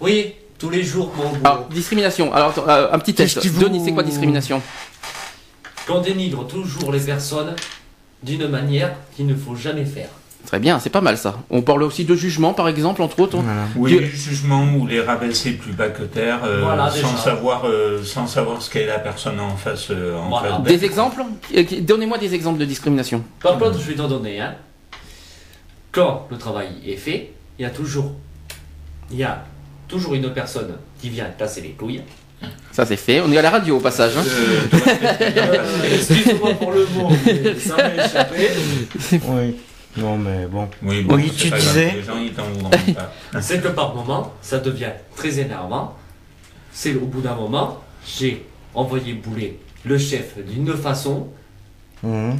Oui, 0.00 0.34
tous 0.58 0.68
les 0.68 0.82
jours, 0.82 1.12
mon 1.16 1.28
boulot. 1.30 1.40
Alors, 1.44 1.64
discrimination. 1.72 2.32
Alors, 2.34 2.50
attends, 2.50 2.68
euh, 2.68 2.88
un 2.92 2.98
petit 2.98 3.14
test. 3.14 3.44
Vous- 3.46 3.60
Denis, 3.62 3.80
c'est 3.84 3.92
quoi 3.92 4.02
discrimination? 4.02 4.60
Qu'on 5.86 6.00
dénigre 6.00 6.46
toujours 6.46 6.92
les 6.92 7.00
personnes 7.00 7.56
d'une 8.22 8.46
manière 8.48 8.92
qu'il 9.16 9.26
ne 9.26 9.34
faut 9.34 9.56
jamais 9.56 9.84
faire. 9.84 10.08
Très 10.46 10.58
bien, 10.58 10.78
c'est 10.80 10.90
pas 10.90 11.00
mal 11.00 11.16
ça. 11.16 11.38
On 11.50 11.62
parle 11.62 11.82
aussi 11.82 12.04
de 12.04 12.14
jugement, 12.14 12.52
par 12.52 12.68
exemple, 12.68 13.00
entre 13.00 13.20
autres. 13.20 13.38
Voilà. 13.38 13.62
Oui, 13.76 13.98
les 13.98 14.06
jugements 14.06 14.66
ou 14.76 14.86
les 14.86 15.00
rabaisser 15.00 15.52
plus 15.52 15.72
bas 15.72 15.88
que 15.88 16.02
terre, 16.02 16.40
euh, 16.44 16.60
Voilà, 16.62 16.90
sans, 16.90 17.16
savoir, 17.16 17.62
euh, 17.66 18.02
sans 18.04 18.26
savoir 18.26 18.60
ce 18.60 18.68
qu'est 18.68 18.84
la 18.86 18.98
personne 18.98 19.40
en 19.40 19.56
face. 19.56 19.88
euh, 19.90 20.16
en 20.18 20.28
Voilà. 20.28 20.50
face 20.56 20.62
d'elle. 20.64 20.78
Des 20.78 20.84
exemples 20.84 21.22
Donnez-moi 21.82 22.18
des 22.18 22.34
exemples 22.34 22.58
de 22.58 22.64
discrimination. 22.66 23.22
Par 23.40 23.56
contre, 23.58 23.78
je 23.80 23.84
vais 23.90 23.94
t'en 23.94 24.08
donner 24.08 24.40
un. 24.40 24.54
Quand 25.90 26.26
le 26.30 26.36
travail 26.38 26.68
est 26.86 26.96
fait, 26.96 27.32
il 27.58 27.62
y 27.62 27.64
a 27.66 27.70
toujours, 27.70 28.12
il 29.10 29.18
y 29.18 29.24
a 29.24 29.44
toujours 29.88 30.14
une 30.14 30.30
personne 30.32 30.74
qui 31.00 31.08
vient 31.10 31.26
casser 31.38 31.60
les 31.60 31.70
couilles. 31.70 32.02
Ça 32.72 32.84
c'est 32.84 32.96
fait. 32.96 33.20
On 33.20 33.30
est 33.30 33.38
à 33.38 33.42
la 33.42 33.50
radio 33.50 33.76
au 33.76 33.80
passage. 33.80 34.12
hein. 34.16 34.24
Euh, 34.26 35.56
Excuse-moi 35.94 36.54
pour 36.54 36.72
le 36.72 36.86
mot, 36.94 37.10
mais 37.24 37.54
ça 37.58 37.76
m'a 37.76 38.04
échappé. 38.04 38.48
Oui. 39.12 39.54
Non, 39.96 40.16
mais 40.16 40.46
bon. 40.46 40.68
oui, 40.82 41.02
bon, 41.02 41.16
Oui, 41.16 41.30
c'est 41.36 41.44
tu 41.44 41.50
pas 41.50 41.58
grave, 41.58 41.68
disais. 41.68 41.92
Les 41.96 42.02
gens, 42.02 42.18
ils 42.18 42.32
t'en 42.32 42.44
voudront 42.44 42.70
pas. 42.70 43.40
C'est 43.40 43.62
que 43.62 43.68
par 43.68 43.94
moment, 43.94 44.32
ça 44.40 44.58
devient 44.58 44.92
très 45.16 45.38
énervant. 45.38 45.94
C'est 46.72 46.94
au 46.94 47.00
bout 47.06 47.20
d'un 47.20 47.34
moment, 47.34 47.78
j'ai 48.06 48.44
envoyé 48.74 49.12
bouler 49.12 49.58
le 49.84 49.98
chef 49.98 50.38
d'une 50.46 50.74
façon 50.74 51.28
Mhm. 52.02 52.38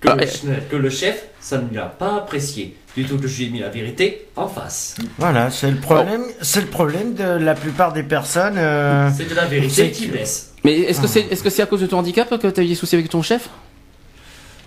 que, 0.00 0.08
Ah, 0.08 0.14
le, 0.16 0.22
et- 0.22 0.26
ch- 0.26 0.62
que 0.70 0.76
le 0.76 0.88
chef, 0.90 1.26
ça 1.40 1.58
ne 1.58 1.74
l'a 1.76 1.86
pas 1.86 2.16
apprécié. 2.16 2.76
Du 2.96 3.04
tout 3.04 3.16
que 3.18 3.26
je 3.28 3.38
lui 3.38 3.46
ai 3.46 3.50
mis 3.50 3.60
la 3.60 3.68
vérité 3.70 4.26
en 4.36 4.48
face. 4.48 4.96
Voilà, 5.18 5.50
c'est 5.50 5.70
le 5.70 5.78
problème. 5.78 6.24
C'est 6.42 6.60
le 6.60 6.66
problème 6.66 7.14
de 7.14 7.24
la 7.24 7.54
plupart 7.54 7.92
des 7.92 8.02
personnes. 8.02 8.56
euh, 8.58 9.10
C'est 9.16 9.28
de 9.28 9.34
la 9.34 9.46
vérité 9.46 9.72
c'est 9.74 9.90
qui 9.90 10.06
blesse. 10.08 10.52
Mais 10.64 10.78
est-ce 10.80 11.00
que 11.00 11.06
c'est 11.06 11.20
est-ce 11.30 11.42
que 11.42 11.48
c'est 11.50 11.62
à 11.62 11.66
cause 11.66 11.80
de 11.80 11.86
ton 11.86 11.98
handicap 11.98 12.28
que 12.28 12.46
tu 12.48 12.60
as 12.60 12.62
eu 12.64 12.68
des 12.68 12.74
soucis 12.74 12.94
avec 12.96 13.08
ton 13.08 13.22
chef? 13.22 13.48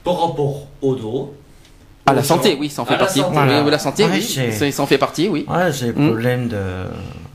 Par 0.03 0.19
rapport 0.27 0.67
au 0.81 0.95
dos. 0.95 1.35
Ah 2.07 2.13
la 2.13 2.23
santé, 2.23 2.55
oui, 2.59 2.69
ça 2.69 2.83
en 2.83 2.85
fait 2.85 2.97
partie. 2.97 3.19
santé. 3.19 3.33
Voilà. 3.33 3.63
Oui, 3.63 3.71
la 3.71 3.79
santé, 3.79 4.03
Ouais, 4.05 4.11
oui, 4.13 4.21
c'est- 4.51 4.71
ça 4.71 4.83
en 4.83 4.85
fait 4.85 4.99
partie, 4.99 5.27
oui. 5.27 5.43
Ouais, 5.49 5.71
c'est 5.73 5.87
le 5.87 5.93
Mhm. 5.93 6.07
problème 6.09 6.47
de. 6.47 6.57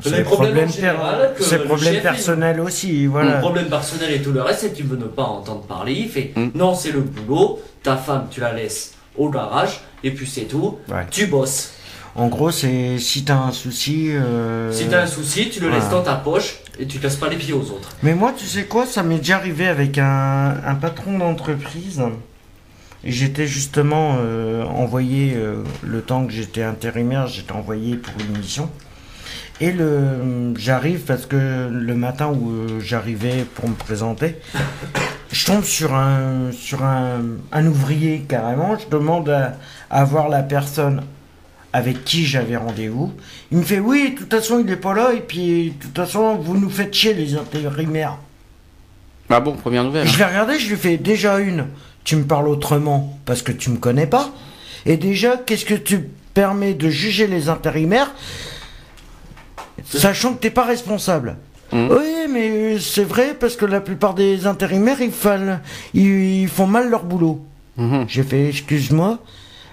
C'est 0.02 0.10
le 0.18 0.22
problèmes 0.24 0.50
en 0.52 0.54
problème, 0.54 0.68
général 0.72 1.34
que 1.36 1.42
c'est 1.42 1.56
le 1.56 1.62
le 1.62 1.68
problème 1.68 1.94
chef, 1.94 2.02
personnel 2.02 2.60
aussi. 2.60 3.02
Mon 3.06 3.10
Voilà. 3.12 3.32
problème 3.38 3.66
personnel 3.66 4.12
et 4.12 4.22
tout 4.22 4.30
le 4.32 4.42
reste, 4.42 4.60
c'est 4.60 4.70
que 4.70 4.76
tu 4.76 4.84
veux 4.84 4.96
ne 4.96 5.04
pas 5.04 5.24
entendre 5.24 5.62
parler. 5.62 5.92
Il 5.94 6.08
fait 6.08 6.32
Mm. 6.36 6.50
non, 6.54 6.74
c'est 6.74 6.92
le 6.92 7.00
boulot. 7.00 7.58
Ta 7.82 7.96
femme, 7.96 8.26
tu 8.30 8.40
la 8.40 8.52
laisses 8.52 8.92
au 9.18 9.28
garage 9.28 9.80
et 10.04 10.12
puis 10.12 10.26
c'est 10.26 10.42
tout. 10.42 10.78
Ouais. 10.88 11.04
Tu 11.10 11.26
bosses. 11.26 11.72
En 12.14 12.28
gros, 12.28 12.50
c'est 12.50 12.98
si 12.98 13.24
t'as 13.24 13.36
un 13.38 13.52
souci. 13.52 14.10
euh, 14.12 14.72
Si 14.72 14.86
t'as 14.86 15.02
un 15.02 15.06
souci, 15.06 15.48
tu 15.50 15.60
le 15.60 15.66
voilà. 15.68 15.82
laisses 15.82 15.90
dans 15.90 16.02
ta 16.02 16.14
poche 16.14 16.56
et 16.78 16.86
tu 16.86 16.98
casses 16.98 17.16
pas 17.16 17.28
les 17.28 17.36
pieds 17.36 17.54
aux 17.54 17.62
autres. 17.72 17.90
Mais 18.02 18.14
moi, 18.14 18.32
tu 18.36 18.46
sais 18.46 18.64
quoi, 18.64 18.86
ça 18.86 19.02
m'est 19.02 19.18
déjà 19.18 19.36
arrivé 19.36 19.66
avec 19.68 19.98
un, 19.98 20.54
un 20.64 20.74
patron 20.76 21.18
d'entreprise. 21.18 22.00
J'étais 23.04 23.46
justement 23.46 24.16
euh, 24.18 24.64
envoyé, 24.64 25.32
euh, 25.34 25.64
le 25.82 26.02
temps 26.02 26.26
que 26.26 26.32
j'étais 26.32 26.62
intérimaire, 26.62 27.26
j'étais 27.26 27.52
envoyé 27.52 27.96
pour 27.96 28.12
une 28.20 28.38
mission. 28.38 28.70
Et 29.62 29.72
le, 29.72 30.54
j'arrive 30.56 31.00
parce 31.00 31.26
que 31.26 31.68
le 31.70 31.94
matin 31.94 32.28
où 32.28 32.50
euh, 32.50 32.80
j'arrivais 32.80 33.44
pour 33.54 33.68
me 33.68 33.74
présenter, 33.74 34.36
je 35.32 35.46
tombe 35.46 35.64
sur 35.64 35.94
un, 35.94 36.50
sur 36.52 36.82
un, 36.82 37.20
un 37.52 37.66
ouvrier 37.66 38.20
carrément. 38.28 38.78
Je 38.78 38.88
demande 38.88 39.28
à, 39.30 39.56
à 39.90 40.04
voir 40.04 40.28
la 40.28 40.42
personne 40.42 41.02
avec 41.72 42.04
qui 42.04 42.26
j'avais 42.26 42.56
rendez-vous. 42.56 43.12
Il 43.52 43.58
me 43.58 43.62
fait 43.62 43.80
oui, 43.80 44.12
de 44.12 44.18
toute 44.18 44.30
façon 44.34 44.62
il 44.64 44.70
est 44.70 44.76
pas 44.76 44.94
là 44.94 45.12
et 45.14 45.20
puis 45.20 45.70
de 45.70 45.82
toute 45.82 45.96
façon 45.96 46.36
vous 46.36 46.58
nous 46.58 46.70
faites 46.70 46.92
chier 46.92 47.14
les 47.14 47.34
intérimaires. 47.34 48.18
Ah 49.28 49.40
bon, 49.40 49.52
première 49.52 49.84
nouvelle. 49.84 50.08
Je 50.08 50.18
l'ai 50.18 50.24
regardé, 50.24 50.58
je 50.58 50.68
lui 50.70 50.76
fais 50.76 50.96
déjà 50.96 51.38
une. 51.38 51.66
Tu 52.04 52.16
me 52.16 52.24
parles 52.24 52.48
autrement 52.48 53.18
parce 53.26 53.42
que 53.42 53.52
tu 53.52 53.70
me 53.70 53.76
connais 53.76 54.06
pas. 54.06 54.30
Et 54.86 54.96
déjà, 54.96 55.36
qu'est-ce 55.36 55.64
que 55.64 55.74
tu 55.74 56.08
permets 56.34 56.74
de 56.74 56.88
juger 56.88 57.26
les 57.26 57.48
intérimaires 57.48 58.12
sachant 59.84 60.34
que 60.34 60.40
t'es 60.40 60.50
pas 60.50 60.64
responsable? 60.64 61.36
Mhm. 61.72 61.88
Oui, 61.90 62.14
mais 62.32 62.78
c'est 62.80 63.04
vrai 63.04 63.36
parce 63.38 63.54
que 63.56 63.64
la 63.64 63.80
plupart 63.80 64.14
des 64.14 64.46
intérimaires 64.46 65.00
ils, 65.00 65.12
font- 65.12 65.58
ils, 65.94 66.40
ils 66.42 66.48
font 66.48 66.66
mal 66.66 66.90
leur 66.90 67.04
boulot. 67.04 67.44
Mhm. 67.76 68.06
J'ai 68.08 68.22
fait 68.24 68.48
excuse-moi, 68.48 69.18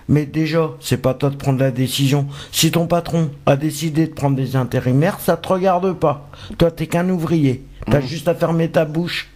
mais 0.07 0.25
déjà, 0.25 0.69
c'est 0.79 0.97
pas 1.01 1.13
toi 1.15 1.29
de 1.31 1.35
prendre 1.37 1.59
la 1.59 1.71
décision. 1.71 2.27
Si 2.51 2.69
ton 2.71 2.85
patron 2.87 3.31
a 3.47 3.55
décidé 3.55 4.05
de 4.07 4.13
prendre 4.13 4.35
des 4.35 4.55
intérimaires, 4.55 5.19
ça 5.19 5.37
te 5.37 5.47
regarde 5.47 5.93
pas. 5.93 6.29
Toi, 6.57 6.69
t'es 6.71 6.85
qu'un 6.87 7.09
ouvrier. 7.09 7.63
T'as 7.89 8.01
juste 8.01 8.27
à 8.27 8.35
fermer 8.35 8.69
ta 8.69 8.85
bouche. 8.85 9.29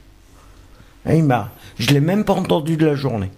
Et 1.10 1.18
il 1.18 1.24
m'a. 1.24 1.50
Je 1.82 1.88
l'ai 1.88 2.00
même 2.00 2.24
pas 2.24 2.34
entendu 2.34 2.78
de 2.78 2.86
la 2.86 2.96
journée. 2.96 3.32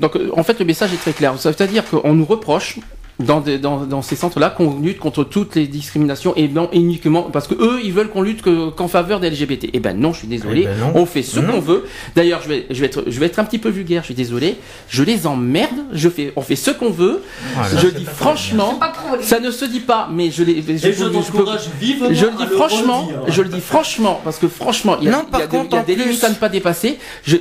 Donc 0.00 0.16
en 0.36 0.42
fait 0.42 0.58
le 0.58 0.64
message 0.64 0.94
est 0.94 0.96
très 0.96 1.12
clair. 1.12 1.38
Ça 1.38 1.50
veut 1.50 1.66
dire 1.66 1.84
qu'on 1.88 2.14
nous 2.14 2.24
reproche 2.24 2.78
dans, 3.24 3.40
des- 3.40 3.58
dans, 3.58 3.78
dans 3.84 4.02
ces 4.02 4.16
centres-là 4.16 4.50
qu'on 4.50 4.80
lutte 4.80 4.98
contre 4.98 5.24
toutes 5.24 5.54
les 5.56 5.66
discriminations 5.66 6.34
et 6.36 6.48
non 6.48 6.68
uniquement 6.72 7.22
parce 7.24 7.46
que 7.48 7.54
eux 7.54 7.80
ils 7.84 7.92
veulent 7.92 8.08
qu'on 8.10 8.22
lutte 8.22 8.42
que- 8.42 8.70
qu'en 8.70 8.88
faveur 8.88 9.20
des 9.20 9.30
LGBT. 9.30 9.70
Eh 9.72 9.80
ben 9.80 9.96
non, 9.98 10.12
je 10.12 10.18
suis 10.20 10.28
désolé. 10.28 10.62
Eh 10.62 10.80
ben. 10.80 10.92
On 10.94 11.06
fait 11.06 11.22
ce 11.22 11.40
qu'on 11.40 11.60
veut. 11.60 11.84
D'ailleurs, 12.16 12.40
je 12.42 12.48
vais, 12.48 12.66
je 12.70 12.80
vais 12.80 12.86
être, 12.86 13.04
je 13.06 13.20
vais 13.20 13.26
être 13.26 13.38
un 13.38 13.44
petit 13.44 13.58
peu 13.58 13.68
vulgaire. 13.68 14.02
Je 14.02 14.06
suis 14.06 14.14
désolé. 14.14 14.56
Je 14.88 15.02
les 15.02 15.26
emmerde. 15.26 15.70
Je 15.92 16.08
fais, 16.08 16.32
on 16.36 16.42
fait 16.42 16.56
ce 16.56 16.70
qu'on 16.70 16.90
veut. 16.90 17.22
Voilà. 17.54 17.76
je 17.78 17.88
dis 17.88 18.04
franchement, 18.04 18.78
ça 19.20 19.40
ne 19.40 19.50
se 19.50 19.64
dit 19.64 19.80
pas, 19.80 20.08
mais 20.12 20.30
je 20.30 20.42
les, 20.42 20.52
Et 20.58 20.62
je 20.78 20.88
peux- 21.32 21.46
je 22.14 22.26
le 22.26 22.32
dis 22.32 22.46
franchement, 22.54 23.08
je 23.28 23.42
le 23.42 23.48
dis 23.48 23.60
franchement, 23.60 24.20
parce 24.24 24.38
que 24.38 24.48
franchement, 24.48 24.96
il 25.00 25.06
y 25.06 25.08
a, 25.08 25.12
Non, 25.12 25.24
il 25.32 25.38
y 25.38 25.42
a 25.42 25.46
contre, 25.46 25.66
il 25.70 25.74
y 25.74 25.76
a 25.78 25.80
en 25.80 25.84
des 25.84 25.94
limites 25.94 26.24
à 26.24 26.28
ne 26.30 26.34
pas 26.34 26.48
dépasser. 26.48 26.98
Je- 27.24 27.36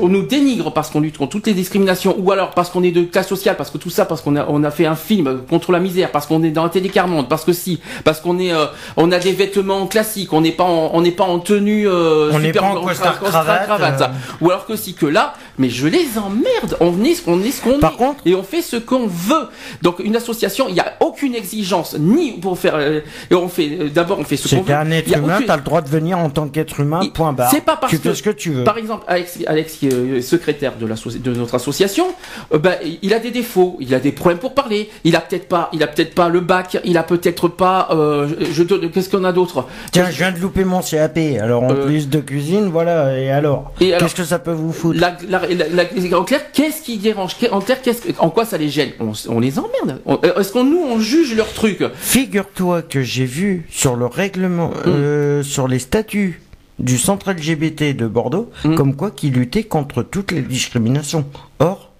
on 0.00 0.08
nous 0.08 0.22
dénigre 0.22 0.72
parce 0.72 0.90
qu'on 0.90 1.00
lutte 1.00 1.18
contre 1.18 1.30
toutes 1.32 1.46
les 1.46 1.54
discriminations, 1.54 2.14
ou 2.18 2.30
alors 2.32 2.50
parce 2.50 2.70
qu'on 2.70 2.82
est 2.82 2.90
de 2.92 3.02
classe 3.02 3.28
sociale, 3.28 3.56
parce 3.56 3.70
que 3.70 3.78
tout 3.78 3.90
ça, 3.90 4.04
parce 4.04 4.20
qu'on 4.22 4.36
a, 4.36 4.46
on 4.48 4.62
a 4.64 4.70
fait 4.70 4.86
un 4.86 4.96
film 4.96 5.21
contre 5.48 5.72
la 5.72 5.80
misère, 5.80 6.10
parce 6.10 6.26
qu'on 6.26 6.42
est 6.42 6.50
dans 6.50 6.64
la 6.64 6.68
télécarmonde, 6.70 7.28
parce 7.28 7.44
que 7.44 7.52
si, 7.52 7.80
parce 8.04 8.20
qu'on 8.20 8.38
est, 8.38 8.52
euh, 8.52 8.66
on 8.96 9.10
a 9.12 9.18
des 9.18 9.32
vêtements 9.32 9.86
classiques, 9.86 10.32
on 10.32 10.40
n'est 10.40 10.52
pas, 10.52 10.64
en, 10.64 10.90
on 10.94 11.00
n'est 11.00 11.10
pas 11.12 11.24
en 11.24 11.38
tenue, 11.38 11.86
euh, 11.88 12.30
On 12.32 12.38
super- 12.48 12.62
pas 12.62 12.68
en 12.68 12.74
costard 12.88 13.18
cravate, 13.20 13.98
ça. 13.98 14.04
euh. 14.06 14.44
ou 14.44 14.50
alors 14.50 14.66
que 14.66 14.76
si 14.76 14.94
que 14.94 15.06
là, 15.06 15.34
mais 15.58 15.68
je 15.70 15.86
les 15.86 16.18
emmerde. 16.18 16.76
On 16.80 17.02
est, 17.04 17.22
on 17.26 17.42
est 17.42 17.50
ce 17.50 17.62
qu'on 17.62 17.78
Par 17.78 17.92
est, 17.92 17.96
contre- 17.96 18.22
et 18.26 18.34
on 18.34 18.42
fait 18.42 18.62
ce 18.62 18.76
qu'on 18.76 19.06
veut. 19.06 19.48
Donc 19.82 19.98
une 20.00 20.16
association, 20.16 20.66
il 20.68 20.74
n'y 20.74 20.80
a 20.80 20.94
aucune 21.00 21.34
exigence 21.34 21.96
ni 21.98 22.32
pour 22.32 22.58
faire, 22.58 22.74
euh, 22.76 23.00
et 23.30 23.34
on 23.34 23.48
fait, 23.48 23.68
euh, 23.80 23.88
d'abord 23.88 24.18
on 24.18 24.24
fait 24.24 24.36
ce 24.36 24.42
qu'on 24.44 24.48
C'est 24.64 24.72
veut. 24.72 24.74
un 24.74 24.86
Il 24.86 24.92
être 24.94 25.16
humain, 25.18 25.34
aucune- 25.36 25.46
t'as 25.46 25.56
le 25.56 25.62
droit 25.62 25.80
de 25.82 25.88
venir 25.88 26.18
en 26.18 26.30
tant 26.30 26.48
qu'être 26.48 26.80
humain, 26.80 27.00
point 27.12 27.32
barre. 27.32 27.50
c'est 27.50 27.60
pas 27.64 27.76
parce 27.76 27.90
tu 27.92 27.98
que- 27.98 28.08
fais 28.10 28.14
ce 28.14 28.22
que 28.22 28.30
tu 28.30 28.50
veux. 28.50 28.64
Par 28.64 28.78
exemple, 28.78 29.04
Alex, 29.08 29.38
Alex 29.46 29.72
qui 29.74 29.88
est 29.88 29.92
euh, 29.92 30.20
secrétaire 30.22 30.72
de, 30.76 30.86
notre 31.32 31.54
association, 31.54 32.06
euh, 32.54 32.58
ben, 32.58 32.76
il 33.02 33.12
a 33.14 33.18
des 33.18 33.30
défauts, 33.30 33.76
il 33.80 33.94
a 33.94 34.00
des 34.00 34.12
problèmes 34.12 34.38
pour 34.38 34.54
parler, 34.54 34.88
il 35.04 35.16
a 35.16 35.20
peut-être 35.20 35.48
pas, 35.48 35.68
il 35.72 35.82
a 35.82 35.86
peut-être 35.86 36.14
pas 36.14 36.28
le 36.28 36.40
bac, 36.40 36.78
il 36.84 36.96
a 36.98 37.02
peut-être 37.02 37.48
pas, 37.48 37.88
je, 37.92 38.52
je- 38.52 38.86
qu'est-ce 38.88 39.08
qu'on 39.08 39.24
a 39.24 39.32
d'autre? 39.32 39.66
Tiens, 39.92 40.08
je 40.10 40.16
viens 40.16 40.32
de 40.32 40.38
louper 40.38 40.64
mon 40.64 40.80
CAP. 40.80 41.18
Alors, 41.40 41.62
en 41.64 41.74
plus 41.74 42.08
de 42.08 42.20
cuisine, 42.20 42.68
voilà. 42.70 43.18
Et 43.18 43.30
alors 43.30 43.72
Qu'est-ce 43.78 44.14
que 44.14 44.24
ça 44.24 44.38
peut 44.38 44.52
vous 44.52 44.72
foutre? 44.72 44.98
La, 45.00 45.16
la- 45.28 45.41
la- 45.48 45.68
la- 45.68 46.18
en 46.18 46.24
clair, 46.24 46.52
qu'est-ce 46.52 46.82
qui 46.82 46.98
dérange? 46.98 47.36
En 47.50 47.60
clair, 47.60 47.80
qu'est-ce 47.82 48.02
en 48.18 48.30
quoi 48.30 48.44
ça 48.44 48.58
les 48.58 48.68
gêne? 48.68 48.90
On, 49.00 49.12
on 49.28 49.40
les 49.40 49.58
emmerde. 49.58 50.00
Euh, 50.08 50.38
Est-ce 50.40 50.52
qu'on 50.52 50.64
nous 50.64 50.80
on 50.82 50.98
juge 51.00 51.34
leurs 51.34 51.52
trucs 51.52 51.82
Figure-toi 51.94 52.82
que 52.82 53.02
j'ai 53.02 53.24
vu 53.26 53.66
sur 53.70 53.96
le 53.96 54.06
règlement, 54.06 54.68
Mm. 54.68 54.88
euh, 54.88 55.42
sur 55.42 55.68
les 55.68 55.78
statuts 55.78 56.40
du 56.78 56.98
centre 56.98 57.30
LGBT 57.32 57.94
de 57.94 58.06
Bordeaux, 58.06 58.50
Mm. 58.64 58.74
comme 58.74 58.96
quoi 58.96 59.10
qui 59.10 59.30
luttait 59.30 59.64
contre 59.64 60.02
toutes 60.02 60.32
les 60.32 60.42
discriminations. 60.42 61.24
Or, 61.58 61.90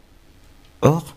or, 0.80 1.14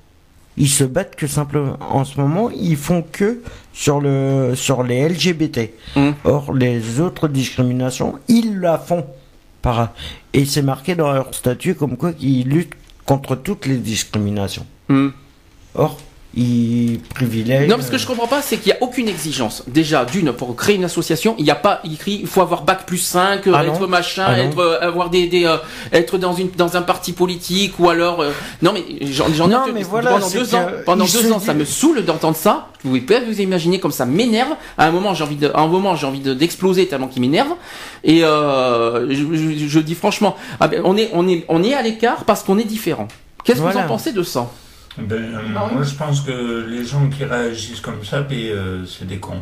ils 0.57 0.69
se 0.69 0.83
battent 0.85 1.15
que 1.15 1.27
simplement. 1.27 1.77
En 1.89 2.05
ce 2.05 2.19
moment, 2.19 2.49
ils 2.51 2.77
font 2.77 3.03
que 3.11 3.41
sur 3.73 3.99
le 3.99 4.53
sur 4.55 4.83
les 4.83 5.01
LGBT. 5.09 5.73
Mm. 5.95 6.09
Or, 6.23 6.53
les 6.53 6.99
autres 7.01 7.27
discriminations, 7.27 8.15
ils 8.27 8.59
la 8.59 8.77
font. 8.77 9.05
Par, 9.65 9.93
et 10.31 10.45
c'est 10.45 10.61
marqué 10.61 10.93
dans 10.93 11.11
leur 11.11 11.33
statut 11.33 11.73
comme 11.73 11.97
quoi 11.97 12.13
qu'ils 12.13 12.47
luttent 12.47 12.75
contre 13.03 13.35
toutes 13.35 13.65
les 13.65 13.77
discriminations. 13.77 14.67
Hmm. 14.89 15.09
Or, 15.73 15.97
ils 16.37 16.99
privilègent. 17.13 17.69
Non, 17.69 17.77
mais 17.77 17.83
ce 17.83 17.91
que 17.91 17.97
je 17.97 18.05
comprends 18.05 18.27
pas, 18.27 18.41
c'est 18.41 18.57
qu'il 18.57 18.71
n'y 18.73 18.77
a 18.77 18.83
aucune 18.83 19.07
exigence. 19.07 19.63
Déjà, 19.67 20.03
d'une, 20.05 20.33
pour 20.33 20.55
créer 20.55 20.75
une 20.75 20.83
association, 20.83 21.35
il 21.37 21.45
n'y 21.45 21.51
a 21.51 21.55
pas 21.55 21.79
écrit, 21.89 22.19
il 22.21 22.27
faut 22.27 22.41
avoir 22.41 22.63
bac 22.63 22.85
plus 22.85 22.97
5, 22.97 23.41
Ah 23.47 23.63
non. 23.63 23.73
être 23.73 23.87
machin, 23.87 24.25
Ah 24.27 24.39
être, 24.39 24.59
euh, 24.59 24.79
avoir 24.81 25.09
des, 25.09 25.27
des 25.27 25.45
euh, 25.45 25.57
être 25.93 26.17
dans 26.17 26.33
une, 26.33 26.49
dans 26.51 26.75
un 26.75 26.81
parti 26.81 27.13
politique, 27.13 27.79
ou 27.79 27.89
alors, 27.89 28.21
euh, 28.21 28.31
non, 28.61 28.73
mais 28.73 28.83
j'en, 29.11 29.25
j'en 29.33 29.49
ai 29.49 29.71
mais 29.73 29.83
voilà, 29.83 30.11
pendant 30.11 30.29
deux 30.29 30.55
ans, 30.55 30.67
pendant 30.85 31.05
il 31.05 31.11
deux 31.11 31.19
se 31.19 31.31
ans, 31.31 31.37
dit- 31.37 31.45
ça 31.45 31.53
me 31.53 31.65
saoule 31.65 32.03
d'entendre 32.03 32.35
ça. 32.37 32.67
Vous 32.83 32.89
pouvez 32.89 33.01
pas 33.01 33.19
vous 33.25 33.41
imaginer 33.41 33.79
comme 33.79 33.91
ça 33.91 34.05
m'énerve. 34.05 34.51
À 34.77 34.85
un 34.87 34.91
moment, 34.91 35.13
j'ai 35.13 35.23
envie 35.23 35.37
de, 35.37 35.49
à 35.53 35.59
un 35.61 35.67
moment, 35.67 35.95
j'ai 35.95 36.05
envie 36.05 36.19
de- 36.19 36.33
d'exploser 36.33 36.85
tellement 36.87 37.07
qu'il 37.07 37.21
m'énerve. 37.21 37.53
Et, 38.03 38.23
euh, 38.23 39.07
je, 39.09 39.15
je- 39.35 39.67
je 39.67 39.79
dis 39.79 39.95
franchement, 39.95 40.35
ah 40.59 40.67
ben, 40.67 40.81
on 40.83 40.95
est, 40.97 41.09
on 41.13 41.27
est, 41.27 41.45
on 41.47 41.63
est 41.63 41.73
à 41.73 41.81
l'écart 41.81 42.25
parce 42.25 42.43
qu'on 42.43 42.57
est 42.59 42.63
différent. 42.65 43.07
Qu'est-ce 43.43 43.59
que 43.61 43.65
vous 43.71 43.77
en 43.77 43.87
pensez 43.87 44.11
de 44.11 44.21
ça? 44.23 44.49
Ben, 44.97 45.15
euh, 45.15 45.41
moi, 45.49 45.83
je 45.83 45.93
pense 45.95 46.21
que 46.21 46.65
les 46.67 46.85
gens 46.85 47.07
qui 47.09 47.25
réagissent 47.25 47.81
comme 47.81 48.03
ça, 48.03 48.25
euh, 48.31 48.85
c'est 48.85 49.05
des 49.07 49.17
cons. 49.17 49.41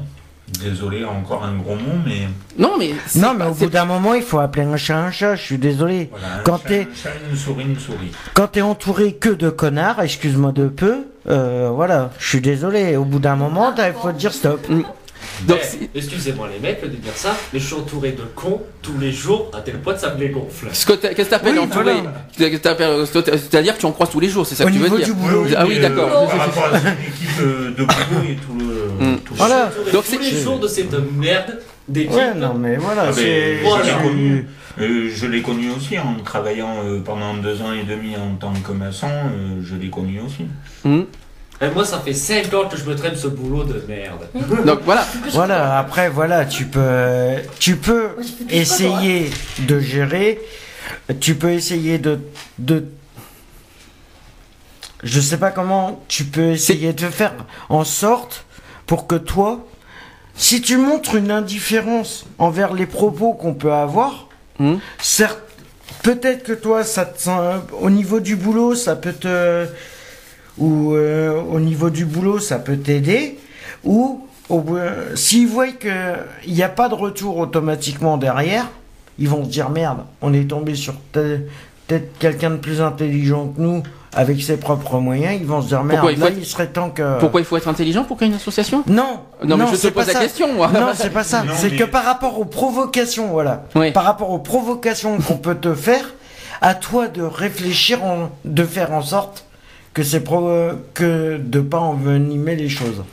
Désolé, 0.60 1.06
encore 1.06 1.43
un 1.45 1.56
gros 1.56 1.76
mot, 1.76 1.97
mais 2.06 2.28
Non, 2.60 2.74
mais, 2.78 2.91
Non, 3.16 3.34
mais 3.34 3.45
au 3.45 3.54
bout 3.54 3.70
d'un 3.70 3.86
moment, 3.86 4.14
il 4.14 4.22
faut 4.22 4.39
appeler 4.39 4.66
un 4.66 4.78
chat 4.78 4.97
un 4.97 5.10
chat. 5.10 5.36
Je 5.36 5.41
suis 5.41 5.58
désolé. 5.58 6.10
voilà. 6.12 6.36
un 6.36 6.39
Quand 6.43 6.60
chat, 6.68 6.80
un 6.80 6.95
chat, 6.95 7.10
une 7.30 7.38
souris, 7.38 7.64
une 7.64 7.80
souris. 7.80 8.12
Quand 8.34 8.47
t'es 8.47 8.62
entouré 8.62 9.14
que 9.14 9.30
de 9.30 9.49
connards, 9.49 10.01
excuse-moi 10.01 10.51
de 10.51 10.68
peu, 10.68 11.06
euh, 11.30 11.70
voilà, 11.74 12.12
je 12.20 12.28
suis 12.28 12.41
désolé. 12.41 12.97
Au 12.97 13.06
bout 13.06 13.20
d'un 13.20 13.36
moment, 13.36 13.74
il 13.78 13.93
faut 13.93 14.12
dire 14.12 14.34
stop. 14.34 14.60
Donc, 15.48 15.60
Eh, 15.82 15.98
Excusez-moi 15.98 16.48
les 16.54 16.60
mecs 16.60 16.82
de 16.82 16.88
dire 16.96 17.12
ça, 17.16 17.36
mais 17.52 17.60
je 17.60 17.66
suis 17.66 17.76
entouré 17.76 18.12
de 18.12 18.24
cons 18.36 18.62
tous 18.82 18.98
les 19.00 19.12
jours 19.12 19.50
à 19.54 19.62
tel 19.62 19.76
point 19.80 19.94
que 19.94 20.00
ça 20.00 20.14
me 20.14 20.20
les 20.20 20.30
gonfle. 20.30 20.68
Qu'est-ce 20.68 20.86
que 20.86 21.22
t'appelles 21.24 21.54
Oui, 21.54 21.60
entouré 21.60 21.94
C'est-à-dire 22.38 23.76
que 23.76 23.80
tu 23.80 23.86
en 23.86 23.91
croises 23.91 24.10
tous 24.10 24.20
les 24.20 24.30
jours, 24.30 24.46
c'est 24.46 24.56
ça 24.56 24.64
Au 24.64 24.68
que 24.68 24.74
tu 24.74 24.80
veux 24.80 24.89
dire 24.98 25.06
du 25.06 25.14
boulot. 25.14 25.46
Ah 25.58 25.66
oui, 25.68 25.80
d'accord. 25.80 26.10
euh, 26.24 26.28
par 26.28 26.38
rapport 26.39 26.66
à 26.66 27.41
euh, 27.41 27.70
de 27.72 27.84
boulot 27.84 28.24
et 28.30 28.36
tout 28.36 28.58
le. 28.60 29.06
Mm. 29.06 29.18
tout- 29.20 29.34
Voilà. 29.36 29.72
Donc 29.91 30.04
tous 30.06 30.12
c'est- 30.12 30.18
les 30.20 30.41
jours 30.41 30.60
de 30.60 30.68
cette 30.68 30.94
merde 31.16 31.60
d'équipe. 31.88 32.14
Ouais, 32.14 32.34
non, 32.36 32.54
mais 32.56 32.78
voilà, 32.78 33.06
Ah, 33.10 33.14
c'est. 33.14 33.24
mais 33.24 33.58
Voilà. 33.64 33.84
je 33.84 33.89
l'ai 33.89 33.96
c'est- 33.98 34.04
connu. 34.04 34.48
Euh, 34.82 35.10
je 35.14 35.28
l'ai 35.28 35.41
connu 35.44 35.70
aussi 35.70 36.00
en 36.00 36.16
travaillant 36.24 36.78
euh, 36.84 37.00
pendant 37.06 37.36
deux 37.36 37.62
ans 37.62 37.74
et 37.74 37.84
demi 37.84 38.16
en 38.16 38.36
tant 38.39 38.54
que 38.54 38.72
maçon. 38.72 39.06
euh, 39.08 39.62
je 39.64 39.76
l'ai 39.76 39.89
connu 39.89 40.20
aussi. 40.20 40.46
Hmm. 40.84 41.04
Et 41.62 41.70
moi, 41.70 41.86
ça 41.86 41.99
fait 41.99 42.14
5 42.14 42.54
ans 42.54 42.68
que 42.68 42.76
je 42.76 42.84
me 42.84 42.95
traîne 42.95 43.16
ce 43.16 43.28
boulot 43.28 43.64
de 43.64 43.84
merde. 43.88 44.28
Donc 44.66 44.82
voilà. 44.84 45.06
Voilà, 45.32 45.78
après, 45.80 46.10
voilà, 46.10 46.45
tu 46.45 46.66
peux, 46.66 47.36
tu 47.60 47.78
peux 47.78 48.10
essayer 48.49 49.30
de 49.60 49.80
gérer, 49.80 50.41
tu 51.20 51.36
peux 51.36 51.51
essayer 51.51 51.99
de, 51.99 52.20
de, 52.60 52.86
je 55.04 55.20
sais 55.22 55.38
pas 55.38 55.51
comment, 55.51 56.04
tu 56.08 56.26
peux 56.26 56.51
essayer 56.51 56.91
de 56.93 57.08
faire 57.08 57.34
en 57.70 57.84
sorte 57.84 58.45
pour 58.86 59.08
que 59.08 59.16
toi, 59.16 59.66
si 60.36 60.62
tu 60.62 60.78
montres 60.78 61.16
une 61.16 61.32
indifférence 61.32 62.26
envers 62.39 62.74
les 62.74 62.88
propos 62.88 63.34
qu'on 63.34 63.54
peut 63.54 63.74
avoir, 63.74 64.28
Hmm. 64.60 64.76
certes, 65.01 65.39
peut-être 66.04 66.43
que 66.43 66.54
toi, 66.54 66.84
ça 66.84 67.06
te 67.06 67.28
au 67.82 67.89
niveau 67.89 68.20
du 68.20 68.36
boulot, 68.36 68.76
ça 68.76 68.95
peut 68.95 69.14
te, 69.14 69.66
ou 70.58 70.93
euh, 70.93 71.41
au 71.41 71.60
niveau 71.60 71.89
du 71.89 72.06
boulot, 72.06 72.39
ça 72.39 72.60
peut 72.60 72.78
t'aider, 72.78 73.38
ou 73.84 74.22
euh, 74.51 75.16
s'ils 75.16 75.47
voient 75.47 75.68
qu'il 75.72 76.54
n'y 76.54 76.64
a 76.64 76.70
pas 76.70 76.89
de 76.89 76.95
retour 76.95 77.38
automatiquement 77.38 78.18
derrière, 78.18 78.68
ils 79.20 79.30
vont 79.30 79.43
se 79.43 79.49
dire 79.49 79.70
merde, 79.70 79.99
on 80.22 80.34
est 80.34 80.49
tombé 80.49 80.76
sur 80.76 80.93
peut-être 81.12 82.18
quelqu'un 82.20 82.51
de 82.51 82.56
plus 82.58 82.82
intelligent 82.82 83.47
que 83.47 83.62
nous 83.62 83.84
avec 84.16 84.39
ses 84.43 84.58
propres 84.58 84.99
moyens, 84.99 85.36
ils 85.41 85.47
vont 85.47 85.62
se 85.64 85.70
dire 85.70 85.84
merde, 85.84 86.01
Pourquoi 86.01 86.12
il 86.12 86.20
là 86.20 86.28
être- 86.28 86.38
il 86.38 86.45
serait 86.45 86.68
temps 86.68 86.91
que... 86.91 87.20
Pourquoi 87.20 87.41
il 87.41 87.45
faut 87.45 87.58
être 87.58 87.68
intelligent 87.68 88.04
pour 88.04 88.18
créer 88.18 88.30
une 88.30 88.36
association? 88.36 88.84
Non, 88.86 89.22
Non, 89.43 89.58
mais 89.58 89.66
je 89.72 89.76
te 89.78 89.88
pose 89.88 90.06
pas 90.06 90.06
la 90.06 90.14
ça. 90.14 90.20
question, 90.20 90.54
moi. 90.54 90.70
Non, 90.72 90.89
c'est 90.93 91.10
pas 91.10 91.24
ça. 91.24 91.41
Non, 91.43 91.54
c'est 91.56 91.72
mais- 91.72 91.78
que 91.78 91.84
par 91.84 92.04
rapport 92.06 92.38
aux 92.39 92.45
provocations, 92.45 93.30
voilà. 93.30 93.64
Oui. 93.76 93.91
Par 93.91 94.04
rapport 94.04 94.30
aux 94.30 94.38
provocations 94.38 95.18
qu'on 95.18 95.38
peut 95.38 95.56
te 95.56 95.74
faire, 95.74 96.14
à 96.62 96.76
toi 96.76 97.08
de 97.08 97.24
réfléchir, 97.24 98.04
en- 98.04 98.30
de 98.45 98.64
faire 98.64 98.91
en 98.93 99.01
sorte 99.01 99.45
que 99.94 100.04
c'est 100.04 100.24
pro, 100.24 100.50
que 100.94 101.38
de 101.38 101.60
pas 101.60 101.80
envenimer 101.80 102.56
les 102.56 102.70
choses. 102.70 103.04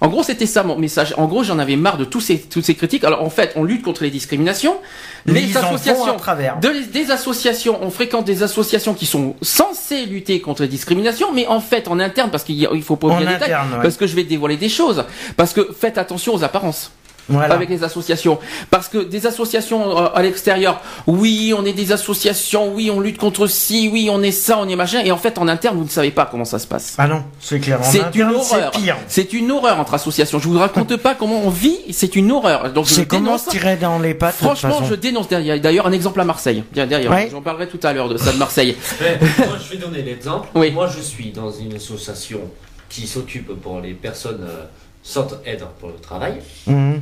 En 0.00 0.08
gros, 0.08 0.22
c'était 0.22 0.46
ça 0.46 0.62
mon 0.62 0.76
message. 0.76 1.14
En 1.16 1.26
gros, 1.26 1.42
j'en 1.42 1.58
avais 1.58 1.76
marre 1.76 1.96
de 1.96 2.04
tous 2.04 2.20
ces, 2.20 2.38
toutes 2.38 2.64
ces 2.64 2.74
critiques. 2.74 3.04
Alors, 3.04 3.22
en 3.22 3.30
fait, 3.30 3.52
on 3.56 3.64
lutte 3.64 3.82
contre 3.82 4.02
les 4.02 4.10
discriminations. 4.10 4.76
Mais 5.24 5.40
les 5.40 5.56
associations, 5.56 6.12
à 6.12 6.18
travers. 6.18 6.60
de, 6.60 6.92
des 6.92 7.10
associations, 7.10 7.78
on 7.82 7.90
fréquente 7.90 8.26
des 8.26 8.42
associations 8.42 8.92
qui 8.92 9.06
sont 9.06 9.34
censées 9.40 10.04
lutter 10.04 10.40
contre 10.40 10.62
les 10.62 10.68
discriminations, 10.68 11.32
mais 11.32 11.46
en 11.46 11.60
fait, 11.60 11.88
en 11.88 11.98
interne, 11.98 12.30
parce 12.30 12.44
qu'il 12.44 12.82
faut 12.82 12.96
pas 12.96 13.08
oublier 13.08 13.26
les 13.26 13.32
détails, 13.34 13.52
interne, 13.52 13.72
ouais. 13.72 13.82
parce 13.82 13.96
que 13.96 14.06
je 14.06 14.14
vais 14.14 14.24
dévoiler 14.24 14.56
des 14.56 14.68
choses. 14.68 15.04
Parce 15.36 15.54
que 15.54 15.72
faites 15.78 15.96
attention 15.96 16.34
aux 16.34 16.44
apparences. 16.44 16.92
Voilà. 17.28 17.54
avec 17.54 17.68
les 17.68 17.82
associations. 17.82 18.38
Parce 18.70 18.88
que 18.88 18.98
des 18.98 19.26
associations 19.26 19.98
euh, 19.98 20.08
à 20.14 20.22
l'extérieur, 20.22 20.80
oui, 21.06 21.52
on 21.56 21.64
est 21.64 21.72
des 21.72 21.90
associations, 21.92 22.72
oui, 22.72 22.90
on 22.90 23.00
lutte 23.00 23.18
contre 23.18 23.46
ci, 23.48 23.88
oui, 23.92 24.08
on 24.10 24.22
est 24.22 24.30
ça, 24.30 24.58
on 24.60 24.68
est 24.68 24.76
machin, 24.76 25.00
et 25.04 25.10
en 25.10 25.16
fait, 25.16 25.38
en 25.38 25.48
interne, 25.48 25.76
vous 25.76 25.84
ne 25.84 25.88
savez 25.88 26.10
pas 26.12 26.26
comment 26.30 26.44
ça 26.44 26.58
se 26.58 26.66
passe. 26.66 26.94
Ah 26.98 27.08
non, 27.08 27.24
c'est 27.40 27.58
clair. 27.60 27.80
C'est 27.82 28.14
une 28.14 28.30
horreur. 28.32 28.72
C'est 29.08 29.32
une 29.32 29.50
horreur 29.50 29.80
entre 29.80 29.94
associations. 29.94 30.38
Je 30.38 30.48
vous 30.48 30.58
raconte 30.58 30.96
pas 30.98 31.14
comment 31.14 31.40
on 31.44 31.50
vit. 31.50 31.78
C'est 31.92 32.14
une 32.16 32.30
horreur. 32.32 32.72
Donc 32.72 32.86
je 32.86 33.02
comment 33.02 33.22
dénonce. 33.24 33.44
se 33.46 33.50
tirer 33.50 33.76
dans 33.76 33.98
les 33.98 34.14
pattes. 34.14 34.34
de 34.34 34.38
toute 34.38 34.46
Franchement, 34.46 34.78
façon. 34.78 34.84
je 34.90 34.94
dénonce. 34.94 35.28
Derrière- 35.28 35.60
D'ailleurs, 35.60 35.86
un 35.86 35.92
exemple 35.92 36.20
à 36.20 36.24
Marseille. 36.24 36.62
Bien, 36.72 36.86
Derrière, 36.86 37.10
Ouais. 37.10 37.28
j'en 37.30 37.42
parlerai 37.42 37.66
tout 37.68 37.80
à 37.82 37.92
l'heure 37.92 38.08
de 38.08 38.16
ça 38.18 38.32
de 38.32 38.38
Marseille. 38.38 38.76
Mais, 39.00 39.18
moi, 39.46 39.56
je 39.62 39.70
vais 39.76 39.82
donner 39.82 40.02
l'exemple. 40.02 40.48
Oui. 40.54 40.70
Moi, 40.70 40.88
je 40.94 41.00
suis 41.02 41.30
dans 41.30 41.50
une 41.50 41.74
association 41.74 42.40
qui 42.88 43.06
s'occupe 43.06 43.48
pour 43.60 43.80
les 43.80 43.92
personnes 43.94 44.44
euh, 44.48 44.64
sans 45.02 45.26
aide 45.44 45.64
pour 45.80 45.88
le 45.88 45.96
travail, 45.96 46.34
Mhm. 46.66 47.00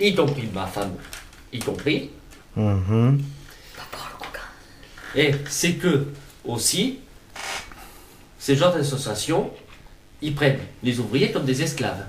Y 0.00 0.14
compris 0.14 0.48
ma 0.54 0.66
femme, 0.66 0.92
y 1.52 1.58
compris. 1.58 2.10
Mhm. 2.56 3.20
Et 5.14 5.32
c'est 5.48 5.72
que, 5.72 6.06
aussi, 6.44 6.98
ces 8.38 8.56
genres 8.56 8.74
d'associations, 8.74 9.50
ils 10.22 10.34
prennent 10.34 10.58
les 10.82 10.98
ouvriers 11.00 11.30
comme 11.30 11.44
des 11.44 11.62
esclaves. 11.62 12.04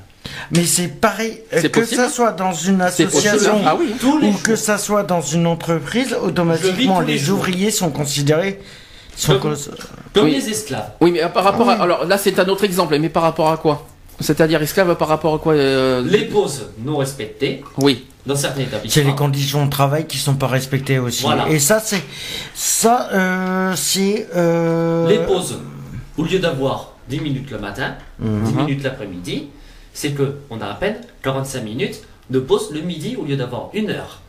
Mais 0.52 0.66
c'est 0.66 0.88
pareil, 0.88 1.42
que 1.72 1.86
ça 1.86 2.10
soit 2.10 2.32
dans 2.32 2.54
une 2.54 2.82
association 2.82 3.62
ah 3.66 3.76
oui. 3.76 3.94
ou 4.24 4.34
que 4.44 4.56
ça 4.56 4.78
soit 4.78 5.04
dans 5.04 5.22
une 5.22 5.48
entreprise, 5.48 6.14
automatiquement 6.14 7.02
les, 7.02 7.30
ouvriers 7.30 7.72
sont 7.72 7.90
considérés 7.90 8.60
sont 9.16 9.38
comme, 9.40 9.56
les 10.28 10.50
esclaves. 10.50 10.92
Oui, 11.02 11.12
mais 11.12 11.28
par 11.30 11.44
rapport 11.44 11.70
à, 11.70 11.74
alors 11.74 12.06
là 12.06 12.18
c'est 12.18 12.40
un 12.40 12.48
autre 12.48 12.64
exemple, 12.64 12.98
mais 13.00 13.10
par 13.10 13.24
rapport 13.24 13.52
à 13.52 13.58
quoi? 13.58 13.86
C'est-à-dire 14.22 14.62
esclaves 14.62 14.96
par 14.96 15.08
rapport 15.08 15.34
à 15.34 15.40
quoi 15.40 15.54
euh, 15.54 16.04
Les 16.04 16.26
pauses 16.26 16.68
non 16.84 16.98
respectées. 16.98 17.64
Oui. 17.78 18.06
Dans 18.26 18.36
certains 18.36 18.62
établissements. 18.62 18.94
C'est 18.94 19.10
les 19.10 19.16
conditions 19.16 19.66
de 19.66 19.70
travail 19.72 20.06
qui 20.06 20.18
sont 20.18 20.36
pas 20.36 20.48
respectées 20.48 21.00
aussi. 21.00 21.26
Et 21.50 21.60
ça 21.60 21.80
c'est 21.80 22.04
ça 22.54 23.10
euh, 23.14 23.74
c'est 23.76 24.28
euh, 24.36 25.08
les 25.08 25.20
pauses. 25.20 25.58
Au 26.18 26.24
lieu 26.24 26.40
d'avoir 26.40 26.94
10 27.08 27.22
minutes 27.22 27.50
le 27.50 27.60
matin, 27.60 27.96
10 28.20 28.28
mhm. 28.28 28.56
minutes 28.56 28.84
l'après-midi, 28.84 29.48
c'est 29.94 30.12
que 30.12 30.36
on 30.50 30.60
a 30.60 30.68
à 30.68 30.74
peine 30.76 30.98
45 31.24 31.64
minutes 31.64 32.02
de 32.30 32.40
pause 32.40 32.72
le 32.72 32.82
midi 32.82 33.16
au 33.16 33.24
lieu 33.26 33.38
d'avoir 33.38 33.70
une 33.74 33.90
heure. 33.90 34.20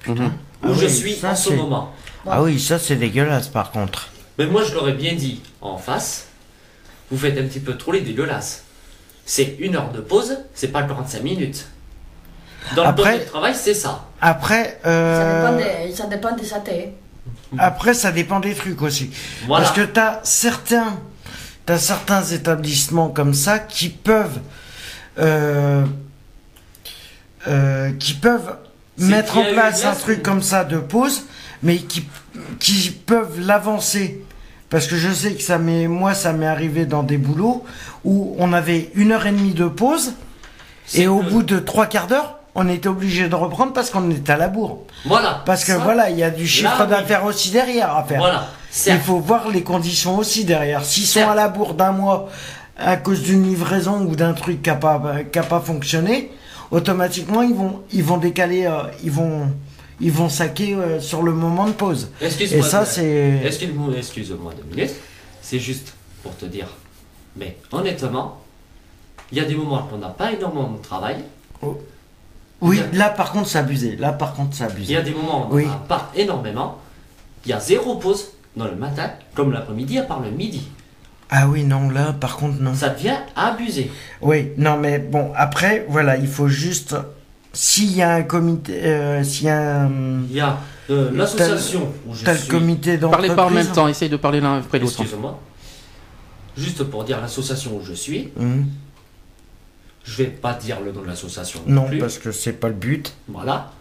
Putain. 0.00 0.32
Où 0.62 0.68
ah 0.68 0.74
je 0.74 0.86
suis 0.86 1.18
en 1.24 1.36
ce 1.36 1.52
moment. 1.52 1.92
Ah 2.26 2.42
oui, 2.42 2.58
ça 2.58 2.78
c'est 2.78 2.96
dégueulasse 2.96 3.48
par 3.48 3.70
contre. 3.70 4.08
Mais 4.38 4.46
moi 4.46 4.64
je 4.64 4.74
l'aurais 4.74 4.94
bien 4.94 5.14
dit 5.14 5.40
en 5.60 5.76
face, 5.76 6.28
vous 7.10 7.18
faites 7.18 7.38
un 7.38 7.44
petit 7.44 7.60
peu 7.60 7.76
trop 7.76 7.92
les 7.92 8.00
dégueulasses. 8.00 8.64
C'est 9.26 9.56
une 9.58 9.76
heure 9.76 9.90
de 9.92 10.00
pause, 10.00 10.38
c'est 10.54 10.68
pas 10.68 10.82
45 10.82 11.22
minutes. 11.22 11.66
Dans 12.76 12.84
après, 12.84 13.18
le 13.18 13.24
travail, 13.24 13.54
c'est 13.54 13.74
ça. 13.74 14.06
Après, 14.20 14.80
euh... 14.86 15.46
ça, 15.92 16.06
dépend 16.06 16.34
des, 16.34 16.44
ça 16.44 16.60
dépend. 16.60 16.92
Après, 17.58 17.94
ça 17.94 18.10
dépend 18.10 18.40
des 18.40 18.54
trucs 18.54 18.80
aussi. 18.82 19.10
Parce 19.48 19.72
que 19.72 19.82
tu 19.82 20.00
as 20.00 20.20
certains 20.24 20.98
T'as 21.66 21.78
certains 21.78 22.22
établissements 22.22 23.08
comme 23.08 23.32
ça 23.32 23.58
qui 23.58 23.88
peuvent 23.88 24.38
euh, 25.18 25.84
euh, 27.48 27.92
qui 27.98 28.14
peuvent 28.14 28.56
mettre 28.98 29.38
en 29.38 29.44
place 29.44 29.84
un 29.84 29.94
truc 29.94 30.22
comme 30.22 30.42
ça 30.42 30.64
de 30.64 30.78
pause, 30.78 31.24
mais 31.62 31.78
qui, 31.78 32.06
qui 32.60 32.90
peuvent 32.90 33.40
l'avancer. 33.40 34.23
Parce 34.74 34.88
que 34.88 34.96
je 34.96 35.08
sais 35.12 35.34
que 35.34 35.40
ça 35.40 35.58
m'est, 35.58 35.86
moi, 35.86 36.14
ça 36.14 36.32
m'est 36.32 36.48
arrivé 36.48 36.84
dans 36.84 37.04
des 37.04 37.16
boulots 37.16 37.62
où 38.04 38.34
on 38.40 38.52
avait 38.52 38.90
une 38.96 39.12
heure 39.12 39.24
et 39.24 39.30
demie 39.30 39.54
de 39.54 39.66
pause, 39.66 40.14
et 40.94 41.06
au 41.06 41.22
bout 41.22 41.44
de 41.44 41.60
trois 41.60 41.86
quarts 41.86 42.08
d'heure, 42.08 42.38
on 42.56 42.68
était 42.68 42.88
obligé 42.88 43.28
de 43.28 43.36
reprendre 43.36 43.72
parce 43.72 43.90
qu'on 43.90 44.10
était 44.10 44.32
à 44.32 44.36
la 44.36 44.48
bourre. 44.48 44.80
Voilà. 45.04 45.44
Parce 45.46 45.62
que 45.62 45.70
voilà, 45.70 46.10
il 46.10 46.18
y 46.18 46.24
a 46.24 46.30
du 46.30 46.48
chiffre 46.48 46.86
d'affaires 46.86 47.24
aussi 47.24 47.52
derrière 47.52 47.96
à 47.96 48.02
faire. 48.02 48.18
Voilà. 48.18 48.48
Il 48.88 48.98
faut 48.98 49.20
voir 49.20 49.48
les 49.48 49.62
conditions 49.62 50.18
aussi 50.18 50.44
derrière. 50.44 50.84
S'ils 50.84 51.06
sont 51.06 51.28
à 51.28 51.36
la 51.36 51.46
bourre 51.46 51.74
d'un 51.74 51.92
mois 51.92 52.28
à 52.76 52.96
cause 52.96 53.22
d'une 53.22 53.44
livraison 53.44 54.00
ou 54.00 54.16
d'un 54.16 54.32
truc 54.32 54.60
qui 54.60 54.70
n'a 54.70 54.74
pas, 54.74 55.00
pas 55.32 55.60
fonctionné, 55.60 56.32
automatiquement 56.72 57.42
ils 57.42 57.54
vont, 57.54 57.82
ils 57.92 58.02
vont 58.02 58.16
décaler, 58.16 58.66
euh, 58.66 58.82
ils 59.04 59.12
vont, 59.12 59.52
ils 60.00 60.12
vont 60.12 60.28
saquer 60.28 60.74
euh, 60.74 61.00
sur 61.00 61.22
le 61.22 61.32
moment 61.32 61.66
de 61.66 61.72
pause. 61.72 62.10
Et 62.20 62.62
ça 62.62 62.84
c'est. 62.84 63.42
Excuse-moi 63.44 64.52
deux 64.56 64.74
minutes. 64.74 64.94
C'est 65.42 65.58
juste 65.58 65.94
pour 66.22 66.36
te 66.36 66.46
dire. 66.46 66.68
Mais 67.36 67.56
honnêtement, 67.72 68.40
il 69.32 69.38
y 69.38 69.40
a 69.40 69.44
des 69.44 69.54
moments 69.54 69.88
où 69.90 69.94
on 69.94 69.98
n'a 69.98 70.08
pas 70.08 70.32
énormément 70.32 70.72
de 70.72 70.82
travail. 70.82 71.16
Oh. 71.62 71.78
Oui, 72.60 72.80
là 72.92 73.10
par 73.10 73.32
contre 73.32 73.48
c'est 73.48 73.58
abusé. 73.58 73.96
Là 73.96 74.12
par 74.12 74.34
contre 74.34 74.54
c'est 74.56 74.64
abusé. 74.64 74.92
Il 74.92 74.94
y 74.94 74.96
a 74.96 75.02
des 75.02 75.10
moments 75.12 75.48
où 75.50 75.58
on 75.58 75.66
n'a 75.66 75.82
pas 75.88 76.10
énormément. 76.14 76.78
Il 77.44 77.50
y 77.50 77.52
a 77.52 77.60
zéro 77.60 77.96
pause 77.96 78.28
dans 78.56 78.64
le 78.64 78.76
matin, 78.76 79.10
comme 79.34 79.52
l'après-midi, 79.52 79.98
à 79.98 80.02
part 80.04 80.20
le 80.20 80.30
midi. 80.30 80.68
Ah 81.30 81.48
oui, 81.48 81.64
non, 81.64 81.90
là, 81.90 82.12
par 82.12 82.36
contre, 82.36 82.60
non. 82.60 82.74
Ça 82.74 82.90
devient 82.90 83.16
abusé. 83.34 83.90
Oui, 84.20 84.52
non, 84.56 84.76
mais 84.76 84.98
bon, 84.98 85.32
après, 85.34 85.84
voilà, 85.88 86.16
il 86.16 86.28
faut 86.28 86.48
juste. 86.48 86.96
S'il 87.54 87.96
y 87.96 88.02
a 88.02 88.14
un 88.14 88.22
comité. 88.22 88.84
Euh, 88.84 89.24
s'il 89.24 89.46
y 89.46 89.50
a 89.50 89.88
Il 90.28 90.36
y 90.36 90.40
a 90.40 90.58
euh, 90.90 91.10
l'association 91.14 91.92
où 92.06 92.14
je 92.14 92.30
suis. 92.30 92.48
comité 92.48 92.98
Parlez 92.98 93.34
pas 93.34 93.46
en 93.46 93.50
même 93.50 93.70
temps, 93.72 93.88
essayez 93.88 94.10
de 94.10 94.16
parler 94.16 94.40
l'un 94.40 94.58
après 94.58 94.78
l'autre. 94.78 95.00
Excusez-moi. 95.00 95.40
Juste 96.56 96.84
pour 96.84 97.04
dire 97.04 97.20
l'association 97.20 97.76
où 97.76 97.84
je 97.84 97.94
suis. 97.94 98.32
Hum. 98.38 98.66
Je 100.04 100.16
vais 100.16 100.28
pas 100.28 100.52
dire 100.52 100.80
le 100.80 100.92
nom 100.92 101.00
de 101.00 101.06
l'association. 101.06 101.60
Non, 101.66 101.86
parce 101.98 102.18
que 102.18 102.30
c'est 102.30 102.52
pas 102.52 102.68
le 102.68 102.74
but. 102.74 103.14
Voilà. 103.28 103.72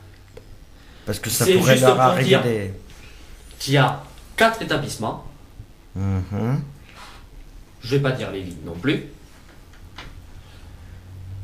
Parce 1.06 1.20
que 1.20 1.30
ça 1.30 1.45
pourrait 1.45 1.80
leur 1.80 2.00
arriver 2.00 2.38
des. 2.44 2.74
Qu'il 3.60 3.74
y 3.74 3.78
a 3.78 4.04
quatre 4.38 4.62
établissements. 4.62 5.26
Mhm. 5.95 6.62
Je 7.82 7.90
vais 7.90 8.00
pas 8.00 8.12
dire 8.12 8.32
les 8.32 8.41
lignes 8.41 8.66
non 8.66 8.74
plus. 8.74 9.04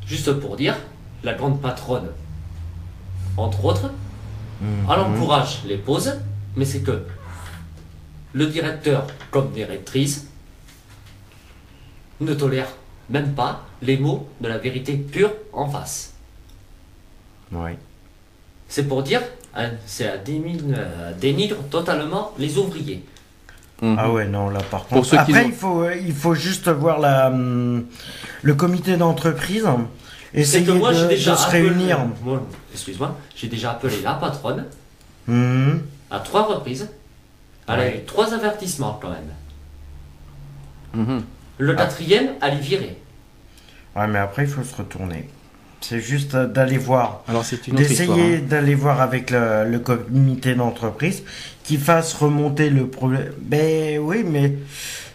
Juste 0.08 0.32
pour 0.34 0.56
dire, 0.56 0.76
la 1.24 1.34
grande 1.34 1.62
patronne, 1.62 2.10
entre 3.38 3.66
autres, 3.66 3.92
elle 4.62 4.68
mhm. 4.68 4.90
encourage 4.90 5.62
les 5.66 5.78
pauses, 5.78 6.14
mais 6.56 6.66
c'est 6.66 6.82
que 6.82 7.04
le 8.34 8.48
directeur 8.48 9.08
comme 9.32 9.52
directrice 9.52 10.28
ne 12.20 12.34
tolère 12.34 12.68
même 13.10 13.34
pas 13.34 13.66
les 13.82 13.98
mots 13.98 14.28
de 14.42 14.48
la 14.48 14.58
vérité 14.58 14.96
pure 14.98 15.32
en 15.54 15.68
face. 15.70 16.14
Oui. 17.52 17.72
C'est 18.68 18.88
pour 18.88 19.02
dire 19.02 19.22
Hein, 19.56 19.72
c'est 19.86 20.08
à 20.08 20.14
euh, 20.14 21.12
dénigre 21.20 21.58
totalement 21.70 22.34
les 22.38 22.58
ouvriers. 22.58 23.04
Mhm. 23.82 23.96
Ah 23.98 24.12
ouais, 24.12 24.28
non, 24.28 24.50
là 24.50 24.60
par 24.70 24.86
contre. 24.86 25.18
Après, 25.18 25.46
il, 25.46 25.54
faut, 25.54 25.84
euh, 25.84 25.96
il 25.96 26.14
faut 26.14 26.36
juste 26.36 26.70
voir 26.70 27.00
la, 27.00 27.30
hum, 27.30 27.86
le 28.44 28.54
comité 28.54 28.98
d'entreprise. 28.98 29.66
Essayer 30.34 30.66
que 30.66 30.72
moi, 30.72 30.94
de, 30.94 31.08
déjà 31.08 31.36
se 31.36 31.50
réunir. 31.50 32.00
Excuse-moi, 32.72 33.18
j'ai 33.36 33.48
déjà 33.48 33.72
appelé 33.72 34.02
la 34.04 34.14
patronne 34.14 34.66
mhm. 35.28 35.82
à 36.12 36.20
trois 36.20 36.44
reprises. 36.44 36.90
Elle 37.68 37.80
a 37.80 37.96
eu 37.96 38.04
trois 38.06 38.34
avertissements 38.34 39.00
quand 39.02 39.10
même. 39.10 39.32
Mhm. 40.94 41.24
Le 41.58 41.74
quatrième, 41.74 42.30
à 42.42 42.50
elle 42.50 42.60
virer. 42.60 42.98
Ouais, 43.96 44.08
mais 44.08 44.20
après, 44.20 44.44
il 44.44 44.50
faut 44.50 44.64
se 44.64 44.76
retourner. 44.76 45.28
C'est 45.82 46.00
juste 46.00 46.36
d'aller 46.36 46.78
voir. 46.78 47.24
Alors 47.28 47.46
c'est 47.46 47.68
une 47.68 47.76
D'essayer 47.76 48.38
hein. 48.38 48.42
d'aller 48.48 48.76
voir 48.76 49.02
avec 49.02 49.32
le, 49.32 49.78
comité 49.78 50.54
d'entreprise 50.54 51.24
qui 51.64 51.78
fasse 51.78 52.14
remonter 52.14 52.70
le 52.70 52.88
problème. 52.88 53.32
Ben 53.40 53.98
oui, 54.00 54.24
mais 54.26 54.56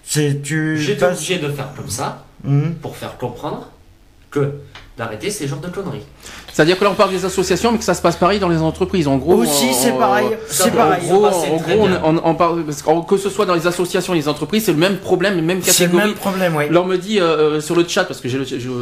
c'est 0.04 0.42
tu. 0.42 0.78
J'étais 0.78 1.04
obligé 1.04 1.38
de 1.38 1.50
faire 1.50 1.70
comme 1.76 1.90
ça 1.90 2.24
hmm. 2.44 2.72
pour 2.80 2.96
faire 2.96 3.18
comprendre 3.18 3.70
que 4.30 4.54
d'arrêter 4.96 5.30
ces 5.30 5.48
genres 5.48 5.58
de 5.58 5.68
conneries. 5.68 6.04
C'est-à-dire 6.52 6.78
que 6.78 6.84
là 6.84 6.90
on 6.90 6.94
parle 6.94 7.10
des 7.10 7.24
associations, 7.24 7.72
mais 7.72 7.78
que 7.78 7.84
ça 7.84 7.94
se 7.94 8.02
passe 8.02 8.14
pareil 8.14 8.38
dans 8.38 8.48
les 8.48 8.58
entreprises. 8.58 9.08
En 9.08 9.16
gros, 9.16 9.34
aussi 9.34 9.74
c'est 9.74 9.90
pareil. 9.90 10.28
C'est 10.48 10.70
pareil. 10.70 11.02
En 11.10 11.16
gros, 11.16 11.28
on, 12.24 12.34
parle 12.34 12.64
que 13.06 13.16
ce 13.16 13.28
soit 13.28 13.44
dans 13.44 13.56
les 13.56 13.66
associations, 13.66 14.14
et 14.14 14.18
les 14.18 14.28
entreprises, 14.28 14.66
c'est 14.66 14.72
le 14.72 14.78
même 14.78 14.98
problème, 14.98 15.34
le 15.34 15.42
même 15.42 15.58
catégorie. 15.58 15.74
C'est 15.74 15.86
le 15.88 16.06
même 16.10 16.14
problème, 16.14 16.54
oui. 16.56 16.64
Là 16.70 16.80
on 16.80 16.84
me 16.84 16.96
dit 16.96 17.18
euh, 17.18 17.60
sur 17.60 17.74
le 17.74 17.84
chat, 17.88 18.04
parce 18.04 18.20
que 18.20 18.28
j'ai 18.28 18.38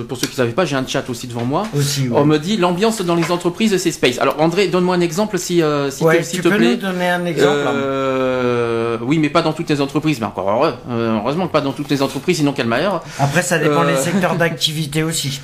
pour 0.06 0.18
ceux 0.18 0.26
qui 0.26 0.34
ne 0.34 0.36
savaient 0.36 0.52
pas, 0.52 0.66
j'ai 0.66 0.76
un 0.76 0.86
chat 0.86 1.08
aussi 1.08 1.26
devant 1.26 1.46
moi. 1.46 1.66
Aussi, 1.74 2.10
On 2.14 2.26
me 2.26 2.36
dit 2.36 2.58
l'ambiance 2.58 3.00
dans 3.00 3.14
les 3.14 3.30
entreprises, 3.30 3.74
c'est 3.78 3.90
space. 3.90 4.18
Alors 4.18 4.38
André, 4.38 4.68
donne-moi 4.68 4.94
un 4.94 5.00
exemple 5.00 5.38
si 5.38 5.62
euh, 5.62 5.90
si, 5.90 6.04
ouais, 6.04 6.22
tu 6.22 6.42
te 6.42 6.48
peux 6.48 6.56
plaît. 6.56 6.72
Nous 6.72 6.76
donner 6.76 7.08
un 7.08 7.24
exemple. 7.24 7.68
Euh, 7.68 8.98
oui, 9.00 9.16
mais 9.16 9.30
pas 9.30 9.40
dans 9.40 9.54
toutes 9.54 9.70
les 9.70 9.80
entreprises. 9.80 10.20
Mais 10.20 10.26
encore 10.26 10.50
heureux. 10.50 10.74
heureusement 10.90 11.46
que 11.46 11.52
pas 11.52 11.62
dans 11.62 11.72
toutes 11.72 11.88
les 11.88 12.02
entreprises, 12.02 12.36
sinon 12.36 12.52
quel 12.52 12.66
meilleur. 12.66 13.02
Après, 13.18 13.40
ça 13.40 13.58
dépend 13.58 13.84
des 13.84 13.96
secteurs 14.02 14.34
d'activité 14.34 15.02
aussi. 15.02 15.40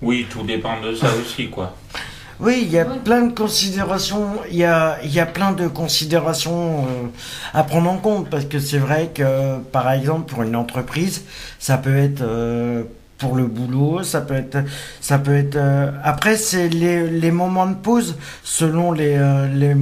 Oui, 0.00 0.26
tout 0.30 0.42
dépend 0.42 0.80
de 0.80 0.94
ça 0.94 1.08
aussi, 1.20 1.48
quoi. 1.48 1.74
Oui, 2.40 2.60
il 2.62 2.70
y 2.70 2.78
a 2.78 2.84
plein 2.84 3.22
de 3.22 3.34
considérations, 3.34 4.36
il 4.48 4.58
y 4.58 4.64
a, 4.64 4.98
il 5.02 5.12
y 5.12 5.18
a 5.18 5.26
plein 5.26 5.50
de 5.50 5.66
considérations 5.66 6.84
euh, 6.84 7.06
à 7.52 7.64
prendre 7.64 7.90
en 7.90 7.96
compte 7.96 8.30
parce 8.30 8.44
que 8.44 8.60
c'est 8.60 8.78
vrai 8.78 9.10
que, 9.12 9.58
par 9.72 9.90
exemple, 9.90 10.32
pour 10.32 10.44
une 10.44 10.54
entreprise, 10.54 11.24
ça 11.58 11.78
peut 11.78 11.96
être 11.96 12.22
euh, 12.22 12.84
pour 13.18 13.34
le 13.34 13.46
boulot, 13.46 14.04
ça 14.04 14.20
peut 14.20 14.34
être, 14.34 14.58
ça 15.00 15.18
peut 15.18 15.36
être. 15.36 15.56
Euh, 15.56 15.90
après, 16.04 16.36
c'est 16.36 16.68
les, 16.68 17.08
les, 17.08 17.30
moments 17.32 17.66
de 17.66 17.74
pause 17.74 18.16
selon 18.44 18.92
les 18.92 19.16
euh, 19.16 19.48
les, 19.48 19.74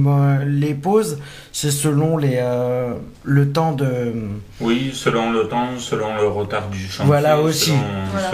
les 0.45 0.73
pauses, 0.73 1.19
c'est 1.53 1.69
selon 1.69 2.17
les 2.17 2.39
euh, 2.41 2.95
le 3.23 3.51
temps 3.51 3.73
de. 3.73 4.13
Oui, 4.59 4.91
selon 4.93 5.31
le 5.31 5.47
temps, 5.47 5.77
selon 5.77 6.15
le 6.15 6.27
retard 6.27 6.67
du 6.69 6.79
chantier. 6.79 7.05
Voilà 7.05 7.39
aussi. 7.39 7.73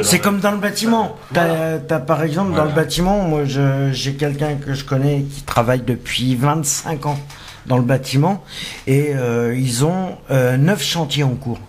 C'est 0.02 0.20
comme 0.20 0.40
dans 0.40 0.52
le 0.52 0.58
bâtiment. 0.58 1.18
T'as, 1.34 1.80
as, 1.90 2.00
par 2.00 2.24
exemple 2.24 2.56
dans 2.56 2.66
le 2.66 2.72
bâtiment, 2.72 3.20
moi, 3.24 3.42
j'ai 3.44 4.14
quelqu'un 4.14 4.56
que 4.56 4.74
je 4.74 4.86
connais 4.86 5.24
qui 5.24 5.42
travaille 5.42 5.82
depuis 5.82 6.36
25 6.36 7.06
ans 7.08 7.20
dans 7.66 7.78
le 7.78 7.84
bâtiment 7.84 8.44
et 8.88 9.14
ils 9.56 9.86
ont 9.86 10.18
neuf 10.30 10.82
chantiers 10.82 11.24
en 11.24 11.36
cours. 11.36 11.60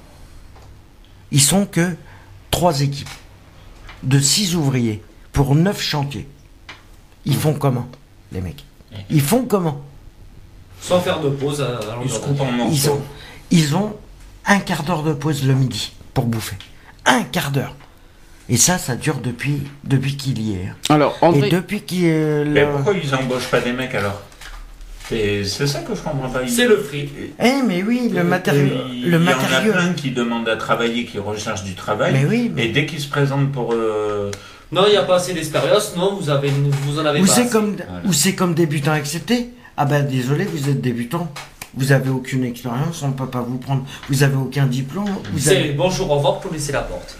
Ils 1.32 1.40
sont 1.40 1.66
que 1.66 1.96
trois 2.52 2.80
équipes 2.80 3.08
de 4.04 4.18
6 4.18 4.56
ouvriers 4.56 5.02
pour 5.32 5.54
9 5.54 5.80
chantiers. 5.80 6.28
Ils 7.24 7.36
font 7.36 7.54
comment, 7.54 7.88
les 8.32 8.40
mecs? 8.40 8.64
Ils 9.10 9.22
font 9.22 9.44
comment? 9.44 9.80
Sans 10.80 11.00
faire 11.00 11.20
de 11.20 11.30
pause 11.30 11.62
à, 11.62 11.80
ils, 12.04 12.10
ils, 12.72 12.90
ont, 12.90 13.00
ils 13.50 13.74
ont 13.74 13.96
un 14.44 14.60
quart 14.60 14.82
d'heure 14.82 15.02
de 15.02 15.14
pause 15.14 15.44
le 15.44 15.54
midi 15.54 15.92
pour 16.12 16.26
bouffer. 16.26 16.56
un 17.06 17.22
quart 17.22 17.50
d'heure. 17.50 17.74
Et 18.48 18.58
ça, 18.58 18.76
ça 18.76 18.94
dure 18.94 19.20
depuis, 19.20 19.62
depuis 19.84 20.16
qu'il 20.16 20.40
y 20.42 20.54
est. 20.54 20.72
Alors, 20.90 21.16
André... 21.22 21.48
Et 21.48 21.50
depuis 21.50 21.80
qu'il 21.80 22.04
est 22.04 22.44
Mais 22.44 22.66
pourquoi 22.66 22.92
ils 22.92 23.14
embauchent 23.14 23.50
pas 23.50 23.60
des 23.60 23.72
mecs 23.72 23.94
alors? 23.94 24.20
C'est 25.08 25.44
c'est 25.44 25.66
ça 25.66 25.80
que 25.80 25.94
je 25.94 26.00
comprends 26.00 26.28
pas. 26.30 26.40
C'est 26.48 26.66
le 26.66 26.78
fric. 26.78 27.10
Eh, 27.42 27.62
mais 27.66 27.82
oui, 27.82 28.10
le 28.12 28.24
matériau. 28.24 28.68
Il 28.90 29.10
Le 29.10 29.18
y 29.18 29.20
matériau. 29.22 29.72
en 29.72 29.76
a 29.76 29.78
plein 29.82 29.92
qui 29.92 30.10
demandent 30.12 30.48
à 30.48 30.56
travailler, 30.56 31.04
qui 31.04 31.18
recherchent 31.18 31.64
du 31.64 31.74
travail. 31.74 32.12
Mais 32.14 32.24
oui, 32.24 32.50
mais- 32.54 32.64
Et 32.66 32.68
dès 32.68 32.86
qu'ils 32.86 33.00
se 33.00 33.08
présentent 33.08 33.52
pour. 33.52 33.72
euh, 33.74 34.30
Non, 34.72 34.84
il 34.86 34.92
n'y 34.92 34.96
a 34.96 35.02
pas 35.02 35.16
assez 35.16 35.34
d'expérience. 35.34 35.94
Non, 35.96 36.16
vous, 36.16 36.30
avez, 36.30 36.48
vous 36.48 36.98
en 36.98 37.04
avez 37.04 37.20
Ou 37.20 37.26
pas. 37.26 37.32
c'est 37.32 37.42
assez. 37.42 37.50
comme, 37.50 37.76
Voilà. 37.76 38.02
ou 38.06 38.12
c'est 38.14 38.34
comme 38.34 38.54
débutant 38.54 38.92
accepté. 38.92 39.50
Ah 39.76 39.84
ben 39.84 40.02
désolé, 40.06 40.44
vous 40.44 40.70
êtes 40.70 40.80
débutant. 40.80 41.30
Vous 41.76 41.90
avez 41.92 42.08
aucune 42.08 42.44
expérience, 42.44 43.02
on 43.02 43.08
ne 43.08 43.12
peut 43.14 43.26
pas 43.26 43.42
vous 43.42 43.58
prendre. 43.58 43.84
Vous 44.08 44.22
avez 44.22 44.36
aucun 44.36 44.64
diplôme. 44.66 45.10
Vous 45.32 45.38
C'est 45.38 45.56
avez... 45.58 45.72
bonjour, 45.72 46.10
au 46.10 46.14
revoir 46.16 46.38
pour 46.40 46.52
laisser 46.52 46.72
la 46.72 46.82
porte. 46.82 47.16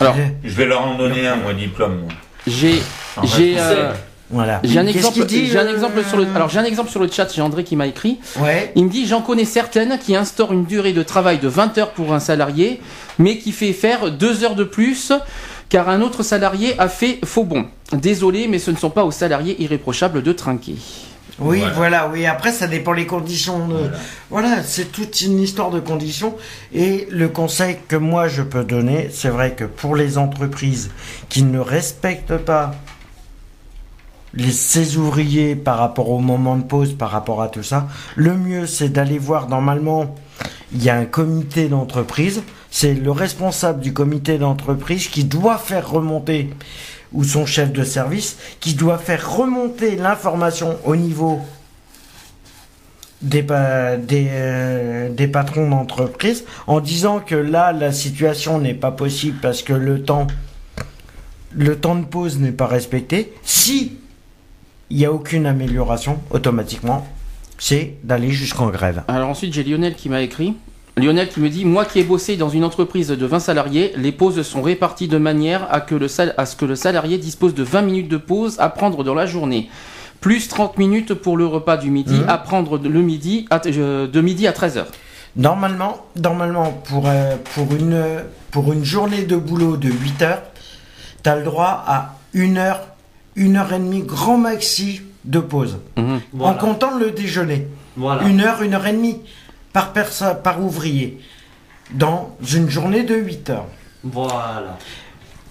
Alors, 0.00 0.16
Je 0.42 0.54
vais 0.54 0.64
leur 0.66 0.82
en 0.82 0.96
donner 0.96 1.26
un, 1.28 1.36
moi, 1.36 1.52
diplôme. 1.54 2.08
j'ai... 2.46 2.82
J'ai... 3.24 3.54
euh, 3.58 3.92
Voilà. 4.32 4.60
J'ai 4.64 4.78
un 4.78 4.86
exemple, 4.86 5.14
qu'il 5.14 5.26
dit, 5.26 5.46
j'ai 5.46 5.58
un 5.58 5.66
euh, 5.66 5.72
exemple 5.74 6.02
sur 6.08 6.16
le, 6.16 6.26
alors 6.34 6.48
j'ai 6.48 6.58
un 6.58 6.64
exemple 6.64 6.90
sur 6.90 7.00
le 7.00 7.08
chat, 7.10 7.28
j'ai 7.34 7.42
André 7.42 7.64
qui 7.64 7.76
m'a 7.76 7.86
écrit. 7.86 8.18
Ouais. 8.40 8.72
Il 8.74 8.86
me 8.86 8.90
dit, 8.90 9.06
j'en 9.06 9.20
connais 9.20 9.44
certaines 9.44 9.98
qui 9.98 10.16
instaurent 10.16 10.52
une 10.52 10.64
durée 10.64 10.92
de 10.94 11.02
travail 11.02 11.38
de 11.38 11.48
20 11.48 11.76
heures 11.78 11.90
pour 11.92 12.14
un 12.14 12.20
salarié, 12.20 12.80
mais 13.18 13.36
qui 13.38 13.52
fait 13.52 13.72
faire 13.74 14.10
2 14.10 14.44
heures 14.44 14.54
de 14.56 14.64
plus 14.64 15.12
car 15.68 15.88
un 15.88 16.02
autre 16.02 16.22
salarié 16.22 16.74
a 16.78 16.88
fait 16.88 17.18
faux 17.24 17.44
bon. 17.44 17.64
Désolé, 17.92 18.46
mais 18.48 18.58
ce 18.58 18.70
ne 18.70 18.76
sont 18.76 18.90
pas 18.90 19.04
aux 19.04 19.10
salariés 19.10 19.60
irréprochables 19.62 20.22
de 20.22 20.32
trinquer. 20.32 20.76
Oui, 21.38 21.58
Voilà. 21.60 21.72
voilà. 21.74 22.10
oui. 22.12 22.26
Après, 22.26 22.52
ça 22.52 22.66
dépend 22.66 22.92
les 22.92 23.06
conditions. 23.06 23.66
de- 23.68 23.90
Voilà, 24.30 24.62
c'est 24.62 24.92
toute 24.92 25.20
une 25.22 25.40
histoire 25.40 25.70
de 25.70 25.80
conditions. 25.80 26.34
Et 26.74 27.06
le 27.10 27.28
conseil 27.28 27.78
que 27.88 27.96
moi 27.96 28.28
je 28.28 28.42
peux 28.42 28.64
donner, 28.64 29.08
c'est 29.12 29.30
vrai 29.30 29.52
que 29.52 29.64
pour 29.64 29.96
les 29.96 30.18
entreprises 30.18 30.90
qui 31.30 31.42
ne 31.42 31.58
respectent 31.58 32.36
pas 32.36 32.72
les, 34.34 34.96
ouvriers 34.96 35.56
par 35.56 35.78
rapport 35.78 36.10
au 36.10 36.18
moment 36.18 36.56
de 36.56 36.62
pause, 36.62 36.94
par 36.94 37.10
rapport 37.10 37.42
à 37.42 37.48
tout 37.48 37.62
ça, 37.62 37.88
le 38.16 38.36
mieux 38.36 38.66
c'est 38.66 38.88
d'aller 38.88 39.18
voir 39.18 39.48
normalement, 39.48 40.14
il 40.72 40.82
y 40.82 40.90
a 40.90 40.96
un 40.96 41.04
comité 41.04 41.68
d'entreprise, 41.68 42.42
c'est 42.70 42.94
le 42.94 43.10
responsable 43.10 43.80
du 43.80 43.92
comité 43.92 44.38
d'entreprise 44.38 45.08
qui 45.08 45.24
doit 45.24 45.58
faire 45.58 45.90
remonter, 45.90 46.50
ou 47.12 47.24
son 47.24 47.44
chef 47.44 47.72
de 47.72 47.84
service, 47.84 48.38
qui 48.60 48.74
doit 48.74 48.98
faire 48.98 49.36
remonter 49.36 49.96
l'information 49.96 50.78
au 50.84 50.96
niveau 50.96 51.40
des, 53.20 53.46
euh, 53.50 55.26
patrons 55.32 55.68
d'entreprise 55.68 56.44
en 56.66 56.80
disant 56.80 57.20
que 57.20 57.34
là 57.34 57.72
la 57.72 57.92
situation 57.92 58.58
n'est 58.58 58.74
pas 58.74 58.90
possible 58.90 59.38
parce 59.40 59.62
que 59.62 59.72
le 59.72 60.02
temps 60.02 60.26
le 61.54 61.76
temps 61.76 61.96
de 61.96 62.04
pause 62.04 62.38
n'est 62.38 62.52
pas 62.52 62.66
respecté. 62.66 63.32
Si 63.42 63.98
il 64.92 64.98
n'y 64.98 65.06
a 65.06 65.12
aucune 65.12 65.46
amélioration 65.46 66.18
automatiquement 66.30 67.06
c'est 67.58 67.94
d'aller 68.04 68.30
jusqu'en 68.30 68.68
grève 68.68 69.02
Alors 69.08 69.28
ensuite, 69.30 69.52
j'ai 69.54 69.62
Lionel 69.64 69.94
qui 69.94 70.08
m'a 70.08 70.20
écrit. 70.20 70.54
Lionel 70.96 71.28
qui 71.28 71.38
me 71.40 71.48
dit 71.48 71.64
Moi 71.64 71.84
qui 71.84 72.00
ai 72.00 72.04
bossé 72.04 72.36
dans 72.36 72.48
une 72.50 72.64
entreprise 72.64 73.08
de 73.08 73.24
20 73.26 73.38
salariés, 73.38 73.92
les 73.96 74.10
pauses 74.12 74.42
sont 74.42 74.60
réparties 74.62 75.08
de 75.08 75.16
manière 75.16 75.66
à, 75.72 75.80
que 75.80 75.94
le 75.94 76.08
sal- 76.08 76.34
à 76.36 76.44
ce 76.44 76.56
que 76.56 76.64
le 76.66 76.74
salarié 76.76 77.18
dispose 77.18 77.54
de 77.54 77.62
20 77.62 77.82
minutes 77.82 78.08
de 78.08 78.16
pause 78.18 78.56
à 78.58 78.68
prendre 78.68 79.02
dans 79.04 79.14
la 79.14 79.26
journée. 79.26 79.70
Plus 80.20 80.48
30 80.48 80.76
minutes 80.76 81.14
pour 81.14 81.36
le 81.36 81.46
repas 81.46 81.76
du 81.76 81.90
midi, 81.90 82.14
Mhm. 82.20 82.28
à 82.28 82.36
prendre 82.38 82.78
de- 82.78 82.88
le 82.88 83.00
midi 83.00 83.46
à- 83.50 83.60
euh, 83.66 84.06
de 84.08 84.20
midi 84.20 84.46
à 84.48 84.52
13h. 84.52 84.86
normalement 85.36 86.04
normalement 86.16 86.72
pour, 86.88 87.04
euh, 87.06 87.36
pour, 87.54 87.72
une, 87.74 88.02
pour 88.50 88.72
une 88.72 88.84
journée 88.84 89.22
de 89.22 89.36
boulot 89.36 89.76
de 89.78 89.88
8 89.88 90.20
heures 90.22 90.42
tu 91.22 91.30
as 91.30 91.36
le 91.36 91.44
droit 91.44 91.82
à 91.86 92.16
une 92.34 92.58
heure 92.58 92.80
une 93.36 93.56
heure 93.56 93.72
et 93.72 93.78
demie 93.78 94.02
grand 94.02 94.36
maxi 94.38 95.00
de 95.24 95.38
pause 95.38 95.78
en 95.96 96.18
Voilà. 96.32 96.58
comptant 96.58 96.98
le 96.98 97.10
déjeuner 97.10 97.68
Voilà. 97.96 98.22
une 98.24 98.40
heure, 98.40 98.62
une 98.62 98.74
heure 98.74 98.86
et 98.86 98.92
demie 98.92 99.20
par 99.72 99.92
personne, 99.92 100.36
par 100.42 100.60
ouvrier, 100.62 101.20
dans 101.92 102.36
une 102.52 102.68
journée 102.68 103.04
de 103.04 103.14
8 103.14 103.50
heures. 103.50 103.66
Voilà. 104.04 104.76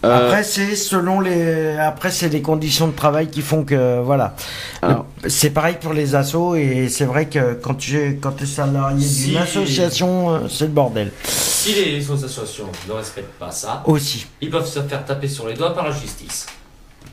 Euh, 0.04 0.28
Après, 0.28 0.44
c'est 0.44 0.76
selon 0.76 1.20
les, 1.22 1.78
après 1.78 2.10
c'est 2.10 2.30
les 2.30 2.42
conditions 2.42 2.88
de 2.88 2.92
travail 2.96 3.30
qui 3.30 3.42
font 3.44 3.64
que, 3.64 4.00
voilà. 4.02 4.36
Alors. 4.82 5.06
C'est 5.28 5.52
pareil 5.52 5.76
pour 5.80 5.94
les 5.94 6.16
assos 6.16 6.56
et 6.56 6.90
c'est 6.90 7.06
vrai 7.06 7.28
que 7.28 7.54
quand 7.54 7.76
tu 7.76 7.98
es, 8.00 8.16
quand 8.16 8.32
tu 8.32 8.44
es 8.44 8.48
salarié 8.48 9.06
Si- 9.06 9.28
d'une 9.30 9.38
association, 9.38 10.32
euh, 10.34 10.40
c'est 10.50 10.66
le 10.66 10.72
bordel. 10.72 11.12
Si 11.24 11.74
les 11.76 11.98
associations 12.12 12.66
ne 12.88 12.94
respectent 12.94 13.38
pas 13.38 13.52
ça, 13.52 13.84
Aussi. 13.86 14.26
ils 14.42 14.50
peuvent 14.50 14.66
se 14.66 14.82
faire 14.82 15.06
taper 15.06 15.28
sur 15.28 15.48
les 15.48 15.54
doigts 15.54 15.76
par 15.76 15.86
la 15.88 15.92
justice. 15.92 16.48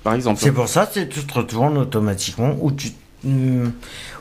Par 0.08 0.14
exemple. 0.16 0.40
C'est 0.42 0.52
pour 0.52 0.68
ça 0.68 0.86
que 0.86 1.00
tu 1.00 1.20
te 1.20 1.34
retournes 1.34 1.76
automatiquement 1.78 2.56
ou 2.60 2.72
tu, 2.72 2.88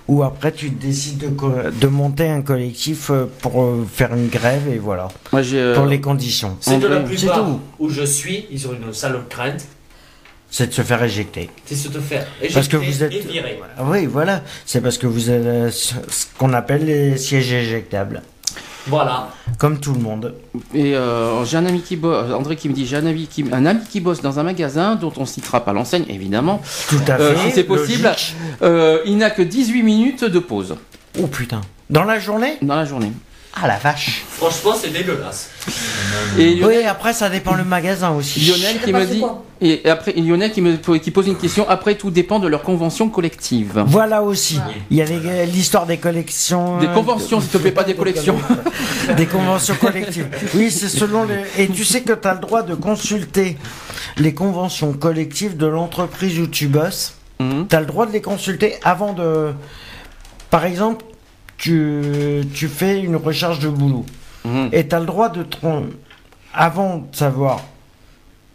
ou 0.08 0.24
après 0.24 0.52
tu 0.52 0.70
décides 0.70 1.18
de, 1.20 1.70
de 1.70 1.88
monter 1.88 2.28
un 2.30 2.42
collectif 2.42 3.10
euh, 3.10 3.26
pour 3.42 3.62
euh, 3.64 3.86
faire 3.92 4.14
une 4.14 4.28
grève 4.28 4.68
et 4.68 4.78
voilà. 4.80 5.08
Moi, 5.32 5.42
euh, 5.54 5.76
Pour 5.76 5.86
les 5.86 6.02
conditions. 6.02 6.58
C'est 6.60 6.80
que 6.80 6.88
la 6.88 7.00
plupart 7.02 7.46
tout. 7.46 7.60
où 7.80 7.90
je 7.90 8.04
suis, 8.04 8.46
ils 8.52 8.68
ont 8.68 8.74
une 8.74 8.94
sale 8.94 9.18
crainte, 9.30 9.66
C'est 10.50 10.68
de 10.68 10.74
se 10.74 10.82
faire 10.82 11.02
éjecter. 11.04 11.50
c'est 11.66 11.90
de 11.90 11.94
se 11.94 12.00
faire 12.00 12.26
Parce 12.54 12.68
que 12.68 12.78
éjecter 12.78 12.92
vous 12.92 13.04
êtes. 13.04 13.14
et 13.14 13.20
virer. 13.32 13.60
Oui, 13.92 14.06
voilà. 14.08 14.44
C'est 14.66 14.82
parce 14.82 14.98
que 14.98 15.08
vous 15.08 15.30
êtes 15.30 15.72
ce 15.72 16.26
qu'on 16.38 16.54
appelle 16.54 16.86
les 16.86 17.18
sièges 17.18 17.52
éjectables. 17.54 18.22
Voilà. 18.90 19.30
Comme 19.58 19.80
tout 19.80 19.94
le 19.94 20.00
monde. 20.00 20.34
Et 20.74 20.96
euh, 20.96 21.44
j'ai 21.46 21.58
un 21.58 21.66
ami 21.66 21.82
qui 21.82 21.96
bosse, 21.96 22.32
André 22.34 22.56
qui 22.56 22.70
me 22.70 22.74
dit, 22.74 22.86
j'ai 22.86 22.98
un 22.98 23.06
ami 23.06 23.28
qui, 23.28 23.44
un 23.52 23.66
ami 23.66 23.82
qui 23.90 24.00
bosse 24.02 24.22
dans 24.22 24.40
un 24.40 24.44
magasin 24.44 24.96
dont 24.96 25.12
on 25.18 25.26
citera 25.26 25.62
pas 25.66 25.74
l'enseigne, 25.74 26.06
évidemment. 26.10 26.62
Tout 26.90 27.00
à 27.08 27.14
Euh, 27.20 27.36
fait. 27.36 27.50
si 27.50 27.56
c'est 27.56 27.64
possible. 27.64 28.10
Euh, 28.62 29.00
il 29.06 29.18
n'a 29.18 29.30
que 29.30 29.42
18 29.42 29.84
minutes 29.84 30.24
de 30.24 30.40
pause 30.40 30.76
Oh 31.22 31.28
putain. 31.28 31.62
Dans 31.90 32.04
la 32.04 32.20
journée? 32.20 32.58
Dans 32.62 32.76
la 32.76 32.86
journée. 32.86 33.12
Ah 33.60 33.68
la 33.68 33.78
vache. 33.78 34.24
Franchement, 34.30 34.74
c'est 34.80 34.92
dégueulasse. 34.92 35.50
Et 36.38 36.56
Lionel, 36.56 36.78
Oui, 36.80 36.86
après 36.86 37.14
ça 37.14 37.30
dépend 37.30 37.56
le 37.56 37.64
magasin 37.64 38.12
aussi. 38.12 38.40
Lionel 38.42 38.80
qui 38.82 38.94
me 38.94 39.06
dit, 39.06 39.24
et 39.62 39.90
après 39.90 40.14
Lionel 40.14 40.52
qui 40.52 40.62
me 40.62 40.76
qui 40.78 41.10
pose 41.12 41.28
une 41.28 41.38
question. 41.38 41.68
Après, 41.68 41.96
tout 41.96 42.12
dépend 42.12 42.38
de 42.40 42.48
leur 42.48 42.62
convention 42.62 43.10
collective. 43.10 43.84
Voilà 43.88 44.22
aussi. 44.22 44.60
Il 44.92 44.98
y 44.98 45.02
a 45.02 45.06
les- 45.06 45.46
l'histoire 45.48 45.88
des 45.88 45.98
collections. 45.98 46.78
Des 46.78 46.86
euh, 46.88 46.94
conventions, 46.94 47.42
s'il 47.42 47.50
te 47.50 47.58
plaît, 47.58 47.72
pas 47.72 47.84
des 47.84 47.96
collections. 47.96 48.38
des 49.18 49.26
conventions 49.26 49.76
collectives. 49.76 50.28
Oui, 50.54 50.70
c'est 50.70 50.90
selon 50.90 51.24
les. 51.24 51.64
Et 51.64 51.68
tu 51.68 51.84
sais 51.84 52.02
que 52.02 52.14
tu 52.14 52.28
as 52.28 52.36
le 52.36 52.40
droit 52.40 52.62
de 52.62 52.76
consulter 52.76 53.58
les 54.18 54.34
conventions 54.36 54.94
collectives 54.94 55.58
de 55.58 55.66
l'entreprise 55.66 56.40
où 56.40 56.46
tu 56.48 56.68
bosses. 56.68 57.16
Mhm. 57.40 57.68
Tu 57.70 57.76
as 57.76 57.80
le 57.80 57.86
droit 57.88 58.06
de 58.06 58.12
les 58.12 58.22
consulter 58.22 58.76
avant 58.84 59.14
de. 59.14 59.52
Par 60.52 60.64
exemple, 60.66 61.04
tu, 61.58 62.02
tu 62.54 62.68
fais 62.68 63.00
une 63.02 63.16
recherche 63.16 63.60
de 63.60 63.70
boulot. 63.70 64.06
Mhm. 64.46 64.70
Et 64.72 64.88
tu 64.88 64.96
as 64.96 65.00
le 65.00 65.06
droit 65.06 65.30
de. 65.30 65.44
te 65.44 65.58
Avant 66.54 66.98
de 67.12 67.16
savoir. 67.16 67.62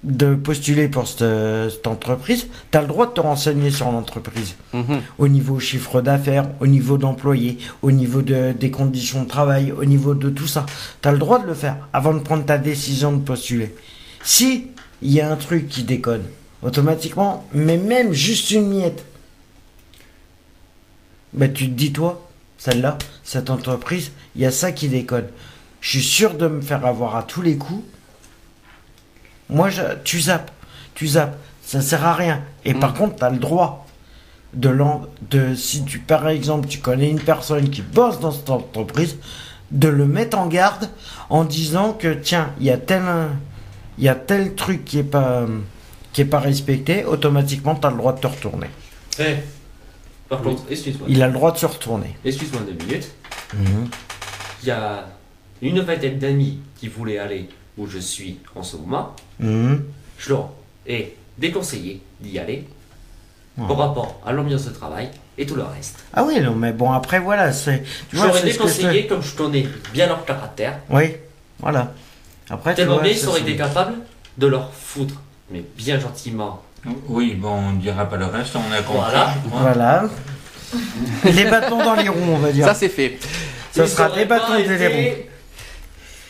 De 0.04 0.34
postuler 0.34 0.88
pour 0.88 1.06
cette, 1.06 1.22
cette 1.70 1.86
entreprise, 1.86 2.48
tu 2.72 2.76
as 2.76 2.80
le 2.80 2.88
droit 2.88 3.06
de 3.06 3.12
te 3.12 3.20
renseigner 3.20 3.70
sur 3.70 3.88
l'entreprise 3.92 4.56
Mhm. 4.72 5.00
au 5.16 5.28
niveau 5.28 5.60
chiffre 5.60 6.00
d'affaires, 6.00 6.48
au 6.58 6.66
niveau 6.66 6.98
d'employés, 6.98 7.58
au 7.82 7.92
niveau 7.92 8.20
de, 8.20 8.50
des 8.50 8.72
conditions 8.72 9.22
de 9.22 9.28
travail, 9.28 9.70
au 9.70 9.84
niveau 9.84 10.14
de 10.14 10.28
tout 10.28 10.48
ça. 10.48 10.66
Tu 11.00 11.08
as 11.08 11.12
le 11.12 11.18
droit 11.18 11.38
de 11.38 11.46
le 11.46 11.54
faire 11.54 11.76
avant 11.92 12.14
de 12.14 12.18
prendre 12.18 12.44
ta 12.44 12.58
décision 12.58 13.12
de 13.12 13.20
postuler. 13.22 13.76
Si 14.24 14.66
il 15.02 15.12
y 15.12 15.20
a 15.20 15.30
un 15.30 15.36
truc 15.36 15.68
qui 15.68 15.84
déconne, 15.84 16.24
automatiquement, 16.62 17.46
mais 17.54 17.76
même 17.76 18.12
juste 18.12 18.50
une 18.50 18.66
miette, 18.70 19.04
ben 21.32 21.52
tu 21.52 21.66
te 21.66 21.74
dis 21.74 21.92
toi, 21.92 22.28
celle-là, 22.64 22.96
cette 23.24 23.50
entreprise, 23.50 24.12
il 24.36 24.42
y 24.42 24.46
a 24.46 24.50
ça 24.52 24.70
qui 24.72 24.88
déconne. 24.88 25.26
Je 25.80 25.90
suis 25.90 26.02
sûr 26.02 26.34
de 26.34 26.46
me 26.46 26.60
faire 26.60 26.86
avoir 26.86 27.16
à 27.16 27.22
tous 27.24 27.42
les 27.42 27.56
coups. 27.56 27.82
Moi, 29.50 29.68
je, 29.70 29.82
tu 30.04 30.20
zappes, 30.20 30.50
tu 30.94 31.06
zappes, 31.08 31.36
ça 31.64 31.80
sert 31.80 32.04
à 32.06 32.14
rien. 32.14 32.42
Et 32.64 32.74
par 32.74 32.94
contre, 32.94 33.16
tu 33.16 33.24
as 33.24 33.30
le 33.30 33.38
droit 33.38 33.86
de, 34.54 34.68
l'en- 34.68 35.06
de 35.30 35.54
si 35.54 35.84
tu 35.84 35.98
par 35.98 36.28
exemple 36.28 36.68
tu 36.68 36.78
connais 36.78 37.08
une 37.10 37.20
personne 37.20 37.70
qui 37.70 37.80
bosse 37.82 38.20
dans 38.20 38.30
cette 38.30 38.50
entreprise 38.50 39.16
de 39.70 39.88
le 39.88 40.06
mettre 40.06 40.38
en 40.38 40.46
garde 40.46 40.90
en 41.30 41.44
disant 41.44 41.94
que 41.94 42.12
tiens 42.12 42.50
il 42.60 42.66
y 42.66 42.70
a 42.70 42.76
tel 42.76 43.02
il 43.96 44.04
y 44.04 44.10
a 44.10 44.14
tel 44.14 44.54
truc 44.54 44.84
qui 44.84 44.98
est 44.98 45.02
pas 45.04 45.46
qui 46.12 46.20
est 46.20 46.26
pas 46.26 46.38
respecté 46.40 47.06
automatiquement 47.06 47.74
tu 47.76 47.86
as 47.86 47.90
le 47.90 47.96
droit 47.96 48.12
de 48.12 48.20
te 48.20 48.26
retourner 48.26 48.66
Eh, 49.18 49.36
Par 50.32 50.40
contre, 50.40 50.62
excuse-moi. 50.70 51.06
il 51.10 51.22
a 51.22 51.26
le 51.26 51.32
droit 51.34 51.52
de 51.52 51.58
se 51.58 51.66
retourner 51.66 52.16
Excuse-moi 52.24 52.62
deux 52.66 52.72
minutes. 52.86 53.10
Il 54.62 54.66
y 54.68 54.70
a 54.70 55.06
une 55.60 55.80
vingtaine 55.80 56.18
d'amis 56.18 56.58
qui 56.80 56.88
voulaient 56.88 57.18
aller 57.18 57.50
où 57.76 57.86
je 57.86 57.98
suis 57.98 58.38
en 58.54 58.62
ce 58.62 58.78
moment. 58.78 59.14
Mhm. 59.38 59.84
Je 60.16 60.30
leur 60.30 60.48
ai 60.86 61.14
déconseillé 61.36 62.00
d'y 62.20 62.38
aller 62.38 62.64
Ouais. 63.58 63.68
par 63.68 63.76
rapport 63.76 64.18
à 64.24 64.32
l'ambiance 64.32 64.64
de 64.64 64.70
travail 64.70 65.10
et 65.36 65.44
tout 65.44 65.54
le 65.54 65.64
reste. 65.64 66.02
ah 66.14 66.24
oui 66.24 66.40
non 66.40 66.54
mais 66.54 66.72
bon 66.72 66.90
après 66.90 67.20
voilà 67.20 67.52
c'est 67.52 67.82
tu 68.08 68.16
vois, 68.16 68.28
ce 68.32 68.40
que 68.40 68.48
je 68.48 68.52
déconseillé 68.52 69.06
comme 69.06 69.20
je 69.22 69.34
connais 69.36 69.66
bien 69.92 70.06
leur 70.06 70.24
caractère. 70.24 70.78
oui 70.88 71.16
voilà 71.58 71.92
Après, 72.48 72.74
Tellement 72.74 73.02
bien, 73.02 73.12
ils 73.12 73.28
auraient 73.28 73.42
été 73.42 73.54
capables 73.54 73.96
de 74.38 74.46
leur 74.46 74.72
foutre, 74.72 75.16
mais 75.50 75.62
bien 75.76 76.00
gentiment. 76.00 76.62
Oui, 77.08 77.34
bon, 77.34 77.52
on 77.52 77.72
ne 77.72 77.78
dira 77.78 78.06
pas 78.06 78.16
le 78.16 78.26
reste, 78.26 78.56
on 78.56 78.72
a 78.72 78.82
compris. 78.82 79.12
Voilà. 79.46 80.04
les 81.24 81.44
bâtons 81.44 81.84
dans 81.84 81.94
les 81.94 82.08
roues, 82.08 82.18
on 82.32 82.38
va 82.38 82.50
dire. 82.50 82.66
Ça, 82.66 82.74
c'est 82.74 82.88
fait. 82.88 83.18
Ça 83.70 83.86
sera 83.86 84.10
des 84.10 84.24
bâtons 84.24 84.54
et 84.56 84.64
des 84.64 84.86
roues. 84.86 85.16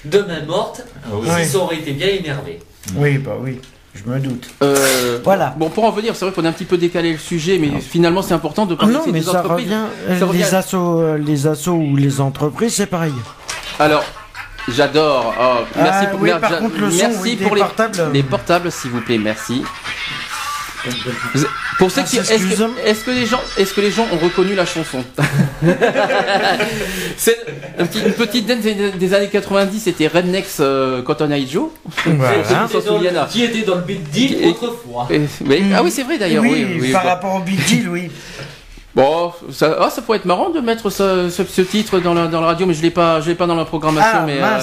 De 0.04 0.18
main 0.22 0.44
morte, 0.44 0.84
ah 1.06 1.40
ils 1.40 1.56
auraient 1.56 1.76
été 1.76 1.92
bien 1.92 2.08
énervés. 2.08 2.58
Oui, 2.96 3.18
bah 3.18 3.36
oui. 3.40 3.60
Je 3.94 4.10
me 4.10 4.18
doute. 4.18 4.48
Euh, 4.62 5.20
voilà. 5.22 5.54
Bon, 5.56 5.68
pour 5.68 5.84
en 5.84 5.90
venir, 5.90 6.16
c'est 6.16 6.24
vrai 6.24 6.34
qu'on 6.34 6.44
a 6.44 6.48
un 6.48 6.52
petit 6.52 6.64
peu 6.64 6.78
décalé 6.78 7.12
le 7.12 7.18
sujet, 7.18 7.58
mais 7.58 7.80
finalement, 7.80 8.22
c'est 8.22 8.34
important 8.34 8.66
de 8.66 8.74
parler 8.74 8.94
non, 8.94 9.02
mais 9.06 9.20
des 9.20 9.26
ça 9.26 9.40
entreprises. 9.40 9.70
Revient, 10.20 10.38
les, 10.38 10.54
Assos, 10.54 11.00
euh, 11.00 11.18
les 11.18 11.46
assos 11.46 11.74
ou 11.74 11.94
les 11.94 12.20
entreprises, 12.20 12.74
c'est 12.74 12.86
pareil. 12.86 13.12
Alors, 13.78 14.02
j'adore. 14.68 15.34
Oh, 15.38 15.64
merci 15.76 16.04
ah 16.04 16.06
pour, 16.06 16.20
oui, 16.22 16.30
par 16.40 16.58
contre, 16.58 16.78
le 16.78 16.88
merci 16.88 17.36
pour 17.36 17.54
les 17.54 17.60
portables. 17.60 18.10
Les 18.12 18.22
portables, 18.22 18.72
s'il 18.72 18.90
vous 18.90 19.02
plaît, 19.02 19.18
merci. 19.18 19.62
Pour 21.78 21.90
ceux 21.90 22.02
qui, 22.02 22.18
est-ce 22.18 23.04
que, 23.04 23.10
les 23.10 23.26
gens, 23.26 23.40
est-ce 23.56 23.72
que 23.74 23.80
les 23.80 23.90
gens 23.90 24.06
ont 24.12 24.18
reconnu 24.18 24.54
la 24.54 24.66
chanson 24.66 25.04
C'est 27.16 27.38
une 27.78 28.12
petite 28.12 28.46
dance 28.46 28.60
des, 28.60 29.14
années 29.14 29.28
90, 29.28 29.80
c'était 29.80 30.06
Rednex 30.06 30.58
euh, 30.60 31.02
Cotton 31.02 31.30
Eye 31.30 31.48
Joe. 31.48 31.70
Qui 33.30 33.44
était 33.44 33.62
dans 33.62 33.76
le 33.76 33.82
Big 33.82 34.02
Deal 34.10 34.48
autrefois. 34.48 35.08
Ah 35.74 35.82
oui, 35.82 35.90
c'est 35.90 36.02
vrai 36.02 36.18
d'ailleurs. 36.18 36.44
Oui, 36.44 36.90
par 36.92 37.04
rapport 37.04 37.34
au 37.36 37.40
Big 37.40 37.64
Deal, 37.64 37.88
oui. 37.88 38.10
Bon, 38.94 39.32
ça, 39.50 39.78
oh, 39.80 39.88
ça 39.90 40.02
pourrait 40.02 40.18
être 40.18 40.26
marrant 40.26 40.50
de 40.50 40.60
mettre 40.60 40.90
ce, 40.90 41.30
ce, 41.30 41.62
titre 41.62 41.98
dans 42.00 42.12
la, 42.12 42.26
dans 42.26 42.42
la 42.42 42.48
radio, 42.48 42.66
mais 42.66 42.74
je 42.74 42.82
l'ai 42.82 42.90
pas, 42.90 43.22
je 43.22 43.30
l'ai 43.30 43.34
pas 43.34 43.46
dans 43.46 43.54
la 43.54 43.64
programmation. 43.64 44.18
Ah, 44.20 44.26
mais 44.26 44.38
euh, 44.42 44.60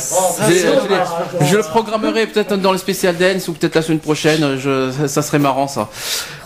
je, 1.42 1.58
le 1.58 1.64
programmerai 1.64 2.28
peut-être 2.28 2.56
dans 2.58 2.72
le 2.72 2.78
spécial 2.78 3.18
dance 3.18 3.48
ou 3.48 3.54
peut-être 3.54 3.74
la 3.74 3.82
semaine 3.82 4.00
prochaine. 4.00 4.58
Je, 4.58 4.92
ça, 5.08 5.24
serait 5.24 5.40
marrant 5.40 5.68
ça. 5.68 5.90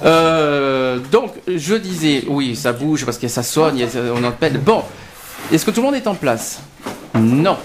Euh, 0.06 1.00
donc, 1.12 1.34
je 1.54 1.76
disais, 1.76 2.24
oui, 2.28 2.56
ça 2.56 2.72
bouge 2.72 3.04
parce 3.06 3.18
que 3.18 3.28
ça 3.28 3.44
sonne, 3.44 3.78
on 4.16 4.24
appelle. 4.24 4.60
Bon, 4.60 4.84
est-ce 5.52 5.66
que 5.66 5.72
tout 5.72 5.82
le 5.82 5.88
monde 5.88 5.96
est 5.96 6.08
en 6.08 6.16
place? 6.16 6.62
Non. 7.16 7.58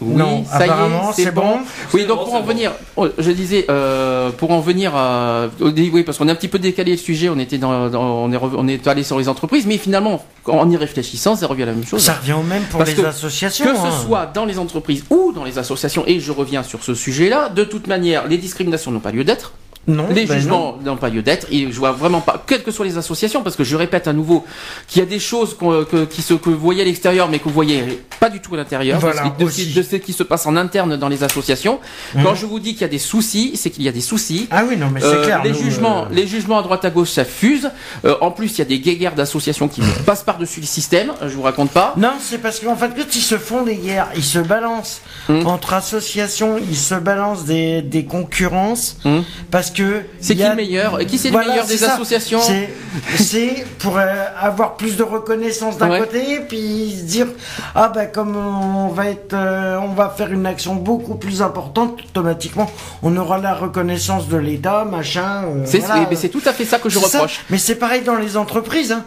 Oui, 0.00 0.14
non, 0.16 0.44
ça 0.44 0.66
y 0.66 0.70
est, 0.70 1.12
c'est 1.14 1.30
bon. 1.30 1.58
Oui, 1.92 2.06
donc 2.06 2.24
pour 2.24 2.34
en 2.34 2.42
venir, 2.42 2.72
oh, 2.96 3.08
je 3.18 3.30
disais, 3.30 3.66
euh, 3.70 4.30
pour 4.30 4.50
en 4.50 4.60
venir 4.60 4.94
à, 4.94 5.46
oui, 5.60 6.02
parce 6.02 6.18
qu'on 6.18 6.28
a 6.28 6.32
un 6.32 6.36
petit 6.36 6.48
peu 6.48 6.58
décalé 6.58 6.92
le 6.92 6.98
sujet, 6.98 7.28
on 7.28 7.38
était 7.38 7.58
dans, 7.58 7.92
on 7.94 8.32
est, 8.32 8.36
on 8.36 8.68
est 8.68 8.86
allé 8.86 9.02
sur 9.02 9.18
les 9.18 9.28
entreprises, 9.28 9.66
mais 9.66 9.78
finalement, 9.78 10.24
en 10.46 10.70
y 10.70 10.76
réfléchissant, 10.76 11.36
ça 11.36 11.46
revient 11.46 11.64
à 11.64 11.66
la 11.66 11.72
même 11.72 11.86
chose. 11.86 12.02
Ça 12.02 12.14
revient 12.14 12.32
au 12.32 12.42
même 12.42 12.64
pour 12.64 12.82
les 12.82 13.04
associations. 13.04 13.64
Que 13.64 13.74
ce 13.74 13.86
hein. 13.86 14.04
soit 14.04 14.26
dans 14.26 14.44
les 14.44 14.58
entreprises 14.58 15.04
ou 15.10 15.32
dans 15.32 15.44
les 15.44 15.58
associations, 15.58 16.04
et 16.06 16.20
je 16.20 16.32
reviens 16.32 16.62
sur 16.62 16.82
ce 16.82 16.94
sujet-là, 16.94 17.48
de 17.48 17.64
toute 17.64 17.86
manière, 17.86 18.26
les 18.26 18.38
discriminations 18.38 18.90
n'ont 18.90 19.00
pas 19.00 19.12
lieu 19.12 19.24
d'être. 19.24 19.52
Non, 19.86 20.06
les 20.08 20.24
ben 20.24 20.38
jugements 20.38 20.78
n'ont 20.82 20.96
pas 20.96 21.10
lieu 21.10 21.20
d'être 21.20 21.46
et 21.50 21.70
je 21.70 21.78
vois 21.78 21.92
vraiment 21.92 22.20
pas, 22.22 22.33
quelles 22.46 22.62
que 22.62 22.70
soient 22.70 22.86
les 22.86 22.98
associations, 22.98 23.42
parce 23.42 23.56
que 23.56 23.64
je 23.64 23.76
répète 23.76 24.08
à 24.08 24.12
nouveau 24.12 24.44
qu'il 24.88 25.00
y 25.00 25.02
a 25.02 25.06
des 25.06 25.18
choses 25.18 25.56
que, 25.56 26.04
qui 26.04 26.22
se, 26.22 26.34
que 26.34 26.50
vous 26.50 26.58
voyez 26.58 26.82
à 26.82 26.84
l'extérieur, 26.84 27.28
mais 27.28 27.38
que 27.38 27.44
vous 27.44 27.50
voyez 27.50 28.02
pas 28.20 28.30
du 28.30 28.40
tout 28.40 28.54
à 28.54 28.56
l'intérieur, 28.56 29.00
de, 29.38 29.48
ce 29.48 29.96
qui 29.96 30.12
se 30.12 30.22
passe 30.22 30.46
en 30.46 30.56
interne 30.56 30.96
dans 30.96 31.08
les 31.08 31.22
associations. 31.22 31.80
Mmh. 32.14 32.22
Quand 32.22 32.34
je 32.34 32.46
vous 32.46 32.58
dis 32.58 32.72
qu'il 32.72 32.82
y 32.82 32.84
a 32.84 32.88
des 32.88 32.98
soucis, 32.98 33.52
c'est 33.56 33.70
qu'il 33.70 33.82
y 33.82 33.88
a 33.88 33.92
des 33.92 34.00
soucis. 34.00 34.48
Ah 34.50 34.64
oui, 34.68 34.76
non, 34.76 34.90
mais 34.92 35.00
c'est 35.00 35.06
euh, 35.06 35.24
clair. 35.24 35.42
Les 35.44 35.54
jugements, 35.54 36.04
euh, 36.04 36.08
les 36.10 36.26
jugements 36.26 36.58
à 36.58 36.62
droite 36.62 36.84
à 36.84 36.90
gauche, 36.90 37.10
ça 37.10 37.24
fuse. 37.24 37.70
Euh, 38.04 38.16
en 38.20 38.30
plus, 38.30 38.52
il 38.52 38.58
y 38.58 38.62
a 38.62 38.64
des 38.66 38.78
guéguerres 38.78 39.14
d'associations 39.14 39.68
qui 39.68 39.82
passent 40.06 40.22
par-dessus 40.22 40.60
le 40.60 40.66
système. 40.66 41.12
Je 41.22 41.34
vous 41.34 41.42
raconte 41.42 41.70
pas. 41.70 41.94
Non, 41.96 42.14
c'est 42.20 42.38
parce 42.38 42.60
qu'en 42.60 42.76
fait, 42.76 42.92
quand 42.96 43.14
ils 43.14 43.20
se 43.22 43.38
font 43.38 43.62
des 43.62 43.76
guerres, 43.76 44.08
ils 44.16 44.24
se 44.24 44.38
balancent 44.38 45.00
mmh. 45.28 45.46
entre 45.46 45.74
associations, 45.74 46.58
ils 46.58 46.76
se 46.76 46.94
balancent 46.94 47.44
des, 47.44 47.82
des 47.82 48.04
concurrences, 48.04 48.96
mmh. 49.04 49.18
parce 49.50 49.70
que 49.70 50.02
c'est 50.20 50.36
qui 50.36 50.42
le 50.42 50.54
meilleur? 50.54 50.98
Qui 51.06 51.18
c'est 51.18 51.30
le 51.30 51.38
meilleur 51.38 51.66
des 51.66 51.84
associations? 51.84 52.33
C'est 52.40 53.64
pour 53.78 53.98
euh, 53.98 54.24
avoir 54.40 54.76
plus 54.76 54.96
de 54.96 55.02
reconnaissance 55.02 55.78
d'un 55.78 55.98
côté, 55.98 56.40
puis 56.48 56.96
se 56.98 57.04
dire 57.04 57.26
ah 57.74 57.90
ben 57.94 58.06
comme 58.06 58.36
on 58.36 58.88
va 58.88 59.08
être, 59.08 59.34
euh, 59.34 59.78
on 59.78 59.94
va 59.94 60.08
faire 60.08 60.32
une 60.32 60.46
action 60.46 60.74
beaucoup 60.74 61.16
plus 61.16 61.42
importante, 61.42 62.00
automatiquement 62.04 62.70
on 63.02 63.16
aura 63.16 63.38
la 63.38 63.54
reconnaissance 63.54 64.28
de 64.28 64.36
l'État, 64.36 64.84
machin. 64.84 65.44
Euh, 65.44 65.64
c'est 65.66 66.28
tout 66.28 66.42
à 66.44 66.52
fait 66.52 66.64
ça 66.64 66.78
que 66.78 66.88
je 66.88 66.98
reproche. 66.98 67.40
Mais 67.50 67.58
c'est 67.58 67.76
pareil 67.76 68.02
dans 68.02 68.16
les 68.16 68.36
entreprises, 68.36 68.92
hein. 68.92 69.04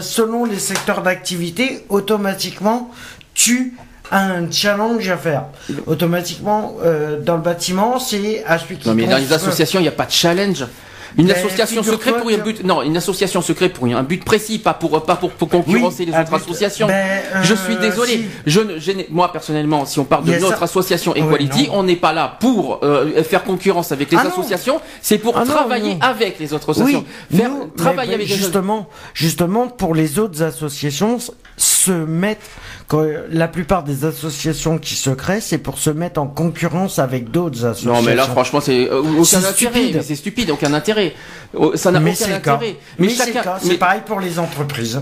selon 0.00 0.44
les 0.44 0.58
secteurs 0.58 1.02
d'activité, 1.02 1.84
automatiquement 1.88 2.90
tu 3.34 3.74
un 4.10 4.50
challenge 4.50 5.08
à 5.08 5.16
faire. 5.16 5.44
Automatiquement, 5.86 6.76
euh, 6.82 7.20
dans 7.20 7.36
le 7.36 7.42
bâtiment, 7.42 7.98
c'est 7.98 8.44
à 8.44 8.58
celui 8.58 8.76
qui. 8.76 8.88
Non, 8.88 8.94
mais 8.94 9.06
dans 9.06 9.18
les 9.18 9.32
associations, 9.32 9.78
il 9.80 9.84
n'y 9.84 9.88
a 9.88 9.92
pas 9.92 10.06
de 10.06 10.10
challenge. 10.10 10.64
Une 11.18 11.26
ben, 11.26 11.36
association 11.36 11.82
secrète 11.82 12.18
pour 12.18 12.30
un 12.30 12.38
but, 12.38 12.64
non, 12.64 12.82
une 12.82 12.96
association 12.96 13.42
secrète 13.42 13.72
pour 13.72 13.86
un 13.86 14.02
but 14.02 14.24
précis, 14.24 14.58
pas 14.58 14.74
pour 14.74 15.02
pas 15.04 15.16
pour, 15.16 15.36
concurrencer 15.36 16.04
les 16.04 16.12
autres 16.12 16.34
associations. 16.34 16.86
Ben, 16.86 17.22
je 17.42 17.54
suis 17.54 17.74
euh, 17.74 17.80
désolé. 17.80 18.24
Je, 18.46 18.60
moi 19.10 19.32
personnellement, 19.32 19.84
si 19.84 19.98
on 19.98 20.04
parle 20.04 20.24
de 20.24 20.36
notre 20.38 20.62
association 20.62 21.14
Equality, 21.14 21.68
on 21.72 21.82
n'est 21.82 21.96
pas 21.96 22.12
là 22.12 22.36
pour 22.40 22.80
euh, 22.82 23.22
faire 23.22 23.44
concurrence 23.44 23.92
avec 23.92 24.10
les 24.10 24.18
ah 24.18 24.26
associations. 24.28 24.80
C'est 25.02 25.18
pour 25.18 25.36
ah 25.36 25.44
travailler 25.44 25.96
avec 26.00 26.38
les 26.38 26.52
autres 26.52 26.70
associations. 26.70 27.04
faire 27.34 27.50
travailler 27.76 28.14
avec 28.14 28.28
justement, 28.28 28.88
justement 29.14 29.68
pour 29.68 29.94
les 29.94 30.18
autres 30.18 30.42
associations 30.42 31.18
se 31.56 31.90
mettre 31.90 32.46
la 32.96 33.48
plupart 33.48 33.84
des 33.84 34.04
associations 34.04 34.78
qui 34.78 34.94
se 34.94 35.10
créent, 35.10 35.40
c'est 35.40 35.58
pour 35.58 35.78
se 35.78 35.90
mettre 35.90 36.20
en 36.20 36.26
concurrence 36.26 36.98
avec 36.98 37.30
d'autres 37.30 37.64
associations. 37.64 37.94
Non, 37.94 38.02
mais 38.02 38.14
là, 38.14 38.24
franchement, 38.24 38.60
c'est 38.60 38.88
euh, 38.90 39.02
aucun 39.18 39.44
intérêt. 39.44 40.02
C'est 40.02 40.16
stupide, 40.16 40.50
aucun 40.50 40.72
intérêt. 40.74 41.14
Oh, 41.54 41.72
ça 41.76 41.90
n'a 41.90 42.00
aucun 42.00 42.10
intérêt. 42.10 42.76
Mais, 42.98 43.08
chacun. 43.08 43.42
C'est 43.62 43.78
pareil 43.78 44.02
pour 44.04 44.20
les 44.20 44.38
entreprises. 44.38 45.00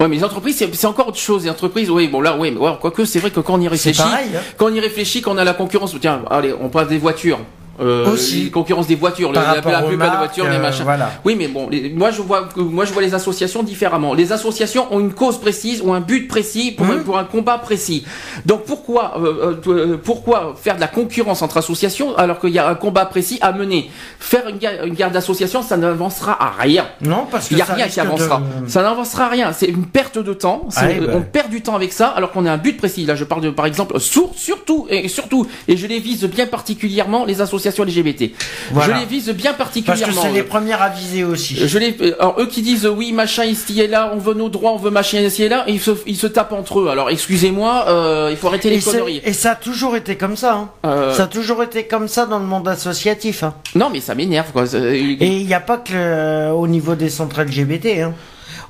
Ouais, 0.00 0.08
mais 0.08 0.16
les 0.16 0.24
entreprises, 0.24 0.64
c'est 0.72 0.86
encore 0.86 1.08
autre 1.08 1.18
chose. 1.18 1.44
Les 1.44 1.50
entreprises, 1.50 1.90
oui, 1.90 2.08
bon 2.08 2.22
là, 2.22 2.36
oui, 2.38 2.50
mais 2.50 2.60
quoique 2.80 3.04
c'est 3.04 3.18
vrai 3.18 3.30
que 3.30 3.40
quand 3.40 3.54
on 3.54 3.60
y 3.60 3.68
réfléchit, 3.68 4.00
pareil, 4.00 4.30
hein. 4.34 4.40
quand 4.56 4.70
on 4.70 4.74
y 4.74 4.80
réfléchit, 4.80 5.20
quand 5.20 5.34
on 5.34 5.38
a 5.38 5.44
la 5.44 5.52
concurrence, 5.52 5.94
tiens, 6.00 6.22
allez, 6.30 6.54
on 6.58 6.70
passe 6.70 6.88
des 6.88 6.96
voitures. 6.96 7.40
Euh, 7.80 8.12
Aussi. 8.12 8.50
concurrence 8.50 8.86
des 8.86 8.94
voitures, 8.94 9.32
la, 9.32 9.54
la, 9.54 9.62
plupart 9.62 9.82
des 9.88 9.96
voitures, 9.96 10.44
les 10.44 10.56
euh, 10.56 10.60
machins. 10.60 10.84
Oui, 11.24 11.34
mais 11.36 11.48
bon, 11.48 11.70
moi 11.94 12.10
je 12.10 12.20
vois, 12.20 12.48
moi 12.56 12.84
je 12.84 12.92
vois 12.92 13.00
les 13.00 13.14
associations 13.14 13.62
différemment. 13.62 14.12
Les 14.12 14.32
associations 14.32 14.86
ont 14.90 15.00
une 15.00 15.14
cause 15.14 15.40
précise, 15.40 15.82
ont 15.82 15.94
un 15.94 16.00
but 16.00 16.28
précis 16.28 16.72
pour, 16.72 16.86
pour 17.04 17.18
un 17.18 17.24
combat 17.24 17.58
précis. 17.58 18.04
Donc 18.44 18.64
pourquoi, 18.64 19.14
euh, 19.18 19.56
euh, 19.66 19.96
pourquoi 19.96 20.54
faire 20.60 20.76
de 20.76 20.80
la 20.80 20.88
concurrence 20.88 21.40
entre 21.40 21.56
associations 21.56 22.16
alors 22.16 22.38
qu'il 22.38 22.50
y 22.50 22.58
a 22.58 22.68
un 22.68 22.74
combat 22.74 23.06
précis 23.06 23.38
à 23.40 23.52
mener? 23.52 23.90
Faire 24.18 24.46
une 24.48 24.58
guerre, 24.58 24.84
une 24.84 24.94
guerre 24.94 25.10
d'association, 25.10 25.62
ça 25.62 25.76
n'avancera 25.78 26.36
à 26.42 26.50
rien. 26.60 26.86
Non, 27.00 27.26
parce 27.30 27.48
qu'il 27.48 27.56
y 27.56 27.62
a 27.62 27.64
rien 27.64 27.88
qui 27.88 28.00
avancera. 28.00 28.42
Ça 28.66 28.82
n'avancera 28.82 29.24
à 29.24 29.28
rien. 29.28 29.52
C'est 29.52 29.66
une 29.66 29.86
perte 29.86 30.18
de 30.18 30.34
temps. 30.34 30.68
Ah, 30.76 30.82
bah. 30.86 31.12
On 31.14 31.22
perd 31.22 31.48
du 31.48 31.62
temps 31.62 31.76
avec 31.76 31.92
ça 31.92 32.08
alors 32.08 32.32
qu'on 32.32 32.44
a 32.44 32.52
un 32.52 32.58
but 32.58 32.76
précis. 32.76 33.06
Là, 33.06 33.14
je 33.14 33.24
parle 33.24 33.40
de, 33.40 33.50
par 33.50 33.64
exemple, 33.66 33.98
surtout 34.00 34.86
et 34.90 35.08
surtout, 35.08 35.46
et 35.68 35.76
je 35.76 35.86
les 35.86 35.98
vise 35.98 36.24
bien 36.24 36.46
particulièrement 36.46 37.24
les 37.24 37.40
associations 37.40 37.69
LGBT. 37.78 38.30
Je 38.74 38.90
les 38.92 39.06
vise 39.06 39.30
bien 39.30 39.52
particulièrement. 39.52 40.04
Parce 40.06 40.16
que 40.16 40.22
c'est 40.22 40.32
les 40.32 40.42
premières 40.42 40.82
à 40.82 40.88
viser 40.88 41.24
aussi. 41.24 41.56
Je 41.56 41.78
les, 41.78 41.96
alors 42.18 42.36
eux 42.40 42.46
qui 42.46 42.62
disent 42.62 42.86
oui 42.86 43.12
machin 43.12 43.44
ici 43.44 43.80
et 43.80 43.86
là, 43.86 44.10
on 44.14 44.18
veut 44.18 44.34
nos 44.34 44.48
droits, 44.48 44.72
on 44.72 44.76
veut 44.76 44.90
machin 44.90 45.20
ici 45.20 45.44
et 45.44 45.48
là, 45.48 45.64
ils 45.68 45.80
se, 45.80 45.92
ils 46.06 46.16
se 46.16 46.26
tapent 46.26 46.52
entre 46.52 46.80
eux. 46.80 46.88
Alors 46.88 47.10
excusez-moi, 47.10 47.86
euh, 47.88 48.28
il 48.30 48.36
faut 48.36 48.48
arrêter 48.48 48.70
les 48.70 48.80
conneries. 48.80 49.20
Et 49.24 49.32
ça 49.32 49.52
a 49.52 49.56
toujours 49.56 49.96
été 49.96 50.16
comme 50.16 50.36
ça. 50.36 50.54
Hein. 50.54 50.70
Euh... 50.84 51.14
Ça 51.14 51.24
a 51.24 51.26
toujours 51.26 51.62
été 51.62 51.84
comme 51.84 52.08
ça 52.08 52.26
dans 52.26 52.38
le 52.38 52.46
monde 52.46 52.68
associatif. 52.68 53.42
Hein. 53.42 53.54
Non 53.74 53.90
mais 53.90 54.00
ça 54.00 54.14
m'énerve 54.14 54.52
quoi. 54.52 54.64
Et 54.74 55.00
il 55.00 55.46
n'y 55.46 55.54
a 55.54 55.60
pas 55.60 55.78
que 55.78 55.92
le, 55.92 56.52
au 56.52 56.66
niveau 56.66 56.94
des 56.94 57.10
centres 57.10 57.42
LGBT. 57.42 57.86
Hein 58.02 58.14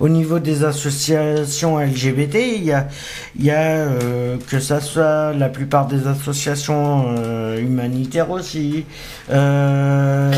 au 0.01 0.09
niveau 0.09 0.39
des 0.39 0.64
associations 0.64 1.78
LGBT, 1.78 2.36
il 2.56 2.64
y 2.64 3.51
a, 3.51 3.56
euh, 3.59 4.39
que 4.48 4.59
ça 4.59 4.81
soit 4.81 5.35
la 5.35 5.51
plupart 5.51 5.86
des 5.86 6.06
associations 6.06 7.14
euh, 7.18 7.60
humanitaires 7.60 8.31
aussi, 8.31 8.86
euh, 9.31 10.32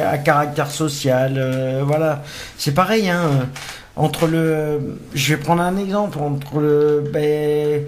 à 0.00 0.18
caractère 0.18 0.70
social, 0.70 1.82
voilà. 1.84 2.22
C'est 2.56 2.74
pareil, 2.74 3.10
hein. 3.10 3.48
Entre 3.96 4.26
le, 4.26 4.98
je 5.14 5.34
vais 5.34 5.40
prendre 5.40 5.62
un 5.62 5.76
exemple 5.76 6.18
entre 6.18 6.58
le, 6.58 7.04
ben, 7.12 7.82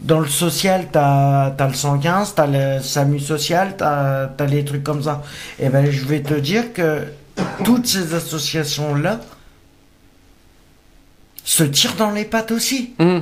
dans 0.00 0.20
le 0.20 0.28
social, 0.28 0.86
t'as 0.90 1.54
as 1.58 1.68
le 1.68 1.74
115, 1.74 2.34
t'as 2.34 2.46
le 2.46 2.80
SAMU 2.82 3.20
social, 3.20 3.74
t'as 3.76 4.30
as 4.38 4.46
les 4.46 4.64
trucs 4.64 4.82
comme 4.82 5.02
ça. 5.02 5.22
Et 5.58 5.68
ben, 5.68 5.90
je 5.90 6.04
vais 6.06 6.20
te 6.20 6.32
dire 6.32 6.72
que 6.72 7.02
toutes 7.64 7.86
ces 7.86 8.14
associations-là, 8.14 9.20
se 11.44 11.64
tirent 11.64 11.96
dans 11.96 12.10
les 12.10 12.24
pattes 12.24 12.50
aussi. 12.50 12.94
Hmm. 12.98 13.20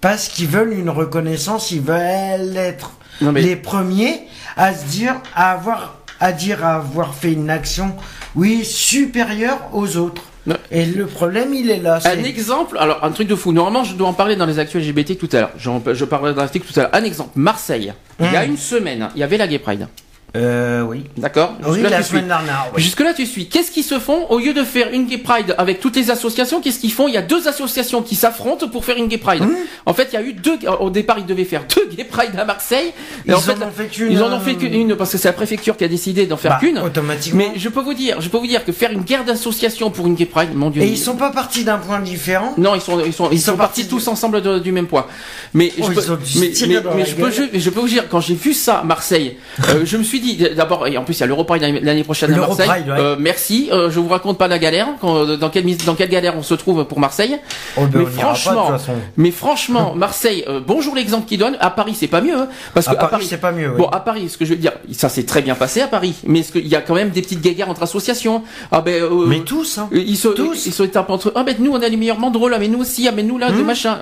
Parce 0.00 0.28
qu'ils 0.28 0.48
veulent 0.48 0.72
une 0.72 0.90
reconnaissance, 0.90 1.70
ils 1.70 1.80
veulent 1.80 2.56
être 2.56 2.92
les 3.20 3.56
premiers 3.56 4.22
à 4.56 4.74
se 4.74 4.84
dire, 4.84 5.16
à 5.34 5.52
avoir 5.52 5.96
à 6.20 6.32
dire 6.32 6.64
avoir 6.64 7.14
fait 7.14 7.32
une 7.32 7.50
action, 7.50 7.94
oui, 8.34 8.64
supérieure 8.64 9.58
aux 9.72 9.96
autres. 9.96 10.22
Et 10.70 10.86
le 10.86 11.06
problème, 11.06 11.52
il 11.52 11.70
est 11.70 11.80
là. 11.80 11.98
Un 12.04 12.22
exemple, 12.22 12.78
alors 12.78 13.02
un 13.02 13.10
truc 13.10 13.26
de 13.26 13.34
fou. 13.34 13.52
Normalement, 13.52 13.82
je 13.82 13.94
dois 13.94 14.06
en 14.06 14.12
parler 14.12 14.36
dans 14.36 14.46
les 14.46 14.60
actions 14.60 14.78
LGBT 14.78 15.18
tout 15.18 15.28
à 15.32 15.40
l'heure. 15.40 15.50
Je, 15.58 15.70
je 15.92 16.04
parlerai 16.04 16.34
dans 16.34 16.42
l'article 16.42 16.72
tout 16.72 16.78
à 16.78 16.84
l'heure. 16.84 16.94
Un 16.94 17.02
exemple, 17.02 17.32
Marseille. 17.34 17.92
Il 18.20 18.26
y 18.26 18.36
a 18.36 18.42
hum. 18.42 18.50
une 18.50 18.56
semaine, 18.56 19.08
il 19.16 19.20
y 19.20 19.24
avait 19.24 19.38
la 19.38 19.48
Gay 19.48 19.58
Pride. 19.58 19.88
Euh, 20.36 20.82
oui. 20.82 21.04
D'accord. 21.16 21.54
Oui, 21.66 21.82
la 21.82 22.02
semaine 22.02 22.28
dernière. 22.28 22.66
Jusque 22.76 23.00
là, 23.00 23.14
tu 23.14 23.26
suis. 23.26 23.48
Qu'est-ce 23.48 23.70
qu'ils 23.70 23.84
se 23.84 23.98
font 23.98 24.26
au 24.28 24.38
lieu 24.38 24.52
de 24.52 24.62
faire 24.62 24.92
une 24.92 25.06
gay 25.06 25.18
pride 25.18 25.54
avec 25.58 25.80
toutes 25.80 25.96
les 25.96 26.10
associations 26.10 26.60
Qu'est-ce 26.60 26.78
qu'ils 26.78 26.92
font? 26.92 27.08
Il 27.08 27.14
y 27.14 27.16
a 27.16 27.22
deux 27.22 27.48
associations 27.48 28.02
qui 28.02 28.14
s'affrontent 28.14 28.68
pour 28.68 28.84
faire 28.84 28.96
une 28.96 29.08
gay 29.08 29.18
pride. 29.18 29.42
Mmh. 29.42 29.54
En 29.86 29.94
fait, 29.94 30.08
il 30.12 30.14
y 30.14 30.16
a 30.18 30.22
eu 30.22 30.32
deux. 30.32 30.58
Au 30.80 30.90
départ, 30.90 31.18
ils 31.18 31.26
devaient 31.26 31.44
faire 31.44 31.64
deux 31.76 31.88
gay 31.96 32.04
pride 32.04 32.38
à 32.38 32.44
Marseille. 32.44 32.92
Ils 33.26 33.34
en, 33.34 33.40
fait, 33.40 33.52
ont 33.52 33.70
fait 33.70 33.86
qu'une. 33.86 34.12
Ils 34.12 34.22
en 34.22 34.32
ont 34.32 34.40
fait 34.40 34.52
euh, 34.52 34.68
qu'une 34.68 34.96
parce 34.96 35.12
que 35.12 35.18
c'est 35.18 35.28
la 35.28 35.32
préfecture 35.32 35.76
qui 35.76 35.84
a 35.84 35.88
décidé 35.88 36.26
d'en 36.26 36.36
faire 36.36 36.52
bah, 36.52 36.58
qu'une. 36.60 36.78
Automatiquement. 36.78 37.44
Mais 37.52 37.58
je 37.58 37.68
peux 37.68 37.80
vous 37.80 37.94
dire, 37.94 38.20
je 38.20 38.28
peux 38.28 38.38
vous 38.38 38.46
dire 38.46 38.64
que 38.64 38.72
faire 38.72 38.92
une 38.92 39.02
guerre 39.02 39.24
d'associations 39.24 39.90
pour 39.90 40.06
une 40.06 40.14
gay 40.14 40.26
pride, 40.26 40.54
mon 40.54 40.70
dieu. 40.70 40.82
Et 40.82 40.88
ils 40.88 40.98
sont 40.98 41.16
pas 41.16 41.30
partis 41.30 41.64
d'un 41.64 41.78
point 41.78 42.00
différent? 42.00 42.54
Non, 42.58 42.74
ils 42.74 42.80
sont 42.80 43.00
ils 43.04 43.12
sont 43.12 43.30
ils, 43.30 43.40
sont, 43.40 43.56
partis, 43.56 43.86
tous 43.86 44.06
ensemble 44.08 44.60
du 44.62 44.72
même 44.72 44.86
point. 44.86 45.06
Mais 45.54 45.72
oh, 45.80 45.86
je 45.88 45.92
peux, 45.92 46.18
mais, 46.38 47.04
je 47.04 47.14
peux 47.14 47.30
je 47.58 47.70
peux 47.70 47.80
vous 47.80 47.88
dire 47.88 48.08
quand 48.08 48.20
j'ai 48.20 48.34
vu 48.34 48.52
ça 48.52 48.82
Marseille, 48.84 49.36
euh, 49.68 49.82
je 49.84 49.96
me 49.96 50.02
suis 50.02 50.20
dit 50.20 50.25
d'abord 50.34 50.86
en 50.96 51.04
plus 51.04 51.14
il 51.14 51.20
y 51.20 51.22
a 51.22 51.26
l'Europride 51.26 51.62
l'année 51.82 52.04
prochaine 52.04 52.32
à 52.34 52.38
Marseille. 52.38 52.84
Euh, 52.88 53.16
merci, 53.18 53.68
euh, 53.72 53.90
je 53.90 54.00
vous 54.00 54.08
raconte 54.08 54.38
pas 54.38 54.48
la 54.48 54.58
galère, 54.58 54.88
euh, 55.04 55.36
dans 55.36 55.50
quelle 55.50 55.64
dans 55.84 55.94
quelle 55.94 56.08
galère 56.08 56.36
on 56.36 56.42
se 56.42 56.54
trouve 56.54 56.84
pour 56.84 57.00
Marseille. 57.00 57.38
Oh, 57.76 57.82
ben, 57.86 58.00
mais, 58.00 58.06
franchement, 58.06 58.76
mais 59.16 59.30
franchement, 59.32 59.94
Marseille, 59.94 60.44
bonjour 60.66 60.94
l'exemple 60.94 61.26
qu'il 61.26 61.38
donne. 61.38 61.56
À 61.60 61.70
Paris 61.70 61.96
c'est 61.98 62.06
pas 62.06 62.20
mieux, 62.20 62.36
hein, 62.36 62.48
parce 62.74 62.88
à 62.88 62.92
que 62.92 62.96
Paris, 62.96 63.10
Paris 63.10 63.26
c'est 63.28 63.40
pas 63.40 63.52
mieux. 63.52 63.70
Bon 63.70 63.86
à 63.86 64.00
Paris, 64.00 64.28
ce 64.28 64.36
que 64.36 64.44
je 64.44 64.50
veux 64.50 64.56
dire, 64.56 64.72
ça 64.92 65.08
s'est 65.08 65.24
très 65.24 65.42
bien 65.42 65.54
passé 65.54 65.80
à 65.80 65.88
Paris, 65.88 66.14
mais 66.24 66.42
ce 66.42 66.52
qu'il 66.52 66.66
y 66.66 66.76
a 66.76 66.80
quand 66.80 66.94
même 66.94 67.10
des 67.10 67.22
petites 67.22 67.40
guéguerres 67.40 67.70
entre 67.70 67.82
associations? 67.82 68.42
Ah 68.72 68.80
ben. 68.80 69.02
mais 69.26 69.40
tous, 69.40 69.78
hein. 69.78 69.88
Ils 69.92 70.16
se 70.16 70.28
tous. 70.28 70.66
ils 70.66 70.72
sont 70.72 70.96
entre 70.96 71.32
ah 71.34 71.42
ben 71.42 71.56
nous 71.58 71.72
on 71.72 71.82
a 71.82 71.88
les 71.88 71.96
meilleurs 71.96 72.18
banderoles, 72.18 72.52
là, 72.52 72.58
mais 72.58 72.68
nous 72.68 72.80
aussi, 72.80 73.06
ah 73.08 73.12
mais 73.14 73.22
nous 73.22 73.38
là, 73.38 73.50
de 73.50 73.56
hmm. 73.56 73.66
machin. 73.66 73.98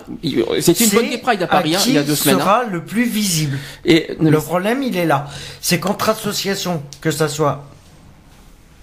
C'était 0.60 0.84
une 0.84 0.90
bonne 0.90 1.20
pride 1.22 1.42
à 1.42 1.46
Paris 1.46 1.74
hein, 1.76 1.80
il 1.86 1.94
y 1.94 1.98
a 1.98 2.02
deux 2.02 2.14
semaines. 2.14 2.38
sera 2.38 2.64
le 2.64 2.84
plus 2.84 3.05
visible. 3.05 3.59
Et 3.84 4.16
le 4.20 4.38
problème 4.38 4.82
il 4.82 4.96
est 4.96 5.06
là, 5.06 5.26
c'est 5.60 5.80
qu'entre 5.80 6.03
associations 6.09 6.82
que 7.01 7.10
ça 7.10 7.28
soit 7.28 7.64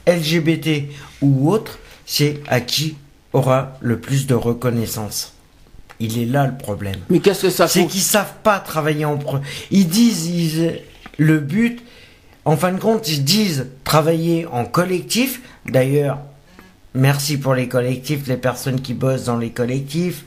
LGBT 0.08 0.90
ou 1.22 1.52
autre, 1.52 1.80
c'est 2.06 2.42
à 2.48 2.62
qui 2.62 2.98
aura 3.34 3.78
le 3.82 4.00
plus 4.00 4.28
de 4.28 4.34
reconnaissance. 4.36 5.34
Il 6.00 6.18
est 6.18 6.26
là 6.26 6.48
le 6.48 6.58
problème. 6.58 7.00
Mais 7.10 7.20
qu'est-ce 7.20 7.44
que 7.44 7.50
ça 7.50 7.68
C'est 7.68 7.86
qu'ils 7.86 8.02
savent 8.02 8.34
pas 8.44 8.60
travailler 8.60 9.06
en 9.06 9.18
pro. 9.18 9.38
Ils 9.70 9.88
disent 9.88 10.72
le 11.18 11.40
but. 11.40 11.82
En 12.44 12.58
fin 12.58 12.72
de 12.72 12.80
compte, 12.80 13.08
ils 13.08 13.24
disent 13.24 13.68
travailler 13.84 14.48
en 14.48 14.66
collectif. 14.66 15.42
D'ailleurs, 15.68 16.18
merci 16.96 17.38
pour 17.38 17.54
les 17.54 17.68
collectifs, 17.68 18.28
les 18.28 18.38
personnes 18.38 18.82
qui 18.82 18.96
bossent 18.96 19.26
dans 19.26 19.38
les 19.38 19.52
collectifs. 19.52 20.26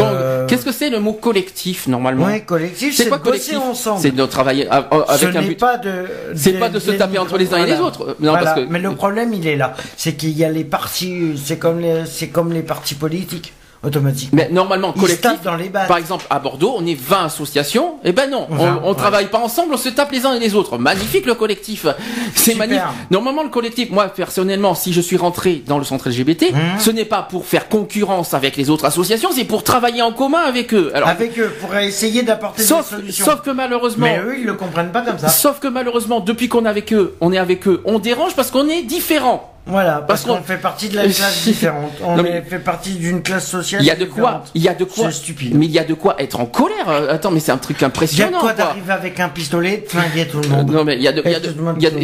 Euh, 0.00 0.46
qu'est-ce 0.46 0.64
que 0.64 0.72
c'est 0.72 0.90
le 0.90 1.00
mot 1.00 1.12
collectif 1.12 1.86
normalement 1.86 2.26
Ouais, 2.26 2.40
collectif, 2.40 2.96
c'est 2.96 3.08
quoi 3.08 3.18
collectif 3.18 3.58
ensemble. 3.58 4.00
C'est 4.00 4.14
de 4.14 4.24
travailler 4.26 4.68
avec 4.68 5.36
un 5.36 5.42
but. 5.42 5.58
Pas 5.58 5.76
de. 5.78 6.06
C'est 6.34 6.54
pas 6.54 6.68
de 6.68 6.78
se 6.78 6.92
taper 6.92 7.18
entre 7.18 7.36
les 7.38 7.52
uns 7.52 7.64
et 7.64 7.66
les 7.66 7.78
autres. 7.78 8.16
Non, 8.20 8.32
parce 8.34 8.54
que... 8.54 8.66
Mais 8.68 8.78
le 8.78 8.94
problème, 8.94 9.32
il 9.32 9.46
est 9.46 9.56
là, 9.56 9.74
c'est 9.96 10.14
qu'il 10.14 10.30
y 10.30 10.44
a 10.44 10.50
les 10.50 10.64
partis, 10.64 11.40
c'est 11.42 11.58
comme 11.58 11.80
les, 11.80 12.04
c'est 12.06 12.28
comme 12.28 12.52
les 12.52 12.62
partis 12.62 12.94
politiques 12.94 13.52
automatiquement. 13.82 14.36
Mais 14.36 14.48
normalement, 14.52 14.92
collectif, 14.92 15.42
dans 15.44 15.56
les 15.56 15.68
par 15.70 15.96
exemple, 15.96 16.26
à 16.30 16.38
Bordeaux, 16.38 16.74
on 16.76 16.86
est 16.86 16.98
20 16.98 17.24
associations. 17.24 17.96
Eh 18.04 18.12
ben 18.12 18.30
non, 18.30 18.46
on, 18.50 18.90
on 18.90 18.94
travaille 18.94 19.28
pas 19.28 19.38
ensemble, 19.38 19.74
on 19.74 19.78
se 19.78 19.88
tape 19.88 20.12
les 20.12 20.26
uns 20.26 20.34
et 20.34 20.38
les 20.38 20.54
autres. 20.54 20.78
Magnifique 20.78 21.26
le 21.26 21.34
collectif. 21.34 21.86
C'est 22.34 22.54
magnifique. 22.54 22.82
Normalement, 23.10 23.42
le 23.42 23.48
collectif, 23.48 23.90
moi, 23.90 24.08
personnellement, 24.08 24.74
si 24.74 24.92
je 24.92 25.00
suis 25.00 25.16
rentré 25.16 25.62
dans 25.66 25.78
le 25.78 25.84
centre 25.84 26.08
LGBT, 26.08 26.52
mmh. 26.52 26.56
ce 26.78 26.90
n'est 26.90 27.04
pas 27.04 27.22
pour 27.22 27.46
faire 27.46 27.68
concurrence 27.68 28.34
avec 28.34 28.56
les 28.56 28.70
autres 28.70 28.84
associations, 28.84 29.30
c'est 29.32 29.44
pour 29.44 29.64
travailler 29.64 30.02
en 30.02 30.12
commun 30.12 30.40
avec 30.40 30.74
eux. 30.74 30.90
Alors, 30.94 31.08
avec 31.08 31.38
eux, 31.38 31.52
pour 31.60 31.74
essayer 31.76 32.22
d'apporter 32.22 32.62
des 32.62 32.68
solutions. 32.68 33.24
Sauf 33.24 33.42
que 33.42 33.50
malheureusement. 33.50 34.06
Mais 34.06 34.18
eux, 34.18 34.38
ils 34.38 34.46
le 34.46 34.54
comprennent 34.54 34.92
pas 34.92 35.02
comme 35.02 35.18
ça. 35.18 35.28
Sauf 35.28 35.60
que 35.60 35.68
malheureusement, 35.68 36.20
depuis 36.20 36.48
qu'on 36.48 36.64
est 36.64 36.68
avec 36.68 36.92
eux, 36.92 37.16
on 37.20 37.32
est 37.32 37.38
avec 37.38 37.66
eux, 37.66 37.82
on 37.84 37.98
dérange 37.98 38.34
parce 38.34 38.50
qu'on 38.50 38.68
est 38.68 38.82
différents. 38.82 39.52
Voilà, 39.64 40.04
parce, 40.06 40.24
qu'on 40.24 40.42
fait 40.42 40.56
partie 40.56 40.88
de 40.88 40.96
la 40.96 41.02
classe 41.08 41.44
différente. 41.44 41.92
On 42.04 42.16
fait 42.18 42.58
partie 42.58 42.94
d'une 42.94 43.22
classe 43.22 43.46
sociale. 43.46 43.82
Il 43.82 43.86
y 43.86 43.90
a 43.90 43.94
de 43.94 44.06
quoi, 44.06 44.42
il 44.54 44.62
y 44.62 44.68
a 44.68 44.74
de 44.74 44.84
quoi. 44.84 45.06
C'est 45.06 45.18
stupide. 45.18 45.54
Mais 45.54 45.66
il 45.66 45.72
y 45.72 45.78
a 45.78 45.84
de 45.84 45.94
quoi 45.94 46.20
être 46.20 46.40
en 46.40 46.46
colère. 46.46 46.88
Attends, 47.08 47.30
mais 47.30 47.38
c'est 47.38 47.52
un 47.52 47.58
truc 47.58 47.82
impressionnant. 47.82 48.28
Il 48.28 48.32
y 48.32 48.34
a 48.34 48.38
de 48.38 48.42
quoi, 48.42 48.52
d'arriver 48.54 48.92
avec 48.92 49.20
un 49.20 49.28
pistolet, 49.28 49.78
de 49.78 49.88
flinguer 49.88 50.26
tout 50.26 50.40
le 50.40 50.48
monde. 50.48 50.70
non, 50.70 50.84
mais 50.84 50.96
il 50.96 51.02
y 51.02 51.08
a 51.08 51.12
de, 51.12 51.22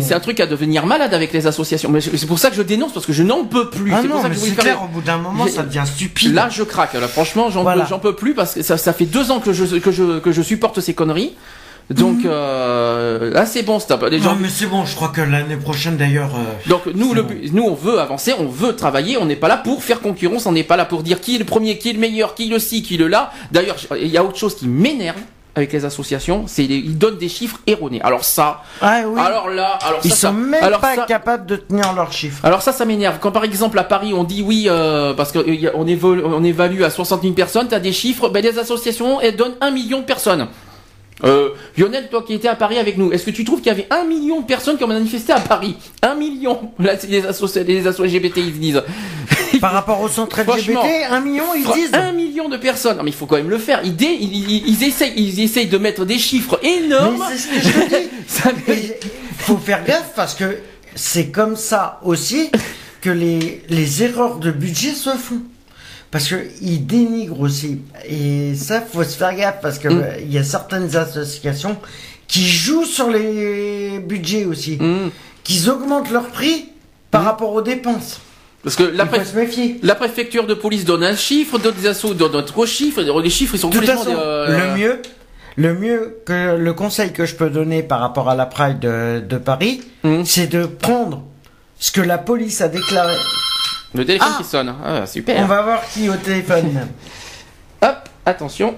c'est 0.03 0.15
un 0.15 0.21
truc 0.21 0.39
à 0.41 0.47
devenir 0.47 0.87
malade 0.87 1.15
avec 1.15 1.33
les 1.33 1.47
associations. 1.47 1.91
Mais 1.91 2.01
c'est 2.01 2.27
pour 2.27 2.39
ça 2.39 2.51
que 2.51 2.57
je 2.57 2.63
dénonce 2.63 2.93
parce 2.93 3.07
que 3.07 3.13
je 3.13 3.25
n'en 3.25 3.45
peux 3.45 3.71
plus. 3.71 3.93
Ah 3.93 3.99
c'est 4.03 4.09
pour 4.09 4.23
ça 4.23 4.29
que 4.29 4.35
je 4.35 4.55
clair, 4.55 4.83
au 4.83 4.89
bout 4.89 5.03
d'un 5.03 5.19
moment, 5.19 5.47
ça 5.49 5.63
devient 5.63 5.85
stupide. 5.85 6.35
Là, 6.35 6.49
je 6.51 6.63
craque. 6.63 6.95
Là, 6.95 7.09
franchement, 7.09 7.51
j'en 7.51 7.65
peux, 7.65 8.11
peux 8.11 8.15
plus 8.15 8.35
parce 8.35 8.55
que 8.55 8.63
ça, 8.63 8.79
ça 8.79 8.93
fait 8.93 9.07
deux 9.07 9.31
ans 9.31 9.41
que 9.41 9.53
je, 9.53 9.65
que 9.79 9.91
je, 9.91 10.19
que 10.21 10.33
je 10.33 10.43
supporte 10.43 10.81
ces 10.81 10.95
conneries. 10.95 11.35
Donc 11.91 12.25
euh, 12.25 13.31
là 13.33 13.47
c'est 13.47 13.63
bon, 13.63 13.79
stop. 13.79 14.07
Les 14.11 14.19
gens... 14.19 14.33
Non 14.35 14.39
mais 14.41 14.49
c'est 14.49 14.67
bon, 14.67 14.85
je 14.85 14.95
crois 14.95 15.09
que 15.09 15.23
l'année 15.23 15.57
prochaine 15.57 15.97
d'ailleurs. 15.97 16.35
Euh, 16.35 16.69
Donc 16.69 16.83
nous 16.95 17.15
le 17.15 17.25
nous 17.53 17.63
on 17.65 17.75
veut 17.75 17.99
avancer, 17.99 18.35
on 18.39 18.47
veut 18.47 18.77
travailler, 18.77 19.17
on 19.17 19.25
n'est 19.25 19.37
pas 19.37 19.49
là 19.49 19.57
pour 19.57 19.83
faire 19.83 20.01
concurrence, 20.01 20.45
on 20.47 20.53
n'est 20.53 20.65
pas 20.65 20.77
là 20.77 20.85
pour 20.85 21.03
dire 21.03 21.21
qui 21.21 21.37
est 21.37 21.39
le 21.39 21.47
premier, 21.47 21.79
qui 21.79 21.91
est 21.91 21.95
le 21.95 21.99
meilleur, 21.99 22.35
qui 22.35 22.49
est 22.49 22.51
le 22.51 22.59
ci, 22.59 22.83
qui 22.83 22.97
est 22.97 22.99
le 22.99 23.09
là. 23.09 23.33
D'ailleurs 23.53 23.77
il 23.99 24.09
y 24.09 24.19
a 24.19 24.25
autre 24.25 24.37
chose 24.37 24.55
qui 24.55 24.69
m'énerve 24.69 25.17
avec 25.57 25.73
les 25.73 25.85
associations, 25.85 26.45
c'est 26.47 26.65
ils 26.65 26.97
donnent 26.99 27.17
des 27.19 27.29
chiffres 27.29 27.59
erronés. 27.67 28.01
Alors 28.03 28.23
ça, 28.25 28.63
ah 28.81 29.01
oui. 29.07 29.21
alors 29.21 29.49
là, 29.49 29.79
alors 29.83 30.01
ils 30.05 30.13
ça, 30.13 30.29
sont 30.29 30.35
même 30.35 30.61
pas 30.81 30.99
capables 30.99 31.47
de 31.47 31.57
tenir 31.57 31.95
leurs 31.95 32.13
chiffres. 32.13 32.45
Alors 32.45 32.63
ça, 32.63 32.73
ça 32.73 32.85
m'énerve. 32.85 33.17
Quand 33.19 33.33
par 33.33 33.45
exemple 33.45 33.77
à 33.79 33.83
Paris 33.85 34.13
on 34.15 34.25
dit 34.25 34.43
oui 34.43 34.67
euh, 34.69 35.15
parce 35.15 35.33
qu'on 35.33 35.41
on, 35.75 35.85
on 35.85 36.45
évalue 36.45 36.83
à 36.83 36.91
60 36.91 37.23
000 37.23 37.35
personnes, 37.35 37.67
t'as 37.67 37.81
des 37.81 37.93
chiffres, 37.93 38.29
ben 38.29 38.43
les 38.45 38.59
associations 38.59 39.21
elles 39.21 39.37
donnent 39.37 39.57
un 39.61 39.71
million 39.71 39.99
de 40.01 40.05
personnes. 40.05 40.47
Euh, 41.25 41.51
Lionel, 41.77 42.09
toi 42.09 42.23
qui 42.23 42.35
étais 42.35 42.49
à 42.49 42.55
Paris 42.55 42.79
avec 42.79 42.97
nous, 42.97 43.13
est-ce 43.13 43.25
que 43.25 43.31
tu 43.31 43.45
trouves 43.45 43.59
qu'il 43.59 43.69
y 43.69 43.75
avait 43.75 43.89
un 43.91 44.05
million 44.05 44.41
de 44.41 44.47
personnes 44.47 44.77
qui 44.77 44.85
ont 44.85 44.89
manifesté 44.89 45.33
à 45.33 45.41
Paris? 45.41 45.77
Un 46.03 46.15
million 46.15 46.73
Là, 46.79 46.95
les 47.09 47.27
associations 47.27 48.05
les 48.05 48.19
LGBT, 48.19 48.37
ils 48.39 48.59
disent. 48.59 48.83
Par 49.61 49.73
rapport 49.73 50.01
au 50.01 50.09
centre 50.09 50.41
LGBT, 50.41 51.11
un 51.11 51.21
million, 51.21 51.45
ils 51.57 51.67
disent 51.73 51.95
Un 51.95 52.13
million 52.13 52.49
de 52.49 52.57
personnes 52.57 52.99
Non, 52.99 53.03
mais 53.03 53.11
il 53.11 53.17
faut 53.17 53.27
quand 53.27 53.37
même 53.37 53.51
le 53.51 53.59
faire. 53.59 53.81
Ils, 53.83 54.01
ils, 54.01 54.85
essayent, 54.85 55.15
ils 55.17 55.41
essayent 55.41 55.67
de 55.67 55.79
mettre 55.79 56.05
des 56.05 56.19
chiffres 56.19 56.61
énormes. 56.63 57.17
Mais 57.19 57.37
c'est 57.37 57.39
ce 57.39 57.49
que 57.49 57.61
je 57.61 58.65
te 58.65 58.73
dis. 58.73 58.93
faut 59.39 59.57
faire 59.57 59.85
gaffe 59.85 60.13
parce 60.15 60.35
que 60.35 60.59
c'est 60.95 61.29
comme 61.29 61.57
ça 61.57 62.01
aussi 62.05 62.51
que 63.01 63.11
les, 63.11 63.63
les 63.69 64.03
erreurs 64.03 64.37
de 64.37 64.51
budget 64.51 64.93
se 64.93 65.11
font 65.11 65.41
parce 66.11 66.29
qu'ils 66.29 66.87
dénigrent 66.87 67.41
aussi. 67.41 67.81
Et 68.09 68.55
ça, 68.55 68.81
faut 68.81 69.05
se 69.05 69.17
faire 69.17 69.35
gaffe 69.35 69.61
parce 69.61 69.79
que 69.79 69.89
mm. 69.89 70.05
il 70.23 70.33
y 70.33 70.39
a 70.39 70.45
certaines 70.45 70.97
associations 70.97 71.77
qui 72.27 72.47
jouent 72.47 72.85
sur 72.85 73.11
les 73.11 73.99
budgets 73.99 74.45
aussi, 74.45 74.79
mm. 74.81 75.11
qui 75.45 75.69
augmentent 75.69 76.11
leur 76.11 76.29
prix 76.29 76.69
par 77.11 77.23
mm. 77.23 77.27
rapport 77.27 77.53
aux 77.53 77.63
dépenses. 77.63 78.21
Parce 78.65 78.75
que 78.75 78.83
la, 78.83 79.09
la, 79.83 79.95
préfecture 79.95 80.47
de 80.47 80.55
police 80.55 80.85
donne 80.85 81.05
un 81.05 81.15
chiffre, 81.15 81.59
d'autres 81.59 81.87
assauts 81.87 82.13
donnent 82.13 82.33
d'autres 82.33 82.67
chiffres. 82.67 83.01
Les 83.23 83.31
chiffres, 83.31 83.55
ils 83.55 83.61
sont 83.61 83.71
Tout 83.71 83.79
complètement. 83.79 84.05
Euh, 84.09 84.73
le 84.73 84.77
mieux, 84.77 85.03
le 85.57 85.75
mieux 85.75 86.19
que 86.27 86.57
le 86.57 86.73
conseil 86.73 87.13
que 87.13 87.25
je 87.25 87.37
peux 87.37 87.51
donner 87.51 87.83
par 87.85 88.01
rapport 88.01 88.29
à 88.29 88.35
la 88.35 88.47
Pride 88.47 88.81
de, 88.81 89.21
de 89.21 89.39
Paris, 89.39 89.83
c'est 90.25 90.49
de 90.49 90.65
prendre 90.65 91.23
ce 91.79 91.93
que 91.93 92.01
la 92.01 92.19
police 92.19 92.61
a 92.61 92.69
déclaré. 92.69 93.15
Le 93.95 94.05
téléphone 94.05 94.29
ah 94.35 94.37
qui 94.39 94.45
sonne. 94.45 94.75
Ah, 94.85 95.07
super. 95.07 95.43
On 95.43 95.47
va 95.47 95.63
voir 95.63 95.83
qui 95.89 96.11
au 96.11 96.17
téléphone. 96.17 96.89
Hop, 97.83 97.97
attention. 98.27 98.75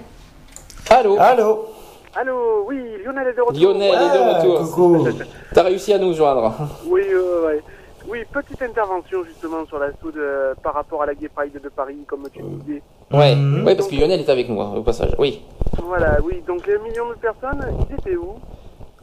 Allô 0.89 1.17
Allô 1.19 1.65
Allô, 2.13 2.65
oui, 2.67 2.83
Lionel 3.03 3.27
est 3.27 3.33
de 3.33 3.41
retour. 3.41 3.61
Lionel 3.61 3.93
est 3.93 4.13
de 4.17 4.49
retour. 4.49 4.71
Coucou. 4.73 5.07
T'as 5.53 5.63
réussi 5.63 5.93
à 5.93 5.97
nous 5.97 6.13
joindre. 6.13 6.53
Oui, 6.85 7.01
euh, 7.09 7.47
ouais. 7.47 7.61
Oui, 8.07 8.19
petite 8.31 8.61
intervention 8.61 9.23
justement 9.23 9.65
sur 9.67 9.79
l'assaut 9.79 10.11
de, 10.11 10.55
par 10.63 10.73
rapport 10.73 11.03
à 11.03 11.05
la 11.05 11.13
Gay 11.13 11.29
Pride 11.29 11.59
de 11.61 11.69
Paris, 11.69 11.99
comme 12.07 12.27
tu 12.33 12.41
disais. 12.41 12.81
Ouais, 13.11 13.35
mhm. 13.35 13.65
ouais 13.65 13.75
parce 13.75 13.87
que 13.87 13.95
Lionel 13.95 14.19
est 14.19 14.29
avec 14.29 14.49
nous, 14.49 14.59
hein, 14.59 14.73
au 14.75 14.81
passage, 14.81 15.15
oui. 15.19 15.41
Voilà, 15.83 16.17
oui, 16.23 16.41
donc 16.47 16.65
les 16.67 16.79
millions 16.79 17.09
de 17.09 17.15
personnes, 17.15 17.63
ils 17.89 17.95
étaient 17.95 18.15
où? 18.15 18.35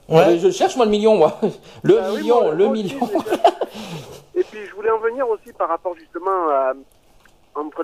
Ouais. 0.08 0.38
je 0.38 0.50
cherche 0.50 0.76
moi 0.76 0.84
le 0.86 0.90
million, 0.90 1.16
moi. 1.16 1.38
Le 1.82 1.94
bah 1.94 2.10
million, 2.10 2.50
le 2.52 2.68
million. 2.68 2.98
Et 4.34 4.42
puis 4.44 4.60
je 4.68 4.74
voulais 4.74 4.90
en 4.90 4.98
venir 4.98 5.28
aussi 5.28 5.52
par 5.52 5.68
rapport 5.68 5.94
justement 5.96 6.48
à, 6.50 6.72
entre 7.58 7.82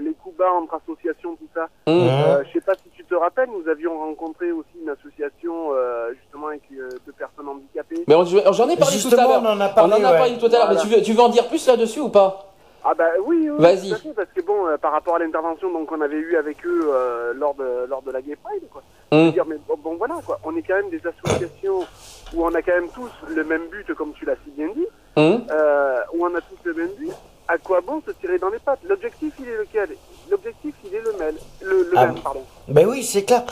les 0.00 0.12
coups 0.14 0.36
bas 0.36 0.52
entre 0.52 0.80
associations, 0.82 1.36
tout 1.36 1.48
ça. 1.54 1.66
Mmh. 1.86 1.90
Euh, 1.90 2.44
je 2.44 2.52
sais 2.52 2.60
pas 2.60 2.74
si 2.74 2.90
tu 2.90 3.04
te 3.04 3.14
rappelles, 3.14 3.48
nous 3.50 3.68
avions 3.68 3.98
rencontré 3.98 4.52
aussi 4.52 4.70
une 4.80 4.88
association 4.88 5.70
euh, 5.74 6.12
justement 6.20 6.48
avec 6.48 6.62
euh, 6.72 6.88
deux 7.06 7.12
personnes 7.12 7.48
handicapées. 7.48 8.04
Mais 8.06 8.14
j'en 8.14 8.68
ai 8.68 8.76
parlé 8.76 8.98
tout 8.98 9.14
à 9.14 9.16
l'heure. 9.16 9.42
On 9.42 9.46
en 9.46 9.60
a 9.60 9.68
parlé, 9.68 10.38
tout 10.38 10.46
à 10.46 10.50
l'heure. 10.50 10.70
Mais 10.70 10.76
tu 10.76 10.86
veux, 10.86 11.02
tu 11.02 11.12
veux 11.12 11.20
en 11.20 11.28
dire 11.28 11.48
plus 11.48 11.66
là-dessus 11.66 12.00
ou 12.00 12.08
pas? 12.08 12.46
Ah 12.82 12.94
bah 12.94 13.04
oui, 13.26 13.50
oui 13.50 13.58
Vas-y. 13.58 13.90
parce 14.14 14.30
que 14.34 14.40
bon, 14.40 14.64
par 14.80 14.92
rapport 14.92 15.16
à 15.16 15.18
l'intervention 15.18 15.70
donc 15.70 15.92
on 15.92 16.00
avait 16.00 16.16
eu 16.16 16.36
avec 16.36 16.64
eux 16.64 16.90
lors 17.34 17.54
de 17.54 17.86
lors 17.86 18.00
de 18.00 18.10
la 18.10 18.22
Gay 18.22 18.36
Pride, 18.42 18.62
quoi. 18.72 18.82
Mmh. 19.12 19.30
Dire, 19.32 19.44
mais 19.46 19.56
bon, 19.66 19.96
voilà 19.96 20.14
quoi, 20.24 20.38
on 20.44 20.56
est 20.56 20.62
quand 20.62 20.76
même 20.76 20.90
des 20.90 21.00
associations 21.04 21.80
où 22.34 22.44
on 22.44 22.54
a 22.54 22.62
quand 22.62 22.72
même 22.72 22.88
tous 22.94 23.10
le 23.28 23.42
même 23.42 23.62
but, 23.70 23.92
comme 23.94 24.12
tu 24.12 24.24
l'as 24.24 24.36
si 24.44 24.50
bien 24.56 24.68
dit, 24.68 24.86
hum. 25.16 25.44
euh, 25.50 26.00
où 26.14 26.24
on 26.24 26.34
a 26.34 26.40
tous 26.40 26.58
le 26.64 26.74
même 26.74 26.90
but, 26.96 27.10
à 27.48 27.58
quoi 27.58 27.80
bon 27.80 28.00
se 28.06 28.12
tirer 28.12 28.38
dans 28.38 28.50
les 28.50 28.60
pattes? 28.60 28.78
L'objectif, 28.88 29.32
il 29.40 29.48
est 29.48 29.58
lequel? 29.58 29.88
L'objectif, 30.30 30.72
il 30.84 30.94
est 30.94 31.00
le 31.00 31.12
même. 31.18 31.34
Le, 31.60 31.90
ah, 31.96 32.06
même 32.06 32.20
pardon. 32.20 32.42
Ben 32.68 32.86
oui, 32.86 33.02
c'est 33.02 33.24
clair. 33.24 33.42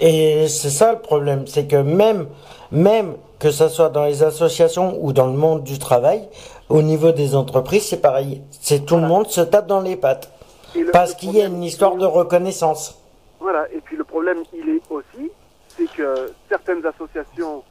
Et 0.00 0.48
c'est 0.48 0.70
ça 0.70 0.92
le 0.92 1.00
problème, 1.00 1.46
c'est 1.46 1.66
que 1.66 1.76
même, 1.76 2.28
même 2.70 3.16
que 3.38 3.50
ce 3.50 3.68
soit 3.68 3.90
dans 3.90 4.06
les 4.06 4.22
associations 4.22 4.96
ou 5.02 5.12
dans 5.12 5.26
le 5.26 5.34
monde 5.34 5.62
du 5.62 5.78
travail, 5.78 6.26
au 6.70 6.80
niveau 6.80 7.12
des 7.12 7.36
entreprises, 7.36 7.86
c'est 7.88 8.00
pareil. 8.00 8.40
C'est 8.50 8.86
tout 8.86 8.96
le 8.96 9.02
monde 9.02 9.26
se 9.26 9.42
tape 9.42 9.66
dans 9.66 9.82
les 9.82 9.96
pattes. 9.96 10.30
parce 10.92 11.14
qu'il 11.14 11.36
y 11.36 11.42
a 11.42 11.46
une 11.46 11.62
histoire 11.62 11.96
de 11.96 12.06
reconnaissance. 12.06 12.98
Voilà, 13.40 13.66
et 13.72 13.80
puis 13.80 13.96
le 13.96 14.04
problème, 14.04 14.38
il 14.54 14.61
que 15.96 16.32
certaines 16.48 16.84
associations 16.84 17.62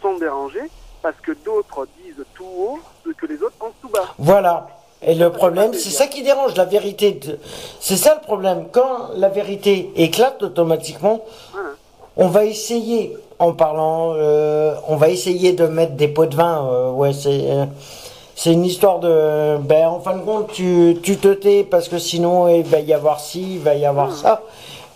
sont 0.00 0.16
dérangées 0.18 0.70
parce 1.02 1.16
que 1.22 1.32
d'autres 1.44 1.86
disent 2.02 2.24
tout 2.34 2.44
haut 2.44 2.78
ce 3.04 3.10
que 3.10 3.26
les 3.26 3.42
autres 3.42 3.56
pensent 3.58 3.74
tout 3.80 3.88
bas. 3.88 4.14
Voilà. 4.18 4.68
Et 5.02 5.14
le 5.14 5.30
problème, 5.30 5.74
c'est 5.74 5.90
ça 5.90 6.08
qui 6.08 6.22
dérange, 6.22 6.56
la 6.56 6.64
vérité. 6.64 7.20
C'est 7.80 7.96
ça 7.96 8.16
le 8.16 8.20
problème. 8.20 8.66
Quand 8.72 9.10
la 9.16 9.28
vérité 9.28 9.92
éclate 9.94 10.42
automatiquement, 10.42 11.24
on 12.16 12.26
va 12.26 12.44
essayer, 12.44 13.16
en 13.38 13.52
parlant, 13.52 14.14
euh, 14.16 14.74
on 14.88 14.96
va 14.96 15.08
essayer 15.08 15.52
de 15.52 15.66
mettre 15.66 15.92
des 15.92 16.08
pots 16.08 16.26
de 16.26 16.34
vin. 16.34 16.68
Euh, 16.68 16.90
ouais, 16.90 17.12
c'est. 17.12 17.50
Euh, 17.50 17.66
c'est 18.40 18.52
une 18.52 18.64
histoire 18.64 19.00
de 19.00 19.56
ben 19.56 19.88
en 19.88 19.98
fin 19.98 20.16
de 20.16 20.22
compte 20.22 20.52
tu, 20.52 20.96
tu 21.02 21.16
te 21.16 21.26
tais 21.34 21.64
parce 21.64 21.88
que 21.88 21.98
sinon 21.98 22.46
il 22.46 22.62
va 22.62 22.78
y 22.78 22.92
avoir 22.92 23.18
ci 23.18 23.56
il 23.56 23.58
va 23.58 23.74
y 23.74 23.84
avoir 23.84 24.14
ça 24.14 24.42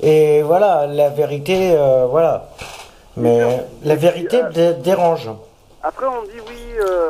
et 0.02 0.42
voilà 0.42 0.86
la 0.86 1.08
vérité 1.10 1.76
voilà 2.10 2.48
mais 3.16 3.40
la 3.84 3.94
vérité 3.94 4.42
dérange 4.82 5.30
après 5.82 6.06
on 6.06 6.22
dit 6.22 6.40
oui 6.48 6.62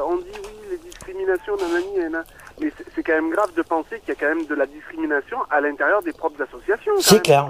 on 0.08 0.16
dit 0.16 0.38
oui 0.44 0.68
les 0.70 0.78
discriminations 0.78 1.56
nanani 1.56 2.14
mais 2.60 2.72
c'est 2.94 3.02
quand 3.02 3.14
même 3.14 3.30
grave 3.30 3.52
de 3.54 3.62
penser 3.62 4.00
qu'il 4.00 4.10
y 4.10 4.12
a 4.12 4.14
quand 4.20 4.34
même 4.34 4.46
de 4.46 4.54
la 4.54 4.66
discrimination 4.66 5.38
à 5.50 5.60
l'intérieur 5.60 6.02
des 6.02 6.12
propres 6.12 6.42
associations. 6.42 6.92
C'est 7.00 7.22
clair. 7.22 7.48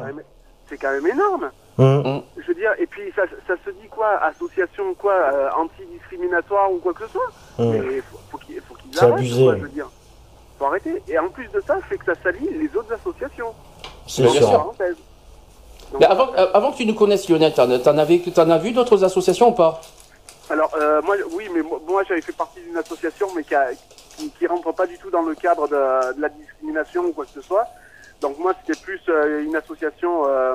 C'est 0.69 0.79
quand, 0.79 0.91
même 0.91 1.07
énorme. 1.07 1.51
Mmh. 1.77 2.21
Je 2.39 2.47
veux 2.47 2.55
dire, 2.55 2.73
et 2.79 2.87
puis 2.87 3.13
ça, 3.15 3.23
ça 3.47 3.55
se 3.65 3.71
dit 3.71 3.89
quoi 3.91 4.19
Association 4.23 4.95
quoi 4.95 5.13
euh, 5.13 5.51
Anti-discriminatoire 5.57 6.73
ou 6.73 6.79
quoi 6.79 6.95
que 6.95 7.05
ce 7.05 7.13
soit? 7.13 7.31
Mmh. 7.59 7.71
Mais 7.73 8.01
faut, 8.01 8.19
faut 8.31 8.39
qu'ils 8.39 8.61
qu 8.61 8.99
arrêtent, 8.99 9.43
quoi, 9.43 9.57
je 9.57 9.63
veux 9.63 9.69
dire. 9.69 9.91
Faut 10.59 10.67
arrêter. 10.67 11.03
Et 11.09 11.19
en 11.19 11.29
plus 11.29 11.49
de 11.49 11.61
ça, 11.67 11.79
c'est 11.91 11.99
que 11.99 12.05
ça 12.07 12.15
salit 12.23 12.49
les 12.59 12.75
autres 12.77 12.93
associations. 12.95 13.53
C'est 14.07 14.29
sûr. 14.29 14.75
Mais 15.99 16.07
avant, 16.07 16.29
euh, 16.37 16.47
avant 16.55 16.73
que 16.73 16.79
tu 16.79 16.87
nous 16.87 16.95
connaisses, 16.95 17.29
Lionel, 17.29 17.53
t'en, 17.53 17.65
en, 17.71 17.99
avais, 17.99 18.23
en 18.37 18.51
as 18.51 18.59
vu 18.59 18.73
d'autres 18.73 19.05
associations 19.05 19.49
ou 19.49 19.53
pas? 19.53 19.81
Alors, 20.51 20.71
euh, 20.77 21.01
moi, 21.03 21.17
oui, 21.33 21.49
mais 21.55 21.63
moi, 21.63 22.03
j'avais 22.09 22.21
fait 22.21 22.33
partie 22.33 22.61
d'une 22.61 22.77
association, 22.77 23.29
mais 23.35 23.45
qui 23.45 23.55
a, 23.55 23.69
qui, 24.17 24.31
qui 24.31 24.47
rentre 24.47 24.73
pas 24.73 24.87
du 24.87 24.99
tout 24.99 25.11
dans 25.11 25.23
le 25.23 25.35
cadre 25.35 25.69
de, 25.69 26.15
de, 26.15 26.21
la 26.21 26.29
discrimination 26.29 27.05
ou 27.05 27.13
quoi 27.13 27.25
que 27.25 27.33
ce 27.33 27.43
soit. 27.43 27.67
Donc 28.21 28.39
moi, 28.39 28.55
c'était 28.61 28.81
plus 28.81 29.01
euh, 29.09 29.43
une 29.43 29.57
association, 29.57 30.23
euh, 30.27 30.55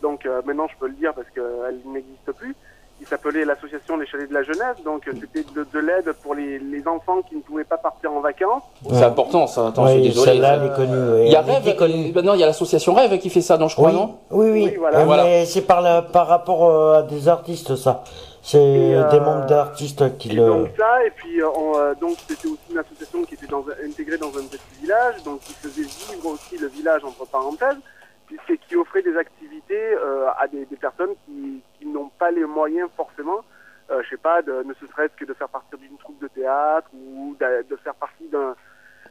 donc 0.00 0.24
euh, 0.24 0.40
maintenant 0.46 0.66
je 0.68 0.76
peux 0.78 0.86
le 0.86 0.94
dire 0.94 1.12
parce 1.12 1.28
qu'elle 1.30 1.80
n'existe 1.84 2.32
plus, 2.32 2.54
qui 3.02 3.08
s'appelait 3.08 3.44
l'association 3.44 3.96
Les 3.96 4.06
Chalets 4.06 4.28
de 4.28 4.34
la 4.34 4.42
Jeunesse. 4.42 4.76
Donc 4.84 5.08
c'était 5.20 5.44
de, 5.54 5.66
de 5.72 5.78
l'aide 5.78 6.12
pour 6.22 6.34
les, 6.34 6.58
les, 6.58 6.86
enfants 6.86 7.22
qui 7.22 7.36
ne 7.36 7.40
pouvaient 7.40 7.64
pas 7.64 7.78
partir 7.78 8.12
en 8.12 8.20
vacances. 8.20 8.62
C'est 8.88 9.02
important 9.04 9.46
ça, 9.46 9.68
attends, 9.68 9.86
oui, 9.86 9.96
je 9.96 10.00
suis 10.02 10.08
désolé. 10.10 10.38
Là, 10.38 10.64
est 10.64 10.76
connue, 10.76 11.26
il 11.26 11.32
y 11.32 11.36
a 11.36 11.40
Rêve, 11.40 12.12
maintenant 12.14 12.34
il 12.34 12.40
y 12.40 12.42
a 12.42 12.46
l'association 12.46 12.94
Rêve 12.94 13.18
qui 13.18 13.30
fait 13.30 13.40
ça, 13.40 13.58
non 13.58 13.68
je 13.68 13.74
crois, 13.74 13.90
oui. 13.90 13.94
non 13.94 14.18
Oui, 14.30 14.50
oui, 14.50 14.68
oui 14.70 14.76
voilà. 14.78 15.24
mais 15.24 15.44
c'est 15.46 15.62
par, 15.62 16.06
par 16.08 16.26
rapport 16.26 16.94
à 16.94 17.02
des 17.02 17.28
artistes 17.28 17.76
ça. 17.76 18.04
C'est 18.44 18.58
euh, 18.58 19.08
des 19.08 19.20
membres 19.20 19.46
d'artistes 19.46 20.18
qui 20.18 20.30
le. 20.30 20.44
Donc 20.44 20.70
ça, 20.76 21.06
et 21.06 21.10
puis 21.10 21.40
euh, 21.40 21.46
euh, 21.76 21.94
donc 21.94 22.16
c'était 22.26 22.48
aussi 22.48 22.72
une 22.72 22.78
association 22.78 23.22
qui 23.22 23.34
était 23.34 23.46
dans, 23.46 23.64
intégrée 23.86 24.18
dans 24.18 24.36
un 24.36 24.42
petit 24.42 24.80
village, 24.80 25.22
donc 25.22 25.40
qui 25.40 25.54
faisait 25.54 25.82
vivre 25.82 26.26
aussi 26.26 26.58
le 26.58 26.66
village 26.66 27.04
entre 27.04 27.24
parenthèses, 27.24 27.78
puisque 28.26 28.58
qui 28.66 28.74
offrait 28.74 29.02
des 29.02 29.16
activités 29.16 29.94
à 30.36 30.48
des, 30.48 30.64
des, 30.64 30.76
personnes 30.76 31.10
qui, 31.24 31.62
qui 31.82 31.88
n'ont 31.88 32.10
pas 32.18 32.30
les 32.30 32.44
moyens 32.44 32.88
forcément, 32.96 33.44
je 33.90 34.08
sais 34.08 34.16
pas, 34.16 34.40
de, 34.40 34.62
ne 34.62 34.72
serait-ce 34.74 35.14
que 35.16 35.24
de 35.24 35.34
faire 35.34 35.48
partie 35.48 35.76
d'une 35.76 35.98
troupe 35.98 36.20
de 36.22 36.28
théâtre 36.28 36.88
ou 36.94 37.36
de, 37.38 37.76
faire 37.76 37.94
partie 37.94 38.28
d'un 38.28 38.54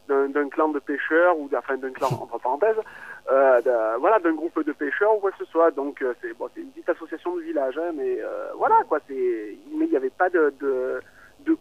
d'un 0.08 0.50
clan 0.50 0.70
de 0.70 0.80
pêcheurs 0.80 1.38
ou 1.38 1.50
enfin 1.56 1.78
d'un 1.78 1.92
clan 1.92 2.08
entre 2.08 2.38
parenthèses 2.40 2.76
euh, 3.32 3.98
voilà 4.00 4.20
d'un 4.20 4.34
groupe 4.34 4.66
de 4.66 4.72
pêcheurs 4.72 5.16
ou 5.16 5.20
quoi 5.20 5.32
que 5.32 5.38
ce 5.38 5.46
soit. 5.46 5.72
Donc 5.72 6.02
euh, 6.02 6.14
c'est 6.22 6.30
une 6.58 6.72
petite 6.72 6.90
association 6.90 7.36
de 7.36 7.42
village 7.42 7.78
hein, 7.78 7.92
mais 7.96 8.20
euh, 8.20 8.50
voilà 8.58 8.84
quoi 8.88 9.00
c'est 9.08 9.58
mais 9.76 9.86
il 9.86 9.92
n'y 9.92 9.96
avait 9.96 10.10
pas 10.10 10.30
de, 10.30 10.54
de 10.60 11.00
de 11.46 11.58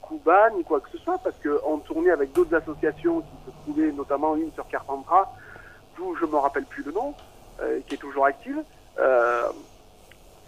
ni 0.56 0.64
quoi 0.64 0.80
que 0.80 0.90
ce 0.90 0.98
soit 0.98 1.18
parce 1.22 1.36
que 1.36 1.60
on 1.64 1.78
tournait 1.78 2.10
avec 2.10 2.32
d'autres 2.32 2.54
associations 2.54 3.20
qui 3.20 3.36
se 3.46 3.50
trouvaient 3.62 3.92
notamment 3.92 4.36
une 4.36 4.52
sur 4.52 4.66
Carpentras 4.68 5.32
d'où 5.96 6.14
je 6.16 6.26
me 6.26 6.36
rappelle 6.36 6.64
plus 6.64 6.82
le 6.82 6.92
nom 6.92 7.14
euh, 7.60 7.80
qui 7.86 7.94
est 7.94 7.98
toujours 7.98 8.26
active 8.26 8.62
euh, 8.98 9.42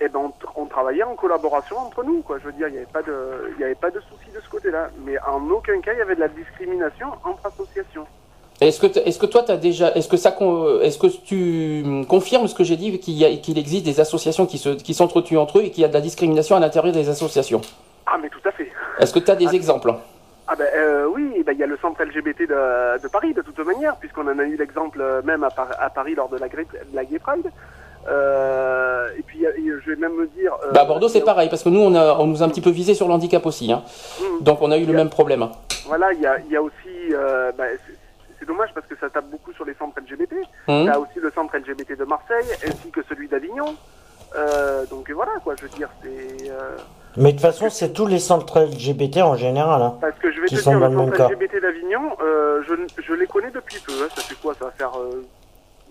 et 0.00 0.08
ben 0.08 0.18
on, 0.20 0.62
on, 0.62 0.66
travaillait 0.66 1.02
en 1.02 1.14
collaboration 1.14 1.78
entre 1.78 2.02
nous 2.02 2.22
quoi. 2.22 2.38
Je 2.38 2.46
veux 2.46 2.52
dire 2.52 2.68
il 2.68 2.72
n'y 2.72 2.78
avait 2.78 2.86
pas 2.86 3.02
de 3.02 3.52
il 3.52 3.58
n'y 3.58 3.64
avait 3.64 3.74
pas 3.74 3.90
de 3.90 4.00
souci 4.00 4.30
de 4.34 4.40
ce 4.40 4.48
côté-là. 4.48 4.88
Mais 5.04 5.16
en 5.20 5.48
aucun 5.50 5.80
cas 5.80 5.92
il 5.92 5.98
y 5.98 6.02
avait 6.02 6.14
de 6.14 6.20
la 6.20 6.28
discrimination 6.28 7.08
entre 7.24 7.46
associations. 7.46 8.06
Est-ce 8.60 8.80
que, 8.80 8.98
est-ce 8.98 9.18
que 9.18 9.26
toi, 9.26 9.44
as 9.48 9.56
déjà, 9.56 9.90
est-ce 9.92 10.08
que 10.08 10.16
ça, 10.16 10.36
est-ce 10.82 10.98
que 10.98 11.06
tu 11.08 12.06
confirmes 12.06 12.46
ce 12.46 12.54
que 12.54 12.62
j'ai 12.62 12.76
dit, 12.76 12.96
qu'il, 13.00 13.14
y 13.14 13.24
a, 13.24 13.36
qu'il 13.36 13.58
existe 13.58 13.84
des 13.84 13.98
associations 13.98 14.46
qui, 14.46 14.58
se, 14.58 14.68
qui 14.68 14.94
s'entretuent 14.94 15.38
entre 15.38 15.58
eux 15.58 15.62
et 15.64 15.70
qu'il 15.70 15.82
y 15.82 15.84
a 15.84 15.88
de 15.88 15.94
la 15.94 16.00
discrimination 16.00 16.54
à 16.54 16.60
l'intérieur 16.60 16.94
des 16.94 17.08
associations? 17.08 17.60
Ah, 18.06 18.18
mais 18.22 18.28
tout 18.28 18.46
à 18.46 18.52
fait. 18.52 18.70
Est-ce 19.00 19.12
que 19.12 19.18
tu 19.18 19.30
as 19.32 19.34
des 19.34 19.48
ah, 19.48 19.54
exemples? 19.54 19.92
Ah 20.46 20.54
ben 20.54 20.68
euh, 20.76 21.06
oui, 21.06 21.42
ben, 21.44 21.52
il 21.52 21.58
y 21.58 21.62
a 21.64 21.66
le 21.66 21.76
centre 21.78 22.04
LGBT 22.04 22.42
de, 22.42 23.02
de, 23.02 23.08
Paris, 23.08 23.34
de 23.34 23.42
toute 23.42 23.58
manière, 23.60 23.96
puisqu'on 23.96 24.28
en 24.28 24.38
a 24.38 24.44
eu 24.44 24.56
l'exemple 24.56 25.00
euh, 25.00 25.22
même 25.22 25.42
à, 25.42 25.48
à 25.80 25.90
Paris 25.90 26.14
lors 26.14 26.28
de 26.28 26.36
la, 26.36 26.46
de 26.46 26.94
la 26.94 27.04
Gay 27.04 27.18
Pride. 27.18 27.50
Euh, 28.08 29.08
et 29.16 29.22
puis 29.22 29.44
je 29.84 29.90
vais 29.90 29.96
même 29.96 30.14
me 30.14 30.26
dire. 30.28 30.54
Euh, 30.64 30.72
bah 30.72 30.82
à 30.82 30.84
Bordeaux 30.84 31.08
c'est 31.08 31.20
pareil 31.20 31.48
parce 31.48 31.62
que 31.62 31.68
nous 31.68 31.80
on, 31.80 31.94
a, 31.94 32.14
on 32.18 32.26
nous 32.26 32.42
a 32.42 32.46
un 32.46 32.48
petit 32.48 32.60
peu 32.60 32.70
visé 32.70 32.94
sur 32.94 33.06
le 33.06 33.14
handicap 33.14 33.44
aussi, 33.46 33.70
hein. 33.72 33.82
Mmh. 34.20 34.42
donc 34.42 34.60
on 34.60 34.70
a 34.70 34.78
eu 34.78 34.84
le 34.84 34.92
même 34.92 35.10
problème. 35.10 35.48
Voilà, 35.86 36.12
il 36.12 36.20
y 36.20 36.26
a, 36.26 36.38
y 36.40 36.56
a, 36.56 36.62
aussi, 36.62 37.12
euh, 37.12 37.52
bah, 37.56 37.64
c'est 38.38 38.46
dommage 38.46 38.70
parce 38.74 38.86
que 38.86 38.96
ça 39.00 39.10
tape 39.10 39.30
beaucoup 39.30 39.52
sur 39.52 39.64
les 39.64 39.74
centres 39.74 40.00
LGBT. 40.00 40.32
Mmh. 40.32 40.72
Il 40.72 40.84
y 40.84 40.88
a 40.88 40.98
aussi 40.98 41.20
le 41.20 41.30
centre 41.30 41.56
LGBT 41.56 41.98
de 41.98 42.04
Marseille 42.04 42.46
ainsi 42.66 42.90
que 42.90 43.02
celui 43.08 43.28
d'Avignon. 43.28 43.76
Euh, 44.34 44.86
donc 44.86 45.10
voilà 45.10 45.32
quoi, 45.44 45.54
je 45.56 45.62
veux 45.62 45.76
dire, 45.76 45.88
c'est. 46.02 46.50
Euh... 46.50 46.76
Mais 47.18 47.32
de 47.32 47.36
toute 47.36 47.42
façon, 47.42 47.68
c'est 47.68 47.92
tous 47.92 48.06
les 48.06 48.18
centres 48.18 48.60
LGBT 48.60 49.18
en 49.18 49.36
général. 49.36 49.82
Hein, 49.82 49.98
parce 50.00 50.18
que 50.18 50.32
je 50.32 50.40
vais 50.40 50.46
te 50.48 50.54
dire, 50.54 50.78
le 50.78 50.96
centre 50.96 51.30
LGBT 51.30 51.60
d'Avignon, 51.60 52.16
euh, 52.22 52.62
je, 52.66 53.02
je, 53.02 53.12
les 53.12 53.26
connais 53.26 53.50
depuis 53.50 53.78
peu. 53.86 53.92
Hein. 53.92 54.08
Ça 54.14 54.22
fait 54.22 54.36
quoi 54.40 54.54
Ça 54.54 54.64
va 54.64 54.70
faire. 54.70 54.92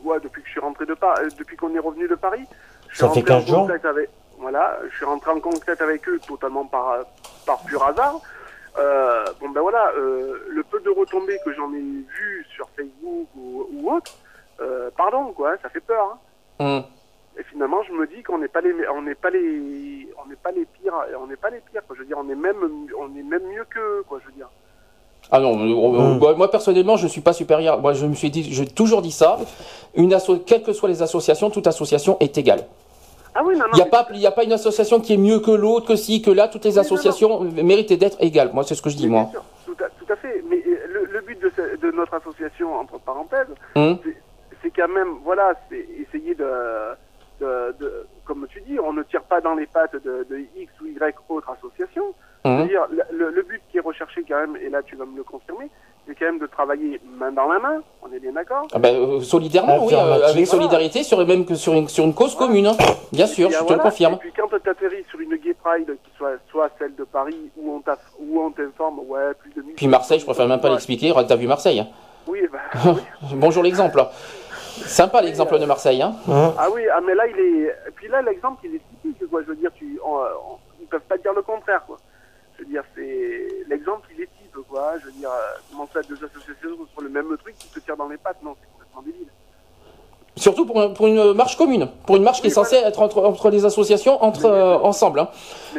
Euh, 0.03 0.09
ouais, 0.09 0.19
depuis 0.19 0.41
que 0.41 0.47
je 0.47 0.51
suis 0.51 0.59
rentré 0.59 0.85
de 0.85 0.93
Paris, 0.93 1.25
euh, 1.25 1.29
depuis 1.37 1.57
qu'on 1.57 1.73
est 1.75 1.79
revenu 1.79 2.07
de 2.07 2.15
Paris. 2.15 2.45
Je 2.89 2.97
ça 2.97 3.09
fait 3.09 3.23
15 3.23 3.47
jours. 3.47 3.69
Avec, 3.83 4.09
voilà, 4.37 4.79
je 4.89 4.95
suis 4.95 5.05
rentré 5.05 5.31
en 5.31 5.39
contact 5.39 5.81
avec 5.81 6.07
eux 6.09 6.19
totalement 6.27 6.65
par, 6.65 7.05
par 7.45 7.63
pur 7.63 7.83
hasard. 7.83 8.19
Euh, 8.77 9.25
bon 9.39 9.49
ben 9.49 9.61
voilà, 9.61 9.91
euh, 9.97 10.45
le 10.49 10.63
peu 10.63 10.79
de 10.79 10.89
retombées 10.89 11.37
que 11.43 11.53
j'en 11.53 11.73
ai 11.73 11.79
vu 11.79 12.45
sur 12.55 12.69
Facebook 12.69 13.27
ou, 13.35 13.67
ou 13.73 13.91
autre, 13.91 14.13
euh, 14.61 14.89
pardon 14.95 15.33
quoi, 15.33 15.57
ça 15.61 15.69
fait 15.69 15.81
peur. 15.81 16.17
Hein. 16.59 16.79
Mm. 16.79 17.39
Et 17.39 17.43
finalement, 17.43 17.83
je 17.83 17.91
me 17.91 18.07
dis 18.07 18.23
qu'on 18.23 18.37
n'est 18.37 18.47
pas 18.47 18.61
les, 18.61 18.73
on 18.89 19.01
n'est 19.01 19.15
pas 19.15 19.29
les, 19.29 20.07
on 20.23 20.27
n'est 20.27 20.35
pas 20.35 20.51
les 20.51 20.65
pires, 20.65 20.93
on 21.19 21.27
n'est 21.27 21.35
pas 21.35 21.49
les 21.49 21.59
pires. 21.59 21.81
Quoi. 21.85 21.95
Je 21.95 22.01
veux 22.01 22.07
dire, 22.07 22.17
on 22.17 22.29
est 22.29 22.35
même, 22.35 22.87
on 22.97 23.15
est 23.15 23.23
même 23.23 23.43
mieux 23.47 23.65
que 23.65 24.01
quoi. 24.03 24.19
Je 24.21 24.27
veux 24.27 24.33
dire. 24.33 24.49
Ah 25.31 25.39
non, 25.39 25.55
mm. 25.55 26.35
moi 26.35 26.51
personnellement, 26.51 26.97
je 26.97 27.05
ne 27.05 27.09
suis 27.09 27.21
pas 27.21 27.33
supérieur. 27.33 27.79
Moi, 27.79 27.93
je 27.93 28.05
me 28.05 28.13
suis 28.13 28.29
dit, 28.29 28.43
j'ai 28.53 28.65
toujours 28.67 29.01
dit 29.01 29.11
ça. 29.11 29.37
Une 29.95 30.13
asso 30.13 30.37
quelles 30.45 30.63
que 30.63 30.73
soient 30.73 30.89
les 30.89 31.01
associations, 31.01 31.49
toute 31.49 31.67
association 31.67 32.17
est 32.19 32.37
égale. 32.37 32.65
Ah 33.33 33.41
oui, 33.45 33.57
non, 33.57 33.65
Il 33.71 33.77
n'y 33.77 33.81
a, 33.81 33.85
pas, 33.85 34.07
il 34.13 34.27
a 34.27 34.31
pas 34.31 34.43
une 34.43 34.51
association 34.51 34.99
qui 34.99 35.13
est 35.13 35.17
mieux 35.17 35.39
que 35.39 35.51
l'autre, 35.51 35.87
que 35.87 35.95
si, 35.95 36.21
que 36.21 36.31
là. 36.31 36.49
Toutes 36.49 36.65
les 36.65 36.77
associations 36.77 37.39
méritent 37.41 37.93
d'être 37.93 38.17
égales. 38.19 38.51
Moi, 38.53 38.65
c'est 38.65 38.75
ce 38.75 38.81
que 38.81 38.89
je 38.89 38.97
dis, 38.97 39.07
moi. 39.07 39.29
sûr, 39.31 39.43
tout, 39.65 39.83
à, 39.83 39.87
tout, 39.87 40.11
à, 40.11 40.15
fait. 40.17 40.43
Mais 40.49 40.57
euh, 40.57 40.87
le, 40.89 41.05
le 41.05 41.21
but 41.21 41.41
de, 41.41 41.49
ce, 41.55 41.77
de, 41.77 41.91
notre 41.91 42.13
association, 42.13 42.75
entre 42.75 42.99
parenthèses, 42.99 43.47
hum. 43.75 43.97
c'est 44.61 44.71
quand 44.71 44.89
même, 44.89 45.19
voilà, 45.23 45.53
c'est 45.69 45.87
essayer 45.97 46.35
de, 46.35 46.45
de, 47.39 47.75
de, 47.79 48.05
comme 48.25 48.45
tu 48.49 48.59
dis, 48.67 48.77
on 48.81 48.91
ne 48.91 49.03
tire 49.03 49.23
pas 49.23 49.39
dans 49.39 49.55
les 49.55 49.65
pattes 49.65 49.95
de, 49.95 50.27
de 50.29 50.39
X 50.57 50.73
ou 50.81 50.87
Y 50.87 51.15
autre 51.29 51.49
association. 51.51 52.13
Hum. 52.43 52.67
dire 52.67 52.87
le, 53.11 53.29
le, 53.29 53.41
but 53.43 53.61
qui 53.69 53.77
est 53.77 53.81
recherché 53.81 54.23
quand 54.27 54.39
même, 54.39 54.57
et 54.57 54.69
là 54.69 54.81
tu 54.81 54.95
vas 54.95 55.05
me 55.05 55.15
le 55.15 55.23
confirmer, 55.23 55.69
c'est 56.07 56.15
quand 56.15 56.25
même 56.25 56.39
de 56.39 56.47
travailler 56.47 56.99
main 57.19 57.31
dans 57.31 57.47
la 57.47 57.59
main, 57.59 57.81
on 58.01 58.11
est 58.11 58.19
bien 58.19 58.31
d'accord 58.31 58.65
ah 58.73 58.79
ben, 58.79 58.95
euh, 58.95 59.21
Solidairement, 59.21 59.85
oui, 59.85 59.93
euh, 59.93 60.27
avec 60.27 60.47
solidarité, 60.47 61.03
sur, 61.03 61.25
même 61.25 61.45
que 61.45 61.55
sur 61.55 61.73
une, 61.73 61.87
sur 61.87 62.03
une 62.03 62.15
cause 62.15 62.35
commune, 62.35 62.67
hein. 62.67 62.77
bien 63.11 63.27
sûr, 63.27 63.51
je 63.51 63.63
te 63.63 63.73
le 63.73 63.79
confirme. 63.79 64.15
Et 64.15 64.17
puis 64.17 64.33
quand 64.35 64.47
tu 64.47 64.69
atterris 64.69 65.05
sur 65.09 65.19
une 65.19 65.35
Gay 65.35 65.53
Pride, 65.63 65.95
qui 66.03 66.11
soit, 66.17 66.33
soit 66.49 66.69
celle 66.79 66.95
de 66.95 67.03
Paris, 67.03 67.51
où 67.57 67.71
on 67.71 68.51
t'informe, 68.51 68.99
ouais, 69.07 69.33
plus 69.39 69.51
de 69.51 69.61
1000... 69.61 69.75
Puis 69.75 69.87
Marseille, 69.87 70.19
je 70.19 70.25
préfère 70.25 70.47
même 70.47 70.59
pas 70.61 70.69
l'expliquer, 70.69 71.13
t'as 71.27 71.35
vu 71.35 71.47
Marseille. 71.47 71.79
Hein. 71.79 71.87
Oui, 72.27 72.41
bah, 72.51 72.93
Bonjour 73.35 73.61
l'exemple. 73.61 74.03
Sympa 74.85 75.21
l'exemple 75.21 75.59
de 75.59 75.65
Marseille. 75.65 76.01
Hein. 76.01 76.15
Ah 76.27 76.67
oui, 76.73 76.81
ah, 76.91 77.01
mais 77.05 77.13
là, 77.13 77.27
il 77.27 77.39
est... 77.39 77.75
Et 77.87 77.91
puis 77.93 78.07
là, 78.07 78.21
l'exemple, 78.21 78.61
il 78.63 78.75
est 78.75 78.81
typique, 78.89 79.29
quoi. 79.29 79.41
Je 79.43 79.47
veux 79.47 79.55
dire, 79.55 79.71
tu... 79.75 79.99
On, 80.03 80.15
on... 80.15 80.57
ils 80.79 80.87
peuvent 80.87 81.01
pas 81.01 81.17
dire 81.17 81.33
le 81.33 81.41
contraire, 81.41 81.83
quoi. 81.85 81.97
Dire, 82.71 82.83
c'est 82.95 83.47
l'exemple, 83.67 84.07
il 84.15 84.23
est 84.23 84.29
type, 84.39 84.57
quoi. 84.69 84.93
Je 84.99 85.05
veux 85.05 85.11
dire, 85.11 85.29
euh, 85.29 85.59
comment 85.69 85.87
ça, 85.93 86.01
deux 86.01 86.15
associations 86.15 86.87
sur 86.91 87.01
le 87.01 87.09
même 87.09 87.37
truc 87.37 87.55
qui 87.57 87.67
se 87.67 87.79
tirent 87.79 87.97
dans 87.97 88.07
les 88.07 88.17
pattes 88.17 88.41
Non, 88.43 88.55
c'est 88.59 88.71
complètement 88.71 89.01
débile. 89.01 89.27
Surtout 90.37 90.65
pour, 90.65 90.93
pour, 90.93 91.07
une 91.07 91.33
marche 91.33 91.57
commune, 91.57 91.89
pour 92.05 92.15
une 92.15 92.23
marche 92.23 92.41
qui 92.41 92.47
est 92.47 92.51
censée 92.51 92.77
être 92.77 93.01
entre, 93.01 93.21
entre 93.23 93.49
les 93.49 93.65
associations, 93.65 94.23
entre 94.23 94.45
euh, 94.45 94.77
ensemble. 94.77 95.19
Hein. 95.19 95.29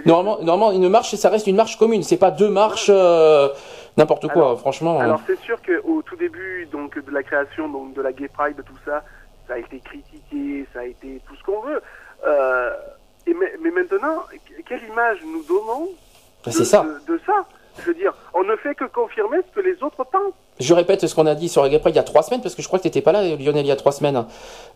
Normalement, 0.05 0.43
normalement, 0.43 0.73
une 0.73 0.89
marche, 0.89 1.15
ça 1.15 1.31
reste 1.31 1.47
une 1.47 1.57
marche 1.57 1.79
commune. 1.79 2.03
C'est 2.03 2.19
pas 2.19 2.31
deux 2.31 2.51
marches, 2.51 2.91
euh, 2.91 3.49
n'importe 3.97 4.29
quoi. 4.29 4.57
franchement. 4.57 5.01
Alors 5.01 5.21
c'est 5.27 5.41
sûr 5.41 5.59
qu'au 5.63 6.03
tout 6.03 6.17
début, 6.17 6.69
donc 6.71 7.03
de 7.03 7.11
la 7.11 7.23
création, 7.23 7.69
donc 7.69 7.95
de 7.95 8.03
la 8.03 8.13
Gay 8.13 8.29
Pride, 8.29 8.63
tout 8.65 8.79
ça, 8.85 9.03
ça 9.49 9.55
a 9.55 9.59
été 9.59 9.81
critiqué, 9.81 10.67
ça 10.75 10.81
a 10.81 10.85
été 10.85 11.21
tout 11.27 11.35
ce 11.35 11.43
qu'on 11.45 11.63
veut. 11.63 11.81
et 13.27 13.35
mais, 13.35 13.53
mais, 13.63 13.71
maintenant, 13.71 14.19
quelle 14.69 14.85
image 14.85 15.19
nous 15.25 15.43
donnons 15.45 15.89
ben, 16.45 16.53
de, 16.53 16.65
ça. 16.65 16.85
de 17.09 17.21
ça 17.27 17.45
Je 17.81 17.87
veux 17.87 17.95
dire, 17.95 18.13
on 18.35 18.45
ne 18.45 18.57
fait 18.57 18.75
que 18.75 18.85
confirmer 18.85 19.39
ce 19.39 19.61
que 19.61 19.65
les 19.65 19.83
autres 19.83 20.05
pensent. 20.05 20.35
Je 20.61 20.75
répète 20.75 21.07
ce 21.07 21.15
qu'on 21.15 21.27
a 21.27 21.35
dit 21.35 21.49
sur 21.49 21.63
Pride 21.63 21.81
il 21.87 21.97
y 21.97 21.99
a 21.99 22.03
trois 22.03 22.23
semaines, 22.23 22.43
parce 22.43 22.55
que 22.55 22.63
je 22.63 22.67
crois 22.67 22.79
que 22.79 22.83
tu 22.83 22.89
n'étais 22.89 23.01
pas 23.01 23.13
là, 23.13 23.23
Lionel, 23.23 23.65
il 23.65 23.69
y 23.69 23.73
a 23.73 23.77
trois 23.77 23.93
semaines. 23.93 24.17
Euh, 24.17 24.23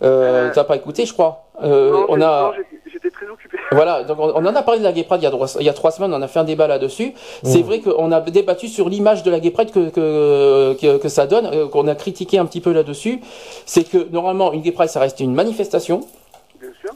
euh 0.02 0.50
tu 0.50 0.58
n'as 0.58 0.64
pas 0.64 0.76
écouté, 0.76 1.06
je 1.06 1.12
crois. 1.12 1.44
Euh, 1.62 1.92
non, 1.92 2.06
on 2.08 2.20
a... 2.20 2.52
j'étais 2.90 3.10
très 3.10 3.26
occupé. 3.28 3.58
Voilà, 3.72 4.04
donc 4.04 4.18
on, 4.20 4.32
en 4.32 4.54
a 4.54 4.62
parlé 4.62 4.78
de 4.78 4.84
la 4.84 4.92
Gay 4.92 5.02
Pride 5.04 5.20
il 5.20 5.24
y 5.24 5.26
a, 5.26 5.30
trois, 5.30 5.48
il 5.58 5.66
y 5.66 5.68
a 5.68 5.72
trois 5.72 5.90
semaines, 5.90 6.14
on 6.14 6.22
a 6.22 6.28
fait 6.28 6.38
un 6.38 6.44
débat 6.44 6.66
là-dessus. 6.66 7.12
C'est 7.42 7.58
mmh. 7.58 7.62
vrai 7.62 7.80
qu'on 7.80 8.12
a 8.12 8.20
débattu 8.20 8.68
sur 8.68 8.88
l'image 8.88 9.22
de 9.22 9.30
la 9.30 9.40
Gay 9.40 9.50
Pride 9.50 9.72
que, 9.72 9.90
que, 9.90 10.96
que, 10.96 11.08
ça 11.08 11.26
donne, 11.26 11.46
euh, 11.46 11.68
qu'on 11.68 11.88
a 11.88 11.94
critiqué 11.94 12.38
un 12.38 12.46
petit 12.46 12.60
peu 12.60 12.72
là-dessus. 12.72 13.20
C'est 13.66 13.84
que 13.84 14.08
normalement, 14.10 14.52
une 14.52 14.62
Gay 14.62 14.72
Pride, 14.72 14.88
ça 14.88 15.00
reste 15.00 15.20
une 15.20 15.34
manifestation. 15.34 16.02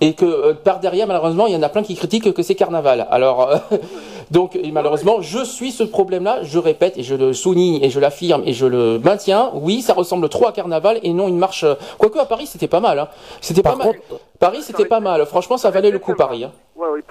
Et 0.00 0.14
que 0.14 0.24
euh, 0.24 0.54
par 0.54 0.80
derrière, 0.80 1.06
malheureusement, 1.06 1.46
il 1.46 1.54
y 1.54 1.56
en 1.56 1.62
a 1.62 1.68
plein 1.68 1.82
qui 1.82 1.94
critiquent 1.94 2.32
que 2.32 2.42
c'est 2.42 2.54
carnaval. 2.54 3.06
Alors, 3.10 3.48
euh, 3.48 3.56
donc 4.30 4.58
malheureusement, 4.72 5.20
je 5.20 5.44
suis 5.44 5.72
ce 5.72 5.82
problème-là. 5.82 6.42
Je 6.42 6.58
répète 6.58 6.96
et 6.98 7.02
je 7.02 7.14
le 7.14 7.32
souligne 7.32 7.82
et 7.82 7.90
je 7.90 8.00
l'affirme 8.00 8.42
et 8.46 8.52
je 8.52 8.66
le 8.66 8.98
maintiens. 8.98 9.50
Oui, 9.54 9.82
ça 9.82 9.94
ressemble 9.94 10.28
trop 10.28 10.46
à 10.46 10.52
carnaval 10.52 11.00
et 11.02 11.12
non 11.12 11.28
une 11.28 11.38
marche. 11.38 11.64
Euh, 11.64 11.74
quoique 11.98 12.18
à 12.18 12.24
Paris, 12.24 12.46
c'était 12.46 12.68
pas 12.68 12.80
mal. 12.80 12.98
Hein. 12.98 13.08
C'était 13.40 13.62
pas 13.62 13.76
mal. 13.76 13.94
Paris, 14.38 14.62
c'était 14.62 14.86
pas 14.86 15.00
mal. 15.00 15.26
Franchement, 15.26 15.58
ça 15.58 15.70
valait 15.70 15.90
le 15.90 15.98
coup, 15.98 16.14
Paris. 16.14 16.44
Hein. 16.44 16.52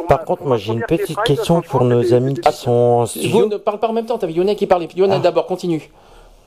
Par 0.07 0.23
contre, 0.26 0.44
moi, 0.44 0.57
j'ai 0.57 0.73
une 0.73 0.84
petite 0.84 1.22
question 1.23 1.61
pour 1.61 1.84
nos 1.84 2.14
amis 2.14 2.36
qui 2.36 2.53
sont 2.53 2.72
en 2.72 3.06
studio. 3.06 3.41
Vous 3.41 3.45
ne 3.45 3.57
parlez 3.57 3.80
pas 3.80 3.88
en 3.88 3.94
même 3.94 4.06
temps. 4.06 4.18
T'avais 4.18 4.34
Yonel 4.34 4.56
qui 4.56 4.65
parlait. 4.65 4.88
Yonel, 4.95 5.18
ah. 5.19 5.23
d'abord, 5.23 5.45
continue. 5.45 5.90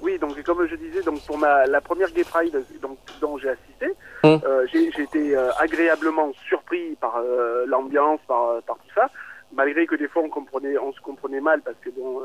Oui, 0.02 0.18
donc 0.18 0.42
comme 0.42 0.66
je 0.66 0.74
disais, 0.74 1.02
donc 1.02 1.20
pour 1.20 1.38
ma 1.38 1.64
la 1.66 1.80
première 1.80 2.10
Gay 2.10 2.24
Pride 2.24 2.64
donc, 2.82 2.98
dont 3.20 3.38
j'ai 3.38 3.50
assisté, 3.50 3.94
hum. 4.22 4.40
euh, 4.44 4.66
j'ai 4.72 5.02
été 5.02 5.36
euh, 5.36 5.50
agréablement 5.58 6.32
surpris 6.48 6.96
par 7.00 7.16
euh, 7.16 7.64
l'ambiance, 7.66 8.20
par, 8.26 8.62
par 8.62 8.76
tout 8.76 8.94
ça, 8.94 9.08
malgré 9.52 9.86
que 9.86 9.96
des 9.96 10.08
fois 10.08 10.22
on 10.22 10.28
comprenait, 10.28 10.78
on 10.78 10.92
se 10.92 11.00
comprenait 11.00 11.40
mal 11.40 11.60
parce 11.62 11.76
que 11.80 11.90
bon, 11.90 12.22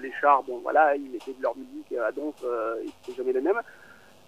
les 0.00 0.12
chars, 0.20 0.42
bon 0.44 0.60
voilà, 0.62 0.94
ils 0.96 1.10
mettaient 1.10 1.32
de 1.32 1.42
leur 1.42 1.56
musique 1.56 1.92
à 1.92 2.12
donc 2.12 2.34
ils 2.42 2.84
n'étaient 2.84 3.16
jamais 3.16 3.32
les 3.32 3.40
mêmes. 3.40 3.60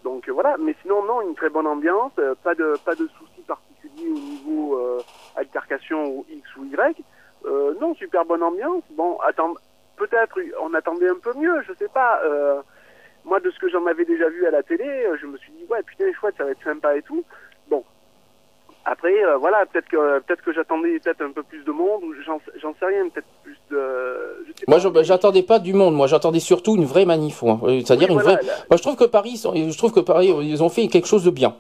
Donc 0.03 0.29
voilà, 0.29 0.57
mais 0.59 0.75
sinon 0.83 1.05
non, 1.05 1.21
une 1.23 1.37
très 1.37 1.49
bonne 1.49 1.67
ambiance, 1.67 2.13
pas 2.43 2.55
de 2.55 2.75
pas 2.85 2.95
de 2.97 3.09
soucis 3.19 3.43
particuliers 3.47 4.11
au 4.11 4.19
niveau 4.19 4.99
altercation 5.37 6.05
ou 6.07 6.27
X 6.29 6.57
ou 6.57 6.65
Y. 6.65 7.05
non, 7.81 7.95
super 7.95 8.25
bonne 8.25 8.43
ambiance. 8.43 8.83
Bon, 8.97 9.19
attends, 9.21 9.55
peut-être 9.97 10.37
on 10.61 10.75
attendait 10.75 11.09
un 11.09 11.19
peu 11.23 11.35
mieux, 11.35 11.63
je 11.69 11.73
sais 11.75 11.89
pas 11.89 12.21
moi, 13.25 13.41
de 13.41 13.51
ce 13.51 13.59
que 13.59 13.69
j'en 13.69 13.87
avais 13.87 14.05
déjà 14.05 14.29
vu 14.29 14.47
à 14.47 14.51
la 14.51 14.63
télé, 14.63 14.85
euh, 14.85 15.17
je 15.21 15.27
me 15.27 15.37
suis 15.39 15.53
dit, 15.53 15.65
ouais, 15.71 15.83
putain, 15.83 16.13
chouette, 16.19 16.35
ça 16.37 16.45
va 16.45 16.51
être 16.51 16.65
sympa 16.65 16.97
et 16.97 17.03
tout. 17.03 17.25
Bon. 17.71 17.85
Après, 18.85 19.25
euh, 19.25 19.37
voilà, 19.37 19.65
peut-être 19.67 19.89
que, 19.89 20.19
peut-être 20.21 20.43
que 20.43 20.53
j'attendais 20.53 20.99
peut-être 20.99 21.23
un 21.23 21.31
peu 21.31 21.45
plus 21.45 21.63
de 21.65 21.71
monde, 21.71 22.03
ou 22.03 22.15
j'en, 22.25 22.41
sais 22.41 22.87
rien, 22.87 23.09
peut-être 23.09 23.29
plus 23.45 23.57
de. 23.71 24.67
moi, 24.67 24.79
j'attendais 25.03 25.45
pas 25.45 25.61
du 25.61 25.73
monde, 25.73 25.95
moi, 25.95 26.09
j'attendais 26.09 26.41
surtout 26.41 26.75
une 26.75 26.85
vraie 26.85 27.05
manif, 27.05 27.45
hein. 27.45 27.61
euh, 27.63 27.81
c'est-à-dire 27.85 28.11
une 28.11 28.19
vraie. 28.19 28.41
Moi, 28.69 28.77
je 28.77 28.83
trouve 28.83 28.97
que 28.97 29.05
Paris, 29.05 29.41
je 29.45 29.79
trouve 29.79 29.93
que 29.93 30.01
Paris, 30.01 30.35
ils 30.43 30.63
ont 30.65 30.69
fait 30.69 30.89
quelque 30.89 31.07
chose 31.07 31.25
de 31.25 31.31
bien. 31.31 31.55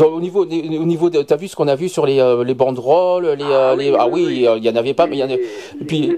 au 0.00 0.20
niveau, 0.20 0.44
au 0.44 0.46
niveau, 0.46 1.10
de, 1.10 1.22
t'as 1.22 1.36
vu 1.36 1.48
ce 1.48 1.56
qu'on 1.56 1.66
a 1.66 1.74
vu 1.74 1.88
sur 1.88 2.06
les, 2.06 2.22
les 2.44 2.54
banderoles, 2.54 3.30
les, 3.30 3.44
ah, 3.44 3.74
oui, 3.76 3.92
ah 3.98 4.06
oui, 4.06 4.46
il 4.56 4.64
y 4.64 4.70
en 4.70 4.76
avait 4.76 4.94
pas, 4.94 5.08
mais 5.08 5.16
il 5.16 5.20
y 5.20 5.24
en 5.24 5.30
a. 5.30 5.32
Et 5.32 5.84
puis 5.88 6.16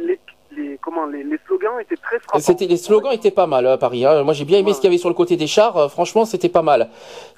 comment 0.86 1.06
les, 1.06 1.24
slogans 1.66 1.80
étaient 1.80 1.96
très 1.96 2.18
frappants. 2.18 2.40
C'était 2.40 2.66
les 2.66 2.76
slogans 2.76 3.12
étaient 3.12 3.30
pas 3.30 3.46
mal 3.46 3.66
à 3.66 3.78
Paris. 3.78 4.04
Hein. 4.04 4.22
Moi 4.22 4.34
j'ai 4.34 4.44
bien 4.44 4.58
aimé 4.58 4.72
ce 4.72 4.80
qu'il 4.80 4.84
y 4.84 4.92
avait 4.92 4.98
sur 4.98 5.08
le 5.08 5.14
côté 5.14 5.36
des 5.36 5.46
chars. 5.46 5.76
Euh, 5.76 5.88
franchement 5.88 6.24
c'était 6.24 6.48
pas 6.48 6.62
mal. 6.62 6.88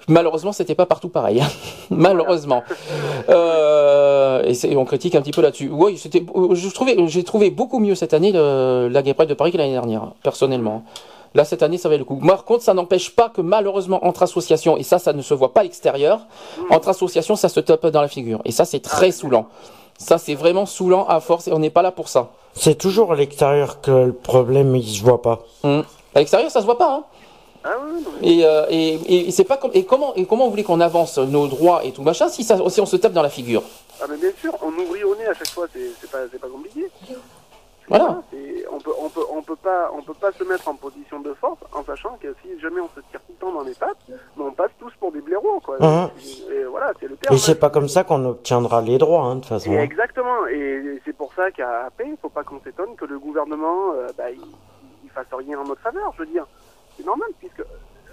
Malheureusement 0.08 0.52
c'était 0.52 0.74
pas 0.74 0.86
partout 0.86 1.08
pareil. 1.08 1.40
Hein. 1.40 1.48
Malheureusement. 1.90 2.62
euh, 3.28 4.42
et 4.44 4.76
on 4.76 4.84
critique 4.84 5.14
un 5.14 5.22
petit 5.22 5.32
peu 5.32 5.42
là-dessus. 5.42 5.70
Oui 5.72 5.98
c'était. 5.98 6.24
Je 6.52 6.68
trouvais 6.70 6.96
j'ai 7.06 7.24
trouvé 7.24 7.50
beaucoup 7.50 7.78
mieux 7.78 7.94
cette 7.94 8.14
année 8.14 8.32
le, 8.32 8.88
la 8.88 9.02
Gay 9.02 9.14
Pride 9.14 9.28
de 9.28 9.34
Paris 9.34 9.52
que 9.52 9.58
l'année 9.58 9.72
dernière 9.72 10.12
personnellement. 10.22 10.84
Là, 11.34 11.44
cette 11.44 11.62
année, 11.62 11.76
ça 11.76 11.90
va 11.90 11.98
le 11.98 12.04
coup. 12.04 12.16
Par 12.16 12.44
contre, 12.44 12.64
ça 12.64 12.72
n'empêche 12.72 13.10
pas 13.14 13.28
que 13.28 13.42
malheureusement, 13.42 14.02
entre 14.06 14.22
associations, 14.22 14.78
et 14.78 14.82
ça, 14.82 14.98
ça 14.98 15.12
ne 15.12 15.20
se 15.20 15.34
voit 15.34 15.52
pas 15.52 15.60
à 15.60 15.62
l'extérieur, 15.64 16.20
hmm. 16.56 16.72
entre 16.72 16.88
associations, 16.88 17.36
ça 17.36 17.50
se 17.50 17.60
tape 17.60 17.86
dans 17.88 18.00
la 18.00 18.08
figure. 18.08 18.40
Et 18.46 18.50
ça, 18.50 18.64
c'est 18.64 18.80
très 18.80 19.08
ah, 19.08 19.12
saoulant. 19.12 19.46
Ça, 19.98 20.16
c'est 20.16 20.34
vraiment 20.34 20.64
saoulant 20.64 21.04
à 21.06 21.20
force 21.20 21.46
et 21.46 21.52
on 21.52 21.58
n'est 21.58 21.68
pas 21.68 21.82
là 21.82 21.92
pour 21.92 22.08
ça. 22.08 22.30
C'est 22.54 22.76
toujours 22.76 23.12
à 23.12 23.16
l'extérieur 23.16 23.80
que 23.80 23.90
le 23.90 24.12
problème 24.12 24.74
il 24.76 24.86
se 24.86 25.02
voit 25.02 25.22
pas. 25.22 25.40
Hum. 25.62 25.84
À 26.14 26.18
l'extérieur 26.18 26.50
ça 26.50 26.60
se 26.60 26.66
voit 26.66 26.78
pas. 26.78 26.94
Hein. 26.94 27.04
Ah 27.64 27.70
et, 28.22 28.44
euh, 28.44 28.66
et, 28.70 29.28
et, 29.28 29.30
c'est 29.32 29.44
pas 29.44 29.56
comme 29.56 29.72
et 29.74 29.84
comment 29.84 30.14
et 30.14 30.24
comment 30.26 30.44
vous 30.44 30.50
voulez 30.50 30.62
qu'on 30.62 30.80
avance 30.80 31.18
nos 31.18 31.48
droits 31.48 31.84
et 31.84 31.90
tout 31.90 32.02
machin 32.02 32.28
si 32.28 32.44
ça 32.44 32.56
si 32.68 32.80
on 32.80 32.86
se 32.86 32.96
tape 32.96 33.12
dans 33.12 33.22
la 33.22 33.28
figure? 33.28 33.62
Ah 34.00 34.04
mais 34.08 34.16
bien 34.16 34.30
sûr, 34.40 34.56
on 34.62 34.72
ouvrit 34.80 35.02
au 35.02 35.16
nez 35.16 35.26
à 35.26 35.34
chaque 35.34 35.48
fois, 35.48 35.66
c'est 35.72 36.10
pas 36.10 36.18
c'est 36.30 36.40
pas 36.40 36.48
compliqué. 36.48 36.88
Voilà. 37.88 38.22
on 38.70 38.78
peut 38.78 38.92
on 39.00 39.08
peut 39.08 39.24
on 39.30 39.42
peut 39.42 39.56
pas 39.56 39.90
on 39.94 40.02
peut 40.02 40.14
pas 40.14 40.32
se 40.32 40.44
mettre 40.44 40.68
en 40.68 40.74
position 40.74 41.20
de 41.20 41.32
force 41.34 41.58
en 41.72 41.82
sachant 41.84 42.16
que 42.20 42.34
si 42.42 42.60
jamais 42.60 42.80
on 42.80 42.88
se 42.88 43.00
tire 43.10 43.20
tout 43.20 43.32
le 43.32 43.34
temps 43.36 43.52
dans 43.52 43.62
les 43.62 43.74
pattes, 43.74 43.96
on 44.38 44.52
passe 44.52 44.70
tous 44.78 44.92
pour 45.00 45.12
des 45.12 45.20
blaireaux 45.20 45.60
quoi. 45.60 45.76
Et, 45.78 46.64
voilà, 46.64 46.92
c'est 47.00 47.08
le 47.08 47.16
terme. 47.16 47.34
Et 47.34 47.38
c'est 47.38 47.58
pas 47.58 47.70
comme 47.70 47.88
ça 47.88 48.04
qu'on 48.04 48.24
obtiendra 48.24 48.82
les 48.82 48.98
droits 48.98 49.24
hein, 49.24 49.36
de 49.36 49.40
toute 49.40 49.48
façon. 49.48 49.72
exactement. 49.72 50.46
Et 50.48 51.00
c'est 51.04 51.16
pour 51.16 51.32
ça 51.34 51.50
qu'à 51.50 51.88
il 52.04 52.16
faut 52.20 52.28
pas 52.28 52.44
qu'on 52.44 52.60
s'étonne 52.60 52.94
que 52.96 53.04
le 53.04 53.18
gouvernement 53.18 53.92
euh, 53.94 54.08
bah, 54.16 54.30
il, 54.30 54.40
il, 55.04 55.10
fasse 55.10 55.26
rien 55.32 55.58
en 55.58 55.64
notre 55.64 55.80
faveur. 55.80 56.12
Je 56.14 56.22
veux 56.22 56.30
dire, 56.30 56.46
c'est 56.96 57.04
normal 57.06 57.28
puisque 57.38 57.62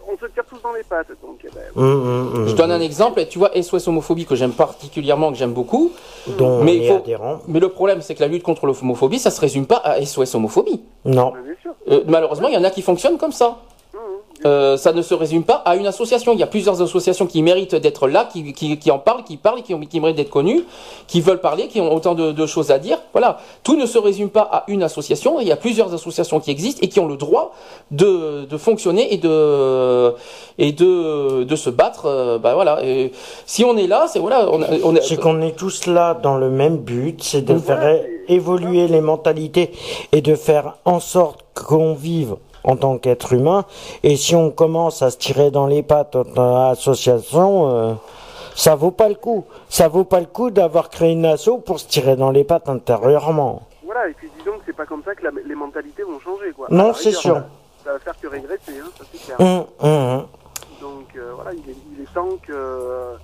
on 0.07 0.17
se 0.17 0.25
tire 0.31 0.43
tous 0.47 0.61
dans 0.61 0.73
les 0.73 0.83
pattes. 0.83 1.07
Donc, 1.21 1.39
eh 1.43 1.49
ben, 1.53 1.61
hum, 1.75 1.83
hum, 1.85 2.31
hum. 2.35 2.47
Je 2.47 2.55
donne 2.55 2.71
un 2.71 2.79
exemple. 2.79 3.25
Tu 3.27 3.39
vois, 3.39 3.51
SOS 3.61 3.87
homophobie 3.87 4.25
que 4.25 4.35
j'aime 4.35 4.51
particulièrement, 4.53 5.31
que 5.31 5.37
j'aime 5.37 5.53
beaucoup. 5.53 5.91
mais, 6.63 6.89
mais 7.47 7.59
le 7.59 7.69
problème, 7.69 8.01
c'est 8.01 8.15
que 8.15 8.21
la 8.21 8.27
lutte 8.27 8.43
contre 8.43 8.65
l'homophobie, 8.65 9.19
ça 9.19 9.31
se 9.31 9.41
résume 9.41 9.65
pas 9.65 9.77
à 9.77 10.03
SOS 10.03 10.35
homophobie. 10.35 10.81
Non. 11.05 11.33
Euh, 11.89 12.01
malheureusement, 12.07 12.47
il 12.47 12.53
y 12.53 12.57
en 12.57 12.63
a 12.63 12.71
qui 12.71 12.81
fonctionnent 12.81 13.17
comme 13.17 13.31
ça. 13.31 13.57
Euh, 14.45 14.75
ça 14.75 14.91
ne 14.91 15.01
se 15.01 15.13
résume 15.13 15.43
pas 15.43 15.55
à 15.65 15.75
une 15.75 15.87
association. 15.87 16.33
Il 16.33 16.39
y 16.39 16.43
a 16.43 16.47
plusieurs 16.47 16.81
associations 16.81 17.25
qui 17.25 17.41
méritent 17.41 17.75
d'être 17.75 18.07
là, 18.07 18.27
qui, 18.31 18.53
qui, 18.53 18.77
qui, 18.77 18.91
en 18.91 18.99
parlent, 18.99 19.23
qui 19.23 19.37
parlent, 19.37 19.63
qui, 19.63 19.73
qui 19.87 19.99
méritent 19.99 20.17
d'être 20.17 20.29
connues, 20.29 20.63
qui 21.07 21.21
veulent 21.21 21.39
parler, 21.39 21.67
qui 21.67 21.79
ont 21.79 21.93
autant 21.93 22.15
de, 22.15 22.31
de, 22.31 22.45
choses 22.45 22.69
à 22.69 22.77
dire. 22.77 22.97
Voilà. 23.13 23.39
Tout 23.63 23.77
ne 23.77 23.85
se 23.85 23.97
résume 23.97 24.29
pas 24.29 24.41
à 24.41 24.63
une 24.67 24.83
association. 24.83 25.39
Il 25.39 25.47
y 25.47 25.51
a 25.51 25.55
plusieurs 25.55 25.93
associations 25.93 26.39
qui 26.39 26.51
existent 26.51 26.79
et 26.83 26.89
qui 26.89 26.99
ont 26.99 27.07
le 27.07 27.17
droit 27.17 27.53
de, 27.91 28.45
de 28.45 28.57
fonctionner 28.57 29.13
et 29.13 29.17
de, 29.17 30.13
et 30.57 30.73
de, 30.73 31.43
de 31.43 31.55
se 31.55 31.69
battre. 31.69 32.05
Euh, 32.05 32.37
bah 32.37 32.55
voilà. 32.55 32.83
Et 32.83 33.13
si 33.45 33.63
on 33.63 33.77
est 33.77 33.87
là, 33.87 34.07
c'est 34.11 34.19
voilà. 34.19 34.49
On, 34.51 34.61
on 34.83 34.95
c'est 35.01 35.19
qu'on 35.19 35.41
est 35.41 35.55
tous 35.55 35.87
là 35.87 36.13
dans 36.13 36.37
le 36.37 36.49
même 36.49 36.77
but, 36.77 37.23
c'est 37.23 37.41
de 37.41 37.57
faire 37.57 38.01
évoluer 38.27 38.87
les 38.87 39.01
mentalités 39.01 39.71
et 40.11 40.21
de 40.21 40.35
faire 40.35 40.77
en 40.85 40.99
sorte 40.99 41.45
qu'on 41.53 41.93
vive 41.93 42.35
en 42.65 42.75
tant 42.75 42.97
qu'être 42.97 43.33
humain. 43.33 43.65
Et 44.03 44.17
si 44.17 44.35
on 44.35 44.51
commence 44.51 45.01
à 45.01 45.11
se 45.11 45.17
tirer 45.17 45.51
dans 45.51 45.67
les 45.67 45.83
pattes 45.83 46.15
en 46.15 46.69
association, 46.69 47.69
euh, 47.69 47.93
ça 48.55 48.75
vaut 48.75 48.91
pas 48.91 49.07
le 49.07 49.15
coup. 49.15 49.45
Ça 49.69 49.87
vaut 49.87 50.03
pas 50.03 50.19
le 50.19 50.25
coup 50.25 50.49
d'avoir 50.49 50.89
créé 50.89 51.11
une 51.13 51.25
asso 51.25 51.61
pour 51.65 51.79
se 51.79 51.87
tirer 51.87 52.15
dans 52.15 52.31
les 52.31 52.43
pattes 52.43 52.67
intérieurement. 52.67 53.61
Voilà, 53.83 54.09
et 54.09 54.13
puis 54.13 54.29
disons 54.37 54.57
que 54.57 54.63
c'est 54.65 54.75
pas 54.75 54.85
comme 54.85 55.03
ça 55.03 55.13
que 55.15 55.25
les 55.45 55.55
mentalités 55.55 56.03
vont 56.03 56.19
changer, 56.19 56.51
quoi. 56.51 56.67
Non, 56.71 56.93
c'est 56.93 57.11
sûr. 57.11 57.43
Ça, 57.83 57.93
va 57.93 57.99
faire 57.99 58.19
que 58.19 58.27
régresser, 58.27 58.79
hein, 58.79 58.89
ça 58.97 59.03
c'est 59.11 59.21
clair. 59.23 59.39
Hum, 59.39 59.65
hum, 59.79 59.91
hum. 59.91 60.27
Donc 60.81 61.15
euh, 61.15 61.33
voilà, 61.35 61.53
il 61.53 61.69
est, 61.69 61.75
il 61.93 62.01
est 62.01 62.13
temps 62.13 62.37
que, 62.45 63.15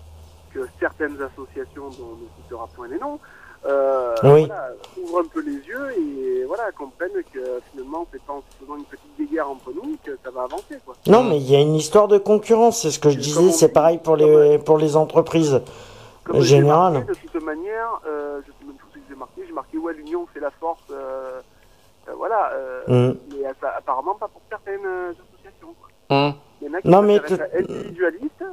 que 0.53 0.67
certaines 0.79 1.17
associations, 1.19 1.89
dont 1.89 2.11
on 2.11 2.15
ne 2.17 2.43
citera 2.43 2.67
point 2.75 2.87
les 2.87 2.99
noms, 2.99 3.19
euh, 3.63 4.15
voilà, 4.23 4.71
ouvrent 4.97 5.19
un 5.19 5.27
peu 5.31 5.41
les 5.41 5.57
yeux 5.67 5.91
et 5.91 6.43
voilà, 6.45 6.71
comprennent 6.71 7.23
que 7.31 7.61
finalement 7.71 8.07
c'est 8.11 8.21
pas 8.23 8.33
en 8.33 8.43
faisant 8.59 8.75
une 8.75 8.85
petite 8.85 9.31
guerre 9.31 9.49
entre 9.49 9.71
nous 9.71 9.97
que 10.03 10.17
ça 10.23 10.31
va 10.31 10.43
avancer. 10.43 10.77
Quoi. 10.83 10.95
Non, 11.07 11.23
mais 11.23 11.37
il 11.37 11.49
y 11.49 11.55
a 11.55 11.59
une 11.59 11.75
histoire 11.75 12.07
de 12.07 12.17
concurrence, 12.17 12.81
c'est 12.81 12.91
ce 12.91 12.99
que 12.99 13.09
je 13.09 13.19
disais, 13.19 13.51
c'est 13.51 13.71
pareil 13.71 13.99
pour 13.99 14.15
les, 14.15 14.57
pour 14.57 14.77
les 14.77 14.95
entreprises 14.95 15.61
générales. 16.39 17.05
De 17.05 17.13
toute 17.13 17.43
manière, 17.43 18.01
euh, 18.07 18.41
je 18.45 18.51
sais 18.51 18.65
même 18.65 18.75
plus 18.75 18.87
ce 18.89 18.95
que 18.95 19.01
j'ai 19.09 19.15
marqué, 19.15 19.41
j'ai 19.45 19.53
marqué 19.53 19.77
ouais, 19.77 19.93
l'union 19.93 20.25
fait 20.33 20.39
la 20.39 20.51
force, 20.51 20.81
euh, 20.91 21.39
euh 22.07 22.13
voilà, 22.17 22.51
euh, 22.53 23.11
mm. 23.11 23.17
mais 23.31 23.45
apparemment 23.77 24.15
pas 24.15 24.27
pour 24.27 24.41
certaines 24.49 24.85
associations. 24.85 25.75
Quoi. 25.79 26.29
Mm. 26.29 26.33
Il 26.61 26.67
y 26.67 26.69
en 26.69 26.73
a 26.73 26.81
qui 26.81 26.87
non, 26.87 27.01
mais 27.03 27.21
individualistes 27.55 28.43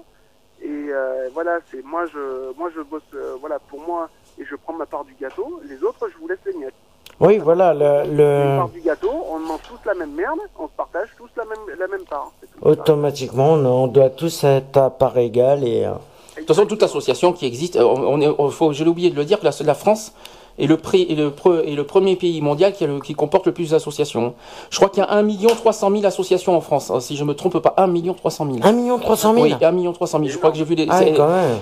et 0.60 0.90
voilà, 1.32 1.60
c'est 1.70 1.84
moi 1.84 2.04
je, 2.06 2.56
moi 2.58 2.70
je 2.74 2.80
bosse, 2.82 3.02
voilà, 3.40 3.58
pour 3.58 3.80
moi 3.80 4.08
et 4.38 4.44
je 4.44 4.56
prends 4.56 4.72
ma 4.72 4.86
part 4.86 5.04
du 5.04 5.14
gâteau. 5.20 5.60
Les 5.68 5.82
autres, 5.82 6.08
je 6.12 6.18
vous 6.20 6.28
laisse 6.28 6.38
les 6.46 6.54
miettes. 6.54 6.74
Oui, 7.20 7.38
voilà, 7.38 7.74
le... 7.74 8.14
le... 8.14 8.58
part 8.58 8.68
du 8.68 8.80
gâteau, 8.80 9.10
on 9.28 9.38
mange 9.40 9.60
tous 9.68 9.78
la 9.84 9.94
même 9.94 10.12
merde, 10.12 10.38
on 10.58 10.66
se 10.66 10.72
partage 10.76 11.08
tous 11.16 11.28
la 11.36 11.44
même, 11.44 11.78
la 11.78 11.88
même 11.88 12.04
part. 12.04 12.30
Automatiquement, 12.62 13.54
on 13.54 13.88
doit 13.88 14.10
tous 14.10 14.44
être 14.44 14.76
à 14.76 14.90
part 14.90 15.18
égale 15.18 15.64
et... 15.64 15.84
Euh, 15.84 15.92
de 16.36 16.44
toute 16.44 16.54
façon, 16.54 16.66
toute 16.66 16.84
association 16.84 17.32
qui 17.32 17.46
existe, 17.46 17.74
euh, 17.74 17.82
on, 17.82 18.20
est, 18.20 18.50
faut, 18.52 18.72
je 18.72 18.84
l'ai 18.84 18.90
oublié 18.90 19.10
de 19.10 19.16
le 19.16 19.24
dire, 19.24 19.38
la, 19.42 19.50
la 19.64 19.74
France 19.74 20.12
est 20.58 20.66
le, 20.66 20.78
et 20.94 21.14
le, 21.14 21.32
et 21.64 21.74
le 21.74 21.84
premier 21.84 22.16
pays 22.16 22.40
mondial 22.40 22.72
qui, 22.72 22.86
qui 23.04 23.14
comporte 23.14 23.46
le 23.46 23.52
plus 23.52 23.70
d'associations. 23.70 24.34
Je 24.70 24.76
crois 24.76 24.88
qu'il 24.88 25.02
y 25.02 25.06
a 25.06 25.12
1 25.12 25.26
300 25.46 25.90
000 25.90 26.04
associations 26.04 26.56
en 26.56 26.60
France, 26.60 26.90
hein, 26.90 27.00
si 27.00 27.16
je 27.16 27.24
me 27.24 27.34
trompe 27.34 27.58
pas, 27.58 27.74
1 27.76 27.88
300 28.12 28.46
000. 28.46 28.58
1 28.62 28.98
300 28.98 29.34
000 29.34 29.44
Oui, 29.44 29.52
1 29.60 29.92
300 29.92 30.18
000. 30.18 30.30
Je 30.30 30.38
crois 30.38 30.50
que 30.50 30.56
j'ai 30.56 30.64
vu 30.64 30.74
des. 30.74 30.86
Ah, 30.90 31.00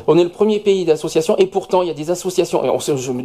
on 0.06 0.18
est 0.18 0.24
le 0.24 0.31
premier 0.31 0.60
pays 0.60 0.85
d'associations 0.85 1.36
et 1.39 1.47
pourtant 1.47 1.82
il 1.82 1.89
y 1.89 1.90
a 1.90 1.94
des 1.94 2.10
associations. 2.10 2.62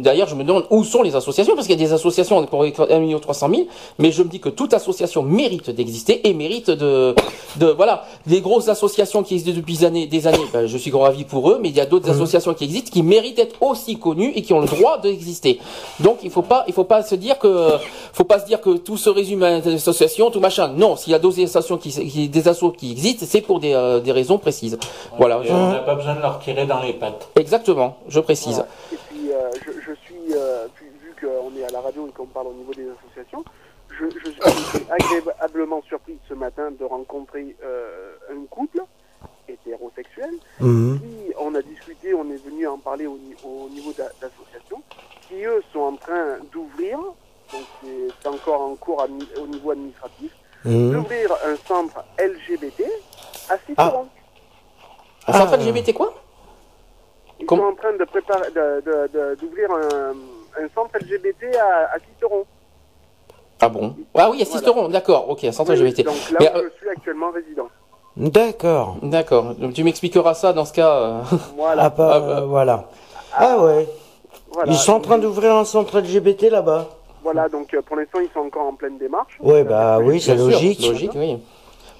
D'ailleurs, 0.00 0.28
je 0.28 0.34
me 0.34 0.44
demande 0.44 0.64
où 0.70 0.84
sont 0.84 1.02
les 1.02 1.16
associations 1.16 1.54
parce 1.54 1.66
qu'il 1.66 1.78
y 1.78 1.82
a 1.82 1.86
des 1.86 1.92
associations 1.92 2.44
pour 2.46 2.64
1 2.64 2.70
300 3.18 3.48
000, 3.48 3.62
mais 3.98 4.12
je 4.12 4.22
me 4.22 4.28
dis 4.28 4.40
que 4.40 4.48
toute 4.48 4.74
association 4.74 5.22
mérite 5.22 5.70
d'exister 5.70 6.28
et 6.28 6.34
mérite 6.34 6.70
de, 6.70 7.14
de 7.56 7.66
voilà, 7.66 8.04
des 8.26 8.40
grosses 8.40 8.68
associations 8.68 9.22
qui 9.22 9.34
existent 9.34 9.56
depuis 9.56 9.76
des 9.78 9.84
années, 9.84 10.06
des 10.06 10.26
années. 10.26 10.38
Ben, 10.52 10.66
je 10.66 10.76
suis 10.76 10.90
grand 10.90 11.02
ravi 11.02 11.24
pour 11.24 11.50
eux, 11.50 11.58
mais 11.60 11.68
il 11.68 11.76
y 11.76 11.80
a 11.80 11.86
d'autres 11.86 12.08
mmh. 12.08 12.14
associations 12.14 12.54
qui 12.54 12.64
existent 12.64 12.90
qui 12.92 13.02
méritent 13.02 13.36
d'être 13.36 13.56
aussi 13.62 13.98
connues 13.98 14.32
et 14.34 14.42
qui 14.42 14.52
ont 14.52 14.60
le 14.60 14.66
droit 14.66 14.98
d'exister. 14.98 15.58
Donc 16.00 16.18
il 16.22 16.30
faut 16.30 16.42
pas, 16.42 16.64
il 16.66 16.74
faut 16.74 16.84
pas 16.84 17.02
se 17.02 17.14
dire 17.14 17.38
que, 17.38 17.76
faut 18.12 18.24
pas 18.24 18.38
se 18.38 18.46
dire 18.46 18.60
que 18.60 18.76
tout 18.76 18.96
se 18.96 19.10
résume 19.10 19.42
à 19.42 19.56
une 19.58 19.68
association, 19.74 20.30
tout 20.30 20.40
machin. 20.40 20.68
Non, 20.68 20.96
s'il 20.96 21.12
y 21.12 21.14
a 21.14 21.18
d'autres 21.18 21.40
associations 21.42 21.78
qui, 21.78 22.28
des 22.28 22.48
assos 22.48 22.72
qui 22.72 22.92
existent, 22.92 23.26
c'est 23.28 23.40
pour 23.40 23.60
des, 23.60 23.74
euh, 23.74 24.00
des, 24.00 24.12
raisons 24.12 24.38
précises. 24.38 24.78
voilà. 25.18 25.40
on 25.48 25.70
n'a 25.70 25.78
pas 25.80 25.94
besoin 25.94 26.14
de 26.14 26.20
leur 26.20 26.38
tirer 26.38 26.66
dans 26.66 26.82
les 26.82 26.92
pattes. 26.92 27.28
Exactement, 27.36 27.98
je 28.08 28.20
précise. 28.20 28.64
Et 28.92 28.96
puis 29.08 29.32
euh, 29.32 29.50
je, 29.64 29.72
je, 29.72 29.94
suis, 30.04 30.34
euh, 30.34 30.66
vu 30.80 31.14
qu'on 31.20 31.56
est 31.58 31.64
à 31.64 31.70
la 31.70 31.80
radio 31.80 32.06
et 32.08 32.12
qu'on 32.12 32.26
parle 32.26 32.48
au 32.48 32.54
niveau 32.54 32.72
des 32.74 32.86
associations, 32.98 33.44
je, 33.90 34.04
je 34.24 34.30
suis 34.30 34.86
agréablement 34.90 35.82
surpris 35.88 36.16
ce 36.28 36.34
matin 36.34 36.70
de 36.78 36.84
rencontrer 36.84 37.54
un 38.30 38.46
couple 38.48 38.80
hétérosexuel. 39.48 40.30
Mmh. 40.60 40.96
on 41.38 41.54
a 41.54 41.62
discuté, 41.62 42.14
on 42.14 42.30
est 42.30 42.42
venu 42.44 42.66
en 42.66 42.78
parler 42.78 43.06
au, 43.06 43.18
au 43.44 43.68
niveau 43.70 43.92
d'association 43.92 44.51
qui 45.32 45.44
eux 45.44 45.62
sont 45.72 45.80
en 45.80 45.96
train 45.96 46.38
d'ouvrir, 46.52 46.98
donc 46.98 47.62
c'est 48.22 48.28
encore 48.28 48.60
en 48.60 48.74
cours 48.76 49.06
au 49.40 49.46
niveau 49.46 49.70
administratif, 49.70 50.32
mmh. 50.64 50.90
d'ouvrir 50.92 51.32
un 51.44 51.56
centre 51.66 52.04
LGBT 52.18 52.84
à 53.48 53.56
Citeron. 53.66 54.06
Ah. 55.26 55.28
Un 55.28 55.32
centre 55.32 55.56
LGBT 55.56 55.92
quoi? 55.94 56.12
Ils 57.40 57.48
sont 57.48 57.58
en 57.58 57.74
train 57.74 57.96
de 57.96 58.04
préparer, 58.04 58.50
d'ouvrir 59.40 59.70
un, 59.72 60.68
centre 60.74 60.96
LGBT 60.98 61.56
à, 61.56 61.94
à 61.94 61.98
Citeron. 61.98 62.44
Ah 63.60 63.68
bon? 63.68 63.96
Ah 64.14 64.28
oui, 64.30 64.42
à 64.42 64.44
Citeron, 64.44 64.88
d'accord, 64.88 65.28
ok, 65.28 65.44
un 65.44 65.52
centre 65.52 65.72
LGBT. 65.74 66.04
Donc 66.04 66.14
là 66.38 66.52
où 66.54 66.58
euh, 66.58 66.70
je 66.72 66.78
suis 66.78 66.88
actuellement 66.88 67.30
résident. 67.30 67.68
D'accord. 68.16 68.96
D'accord. 69.02 69.54
Donc 69.54 69.72
tu 69.72 69.84
m'expliqueras 69.84 70.34
ça 70.34 70.52
dans 70.52 70.66
ce 70.66 70.74
cas. 70.74 70.94
Euh. 70.94 71.22
Voilà. 71.56 71.84
Ah, 71.86 71.90
pas, 71.90 72.18
euh, 72.18 72.40
voilà. 72.42 72.88
Ah, 73.34 73.56
ah 73.58 73.82
Ils 74.66 74.74
sont 74.74 74.92
en 74.92 75.00
train 75.00 75.18
d'ouvrir 75.18 75.54
un 75.56 75.64
centre 75.64 76.00
LGBT 76.00 76.50
là-bas. 76.50 76.88
Voilà, 77.22 77.48
donc 77.48 77.72
euh, 77.72 77.82
pour 77.82 77.96
l'instant, 77.96 78.18
ils 78.20 78.30
sont 78.34 78.40
encore 78.40 78.66
en 78.66 78.74
pleine 78.74 78.98
démarche. 78.98 79.38
Ouais, 79.40 79.64
bah 79.64 79.98
oui, 80.02 80.20
c'est 80.20 80.34
logique. 80.34 80.84
logique, 80.84 81.12
oui. 81.14 81.38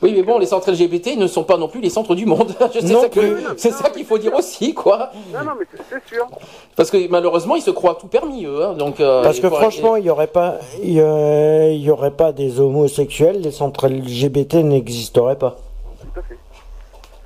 Oui, 0.02 0.12
mais 0.16 0.24
bon, 0.24 0.38
les 0.38 0.46
centres 0.46 0.68
LGBT 0.72 1.16
ne 1.16 1.28
sont 1.28 1.44
pas 1.44 1.56
non 1.56 1.68
plus 1.68 1.80
les 1.80 1.88
centres 1.88 2.16
du 2.16 2.26
monde. 2.26 2.52
c'est 3.56 3.70
ça 3.70 3.88
qu'il 3.88 4.04
faut 4.04 4.18
dire 4.18 4.34
aussi, 4.34 4.74
quoi. 4.74 5.12
Non, 5.32 5.44
non, 5.44 5.52
mais 5.58 5.64
c'est 5.88 6.12
sûr. 6.12 6.26
Parce 6.74 6.90
que 6.90 7.08
malheureusement, 7.08 7.54
ils 7.54 7.62
se 7.62 7.70
croient 7.70 7.94
tout 7.94 8.08
permis, 8.08 8.44
eux. 8.44 8.64
Hein, 8.64 8.74
donc. 8.74 8.98
Euh, 8.98 9.22
Parce 9.22 9.38
que 9.38 9.48
franchement, 9.48 9.94
il 9.94 10.04
y 10.04 10.10
aurait 10.10 10.26
pas, 10.26 10.58
il 10.82 10.94
y, 10.94 11.90
aurait 11.90 12.10
pas 12.10 12.32
des 12.32 12.58
homosexuels, 12.58 13.40
les 13.40 13.52
centres 13.52 13.86
LGBT 13.86 14.54
n'existeraient 14.56 15.38
pas. 15.38 15.56
Tout 16.00 16.18
à 16.18 16.22
fait. 16.22 16.38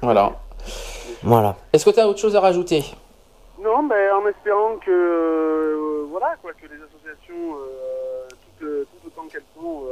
Voilà. 0.03 0.33
Voilà. 1.23 1.57
Est-ce 1.73 1.87
que 1.87 1.91
tu 1.91 2.01
as 2.01 2.07
autre 2.07 2.21
chose 2.21 2.37
à 2.37 2.41
rajouter? 2.41 2.85
Non, 3.59 3.83
mais 3.83 4.11
en 4.11 4.27
espérant 4.29 4.77
que 4.77 4.91
euh, 4.91 6.07
voilà 6.11 6.37
quoi, 6.43 6.53
que 6.53 6.67
les 6.67 6.77
associations, 6.77 7.57
euh, 7.57 8.29
euh, 8.63 8.85
tout, 8.85 9.09
autant 9.09 9.27
qu'elles 9.29 9.43
sont, 9.55 9.85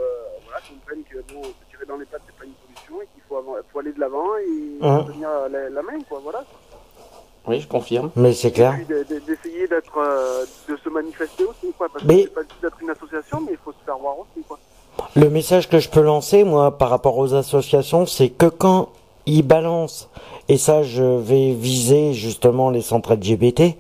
voilà, 0.45 0.61
comprennent 0.69 1.05
que 1.05 1.33
bon, 1.33 1.43
se 1.43 1.71
tirer 1.71 1.87
dans 1.87 1.97
les 1.97 2.05
pattes 2.05 2.23
c'est 2.27 2.37
pas 2.37 2.45
une 2.45 2.53
solution 2.67 3.03
et 3.03 3.09
qu'il 3.15 3.23
faut, 3.29 3.43
faut, 3.73 3.79
aller 3.79 3.93
de 3.93 4.01
l'avant 4.01 4.37
et 4.37 4.79
hein. 4.83 5.05
tenir 5.07 5.29
la, 5.51 5.83
main, 5.83 5.99
quoi, 6.09 6.21
voilà. 6.23 6.45
Oui, 7.47 7.61
je 7.61 7.69
confirme. 7.69 8.11
Mais 8.17 8.33
c'est 8.33 8.53
clair. 8.53 8.75
Et 8.75 8.85
puis 8.85 9.21
d'essayer 9.21 9.67
d'être, 9.67 9.99
de 10.69 10.77
se 10.77 10.89
manifester 10.89 11.45
aussi, 11.45 11.73
quoi, 11.77 11.89
parce 11.91 12.05
mais... 12.05 12.25
que 12.25 12.29
c'est 12.29 12.35
pas 12.35 12.43
juste 12.43 12.63
d'être 12.63 12.81
une 12.83 12.91
association, 12.91 13.41
mais 13.41 13.53
il 13.53 13.59
faut 13.59 13.73
se 13.73 13.85
faire 13.85 13.99
voir 13.99 14.19
aussi, 14.19 14.43
quoi. 14.47 14.59
Le 15.17 15.29
message 15.29 15.69
que 15.69 15.79
je 15.79 15.89
peux 15.89 16.03
lancer, 16.03 16.45
moi, 16.45 16.77
par 16.77 16.91
rapport 16.91 17.19
aux 17.19 17.35
associations, 17.35 18.07
c'est 18.07 18.31
que 18.31 18.47
quand 18.47 18.91
ils 19.27 19.43
balancent 19.43 20.09
et 20.49 20.59
ça 20.59 20.83
je 20.83 21.03
vais 21.03 21.53
viser 21.53 22.13
justement 22.13 22.71
les 22.71 22.83
centres 22.83 23.15
LGBT, 23.15 23.77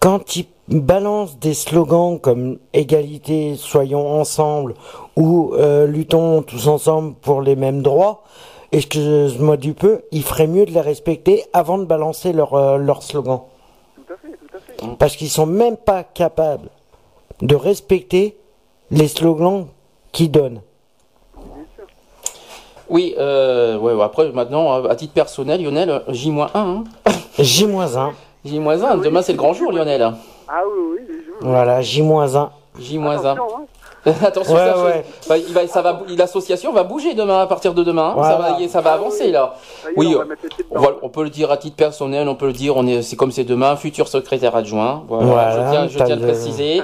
quand 0.00 0.36
ils 0.36 0.46
balancent 0.68 1.38
des 1.38 1.54
slogans 1.54 2.18
comme 2.18 2.58
égalité, 2.72 3.54
soyons 3.56 4.20
ensemble 4.20 4.74
ou 5.16 5.52
euh, 5.54 5.86
luttons 5.86 6.42
tous 6.42 6.68
ensemble 6.68 7.14
pour 7.14 7.42
les 7.42 7.56
mêmes 7.56 7.82
droits, 7.82 8.22
excuse-moi 8.72 9.56
du 9.56 9.74
peu, 9.74 10.02
il 10.10 10.22
ferait 10.22 10.46
mieux 10.46 10.66
de 10.66 10.72
les 10.72 10.80
respecter 10.80 11.44
avant 11.52 11.78
de 11.78 11.84
balancer 11.84 12.32
leur, 12.32 12.54
euh, 12.54 12.76
leur 12.76 13.02
slogan. 13.02 13.40
Tout 13.94 14.12
à 14.12 14.16
fait, 14.16 14.36
tout 14.36 14.56
à 14.56 14.86
fait. 14.88 14.96
Parce 14.98 15.16
qu'ils 15.16 15.30
sont 15.30 15.46
même 15.46 15.76
pas 15.76 16.02
capables 16.02 16.68
de 17.40 17.54
respecter 17.54 18.36
les 18.90 19.08
slogans 19.08 19.66
qu'ils 20.12 20.30
donnent. 20.30 20.60
Oui, 22.94 23.12
euh, 23.18 23.76
ouais, 23.76 24.00
après, 24.00 24.30
maintenant, 24.30 24.84
à 24.84 24.94
titre 24.94 25.14
personnel, 25.14 25.60
Lionel, 25.60 26.02
J-1. 26.06 26.46
Hein 26.54 26.84
J-1. 27.40 28.12
J-1, 28.44 29.02
demain 29.02 29.20
c'est 29.20 29.32
le 29.32 29.38
grand 29.38 29.52
jour, 29.52 29.72
Lionel. 29.72 30.12
Ah 30.46 30.60
oui, 30.64 30.98
oui, 31.08 31.16
Voilà, 31.40 31.82
J-1. 31.82 32.50
J-1. 32.78 33.36
Attention, 34.22 34.54
ça, 34.54 35.82
va, 35.82 36.02
l'association 36.16 36.72
va 36.72 36.84
bouger 36.84 37.14
demain 37.14 37.40
à 37.40 37.46
partir 37.46 37.72
de 37.72 37.82
demain. 37.82 38.14
Ça 38.22 38.36
va, 38.36 38.68
ça 38.68 38.80
va 38.82 38.92
avancer 38.92 39.30
là. 39.30 39.54
Oui, 39.96 40.14
on, 41.02 41.08
peut 41.08 41.22
le 41.22 41.30
dire 41.30 41.50
à 41.50 41.56
titre 41.56 41.76
personnel, 41.76 42.28
on 42.28 42.34
peut 42.34 42.46
le 42.46 42.52
dire. 42.52 42.76
On 42.76 42.86
est, 42.86 43.02
c'est 43.02 43.16
comme 43.16 43.32
c'est 43.32 43.44
demain, 43.44 43.76
futur 43.76 44.08
secrétaire 44.08 44.56
adjoint. 44.56 45.04
Voilà, 45.08 45.50
je 45.50 45.70
tiens, 45.70 45.88
je 45.88 45.96
tiens 45.96 46.16
à 46.16 46.16
le 46.16 46.22
préciser. 46.22 46.82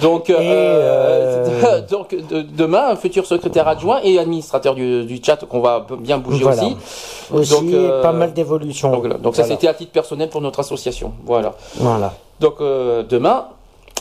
Donc, 0.00 0.30
euh, 0.30 0.36
euh, 0.40 1.80
donc 1.90 2.16
demain, 2.56 2.96
futur 2.96 3.26
secrétaire 3.26 3.68
adjoint 3.68 4.00
et 4.02 4.18
administrateur 4.18 4.74
du, 4.74 5.20
chat 5.22 5.36
qu'on 5.48 5.60
va 5.60 5.86
bien 5.98 6.18
bouger 6.18 6.44
aussi. 6.44 6.76
Aussi, 7.32 7.52
donc, 7.52 7.72
euh, 7.72 8.02
pas 8.02 8.12
mal 8.12 8.32
d'évolutions. 8.32 8.90
Donc, 9.22 9.36
ça, 9.36 9.44
c'était 9.44 9.68
à 9.68 9.74
titre 9.74 9.92
personnel 9.92 10.28
pour 10.28 10.40
notre 10.40 10.60
association. 10.60 11.12
Voilà. 11.24 11.52
Voilà. 11.76 12.14
Donc 12.40 12.58
demain, 12.58 13.46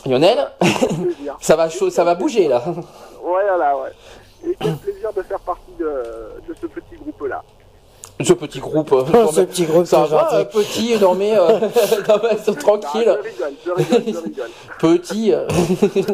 Lionel, 0.05 0.47
ça 1.39 1.55
va 1.55 1.69
ça 1.69 2.03
va 2.03 2.15
bouger 2.15 2.47
là. 2.47 2.63
Ouais, 3.23 3.45
là, 3.45 3.77
ouais. 3.77 3.91
Et 4.49 4.55
quel 4.59 4.75
plaisir 4.77 5.13
de 5.13 5.21
faire 5.21 5.39
partie 5.39 5.71
de, 5.79 5.85
de 6.47 6.53
ce 6.59 6.65
petit. 6.65 6.90
Ce 8.23 8.33
petit 8.33 8.59
groupe. 8.59 8.91
Euh, 8.91 9.27
ce 9.31 9.41
petit 9.41 9.63
groupe, 9.63 9.85
ça 9.85 10.05
va, 10.05 10.33
euh, 10.33 10.43
petit, 10.43 10.95
non 10.99 11.15
mais, 11.15 11.33
euh, 11.35 11.59
tranquille. 12.59 13.07
Ah, 13.07 13.17
je 13.23 13.29
rigole, 13.29 13.53
je 13.65 13.71
rigole, 13.71 14.13
je 14.13 14.19
rigole. 14.19 14.49
Petit, 14.81 15.31
euh, 15.31 15.45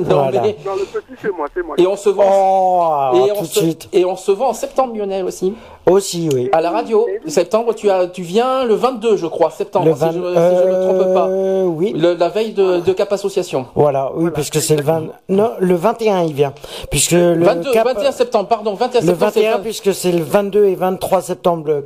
non 0.09 0.29
mais. 0.29 0.57
Non, 0.65 0.75
le 0.75 0.83
petit 0.83 1.13
c'est 1.21 1.31
moi, 1.31 1.47
c'est 1.55 1.63
moi. 1.63 1.75
Et 1.77 1.87
on 1.87 1.95
se 1.95 2.09
vend. 2.09 3.11
Oh, 3.13 3.25
et, 3.25 3.31
on 3.31 3.43
se, 3.45 3.59
et 3.93 4.03
on 4.03 4.17
se 4.17 4.31
vend 4.31 4.49
en 4.49 4.53
septembre, 4.53 4.93
Lionel 4.93 5.23
aussi. 5.23 5.53
Aussi, 5.89 6.27
oui. 6.33 6.49
À 6.51 6.59
la 6.59 6.71
radio. 6.71 7.07
Septembre, 7.27 7.73
tu 7.73 7.89
as, 7.89 8.07
tu 8.07 8.23
viens 8.23 8.65
le 8.65 8.75
22, 8.75 9.15
je 9.15 9.25
crois, 9.25 9.51
septembre, 9.51 9.95
si, 9.95 10.03
je, 10.11 10.17
ne 10.17 10.21
me 10.21 10.83
trompe 10.83 11.13
pas. 11.13 11.27
Oui. 11.65 11.93
la 11.95 12.27
veille 12.27 12.51
de, 12.51 12.81
de 12.81 12.93
Cap 12.93 13.13
Association. 13.13 13.67
Voilà, 13.73 14.11
oui, 14.15 14.31
puisque 14.33 14.59
c'est 14.59 14.75
le 14.75 14.83
20, 14.83 15.03
non, 15.29 15.51
le 15.59 15.75
21, 15.75 16.23
il 16.23 16.33
vient. 16.33 16.53
Puisque 16.91 17.11
le 17.11 17.41
22, 17.41 17.71
21 17.71 18.11
septembre, 18.11 18.49
pardon, 18.49 18.73
21 18.73 19.01
septembre. 19.01 19.11
Le 19.11 19.41
21, 19.41 19.59
puisque 19.59 19.93
c'est 19.93 20.11
le 20.11 20.23
22 20.23 20.65
et 20.65 20.75
23 20.75 21.21
septembre, 21.21 21.67
le 21.67 21.81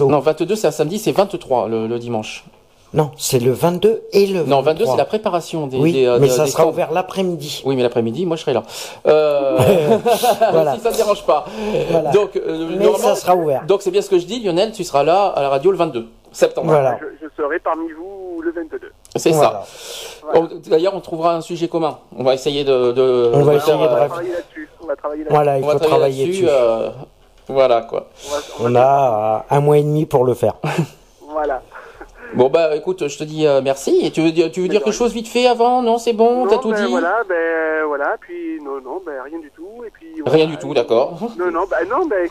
Non, 0.00 0.20
22, 0.20 0.56
c'est 0.56 0.66
un 0.66 0.72
samedi, 0.72 0.98
c'est 0.98 1.12
23, 1.12 1.68
le, 1.68 1.86
le 1.86 1.98
dimanche. 1.98 2.44
Non, 2.94 3.10
c'est 3.18 3.40
le 3.40 3.50
22 3.50 4.04
et 4.12 4.26
le 4.26 4.38
23. 4.40 4.56
Non, 4.56 4.62
22, 4.62 4.86
c'est 4.86 4.96
la 4.96 5.04
préparation 5.04 5.66
des. 5.66 5.76
Oui, 5.76 5.92
des, 5.92 6.16
mais 6.20 6.28
ça 6.28 6.46
sera 6.46 6.66
ouvert 6.66 6.92
l'après-midi. 6.92 7.62
Oui, 7.66 7.76
mais 7.76 7.82
l'après-midi, 7.82 8.24
moi, 8.26 8.36
je 8.36 8.42
serai 8.42 8.54
là. 8.54 8.62
Euh... 9.06 9.58
voilà. 10.52 10.76
si 10.76 10.80
ça 10.80 10.90
ne 10.92 10.96
dérange 10.96 11.26
pas. 11.26 11.44
Voilà. 11.90 12.10
Donc, 12.12 12.36
euh, 12.36 12.76
mais 12.78 12.92
ça 12.94 13.14
sera 13.16 13.36
ouvert. 13.36 13.64
Donc, 13.66 13.82
c'est 13.82 13.90
bien 13.90 14.02
ce 14.02 14.08
que 14.08 14.18
je 14.18 14.26
dis, 14.26 14.40
Lionel, 14.42 14.72
tu 14.72 14.84
seras 14.84 15.02
là 15.02 15.26
à 15.26 15.42
la 15.42 15.48
radio 15.48 15.72
le 15.72 15.76
22 15.76 16.06
septembre. 16.32 16.68
Voilà. 16.68 16.98
Je, 17.20 17.26
serai 17.36 17.58
parmi 17.58 17.90
vous 17.92 18.40
le 18.40 18.52
22. 18.52 18.80
C'est 19.16 19.32
ça. 19.32 19.64
D'ailleurs, 20.68 20.94
on 20.94 21.00
trouvera 21.00 21.34
un 21.34 21.40
sujet 21.40 21.68
commun. 21.68 21.98
On 22.16 22.24
va 22.24 22.34
essayer 22.34 22.64
de. 22.64 22.92
de 22.92 23.30
on 23.34 23.42
va 23.42 23.56
essayer 23.56 23.72
de. 23.72 23.78
On 23.78 23.84
va 23.84 24.06
travailler 24.06 24.32
là-dessus. 24.32 24.68
On 24.80 24.86
va 24.86 24.96
travailler 24.96 25.24
là-dessus. 25.24 25.34
Voilà, 25.34 25.58
il 25.58 25.64
faut 25.64 25.78
travailler, 25.78 26.26
dessus. 26.28 26.46
Euh, 26.48 26.90
voilà, 27.48 27.82
quoi. 27.82 28.08
On, 28.60 28.74
a 28.74 29.46
un 29.50 29.60
mois 29.60 29.78
et 29.78 29.82
demi 29.82 30.06
pour 30.06 30.24
le 30.24 30.34
faire. 30.34 30.54
voilà. 31.20 31.62
Bon 32.34 32.50
bah 32.50 32.74
écoute, 32.74 33.06
je 33.06 33.16
te 33.16 33.24
dis 33.24 33.46
euh, 33.46 33.60
merci. 33.62 34.00
Et 34.04 34.10
tu 34.10 34.20
veux 34.20 34.32
dire, 34.32 34.50
tu 34.50 34.60
veux 34.60 34.68
dire 34.68 34.82
quelque 34.82 34.92
chose 34.92 35.12
vite 35.12 35.28
fait 35.28 35.46
avant? 35.46 35.80
Non, 35.80 35.96
c'est 35.96 36.12
bon, 36.12 36.46
t'as 36.48 36.58
tout 36.58 36.72
ben, 36.72 36.84
dit. 36.84 36.90
Voilà, 36.90 37.22
ben 37.26 37.84
voilà, 37.86 38.16
puis 38.20 38.60
non, 38.62 38.80
non, 38.80 39.00
ben 39.06 39.22
rien 39.22 39.38
du 39.38 39.50
tout, 39.52 39.84
et 39.86 39.90
puis. 39.90 40.20
voilà. 40.20 40.36
Rien 40.36 40.46
du 40.46 40.58
tout, 40.58 40.74
d'accord. 40.74 41.18
Non, 41.38 41.52
non, 41.52 41.66
ben 41.70 41.88
non, 41.88 42.04
ben 42.06 42.28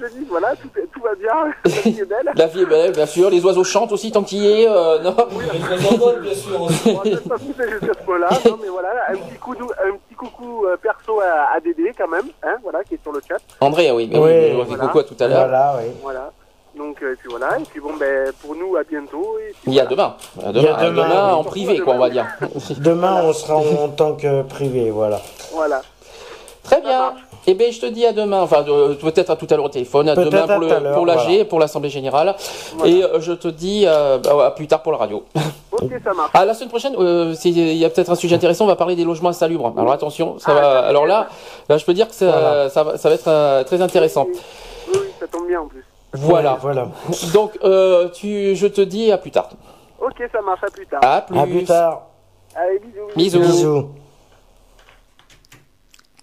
je 0.00 0.06
dis 0.18 0.26
Voilà, 0.28 0.54
tout, 0.56 0.68
tout 0.92 1.00
va 1.02 1.14
bien, 1.14 1.32
la 1.64 1.70
vie 1.70 2.00
est 2.00 2.04
belle. 2.08 2.30
La 2.34 2.46
vie 2.46 2.62
est 2.62 2.66
belle, 2.66 2.92
bien 2.92 3.06
sûr. 3.06 3.30
Les 3.30 3.44
oiseaux 3.44 3.64
chantent 3.64 3.92
aussi 3.92 4.10
tant 4.12 4.22
qu'il 4.22 4.38
y 4.42 4.62
est. 4.62 4.68
euh, 4.68 4.98
non. 5.00 5.14
bien 5.14 6.34
sûr 6.34 6.62
aussi. 6.62 6.90
On 6.90 6.94
va 6.94 7.02
peut-être 7.02 7.28
pas 7.28 7.38
pousser 7.38 7.70
jusqu'à 7.70 7.94
ce 7.98 8.04
point-là, 8.04 8.28
non, 8.46 8.58
mais 8.62 8.68
voilà, 8.68 8.88
un 9.08 9.14
petit, 9.16 9.38
coup, 9.38 9.52
un 9.54 9.92
petit 9.96 10.14
coucou 10.16 10.66
euh, 10.66 10.76
perso 10.76 11.20
à, 11.20 11.54
à 11.56 11.60
Dédé 11.60 11.92
quand 11.96 12.08
même, 12.08 12.26
hein, 12.42 12.56
voilà, 12.62 12.82
qui 12.84 12.94
est 12.94 13.02
sur 13.02 13.12
le 13.12 13.20
chat. 13.26 13.36
André, 13.60 13.90
oui, 13.92 14.08
mais 14.10 14.18
Oui, 14.18 14.30
oui, 14.30 14.52
on 14.54 14.64
fait 14.64 14.68
voilà. 14.68 14.84
coucou 14.86 14.98
à 15.00 15.04
tout 15.04 15.16
à 15.20 15.28
l'heure. 15.28 15.48
Voilà, 15.48 15.76
oui. 15.78 15.90
Voilà. 16.02 16.32
Donc, 16.76 17.02
euh, 17.02 17.14
et 17.14 17.16
puis 17.16 17.28
voilà, 17.30 17.58
et 17.58 17.62
puis 17.62 17.80
bon, 17.80 17.94
ben 17.98 18.30
pour 18.42 18.54
nous, 18.54 18.76
à 18.76 18.82
bientôt. 18.84 19.38
Et 19.40 19.52
puis 19.52 19.62
Il 19.68 19.72
y 19.74 19.80
a 19.80 19.86
voilà. 19.86 20.14
demain. 20.36 20.46
À 20.46 20.50
Il 20.50 20.56
y 20.58 20.60
demain, 20.62 20.74
a 20.74 20.76
à 20.78 20.84
demain, 20.84 21.04
demain, 21.08 21.26
oui. 21.28 21.32
en 21.34 21.44
privé, 21.44 21.78
quoi, 21.80 21.94
on 21.94 21.98
va 21.98 22.10
dire. 22.10 22.26
Demain, 22.78 23.22
on 23.24 23.32
sera 23.32 23.56
en 23.56 23.88
tant 23.96 24.12
que 24.14 24.42
privé, 24.42 24.90
voilà. 24.90 25.20
Voilà. 25.52 25.80
Très 26.64 26.80
bien. 26.82 27.14
Eh 27.48 27.54
bien, 27.54 27.70
je 27.70 27.80
te 27.80 27.86
dis 27.86 28.04
à 28.04 28.12
demain. 28.12 28.40
Enfin, 28.42 28.62
de- 28.62 28.94
peut-être 28.94 29.30
à 29.30 29.36
tout 29.36 29.46
à 29.50 29.54
l'heure 29.56 29.66
au 29.66 29.68
téléphone. 29.68 30.08
À 30.08 30.14
demain 30.16 30.42
à 30.42 30.46
pour, 30.46 30.54
tout 30.56 30.60
le, 30.62 30.72
à 30.72 30.80
l'heure, 30.80 30.94
pour 30.94 31.06
l'AG, 31.06 31.18
voilà. 31.28 31.44
pour 31.44 31.60
l'Assemblée 31.60 31.90
Générale. 31.90 32.34
Voilà. 32.76 32.92
Et 32.92 33.02
euh, 33.04 33.20
je 33.20 33.32
te 33.32 33.48
dis 33.48 33.84
euh, 33.86 34.18
bah, 34.18 34.46
à 34.46 34.50
plus 34.50 34.66
tard 34.66 34.82
pour 34.82 34.92
la 34.92 34.98
radio. 34.98 35.24
Ok, 35.72 35.90
ça 36.02 36.14
marche. 36.14 36.30
Ah, 36.32 36.46
la 36.46 36.54
semaine 36.54 36.70
prochaine, 36.70 36.94
euh, 36.98 37.34
il 37.44 37.74
y 37.76 37.84
a 37.84 37.90
peut-être 37.90 38.08
un 38.10 38.14
sujet 38.14 38.34
intéressant. 38.34 38.64
On 38.64 38.68
va 38.68 38.76
parler 38.76 38.96
des 38.96 39.04
logements 39.04 39.28
insalubres. 39.28 39.74
Alors 39.76 39.92
attention, 39.92 40.38
ça 40.38 40.52
Ah, 40.52 40.54
va. 40.54 40.60
ça 40.62 40.78
Alors 40.86 41.06
là, 41.06 41.28
là, 41.68 41.76
je 41.76 41.84
peux 41.84 41.92
dire 41.92 42.08
que 42.08 42.14
ça, 42.14 42.26
Voilà. 42.30 42.68
ça, 42.70 42.82
va, 42.82 42.96
ça 42.96 43.08
va 43.10 43.14
être 43.14 43.28
euh, 43.28 43.62
très 43.62 43.82
intéressant. 43.82 44.26
Oui, 44.26 44.38
oui, 44.94 44.98
ça 45.20 45.26
tombe 45.26 45.46
bien 45.46 45.60
en 45.60 45.66
plus. 45.66 45.84
Voilà. 46.14 46.56
Voilà. 46.62 46.88
Donc, 47.34 47.58
euh, 47.62 48.08
tu, 48.08 48.56
je 48.56 48.66
te 48.68 48.80
dis 48.80 49.12
à 49.12 49.18
plus 49.18 49.30
tard. 49.32 49.50
Ok, 50.00 50.14
ça 50.32 50.40
marche, 50.40 50.64
à 50.64 50.70
plus 50.70 50.86
tard. 50.86 51.00
À 51.04 51.20
plus. 51.20 51.38
À 51.38 51.42
plus 51.44 51.64
tard. 51.64 52.02
Allez, 52.54 52.78
bisous. 52.78 53.06
Bisous. 53.14 53.40
Bisous. 53.40 53.88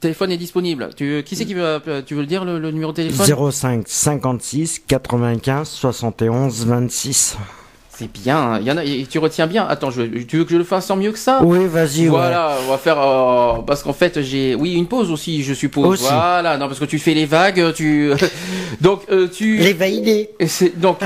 Téléphone 0.04 0.34
est 0.34 0.38
disponible. 0.38 0.90
Tu, 0.98 1.24
qui 1.26 1.38
c'est 1.38 1.46
qui 1.46 1.54
veut, 1.54 1.64
euh, 1.64 2.02
tu 2.06 2.14
veux 2.14 2.20
le 2.20 2.28
dire 2.28 2.44
le, 2.44 2.60
le 2.60 2.72
numéro 2.72 2.92
de 2.92 2.98
téléphone? 2.98 3.52
05 3.52 3.84
56 3.88 4.82
95 4.86 5.66
71 5.70 6.66
26. 6.66 7.38
C'est 7.96 8.12
bien. 8.12 8.58
Il 8.60 8.66
y 8.66 8.72
en 8.72 8.78
a. 8.78 8.84
et 8.84 9.06
Tu 9.08 9.20
retiens 9.20 9.46
bien. 9.46 9.68
Attends, 9.68 9.92
je, 9.92 10.02
tu 10.24 10.38
veux 10.38 10.46
que 10.46 10.52
je 10.52 10.58
le 10.58 10.64
fasse 10.64 10.90
en 10.90 10.96
mieux 10.96 11.12
que 11.12 11.20
ça? 11.20 11.42
Oui, 11.44 11.68
vas-y, 11.68 12.02
ouais. 12.04 12.08
Voilà, 12.10 12.58
on 12.66 12.72
va 12.72 12.78
faire 12.80 13.00
euh, 13.00 13.62
parce 13.68 13.84
qu'en 13.84 13.94
fait 13.94 14.22
j'ai 14.24 14.56
oui 14.56 14.74
une 14.74 14.88
pause 14.88 15.12
aussi, 15.12 15.44
je 15.44 15.54
suppose. 15.54 15.86
Aussi. 16.02 16.12
Voilà, 16.12 16.58
non 16.58 16.68
parce 16.68 16.80
que 16.80 16.86
tu 16.86 16.98
fais 16.98 17.14
les 17.14 17.26
vagues, 17.28 17.72
tu 17.76 18.12
donc 18.82 19.02
euh, 19.12 19.28
tu 19.28 19.58
Les 19.58 20.28
c'est 20.48 20.80
donc 20.80 21.00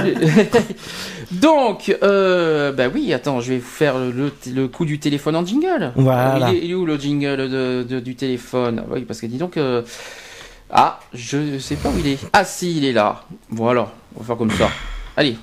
donc 1.32 1.96
euh, 2.04 2.72
bah 2.72 2.86
oui, 2.94 3.14
attends, 3.14 3.42
je 3.42 3.54
vais 3.54 3.58
vous 3.60 3.66
faire 3.68 3.96
le, 3.98 4.32
le 4.54 4.68
coup 4.68 4.86
du 4.86 4.98
téléphone 5.00 5.36
en 5.36 5.46
jingle. 5.46 5.92
Voilà. 5.96 6.52
Il 6.52 6.56
est, 6.56 6.66
il 6.66 6.72
est 6.72 6.76
où 6.76 6.86
le 6.86 6.98
jingle 6.98 7.50
de, 7.50 7.84
de- 7.88 8.00
du 8.00 8.16
téléphone? 8.16 8.84
Oui, 8.90 9.02
parce 9.02 9.20
que 9.20 9.26
dis 9.26 9.38
donc 9.38 9.58
euh, 9.58 9.82
ah, 10.70 11.00
je 11.14 11.60
sais 11.60 11.76
pas 11.76 11.90
où 11.90 12.00
il 12.00 12.08
est. 12.14 12.20
Ah 12.34 12.46
si, 12.46 12.78
il 12.78 12.86
est 12.86 12.94
là. 12.94 13.24
Voilà, 13.50 13.92
on 14.16 14.20
va 14.22 14.26
faire 14.26 14.38
comme 14.38 14.52
ça. 14.52 14.70
Allez. 15.18 15.36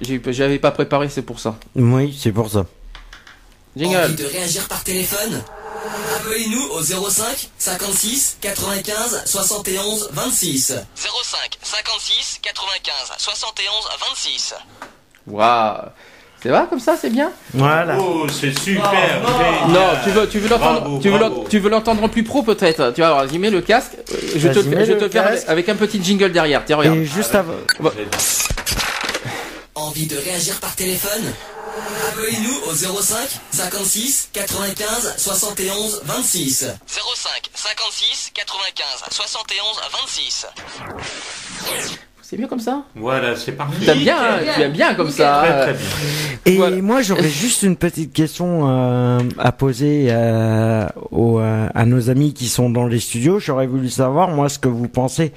J'ai- 0.00 0.20
J'avais 0.28 0.58
pas 0.58 0.70
préparé, 0.70 1.08
c'est 1.08 1.22
pour 1.22 1.38
ça. 1.40 1.56
Oui, 1.76 2.16
c'est 2.20 2.32
pour 2.32 2.50
ça. 2.50 2.66
Jingle. 3.76 3.96
Envie 3.96 4.14
de 4.14 4.26
réagir 4.26 4.66
par 4.68 4.82
téléphone 4.84 5.42
Appelez-nous 6.16 6.62
au 6.70 6.80
05 6.82 7.50
56 7.58 8.38
95 8.40 9.22
71 9.26 10.08
26. 10.12 10.74
05 10.94 11.58
56 11.62 12.38
95 12.42 12.94
71 13.18 13.72
26. 14.10 14.54
Waouh. 15.26 15.76
C'est 16.42 16.50
vrai 16.50 16.64
comme 16.68 16.78
ça, 16.80 16.94
c'est 17.00 17.08
bien? 17.10 17.32
Voilà. 17.54 17.96
Oh, 17.98 18.26
c'est 18.28 18.56
super. 18.58 19.22
Oh, 19.26 19.68
Non, 19.70 19.86
tu 20.04 20.10
veux, 20.10 20.28
tu 20.28 20.38
veux 20.40 20.48
l'entendre, 20.48 21.00
tu 21.00 21.08
veux 21.10 21.18
tu 21.48 21.58
veux 21.58 21.70
l'entendre 21.70 22.02
en 22.02 22.08
plus 22.10 22.22
pro 22.22 22.42
peut-être. 22.42 22.92
Tu 22.94 23.00
vas 23.00 23.24
vas-y, 23.24 23.38
mets 23.38 23.48
le 23.50 23.62
casque. 23.62 23.92
euh, 24.12 24.16
Je 24.36 24.48
te, 24.48 24.60
je 24.62 24.68
le 24.92 25.08
te 25.08 25.18
avec, 25.18 25.42
avec 25.48 25.68
un 25.70 25.74
petit 25.74 26.02
jingle 26.04 26.32
derrière. 26.32 26.62
Tiens, 26.66 26.76
regarde. 26.76 26.98
Et 26.98 27.06
juste 27.06 27.34
avant. 27.34 27.54
Envie 29.74 30.06
de 30.06 30.16
réagir 30.16 30.60
par 30.60 30.76
téléphone 30.76 31.34
Appelez-nous 32.08 32.60
au 32.70 32.74
05 32.74 33.28
56 33.52 34.28
95 34.32 35.14
71 35.18 36.02
26. 36.04 36.66
05 36.86 37.50
56 37.54 38.30
95 38.34 39.04
71 39.10 39.80
26. 40.02 40.46
C'est 42.26 42.38
mieux 42.38 42.46
comme 42.46 42.58
ça 42.58 42.84
Voilà, 42.96 43.36
c'est 43.36 43.52
parfait. 43.52 43.84
T'aimes 43.84 43.98
bien, 43.98 44.16
hein, 44.16 44.38
tu 44.56 44.62
aimes 44.62 44.72
bien 44.72 44.94
comme 44.94 45.10
ça. 45.10 45.42
Très 45.44 45.62
très 45.62 45.72
bien. 45.74 45.80
Et 46.46 46.56
Voilà. 46.56 46.76
moi, 46.80 47.02
j'aurais 47.02 47.28
juste 47.28 47.62
une 47.64 47.76
petite 47.76 48.14
question 48.14 48.62
euh, 48.66 49.18
à 49.38 49.52
poser 49.52 50.06
euh, 50.08 50.86
aux, 51.10 51.38
euh, 51.38 51.66
à 51.74 51.84
nos 51.84 52.08
amis 52.08 52.32
qui 52.32 52.46
sont 52.46 52.70
dans 52.70 52.86
les 52.86 52.98
studios. 52.98 53.40
J'aurais 53.40 53.66
voulu 53.66 53.90
savoir, 53.90 54.28
moi, 54.30 54.48
ce 54.48 54.58
que 54.58 54.68
vous 54.68 54.88
pensez 54.88 55.32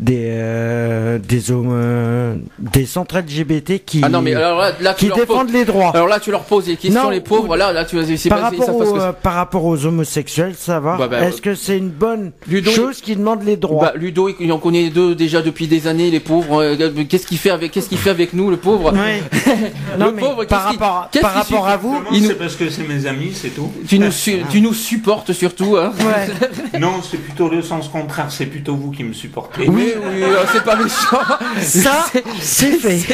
des 0.00 0.30
euh, 0.32 1.18
des 1.20 1.52
hommes, 1.52 1.70
euh, 1.70 2.34
des 2.58 2.86
centres 2.86 3.18
LGBT 3.18 3.84
qui 3.84 4.00
Ah 4.02 4.08
non, 4.08 4.20
mais 4.20 4.34
alors 4.34 4.58
là, 4.58 4.72
là 4.80 4.94
tu 4.94 5.06
qui 5.10 5.12
défendent 5.14 5.46
poses, 5.46 5.52
les 5.54 5.64
droits. 5.64 5.90
alors 5.94 6.08
là, 6.08 6.18
tu 6.18 6.32
leur 6.32 6.42
poses 6.42 6.64
des 6.64 6.74
questions, 6.76 7.04
Non, 7.04 7.10
les 7.10 7.20
pauvres. 7.20 7.56
Là, 7.56 7.72
là, 7.72 7.84
tu 7.84 7.94
vas, 7.96 8.02
par 8.28 8.38
pas, 8.40 8.44
rapport, 8.46 8.64
ça 8.66 8.72
aux, 8.72 8.92
que 8.94 9.12
par 9.22 9.34
rapport 9.34 9.64
aux 9.64 9.86
homosexuels, 9.86 10.54
savoir 10.56 10.98
Bah, 10.98 11.06
bah, 11.06 11.20
est-ce 11.20 11.40
que 11.40 11.54
c'est 11.54 11.78
une 11.78 11.90
bonne 11.90 12.32
Ludo, 12.48 12.72
chose 12.72 13.00
qui 13.00 13.14
demande 13.14 13.44
les 13.44 13.56
droits 13.56 13.86
Bah, 13.86 13.92
Ludo, 13.94 14.28
il 14.40 14.50
en 14.50 14.58
connaît 14.58 14.90
deux 14.90 15.14
déjà 15.14 15.40
depuis 15.40 15.68
des 15.68 15.86
années, 15.86 16.10
les 16.10 16.18
pauvres. 16.18 16.31
Euh, 16.40 16.76
Qu'est-ce 17.08 17.26
qu'il 17.26 17.38
fait 17.38 17.50
avec, 17.50 17.72
qu'est-ce 17.72 17.88
qu'il 17.88 17.98
fait 17.98 18.10
avec 18.10 18.32
nous, 18.32 18.50
le 18.50 18.56
pauvre 18.56 18.92
Ouais. 18.92 19.22
Le 19.98 20.04
non, 20.04 20.12
pauvre, 20.14 20.44
par 20.44 20.64
rapport, 20.64 20.88
à- 20.96 21.08
qu'est-ce 21.12 21.22
par 21.22 21.32
qu'il 21.44 21.54
rapport 21.56 21.68
à 21.68 21.76
vous, 21.76 21.96
nous- 22.12 22.26
C'est 22.26 22.34
parce 22.38 22.56
que 22.56 22.70
c'est 22.70 22.86
mes 22.88 23.04
amis, 23.06 23.32
c'est 23.34 23.50
tout. 23.50 23.70
tu 23.86 23.98
nous, 23.98 24.10
su- 24.10 24.42
tu 24.50 24.60
nous 24.62 24.72
supportes 24.72 25.32
surtout, 25.32 25.76
hein 25.76 25.92
ouais. 25.98 26.78
Non, 26.80 27.02
c'est 27.02 27.18
plutôt 27.18 27.48
le 27.50 27.60
sens 27.62 27.88
contraire. 27.88 28.26
C'est 28.30 28.46
plutôt 28.46 28.74
vous 28.74 28.90
qui 28.90 29.04
me 29.04 29.12
supportez. 29.12 29.68
Oui, 29.68 29.92
oui, 29.96 30.22
euh, 30.22 30.44
c'est 30.52 30.64
pas 30.64 30.76
méchant. 30.76 31.18
ça, 31.60 32.06
c'est 32.40 32.72
fait. 32.72 33.04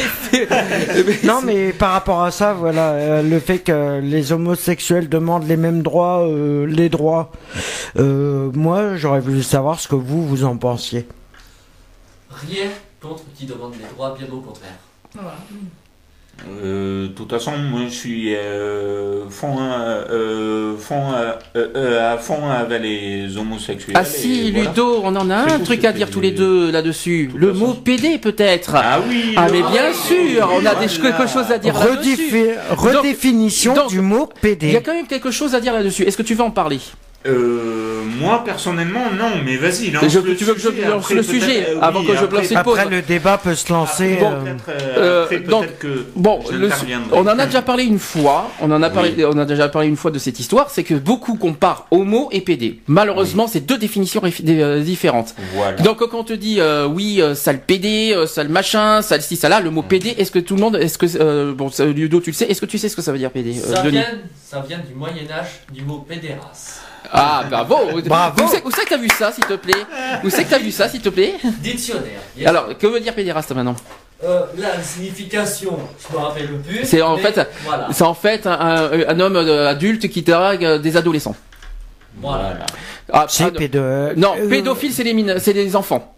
Non, 1.25 1.41
mais 1.43 1.71
par 1.73 1.91
rapport 1.91 2.23
à 2.23 2.31
ça, 2.31 2.53
voilà, 2.53 2.91
euh, 2.91 3.21
le 3.21 3.39
fait 3.39 3.59
que 3.59 3.99
les 4.01 4.31
homosexuels 4.31 5.09
demandent 5.09 5.47
les 5.47 5.57
mêmes 5.57 5.81
droits, 5.81 6.21
euh, 6.27 6.65
les 6.65 6.89
droits. 6.89 7.31
euh, 7.97 8.49
moi, 8.53 8.95
j'aurais 8.95 9.19
voulu 9.19 9.43
savoir 9.43 9.79
ce 9.79 9.87
que 9.87 9.95
vous 9.95 10.25
vous 10.25 10.43
en 10.45 10.55
pensiez. 10.55 11.05
Rien 12.47 12.69
contre 13.01 13.23
qui 13.37 13.45
demande 13.45 13.73
les 13.73 13.85
droits, 13.95 14.15
bien 14.17 14.27
au 14.31 14.39
contraire. 14.41 14.77
Euh, 16.63 17.07
de 17.07 17.11
toute 17.11 17.29
façon, 17.29 17.51
moi 17.57 17.81
je 17.85 17.93
suis 17.93 18.33
euh, 18.33 19.29
fond, 19.29 19.57
euh, 19.59 20.05
euh, 20.09 20.77
fond, 20.77 21.11
à 21.11 22.17
fond 22.17 22.49
avec 22.49 22.81
les 22.81 23.35
homosexuels. 23.35 23.93
Ah 23.99 24.05
si, 24.05 24.51
voilà. 24.51 24.69
Ludo, 24.69 25.01
on 25.03 25.13
en 25.17 25.29
a 25.29 25.35
un 25.53 25.59
truc 25.59 25.83
à 25.83 25.91
dire 25.91 26.09
tous 26.09 26.21
les 26.21 26.31
deux 26.31 26.71
là-dessus. 26.71 27.29
Le 27.35 27.51
mot. 27.51 27.73
PD 27.73 28.19
peut-être. 28.19 28.71
Ah 28.75 29.01
oui 29.05 29.33
Ah, 29.35 29.47
mais 29.51 29.61
bien 29.61 29.91
sûr, 29.93 30.49
on 30.53 30.65
a 30.65 30.75
des, 30.75 30.87
Voilà. 30.87 31.11
quelque 31.17 31.27
chose 31.29 31.51
à 31.51 31.57
dire 31.57 31.73
là-dessus. 31.77 32.31
Redéfi- 32.31 32.55
redéfinition 32.71 33.73
donc, 33.73 33.89
du 33.89 33.99
mot 33.99 34.29
Il 34.41 34.47
y 34.47 34.51
a 34.51 34.55
PD. 34.55 34.81
quand 34.85 34.93
même 34.93 35.07
quelque 35.07 35.31
chose 35.31 35.53
à 35.55 35.59
dire 35.59 35.73
là-dessus. 35.73 36.03
Est-ce 36.03 36.15
que 36.17 36.23
tu 36.23 36.35
veux 36.35 36.43
en 36.43 36.51
parler? 36.51 36.79
Euh, 37.25 38.01
moi 38.17 38.43
personnellement, 38.45 39.11
non, 39.11 39.41
mais 39.43 39.57
vas-y, 39.57 39.91
lance 39.91 40.05
Je- 40.07 40.19
le 40.19 40.37
tu 40.37 40.45
veux 40.45 40.53
que 40.53 40.59
je 40.61 40.69
sujet, 40.69 40.87
lance 40.87 41.03
après, 41.03 41.15
le 41.15 41.23
sujet 41.23 41.65
euh, 41.67 41.79
avant 41.81 41.99
oui, 41.99 42.07
que 42.07 42.13
je 42.15 42.23
après- 42.23 42.37
lance 42.37 42.51
une 42.51 42.57
Après, 42.57 42.81
pause 42.83 42.91
le 42.91 43.01
débat 43.01 43.37
peut 43.37 43.55
se 43.55 43.71
lancer. 43.73 44.15
Bon, 44.21 44.31
euh, 44.31 44.41
peut-être, 44.41 44.63
euh, 44.97 45.23
après, 45.25 45.39
donc, 45.39 45.65
que 45.79 46.05
Bon, 46.15 46.39
le- 46.49 46.69
on 47.11 47.21
en 47.27 47.37
a 47.39 47.45
déjà 47.45 47.61
parlé 47.61 47.83
une 47.83 47.99
fois. 47.99 48.49
On 48.61 48.71
en 48.71 48.81
a 48.81 48.89
parlé, 48.89 49.13
Oui. 49.17 49.25
on 49.25 49.37
a 49.37 49.43
déjà 49.43 49.67
parlé 49.67 49.89
une 49.89 49.97
fois 49.97 50.11
de 50.11 50.19
cette 50.19 50.39
histoire. 50.39 50.69
C'est 50.69 50.83
que 50.83 50.93
beaucoup 50.93 51.35
comparent 51.35 51.85
homo 51.91 52.29
et 52.31 52.39
PD. 52.39 52.79
Malheureusement, 52.87 53.47
c'est 53.47 53.59
deux 53.65 53.77
définitions 53.77 54.21
différentes. 54.79 55.35
Voilà. 55.55 55.73
Donc 55.81 55.97
quand 55.97 56.17
on 56.17 56.23
te 56.23 56.31
dit 56.33 56.61
euh, 56.61 56.85
oui, 56.87 57.21
sale 57.35 57.59
PD, 57.59 58.15
sale 58.27 58.47
machin, 58.47 59.01
sale 59.01 59.21
ci, 59.21 59.35
ça 59.35 59.49
là, 59.49 59.59
le 59.59 59.71
mot 59.71 59.81
PD, 59.81 60.15
est-ce 60.17 60.31
que 60.31 60.39
tout 60.39 60.55
le 60.55 60.61
monde, 60.61 60.77
est-ce 60.77 60.97
que 60.97 61.05
euh, 61.19 61.53
bon, 61.53 61.69
Ludo, 61.79 62.21
tu 62.21 62.29
le 62.29 62.35
sais, 62.35 62.45
est-ce 62.45 62.61
que 62.61 62.65
tu 62.65 62.77
sais 62.77 62.87
ce 62.87 62.95
que 62.95 63.01
ça 63.01 63.11
veut 63.11 63.17
dire 63.17 63.31
PD, 63.31 63.53
Ça 63.55 63.81
vient, 63.83 64.05
ça 64.47 64.63
vient 64.65 64.79
du 64.79 64.95
Moyen-Âge, 64.95 65.63
du 65.73 65.81
mot 65.83 66.05
pédérace. 66.07 66.79
Ah 67.11 67.43
bravo, 67.49 67.77
Bravo. 68.05 68.43
Où 68.43 68.47
c'est 68.51 68.63
où 68.65 68.71
c'est 68.71 68.83
que 68.85 68.89
t'as 68.89 68.97
vu 68.97 69.09
ça, 69.09 69.31
s'il 69.31 69.45
te 69.45 69.53
plaît? 69.53 69.73
Où 70.23 70.29
c'est 70.29 70.43
que 70.43 70.49
t'as 70.49 70.59
vu 70.59 70.71
ça, 70.71 70.87
s'il 70.89 71.01
te 71.01 71.09
plaît? 71.09 71.35
Dictionnaire. 71.59 72.19
Yes. 72.37 72.47
Alors, 72.47 72.77
que 72.77 72.87
veut 72.87 72.99
dire 72.99 73.13
pédéraste 73.15 73.51
maintenant? 73.51 73.75
Euh, 74.23 74.41
la 74.57 74.81
signification, 74.83 75.77
je 76.09 76.13
me 76.13 76.21
rappelle 76.21 76.47
plus. 76.59 76.83
C'est 76.83 77.01
en 77.01 77.15
mais 77.15 77.21
fait- 77.31 77.49
Voilà. 77.63 77.87
C'est 77.91 78.03
en 78.03 78.13
fait 78.13 78.45
un, 78.45 78.51
un- 78.51 79.07
un 79.07 79.19
homme 79.19 79.35
euh, 79.37 79.69
adulte 79.69 80.09
qui 80.09 80.21
drague 80.23 80.65
euh, 80.65 80.77
des 80.77 80.97
adolescents. 80.97 81.35
Voilà. 82.21 82.57
Ah, 83.13 83.25
c'est 83.29 83.51
pédo- 83.55 84.13
non, 84.17 84.33
pédophile, 84.49 84.91
c'est 84.93 85.03
les 85.03 85.13
mine- 85.13 85.39
c'est 85.39 85.53
les 85.53 85.75
enfants. 85.75 86.13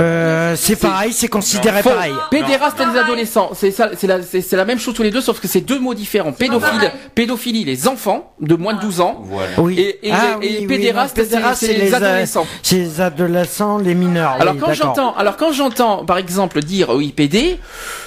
Euh, 0.00 0.56
c'est 0.56 0.76
pareil, 0.76 1.12
c'est 1.12 1.28
considéré 1.28 1.82
pareil. 1.82 2.12
Pédéraste 2.30 2.80
et 2.80 2.86
les 2.92 2.98
adolescents, 2.98 3.50
c'est 3.54 3.70
ça, 3.70 3.90
c'est 3.96 4.06
la, 4.06 4.22
c'est, 4.22 4.40
c'est 4.40 4.56
la 4.56 4.64
même 4.64 4.78
chose 4.78 4.94
tous 4.94 5.02
les 5.02 5.10
deux, 5.10 5.20
sauf 5.20 5.40
que 5.40 5.46
c'est 5.46 5.60
deux 5.60 5.78
mots 5.78 5.92
différents. 5.94 6.32
Pédophile, 6.32 6.90
pédophilie, 7.14 7.64
les 7.64 7.86
enfants 7.86 8.32
de 8.40 8.54
moins 8.54 8.74
de 8.74 8.80
12 8.80 9.00
ans. 9.00 9.22
Oui. 9.58 9.78
Et, 9.78 10.08
et, 10.08 10.10
Ah 10.12 10.36
et 10.40 10.46
oui, 10.46 10.56
oui, 10.60 10.66
pédéraste, 10.66 11.16
non, 11.18 11.24
pédéraste, 11.24 11.64
c'est 11.66 11.74
les, 11.74 11.92
a- 11.92 11.98
adolescents. 11.98 12.46
C'est 12.62 12.76
les 12.76 13.00
adolescents, 13.02 13.78
les 13.78 13.94
mineurs. 13.94 14.36
Alors 14.40 14.54
oui, 14.54 14.60
quand 14.60 14.68
d'accord. 14.68 14.86
j'entends, 14.94 15.14
alors 15.16 15.36
quand 15.36 15.52
j'entends, 15.52 16.04
par 16.06 16.16
exemple, 16.16 16.60
dire 16.62 16.88
oui 16.90 17.12
PD, 17.12 17.58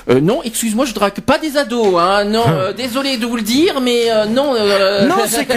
euh, 0.10 0.20
non, 0.20 0.42
excuse-moi, 0.44 0.86
je 0.86 0.94
drague 0.94 1.20
pas 1.22 1.38
des 1.38 1.58
ados, 1.58 1.96
hein, 2.00 2.26
non, 2.26 2.44
euh, 2.50 2.74
désolé 2.74 3.18
de 3.18 3.26
vous 3.28 3.36
le 3.36 3.44
dire, 3.44 3.82
mais 3.82 4.12
euh, 4.12 4.26
non. 4.26 4.56
euh, 4.56 5.06
Non, 5.06 5.16
c'est 5.28 5.46
que 5.46 5.54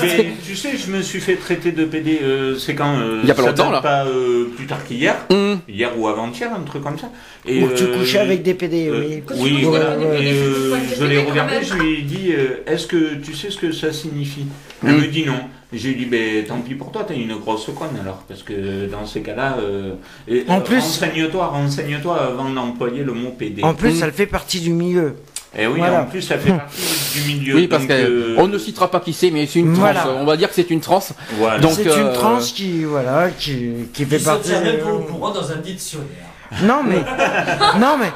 Mais 0.00 0.32
tu 0.46 0.54
sais, 0.56 0.76
je 0.76 0.90
me 0.92 1.02
suis 1.02 1.20
fait 1.20 1.36
traiter 1.36 1.72
de 1.72 1.84
PD, 1.84 2.20
euh, 2.22 2.56
c'est 2.56 2.74
quand 2.76 2.96
euh, 2.98 3.20
Il 3.24 3.28
y 3.28 3.32
a 3.32 3.34
pas 3.34 3.42
ça 3.42 3.48
longtemps, 3.48 3.64
date 3.64 3.72
là. 3.72 3.80
Pas 3.82 4.04
euh, 4.06 4.44
plus 4.56 4.66
tard 4.66 4.84
qu'hier, 4.86 5.07
Hum. 5.30 5.60
hier 5.68 5.90
ou 5.98 6.08
avant-hier, 6.08 6.50
un 6.54 6.62
truc 6.62 6.82
comme 6.82 6.98
ça. 6.98 7.10
Et, 7.46 7.62
Ou 7.62 7.68
tu 7.74 7.84
euh, 7.84 7.98
couchais 7.98 8.18
avec 8.18 8.42
des 8.42 8.54
PD, 8.54 8.88
euh, 8.88 9.04
oui. 9.08 9.22
oui, 9.36 9.52
Ouais, 9.56 9.62
voilà. 9.64 9.96
Et, 10.20 10.32
euh, 10.32 10.76
je 10.98 11.04
l'ai 11.04 11.18
regardé, 11.18 11.54
je 11.62 11.74
lui 11.74 11.98
ai 11.98 12.02
dit, 12.02 12.32
euh, 12.32 12.62
est-ce 12.66 12.86
que 12.86 13.14
tu 13.16 13.34
sais 13.34 13.50
ce 13.50 13.58
que 13.58 13.72
ça 13.72 13.92
signifie? 13.92 14.46
Elle 14.86 14.94
Mm. 14.94 15.00
me 15.00 15.06
dit 15.06 15.24
non. 15.26 15.40
J'ai 15.70 15.92
dit, 15.92 16.06
ben 16.06 16.44
tant 16.46 16.60
pis 16.60 16.74
pour 16.74 16.90
toi, 16.92 17.04
t'es 17.04 17.14
une 17.16 17.36
grosse 17.36 17.66
conne 17.78 17.98
alors, 18.00 18.22
parce 18.26 18.42
que 18.42 18.86
dans 18.86 19.04
ces 19.04 19.20
cas-là, 19.20 19.58
euh, 19.60 19.92
En 20.48 20.58
euh, 20.58 20.60
plus- 20.60 20.76
renseigne-toi, 20.80 21.46
renseigne-toi 21.46 22.16
avant 22.18 22.48
d'employer 22.48 23.02
le 23.04 23.12
mot 23.12 23.30
PD. 23.38 23.62
En 23.62 23.74
plus, 23.74 24.00
Mm. 24.00 24.04
elle 24.04 24.12
fait 24.12 24.26
partie 24.26 24.60
du 24.60 24.70
milieu. 24.70 25.14
Et 25.56 25.66
oui, 25.66 25.78
Voilà. 25.78 26.02
en 26.02 26.04
plus, 26.06 26.22
ça 26.22 26.36
fait 26.38 26.50
partie 26.52 26.82
du 27.14 27.20
milieu. 27.32 27.54
Oui, 27.54 27.68
parce 27.68 27.82
donc, 27.82 27.90
euh, 27.92 28.36
qu'on 28.36 28.48
ne 28.48 28.58
citera 28.58 28.90
pas 28.90 29.00
qui 29.00 29.12
c'est, 29.12 29.30
mais 29.30 29.46
c'est 29.46 29.60
une 29.60 29.72
transe. 29.72 29.78
Voilà. 29.80 30.08
On 30.20 30.24
va 30.24 30.36
dire 30.36 30.48
que 30.48 30.54
c'est 30.54 30.70
une 30.70 30.80
transe. 30.80 31.12
Voilà. 31.38 31.58
Donc, 31.58 31.72
c'est 31.72 31.86
euh, 31.88 32.08
une 32.08 32.12
trans 32.12 32.38
qui, 32.38 32.84
voilà, 32.84 33.30
qui, 33.30 33.72
qui 33.94 34.04
fait 34.04 34.18
Qui 34.18 34.24
partie. 34.24 34.50
même 34.50 34.66
euh, 34.66 34.98
courant 35.10 35.30
dans 35.32 35.50
un 35.50 35.56
dictionnaire. 35.56 36.06
Non 36.62 36.82
mais, 36.82 36.96
non 37.78 37.98
mais, 37.98 38.10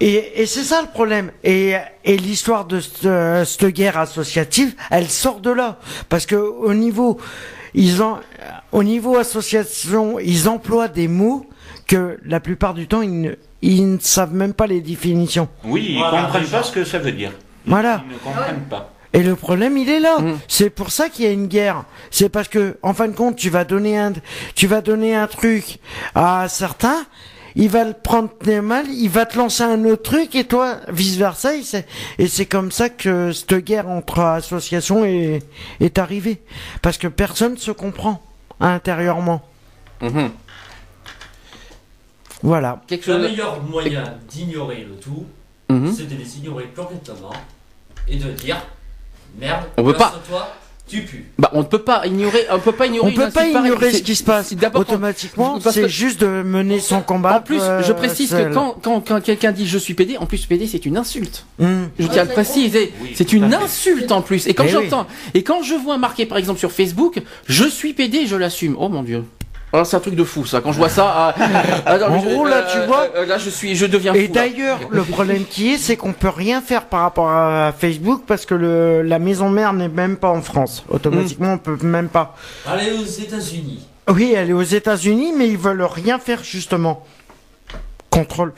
et, 0.00 0.42
et 0.42 0.46
c'est 0.46 0.62
ça 0.62 0.80
le 0.82 0.88
problème. 0.88 1.30
Et, 1.42 1.74
et 2.04 2.16
l'histoire 2.16 2.66
de 2.66 2.80
cette, 2.80 3.04
euh, 3.06 3.44
cette 3.44 3.66
guerre 3.66 3.98
associative, 3.98 4.74
elle 4.90 5.08
sort 5.10 5.40
de 5.40 5.50
là, 5.50 5.78
parce 6.08 6.24
que 6.26 6.36
au 6.36 6.72
niveau, 6.74 7.18
ils 7.74 8.00
ont, 8.02 8.18
au 8.70 8.84
niveau 8.84 9.16
association, 9.16 10.18
ils 10.20 10.48
emploient 10.48 10.86
des 10.88 11.08
mots 11.08 11.46
que 11.88 12.18
la 12.24 12.38
plupart 12.40 12.74
du 12.74 12.86
temps 12.86 13.02
ils 13.02 13.20
ne, 13.20 13.30
ils 13.72 13.94
ne 13.94 13.98
savent 13.98 14.34
même 14.34 14.52
pas 14.52 14.66
les 14.66 14.80
définitions. 14.80 15.48
Oui, 15.64 15.86
ils 15.90 15.98
Voilà, 15.98 16.22
comprennent 16.22 16.46
pas 16.46 16.62
ce 16.62 16.72
que 16.72 16.84
ça 16.84 16.98
veut 16.98 17.12
dire. 17.12 17.32
Voilà. 17.66 18.02
Ils 18.06 18.12
ne 18.12 18.18
comprennent 18.18 18.64
pas. 18.68 18.90
Et 19.14 19.22
le 19.22 19.36
problème, 19.36 19.78
il 19.78 19.88
est 19.88 20.00
là. 20.00 20.18
Mm. 20.18 20.38
C'est 20.48 20.70
pour 20.70 20.90
ça 20.90 21.08
qu'il 21.08 21.24
y 21.24 21.28
a 21.28 21.30
une 21.30 21.46
guerre. 21.46 21.84
C'est 22.10 22.28
parce 22.28 22.48
que, 22.48 22.76
en 22.82 22.92
fin 22.92 23.08
de 23.08 23.14
compte, 23.14 23.36
tu 23.36 23.48
vas 23.48 23.64
donner 23.64 23.96
un, 23.96 24.12
tu 24.54 24.66
vas 24.66 24.80
donner 24.80 25.14
un 25.14 25.26
truc 25.28 25.78
à 26.14 26.46
certains, 26.48 27.06
il 27.54 27.70
va 27.70 27.84
le 27.84 27.94
prendre 27.94 28.30
mal, 28.60 28.86
il 28.88 29.08
va 29.08 29.24
te 29.24 29.38
lancer 29.38 29.62
un 29.62 29.84
autre 29.84 30.02
truc 30.02 30.34
et 30.34 30.44
toi, 30.44 30.78
vice 30.88 31.16
versa. 31.16 31.52
Et 32.18 32.26
c'est, 32.26 32.46
comme 32.46 32.70
ça 32.70 32.90
que 32.90 33.32
cette 33.32 33.54
guerre 33.54 33.88
entre 33.88 34.18
associations 34.18 35.04
est, 35.04 35.42
est 35.80 35.98
arrivée. 35.98 36.42
Parce 36.82 36.98
que 36.98 37.06
personne 37.06 37.56
se 37.56 37.70
comprend 37.70 38.20
intérieurement. 38.60 39.42
Mhm. 40.02 40.30
Voilà. 42.44 42.82
Quelque 42.86 43.10
Le 43.10 43.16
chose. 43.18 43.30
meilleur 43.30 43.62
moyen 43.62 44.04
d'ignorer 44.28 44.86
le 44.88 44.96
tout, 44.96 45.24
Mhm. 45.70 45.92
c'est 45.96 46.08
de 46.08 46.14
les 46.14 46.36
ignorer 46.38 46.68
complètement 46.76 47.32
et 48.06 48.16
de 48.16 48.30
dire 48.32 48.58
merde, 49.40 49.64
On 49.78 49.82
peut 49.84 49.94
pas. 49.94 50.14
toi 50.28 50.52
tu 50.86 51.00
pues. 51.00 51.24
Bah, 51.38 51.48
on 51.54 51.60
ne 51.60 51.64
peut 51.64 51.78
pas 51.78 52.06
ignorer, 52.06 52.44
on 52.50 52.58
peut 52.58 52.70
pas 52.72 52.86
ignorer. 52.86 53.10
On 53.10 53.14
peut 53.14 53.30
pas 53.30 53.46
ignorer 53.48 53.90
ce 53.94 54.02
qui 54.02 54.14
se 54.14 54.22
passe. 54.22 54.54
Automatiquement, 54.74 55.58
c'est 55.58 55.80
que- 55.82 55.88
juste 55.88 56.20
de 56.20 56.26
mener 56.26 56.78
son 56.78 57.00
combat. 57.00 57.38
En 57.38 57.40
plus, 57.40 57.58
euh, 57.62 57.82
je 57.82 57.94
précise 57.94 58.30
que 58.30 58.52
quand, 58.52 58.76
quand, 58.82 59.00
quand 59.00 59.22
quelqu'un 59.22 59.52
dit 59.52 59.66
je 59.66 59.78
suis 59.78 59.94
PD, 59.94 60.18
en 60.18 60.26
plus 60.26 60.44
PD 60.44 60.66
c'est 60.66 60.84
une 60.84 60.98
insulte. 60.98 61.46
Hmm. 61.58 61.84
Je 61.98 62.06
tiens 62.08 62.22
à 62.22 62.24
le 62.26 62.32
préciser, 62.32 62.92
Oui, 63.00 63.12
c'est 63.14 63.32
une 63.32 63.54
insulte 63.54 64.12
en 64.12 64.20
plus. 64.20 64.46
Et 64.46 64.52
quand 64.52 64.64
Eh 64.66 64.72
j'entends, 64.72 65.06
et 65.32 65.42
quand 65.42 65.62
je 65.62 65.72
vois 65.74 65.96
marqué 65.96 66.26
par 66.26 66.36
exemple 66.36 66.58
sur 66.60 66.70
Facebook, 66.70 67.22
je 67.46 67.64
suis 67.64 67.94
PD, 67.94 68.26
je 68.26 68.36
l'assume. 68.36 68.76
Oh 68.78 68.90
mon 68.90 69.02
dieu. 69.02 69.24
Alors 69.74 69.86
c'est 69.86 69.96
un 69.96 70.00
truc 70.00 70.14
de 70.14 70.24
fou 70.24 70.46
ça. 70.46 70.60
Quand 70.60 70.72
je 70.72 70.78
vois 70.78 70.88
ça, 70.88 71.12
ah, 71.14 71.34
ah, 71.86 71.98
non, 71.98 72.06
En 72.06 72.20
je- 72.20 72.24
gros, 72.28 72.46
là, 72.46 72.62
tu 72.72 72.78
vois- 72.86 73.08
euh, 73.16 73.26
là 73.26 73.38
je 73.38 73.50
suis, 73.50 73.74
je 73.76 73.86
deviens 73.86 74.14
Et 74.14 74.28
d'ailleurs, 74.28 74.78
le 74.90 75.02
problème 75.02 75.44
qui 75.44 75.72
est, 75.74 75.78
c'est 75.78 75.96
qu'on 75.96 76.12
peut 76.12 76.28
rien 76.28 76.62
faire 76.62 76.86
par 76.86 77.00
rapport 77.00 77.28
à 77.28 77.72
Facebook 77.76 78.22
parce 78.26 78.46
que 78.46 78.54
le, 78.54 79.02
la 79.02 79.18
maison 79.18 79.50
mère 79.50 79.72
n'est 79.72 79.88
même 79.88 80.16
pas 80.16 80.30
en 80.30 80.42
France. 80.42 80.84
Automatiquement, 80.88 81.54
on 81.54 81.58
peut 81.58 81.76
même 81.82 82.08
pas. 82.08 82.36
Allez 82.66 82.92
aux 82.92 83.04
États-Unis. 83.04 83.86
Oui, 84.08 84.32
elle 84.36 84.50
est 84.50 84.54
aux 84.54 84.62
États-Unis, 84.62 85.32
mais 85.36 85.48
ils 85.48 85.58
veulent 85.58 85.82
rien 85.82 86.18
faire 86.18 86.44
justement 86.44 87.04
contre 88.10 88.44
le- 88.44 88.52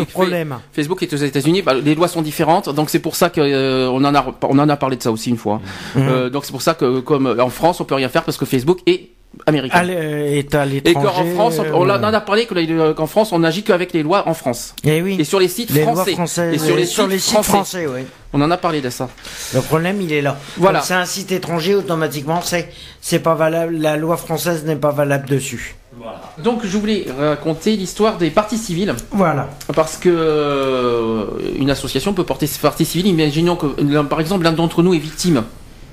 Oui, 0.00 0.04
problème. 0.04 0.58
Facebook 0.72 1.02
est 1.02 1.12
aux 1.14 1.16
États-Unis, 1.16 1.62
bah, 1.62 1.72
les 1.72 1.94
lois 1.94 2.08
sont 2.08 2.20
différentes, 2.20 2.68
donc 2.68 2.90
c'est 2.90 2.98
pour 2.98 3.16
ça 3.16 3.30
que 3.30 3.40
euh, 3.40 3.88
en 3.88 4.04
a, 4.14 4.26
on 4.42 4.58
en 4.58 4.68
a 4.68 4.76
parlé 4.76 4.96
de 4.96 5.02
ça 5.02 5.10
aussi 5.10 5.30
une 5.30 5.38
fois. 5.38 5.62
Euh, 5.96 6.28
donc 6.28 6.44
c'est 6.44 6.52
pour 6.52 6.60
ça 6.60 6.74
que 6.74 7.00
comme 7.00 7.26
euh, 7.28 7.42
en 7.42 7.48
France 7.48 7.80
on 7.80 7.84
peut 7.84 7.94
rien 7.94 8.10
faire 8.10 8.24
parce 8.24 8.36
que 8.36 8.44
Facebook 8.44 8.80
est 8.86 9.08
américain. 9.46 9.86
Euh, 9.88 10.38
est 10.38 10.54
à 10.54 10.64
Et 10.66 10.68
l'étranger. 10.68 11.06
qu'en 11.06 11.24
France, 11.34 11.58
on, 11.58 11.82
on 11.82 11.90
en 11.90 12.02
a 12.02 12.20
parlé 12.20 12.46
que 12.46 12.54
les- 12.54 12.94
qu'en 12.94 13.06
France, 13.06 13.32
on 13.32 13.38
n'agit 13.40 13.62
qu'avec 13.62 13.92
les 13.92 14.02
lois 14.02 14.28
en 14.28 14.34
France. 14.34 14.74
Et 14.84 15.00
oui. 15.02 15.16
Et 15.18 15.24
sur 15.24 15.38
les 15.40 15.48
sites 15.48 15.70
les 15.70 15.84
lois 15.84 15.94
français. 15.94 16.12
françaises. 16.12 16.54
Et 16.54 16.58
sur 16.58 16.76
les, 16.76 16.86
sur 16.86 17.04
sites, 17.04 17.12
les 17.12 17.18
sites 17.18 17.32
français. 17.34 17.50
français, 17.52 17.86
oui. 17.86 18.00
On 18.32 18.42
en 18.42 18.50
a 18.50 18.56
parlé 18.56 18.80
de 18.80 18.90
ça. 18.90 19.08
Le 19.54 19.60
problème, 19.60 20.00
il 20.02 20.12
est 20.12 20.20
là. 20.22 20.36
Voilà. 20.58 20.80
C'est 20.82 20.94
un 20.94 21.04
site 21.06 21.32
étranger, 21.32 21.74
automatiquement, 21.74 22.40
c'est 22.42 22.68
c'est 23.00 23.20
pas 23.20 23.34
valable. 23.34 23.76
La 23.78 23.96
loi 23.96 24.16
française 24.16 24.64
n'est 24.64 24.76
pas 24.76 24.90
valable 24.92 25.28
dessus. 25.28 25.76
Voilà. 25.96 26.20
Donc 26.38 26.60
je 26.64 26.78
voulais 26.78 27.06
raconter 27.18 27.74
l'histoire 27.74 28.18
des 28.18 28.30
partis 28.30 28.58
civils 28.58 28.94
Voilà. 29.10 29.48
parce 29.74 29.96
que 29.96 30.08
euh, 30.08 31.24
une 31.58 31.70
association 31.70 32.12
peut 32.12 32.22
porter 32.24 32.46
ses 32.46 32.60
parties 32.60 32.84
civiles. 32.84 33.08
Imaginons 33.08 33.56
que 33.56 33.66
par 34.02 34.20
exemple 34.20 34.44
l'un 34.44 34.52
d'entre 34.52 34.82
nous 34.82 34.94
est 34.94 34.98
victime 34.98 35.42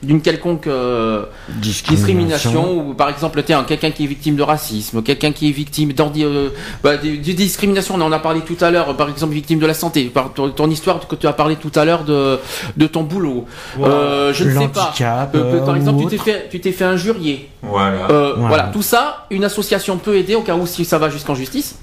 d'une 0.04 0.22
quelconque 0.22 0.68
euh, 0.68 1.26
discrimination 1.50 2.78
ou 2.90 2.94
par 2.94 3.10
exemple 3.10 3.42
t'es 3.44 3.54
un 3.54 3.64
quelqu'un 3.64 3.92
qui 3.92 4.04
est 4.04 4.08
victime 4.08 4.36
de 4.36 4.44
racisme, 4.44 5.02
quelqu'un 5.02 5.32
qui 5.32 5.48
est 5.50 5.52
victime 5.52 5.94
d'ordi- 5.94 6.24
euh, 6.24 6.50
bah, 6.84 6.98
de, 6.98 7.10
de 7.10 7.32
discrimination. 7.32 7.96
On 7.96 8.02
en 8.02 8.12
a 8.12 8.20
parlé 8.20 8.42
tout 8.42 8.58
à 8.62 8.72
l'heure. 8.72 8.96
Par 8.96 9.10
exemple 9.10 9.34
victime 9.34 9.60
de 9.60 9.66
la 9.66 9.74
santé. 9.74 10.06
Par 10.06 10.34
ton, 10.34 10.50
ton 10.50 10.70
histoire 10.70 11.08
que 11.08 11.16
tu 11.16 11.28
as 11.28 11.34
parlé 11.34 11.56
tout 11.56 11.72
à 11.76 11.86
l'heure 11.86 12.04
de 12.04 12.40
de 12.78 12.88
ton 12.88 13.04
boulot. 13.04 13.46
Euh, 13.82 14.34
je 14.34 14.44
ne 14.44 14.60
sais 14.60 14.68
pas. 14.68 14.94
Euh, 15.36 15.60
par 15.66 15.70
euh, 15.74 15.76
exemple, 15.76 16.04
tu 16.04 16.08
t'es 16.08 16.18
fait 16.18 16.48
tu 16.52 16.60
t'es 16.60 16.72
fait 16.72 16.86
injurier. 16.86 17.50
Voilà. 17.62 18.08
Euh, 18.10 18.34
Voilà. 18.36 18.48
voilà. 18.48 18.64
tout 18.74 18.82
ça, 18.82 19.26
une 19.32 19.44
association 19.44 19.98
peut 19.98 20.16
aider 20.18 20.36
au 20.36 20.42
cas 20.42 20.56
où 20.56 20.66
si 20.68 20.86
ça 20.86 20.98
va 20.98 21.10
jusqu'en 21.10 21.36
justice. 21.36 21.78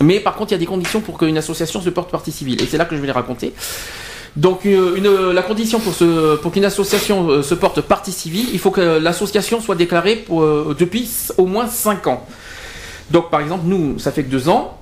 Mais 0.00 0.20
par 0.20 0.34
contre, 0.34 0.50
il 0.52 0.54
y 0.54 0.56
a 0.56 0.58
des 0.58 0.66
conditions 0.66 1.00
pour 1.00 1.16
qu'une 1.16 1.38
association 1.38 1.80
se 1.80 1.88
porte 1.90 2.10
partie 2.10 2.32
civile. 2.32 2.60
Et 2.62 2.66
c'est 2.66 2.76
là 2.76 2.84
que 2.84 2.94
je 2.94 3.00
vais 3.00 3.06
les 3.06 3.12
raconter. 3.12 3.54
Donc, 4.36 4.64
une, 4.64 5.30
la 5.32 5.42
condition 5.42 5.80
pour, 5.80 5.94
ce, 5.94 6.36
pour 6.36 6.52
qu'une 6.52 6.64
association 6.64 7.28
euh, 7.28 7.42
se 7.42 7.54
porte 7.54 7.80
partie 7.80 8.12
civile, 8.12 8.46
il 8.52 8.58
faut 8.58 8.70
que 8.70 8.98
l'association 8.98 9.60
soit 9.60 9.76
déclarée 9.76 10.16
pour, 10.16 10.42
euh, 10.42 10.76
depuis 10.78 11.10
au 11.38 11.46
moins 11.46 11.66
5 11.66 12.06
ans. 12.06 12.26
Donc, 13.10 13.30
par 13.30 13.40
exemple, 13.40 13.62
nous, 13.66 13.98
ça 13.98 14.12
fait 14.12 14.24
que 14.24 14.30
2 14.30 14.48
ans. 14.48 14.78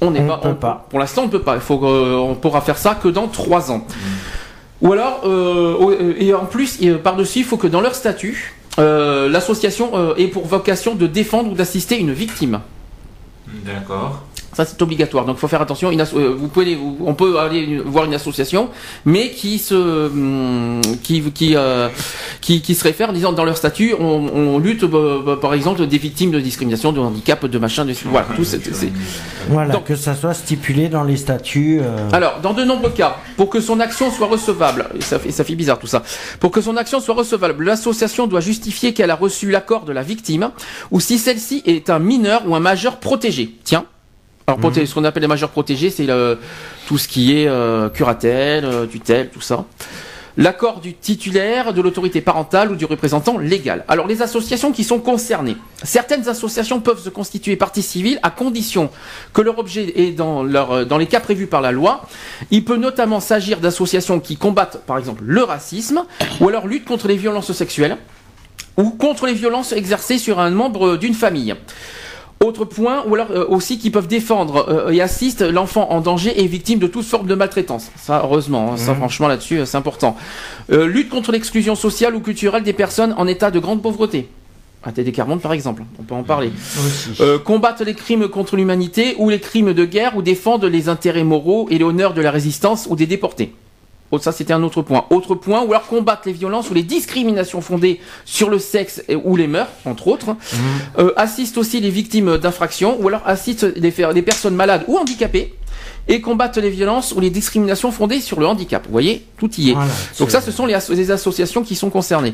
On 0.00 0.10
n'est 0.10 0.20
On 0.20 0.26
pas, 0.28 0.36
peut 0.38 0.54
pas. 0.54 0.86
Pour 0.90 0.98
l'instant, 0.98 1.22
on 1.24 1.28
peut 1.28 1.40
pas. 1.40 1.54
Il 1.54 1.60
faut, 1.60 1.80
euh, 1.84 2.16
on 2.16 2.34
pourra 2.34 2.60
faire 2.60 2.78
ça 2.78 2.94
que 2.94 3.08
dans 3.08 3.28
3 3.28 3.72
ans. 3.72 3.84
Ou 4.80 4.92
alors, 4.92 5.22
euh, 5.24 6.14
et 6.18 6.32
en 6.34 6.44
plus, 6.44 6.78
par-dessus, 7.02 7.40
il 7.40 7.44
faut 7.44 7.56
que 7.56 7.66
dans 7.66 7.80
leur 7.80 7.94
statut, 7.94 8.54
euh, 8.78 9.28
l'association 9.28 9.90
euh, 9.94 10.14
ait 10.16 10.28
pour 10.28 10.46
vocation 10.46 10.94
de 10.94 11.06
défendre 11.06 11.50
ou 11.50 11.54
d'assister 11.54 11.98
une 11.98 12.12
victime. 12.12 12.60
D'accord. 13.64 14.22
Ça, 14.52 14.64
c'est 14.64 14.80
obligatoire. 14.82 15.24
Donc, 15.24 15.36
il 15.36 15.40
faut 15.40 15.46
faire 15.48 15.60
attention. 15.62 15.90
Une 15.90 16.00
euh, 16.00 16.34
vous 16.36 16.48
pouvez, 16.48 16.74
vous- 16.74 16.96
on 17.04 17.14
peut 17.14 17.38
aller 17.38 17.80
voir 17.84 18.06
une 18.06 18.14
association, 18.14 18.70
mais 19.04 19.30
qui 19.30 19.58
se, 19.58 19.74
hum, 19.74 20.80
qui, 21.02 21.20
qui, 21.32 21.54
euh, 21.54 21.88
qui, 22.40 22.60
qui 22.62 22.74
se 22.74 22.82
réfère 22.82 23.10
en 23.10 23.12
disant 23.12 23.32
dans 23.32 23.44
leur 23.44 23.56
statut, 23.56 23.94
on, 23.98 24.04
on 24.34 24.58
lutte, 24.58 24.82
euh, 24.84 25.22
bah, 25.24 25.38
par 25.40 25.54
exemple, 25.54 25.86
des 25.86 25.98
victimes 25.98 26.30
de 26.30 26.40
discrimination, 26.40 26.92
de 26.92 26.98
handicap, 27.00 27.44
de 27.46 27.58
machin, 27.58 27.84
de 27.84 27.92
voilà, 28.06 28.26
tout. 28.34 28.42
c'est- 28.44 28.58
Voilà, 29.48 29.74
Donc- 29.74 29.84
que 29.84 29.96
ça 29.96 30.14
soit 30.14 30.34
stipulé 30.34 30.88
dans 30.88 31.04
les 31.04 31.16
statuts. 31.16 31.80
euh, 31.82 32.08
Alors, 32.12 32.40
dans 32.42 32.52
de 32.54 32.64
nombreux 32.64 32.90
cas, 32.90 33.16
pour 33.36 33.50
que 33.50 33.60
son 33.60 33.78
action 33.80 34.10
soit 34.10 34.26
recevable, 34.26 34.86
et 34.96 35.02
ça 35.02 35.18
fait, 35.18 35.30
ça 35.30 35.44
fait 35.44 35.54
bizarre 35.54 35.78
tout 35.78 35.86
ça, 35.86 36.02
pour 36.40 36.50
que 36.50 36.60
son 36.60 36.76
action 36.76 37.00
soit 37.00 37.14
recevable, 37.14 37.64
l'association 37.64 38.26
doit 38.26 38.40
justifier 38.40 38.92
qu'elle 38.94 39.10
a 39.10 39.14
reçu 39.16 39.50
l'accord 39.50 39.84
de 39.84 39.92
la 39.92 40.02
victime, 40.02 40.50
ou 40.90 41.00
si 41.00 41.18
celle-ci 41.18 41.62
est 41.66 41.90
un 41.90 41.98
mineur 41.98 42.42
ou 42.46 42.54
un 42.56 42.60
majeur 42.60 42.96
protégé. 42.98 43.54
Tiens. 43.62 43.84
Alors, 44.48 44.58
proté- 44.60 44.86
ce 44.86 44.94
qu'on 44.94 45.04
appelle 45.04 45.20
les 45.20 45.28
majeurs 45.28 45.50
protégés, 45.50 45.90
c'est 45.90 46.06
le- 46.06 46.38
tout 46.86 46.96
ce 46.96 47.06
qui 47.06 47.36
est 47.38 47.46
euh, 47.46 47.90
curatelle, 47.90 48.64
euh, 48.64 48.86
tutelle, 48.86 49.28
tout 49.28 49.42
ça. 49.42 49.66
L'accord 50.38 50.80
du 50.80 50.94
titulaire, 50.94 51.74
de 51.74 51.82
l'autorité 51.82 52.22
parentale 52.22 52.70
ou 52.72 52.76
du 52.76 52.86
représentant 52.86 53.36
légal. 53.36 53.84
Alors, 53.88 54.06
les 54.06 54.22
associations 54.22 54.72
qui 54.72 54.84
sont 54.84 55.00
concernées. 55.00 55.56
Certaines 55.82 56.28
associations 56.30 56.80
peuvent 56.80 57.02
se 57.02 57.10
constituer 57.10 57.56
partie 57.56 57.82
civile 57.82 58.20
à 58.22 58.30
condition 58.30 58.88
que 59.34 59.42
leur 59.42 59.58
objet 59.58 59.92
est 60.00 60.12
dans, 60.12 60.42
leur, 60.44 60.72
euh, 60.72 60.84
dans 60.86 60.96
les 60.96 61.06
cas 61.06 61.20
prévus 61.20 61.46
par 61.48 61.60
la 61.60 61.70
loi. 61.72 62.06
Il 62.50 62.64
peut 62.64 62.76
notamment 62.76 63.20
s'agir 63.20 63.58
d'associations 63.60 64.18
qui 64.18 64.38
combattent, 64.38 64.80
par 64.86 64.96
exemple, 64.96 65.24
le 65.26 65.42
racisme 65.42 66.04
ou 66.40 66.48
alors 66.48 66.66
luttent 66.68 66.86
contre 66.86 67.06
les 67.08 67.16
violences 67.16 67.52
sexuelles 67.52 67.98
ou 68.78 68.90
contre 68.90 69.26
les 69.26 69.34
violences 69.34 69.72
exercées 69.72 70.16
sur 70.18 70.38
un 70.38 70.50
membre 70.50 70.96
d'une 70.96 71.14
famille. 71.14 71.54
Autre 72.44 72.64
point, 72.64 73.02
ou 73.06 73.14
alors 73.16 73.30
euh, 73.32 73.44
aussi 73.48 73.78
qui 73.78 73.90
peuvent 73.90 74.06
défendre 74.06 74.66
euh, 74.68 74.90
et 74.90 75.00
assistent 75.00 75.42
l'enfant 75.42 75.90
en 75.90 76.00
danger 76.00 76.40
et 76.40 76.46
victime 76.46 76.78
de 76.78 76.86
toute 76.86 77.04
forme 77.04 77.26
de 77.26 77.34
maltraitance. 77.34 77.90
Ça, 77.96 78.20
heureusement, 78.24 78.72
hein, 78.72 78.76
ça 78.76 78.92
Mhm. 78.92 78.98
franchement 78.98 79.26
là-dessus, 79.28 79.58
euh, 79.58 79.64
c'est 79.66 79.76
important. 79.76 80.16
Euh, 80.70 80.86
lutte 80.86 81.08
contre 81.08 81.32
l'exclusion 81.32 81.74
sociale 81.74 82.14
ou 82.14 82.20
culturelle 82.20 82.62
des 82.62 82.72
personnes 82.72 83.12
en 83.18 83.26
état 83.26 83.50
de 83.50 83.58
grande 83.58 83.82
pauvreté. 83.82 84.28
Un 84.84 84.92
TD 84.92 85.10
40 85.10 85.42
par 85.42 85.52
exemple, 85.52 85.82
on 85.98 86.04
peut 86.04 86.14
en 86.14 86.22
parler. 86.22 86.52
Euh, 87.20 87.38
combattre 87.40 87.82
les 87.82 87.94
crimes 87.94 88.28
contre 88.28 88.54
l'humanité 88.56 89.16
ou 89.18 89.28
les 89.28 89.40
crimes 89.40 89.72
de 89.74 89.84
guerre 89.84 90.16
ou 90.16 90.22
défendre 90.22 90.68
les 90.68 90.88
intérêts 90.88 91.24
moraux 91.24 91.66
et 91.70 91.78
l'honneur 91.78 92.14
de 92.14 92.20
la 92.22 92.30
résistance 92.30 92.86
ou 92.88 92.94
des 92.94 93.06
déportés. 93.06 93.52
Oh, 94.10 94.18
ça, 94.18 94.32
c'était 94.32 94.54
un 94.54 94.62
autre 94.62 94.80
point. 94.82 95.04
Autre 95.10 95.34
point, 95.34 95.62
ou 95.62 95.72
alors 95.72 95.86
combattre 95.86 96.22
les 96.26 96.32
violences 96.32 96.70
ou 96.70 96.74
les 96.74 96.82
discriminations 96.82 97.60
fondées 97.60 98.00
sur 98.24 98.48
le 98.48 98.58
sexe 98.58 99.02
et- 99.08 99.16
ou 99.16 99.36
les 99.36 99.46
mœurs, 99.46 99.68
entre 99.84 100.08
autres. 100.08 100.34
Euh, 100.98 101.12
assiste 101.16 101.58
aussi 101.58 101.80
les 101.80 101.90
victimes 101.90 102.38
d'infractions, 102.38 102.96
ou 103.00 103.08
alors 103.08 103.22
assiste 103.26 103.64
les, 103.76 103.90
personnes 104.22 104.54
malades 104.54 104.84
ou 104.88 104.96
handicapées. 104.96 105.54
Et 106.10 106.22
combattre 106.22 106.58
les 106.60 106.70
violences 106.70 107.12
ou 107.12 107.20
les 107.20 107.28
discriminations 107.28 107.92
fondées 107.92 108.20
sur 108.22 108.40
le 108.40 108.46
handicap. 108.46 108.82
Vous 108.86 108.92
voyez, 108.92 109.26
tout 109.36 109.50
y 109.58 109.70
est. 109.70 109.72
Voilà, 109.74 109.90
Donc 110.18 110.30
ça, 110.30 110.40
ce 110.40 110.50
sont 110.50 110.64
les, 110.64 110.72
asso- 110.74 110.94
les 110.94 111.10
associations 111.10 111.62
qui 111.62 111.74
sont 111.76 111.90
concernées. 111.90 112.32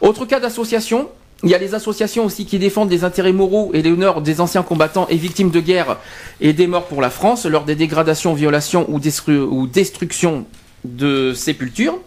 Autre 0.00 0.26
cas 0.26 0.38
d'association, 0.38 1.08
il 1.42 1.50
y 1.50 1.54
a 1.54 1.58
les 1.58 1.74
associations 1.74 2.24
aussi 2.24 2.46
qui 2.46 2.60
défendent 2.60 2.90
les 2.90 3.02
intérêts 3.02 3.32
moraux 3.32 3.72
et 3.74 3.82
l'honneur 3.82 4.22
des 4.22 4.40
anciens 4.40 4.62
combattants 4.62 5.08
et 5.10 5.16
victimes 5.16 5.50
de 5.50 5.58
guerre 5.58 5.96
et 6.40 6.52
des 6.52 6.68
morts 6.68 6.84
pour 6.84 7.02
la 7.02 7.10
France 7.10 7.46
lors 7.46 7.64
des 7.64 7.74
dégradations, 7.74 8.32
violations 8.32 8.86
ou, 8.88 9.00
destru- 9.00 9.40
ou 9.40 9.66
destructions 9.66 10.46
de 10.94 11.32
sépultures. 11.34 11.98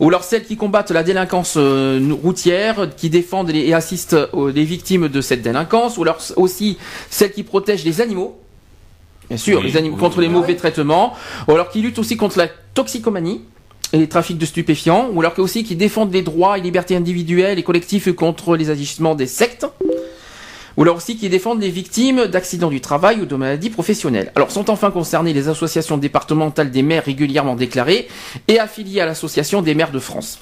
Ou 0.00 0.08
alors 0.08 0.24
celles 0.24 0.44
qui 0.44 0.56
combattent 0.56 0.90
la 0.90 1.02
délinquance 1.02 1.54
euh, 1.56 2.00
routière, 2.22 2.88
qui 2.96 3.10
défendent 3.10 3.50
et 3.50 3.72
assistent 3.72 4.16
les 4.54 4.64
victimes 4.64 5.08
de 5.08 5.20
cette 5.20 5.42
délinquance. 5.42 5.98
Ou 5.98 6.02
alors 6.02 6.18
aussi 6.36 6.78
celles 7.10 7.32
qui 7.32 7.42
protègent 7.42 7.84
les 7.84 8.00
animaux. 8.00 8.38
Bien 9.28 9.36
sûr, 9.36 9.60
Oui, 9.60 9.66
les 9.66 9.76
animaux 9.76 9.94
oui, 9.96 10.00
contre 10.00 10.18
oui. 10.18 10.24
les 10.24 10.30
mauvais 10.30 10.56
traitements. 10.56 11.14
Ou 11.46 11.52
alors 11.52 11.70
qui 11.70 11.80
luttent 11.82 11.98
aussi 11.98 12.16
contre 12.16 12.38
la 12.38 12.48
toxicomanie 12.74 13.42
et 13.92 13.98
les 13.98 14.08
trafics 14.08 14.38
de 14.38 14.46
stupéfiants, 14.46 15.10
ou 15.12 15.20
alors 15.20 15.38
aussi 15.38 15.64
qui 15.64 15.76
défendent 15.76 16.12
les 16.12 16.22
droits 16.22 16.56
et 16.56 16.62
libertés 16.62 16.96
individuelles 16.96 17.58
et 17.58 17.62
collectifs 17.62 18.10
contre 18.12 18.56
les 18.56 18.70
agissements 18.70 19.14
des 19.14 19.26
sectes, 19.26 19.66
ou 20.76 20.82
alors 20.82 20.96
aussi 20.96 21.16
qui 21.16 21.28
défendent 21.28 21.60
les 21.60 21.70
victimes 21.70 22.26
d'accidents 22.26 22.70
du 22.70 22.80
travail 22.80 23.20
ou 23.20 23.26
de 23.26 23.36
maladies 23.36 23.70
professionnelles. 23.70 24.32
Alors 24.34 24.50
sont 24.50 24.70
enfin 24.70 24.90
concernées 24.90 25.32
les 25.32 25.48
associations 25.48 25.98
départementales 25.98 26.70
des 26.70 26.82
maires 26.82 27.04
régulièrement 27.04 27.56
déclarées 27.56 28.08
et 28.48 28.58
affiliées 28.58 29.00
à 29.00 29.06
l'association 29.06 29.62
des 29.62 29.74
maires 29.74 29.92
de 29.92 29.98
France. 29.98 30.40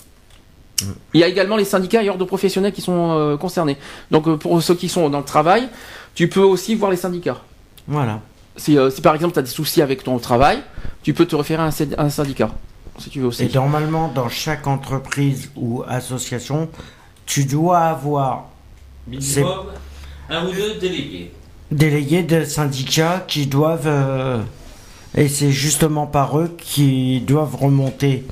Il 1.12 1.20
y 1.20 1.24
a 1.24 1.28
également 1.28 1.57
les 1.57 1.65
syndicats 1.65 2.02
et 2.02 2.09
ordres 2.09 2.24
professionnels 2.24 2.73
qui 2.73 2.81
sont 2.81 3.11
euh, 3.11 3.36
concernés. 3.36 3.77
Donc 4.11 4.27
euh, 4.27 4.36
pour 4.36 4.62
ceux 4.62 4.74
qui 4.74 4.89
sont 4.89 5.11
dans 5.11 5.19
le 5.19 5.24
travail, 5.24 5.69
tu 6.15 6.28
peux 6.28 6.40
aussi 6.40 6.74
voir 6.74 6.90
les 6.90 6.97
syndicats. 6.97 7.43
Voilà. 7.86 8.20
Si, 8.57 8.78
euh, 8.78 8.90
si 8.90 9.02
par 9.02 9.15
exemple 9.15 9.35
tu 9.35 9.39
as 9.40 9.43
des 9.43 9.51
soucis 9.51 9.82
avec 9.82 10.02
ton 10.02 10.19
travail, 10.19 10.62
tu 11.02 11.12
peux 11.12 11.27
te 11.27 11.36
référer 11.36 11.62
à 11.62 11.66
un, 11.66 11.70
à 11.98 12.05
un 12.05 12.11
syndicat. 12.11 12.51
Si 12.98 13.11
tu 13.11 13.20
veux 13.20 13.27
aussi. 13.27 13.44
Et 13.44 13.51
normalement, 13.55 14.09
dans 14.09 14.28
chaque 14.28 14.66
entreprise 14.66 15.51
ou 15.57 15.82
association, 15.86 16.69
tu 17.27 17.44
dois 17.44 17.78
avoir 17.81 18.51
Minimum, 19.07 19.66
un 20.31 20.47
ou 20.47 20.52
deux 20.52 20.74
délégués. 20.78 21.32
délégués 21.70 22.23
de 22.23 22.44
syndicats 22.44 23.24
qui 23.27 23.47
doivent... 23.47 23.86
euh, 23.86 24.40
et 25.16 25.28
c'est 25.28 25.51
justement 25.51 26.07
par 26.07 26.39
eux 26.39 26.55
qui 26.57 27.20
doivent 27.20 27.57
remonter. 27.57 28.24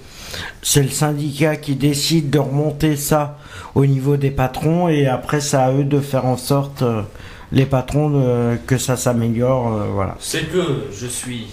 C'est 0.62 0.83
le 0.83 0.91
syndicat 0.91 1.57
qui 1.57 1.75
décide 1.75 2.31
de 2.31 2.39
remonter 2.39 2.95
ça 2.97 3.39
au 3.75 3.85
niveau 3.87 4.16
des 4.16 4.31
patrons 4.31 4.89
et 4.89 5.07
après 5.07 5.41
c'est 5.41 5.57
à 5.57 5.73
eux 5.73 5.85
de 5.85 6.01
faire 6.01 6.27
en 6.27 6.37
sorte, 6.37 6.83
euh, 6.83 7.03
les 7.51 7.66
patrons, 7.66 8.11
de- 8.11 8.59
que 8.66 8.79
ça 8.79 8.97
s'améliore. 8.97 9.73
euh, 9.73 9.87
voilà. 9.93 10.16
C'est 10.20 10.45
que 10.53 10.85
je 10.93 11.07
suis 11.07 11.47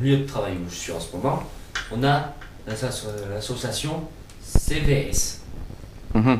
le 0.00 0.06
lieu 0.10 0.16
de 0.18 0.24
travail 0.26 0.54
où 0.54 0.68
je 0.70 0.74
suis 0.74 0.92
en 0.92 1.00
ce 1.00 1.14
moment. 1.16 1.42
On 1.92 2.02
a 2.04 2.34
l'asso- 2.66 3.06
l'association 3.32 4.02
CVS. 4.42 5.40
Mhm. 6.14 6.38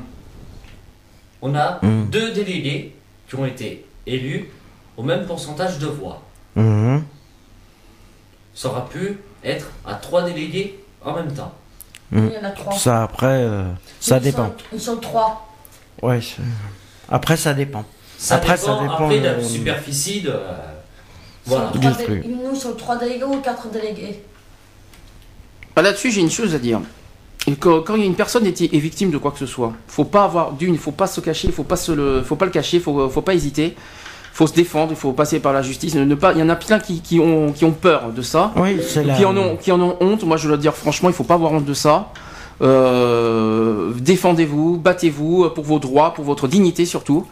On 1.43 1.55
a 1.55 1.79
Mhm. 1.83 2.07
deux 2.11 2.33
délégués 2.33 2.95
qui 3.29 3.35
ont 3.35 3.45
été 3.47 3.85
élus 4.07 4.49
au 4.97 5.03
même 5.03 5.27
pourcentage 5.27 5.79
de 5.79 5.87
voix. 5.87 6.23
Mhm. 6.55 7.05
Ça 8.55 8.69
aura 8.69 8.89
pu 8.89 9.19
être 9.45 9.67
à 9.87 9.95
trois 9.95 10.23
délégués 10.23 10.79
en 11.05 11.13
même 11.15 11.33
temps. 11.33 11.53
Mhm. 12.11 12.31
Il 12.33 12.35
y 12.35 12.39
en 12.39 12.49
a 12.49 12.51
trois. 12.53 12.73
Ça 12.73 13.03
après, 13.03 13.27
euh, 13.43 13.65
ça 14.01 14.17
Ils 14.19 14.23
dépend. 14.23 14.47
sont- 14.47 14.55
ils 14.73 14.81
sont 14.81 14.97
trois. 14.97 15.47
Ouais. 16.03 16.21
c'est- 16.21 16.43
Après 17.09 17.37
ça 17.37 17.53
dépend. 17.55 17.85
Ça 18.19 18.37
Après, 18.37 18.55
dépend, 18.57 18.67
ça 18.77 18.83
dépend, 18.83 18.95
après 18.95 19.19
de 19.21 19.25
la 19.25 19.31
euh, 19.33 19.43
superficie 19.45 20.23
de... 20.23 20.33
Voilà. 21.45 21.71
Du 21.77 21.89
flux. 21.93 22.25
Nous, 22.27 22.57
sont 22.57 22.73
trois 22.75 22.97
délégués 22.97 23.25
ou 23.25 23.37
quatre 23.41 23.69
délégués? 23.69 24.21
Ah, 25.77 25.83
Là-dessus, 25.83 26.11
j'ai 26.11 26.23
une 26.23 26.31
chose 26.31 26.55
à 26.55 26.59
dire. 26.59 26.81
Et 27.49 27.55
quand, 27.55 27.83
quand 27.83 27.95
il 27.95 28.01
y 28.01 28.05
a 28.05 28.07
une 28.07 28.15
personne 28.15 28.45
est, 28.47 28.61
est 28.61 28.79
victime 28.79 29.11
de 29.11 29.19
quoi 29.19 29.31
que 29.31 29.39
ce 29.39 29.47
soit, 29.47 29.73
faut 29.87 30.05
pas 30.05 30.25
avoir 30.25 30.53
d'une, 30.53 30.75
il 30.75 30.81
faut 30.81 30.91
pas 30.91 31.07
se 31.07 31.21
cacher, 31.21 31.49
il 31.49 31.55
faut 31.55 31.63
pas 31.63 31.77
se 31.77 31.93
le, 31.93 32.23
faut 32.23 32.37
pas 32.37 32.45
le 32.45 32.51
cacher, 32.51 32.81
faut, 32.81 33.09
faut 33.09 33.23
pas 33.23 33.35
hésiter, 33.35 33.77
faut 34.33 34.47
se 34.47 34.53
défendre, 34.53 34.91
il 34.91 34.97
faut 34.97 35.13
passer 35.13 35.39
par 35.39 35.53
la 35.53 35.63
justice. 35.63 35.95
Ne 35.95 36.15
pas, 36.15 36.33
il 36.33 36.41
y 36.41 36.43
en 36.43 36.49
a 36.49 36.57
plein 36.57 36.81
qui, 36.81 37.01
qui 37.01 37.21
ont, 37.21 37.53
qui 37.53 37.65
ont 37.65 37.73
peur 37.73 38.11
de 38.15 38.21
ça, 38.23 38.53
Oui, 38.57 38.81
c'est 38.87 39.05
la... 39.05 39.15
qui 39.15 39.25
en 39.25 39.37
ont, 39.37 39.57
qui 39.57 39.71
en 39.71 39.81
ont 39.81 39.97
honte. 40.01 40.25
Moi, 40.25 40.37
je 40.37 40.49
dois 40.49 40.57
dire 40.57 40.75
franchement, 40.75 41.09
il 41.09 41.15
faut 41.15 41.25
pas 41.25 41.35
avoir 41.35 41.53
honte 41.53 41.65
de 41.65 41.75
ça. 41.75 42.11
Euh, 42.63 43.93
défendez-vous, 44.01 44.79
battez-vous 44.79 45.51
pour 45.51 45.65
vos 45.65 45.79
droits, 45.79 46.15
pour 46.15 46.25
votre 46.25 46.49
dignité 46.49 46.85
surtout, 46.87 47.27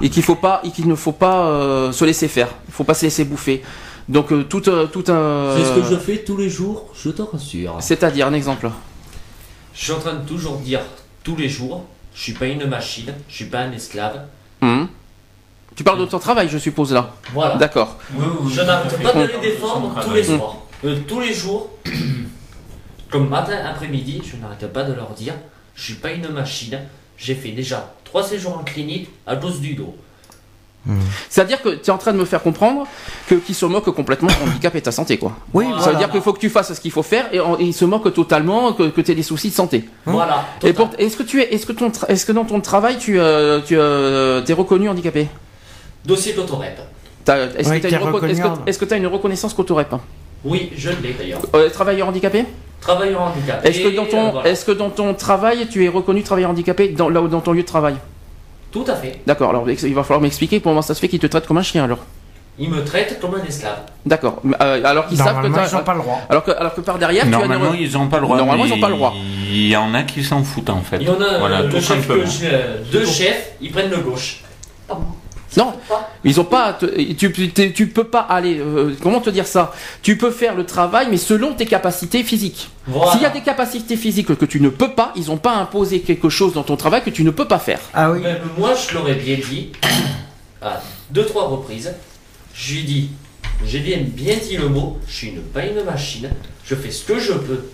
et 0.00 0.08
qu'il 0.08 0.22
faut 0.22 0.34
pas, 0.34 0.60
et 0.64 0.70
qu'il 0.70 0.88
ne 0.88 0.94
faut 0.94 1.12
pas 1.12 1.46
euh, 1.46 1.92
se 1.92 2.04
laisser 2.04 2.26
faire. 2.26 2.48
Il 2.68 2.74
faut 2.74 2.84
pas 2.84 2.94
se 2.94 3.04
laisser 3.04 3.24
bouffer. 3.24 3.62
Donc 4.08 4.32
euh, 4.32 4.42
tout, 4.42 4.68
euh, 4.68 4.86
tout 4.86 5.04
un. 5.08 5.54
C'est 5.56 5.64
ce 5.64 5.74
que 5.78 5.94
je 5.94 5.98
fais 5.98 6.18
tous 6.24 6.36
les 6.36 6.48
jours, 6.48 6.86
je 6.94 7.10
te 7.10 7.22
rassure. 7.22 7.76
C'est-à-dire 7.80 8.26
un 8.26 8.34
exemple. 8.34 8.70
Je 9.74 9.84
suis 9.84 9.92
en 9.92 9.98
train 9.98 10.14
de 10.14 10.26
toujours 10.26 10.58
dire 10.58 10.80
tous 11.24 11.36
les 11.36 11.48
jours, 11.48 11.84
je 12.14 12.22
suis 12.22 12.32
pas 12.32 12.46
une 12.46 12.66
machine, 12.66 13.12
je 13.28 13.34
suis 13.34 13.44
pas 13.46 13.60
un 13.60 13.72
esclave. 13.72 14.26
Mhm. 14.60 14.88
Tu 15.74 15.84
parles 15.84 16.00
de 16.00 16.04
ton 16.06 16.18
travail, 16.18 16.48
je 16.48 16.58
suppose 16.58 16.92
là. 16.92 17.14
Voilà. 17.32 17.56
D'accord. 17.56 17.96
Oui, 18.14 18.24
oui, 18.40 18.52
Je 18.52 18.60
n'arrête 18.60 19.02
pas 19.02 19.12
de 19.14 19.20
les 19.26 19.50
défendre 19.50 19.98
tous 20.04 20.12
les 20.12 20.24
soirs. 20.24 20.56
Euh, 20.84 20.98
tous 21.08 21.20
les 21.20 21.32
jours, 21.32 21.70
comme 23.10 23.28
matin, 23.28 23.56
après-midi, 23.64 24.20
je 24.24 24.36
n'arrête 24.36 24.70
pas 24.72 24.82
de 24.82 24.92
leur 24.92 25.10
dire, 25.10 25.34
je 25.74 25.82
suis 25.82 25.94
pas 25.94 26.12
une 26.12 26.28
machine. 26.28 26.78
J'ai 27.16 27.34
fait 27.34 27.52
déjà 27.52 27.94
trois 28.04 28.22
séjours 28.22 28.58
en 28.58 28.64
clinique 28.64 29.08
à 29.26 29.36
cause 29.36 29.60
du 29.60 29.74
dos. 29.74 29.96
C'est-à-dire 31.30 31.62
que 31.62 31.68
tu 31.70 31.86
es 31.86 31.90
en 31.90 31.98
train 31.98 32.12
de 32.12 32.18
me 32.18 32.24
faire 32.24 32.42
comprendre 32.42 32.86
que 33.28 33.36
qui 33.36 33.54
se 33.54 33.64
moque 33.66 33.88
complètement 33.90 34.28
de 34.28 34.34
ton 34.34 34.46
handicap 34.50 34.74
et 34.74 34.80
ta 34.82 34.90
santé, 34.92 35.16
quoi. 35.18 35.32
Oui, 35.54 35.64
Voilà. 35.66 35.82
Ça 35.82 35.90
veut 35.90 35.96
dire 35.96 36.10
qu'il 36.10 36.20
faut 36.20 36.32
que 36.32 36.40
tu 36.40 36.50
fasses 36.50 36.72
ce 36.74 36.80
qu'il 36.80 36.90
faut 36.90 37.02
faire 37.04 37.26
et, 37.32 37.38
en- 37.40 37.58
et 37.58 37.62
il 37.64 37.72
se 37.74 37.84
moque 37.84 38.12
totalement 38.12 38.72
que, 38.72 38.84
que 38.88 39.00
tu 39.00 39.12
aies 39.12 39.14
des 39.14 39.22
soucis 39.22 39.50
de 39.50 39.54
santé. 39.54 39.84
Voilà. 40.06 40.44
Et 40.64 40.74
est-ce 40.98 41.16
que 41.16 41.22
tu 41.22 41.40
es, 41.40 41.54
est-ce 41.54 41.66
que 41.66 41.72
ton, 41.72 41.88
tra- 41.90 42.06
est-ce 42.08 42.26
que 42.26 42.32
dans 42.32 42.44
ton 42.44 42.60
travail 42.60 42.98
tu, 42.98 43.18
euh, 43.20 43.60
tu 43.64 43.76
euh, 43.78 44.40
t'es 44.40 44.52
reconnu 44.54 44.88
handicapé? 44.88 45.28
Dossier 46.04 46.32
d'autorep. 46.32 46.78
Est-ce 47.28 47.70
Oui, 47.70 47.80
que 47.80 47.86
tu 47.88 47.94
as, 47.94 47.98
une, 48.96 49.06
en- 49.06 49.10
reconnaissance 49.10 49.54
qu'autorep? 49.54 49.94
Oui, 50.44 50.72
je 50.76 50.90
l'ai 50.90 51.12
d'ailleurs. 51.16 51.40
euh, 51.54 51.70
Travailleur 51.70 52.08
handicapé? 52.08 52.44
Travailleur 52.80 53.22
handicapé. 53.22 53.68
Est-ce 53.68 53.80
que 53.80 53.94
dans 53.94 54.06
ton, 54.06 54.26
euh, 54.26 54.30
voilà. 54.32 54.48
est-ce 54.50 54.64
que 54.64 54.72
dans 54.72 54.90
ton 54.90 55.14
travail 55.14 55.68
tu 55.70 55.84
es 55.84 55.88
reconnu 55.88 56.24
travailleur 56.24 56.50
handicapé 56.50 56.88
dans, 56.88 57.08
là 57.08 57.22
où- 57.22 57.28
dans 57.28 57.40
ton 57.40 57.52
lieu 57.52 57.62
de 57.62 57.66
travail? 57.66 57.94
Tout 58.72 58.84
à 58.88 58.94
fait. 58.96 59.20
D'accord. 59.26 59.50
Alors 59.50 59.68
il 59.70 59.94
va 59.94 60.02
falloir 60.02 60.20
m'expliquer 60.20 60.60
comment 60.60 60.82
ça 60.82 60.94
se 60.94 61.00
fait 61.00 61.08
qu'ils 61.08 61.18
te 61.20 61.26
traitent 61.26 61.46
comme 61.46 61.58
un 61.58 61.62
chien 61.62 61.84
alors. 61.84 61.98
Il 62.58 62.68
me 62.68 62.84
traite 62.84 63.18
comme 63.20 63.34
un 63.34 63.44
esclave. 63.46 63.78
D'accord. 64.04 64.42
Euh, 64.60 64.82
alors 64.84 65.06
qu'ils 65.06 65.16
savent 65.16 65.28
que 65.28 65.32
Normalement, 65.48 65.56
t'as- 65.56 65.68
ils 65.70 65.74
n'ont 65.74 65.84
pas 65.84 65.94
le 65.94 66.00
droit. 66.00 66.20
alors 66.28 66.44
que 66.44 66.50
alors 66.50 66.74
que 66.74 66.80
par 66.82 66.98
derrière 66.98 67.22
tu 67.22 67.28
as 67.28 67.38
Normalement, 67.38 67.72
ils 67.74 67.92
n'ont 67.92 68.08
pas 68.08 68.16
le 68.18 68.22
droit. 68.24 68.36
Normalement, 68.36 68.64
ils 68.66 68.72
ont 68.74 68.80
pas 68.80 68.88
le 68.90 68.94
droit. 68.96 69.14
Il 69.50 69.68
y 69.68 69.76
en 69.76 69.94
a 69.94 70.02
qui 70.02 70.22
s'en 70.24 70.42
foutent 70.44 70.68
en 70.70 70.80
fait. 70.82 70.98
Il 71.00 71.06
y 71.06 71.10
en 71.10 71.20
a 71.20 71.38
voilà, 71.38 71.60
euh, 71.60 71.68
tout 71.68 71.76
le 71.76 71.80
chef 71.80 72.00
simplement. 72.00 72.24
que 72.24 72.30
je- 72.30 72.44
euh, 72.44 72.78
deux 72.92 73.06
chefs, 73.06 73.52
ils 73.60 73.70
prennent 73.72 73.90
le 73.90 73.98
gauche. 73.98 74.42
Pardon. 74.88 75.04
Non, 75.56 75.74
ils 76.24 76.40
ont 76.40 76.44
pas. 76.44 76.78
tu, 77.16 77.30
tu, 77.32 77.52
tu 77.72 77.86
peux 77.88 78.04
pas 78.04 78.20
aller. 78.20 78.58
euh, 78.58 78.94
comment 79.02 79.20
te 79.20 79.30
dire 79.30 79.46
ça? 79.46 79.72
Tu 80.02 80.16
peux 80.16 80.30
faire 80.30 80.54
le 80.54 80.64
travail, 80.64 81.08
mais 81.10 81.18
selon 81.18 81.52
tes 81.54 81.66
capacités 81.66 82.24
physiques. 82.24 82.70
Voilà. 82.86 83.12
S'il 83.12 83.20
y 83.22 83.26
a 83.26 83.30
des 83.30 83.42
capacités 83.42 83.96
physiques 83.96 84.34
que 84.36 84.44
tu 84.46 84.60
ne 84.60 84.68
peux 84.70 84.92
pas, 84.92 85.12
ils 85.16 85.30
ont 85.30 85.36
pas 85.36 85.54
imposé 85.56 86.00
quelque 86.00 86.28
chose 86.30 86.54
dans 86.54 86.62
ton 86.62 86.76
travail 86.76 87.02
que 87.02 87.10
tu 87.10 87.22
ne 87.24 87.30
peux 87.30 87.46
pas 87.46 87.58
faire. 87.58 87.80
Ah 87.92 88.10
oui. 88.12 88.20
Même 88.20 88.40
moi, 88.56 88.72
je 88.74 88.94
l'aurais 88.94 89.14
bien 89.14 89.36
dit 89.36 89.72
à 90.62 90.80
deux, 91.10 91.26
trois 91.26 91.48
reprises. 91.48 91.92
Je 92.54 92.74
lui 92.74 92.82
dis, 92.84 93.10
j'ai 93.66 93.80
bien, 93.80 93.98
bien 94.02 94.36
dit 94.36 94.56
le 94.56 94.68
mot, 94.68 94.98
je 95.06 95.12
suis 95.14 95.28
une, 95.28 95.40
pas 95.42 95.64
une 95.66 95.82
machine, 95.84 96.30
je 96.64 96.74
fais 96.74 96.90
ce 96.90 97.04
que 97.04 97.18
je 97.18 97.32
peux, 97.32 97.64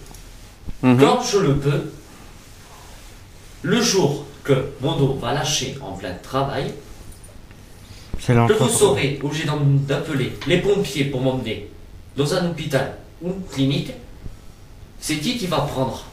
Mhm. 0.83 1.01
quand 1.01 1.21
je 1.23 1.39
le 1.39 1.57
peux. 1.57 1.91
Le 3.63 3.81
jour 3.83 4.25
que 4.45 4.67
mon 4.81 4.97
dos 4.97 5.15
va 5.21 5.33
lâcher 5.35 5.77
en 5.83 5.93
plein 5.93 6.15
travail, 6.23 6.73
que 8.27 8.53
vous 8.55 8.69
serez 8.69 9.19
obligé 9.23 9.45
d'appeler 9.87 10.33
les 10.47 10.59
pompiers 10.59 11.05
pour 11.05 11.21
m'emmener 11.21 11.69
dans 12.17 12.35
un 12.35 12.47
hôpital 12.51 12.95
ou 13.23 13.29
une 13.29 13.43
clinique, 13.53 13.93
c'est 15.01 15.17
qui 15.17 15.37
qui 15.39 15.47
va 15.47 15.59
prendre? 15.59 16.05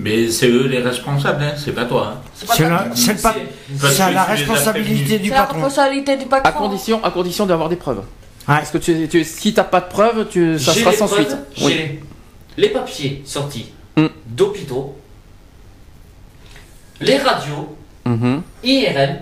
Mais 0.00 0.30
c'est 0.30 0.48
eux 0.48 0.66
les 0.68 0.78
responsables, 0.80 1.42
hein, 1.42 1.52
c'est 1.56 1.72
pas 1.72 1.84
toi. 1.84 2.14
hein. 2.14 2.20
C'est 2.34 2.46
pas 2.46 2.68
la, 2.68 2.90
c'est 2.94 3.14
le 3.14 3.18
pa- 3.18 3.34
Parce 3.80 3.92
c'est 3.94 3.98
que 3.98 4.02
à 4.02 4.10
la 4.10 4.10
tu 4.10 4.12
les 4.12 4.16
as 4.16 4.24
responsabilité 4.24 5.18
du 5.18 5.28
C'est 5.28 5.34
la 5.34 5.40
patron. 5.42 5.54
responsabilité 5.62 6.16
du 6.16 6.24
À 6.24 6.40
patron. 6.40 6.58
condition, 6.68 7.04
à 7.04 7.10
condition 7.10 7.46
d'avoir 7.46 7.68
des 7.68 7.74
preuves. 7.76 7.98
Ouais. 7.98 8.04
Parce 8.46 8.70
que 8.70 8.78
tu, 8.78 9.08
tu, 9.08 9.24
si 9.24 9.52
t'as 9.54 9.64
pas 9.64 9.80
de 9.80 9.88
preuves, 9.88 10.28
tu, 10.30 10.56
ça 10.58 10.72
J'ai 10.72 10.80
sera 10.80 10.90
les 10.92 10.96
sans 10.96 11.06
preuves, 11.08 11.26
suite. 11.26 11.36
j'ai 11.56 11.64
Oui. 11.66 11.98
les, 12.56 12.68
papiers 12.68 13.22
sortis 13.24 13.66
Mm. 13.96 14.06
d'hôpitaux, 14.26 14.96
les 17.00 17.16
radios. 17.18 17.74
IRM 18.62 19.16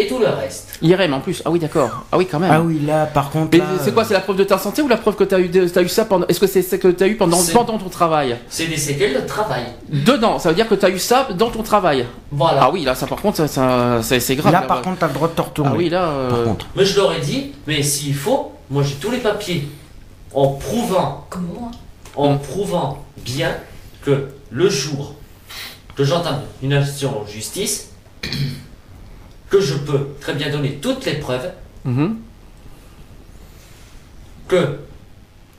et 0.00 0.06
tout 0.06 0.18
le 0.18 0.28
reste. 0.28 0.78
IRM 0.80 1.12
en 1.12 1.20
plus. 1.20 1.42
Ah 1.44 1.50
oui, 1.50 1.58
d'accord. 1.58 2.04
Ah 2.12 2.16
oui, 2.18 2.26
quand 2.30 2.38
même. 2.38 2.50
Ah 2.52 2.60
oui, 2.62 2.80
là, 2.86 3.06
par 3.06 3.30
contre. 3.30 3.48
Mais 3.52 3.58
là, 3.58 3.64
c'est 3.82 3.92
quoi 3.92 4.04
C'est 4.04 4.14
la 4.14 4.20
preuve 4.20 4.36
de 4.36 4.44
ta 4.44 4.56
santé 4.56 4.80
ou 4.80 4.86
la 4.88 4.96
preuve 4.96 5.16
que 5.16 5.24
t'as 5.24 5.40
eu, 5.40 5.48
de- 5.48 5.66
t'as 5.68 5.82
eu 5.82 5.88
ça 5.88 6.04
pendant 6.04 6.26
Est-ce 6.28 6.38
que 6.38 6.46
c'est 6.46 6.62
ce 6.62 6.76
que 6.76 6.88
t'as 6.88 7.08
eu 7.08 7.16
pendant, 7.16 7.36
C'est- 7.38 7.52
pendant 7.52 7.76
ton 7.78 7.88
travail? 7.88 8.36
C'est 8.48 8.66
des 8.66 8.76
séquelles 8.76 9.14
de 9.20 9.26
travail. 9.26 9.64
Dedans, 9.88 10.38
ça 10.38 10.50
veut 10.50 10.54
dire 10.54 10.68
que 10.68 10.76
t'as 10.76 10.88
eu 10.90 10.98
ça 11.00 11.28
dans 11.36 11.50
ton 11.50 11.62
travail. 11.64 12.06
Voilà. 12.30 12.60
Ah 12.62 12.70
oui, 12.72 12.84
là, 12.84 12.94
ça 12.94 13.06
par 13.08 13.20
contre, 13.20 13.38
ça, 13.38 13.48
ça- 13.48 13.98
c'est 14.02 14.20
c'est 14.20 14.36
grave. 14.36 14.52
Là, 14.52 14.62
par 14.62 14.82
contre, 14.82 14.98
t'as 15.00 15.08
le 15.08 15.14
droit 15.14 15.28
de 15.28 15.34
te 15.34 15.42
retourner. 15.42 15.70
ah 15.74 15.76
oui, 15.76 15.88
là. 15.88 16.04
euh, 16.04 16.30
Par 16.30 16.44
contre. 16.44 16.66
Mais 16.76 16.84
je 16.84 16.96
leur 16.96 17.12
ai 17.12 17.20
dit, 17.20 17.52
mais 17.66 17.82
s'il 17.82 18.14
faut, 18.14 18.52
moi 18.70 18.84
j'ai 18.84 18.94
tous 18.94 19.10
les 19.10 19.18
papiers 19.18 19.68
en 20.32 20.48
prouvant, 20.48 21.24
Comme 21.30 21.48
moi. 21.58 21.70
en 22.14 22.36
prouvant 22.36 23.02
bien 23.24 23.56
que 24.04 24.28
le 24.50 24.68
jour 24.70 25.14
que 25.96 26.04
j'entame 26.04 26.40
une 26.62 26.72
action 26.74 27.22
en 27.22 27.26
justice, 27.26 27.88
que 29.50 29.60
je 29.60 29.74
peux 29.74 30.08
très 30.20 30.34
bien 30.34 30.50
donner 30.50 30.74
toutes 30.74 31.04
les 31.06 31.14
preuves 31.14 31.50
mhm. 31.84 32.16
que 34.46 34.78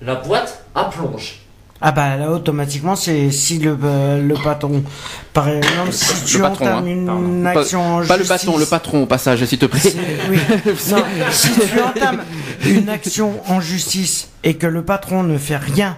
la 0.02 0.16
boîte 0.16 0.66
à 0.76 0.86
plonge. 0.86 1.40
Ah 1.82 1.94
bah 1.94 2.18
là, 2.18 2.30
automatiquement, 2.32 2.98
c'est 2.98 3.32
si 3.32 3.58
le, 3.58 3.78
euh, 3.82 4.22
le 4.22 4.36
patron, 4.36 4.84
par 5.32 5.48
exemple, 5.48 5.94
si 5.94 6.26
tu 6.26 6.40
patron, 6.40 6.66
entames 6.66 6.84
hein, 6.84 6.88
une 6.88 7.06
pardon. 7.06 7.44
Pas- 7.44 7.60
action 7.62 7.82
en 7.96 8.06
Pas 8.06 8.18
le 8.18 8.24
justice... 8.24 8.46
bâton, 8.46 8.58
le 8.58 8.66
patron 8.66 9.04
au 9.04 9.06
passage, 9.06 9.46
s'il 9.46 9.60
te 9.60 9.66
plaît. 9.66 9.80
C'est- 9.80 9.96
oui. 10.30 10.38
Non, 10.92 11.04
si 11.32 11.52
tu 11.54 11.80
entames 11.80 12.24
une 12.66 12.90
action 12.90 13.40
en 13.50 13.62
justice 13.62 14.28
et 14.44 14.56
que 14.56 14.68
le 14.68 14.84
patron 14.84 15.24
ne 15.24 15.38
fait 15.38 15.56
rien 15.56 15.98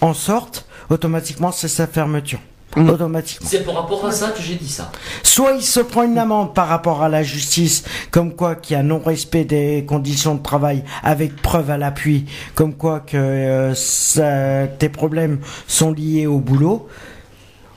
en 0.00 0.14
sorte, 0.14 0.64
automatiquement 0.88 1.52
c'est 1.52 1.68
sa 1.68 1.86
fermeture. 1.86 2.40
Automatiquement. 2.76 3.48
C'est 3.48 3.64
par 3.64 3.74
rapport 3.74 4.04
à 4.06 4.12
ça 4.12 4.28
que 4.30 4.40
j'ai 4.42 4.54
dit 4.54 4.68
ça. 4.68 4.92
Soit 5.22 5.52
il 5.52 5.62
se 5.62 5.80
prend 5.80 6.02
une 6.04 6.18
amende 6.18 6.54
par 6.54 6.68
rapport 6.68 7.02
à 7.02 7.08
la 7.08 7.22
justice, 7.22 7.82
comme 8.10 8.34
quoi 8.34 8.54
qu'il 8.56 8.76
y 8.76 8.80
a 8.80 8.82
non-respect 8.82 9.44
des 9.44 9.84
conditions 9.86 10.34
de 10.34 10.42
travail 10.42 10.84
avec 11.02 11.36
preuve 11.40 11.70
à 11.70 11.78
l'appui, 11.78 12.26
comme 12.54 12.74
quoi 12.74 13.00
que 13.00 13.16
euh, 13.16 13.74
ça- 13.74 14.66
tes 14.78 14.90
problèmes 14.90 15.40
sont 15.66 15.92
liés 15.92 16.26
au 16.26 16.38
boulot, 16.40 16.88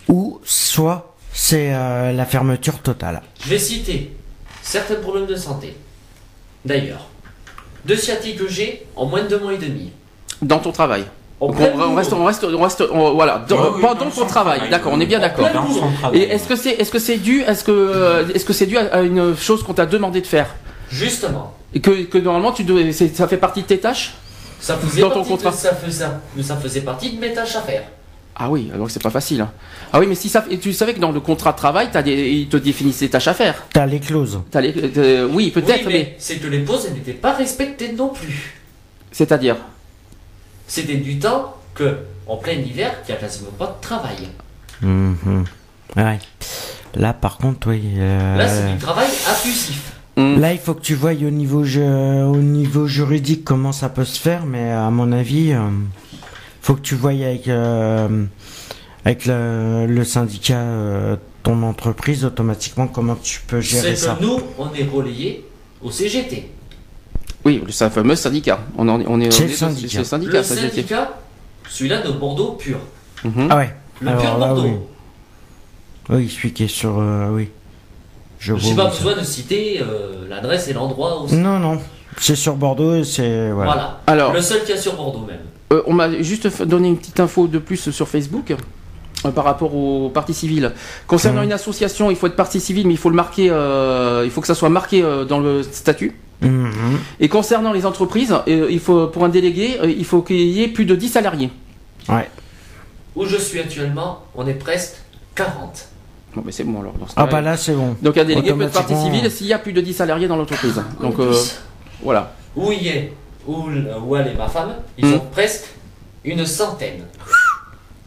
ou 0.10 0.40
soit 0.44 1.16
c'est 1.34 1.74
euh, 1.74 2.12
la 2.12 2.26
fermeture 2.26 2.80
totale. 2.80 3.22
Je 3.44 3.50
vais 3.50 3.60
citer 3.60 4.14
certains 4.62 4.96
problèmes 4.96 5.26
de 5.26 5.36
santé. 5.36 5.76
D'ailleurs, 6.66 7.08
de 7.86 7.96
sciatique 7.96 8.38
que 8.38 8.48
j'ai 8.48 8.86
en 8.96 9.06
moins 9.06 9.24
de 9.24 9.30
deux 9.30 9.40
mois 9.40 9.54
et 9.54 9.58
demi. 9.58 9.92
Dans 10.42 10.60
ton 10.60 10.72
travail. 10.72 11.06
On, 11.44 11.96
reste, 11.96 12.14
on 12.14 12.24
reste, 12.26 12.44
on 12.44 12.62
reste, 12.62 12.84
on- 12.92 13.14
voilà, 13.14 13.44
dans- 13.50 13.56
Ouais, 13.58 13.70
oui, 13.76 13.82
pendant 13.82 13.94
dans 13.96 14.06
ton 14.06 14.12
son 14.12 14.26
travail. 14.28 14.58
travail. 14.58 14.70
D'accord, 14.70 14.92
on 14.94 15.00
est 15.00 15.06
bien 15.08 15.18
En 15.18 15.22
d'accord. 15.22 15.50
Et 16.14 16.22
est-ce 16.22 16.48
que 16.48 16.56
c'est, 16.56 16.70
est-ce 16.72 16.92
que 16.92 17.00
c'est 17.00 17.18
dû, 17.18 17.42
est-ce 17.42 17.64
que, 17.64 17.72
euh, 17.72 18.28
est-ce 18.36 18.46
que 18.46 18.54
c'est 18.54 18.68
dû 18.68 18.78
à, 18.78 18.86
à 18.94 19.02
une 19.02 19.36
chose 19.36 19.64
qu'on 19.64 19.74
t'a 19.74 19.88
demandé 19.88 20.22
de 20.22 20.28
faire? 20.28 20.54
Justement, 20.92 21.54
et 21.74 21.80
que, 21.80 22.04
que 22.04 22.18
normalement 22.20 22.52
tu 22.52 22.64
devais, 22.64 22.92
ça 22.92 23.28
fait 23.28 23.38
partie 23.38 23.62
de 23.64 23.68
tes 23.68 23.80
tâches? 23.80 24.14
Ça 24.60 24.76
faisait, 24.78 25.02
Dans 25.02 25.10
ton 25.10 25.16
partie 25.16 25.30
de- 25.32 25.36
contrat. 25.38 25.52
ça, 25.52 25.74
faisait, 25.74 26.06
ça 26.44 26.58
faisait 26.58 26.82
partie 26.82 27.14
de 27.14 27.20
mes 27.20 27.34
tâches 27.34 27.56
à 27.56 27.62
faire. 27.62 27.84
Ah 28.36 28.50
oui, 28.50 28.70
alors 28.74 28.90
c'est 28.92 29.02
pas 29.02 29.10
facile. 29.10 29.42
hein. 29.42 29.52
Ah 29.92 30.00
oui, 30.00 30.06
mais 30.08 30.16
si 30.16 30.30
ça, 30.30 30.46
et 30.50 30.60
tu 30.60 30.72
savais 30.74 30.94
que 30.94 31.00
dans 31.00 31.12
le 31.12 31.20
contrat 31.20 31.52
de 31.54 31.58
travail, 31.58 31.90
des, 32.06 32.12
ils 32.30 32.48
te 32.50 32.58
définissent 32.58 33.02
les 33.02 33.10
tâches 33.10 33.28
à 33.28 33.34
faire. 33.34 33.64
T'as 33.74 33.86
les 33.88 34.00
clauses. 34.00 34.40
T'as 34.52 34.62
les- 34.62 34.74
euh, 34.98 35.28
oui, 35.32 35.50
peut-être, 35.50 35.86
oui, 35.88 35.94
mais, 35.94 35.94
mais 35.94 36.16
c'est 36.20 36.36
que 36.38 36.48
les 36.48 36.60
pauses 36.60 36.86
elles 36.88 36.94
n'étaient 36.94 37.12
pas 37.14 37.34
respectées 37.34 37.92
non 37.94 38.10
plus. 38.10 38.54
c'est-à-dire? 39.12 39.56
C'était 40.74 40.96
du 40.96 41.20
temps 41.20 41.54
que, 41.76 41.98
en 42.28 42.38
plein 42.38 42.54
hiver, 42.54 42.94
il 43.04 43.12
n'y 43.12 43.18
a 43.18 43.20
quasiment 43.20 43.50
pas 43.60 43.76
de 43.78 43.82
travail. 43.82 44.30
Mhm. 44.82 45.44
Ouais. 45.98 46.18
Là, 46.96 47.12
par 47.12 47.38
contre, 47.40 47.68
oui. 47.72 47.82
euh, 47.98 48.38
Là, 48.38 48.48
c'est 48.48 48.72
du 48.72 48.78
travail 48.78 49.10
abusif. 49.30 49.92
Hmm. 50.16 50.40
Là, 50.40 50.54
il 50.54 50.60
faut 50.60 50.74
que 50.74 50.80
tu 50.80 50.96
voyes 50.96 51.26
au 51.28 51.30
niveau, 51.30 51.66
au 51.66 52.38
niveau 52.38 52.88
juridique 52.88 53.44
comment 53.44 53.74
ça 53.74 53.90
peut 53.90 54.06
se 54.06 54.18
faire, 54.18 54.46
mais 54.46 54.72
à 54.72 54.90
mon 54.92 55.12
avis, 55.12 55.52
euh, 55.52 55.60
faut 56.62 56.76
que 56.76 56.82
tu 56.82 56.96
voyes 56.96 57.26
avec, 57.26 57.50
euh, 57.50 58.24
avec 59.04 59.26
le, 59.26 59.88
le 59.88 60.04
syndicat, 60.06 60.58
euh, 60.58 61.18
ton 61.44 61.64
entreprise, 61.64 62.24
automatiquement, 62.24 62.88
comment 62.88 63.16
tu 63.22 63.42
peux 63.46 63.60
gérer 63.60 63.90
C'est 63.90 63.96
ça. 64.06 64.16
que 64.18 64.24
nous, 64.24 64.40
on 64.58 64.74
est 64.74 64.88
relayés 64.90 65.46
au 65.82 65.92
CGT. 65.92 66.50
Oui, 67.46 67.64
c'est 67.70 67.86
un 67.86 67.90
fameux 67.90 68.16
syndicat. 68.16 68.60
On, 68.78 68.88
en, 68.88 69.02
on 69.08 69.20
est, 69.20 69.32
C'est 69.32 69.44
on 69.44 69.46
le 69.48 69.52
est- 69.52 69.56
syndicat. 69.56 69.88
C'est 69.90 69.98
le 70.00 70.04
syndicat. 70.04 70.38
Le 70.38 70.44
ça, 70.44 70.56
syndicat, 70.56 71.18
celui-là 71.70 72.02
de 72.02 72.12
Bordeaux 72.12 72.52
pur. 72.54 72.78
Mhm. 73.24 73.48
Ah 73.50 73.58
ouais. 73.58 73.76
Le 74.00 74.10
Alors 74.10 74.22
pur 74.22 74.38
là, 74.38 74.48
Bordeaux. 74.48 74.64
oui. 74.64 74.74
Oui, 76.10 76.30
celui 76.30 76.52
qui 76.54 76.64
est 76.64 76.68
sur. 76.68 77.00
euh, 77.00 77.30
oui. 77.32 77.50
Je 78.40 78.56
J'ai 78.56 78.74
vois 78.74 78.86
pas 78.86 78.90
besoin 78.90 79.16
de 79.16 79.24
citer 79.24 79.80
euh, 79.82 80.28
l'adresse 80.28 80.68
et 80.68 80.74
l'endroit 80.74 81.24
où 81.24 81.28
c'est. 81.28 81.36
Non, 81.38 81.60
non. 81.60 81.80
C'est 82.18 82.36
sur 82.36 82.56
Bordeaux 82.56 82.96
et 82.96 83.04
c'est. 83.04 83.52
Voilà. 83.52 83.72
Voilà. 83.72 84.00
Alors, 84.08 84.34
Le 84.34 84.42
seul 84.42 84.64
qui 84.64 84.74
a 84.74 84.78
sur 84.78 84.96
Bordeaux 84.96 85.26
même. 85.26 85.40
Euh, 85.72 85.84
on 85.88 85.94
m'a 85.94 86.22
juste 86.22 86.64
donné 86.64 86.90
une 86.90 86.98
petite 86.98 87.20
info 87.20 87.48
de 87.48 87.60
plus 87.60 87.92
sur 87.92 88.08
Facebook 88.08 88.54
par 89.36 89.46
rapport 89.46 89.74
aux 89.76 90.10
parties 90.10 90.34
civiles. 90.34 90.74
Concernant 91.08 91.42
Mhm. 91.42 91.46
une 91.46 91.54
association, 91.54 92.10
il 92.12 92.18
faut 92.18 92.28
être 92.28 92.36
partie 92.36 92.60
civile, 92.60 92.88
mais 92.88 92.94
il 92.96 92.98
faut 92.98 93.10
le 93.10 93.16
marquer, 93.16 93.50
euh, 93.52 94.24
il 94.26 94.32
faut 94.32 94.42
que 94.42 94.48
ça 94.48 94.56
soit 94.56 94.70
marqué 94.70 95.02
euh, 95.04 95.24
dans 95.24 95.40
le 95.40 95.64
statut. 95.64 96.16
Et 97.20 97.30
concernant 97.30 97.72
les 97.74 97.86
entreprises, 97.86 98.34
euh, 98.48 98.68
il 98.70 98.80
faut 98.80 99.08
pour 99.08 99.24
un 99.24 99.30
délégué, 99.30 99.80
euh, 99.82 99.90
il 99.90 100.06
faut 100.06 100.22
qu'il 100.22 100.38
y 100.38 100.64
ait 100.64 100.68
plus 100.68 100.86
de 100.86 100.96
10 100.96 101.10
salariés. 101.10 101.50
Ouais. 102.10 102.30
Où 103.16 103.26
je 103.26 103.38
suis 103.38 103.60
actuellement, 103.60 104.24
on 104.36 104.48
est 104.48 104.54
presque 104.56 104.96
40. 105.36 105.88
Bon, 106.36 106.42
mais 106.46 106.52
c'est 106.52 106.64
bon 106.64 106.80
alors. 106.82 106.94
dans 106.94 107.08
ce 107.08 107.14
Ah 107.18 107.26
bah 107.26 107.42
là, 107.42 107.58
c'est 107.58 107.74
bon. 107.74 107.96
Donc 108.02 108.18
un 108.18 108.24
délégué 108.24 108.54
peut 108.54 108.64
être 108.64 108.72
partie 108.74 108.96
civile 108.96 109.30
s'il 109.30 109.48
y 109.48 109.54
a 109.54 109.60
plus 109.60 109.74
de 109.74 109.82
10 109.82 109.94
salariés 109.94 110.28
dans 110.28 110.38
l'entreprise. 110.38 110.82
Donc 111.02 111.20
euh, 111.20 111.34
voilà. 112.02 112.34
Où 112.56 112.72
y 112.72 112.88
est, 112.88 113.14
où, 113.48 113.66
où 114.06 114.16
elle 114.16 114.28
est 114.30 114.36
ma 114.36 114.48
femme, 114.48 114.76
ils 114.98 115.06
Hmm. 115.06 115.14
sont 115.14 115.20
presque 115.32 115.66
une 116.24 116.46
centaine. 116.46 117.04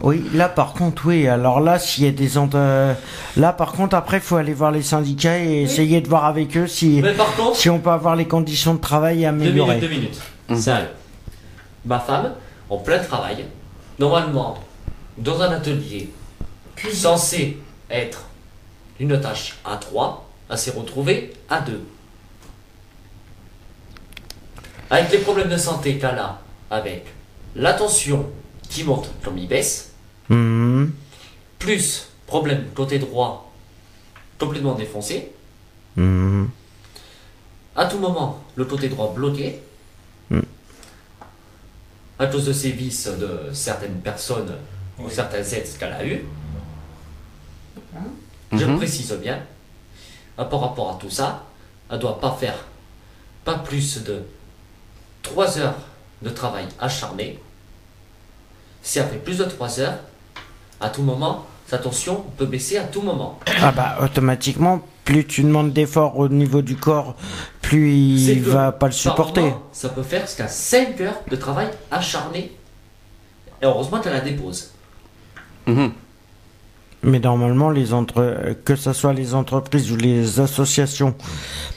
Oui, 0.01 0.25
là 0.35 0.49
par 0.49 0.75
contre, 0.75 1.07
oui. 1.07 1.27
Alors 1.29 1.61
là, 1.61 1.79
s'il 1.79 2.05
y 2.05 2.09
a 2.09 2.11
des 2.11 2.37
ent- 2.37 2.51
euh, 2.55 2.95
là 3.37 3.53
par 3.53 3.73
contre, 3.73 3.97
après, 3.97 4.21
faut 4.21 4.37
aller 4.37 4.53
voir 4.53 4.71
les 4.73 4.83
syndicats 4.83 5.39
et 5.39 5.63
essayer 5.63 6.01
de 6.01 6.09
voir 6.09 6.25
avec 6.25 6.57
eux 6.57 6.67
si 6.67 7.01
Mais 7.03 7.15
par 7.15 7.35
contre, 7.37 7.57
si 7.57 7.71
on 7.71 7.79
peut 7.79 7.91
avoir 7.91 8.17
les 8.17 8.27
conditions 8.27 8.75
de 8.75 8.81
travail 8.81 9.19
deux 9.21 9.27
améliorées. 9.27 9.77
minutes, 9.77 9.81
deux 9.91 9.95
minutes. 9.97 10.21
Mhm. 10.49 10.57
Sérieux. 10.57 10.89
Ma 11.87 12.01
femme, 12.01 12.35
en 12.69 12.79
plein 12.79 12.99
travail, 12.99 13.45
normalement, 13.99 14.59
dans 15.17 15.41
un 15.41 15.53
atelier 15.53 16.11
censé 16.93 17.59
être 17.91 18.25
une 19.01 19.19
tâche 19.21 19.57
à 19.65 19.77
3, 19.77 20.29
elle 20.51 20.59
s'est 20.59 20.73
retrouvée 20.73 21.33
à 21.49 21.61
2. 21.61 21.81
Avec 24.91 25.11
les 25.13 25.19
problèmes 25.19 25.49
de 25.49 25.57
santé 25.57 25.99
qu'elle 25.99 26.19
a, 26.19 26.39
avec 26.71 27.07
la 27.57 27.73
tension 27.75 28.27
qui 28.75 28.83
monte 28.83 29.09
comme 29.23 29.39
il 29.39 29.47
baisse, 29.47 29.93
Mhm. 30.29 30.91
plus 31.61 32.09
problème 32.27 32.65
côté 32.75 32.99
droit 32.99 33.53
complètement 34.39 34.75
défoncé, 34.75 35.31
Mhm. 35.97 36.51
à 37.77 37.87
tout 37.87 37.99
moment 37.99 38.43
le 38.57 38.65
côté 38.65 38.89
droit 38.89 39.13
bloqué, 39.15 39.61
Mm. 40.31 40.41
à 42.19 42.27
cause 42.27 42.47
de 42.47 42.53
ces 42.53 42.73
vices 42.73 43.07
de 43.07 43.51
certaines 43.53 44.01
personnes 44.01 44.53
ou 44.99 45.05
Oui. 45.07 45.13
certaines 45.15 45.47
aides 45.55 45.79
qu'elle 45.79 45.93
a 45.93 46.05
eues. 46.05 46.25
Je 48.53 48.65
Mhm. 48.65 48.77
précise 48.77 49.13
bien, 49.23 49.41
par 50.37 50.61
rapport 50.61 50.91
à 50.91 50.95
tout 51.01 51.11
ça, 51.11 51.45
elle 51.91 52.01
doit 52.01 52.19
pas 52.21 52.33
faire 52.33 52.59
pas 53.45 53.59
plus 53.59 54.03
de 54.03 54.23
3 55.23 55.59
heures 55.59 55.79
de 56.23 56.31
travail 56.31 56.67
acharné. 56.81 57.39
Si 58.85 58.99
elle 58.99 59.09
fait 59.09 59.17
plus 59.17 59.39
de 59.39 59.45
3 59.45 59.81
heures, 59.81 59.99
à 60.79 60.91
tout 60.91 61.03
moment, 61.03 61.47
sa 61.67 61.79
tension 61.79 62.23
peut 62.37 62.45
baisser 62.45 62.77
à 62.77 62.85
tout 62.85 63.01
moment. 63.01 63.41
Ah 63.63 63.73
bah 63.73 63.97
automatiquement, 64.03 64.83
plus 65.07 65.27
tu 65.27 65.43
demandes 65.43 65.73
d'efforts 65.73 66.19
au 66.19 66.29
niveau 66.29 66.61
du 66.61 66.77
corps, 66.77 67.17
plus 67.63 67.95
il 67.95 68.43
va 68.43 68.73
pas 68.73 68.87
le 68.87 68.93
supporter. 68.93 69.41
moment, 69.41 69.63
ça 69.73 69.89
peut 69.89 70.03
faire 70.03 70.21
jusqu'à 70.27 70.49
5 70.49 71.01
heures 71.01 71.21
de 71.31 71.35
travail 71.35 71.69
acharné. 71.91 72.53
Et 73.63 73.65
heureusement 73.65 74.01
qu'elle 74.01 74.13
la 74.13 74.21
dépose. 74.21 74.71
Mais 75.67 77.21
normalement, 77.21 77.71
les 77.71 77.95
entre... 77.95 78.55
que 78.67 78.77
ce 78.77 78.93
soit 78.93 79.15
les 79.15 79.35
entreprises 79.35 79.91
ou 79.93 79.97
les 79.97 80.41
associations, 80.41 81.15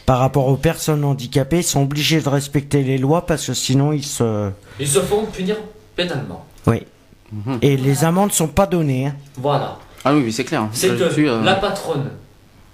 par 0.06 0.20
rapport 0.20 0.48
aux 0.48 0.58
personnes 0.58 1.06
handicapées, 1.06 1.62
sont 1.62 1.84
obligés 1.84 2.20
de 2.20 2.28
respecter 2.28 2.84
les 2.84 2.98
lois 2.98 3.26
parce 3.26 3.48
que 3.48 3.54
sinon 3.54 3.94
ils 3.94 4.06
se. 4.06 4.52
Ils 4.78 4.90
se 4.90 5.00
font 5.00 5.26
punir 5.26 5.56
pénalement. 5.96 6.46
Oui. 6.66 6.86
Mhm. 7.32 7.60
Et 7.62 7.76
les 7.78 8.04
amendes 8.06 8.32
sont 8.32 8.48
pas 8.48 8.66
données. 8.66 9.08
hein. 9.08 9.16
Voilà. 9.38 9.78
Ah 10.06 10.14
oui, 10.14 10.32
c'est 10.32 10.44
clair. 10.46 10.68
C'est 10.72 10.90
que 10.90 10.94
Là-dessus, 10.94 11.30
euh, 11.30 11.42
la 11.44 11.56
patronne 11.56 12.10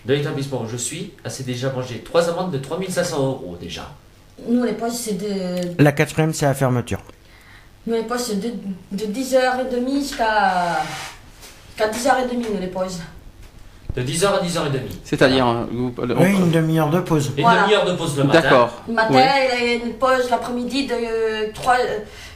de 0.06 0.14
l'établissement 0.14 0.62
où 0.64 0.68
je 0.70 0.78
suis, 0.78 1.14
elle 1.24 1.32
s'est 1.32 1.44
déjà 1.44 1.72
mangé 1.72 2.00
trois 2.06 2.30
amendes 2.30 2.52
de 2.52 2.58
3500 2.60 3.18
euros 3.18 3.58
déjà. 3.60 3.90
Nous, 4.48 4.64
les 4.64 4.74
pauses, 4.74 4.94
c'est 4.94 5.18
de, 5.18 5.82
La 5.82 5.92
quatrième, 5.92 6.34
c'est 6.34 6.46
la 6.46 6.54
fermeture. 6.54 7.00
nous, 7.88 7.94
les 7.96 8.04
pauses, 8.04 8.20
c'est 8.22 8.40
de, 8.40 8.50
de 8.92 9.06
10h30 9.06 10.00
jusqu'à 10.00 10.78
jusqu'à 11.76 11.90
10h30, 11.90 12.36
nous, 12.54 12.60
les 12.60 12.68
pauses. 12.68 13.00
De 13.96 14.02
10h 14.02 14.26
à 14.26 14.44
10h30. 14.44 14.80
C'est-à-dire. 15.04 15.48
euh, 15.48 15.66
vous- 15.72 15.94
le- 16.04 16.18
Oui, 16.18 16.32
une 16.32 16.50
demi-heure 16.52 16.90
de 16.90 17.00
pause. 17.00 17.32
Une 17.38 17.44
Voilà. 17.44 17.64
demi-heure 17.64 17.86
de 17.86 17.94
pause 17.94 18.18
le 18.18 18.24
matin. 18.24 18.42
D'accord. 18.42 18.82
Le 18.88 18.94
matin, 18.96 19.14
Ouais. 19.14 19.50
il 19.62 19.68
y 19.68 19.72
a 19.72 19.74
une 19.86 19.94
pause 19.94 20.30
l'après-midi 20.32 20.88
de 20.88 20.94
euh, 20.94 21.48
3, 21.54 21.76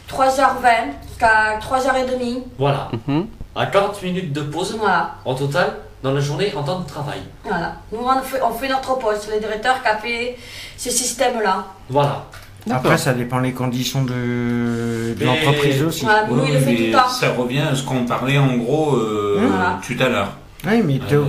3h20 0.10 1.08
jusqu'à 1.08 1.60
3h30. 1.60 2.44
Voilà. 2.58 2.90
Mhm. 3.08 3.28
À 3.56 3.66
40 3.66 4.02
minutes 4.04 4.34
de 4.34 4.42
pause 4.42 4.76
Voilà. 4.80 5.16
en 5.26 5.34
total 5.36 5.74
dans 6.04 6.12
la 6.14 6.22
journée 6.22 6.54
en 6.56 6.64
temps 6.64 6.80
de 6.80 6.88
travail. 6.88 7.20
Voilà. 7.44 7.76
Nous, 7.92 8.00
on 8.00 8.22
fait, 8.22 8.42
on 8.42 8.52
fait 8.54 8.70
notre 8.70 8.98
pause. 8.98 9.18
C'est 9.22 9.34
le 9.34 9.40
directeur 9.40 9.82
qui 9.82 9.88
a 9.88 9.98
fait 9.98 10.38
ce 10.78 10.90
système-là. 10.92 11.66
Voilà. 11.90 12.26
Après, 12.70 12.98
ça 12.98 13.14
dépend 13.14 13.40
les 13.40 13.54
conditions 13.54 14.04
de, 14.04 15.16
l'entreprise 15.24 15.82
aussi. 15.84 16.04
Voilà, 16.04 16.28
nous, 16.28 16.44
il 16.46 16.54
le 16.54 16.60
fait 16.60 16.76
tout 16.76 16.82
mais 16.82 16.88
le 16.88 16.94
temps. 16.94 17.08
ça 17.08 17.32
revient 17.32 17.60
à 17.62 17.76
ce 17.76 17.84
qu'on 17.84 18.04
parlait 18.06 18.38
en 18.38 18.58
gros 18.58 18.96
euh, 18.96 19.48
Voilà. 19.50 19.80
tout 19.86 19.96
à 20.04 20.10
l'heure. 20.10 20.38
Oui, 20.68 20.82
mais 20.84 21.00
Euh, 21.14 21.24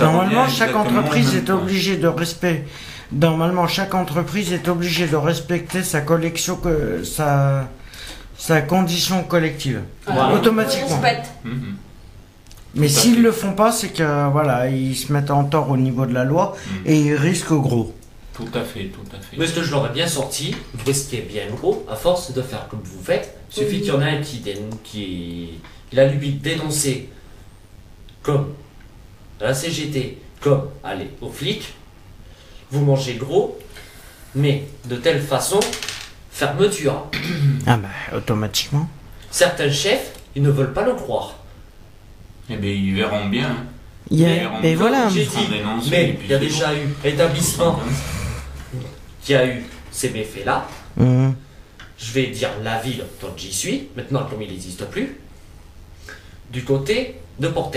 Normalement, 0.00 0.46
chaque 0.48 0.76
entreprise 0.76 1.34
est 1.34 1.48
obligée 1.50 1.96
de 1.96 2.08
respect. 2.08 2.66
Normalement, 3.10 3.66
chaque 3.66 3.94
entreprise 3.94 4.52
est 4.52 4.68
obligée 4.68 5.06
de 5.06 5.16
respecter 5.16 5.82
sa 5.82 6.00
collection, 6.02 6.56
que 6.56 7.02
sa, 7.04 7.68
sa 8.46 8.60
condition 8.62 9.22
collective. 9.22 9.82
Voilà. 10.04 10.34
Automatiquement. 10.34 10.88
Respecte. 11.00 11.28
Mhm. 11.44 11.76
Mais 12.74 12.88
s'ils 12.88 13.22
le 13.22 13.30
font 13.30 13.52
pas, 13.52 13.70
c'est 13.70 13.90
que 13.90 14.30
voilà, 14.30 14.68
ils 14.68 14.96
se 14.96 15.12
mettent 15.12 15.30
en 15.30 15.44
tort 15.44 15.70
au 15.70 15.76
niveau 15.76 16.06
de 16.06 16.12
la 16.14 16.24
loi 16.24 16.56
Mhm. 16.56 16.82
et 16.86 16.96
ils 17.00 17.14
risquent 17.14 17.52
gros. 17.52 17.94
Tout 18.34 18.48
à 18.54 18.62
fait, 18.64 18.86
tout 18.86 19.06
à 19.16 19.20
fait. 19.20 19.36
Mais 19.36 19.46
ce 19.46 19.52
que 19.54 19.62
je 19.62 19.70
l'aurais 19.70 19.90
bien 19.92 20.08
sorti, 20.08 20.56
vous 20.74 20.84
risquez 20.84 21.20
bien 21.20 21.44
gros, 21.54 21.86
à 21.88 21.94
force 21.94 22.32
de 22.32 22.42
faire 22.42 22.66
comme 22.68 22.80
vous 22.82 23.02
faites? 23.04 23.38
Il 23.50 23.54
suffit 23.62 23.74
Oui. 23.76 23.80
qu'il 23.82 23.88
y 23.88 23.96
en 23.96 24.00
a 24.00 24.06
un 24.06 24.20
qui, 24.22 24.38
dén- 24.38 24.74
qui, 24.82 25.50
a 25.96 26.04
lui 26.06 26.30
dénoncé 26.32 27.10
comme 28.22 28.54
à 29.40 29.44
la 29.44 29.54
CGT, 29.54 30.18
comme 30.40 30.62
allez 30.82 31.10
aux 31.20 31.28
flics. 31.30 31.74
Vous 32.72 32.84
mangez 32.84 33.14
gros, 33.14 33.58
mais 34.34 34.64
de 34.86 34.96
telle 34.96 35.20
façon, 35.20 35.60
fermeture. 36.46 37.06
Ah 37.66 37.76
bah, 37.76 37.88
automatiquement. 38.16 38.88
Certains 39.30 39.70
chefs, 39.70 40.12
ils 40.34 40.42
ne 40.42 40.50
veulent 40.50 40.72
pas 40.72 40.84
le 40.84 40.94
croire. 40.94 41.36
Eh 42.50 42.56
bien, 42.56 42.72
ils 42.72 42.94
verront 42.96 43.28
bien. 43.28 43.56
Il 44.10 44.18
y 44.18 44.24
a- 44.26 44.50
Mais 44.60 44.74
voilà. 44.74 45.08
J'ai 45.08 45.22
Ils 45.22 45.26
seront 45.28 45.42
dit, 45.44 45.50
dénoncés, 45.58 45.88
et 45.88 45.90
mais 45.90 46.12
puis 46.14 46.26
il 46.26 46.30
y 46.30 46.34
a 46.34 46.38
c'est 46.40 46.44
déjà 46.44 46.74
eu 46.74 46.88
établissement 47.04 47.78
qui 49.22 49.34
a 49.34 49.46
eu 49.46 49.62
ces 49.92 50.10
méfaits-là. 50.10 50.66
Mhm. 50.96 51.34
je 51.98 52.12
vais 52.12 52.26
dire 52.26 52.50
la 52.64 52.78
ville 52.80 53.04
dont 53.20 53.32
j'y 53.36 53.52
suis, 53.52 53.88
maintenant 53.96 54.24
comme 54.28 54.42
il 54.42 54.50
n'existe 54.50 54.84
plus, 54.86 55.16
du 56.50 56.64
côté 56.64 57.20
de 57.38 57.46
Portes. 57.48 57.76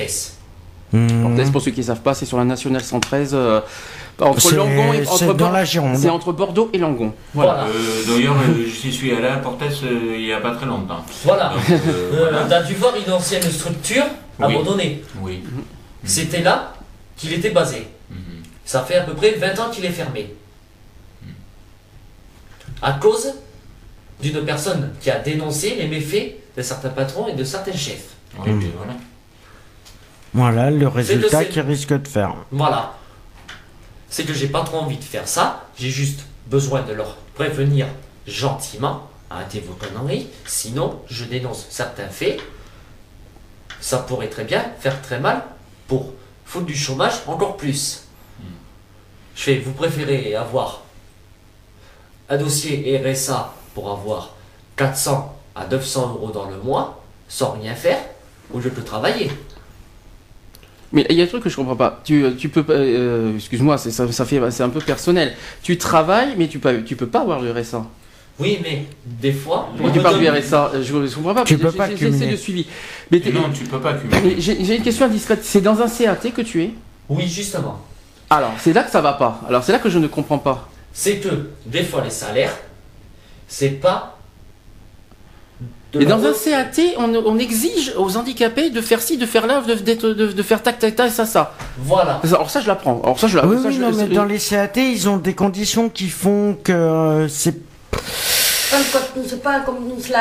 Mhm. 0.96 1.36
Portes, 1.36 1.52
pour 1.52 1.62
ceux 1.62 1.72
qui 1.72 1.82
ne 1.82 1.86
savent 1.86 2.02
pas, 2.02 2.14
c'est 2.14 2.26
sur 2.26 2.38
la 2.38 2.46
nationale 2.46 2.84
113. 2.84 3.32
euh, 3.34 3.62
entre 4.22 4.54
Langon 4.56 4.94
et 4.94 5.06
entre 5.06 5.26
dans 5.26 5.34
Bor- 5.34 5.52
la 5.52 5.66
Gironde. 5.66 5.98
C'est 5.98 6.10
entre 6.10 6.32
Bordeaux 6.32 6.70
et 6.72 6.78
Langon. 6.78 7.14
Voilà. 7.34 7.66
Voilà. 7.66 7.70
Euh, 7.70 8.04
D'ailleurs, 8.08 8.36
euh, 8.38 8.66
j'y 8.66 8.90
suis 8.90 9.12
allé 9.12 9.28
à 9.28 9.36
Portes 9.38 9.62
euh, 9.62 10.16
il 10.18 10.24
n'y 10.26 10.32
a 10.32 10.40
pas 10.40 10.56
très 10.56 10.66
longtemps. 10.66 11.04
Voilà. 11.26 11.50
Donc, 11.50 11.70
euh, 11.70 11.78
Euh, 12.14 12.30
voilà. 12.32 12.46
T'as 12.48 12.64
dû 12.64 12.76
voir 12.76 12.94
une 12.96 13.12
ancienne 13.12 13.44
structure 13.44 14.06
Oui. 14.40 14.46
abandonnée. 14.46 15.04
Oui. 15.22 15.44
C'était 16.06 16.42
là 16.42 16.74
qu'il 17.18 17.34
était 17.34 17.50
basé. 17.50 17.88
Mhm. 18.10 18.18
Ça 18.64 18.84
fait 18.84 18.96
à 18.96 19.02
peu 19.02 19.14
près 19.16 19.32
20 19.32 19.60
ans 19.60 19.70
qu'il 19.70 19.84
est 19.84 19.90
fermé. 19.90 20.34
À 22.82 22.94
cause 22.94 23.34
d'une 24.22 24.46
personne 24.46 24.92
qui 25.02 25.10
a 25.12 25.20
dénoncé 25.20 25.76
les 25.76 25.88
méfaits 25.88 26.36
de 26.56 26.62
certains 26.62 26.90
patrons 26.90 27.28
et 27.28 27.34
de 27.34 27.44
certains 27.44 27.74
chefs. 27.76 28.10
Oui, 28.40 28.50
Mhm. 28.52 28.64
voilà. 28.78 28.94
Voilà 30.36 30.70
le 30.70 30.90
résultat 30.90 31.46
qu'ils 31.46 31.62
risquent 31.62 31.94
de 31.94 32.08
faire. 32.10 32.36
Voilà. 32.52 32.98
C'est 34.10 34.26
que 34.26 34.34
j'ai 34.34 34.50
pas 34.50 34.64
trop 34.66 34.80
envie 34.80 34.98
de 34.98 35.04
faire 35.04 35.30
ça. 35.30 35.64
J'ai 35.78 35.90
juste 35.90 36.26
besoin 36.48 36.82
de 36.82 36.92
leur 36.92 37.16
prévenir 37.36 37.88
gentiment. 38.28 39.10
Arrêtez 39.30 39.62
vos 39.62 39.76
conneries. 39.76 40.28
Sinon, 40.46 41.00
je 41.08 41.24
dénonce 41.24 41.68
certains 41.70 42.10
faits. 42.10 42.42
Ça 43.80 44.00
pourrait 44.00 44.28
très 44.28 44.44
bien 44.44 44.62
faire 44.82 45.02
très 45.02 45.22
mal 45.22 45.42
pour 45.88 46.12
foutre 46.44 46.66
du 46.66 46.76
chômage 46.76 47.14
encore 47.28 47.56
plus. 47.56 48.04
Je 49.36 49.42
fais, 49.42 49.60
vous 49.60 49.72
préférez 49.72 50.36
avoir 50.36 50.82
un 52.28 52.36
dossier 52.38 53.02
RSA 53.02 53.54
pour 53.74 53.90
avoir 53.90 54.36
400 54.76 55.34
à 55.56 55.66
900 55.66 56.10
euros 56.16 56.32
dans 56.32 56.50
le 56.50 56.58
mois 56.58 57.02
sans 57.30 57.52
rien 57.52 57.74
faire 57.74 58.00
au 58.54 58.60
lieu 58.60 58.70
de 58.70 58.82
travailler. 58.82 59.32
Mais 60.96 61.06
il 61.10 61.16
y 61.18 61.22
a 61.22 61.26
un 61.26 61.28
truc 61.28 61.44
que 61.44 61.50
je 61.50 61.56
comprends 61.56 61.76
pas. 61.76 62.02
Tu, 62.04 62.26
tu 62.40 62.50
peux 62.50 62.64
pas. 62.64 62.74
euh, 62.74 63.36
Excuse-moi, 63.36 63.78
c'est 63.78 63.92
ça, 63.92 64.12
ça 64.12 64.26
fait, 64.26 64.42
c'est 64.50 64.64
un 64.64 64.70
peu 64.70 64.80
personnel. 64.80 65.34
Tu 65.62 65.78
travailles, 65.78 66.34
mais 66.38 66.48
tu 66.48 66.58
peux, 66.58 66.82
tu 66.84 66.96
peux 66.96 67.06
pas 67.08 67.22
avoir 67.22 67.40
le 67.42 67.52
RSA. 67.52 67.86
Oui, 68.40 68.60
mais 68.64 68.86
des 69.06 69.32
fois. 69.32 69.70
On 69.80 69.90
tu 69.92 70.00
me 70.00 70.04
parles 70.04 70.20
du 70.20 70.28
RSA 70.28 70.72
Euh, 70.74 70.82
Je, 70.84 71.06
je 71.08 71.16
comprends 71.16 71.34
pas. 71.36 71.44
Tu 71.44 71.58
peux 71.58 71.72
pas 71.72 71.88
cumuler. 71.90 72.32
de 72.32 72.36
suivi. 72.36 72.66
Mais 73.12 73.22
non, 73.34 73.50
tu 73.54 73.66
peux 73.66 73.80
pas 73.80 73.94
cumuler. 73.94 74.20
mais 74.24 74.36
j'ai 74.42 74.64
j'ai 74.64 74.78
une 74.78 74.84
question 74.84 75.06
indiscrète. 75.06 75.44
C'est 75.44 75.62
dans 75.62 75.80
un 75.82 75.88
CAT 75.88 76.32
que 76.36 76.42
tu 76.42 76.64
es? 76.64 76.72
Oui, 77.10 77.28
justement. 77.28 77.80
Alors, 78.30 78.54
c'est 78.60 78.74
là 78.74 78.84
que 78.84 78.92
ça 78.92 79.02
va 79.02 79.14
pas. 79.14 79.42
Alors, 79.48 79.64
c'est 79.64 79.72
là 79.72 79.80
que 79.80 79.90
je 79.90 80.00
ne 80.00 80.08
comprends 80.08 80.40
pas. 80.40 80.68
C'est 80.92 81.18
que 81.18 81.52
des 81.66 81.84
fois 81.84 82.02
les 82.04 82.10
salaires, 82.10 82.58
c'est 83.48 83.70
pas. 83.82 84.15
La 86.00 86.06
dans 86.16 86.26
un 86.26 86.32
CAT, 86.34 86.82
on, 86.98 87.14
on 87.16 87.38
exige 87.40 87.94
aux 87.98 88.18
handicapés 88.18 88.70
de 88.70 88.82
faire 88.82 89.02
ci, 89.02 89.18
de 89.18 89.26
faire 89.26 89.48
là, 89.48 89.62
de, 89.62 89.74
d'être- 89.76 90.10
de, 90.10 90.28
de 90.32 90.44
faire 90.44 90.62
tac, 90.64 90.80
tac, 90.80 90.96
tac, 90.96 91.12
ça, 91.12 91.26
ça. 91.26 91.54
Voilà. 91.78 92.20
Alors 92.24 92.50
ça, 92.50 92.62
je 92.62 92.68
l'apprends. 92.68 93.02
Alors 93.04 93.20
ça, 93.20 93.28
je 93.28 93.38
oui, 93.38 93.44
l'apprends. 93.44 93.62
ça, 93.64 93.68
oui, 93.70 93.76
je- 93.76 93.82
non, 93.82 93.92
mais 93.96 94.08
dans 94.08 94.26
les 94.26 94.40
CAT, 94.40 94.72
ils 94.78 95.08
ont 95.10 95.18
des 95.18 95.34
conditions 95.34 95.90
qui 95.90 96.10
font 96.10 96.58
que 96.64 96.72
euh, 96.72 97.28
c'est 97.28 97.56
C'est 99.26 99.42
pas 99.42 99.62
comme 99.62 99.78
la. 100.12 100.18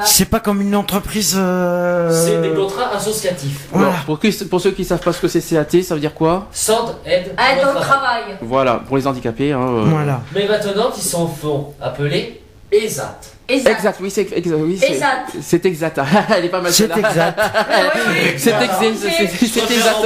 la... 0.00 0.04
c'est 0.04 0.26
pas 0.26 0.40
comme 0.40 0.60
une 0.60 0.74
entreprise. 0.76 1.34
euh, 1.38 2.10
C'est 2.12 2.42
des 2.42 2.54
contrats 2.54 2.90
associatifs. 2.94 3.68
Alors, 3.72 3.86
Voilà. 3.88 4.02
pour, 4.04 4.20
qui- 4.20 4.32
pour 4.44 4.60
ceux 4.60 4.72
qui 4.72 4.84
savent 4.84 5.00
pas 5.00 5.12
ce 5.12 5.20
que 5.20 5.28
c'est 5.28 5.40
CAT, 5.40 5.82
ça 5.82 5.94
veut 5.94 6.00
dire 6.00 6.14
quoi 6.14 6.46
Sans 6.52 6.94
aide. 7.06 7.32
Aide 7.38 7.64
au 7.64 7.76
au 7.78 7.80
travail. 7.80 8.22
Voilà, 8.42 8.82
pour 8.86 8.96
les 8.98 9.06
handicapés. 9.06 9.52
Hein, 9.52 9.60
euh, 9.62 9.84
Voilà. 9.86 10.20
Mais 10.34 10.46
maintenant, 10.46 10.90
ils 10.96 11.02
s'en 11.02 11.26
font 11.26 11.72
appeler 11.80 12.42
ESAT. 12.70 13.18
Exact. 13.48 13.76
Exact, 13.76 13.98
oui, 14.00 14.10
c'est 14.10 14.32
exact. 14.32 14.56
Oui, 14.58 14.76
c'est- 14.80 14.92
Exact. 14.92 15.32
C'est 15.40 15.66
exact. 15.66 16.00
Elle 16.36 16.44
est 16.46 16.48
pas 16.48 16.60
mal. 16.60 16.72
C'est 16.72 16.84
exact. 16.96 17.40
C'est 18.36 18.50
exact. 18.50 18.74
c'est- 18.80 19.72
exact. 19.72 20.04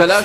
à 0.00 0.20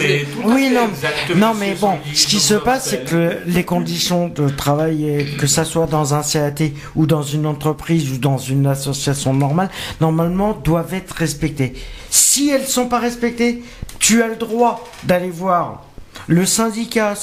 Oui, 0.45 0.69
non, 0.71 0.89
non, 1.35 1.53
mais 1.53 1.73
bon, 1.75 1.97
ce 2.13 2.25
qui 2.27 2.39
se 2.39 2.55
passe, 2.55 2.89
c'est 2.89 3.05
que 3.05 3.37
les 3.45 3.63
conditions 3.63 4.29
de 4.29 4.49
travail, 4.49 5.27
que 5.37 5.45
ça 5.47 5.63
soit 5.63 5.85
dans 5.85 6.13
un 6.15 6.23
CAT 6.23 6.71
ou 6.95 7.05
dans 7.05 7.21
une 7.23 7.45
entreprise 7.45 8.11
ou 8.11 8.17
dans 8.17 8.37
une 8.37 8.65
association 8.65 9.33
normale, 9.33 9.69
normalement 10.01 10.53
doivent 10.53 10.93
être 10.93 11.11
respectées. 11.15 11.73
Si 12.09 12.49
elles 12.49 12.67
sont 12.67 12.87
pas 12.87 12.99
respectées, 12.99 13.63
tu 13.99 14.21
as 14.23 14.27
le 14.27 14.35
droit 14.35 14.83
d'aller 15.03 15.29
voir 15.29 15.83
le 16.27 16.45
syndicat 16.45 17.13